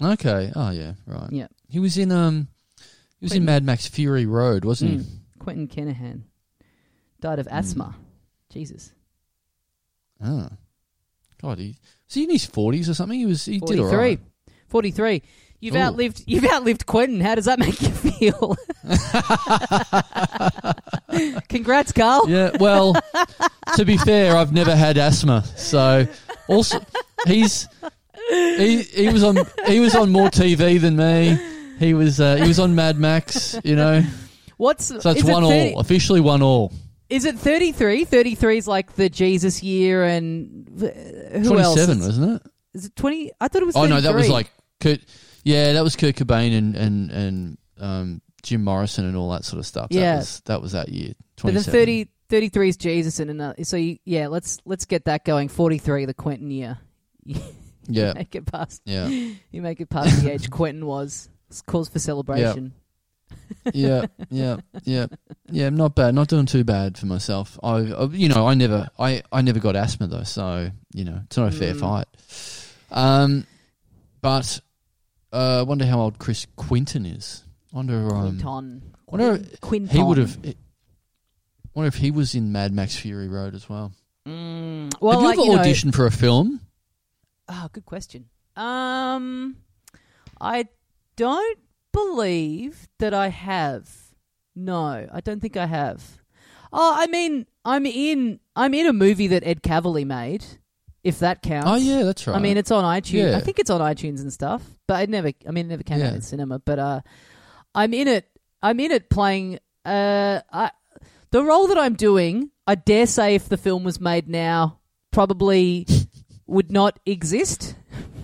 Okay. 0.03 0.53
Oh 0.55 0.71
yeah. 0.71 0.95
Right. 1.07 1.31
Yeah. 1.31 1.47
He 1.69 1.79
was 1.79 1.97
in 1.99 2.11
um. 2.13 2.49
He 3.21 3.27
was 3.27 3.33
in 3.33 3.39
Quentin. 3.39 3.45
Mad 3.47 3.65
Max 3.65 3.87
Fury 3.87 4.27
Road, 4.27 4.65
wasn't 4.65 4.91
he? 4.91 4.97
Mm. 4.99 5.07
Quentin 5.39 5.69
Kenihan 5.69 6.23
died 7.21 7.39
of 7.39 7.47
asthma. 7.49 7.95
Jesus. 8.51 8.93
Oh. 10.25 10.49
God, 11.43 11.59
he, 11.59 11.77
is 12.09 12.15
he 12.15 12.25
in 12.25 12.31
his 12.31 12.47
40s 12.47 12.89
or 12.89 12.95
something? 12.95 13.19
He 13.19 13.27
was. 13.27 13.45
He 13.45 13.59
did 13.61 13.79
all 13.79 13.89
43. 13.91 13.97
right. 13.99 14.21
43. 14.69 15.23
You've 15.65 15.77
Ooh. 15.77 15.79
outlived 15.79 16.25
you've 16.27 16.45
outlived 16.45 16.85
Quentin. 16.85 17.23
How 17.23 17.37
does 17.37 17.47
that 17.47 17.59
make 17.59 17.81
you 17.81 17.89
feel? 17.89 18.55
Congrats, 21.49 21.91
Karl. 21.91 22.29
Yeah, 22.29 22.51
well, 22.61 22.95
to 23.77 23.87
be 23.87 23.97
fair, 23.97 24.37
I've 24.37 24.53
never 24.53 24.77
had 24.77 24.99
asthma, 24.99 25.43
so 25.57 26.07
also 26.49 26.81
he's 27.27 27.67
he 28.29 28.83
he 28.83 29.09
was 29.09 29.25
on 29.25 29.39
he 29.67 29.81
was 29.81 29.95
on 29.95 30.13
more 30.13 30.29
TV 30.29 30.79
than 30.79 30.97
me. 30.97 31.39
He 31.79 31.95
was 31.95 32.21
uh, 32.21 32.37
he 32.37 32.47
was 32.47 32.61
on 32.61 32.75
Mad 32.75 32.99
Max, 32.99 33.59
you 33.65 33.75
know. 33.75 34.03
What's 34.59 34.85
So 34.85 34.97
it's 34.97 35.21
it 35.21 35.25
one 35.25 35.45
30 35.45 35.73
all, 35.73 35.81
officially 35.81 36.21
one 36.21 36.43
all. 36.43 36.75
Is 37.09 37.25
it 37.25 37.39
33? 37.39 38.05
33 38.05 38.59
is 38.59 38.69
like 38.69 38.97
the 38.97 39.09
Jesus 39.09 39.63
year 39.63 40.05
and 40.05 40.69
uh, 40.77 40.89
who 41.39 41.45
Twenty 41.45 41.63
else? 41.63 41.81
seven, 41.81 42.01
Is, 42.01 42.07
wasn't 42.07 42.43
it? 42.43 42.51
is 42.75 42.85
it 42.85 42.97
20? 42.97 43.33
I 43.41 43.49
thought 43.49 43.63
it 43.63 43.65
was 43.65 43.77
Oh 43.77 43.87
no, 43.87 44.03
that 44.03 44.15
was 44.15 44.29
like 44.29 44.53
Kurt. 44.81 45.01
Yeah, 45.45 45.75
that 45.75 45.85
was 45.85 45.95
Kurt 45.97 46.17
Cobain 46.17 46.57
and 46.57 46.75
and 46.77 47.11
and 47.11 47.59
um, 47.79 48.23
Jim 48.43 48.65
Morrison 48.65 49.05
and 49.05 49.17
all 49.17 49.31
that 49.31 49.45
sort 49.45 49.59
of 49.61 49.67
stuff. 49.67 49.91
That 49.91 49.95
Yeah. 49.99 50.17
was, 50.17 50.41
that 50.47 50.61
was 50.61 50.73
that 50.73 50.89
year. 50.89 51.13
But 51.37 51.55
then 51.55 51.63
27. 51.65 51.73
30 51.73 52.09
33 52.31 52.69
is 52.71 52.77
Jesus 52.79 53.21
and 53.21 53.31
another 53.31 53.63
so 53.65 53.77
you, 53.77 53.99
yeah, 54.05 54.29
let's 54.29 54.59
let's 54.65 54.85
get 54.87 55.05
that 55.05 55.25
going. 55.25 55.49
43 55.49 56.07
the 56.07 56.15
Quentin 56.15 56.51
year. 56.51 56.79
Yeah, 57.87 58.15
make 58.15 58.35
it 58.35 58.47
past 58.47 58.81
yeah, 58.87 59.09
you 59.09 59.61
make 59.61 59.79
it 59.79 59.91
past 59.91 60.23
the 60.23 60.33
age 60.33 60.49
Quentin 60.49 60.87
was. 60.87 61.29
It's 61.51 61.61
cause 61.61 61.87
for 61.87 61.99
celebration. 61.99 62.73
yeah, 63.75 64.07
yeah, 64.31 64.57
yeah, 64.85 65.07
yeah. 65.51 65.69
Not 65.69 65.95
bad. 65.95 66.15
Not 66.15 66.29
doing 66.29 66.47
too 66.47 66.65
bad 66.65 66.97
for 66.97 67.05
myself. 67.05 67.59
I, 67.63 67.93
I 67.93 68.05
you 68.07 68.31
know, 68.31 68.47
I 68.49 68.55
never, 68.55 68.89
I, 68.99 69.23
I 69.31 69.43
never 69.43 69.61
got 69.61 69.77
asthma 69.77 70.07
though, 70.07 70.23
so 70.23 70.71
you 70.95 71.05
know, 71.05 71.21
it's 71.27 71.37
not 71.37 71.49
a 71.49 71.51
fair 71.55 71.75
Mm. 71.75 71.81
fight. 71.81 72.07
Um, 72.91 73.47
but 74.23 74.61
uh, 75.35 75.61
I 75.61 75.63
wonder 75.63 75.85
how 75.85 76.01
old 76.01 76.19
Chris 76.19 76.47
Quinton 76.57 77.05
is. 77.05 77.45
Wonder, 77.73 78.15
um, 78.15 78.39
Quinton. 78.39 78.95
wonder 79.07 79.45
Quinton. 79.61 79.97
he 79.97 80.03
would 80.03 80.19
have. 80.19 80.39
Wonder 81.75 81.89
if 81.89 81.97
he 81.97 82.13
was 82.13 82.37
in 82.37 82.53
Mad 82.53 82.73
Max 82.73 82.97
Fury 82.97 83.27
Road 83.27 83.55
as 83.55 83.69
well. 83.69 83.93
Mm, 84.29 84.93
well, 85.01 85.13
have 85.13 85.23
you 85.23 85.27
like, 85.27 85.39
ever 85.39 85.47
you 85.47 85.57
know, 85.57 85.63
auditioned 85.63 85.95
for 85.95 86.07
a 86.07 86.11
film? 86.11 86.61
Oh, 87.49 87.69
good 87.73 87.85
question. 87.85 88.27
Um, 88.57 89.57
I 90.41 90.69
don't 91.17 91.59
believe 91.93 92.89
that 93.01 93.13
I 93.13 93.29
have. 93.29 93.91
No, 94.55 95.09
I 95.13 95.21
don't 95.21 95.41
think 95.41 95.57
I 95.57 95.67
have. 95.67 96.21
Oh, 96.73 96.95
I 96.97 97.09
mean, 97.09 97.47
I'm 97.65 97.87
in. 97.87 98.39
I'm 98.55 98.73
in 98.73 98.87
a 98.87 98.93
movie 98.93 99.27
that 99.27 99.45
Ed 99.45 99.63
Kavalee 99.63 100.07
made. 100.07 100.45
If 101.05 101.19
that 101.19 101.43
counts. 101.43 101.69
Oh 101.71 101.75
yeah, 101.75 102.03
that's 102.03 102.27
right. 102.27 102.35
I 102.35 102.39
mean, 102.41 102.57
it's 102.57 102.71
on 102.71 102.83
iTunes. 102.83 103.31
Yeah. 103.31 103.37
I 103.37 103.41
think 103.41 103.59
it's 103.59 103.69
on 103.69 103.83
iTunes 103.83 104.21
and 104.23 104.33
stuff. 104.33 104.63
But 104.87 105.03
it 105.03 105.11
never. 105.11 105.33
I 105.47 105.51
mean, 105.51 105.67
it 105.67 105.69
never 105.69 105.83
came 105.83 106.03
out 106.03 106.15
in 106.15 106.23
cinema. 106.23 106.59
But 106.59 106.79
uh, 106.79 107.01
I'm 107.75 107.93
in 107.93 108.09
it. 108.09 108.27
I'm 108.63 108.81
in 108.81 108.91
it 108.91 109.11
playing. 109.11 109.59
Uh, 109.85 110.41
I, 110.51 110.71
the 111.31 111.45
role 111.45 111.69
that 111.69 111.79
I'm 111.79 111.95
doing. 111.95 112.51
I 112.67 112.75
dare 112.77 113.07
say, 113.07 113.35
if 113.35 113.51
the 113.51 113.59
film 113.59 113.85
was 113.85 114.01
made 114.01 114.27
now, 114.27 114.79
probably 115.11 115.87
would 116.47 116.73
not 116.73 116.99
exist. 117.05 117.77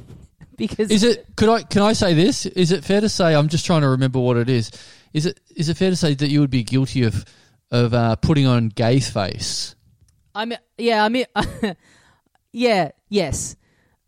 because 0.56 0.90
Is 0.90 1.04
it? 1.04 1.26
Could 1.36 1.50
I? 1.50 1.62
Can 1.62 1.82
I 1.82 1.92
say 1.92 2.14
this? 2.14 2.46
Is 2.46 2.72
it 2.72 2.82
fair 2.82 3.02
to 3.02 3.10
say? 3.10 3.34
I'm 3.34 3.48
just 3.48 3.66
trying 3.66 3.82
to 3.82 3.90
remember 3.90 4.20
what 4.20 4.38
it 4.38 4.48
is. 4.48 4.70
Is 5.12 5.26
it? 5.26 5.38
Is 5.54 5.68
it 5.68 5.76
fair 5.76 5.90
to 5.90 5.96
say 5.96 6.14
that 6.14 6.30
you 6.30 6.40
would 6.40 6.50
be 6.50 6.62
guilty 6.62 7.02
of 7.02 7.26
of 7.70 7.92
uh, 7.92 8.16
putting 8.16 8.46
on 8.46 8.70
gay 8.70 9.00
face? 9.00 9.74
I'm. 10.34 10.54
Yeah. 10.78 11.04
I'm. 11.04 11.14
yeah. 12.52 12.90
Yes. 13.08 13.56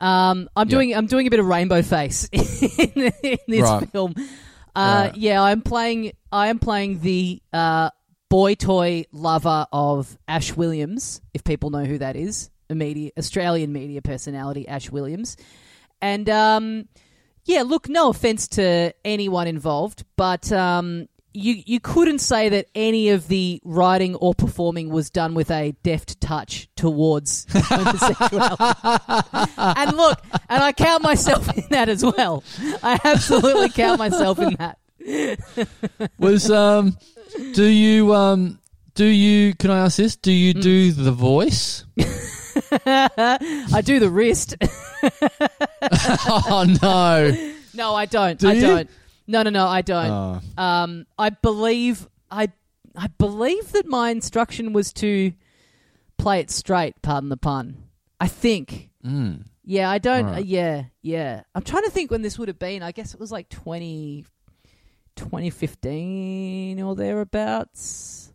Um, 0.00 0.48
I'm 0.56 0.66
doing. 0.68 0.94
I'm 0.94 1.06
doing 1.06 1.26
a 1.26 1.30
bit 1.30 1.38
of 1.40 1.46
rainbow 1.46 1.82
face 1.82 2.28
in, 2.32 3.12
in 3.22 3.38
this 3.46 3.62
Right. 3.62 3.88
film. 3.90 4.14
Uh, 4.74 5.08
Right. 5.10 5.16
Yeah, 5.16 5.42
I'm 5.42 5.62
playing. 5.62 6.12
I 6.32 6.48
am 6.48 6.58
playing 6.58 7.00
the 7.00 7.40
uh, 7.52 7.90
boy 8.28 8.54
toy 8.54 9.04
lover 9.12 9.66
of 9.72 10.16
Ash 10.26 10.56
Williams. 10.56 11.20
If 11.34 11.44
people 11.44 11.70
know 11.70 11.84
who 11.84 11.98
that 11.98 12.16
is, 12.16 12.50
a 12.68 12.74
media 12.74 13.10
Australian 13.16 13.72
media 13.72 14.02
personality, 14.02 14.66
Ash 14.66 14.90
Williams. 14.90 15.36
And 16.00 16.28
um, 16.28 16.88
yeah, 17.44 17.62
look, 17.62 17.88
no 17.88 18.08
offense 18.10 18.48
to 18.48 18.92
anyone 19.04 19.46
involved, 19.46 20.04
but 20.16 20.50
um, 20.50 21.06
you 21.34 21.62
you 21.66 21.80
couldn't 21.80 22.18
say 22.20 22.48
that 22.50 22.68
any 22.74 23.10
of 23.10 23.28
the 23.28 23.60
writing 23.64 24.14
or 24.16 24.34
performing 24.34 24.90
was 24.90 25.10
done 25.10 25.34
with 25.34 25.50
a 25.50 25.72
deft 25.82 26.20
touch 26.20 26.68
towards 26.76 27.46
homosexuality. 27.50 29.52
and 29.56 29.96
look, 29.96 30.20
and 30.48 30.62
I 30.62 30.72
count 30.72 31.02
myself 31.02 31.56
in 31.56 31.64
that 31.70 31.88
as 31.88 32.04
well. 32.04 32.42
I 32.82 32.98
absolutely 33.04 33.70
count 33.70 33.98
myself 33.98 34.38
in 34.38 34.56
that. 34.58 34.78
Was 36.18 36.50
um, 36.50 36.96
do 37.54 37.64
you 37.64 38.14
um, 38.14 38.58
do 38.94 39.04
you? 39.06 39.54
Can 39.54 39.70
I 39.70 39.80
ask 39.80 39.96
this? 39.96 40.16
Do 40.16 40.32
you 40.32 40.52
Hmm. 40.52 40.60
do 40.60 40.92
the 40.92 41.12
voice? 41.12 41.84
I 42.86 43.80
do 43.84 43.98
the 43.98 44.10
wrist. 44.10 44.54
oh 46.28 46.66
no! 46.82 47.36
no, 47.74 47.94
I 47.94 48.06
don't. 48.06 48.38
Do 48.38 48.48
I 48.48 48.52
you? 48.52 48.60
don't. 48.60 48.90
No, 49.26 49.42
no, 49.42 49.50
no, 49.50 49.66
I 49.66 49.82
don't. 49.82 50.10
Oh. 50.10 50.62
Um, 50.62 51.06
I 51.18 51.30
believe 51.30 52.08
I 52.30 52.48
I 52.96 53.06
believe 53.18 53.72
that 53.72 53.86
my 53.86 54.10
instruction 54.10 54.72
was 54.72 54.92
to 54.94 55.32
play 56.18 56.40
it 56.40 56.50
straight. 56.50 57.00
Pardon 57.02 57.28
the 57.28 57.36
pun. 57.36 57.84
I 58.20 58.28
think. 58.28 58.90
Mm. 59.04 59.44
Yeah, 59.64 59.90
I 59.90 59.98
don't. 59.98 60.26
Alright. 60.26 60.42
Uh, 60.42 60.46
yeah, 60.46 60.84
yeah. 61.02 61.42
I'm 61.54 61.62
trying 61.62 61.84
to 61.84 61.90
think 61.90 62.10
when 62.10 62.22
this 62.22 62.38
would 62.38 62.48
have 62.48 62.58
been. 62.58 62.82
I 62.82 62.92
guess 62.92 63.14
it 63.14 63.20
was 63.20 63.30
like 63.32 63.48
20, 63.48 64.24
2015 65.16 66.80
or 66.82 66.94
thereabouts. 66.96 68.32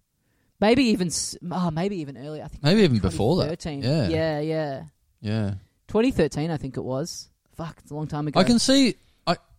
Maybe 0.59 0.85
even. 0.85 1.09
Oh, 1.51 1.71
maybe 1.71 1.97
even 1.97 2.17
earlier. 2.17 2.43
I 2.43 2.47
think 2.47 2.63
Maybe 2.63 2.81
even 2.83 2.99
before 2.99 3.37
that. 3.37 3.59
2013. 3.59 3.83
Yeah. 3.83 4.07
yeah, 4.09 4.39
yeah. 4.39 4.83
Yeah. 5.21 5.53
2013, 5.87 6.51
I 6.51 6.57
think 6.57 6.77
it 6.77 6.83
was. 6.83 7.29
Fuck, 7.55 7.77
it's 7.79 7.91
a 7.91 7.95
long 7.95 8.07
time 8.07 8.27
ago. 8.27 8.39
I 8.39 8.43
can 8.43 8.59
see. 8.59 8.95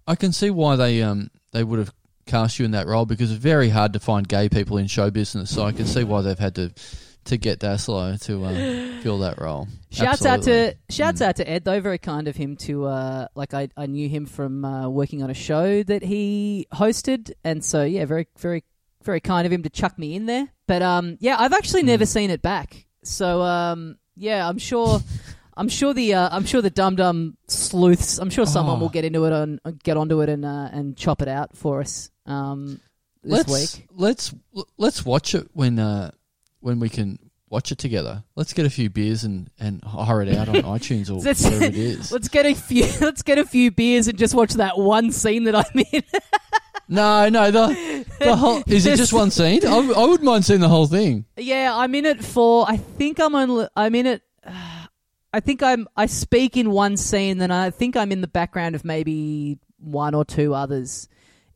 I 0.08 0.16
can 0.16 0.32
see 0.32 0.50
why 0.50 0.74
they 0.76 1.02
um 1.02 1.30
they 1.52 1.62
would 1.62 1.78
have 1.78 1.92
cast 2.26 2.58
you 2.58 2.64
in 2.64 2.72
that 2.72 2.86
role 2.86 3.06
because 3.06 3.30
it's 3.30 3.40
very 3.42 3.68
hard 3.68 3.92
to 3.92 4.00
find 4.00 4.26
gay 4.28 4.48
people 4.48 4.76
in 4.78 4.86
show 4.86 5.10
business. 5.10 5.54
So 5.54 5.62
I 5.64 5.72
can 5.72 5.86
see 5.86 6.02
why 6.04 6.22
they've 6.22 6.38
had 6.38 6.54
to 6.56 6.72
to 7.26 7.36
get 7.36 7.60
Dassalo 7.60 8.18
to 8.24 8.44
uh, 8.44 9.00
fill 9.02 9.18
that 9.18 9.38
role. 9.38 9.68
Shouts 9.90 10.24
out 10.24 10.42
to 10.42 10.74
shouts 10.88 11.20
Mm. 11.20 11.26
out 11.26 11.36
to 11.36 11.48
Ed 11.48 11.64
though, 11.64 11.80
very 11.80 11.98
kind 11.98 12.26
of 12.26 12.36
him 12.36 12.56
to 12.56 12.86
uh, 12.86 13.28
like 13.34 13.52
I, 13.54 13.68
I 13.76 13.86
knew 13.86 14.08
him 14.08 14.24
from 14.26 14.64
uh, 14.64 14.88
working 14.88 15.22
on 15.22 15.30
a 15.30 15.34
show 15.34 15.82
that 15.82 16.02
he 16.02 16.66
hosted, 16.72 17.32
and 17.44 17.62
so 17.64 17.84
yeah, 17.84 18.04
very 18.06 18.26
very 18.38 18.64
very 19.04 19.20
kind 19.20 19.46
of 19.46 19.52
him 19.52 19.62
to 19.62 19.70
chuck 19.70 19.98
me 19.98 20.14
in 20.14 20.26
there. 20.26 20.48
But 20.66 20.82
um, 20.82 21.16
yeah, 21.20 21.36
I've 21.38 21.52
actually 21.52 21.82
never 21.82 22.04
Mm. 22.04 22.08
seen 22.08 22.30
it 22.30 22.40
back, 22.42 22.86
so 23.02 23.42
um, 23.42 23.98
yeah, 24.16 24.48
I'm 24.48 24.58
sure. 24.58 25.00
I'm 25.58 25.68
sure 25.68 25.92
the 25.92 26.14
uh, 26.14 26.28
I'm 26.32 26.44
sure 26.46 26.62
the 26.62 26.70
dum 26.70 26.96
dum 26.96 27.36
sleuths. 27.48 28.18
I'm 28.18 28.30
sure 28.30 28.46
someone 28.46 28.76
Oh. 28.76 28.80
will 28.80 28.88
get 28.88 29.04
into 29.04 29.24
it 29.26 29.32
and 29.32 29.60
get 29.82 29.96
onto 29.96 30.20
it 30.22 30.28
and 30.28 30.44
uh, 30.44 30.68
and 30.72 30.96
chop 30.96 31.20
it 31.20 31.28
out 31.28 31.56
for 31.56 31.80
us 31.80 32.10
um, 32.26 32.80
this 33.22 33.46
let's 33.48 33.76
week. 33.76 33.86
let's 33.94 34.34
let's 34.78 35.04
watch 35.04 35.34
it 35.34 35.48
when 35.52 35.78
uh 35.78 36.10
when 36.60 36.78
we 36.80 36.88
can 36.88 37.18
watch 37.50 37.72
it 37.72 37.78
together. 37.78 38.22
Let's 38.36 38.52
get 38.52 38.66
a 38.66 38.70
few 38.70 38.88
beers 38.88 39.24
and 39.24 39.50
and 39.58 39.82
hire 39.82 40.22
it 40.22 40.34
out 40.34 40.48
on 40.48 40.54
iTunes 40.78 41.10
or 41.10 41.16
wherever 41.20 41.64
it 41.64 41.76
is. 41.76 42.12
Let's 42.12 42.28
get 42.28 42.46
a 42.46 42.54
few. 42.54 42.84
Let's 43.00 43.22
get 43.22 43.38
a 43.38 43.44
few 43.44 43.70
beers 43.70 44.06
and 44.08 44.16
just 44.18 44.34
watch 44.34 44.54
that 44.54 44.78
one 44.78 45.10
scene 45.10 45.44
that 45.44 45.56
I'm 45.56 45.82
in. 45.92 46.02
No, 46.90 47.28
no, 47.28 47.50
the 47.50 48.06
the 48.18 48.34
whole 48.34 48.62
is 48.66 48.86
it 48.86 48.96
just 48.96 49.12
one 49.12 49.30
scene? 49.30 49.60
I, 49.66 49.76
I 49.76 50.06
wouldn't 50.06 50.22
mind 50.22 50.46
seeing 50.46 50.60
the 50.60 50.70
whole 50.70 50.86
thing. 50.86 51.26
Yeah, 51.36 51.76
I'm 51.76 51.94
in 51.94 52.06
it 52.06 52.24
for. 52.24 52.64
I 52.66 52.78
think 52.78 53.20
I'm 53.20 53.34
only. 53.34 53.68
I'm 53.76 53.94
in 53.94 54.06
it. 54.06 54.22
I 55.32 55.40
think 55.40 55.62
I'm. 55.62 55.88
I 55.96 56.06
speak 56.06 56.56
in 56.56 56.70
one 56.70 56.96
scene, 56.96 57.38
then 57.38 57.50
I 57.50 57.70
think 57.70 57.96
I'm 57.96 58.12
in 58.12 58.20
the 58.20 58.28
background 58.28 58.74
of 58.74 58.84
maybe 58.84 59.58
one 59.78 60.14
or 60.14 60.24
two 60.24 60.54
others. 60.54 61.08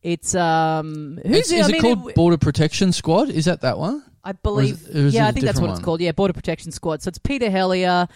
It's 0.03 0.35
um. 0.35 1.19
Who's 1.25 1.47
Is, 1.47 1.53
is 1.53 1.67
I 1.67 1.69
it 1.69 1.73
mean, 1.73 1.83
called 1.83 2.15
Border 2.15 2.39
Protection 2.39 2.93
Squad? 2.93 3.31
Is 3.31 3.47
that 3.47 3.63
that 3.63 3.79
one? 3.79 4.05
I 4.25 4.33
believe. 4.33 4.87
or 4.89 4.99
is 4.99 5.15
yeah, 5.15 5.27
I 5.27 5.33
think 5.33 5.47
that's 5.47 5.59
what 5.59 5.67
different 5.67 5.79
it's 5.79 5.85
called. 5.85 6.01
Yeah, 6.01 6.13
Border 6.13 6.35
Protection 6.35 6.71
Squad. 6.71 7.03
So 7.03 7.09
it's 7.09 7.19
Peter 7.19 7.51
Helliar, 7.51 8.09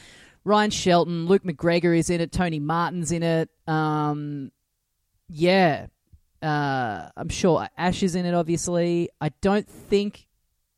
Ryan 0.44 0.70
Shelton, 0.70 1.26
Luke 1.26 1.42
McGregor 1.42 1.96
is 1.96 2.10
in 2.10 2.20
it, 2.20 2.32
Tony 2.32 2.60
Martin's 2.60 3.10
in 3.10 3.22
it. 3.22 3.50
Um, 3.66 4.52
yeah, 5.28 5.86
uh, 6.42 7.08
I'm 7.16 7.28
sure 7.28 7.66
Ash 7.76 8.02
is 8.02 8.14
in 8.14 8.26
it. 8.26 8.34
Obviously, 8.34 9.10
I 9.20 9.30
don't 9.40 9.68
think 9.68 10.25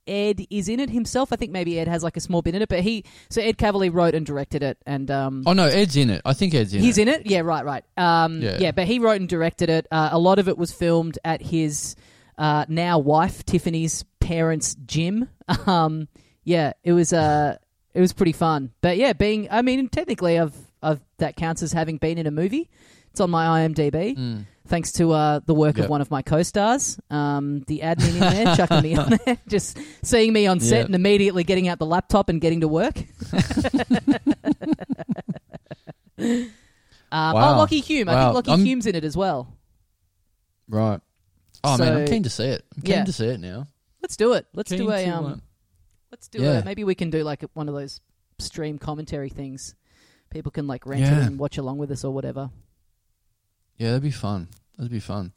Ed 0.09 0.47
is 0.51 0.69
in 0.69 0.81
it 0.81 0.91
himself. 0.91 1.33
I 1.33 1.37
think 1.37 1.53
maybe 1.53 1.79
Ed 1.79 1.89
has 1.89 2.03
like 2.03 2.17
a 2.17 2.21
small 2.21 2.43
bit 2.43 2.55
in 2.55 2.63
it, 2.63 2.69
but 2.69 2.81
he 2.81 3.05
so 3.31 3.41
Ed 3.43 3.59
Kavalee 3.59 3.93
wrote 3.93 4.15
and 4.15 4.25
directed 4.27 4.63
it, 4.63 4.79
and 4.87 5.11
um, 5.11 5.43
Oh 5.47 5.53
no, 5.53 5.65
Ed's 5.67 5.97
in 5.97 6.11
it. 6.11 6.23
I 6.25 6.33
think 6.33 6.55
Ed's 6.55 6.73
in 6.75 6.81
it. 6.81 6.85
He's 6.85 6.99
it. 6.99 7.03
in 7.03 7.09
it. 7.09 7.27
Yeah, 7.27 7.41
right, 7.41 7.65
right. 7.65 7.85
Um, 7.97 8.41
Yeah. 8.41 8.59
yeah. 8.59 8.73
but 8.73 8.87
he 8.87 8.99
wrote 8.99 9.21
and 9.21 9.29
directed 9.29 9.71
it. 9.71 9.87
Uh, 9.91 10.09
a 10.13 10.19
lot 10.19 10.39
of 10.39 10.49
it 10.49 10.57
was 10.59 10.73
filmed 10.73 11.19
at 11.25 11.43
his 11.43 11.95
uh, 12.39 12.65
now 12.69 12.99
wife 12.99 13.45
Tiffany's 13.45 14.05
parents' 14.21 14.75
gym. 14.87 15.29
Um, 15.67 16.09
yeah, 16.45 16.73
it 16.85 16.93
was. 16.93 17.13
Uh, 17.13 17.57
it 17.95 18.01
was 18.01 18.13
pretty 18.13 18.33
fun. 18.33 18.71
But 18.81 18.97
yeah, 18.97 19.13
being 19.13 19.49
I 19.51 19.63
mean, 19.63 19.89
technically, 19.89 20.39
I've, 20.39 20.55
I've 20.83 21.01
that 21.19 21.37
counts 21.37 21.63
as 21.63 21.73
having 21.73 21.97
been 21.99 22.17
in 22.19 22.27
a 22.27 22.31
movie. 22.31 22.71
It's 23.11 23.21
on 23.21 23.31
my 23.31 23.67
IMDb. 23.67 24.17
Mm. 24.17 24.45
Thanks 24.69 24.93
to 24.93 25.13
uh, 25.13 25.41
the 25.47 25.55
work 25.55 25.77
Yep. 25.79 25.85
of 25.85 25.91
one 25.91 26.01
of 26.03 26.11
my 26.11 26.21
co-stars, 26.23 27.01
um, 27.11 27.61
the 27.67 27.81
admin 27.81 28.13
in 28.15 28.21
there, 28.21 28.55
chucking 28.57 28.83
me 28.83 28.95
on 28.97 29.19
there, 29.25 29.39
just 29.49 29.79
seeing 30.03 30.33
me 30.33 30.47
on 30.47 30.61
set 30.61 30.77
Yep. 30.81 30.87
and 30.87 30.95
immediately 30.95 31.43
getting 31.43 31.69
out 31.69 31.79
the 31.79 31.87
laptop 31.87 32.29
and 32.29 32.39
getting 32.41 32.61
to 32.61 32.69
work. 32.69 32.99
um, 36.19 36.25
Wow. 37.11 37.57
Oh, 37.61 37.67
Lachy 37.67 37.81
Hulme. 37.83 38.09
I 38.09 38.15
Wow. 38.15 38.33
think 38.35 38.47
Lachy 38.47 38.51
I'm- 38.51 38.65
Hulme's 38.67 38.87
in 38.87 38.95
it 38.95 39.05
as 39.05 39.17
well. 39.17 39.57
Right. 40.69 41.01
Oh 41.65 41.79
man, 41.79 41.97
I'm 41.97 42.07
So- 42.07 42.13
keen 42.13 42.23
to 42.25 42.31
see 42.31 42.45
it. 42.45 42.65
I'm 42.77 42.83
keen 42.83 42.95
yeah. 42.97 43.05
to 43.05 43.13
see 43.13 43.27
it 43.27 43.41
now. 43.41 43.67
Let's 44.03 44.17
do 44.17 44.35
it. 44.35 44.47
Let's 44.55 44.71
Keen 44.71 44.81
do 44.81 44.91
a 44.91 45.05
to, 45.05 45.11
um. 45.11 45.25
uh, 45.27 45.37
Let's 46.13 46.29
do 46.29 46.41
Yeah. 46.43 46.59
it. 46.59 46.65
Maybe 46.65 46.85
we 46.85 46.95
can 46.95 47.11
do 47.11 47.25
like 47.25 47.43
one 47.55 47.69
of 47.69 47.75
those 47.75 48.01
stream 48.39 48.79
commentary 48.79 49.29
things. 49.31 49.75
People 50.31 50.53
can 50.53 50.67
like 50.67 50.85
rent 50.87 51.03
it 51.05 51.13
and 51.13 51.39
watch 51.39 51.57
along 51.59 51.79
with 51.79 51.91
us 51.91 52.05
or 52.05 52.13
whatever. 52.13 52.51
Yeah, 53.79 53.89
that'd 53.89 54.03
be 54.03 54.11
fun. 54.11 54.49
That'd 54.77 54.91
be 54.93 55.01
fun. 55.01 55.33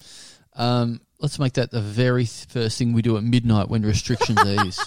Um, 0.56 1.02
let's 1.20 1.40
make 1.40 1.54
that 1.54 1.72
the 1.72 1.82
very 1.82 2.26
th- 2.26 2.46
first 2.50 2.78
thing 2.78 2.94
we 2.94 3.02
do 3.02 3.16
at 3.18 3.24
midnight 3.24 3.70
when 3.70 3.84
restrictions 3.84 4.40
ease. 4.46 4.80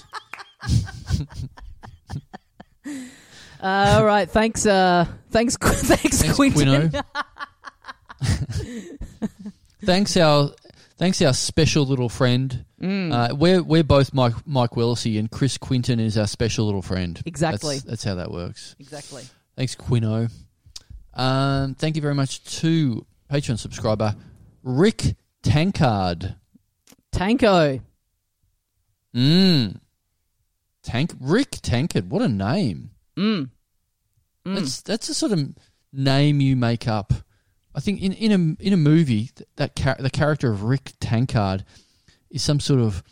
Uh, 2.87 2.91
all 3.63 4.05
right. 4.05 4.29
Thanks. 4.29 4.67
Uh, 4.67 5.07
thanks. 5.31 5.57
thanks, 5.61 6.23
Thanks, 6.23 6.35
Quinton. 6.37 6.93
Thanks 9.85 10.17
our 10.17 10.51
thanks 10.97 11.21
our 11.23 11.33
special 11.35 11.85
little 11.87 12.09
friend. 12.09 12.65
Mm, 12.81 13.13
Uh, 13.13 13.35
we're 13.35 13.63
we're 13.63 13.85
both 13.85 14.13
Mike 14.15 14.35
Mike 14.47 14.71
Willesee 14.71 15.19
and 15.19 15.31
Chris 15.31 15.59
Quinton 15.59 16.01
is 16.01 16.17
our 16.19 16.27
special 16.27 16.65
little 16.67 16.83
friend. 16.83 17.21
Exactly. 17.27 17.77
That's, 17.77 17.85
that's 17.87 18.05
how 18.05 18.15
that 18.17 18.31
works. 18.31 18.77
exactly. 18.79 19.23
Thanks, 19.57 19.75
Quino. 19.77 20.31
Um, 21.15 21.75
thank 21.77 21.97
you 21.97 22.03
very 22.03 22.15
much 22.15 22.43
to 22.61 23.07
Patreon 23.35 23.59
subscriber 23.59 24.15
Rick 24.63 25.17
Tankard. 25.43 26.37
Tanko. 27.11 27.81
Mm. 29.13 29.81
Tank 30.85 31.13
Rick 31.19 31.51
Tankard. 31.61 32.11
What 32.11 32.23
a 32.23 32.29
name. 32.29 32.91
Mm. 33.17 33.51
Mm. 34.47 34.55
That's 34.55 34.83
that's 34.83 35.09
a 35.09 35.15
sort 35.15 35.33
of 35.33 35.53
name 35.93 36.41
you 36.41 36.55
make 36.55 36.87
up. 36.87 37.13
I 37.75 37.81
think 37.81 38.01
in 38.03 38.13
in 38.13 38.31
a 38.31 38.63
in 38.65 38.73
a 38.73 38.77
movie 38.77 39.31
th- 39.35 39.49
that 39.57 39.75
the 39.99 40.11
character 40.11 40.53
of 40.53 40.63
Rick 40.63 40.93
Tankard 41.01 41.65
is 42.31 42.41
some 42.41 42.61
sort 42.61 42.79
of 42.79 43.03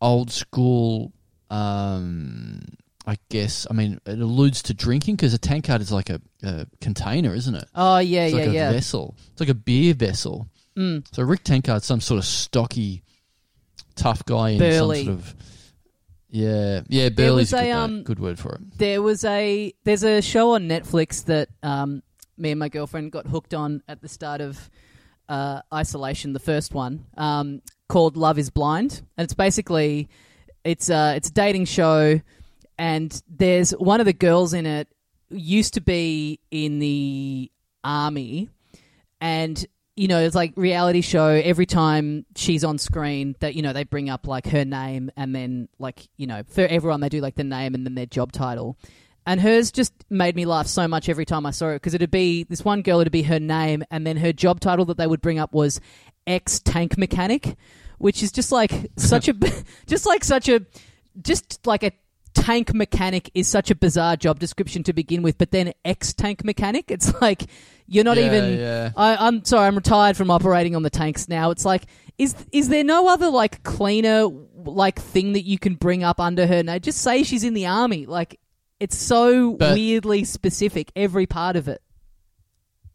old 0.00 0.30
school. 0.30 1.12
Um, 1.50 2.62
I 3.06 3.16
guess. 3.28 3.66
I 3.70 3.74
mean, 3.74 4.00
it 4.04 4.18
alludes 4.18 4.62
to 4.64 4.74
drinking 4.74 5.16
because 5.16 5.32
a 5.32 5.38
tankard 5.38 5.80
is 5.80 5.92
like 5.92 6.10
a, 6.10 6.20
a 6.42 6.66
container, 6.80 7.34
isn't 7.34 7.54
it? 7.54 7.64
Oh 7.74 7.98
yeah, 7.98 8.24
It's 8.24 8.34
yeah, 8.34 8.40
like 8.40 8.48
a 8.48 8.52
yeah. 8.52 8.72
vessel. 8.72 9.14
It's 9.30 9.40
like 9.40 9.48
a 9.48 9.54
beer 9.54 9.94
vessel. 9.94 10.48
Mm. 10.76 11.06
So 11.14 11.22
Rick 11.22 11.44
Tankard's 11.44 11.86
some 11.86 12.00
sort 12.00 12.18
of 12.18 12.24
stocky, 12.24 13.02
tough 13.94 14.24
guy 14.24 14.50
in 14.50 14.58
some 14.58 14.94
sort 14.94 15.08
of. 15.08 15.34
Yeah, 16.28 16.82
yeah, 16.88 17.08
burly's 17.08 17.52
a, 17.52 17.58
a 17.58 17.62
good, 17.62 17.70
um, 17.72 18.02
good 18.02 18.18
word 18.18 18.38
for 18.38 18.56
it. 18.56 18.78
There 18.78 19.00
was 19.00 19.24
a 19.24 19.72
there's 19.84 20.02
a 20.02 20.20
show 20.20 20.54
on 20.54 20.68
Netflix 20.68 21.24
that 21.26 21.48
um, 21.62 22.02
me 22.36 22.50
and 22.50 22.58
my 22.58 22.68
girlfriend 22.68 23.12
got 23.12 23.26
hooked 23.26 23.54
on 23.54 23.82
at 23.88 24.02
the 24.02 24.08
start 24.08 24.40
of 24.40 24.68
uh, 25.28 25.62
isolation, 25.72 26.32
the 26.32 26.40
first 26.40 26.74
one, 26.74 27.06
um, 27.16 27.62
called 27.88 28.16
Love 28.16 28.38
Is 28.38 28.50
Blind, 28.50 29.02
and 29.16 29.24
it's 29.24 29.34
basically 29.34 30.08
it's 30.64 30.90
uh, 30.90 31.14
it's 31.16 31.28
a 31.28 31.32
dating 31.32 31.64
show, 31.66 32.20
and 32.78 33.22
there's 33.28 33.70
one 33.72 34.00
of 34.00 34.06
the 34.06 34.12
girls 34.12 34.52
in 34.52 34.66
it 34.66 34.88
used 35.30 35.74
to 35.74 35.80
be 35.80 36.40
in 36.50 36.78
the 36.78 37.50
army, 37.82 38.48
and 39.20 39.64
you 39.96 40.08
know, 40.08 40.20
it's 40.20 40.34
like 40.34 40.52
reality 40.56 41.00
show. 41.00 41.28
Every 41.28 41.64
time 41.64 42.26
she's 42.36 42.64
on 42.64 42.78
screen, 42.78 43.34
that 43.40 43.54
you 43.54 43.62
know 43.62 43.72
they 43.72 43.84
bring 43.84 44.10
up 44.10 44.26
like 44.26 44.46
her 44.48 44.64
name, 44.64 45.10
and 45.16 45.34
then 45.34 45.68
like 45.78 46.08
you 46.16 46.26
know 46.26 46.42
for 46.48 46.62
everyone 46.62 47.00
they 47.00 47.08
do 47.08 47.20
like 47.20 47.34
the 47.34 47.44
name 47.44 47.74
and 47.74 47.84
then 47.86 47.94
their 47.94 48.06
job 48.06 48.32
title. 48.32 48.76
And 49.28 49.40
hers 49.40 49.72
just 49.72 49.92
made 50.08 50.36
me 50.36 50.44
laugh 50.44 50.68
so 50.68 50.86
much 50.86 51.08
every 51.08 51.24
time 51.24 51.46
I 51.46 51.50
saw 51.50 51.70
it 51.70 51.76
because 51.76 51.94
it'd 51.94 52.12
be 52.12 52.44
this 52.44 52.64
one 52.64 52.82
girl, 52.82 53.00
it'd 53.00 53.12
be 53.12 53.24
her 53.24 53.40
name, 53.40 53.82
and 53.90 54.06
then 54.06 54.18
her 54.18 54.32
job 54.32 54.60
title 54.60 54.84
that 54.84 54.98
they 54.98 55.06
would 55.06 55.20
bring 55.20 55.40
up 55.40 55.52
was 55.52 55.80
ex 56.28 56.60
tank 56.60 56.96
mechanic, 56.96 57.56
which 57.98 58.22
is 58.22 58.30
just 58.30 58.52
like 58.52 58.70
such 58.96 59.28
a, 59.28 59.34
just 59.86 60.06
like 60.06 60.22
such 60.22 60.48
a, 60.48 60.64
just 61.22 61.66
like 61.66 61.82
a 61.82 61.90
tank 62.42 62.72
mechanic 62.74 63.30
is 63.34 63.48
such 63.48 63.70
a 63.70 63.74
bizarre 63.74 64.16
job 64.16 64.38
description 64.38 64.82
to 64.84 64.92
begin 64.92 65.22
with. 65.22 65.38
But 65.38 65.50
then 65.50 65.72
ex 65.84 66.12
tank 66.12 66.44
mechanic, 66.44 66.90
it's 66.90 67.12
like 67.20 67.42
you're 67.86 68.04
not 68.04 68.16
Yeah, 68.16 68.26
even. 68.26 68.58
yeah. 68.58 68.90
I, 68.96 69.16
I'm 69.26 69.44
sorry, 69.44 69.66
I'm 69.66 69.74
retired 69.76 70.16
from 70.16 70.30
operating 70.30 70.76
on 70.76 70.82
the 70.82 70.90
tanks 70.90 71.28
now. 71.28 71.50
It's 71.50 71.64
like, 71.64 71.84
is 72.18 72.34
is 72.52 72.68
there 72.68 72.84
no 72.84 73.08
other 73.08 73.28
like 73.30 73.62
cleaner 73.62 74.28
like 74.64 74.98
thing 75.00 75.32
that 75.34 75.44
you 75.44 75.58
can 75.58 75.74
bring 75.74 76.02
up 76.04 76.20
under 76.20 76.46
her 76.46 76.62
name? 76.62 76.80
Just 76.80 77.00
say 77.02 77.22
she's 77.22 77.44
in 77.44 77.54
the 77.54 77.66
army. 77.66 78.06
Like, 78.06 78.38
it's 78.80 78.96
so 78.96 79.54
But- 79.54 79.74
weirdly 79.74 80.24
specific, 80.24 80.92
every 80.96 81.26
part 81.26 81.56
of 81.56 81.68
it. 81.68 81.82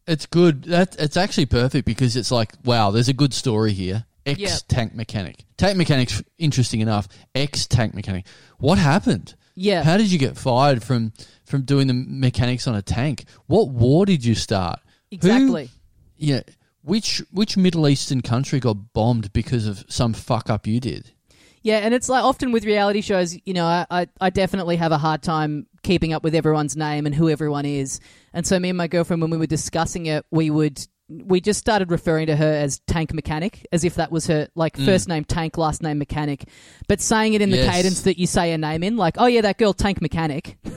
It's 0.08 0.26
good. 0.26 0.64
That 0.64 0.96
it's 1.00 1.16
actually 1.16 1.46
perfect 1.46 1.86
because 1.86 2.16
it's 2.16 2.32
like, 2.32 2.54
wow, 2.66 2.92
there's 2.92 3.08
a 3.10 3.14
good 3.14 3.34
story 3.34 3.72
here. 3.74 4.06
Ex 4.26 4.62
tank 4.64 4.94
mechanic. 4.94 5.46
Tank 5.58 5.78
mechanic's 5.78 6.22
interesting 6.38 6.82
enough. 6.82 7.08
Ex 7.34 7.68
tank 7.68 7.94
mechanic. 7.94 8.26
What 8.60 8.78
happened? 8.78 9.36
Yeah, 9.56 9.84
How 9.84 9.98
did 9.98 10.12
you 10.12 10.18
get 10.18 10.38
fired 10.38 10.82
from 10.82 11.12
from 11.46 11.64
doing 11.64 11.88
the 11.88 11.94
mechanics 11.94 12.68
on 12.68 12.76
a 12.76 12.82
tank? 12.82 13.26
What 13.48 13.70
war 13.70 14.06
did 14.06 14.24
you 14.24 14.36
start? 14.36 14.80
exactly. 15.12 15.70
Yeah. 16.18 16.42
Which 16.84 17.22
which 17.32 17.58
Middle 17.58 17.88
Eastern 17.88 18.22
country 18.22 18.60
got 18.60 18.94
bombed 18.94 19.32
because 19.34 19.68
of 19.68 19.84
some 19.90 20.14
fuck 20.14 20.50
up 20.50 20.66
you 20.66 20.80
did? 20.80 21.12
Yeah, 21.64 21.78
and 21.78 21.94
it's 21.94 22.10
like 22.10 22.24
often 22.24 22.52
with 22.52 22.66
reality 22.66 23.02
shows, 23.02 23.38
you 23.46 23.54
know, 23.54 23.66
I, 23.66 23.86
I, 23.92 24.08
I 24.20 24.30
definitely 24.32 24.78
have 24.78 24.92
a 24.92 24.98
hard 24.98 25.22
time 25.22 25.68
keeping 25.84 26.12
up 26.12 26.24
with 26.24 26.34
everyone's 26.34 26.76
name 26.76 27.06
and 27.06 27.14
who 27.14 27.30
everyone 27.30 27.66
is. 27.66 28.00
And 28.34 28.48
so 28.48 28.58
me 28.58 28.70
and 28.70 28.78
my 28.78 28.88
girlfriend, 28.88 29.22
when 29.22 29.30
we 29.30 29.38
were 29.38 29.46
discussing 29.46 30.08
it, 30.08 30.26
we 30.32 30.50
would 30.50 30.84
we 31.26 31.42
just 31.42 31.60
started 31.60 31.92
referring 31.92 32.28
to 32.28 32.36
her 32.36 32.52
as 32.54 32.80
Tank 32.88 33.14
Mechanic, 33.14 33.66
as 33.72 33.84
if 33.84 33.96
that 33.96 34.12
was 34.12 34.28
her 34.28 34.48
like 34.56 34.78
first 34.78 35.08
name 35.08 35.24
Tank, 35.24 35.58
last 35.58 35.82
name 35.84 35.98
Mechanic, 35.98 36.46
but 36.88 37.02
saying 37.02 37.34
it 37.34 37.42
in 37.42 37.50
the 37.50 37.58
cadence 37.66 38.02
that 38.04 38.18
you 38.18 38.28
say 38.28 38.52
a 38.54 38.58
name 38.58 38.84
in, 38.84 38.98
like, 38.98 39.16
oh 39.18 39.26
yeah, 39.26 39.42
that 39.42 39.58
girl 39.58 39.74
Tank 39.74 40.02
Mechanic. 40.02 40.58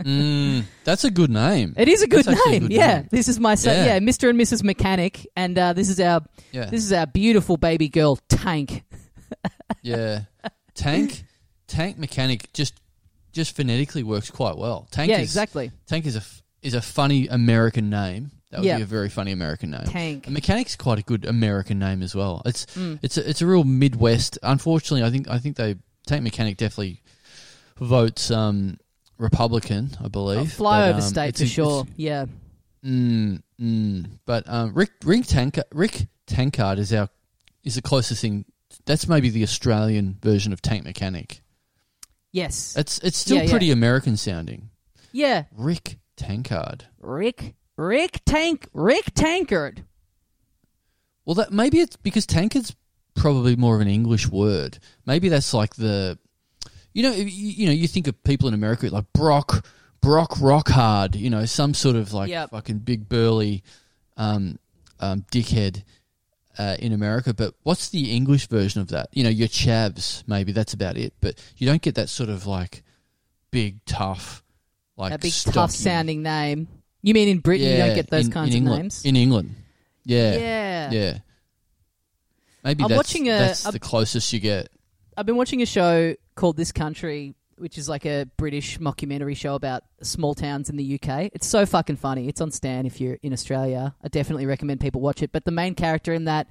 Mm, 0.00 0.64
that's 0.84 1.04
a 1.04 1.10
good 1.10 1.30
name. 1.30 1.74
It 1.76 1.86
is 1.86 2.02
a 2.02 2.08
good 2.08 2.24
That's 2.24 2.38
actually 2.38 2.56
a 2.56 2.60
name. 2.60 2.68
good 2.70 2.74
yeah, 2.76 2.94
name. 3.00 3.08
this 3.10 3.28
is 3.28 3.38
my 3.38 3.54
son. 3.54 3.76
Yeah. 3.76 3.84
Yeah. 3.84 3.98
Mr. 4.00 4.30
and 4.30 4.40
Mrs. 4.40 4.64
Mechanic, 4.64 5.26
and 5.36 5.56
uh, 5.56 5.74
this 5.74 5.88
is 5.88 6.00
our 6.00 6.22
Yeah. 6.50 6.64
this 6.64 6.82
is 6.82 6.92
our 6.92 7.06
beautiful 7.06 7.56
baby 7.56 7.88
girl 7.88 8.16
Tank. 8.28 8.84
Yeah. 9.82 10.22
Tank 10.74 11.24
tank 11.66 11.98
mechanic 11.98 12.52
just 12.52 12.74
just 13.32 13.56
phonetically 13.56 14.02
works 14.02 14.30
quite 14.30 14.56
well. 14.56 14.86
Tank 14.90 15.10
yeah, 15.10 15.16
is 15.18 15.22
exactly. 15.22 15.70
Tank 15.86 16.06
is 16.06 16.16
a 16.16 16.22
is 16.62 16.74
a 16.74 16.82
funny 16.82 17.26
American 17.28 17.88
name. 17.90 18.30
That 18.52 18.60
would 18.60 18.66
Yeah. 18.66 18.76
be 18.76 18.82
a 18.82 18.86
very 18.86 19.08
funny 19.08 19.32
American 19.32 19.70
name. 19.72 19.84
Tank. 19.86 20.26
And 20.26 20.34
mechanic's 20.34 20.76
quite 20.76 20.98
a 20.98 21.02
good 21.02 21.24
American 21.24 21.78
name 21.80 22.02
as 22.02 22.14
well. 22.14 22.42
It's 22.46 22.66
Mm. 22.76 22.98
it's 23.02 23.16
a, 23.16 23.28
it's 23.28 23.42
a 23.42 23.46
real 23.46 23.64
Midwest. 23.64 24.38
Unfortunately, 24.42 25.02
I 25.02 25.10
think 25.10 25.28
I 25.28 25.38
think 25.40 25.56
they 25.56 25.74
Tank 26.06 26.22
Mechanic 26.22 26.56
definitely 26.58 27.02
votes 27.78 28.30
um, 28.30 28.78
Republican. 29.18 29.90
I 30.04 30.08
believe 30.08 30.48
Flyover 30.48 30.92
But, 30.92 30.94
um, 30.96 31.00
state 31.00 31.28
it's 31.30 31.40
for 31.40 31.44
a- 31.44 31.48
sure. 31.48 31.80
it's- 31.82 31.94
Yeah. 31.96 32.26
Mm, 32.84 33.42
mm. 33.60 34.06
But 34.26 34.48
um, 34.48 34.74
Rick 34.74 34.90
Rick 35.04 35.26
Tank 35.26 35.58
Rick 35.72 36.08
Tankard 36.26 36.78
is 36.78 36.92
our 36.92 37.08
is 37.64 37.74
the 37.76 37.82
closest 37.82 38.20
thing. 38.22 38.44
That's 38.86 39.06
maybe 39.08 39.30
the 39.30 39.42
Australian 39.44 40.18
version 40.22 40.52
of 40.52 40.60
Tank 40.62 40.84
Mechanic. 40.84 41.42
Yes. 42.32 42.74
It's 42.76 42.98
it's 42.98 43.16
still 43.18 43.36
Yeah, 43.38 43.42
yeah. 43.44 43.50
pretty 43.50 43.70
American 43.70 44.16
sounding. 44.16 44.70
Yeah. 45.12 45.44
Rick 45.56 45.98
Tankard. 46.16 46.84
Rick 47.00 47.54
Rick 47.86 48.20
Tank 48.24 48.68
Rick 48.72 49.14
Tankard. 49.14 49.84
Well, 51.24 51.34
that 51.34 51.52
maybe 51.52 51.80
it's 51.80 51.96
because 51.96 52.26
tankard's 52.26 52.74
probably 53.14 53.56
more 53.56 53.74
of 53.76 53.80
an 53.80 53.88
English 53.88 54.28
word. 54.28 54.78
Maybe 55.06 55.28
that's 55.28 55.52
like 55.54 55.74
the, 55.76 56.18
you 56.92 57.02
know, 57.02 57.12
you, 57.12 57.24
you 57.26 57.66
know, 57.66 57.72
you 57.72 57.86
think 57.86 58.06
of 58.06 58.22
people 58.24 58.48
in 58.48 58.54
America 58.54 58.88
like 58.88 59.12
Brock, 59.12 59.64
Brock 60.00 60.32
Rockhard, 60.32 61.14
you 61.16 61.30
know, 61.30 61.44
some 61.44 61.74
sort 61.74 61.96
of 61.96 62.12
like 62.12 62.28
Yep. 62.30 62.50
fucking 62.50 62.78
big 62.78 63.08
burly, 63.08 63.62
um, 64.16 64.58
um, 65.00 65.24
dickhead. 65.32 65.82
Uh, 66.58 66.76
in 66.80 66.92
America, 66.92 67.32
but 67.32 67.54
what's 67.62 67.88
the 67.88 68.14
English 68.14 68.46
version 68.46 68.82
of 68.82 68.88
that? 68.88 69.08
You 69.14 69.24
know, 69.24 69.30
your 69.30 69.48
chavs, 69.48 70.22
maybe 70.26 70.52
that's 70.52 70.74
about 70.74 70.98
it. 70.98 71.14
But 71.18 71.42
you 71.56 71.66
don't 71.66 71.80
get 71.80 71.94
that 71.94 72.10
sort 72.10 72.28
of 72.28 72.46
like 72.46 72.82
big, 73.50 73.82
tough, 73.86 74.44
like 74.98 75.14
a 75.14 75.18
big 75.18 75.32
stocky- 75.32 75.54
tough 75.54 75.70
sounding 75.70 76.22
name. 76.22 76.68
You 77.02 77.14
mean 77.14 77.28
in 77.28 77.38
Britain 77.40 77.68
you 77.70 77.76
don't 77.78 77.94
get 77.94 78.08
those 78.10 78.26
in- 78.26 78.32
kinds 78.32 78.50
in 78.50 78.54
of 78.54 78.56
England. 78.62 78.82
names? 78.82 79.04
in 79.04 79.16
England. 79.16 79.54
Yeah, 80.04 80.36
yeah. 80.36 80.90
yeah. 80.92 81.18
Maybe 82.64 82.84
I'm 82.84 82.88
that's, 82.90 82.96
watching 82.96 83.28
a- 83.28 83.32
that's 83.32 83.66
a- 83.66 83.72
the 83.72 83.78
closest 83.80 84.32
you 84.32 84.40
get. 84.40 84.68
I've 85.16 85.26
been 85.26 85.36
watching 85.36 85.62
a 85.62 85.66
show 85.66 86.14
called 86.36 86.56
This 86.56 86.72
Country 86.72 87.34
which 87.58 87.78
is 87.78 87.88
like 87.88 88.04
a 88.06 88.26
British 88.38 88.78
mockumentary 88.78 89.36
show 89.36 89.54
about 89.54 89.84
small 90.02 90.34
towns 90.34 90.68
in 90.68 90.74
the 90.76 90.94
UK. 91.00 91.30
It's 91.32 91.46
so 91.46 91.64
fucking 91.64 91.94
funny. 91.94 92.26
It's 92.26 92.40
on 92.40 92.50
Stan 92.50 92.86
if 92.86 93.00
you're 93.00 93.18
in 93.22 93.32
Australia. 93.32 93.94
I 94.02 94.08
definitely 94.08 94.46
recommend 94.46 94.80
people 94.80 95.00
watch 95.00 95.22
it. 95.22 95.30
But 95.30 95.44
the 95.44 95.52
main 95.52 95.76
character 95.76 96.12
in 96.12 96.24
that, 96.24 96.48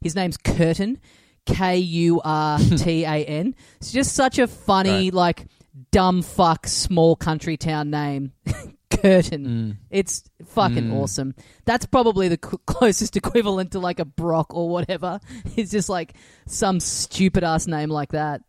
his 0.00 0.14
name's 0.14 0.38
Kurtan, 0.38 1.00
K 1.44 1.76
U 1.76 2.22
R 2.24 2.58
T 2.58 3.04
A 3.04 3.26
N. 3.26 3.54
It's 3.78 3.92
just 3.92 4.14
such 4.14 4.38
a 4.38 4.46
funny, 4.46 5.10
Right. 5.10 5.12
like 5.14 5.46
dumb 5.90 6.22
fuck 6.22 6.66
small 6.66 7.14
country 7.14 7.58
town 7.58 7.90
name. 7.90 8.32
Kurtan. 9.04 9.46
Mm. 9.46 9.76
It's 9.90 10.24
fucking 10.46 10.84
Mm. 10.90 10.94
awesome. 10.94 11.34
That's 11.66 11.84
probably 11.86 12.28
the 12.28 12.38
cl- 12.42 12.60
closest 12.66 13.16
equivalent 13.16 13.72
to 13.72 13.78
like 13.78 13.98
a 14.00 14.04
Brock 14.04 14.54
or 14.54 14.68
whatever. 14.70 15.20
It's 15.56 15.70
just 15.70 15.88
like 15.88 16.14
some 16.46 16.80
stupid 16.80 17.44
ass 17.44 17.66
name 17.66 17.90
like 17.90 18.12
that. 18.12 18.40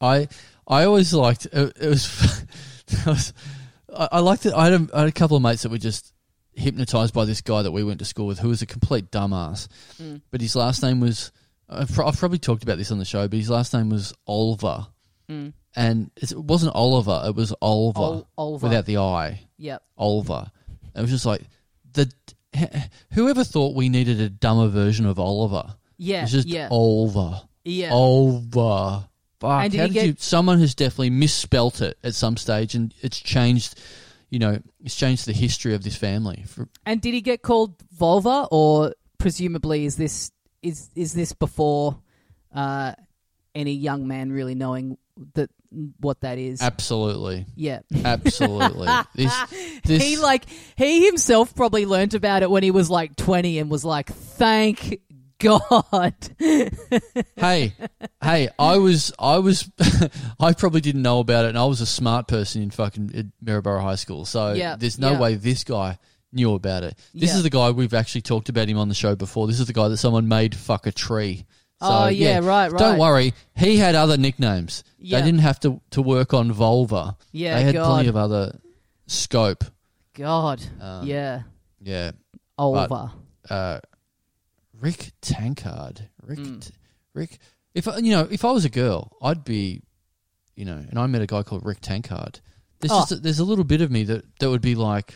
I 0.00 0.28
I 0.66 0.84
always 0.84 1.12
liked 1.14 1.46
it, 1.46 1.72
it 1.80 1.88
was, 1.88 2.44
it 2.88 3.06
was 3.06 3.32
I, 3.94 4.08
I 4.12 4.18
liked 4.20 4.46
it. 4.46 4.52
I 4.54 4.64
had, 4.70 4.74
a, 4.80 4.88
I 4.94 5.00
had 5.00 5.08
a 5.08 5.12
couple 5.12 5.36
of 5.36 5.42
mates 5.42 5.62
that 5.62 5.70
were 5.70 5.78
just 5.78 6.12
hypnotized 6.52 7.14
by 7.14 7.24
this 7.24 7.40
guy 7.40 7.62
that 7.62 7.72
we 7.72 7.82
went 7.84 7.98
to 8.00 8.04
school 8.04 8.26
with, 8.26 8.38
who 8.40 8.48
was 8.48 8.62
a 8.62 8.66
complete 8.66 9.10
dumbass. 9.10 9.68
Mm. 10.00 10.20
But 10.30 10.40
his 10.40 10.54
last 10.54 10.82
name 10.82 11.00
was 11.00 11.32
I've, 11.68 11.90
pro- 11.92 12.06
I've 12.06 12.18
probably 12.18 12.38
talked 12.38 12.62
about 12.62 12.78
this 12.78 12.90
on 12.92 12.98
the 12.98 13.04
show, 13.04 13.26
but 13.28 13.38
his 13.38 13.50
last 13.50 13.72
name 13.74 13.88
was 13.90 14.12
Oliver, 14.26 14.86
Mm. 15.30 15.52
And 15.78 16.10
it 16.16 16.36
wasn't 16.36 16.74
Oliver; 16.74 17.22
it 17.26 17.34
was 17.34 17.54
Oliver 17.62 17.98
Ol- 18.00 18.28
Oliver. 18.36 18.66
without 18.66 18.84
the 18.86 18.98
I. 18.98 19.40
Yep. 19.56 19.82
Oliver. 19.96 20.50
It 20.94 21.00
was 21.00 21.10
just 21.10 21.26
like 21.26 21.42
the 21.92 22.12
whoever 23.12 23.44
thought 23.44 23.74
we 23.76 23.88
needed 23.88 24.20
a 24.20 24.28
dumber 24.28 24.68
version 24.68 25.06
of 25.06 25.18
Oliver. 25.18 25.74
Yeah. 25.96 26.22
It's 26.22 26.32
just 26.32 26.48
yeah. 26.48 26.68
Oliver. 26.70 27.42
yeah. 27.64 27.90
Oliver. 27.92 29.04
Fuck, 29.40 29.62
And 29.62 29.70
did 29.72 29.78
how 29.80 29.86
did 29.86 29.92
get- 29.94 30.06
you, 30.06 30.14
someone 30.18 30.58
has 30.58 30.74
definitely 30.74 31.10
misspelt 31.10 31.80
it 31.80 31.96
at 32.02 32.14
some 32.14 32.36
stage, 32.36 32.74
and 32.74 32.92
it's 33.02 33.18
changed. 33.20 33.78
You 34.30 34.40
know, 34.40 34.58
it's 34.84 34.96
changed 34.96 35.26
the 35.26 35.32
history 35.32 35.74
of 35.74 35.82
this 35.84 35.96
family. 35.96 36.44
For, 36.46 36.68
And 36.84 37.00
did 37.00 37.14
he 37.14 37.20
get 37.20 37.40
called 37.42 37.76
Volva, 37.96 38.48
or 38.50 38.94
presumably 39.18 39.84
is 39.84 39.96
this 39.96 40.32
is 40.62 40.90
is 40.96 41.14
this 41.14 41.32
before 41.32 41.98
uh, 42.54 42.92
any 43.54 43.72
young 43.72 44.06
man 44.08 44.32
really 44.32 44.54
knowing 44.56 44.98
that 45.34 45.50
what 46.00 46.20
that 46.22 46.38
is? 46.38 46.62
absolutely, 46.62 47.46
yeah. 47.54 47.80
absolutely. 48.04 48.88
this, 49.14 49.80
this, 49.84 50.02
he 50.02 50.16
like 50.16 50.44
he 50.76 51.06
himself 51.06 51.54
probably 51.54 51.86
learnt 51.86 52.14
about 52.14 52.42
it 52.42 52.50
when 52.50 52.62
he 52.62 52.70
was 52.70 52.88
like 52.90 53.16
20 53.16 53.58
and 53.58 53.70
was 53.70 53.84
like 53.84 54.08
thank 54.10 55.00
god 55.38 56.14
hey, 57.36 57.72
hey, 58.22 58.48
I 58.58 58.78
was, 58.78 59.12
I 59.18 59.38
was, 59.38 59.70
I 60.40 60.52
probably 60.52 60.80
didn't 60.80 61.02
know 61.02 61.20
about 61.20 61.44
it, 61.44 61.50
and 61.50 61.58
I 61.58 61.64
was 61.64 61.80
a 61.80 61.86
smart 61.86 62.26
person 62.26 62.62
in 62.62 62.70
fucking 62.70 63.12
at 63.14 63.26
Maryborough 63.44 63.80
High 63.82 63.94
School. 63.94 64.24
So 64.24 64.52
Yeah, 64.52 64.76
there's 64.76 64.98
no 64.98 65.12
yeah. 65.12 65.20
way 65.20 65.34
this 65.36 65.64
guy 65.64 65.98
knew 66.32 66.54
about 66.54 66.82
it. 66.82 66.98
This 67.14 67.30
Yeah. 67.30 67.36
is 67.36 67.42
the 67.42 67.50
guy 67.50 67.70
we've 67.70 67.94
actually 67.94 68.22
talked 68.22 68.48
about 68.48 68.68
him 68.68 68.78
on 68.78 68.88
the 68.88 68.94
show 68.94 69.14
before. 69.14 69.46
This 69.46 69.60
is 69.60 69.66
the 69.66 69.72
guy 69.72 69.88
that 69.88 69.96
someone 69.98 70.28
made 70.28 70.54
fuck 70.54 70.86
a 70.86 70.92
tree. 70.92 71.46
So, 71.80 71.86
oh 71.88 72.08
yeah, 72.08 72.38
right 72.38 72.72
right 72.72 72.78
Don't 72.78 72.98
worry, 72.98 73.34
he 73.56 73.76
had 73.76 73.94
other 73.94 74.16
nicknames. 74.16 74.82
Yeah. 74.98 75.20
They 75.20 75.26
didn't 75.26 75.42
have 75.42 75.60
to, 75.60 75.80
to 75.92 76.02
work 76.02 76.34
on 76.34 76.50
vulva. 76.50 77.16
yeah 77.32 77.54
they 77.56 77.62
had 77.62 77.74
god 77.76 77.86
plenty 77.86 78.08
of 78.08 78.16
other 78.16 78.58
scope. 79.06 79.64
god 80.14 80.60
Um, 80.80 81.06
yeah 81.06 81.42
Yeah. 81.80 82.10
Olva 82.58 83.12
Uh, 83.48 83.78
Rick 84.80 85.12
Tankard. 85.22 86.08
Rick. 86.22 86.38
Mm. 86.40 86.66
T- 86.66 86.74
Rick. 87.14 87.38
If 87.74 87.86
you 87.86 88.10
know, 88.10 88.26
if 88.30 88.44
I 88.44 88.50
was 88.50 88.64
a 88.64 88.68
girl, 88.70 89.12
I'd 89.22 89.44
be, 89.44 89.82
you 90.56 90.64
know, 90.64 90.76
and 90.90 90.98
I 90.98 91.06
met 91.06 91.22
a 91.22 91.26
guy 91.26 91.42
called 91.44 91.64
Rick 91.64 91.80
Tankard. 91.80 92.40
There's 92.80 92.90
Oh. 92.92 93.00
just 93.00 93.12
a, 93.12 93.16
there's 93.16 93.38
a 93.38 93.44
little 93.44 93.64
bit 93.64 93.80
of 93.82 93.90
me 93.92 94.02
that, 94.04 94.24
that 94.40 94.50
would 94.50 94.60
be 94.62 94.74
like, 94.74 95.14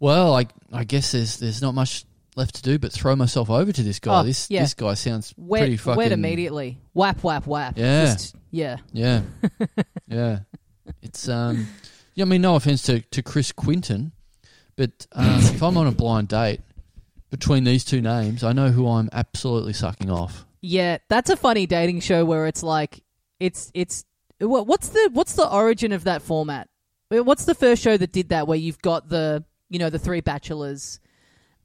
well, 0.00 0.34
I 0.34 0.46
I 0.72 0.84
guess 0.84 1.12
there's 1.12 1.36
there's 1.38 1.62
not 1.62 1.74
much 1.74 2.04
left 2.36 2.54
to 2.56 2.62
do 2.62 2.78
but 2.78 2.92
throw 2.92 3.14
myself 3.14 3.50
over 3.50 3.72
to 3.72 3.82
this 3.82 3.98
guy. 3.98 4.20
Oh, 4.20 4.22
this 4.22 4.50
yeah. 4.50 4.62
this 4.62 4.74
guy 4.74 4.94
sounds 4.94 5.34
pretty 5.34 5.76
fucking 5.76 5.98
wet 5.98 6.12
immediately 6.12 6.78
whap 6.94 7.22
whap 7.22 7.46
whap 7.46 7.76
Yeah. 7.76 8.04
Just- 8.06 8.36
yeah 8.50 8.78
Yeah, 8.92 9.22
yeah. 10.06 10.40
It's 11.00 11.28
um. 11.28 11.66
Yeah, 12.14 12.24
I 12.24 12.28
mean, 12.28 12.42
no 12.42 12.56
offense 12.56 12.82
to 12.84 13.00
to 13.00 13.22
Chris 13.22 13.52
Quinton, 13.52 14.12
but 14.76 15.06
um, 15.12 15.38
if 15.38 15.62
I'm 15.62 15.76
on 15.76 15.86
a 15.86 15.92
blind 15.92 16.28
date 16.28 16.60
between 17.30 17.64
these 17.64 17.84
two 17.84 18.02
names, 18.02 18.44
I 18.44 18.52
know 18.52 18.68
who 18.70 18.86
I'm 18.86 19.08
absolutely 19.12 19.72
sucking 19.72 20.10
off. 20.10 20.44
Yeah, 20.60 20.98
that's 21.08 21.30
a 21.30 21.36
funny 21.36 21.66
dating 21.66 22.00
show 22.00 22.24
where 22.24 22.46
it's 22.46 22.62
like 22.62 23.02
it's 23.40 23.70
it's 23.74 24.04
what's 24.38 24.88
the 24.88 25.10
what's 25.12 25.34
the 25.34 25.48
origin 25.48 25.92
of 25.92 26.04
that 26.04 26.20
format? 26.22 26.68
What's 27.08 27.46
the 27.46 27.54
first 27.54 27.82
show 27.82 27.96
that 27.96 28.12
did 28.12 28.28
that 28.30 28.46
where 28.46 28.58
you've 28.58 28.82
got 28.82 29.08
the 29.08 29.44
you 29.70 29.78
know 29.78 29.88
the 29.88 29.98
three 29.98 30.20
bachelors 30.20 31.00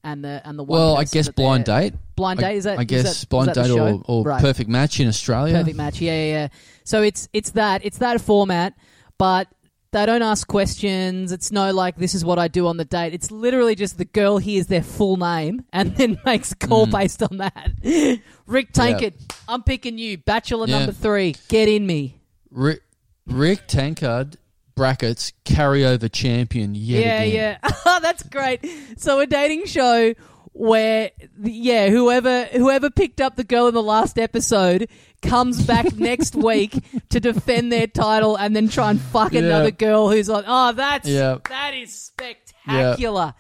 and 0.08 0.24
the 0.24 0.42
and 0.46 0.58
the 0.58 0.64
one 0.64 0.80
Well, 0.80 0.98
I 0.98 1.04
guess 1.04 1.28
blind 1.30 1.66
date. 1.66 1.94
blind 2.16 2.40
I- 2.40 2.50
date 2.50 2.58
is 2.58 2.64
that 2.64 2.80
I 2.80 2.84
guess 2.86 3.22
that- 3.22 3.30
blind 3.30 3.54
date 3.54 3.70
or, 3.72 4.02
or 4.06 4.24
Right. 4.24 4.42
perfect 4.42 4.70
match 4.70 5.00
in 5.00 5.08
Australia. 5.08 5.54
perfect 5.60 5.78
match 5.78 6.02
yeah, 6.02 6.14
yeah 6.14 6.32
yeah 6.38 6.48
so 6.84 7.02
it's 7.04 7.28
it's 7.34 7.52
that 7.52 7.84
it's 7.84 7.98
that 8.00 8.22
format 8.22 8.74
but 9.18 9.48
they 9.92 10.06
don't 10.06 10.22
ask 10.22 10.48
questions 10.48 11.32
it's 11.32 11.52
no 11.52 11.72
like 11.74 11.98
this 11.98 12.14
is 12.16 12.24
what 12.24 12.38
I 12.40 12.48
do 12.48 12.68
on 12.68 12.78
the 12.78 12.86
date 12.86 13.14
it's 13.14 13.32
literally 13.32 13.76
just 13.76 13.98
the 13.98 14.06
girl 14.06 14.38
hears 14.38 14.68
their 14.68 14.84
full 14.84 15.18
name 15.18 15.64
and 15.74 15.96
then 15.98 16.18
makes 16.26 16.52
a 16.52 16.56
call 16.56 16.88
Mm. 16.88 16.92
based 16.92 17.22
on 17.24 17.38
that 17.38 17.72
Rick 18.46 18.72
Tankard 18.74 19.14
I'm 19.48 19.64
picking 19.64 19.98
you 19.98 20.18
bachelor 20.18 20.68
Yeah. 20.68 20.78
number 20.80 20.94
three 20.94 21.36
get 21.50 21.68
in 21.68 21.86
me 21.86 22.22
Rick, 22.52 22.82
Rick 23.26 23.68
Tankard 23.68 24.38
brackets 24.78 25.34
carryover 25.44 26.10
champion 26.10 26.74
yet 26.76 27.04
yeah, 27.04 27.22
again. 27.24 27.60
yeah. 27.64 27.72
Oh, 27.86 27.99
that's 28.02 28.24
great. 28.24 28.66
So 28.98 29.20
a 29.20 29.26
dating 29.26 29.66
show 29.66 30.14
where 30.54 31.12
yeah, 31.44 31.90
whoever 31.90 32.45
whoever 32.45 32.90
picked 32.90 33.20
up 33.20 33.36
the 33.36 33.44
girl 33.44 33.68
in 33.68 33.74
the 33.74 33.84
last 33.84 34.18
episode 34.18 34.88
comes 35.22 35.62
back 35.66 35.94
next 35.98 36.36
week 36.36 36.74
to 37.10 37.20
defend 37.20 37.72
their 37.72 37.88
title 37.88 38.36
and 38.38 38.56
then 38.56 38.70
try 38.70 38.90
and 38.91 39.02
fuck 39.02 39.34
Yeah. 39.34 39.41
another 39.41 39.72
girl 39.72 40.10
who's 40.10 40.30
like, 40.30 40.45
"Oh, 40.48 40.72
that's 40.74 41.08
Yeah. 41.08 41.38
that 41.49 41.74
is 41.74 41.94
spectacular." 41.94 43.34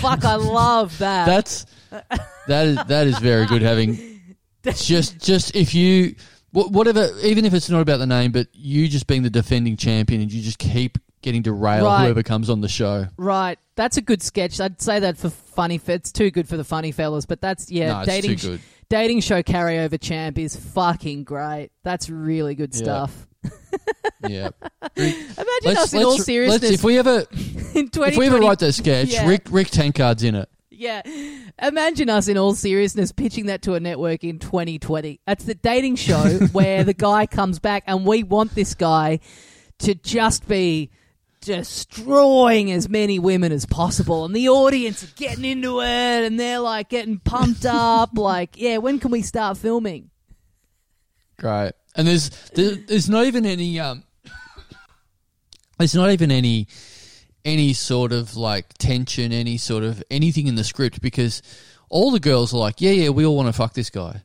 Fuck, 0.00 0.24
I 0.24 0.34
love 0.36 0.98
that. 0.98 1.26
That's 1.26 1.66
that 2.48 2.66
is 2.66 2.76
that 2.86 3.06
is 3.06 3.18
very 3.18 3.46
good. 3.46 3.62
Having 3.62 4.20
just 4.74 5.18
just 5.18 5.54
if 5.56 5.74
you 5.74 6.14
whatever, 6.52 7.08
even 7.22 7.44
if 7.44 7.54
it's 7.54 7.68
not 7.70 7.80
about 7.80 7.98
the 7.98 8.06
name, 8.06 8.32
but 8.32 8.48
you 8.52 8.88
just 8.88 9.06
being 9.06 9.22
the 9.22 9.30
defending 9.30 9.76
champion 9.76 10.20
and 10.22 10.32
you 10.32 10.42
just 10.42 10.58
keep 10.58 10.98
getting 11.22 11.42
to 11.42 11.52
rail 11.52 11.84
Right. 11.84 12.04
whoever 12.04 12.22
comes 12.22 12.48
on 12.48 12.60
the 12.60 12.68
show. 12.68 13.06
right. 13.16 13.58
That's 13.76 13.96
a 13.96 14.00
good 14.02 14.22
sketch. 14.22 14.60
I'd 14.60 14.80
say 14.82 14.98
that 15.00 15.16
for 15.18 15.30
funny. 15.30 15.80
It's 15.86 16.10
too 16.10 16.30
good 16.32 16.48
for 16.48 16.56
the 16.56 16.64
funny 16.64 16.90
fellas, 16.90 17.26
but 17.26 17.40
that's 17.40 17.70
yeah. 17.70 18.00
no, 18.00 18.04
dating 18.04 18.36
good. 18.36 18.60
dating 18.88 19.20
show 19.20 19.40
carryover 19.42 20.00
champ 20.00 20.36
is 20.38 20.56
fucking 20.56 21.22
great. 21.24 21.70
That's 21.84 22.10
really 22.10 22.54
good 22.56 22.74
Yeah. 22.74 22.82
stuff. 22.82 23.26
Yeah. 24.26 24.50
Imagine 24.96 25.76
us 25.76 25.92
in 25.92 26.02
all 26.02 26.10
let's- 26.12 26.24
seriousness 26.24 26.70
if 26.72 26.82
we 26.82 26.98
ever 26.98 27.24
if 27.32 28.16
we 28.16 28.26
ever 28.26 28.38
write 28.40 28.58
that 28.60 28.72
sketch, 28.72 29.12
Yeah. 29.12 29.28
Rick 29.28 29.42
Rick 29.50 29.68
Tankard's 29.70 30.24
in 30.24 30.34
it. 30.34 30.48
Yeah. 30.78 31.02
Imagine 31.60 32.08
us 32.08 32.28
in 32.28 32.38
all 32.38 32.54
seriousness 32.54 33.12
pitching 33.12 33.46
that 33.46 33.62
to 33.62 33.74
a 33.74 33.80
network 33.80 34.24
in 34.24 34.38
2020. 34.38 35.20
That's 35.26 35.44
the 35.44 35.54
dating 35.54 35.96
show 35.96 36.22
where 36.52 36.84
the 36.84 36.94
guy 36.94 37.26
comes 37.26 37.58
back 37.58 37.84
and 37.86 38.06
we 38.06 38.22
want 38.22 38.54
this 38.54 38.74
guy 38.74 39.20
to 39.80 39.94
just 39.94 40.46
be 40.48 40.90
destroying 41.40 42.72
as 42.72 42.88
many 42.88 43.18
women 43.18 43.52
as 43.52 43.64
possible 43.64 44.24
and 44.24 44.34
the 44.34 44.48
audience 44.48 45.04
are 45.04 45.14
getting 45.14 45.44
into 45.44 45.80
it 45.80 45.84
and 45.84 46.38
they're 46.38 46.58
like 46.58 46.88
getting 46.88 47.20
pumped 47.20 47.64
up 47.64 48.10
like 48.18 48.60
yeah 48.60 48.76
when 48.78 48.98
can 48.98 49.12
we 49.12 49.22
start 49.22 49.56
filming 49.56 50.10
Great. 51.38 51.72
And 51.94 52.06
there's 52.06 52.30
there, 52.54 52.74
there's 52.74 53.08
not 53.08 53.26
even 53.26 53.46
any 53.46 53.78
um 53.78 54.02
there's 55.78 55.94
not 55.94 56.10
even 56.10 56.30
any 56.30 56.66
any 57.44 57.72
sort 57.72 58.12
of 58.12 58.36
like 58.36 58.74
tension, 58.74 59.32
any 59.32 59.56
sort 59.56 59.84
of 59.84 60.02
anything 60.10 60.46
in 60.46 60.54
the 60.54 60.64
script 60.64 61.00
because 61.00 61.42
all 61.88 62.10
the 62.10 62.20
girls 62.20 62.52
are 62.52 62.58
like, 62.58 62.80
yeah, 62.80 62.90
yeah, 62.92 63.08
we 63.10 63.24
all 63.24 63.36
want 63.36 63.48
to 63.48 63.52
fuck 63.52 63.72
this 63.74 63.90
guy, 63.90 64.22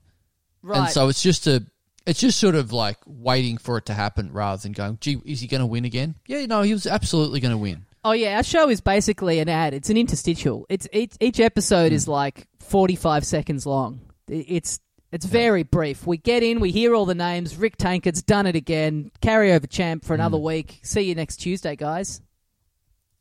right 0.61 0.80
and 0.80 0.90
so 0.90 1.07
it's 1.07 1.22
just 1.22 1.48
a 1.48 1.65
it's 2.06 2.19
just 2.19 2.38
sort 2.40 2.56
of 2.56 2.73
like 2.73 2.98
waiting 3.06 3.57
for 3.57 3.77
it 3.77 3.85
to 3.85 3.94
happen 3.94 4.31
rather 4.34 4.61
than 4.61 4.73
going, 4.73 4.98
gee, 4.99 5.22
is 5.26 5.40
he 5.40 5.48
going 5.48 5.61
to 5.61 5.65
win 5.65 5.85
again? 5.85 6.15
Yeah, 6.27 6.45
no, 6.48 6.61
he 6.61 6.73
was 6.73 6.85
absolutely 6.85 7.40
going 7.40 7.53
to 7.53 7.57
win. 7.57 7.85
Oh 8.03 8.11
yeah, 8.11 8.35
our 8.35 8.44
show 8.44 8.68
is 8.69 8.81
basically 8.81 9.40
an 9.40 9.48
ad. 9.48 9.73
It's 9.73 9.90
an 9.90 9.95
interstitial. 9.95 10.65
It's 10.69 10.85
each, 10.91 11.14
each 11.22 11.40
episode 11.40 11.90
Hmm. 11.91 11.95
is 11.95 12.07
like 12.07 12.48
forty 12.60 12.95
five 12.98 13.26
seconds 13.26 13.65
long. 13.65 14.02
It's 14.27 14.81
it's 15.14 15.26
very 15.26 15.64
brief. 15.64 16.06
We 16.06 16.18
get 16.18 16.44
in, 16.44 16.60
we 16.60 16.72
hear 16.72 16.94
all 16.95 17.06
the 17.06 17.15
names. 17.15 17.56
Rick 17.56 17.77
Tankard's 17.77 18.23
done 18.23 18.48
it 18.48 18.56
again. 18.57 19.11
Carryover 19.22 19.69
champ 19.69 20.03
for 20.03 20.14
another 20.15 20.38
Hmm. 20.38 20.44
week. 20.44 20.80
See 20.84 21.02
you 21.02 21.15
next 21.15 21.38
Tuesday, 21.38 21.76
guys. 21.77 22.19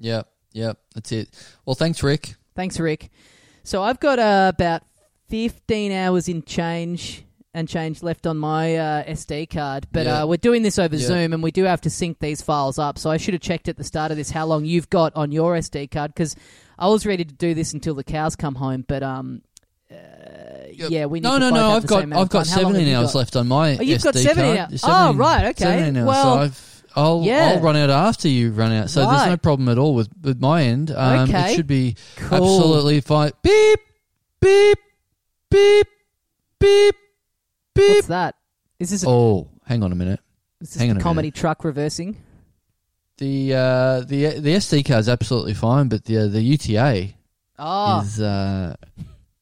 Yep, 0.03 0.29
yep, 0.53 0.79
that's 0.95 1.12
it. 1.12 1.29
Well, 1.65 1.74
thanks, 1.77 2.03
Rick. 2.03 2.35
Thanks, 2.57 2.79
Rick. 2.81 3.11
So 3.62 3.83
I've 3.83 4.01
got 4.01 4.19
uh, 4.19 4.51
about 4.55 4.83
fifteen 5.29 5.93
hours 5.93 6.29
in 6.29 6.43
change 6.43 7.24
and 7.55 7.69
change 7.69 8.03
left 8.03 8.27
on 8.27 8.37
my 8.39 8.77
uh, 8.77 9.05
SD 9.05 9.49
card, 9.51 9.87
but 9.93 10.07
Yeah. 10.07 10.23
uh, 10.23 10.27
we're 10.27 10.39
doing 10.39 10.62
this 10.62 10.79
over 10.79 10.97
Yeah. 10.97 11.07
Zoom, 11.07 11.33
and 11.35 11.43
we 11.43 11.51
do 11.53 11.65
have 11.65 11.81
to 11.83 11.91
sync 11.91 12.19
these 12.19 12.43
files 12.43 12.79
up. 12.79 12.99
So 12.99 13.11
I 13.11 13.16
should 13.16 13.35
have 13.35 13.43
checked 13.43 13.69
at 13.69 13.77
the 13.77 13.85
start 13.85 14.11
of 14.11 14.16
this 14.16 14.31
how 14.31 14.45
long 14.47 14.65
you've 14.65 14.91
got 14.91 15.15
on 15.15 15.31
your 15.33 15.55
SD 15.55 15.91
card 15.91 16.12
because 16.15 16.35
I 16.79 16.89
was 16.89 17.07
ready 17.07 17.24
to 17.24 17.35
do 17.35 17.55
this 17.55 17.73
until 17.73 17.95
the 17.95 18.05
cows 18.05 18.35
come 18.37 18.57
home, 18.57 18.85
but 18.89 19.03
um, 19.05 19.43
uh, 19.91 19.95
yeah, 20.73 21.07
we 21.07 21.20
need 21.20 21.24
no, 21.29 21.35
to 21.35 21.39
no, 21.39 21.51
no. 21.51 21.70
I've 21.77 21.87
got 21.87 22.05
I've 22.12 22.29
got 22.29 22.47
time. 22.47 22.55
How 22.55 22.62
long 22.62 22.74
have 22.74 22.81
seventeen 22.83 22.95
hours 22.95 23.12
got? 23.12 23.19
left 23.19 23.37
on 23.37 23.49
my. 23.49 23.77
Oh, 23.79 23.83
you've 23.83 24.03
got 24.03 24.15
SD 24.15 24.23
17 24.23 24.45
card. 24.57 24.59
hours. 24.73 24.81
Seventeen- 24.81 25.15
Oh, 25.15 25.19
right, 25.19 25.45
okay. 25.51 25.65
17 25.65 25.97
hours. 25.99 26.07
Well- 26.09 26.35
so 26.37 26.43
I've, 26.43 26.72
I'll 26.97 27.23
Yeah. 27.23 27.55
I'll 27.56 27.60
run 27.60 27.77
out 27.77 27.90
after 27.90 28.28
you 28.28 28.51
run 28.52 28.73
out. 28.73 28.90
So 28.90 29.06
there's 29.09 29.27
no 29.27 29.36
problem 29.36 29.69
at 29.69 29.78
all 29.78 29.94
with 29.94 30.09
with 30.23 30.40
my 30.40 30.62
end. 30.64 30.90
Um, 30.90 31.28
Okay. 31.28 31.52
It 31.52 31.56
should 31.56 31.66
be 31.66 31.97
Cool. 32.16 32.35
absolutely 32.36 33.01
fine. 33.01 33.32
Beep, 33.43 33.81
beep, 34.40 34.78
beep, 35.51 35.89
beep, 36.60 36.97
beep. 37.74 37.94
What's 37.97 38.06
that? 38.09 38.35
Is 38.78 38.90
this 38.90 39.05
a, 39.05 39.09
Oh, 39.09 39.48
hang 39.64 39.82
on 39.82 39.93
a 39.93 39.94
minute. 39.94 40.20
is 40.60 40.70
this 40.74 40.81
hang 40.81 40.90
a 40.90 40.94
on 40.94 40.97
a 40.98 41.01
comedy 41.01 41.31
truck 41.31 41.64
reversing? 41.64 42.16
The 43.19 43.55
uh, 43.55 44.01
the 44.01 44.39
the 44.40 44.55
SD 44.56 44.85
card's 44.85 45.09
absolutely 45.09 45.55
fine, 45.55 45.89
but 45.89 46.05
the 46.06 46.19
uh, 46.19 46.27
the 46.27 46.40
UTA 46.43 47.14
Oh, 47.59 48.01
is 48.01 48.20
uh, 48.20 48.74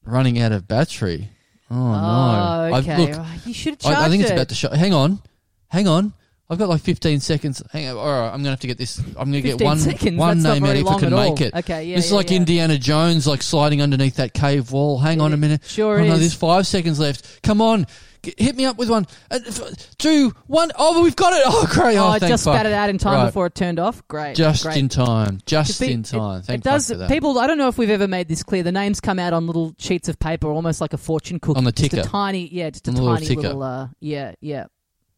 running 0.05 0.39
out 0.41 0.53
of 0.53 0.69
battery. 0.69 1.31
Oh, 1.71 1.77
oh 1.77 2.69
no! 2.71 2.77
Okay. 2.79 2.97
look, 3.15 3.27
you 3.47 3.55
should 3.55 3.75
have 3.75 3.79
charged 3.79 3.99
I, 3.99 4.07
I 4.07 4.09
think 4.11 4.23
it's 4.23 4.33
about 4.33 4.49
to 4.49 4.55
show. 4.57 4.71
Hang 4.71 4.93
on, 4.93 5.21
hang 5.69 5.87
on. 5.89 6.13
I've 6.51 6.59
got 6.59 6.69
like 6.69 6.81
15 6.83 7.21
seconds. 7.21 7.63
Hang 7.73 7.89
on. 7.89 7.97
All 7.97 8.05
right, 8.07 8.27
I'm 8.27 8.39
gonna 8.41 8.51
have 8.51 8.61
to 8.61 8.67
get 8.67 8.77
this. 8.77 8.99
I'm 8.99 9.15
gonna 9.31 9.41
get 9.41 9.61
one 9.63 9.79
seconds. 9.79 10.19
one 10.19 10.41
That's 10.41 10.61
name 10.61 10.69
out 10.69 10.77
if 10.77 10.87
I 10.87 10.99
can 10.99 11.13
all. 11.13 11.31
make 11.31 11.41
it. 11.41 11.55
Okay, 11.55 11.85
yeah, 11.85 11.97
this 11.97 12.07
is 12.07 12.11
yeah, 12.11 12.17
like 12.17 12.31
yeah. 12.31 12.37
Indiana 12.39 12.77
Jones, 12.77 13.27
like 13.27 13.43
sliding 13.43 13.81
underneath 13.81 14.17
that 14.17 14.35
cave 14.35 14.73
wall. 14.73 14.99
Hang 14.99 15.21
on 15.21 15.33
a 15.33 15.37
minute. 15.37 15.63
sure 15.65 16.01
oh, 16.01 16.05
no, 16.05 16.15
is. 16.15 16.19
there's 16.21 16.35
five 16.35 16.67
seconds 16.67 16.99
left. 16.99 17.41
Come 17.45 17.61
on, 17.61 17.87
G- 18.25 18.35
hit 18.37 18.57
me 18.57 18.65
up 18.67 18.77
with 18.79 18.91
one, 18.91 19.07
uh, 19.31 19.39
f- 19.47 19.97
two, 19.97 20.35
one. 20.49 20.73
Oh, 20.77 21.03
we've 21.05 21.15
got 21.15 21.33
it. 21.35 21.43
Oh, 21.47 21.67
great! 21.71 21.97
Oh, 21.97 22.05
Oh, 22.07 22.09
I 22.09 22.19
just 22.19 22.43
fuck. 22.45 22.55
spat 22.55 22.67
it 22.67 22.73
out 22.73 22.91
in 22.91 22.99
time 22.99 23.15
Right. 23.21 23.27
before 23.27 23.47
it 23.47 23.55
turned 23.55 23.79
off. 23.79 24.07
Great, 24.09 24.35
Just 24.35 24.65
great. 24.65 24.77
in 24.77 24.89
time. 24.89 25.39
Just 25.47 25.81
It- 25.81 25.91
in 25.93 26.03
time. 26.03 26.41
It, 26.41 26.47
Thank 26.47 26.61
it 26.63 26.65
does. 26.65 26.89
for 26.89 26.97
that. 26.97 27.09
People, 27.09 27.39
I 27.39 27.47
don't 27.47 27.59
know 27.59 27.69
if 27.69 27.79
we've 27.79 27.89
ever 27.91 28.09
made 28.09 28.27
this 28.27 28.43
clear. 28.43 28.65
The 28.65 28.73
names 28.73 29.01
come 29.01 29.21
out 29.21 29.33
on 29.33 29.47
little 29.47 29.73
sheets 29.79 30.09
of 30.09 30.19
paper, 30.19 30.49
almost 30.49 30.81
like 30.81 30.93
a 30.95 30.99
fortune 30.99 31.39
cookie. 31.39 31.59
On 31.59 31.65
the 31.65 31.71
Just 31.73 31.93
ticker. 31.93 32.03
a 32.03 32.11
tiny, 32.11 32.49
yeah, 32.53 32.71
just 32.71 32.89
a 32.89 32.91
On 32.91 32.97
the 32.97 33.03
little 33.03 33.17
tiny 33.19 33.37
little, 33.37 33.63
uh, 33.63 33.89
yeah, 34.01 34.33
yeah. 34.41 34.65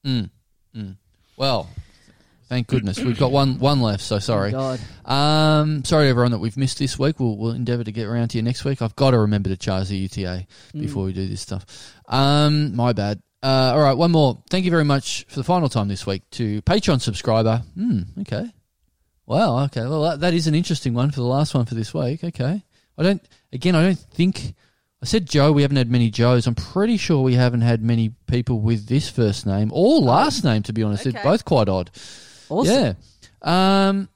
Mm, 0.07 0.29
mm. 0.77 0.97
Well, 1.37 1.69
thank 2.49 2.67
goodness 2.69 2.99
we've 2.99 3.19
got 3.19 3.33
one 3.33 3.59
one 3.59 3.81
left. 3.81 4.03
So 4.03 4.19
sorry. 4.19 4.55
Oh, 4.55 4.77
God. 5.05 5.11
Um, 5.11 5.85
sorry 5.85 6.09
everyone 6.09 6.33
that 6.33 6.39
we've 6.39 6.57
missed 6.57 6.79
this 6.79 6.99
week. 6.99 7.19
We'll, 7.19 7.37
we'll 7.37 7.53
endeavour 7.53 7.85
to 7.85 7.93
get 7.93 8.07
around 8.07 8.29
to 8.29 8.39
you 8.39 8.43
next 8.43 8.65
week. 8.65 8.83
I've 8.83 8.97
got 8.97 9.13
to 9.13 9.19
remember 9.21 9.49
to 9.49 9.57
charge 9.57 9.89
the 9.89 9.97
UTA 9.97 10.47
Mm. 10.75 10.81
before 10.81 11.05
we 11.05 11.13
do 11.13 11.27
this 11.27 11.41
stuff. 11.41 11.65
Um, 12.09 12.77
my 12.77 12.93
bad. 12.93 13.23
Uh, 13.43 13.73
all 13.75 13.81
right, 13.81 13.95
one 13.97 14.13
more. 14.13 14.41
Thank 14.51 14.65
you 14.65 14.71
very 14.71 14.85
much 14.85 15.25
for 15.29 15.37
the 15.37 15.45
final 15.45 15.69
time 15.69 15.89
this 15.89 16.07
week 16.07 16.23
to 16.33 16.63
Patreon 16.63 17.01
subscriber. 17.01 17.63
Hmm. 17.75 18.03
Okay. 18.21 18.49
Wow. 19.27 19.65
Okay. 19.65 19.81
Well, 19.83 20.03
that, 20.03 20.21
that 20.21 20.35
is 20.35 20.47
an 20.47 20.55
interesting 20.55 20.95
one 20.95 21.11
for 21.11 21.17
the 21.21 21.27
last 21.27 21.53
one 21.55 21.65
for 21.65 21.75
this 21.75 21.93
week. 21.93 22.23
Okay. 22.23 22.63
I 22.99 23.03
don't. 23.03 23.23
Again, 23.53 23.75
I 23.75 23.83
don't 23.83 23.99
think. 23.99 24.55
I 25.03 25.05
said 25.07 25.29
Joe. 25.29 25.51
We 25.53 25.63
haven't 25.63 25.79
had 25.79 25.91
many 25.91 26.11
Joes. 26.11 26.47
I'm 26.47 26.55
pretty 26.55 26.97
sure 26.97 27.23
we 27.23 27.35
haven't 27.35 27.63
had 27.63 27.83
many 27.83 28.11
people 28.29 28.61
with 28.61 28.87
this 28.87 29.09
first 29.11 29.47
name 29.47 29.71
or 29.75 29.99
last 30.01 30.45
name. 30.45 30.63
To 30.65 30.73
be 30.73 30.83
honest, 30.85 31.03
Okay. 31.07 31.11
they're 31.11 31.25
both 31.25 31.45
quite 31.45 31.69
odd. 31.69 31.91
Awesome. 32.49 32.73
Yeah. 33.43 33.89
Um. 33.89 34.09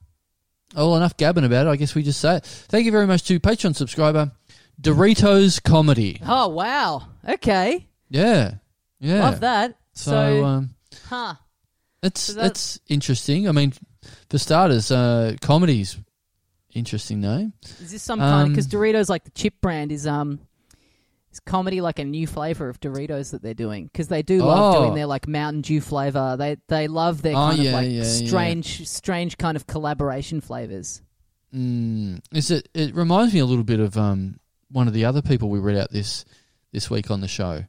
Oh, 0.76 0.88
well, 0.88 0.96
enough 0.98 1.16
gabbing 1.16 1.44
about 1.44 1.66
it. 1.66 1.70
I 1.70 1.76
guess 1.76 1.94
we 1.94 2.02
just 2.02 2.20
say 2.20 2.36
it. 2.36 2.44
Thank 2.44 2.84
you 2.84 2.92
very 2.92 3.06
much 3.06 3.24
to 3.24 3.40
Patreon 3.40 3.74
subscriber 3.74 4.30
Doritos 4.80 5.62
Comedy. 5.62 6.20
Oh 6.24 6.48
wow. 6.48 7.02
Okay. 7.28 7.86
Yeah. 8.10 8.54
Yeah. 9.00 9.24
Love 9.24 9.40
that. 9.40 9.76
So, 9.94 10.10
So, 10.10 10.44
um, 10.44 10.74
huh? 11.08 11.34
it's 12.02 12.20
so 12.20 12.32
that- 12.34 12.40
that's 12.42 12.78
interesting. 12.88 13.48
I 13.48 13.52
mean, 13.52 13.72
for 14.30 14.38
starters, 14.38 14.90
uh, 14.90 15.34
comedy's 15.40 15.96
interesting 16.74 17.20
name. 17.22 17.54
Is 17.80 17.90
this 17.92 18.02
some 18.02 18.18
kind? 18.20 18.46
um, 18.46 18.50
Because 18.50 18.68
Doritos, 18.68 19.08
like 19.08 19.24
the 19.24 19.30
chip 19.30 19.54
brand, 19.62 19.90
is 19.92 20.06
um, 20.06 20.40
is 21.36 21.40
comedy 21.40 21.80
like 21.80 21.98
a 21.98 22.04
new 22.04 22.26
flavor 22.26 22.68
of 22.68 22.80
Doritos 22.80 23.30
that 23.32 23.42
they're 23.42 23.54
doing? 23.54 23.84
Because 23.86 24.08
they 24.08 24.22
do 24.22 24.42
love 24.42 24.74
Oh. 24.76 24.82
doing 24.82 24.94
their 24.94 25.06
like 25.06 25.28
Mountain 25.28 25.62
Dew 25.62 25.80
flavor. 25.80 26.36
They 26.38 26.56
they 26.68 26.88
love 26.88 27.22
their 27.22 27.34
Oh, 27.36 27.50
kind 27.50 27.58
yeah, 27.58 27.70
of 27.70 27.74
like 27.74 27.86
yeah, 27.86 27.92
yeah. 27.98 28.04
strange 28.04 28.88
strange 28.88 29.38
kind 29.38 29.56
of 29.56 29.66
collaboration 29.66 30.40
flavors. 30.40 31.02
Mm, 31.54 32.20
is 32.32 32.50
it? 32.50 32.68
It 32.74 32.94
reminds 32.94 33.32
me 33.32 33.40
a 33.40 33.46
little 33.46 33.64
bit 33.64 33.80
of 33.80 33.96
um 33.96 34.38
one 34.70 34.88
of 34.88 34.94
the 34.94 35.04
other 35.04 35.22
people 35.22 35.48
we 35.48 35.58
read 35.60 35.76
out 35.76 35.90
this 35.92 36.24
this 36.72 36.90
week 36.90 37.10
on 37.10 37.20
the 37.20 37.28
show, 37.28 37.64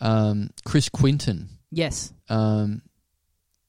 um, 0.00 0.50
Chris 0.64 0.88
Quinton. 0.88 1.48
Yes. 1.70 2.12
Um, 2.28 2.82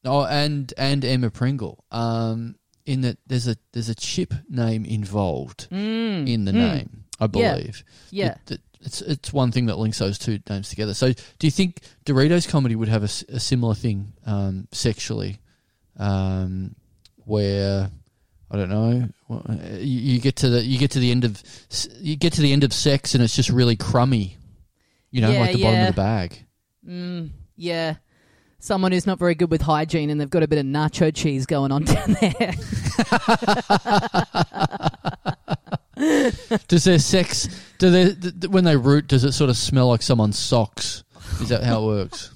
oh, 0.06 0.26
and 0.26 0.74
and 0.78 1.04
Emma 1.04 1.30
Pringle. 1.30 1.84
Um, 1.92 2.56
in 2.86 3.02
that 3.02 3.18
there's 3.28 3.48
a 3.48 3.58
there's 3.74 3.90
a 3.90 3.96
chip 3.96 4.34
name 4.50 4.86
involved 4.86 5.68
Mm. 5.70 6.28
in 6.28 6.46
the 6.46 6.52
Mm. 6.52 6.56
name, 6.56 7.04
I 7.20 7.26
Yeah. 7.26 7.28
believe. 7.56 7.84
Yeah. 8.10 8.36
It- 8.48 8.52
it- 8.54 8.62
it's 8.81 9.01
it's 9.01 9.34
one 9.34 9.51
thing 9.51 9.65
that 9.68 9.77
links 9.77 9.99
those 9.99 10.18
two 10.18 10.39
names 10.49 10.69
together. 10.69 10.93
So, 10.93 11.11
do 11.14 11.47
you 11.47 11.51
think 11.51 11.81
Doritos 12.06 12.47
comedy 12.47 12.76
would 12.76 12.88
have 12.88 13.03
a 13.03 13.07
similar 13.07 13.76
thing 13.76 14.14
um, 14.26 14.68
sexually, 14.72 15.39
um, 15.97 16.76
where 17.26 17.89
I 18.51 18.57
don't 18.57 18.69
know, 18.69 19.10
you, 19.77 20.14
you 20.14 20.19
get 20.19 20.38
to 20.38 20.49
the 20.49 20.64
you 20.64 20.80
get 20.80 20.91
to 20.91 20.99
the 20.99 21.11
end 21.11 21.26
of 21.26 21.41
you 21.99 22.15
get 22.15 22.34
to 22.34 22.41
the 22.41 22.53
end 22.53 22.64
of 22.64 22.73
sex 22.73 23.14
and 23.15 23.23
it's 23.23 23.35
just 23.35 23.49
really 23.49 23.76
crummy, 23.76 24.38
you 25.11 25.22
know, 25.22 25.30
Yeah, 25.30 25.39
like 25.41 25.56
the 25.56 25.64
bottom 25.64 25.81
of 25.81 25.88
the 25.88 25.93
bag. 25.93 26.45
Mm, 26.88 27.30
yeah. 27.56 27.95
Someone 28.61 28.91
who's 28.91 29.07
not 29.07 29.19
very 29.19 29.35
good 29.35 29.49
with 29.51 29.61
hygiene 29.61 30.10
and 30.10 30.19
they've 30.19 30.30
got 30.30 30.43
a 30.43 30.47
bit 30.47 30.60
of 30.60 30.65
nacho 30.65 31.15
cheese 31.15 31.45
going 31.45 31.72
on 31.72 31.85
down 31.85 32.18
there. 32.19 32.53
Does 36.68 36.86
their 36.86 37.00
sex? 37.00 37.48
Do 37.78 37.90
they 37.90 38.14
th- 38.14 38.40
th- 38.42 38.52
when 38.52 38.64
they 38.64 38.78
root? 38.78 39.08
Does 39.08 39.24
it 39.24 39.34
sort 39.34 39.50
of 39.50 39.58
smell 39.58 39.90
like 39.90 40.02
someone's 40.02 40.40
socks? 40.40 41.04
Is 41.42 41.50
that 41.50 41.64
how 41.64 41.84
it 41.84 41.86
works? 41.88 42.32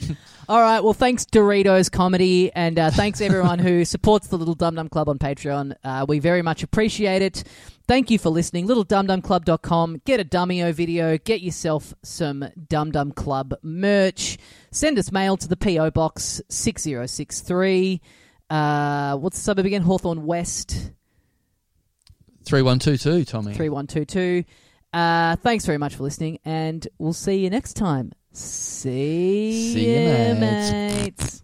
All 0.48 0.60
right. 0.60 0.80
Well, 0.80 0.92
thanks 0.92 1.24
Doritos 1.24 1.92
Comedy, 1.92 2.50
and 2.52 2.76
uh, 2.76 2.90
thanks 2.90 3.20
everyone 3.20 3.60
who 3.60 3.84
supports 3.84 4.28
the 4.28 4.36
Little 4.36 4.54
Dum 4.54 4.74
Dum 4.74 4.88
Club 4.88 5.08
on 5.08 5.18
Patreon. 5.18 5.76
Uh, 5.84 6.04
we 6.08 6.18
very 6.18 6.42
much 6.42 6.64
appreciate 6.64 7.22
it. 7.22 7.44
Thank 7.86 8.10
you 8.10 8.18
for 8.18 8.30
listening. 8.30 8.66
LittleDumDumClub.com. 8.66 10.02
Get 10.04 10.18
a 10.18 10.24
Dummyo 10.24 10.72
video. 10.72 11.18
Get 11.18 11.40
yourself 11.40 11.94
some 12.02 12.48
Dum 12.68 12.90
Dum 12.90 13.12
Club 13.12 13.54
merch. 13.62 14.38
Send 14.72 14.98
us 14.98 15.12
mail 15.12 15.36
to 15.36 15.46
the 15.46 15.56
PO 15.56 15.92
Box 15.92 16.40
six 16.48 16.82
zero 16.82 17.06
six 17.06 17.40
three. 17.40 18.00
Uh, 18.48 19.16
what's 19.18 19.38
the 19.38 19.44
suburb 19.44 19.66
again? 19.66 19.82
Hawthorn 19.82 20.24
West 20.26 20.92
Three 22.50 22.62
one 22.62 22.80
two 22.80 22.96
two, 22.96 23.24
Tommy. 23.24 23.54
three 23.54 23.68
one 23.68 23.86
two 23.86 24.04
two. 24.04 24.42
Uh, 24.92 25.36
thanks 25.36 25.64
very 25.66 25.78
much 25.78 25.94
for 25.94 26.02
listening, 26.02 26.40
and 26.44 26.86
we'll 26.98 27.12
see 27.12 27.36
you 27.36 27.48
next 27.48 27.74
time. 27.74 28.10
See, 28.32 29.72
See 29.72 29.94
ya, 29.94 30.34
mates. 30.34 30.72
mates. 30.72 31.42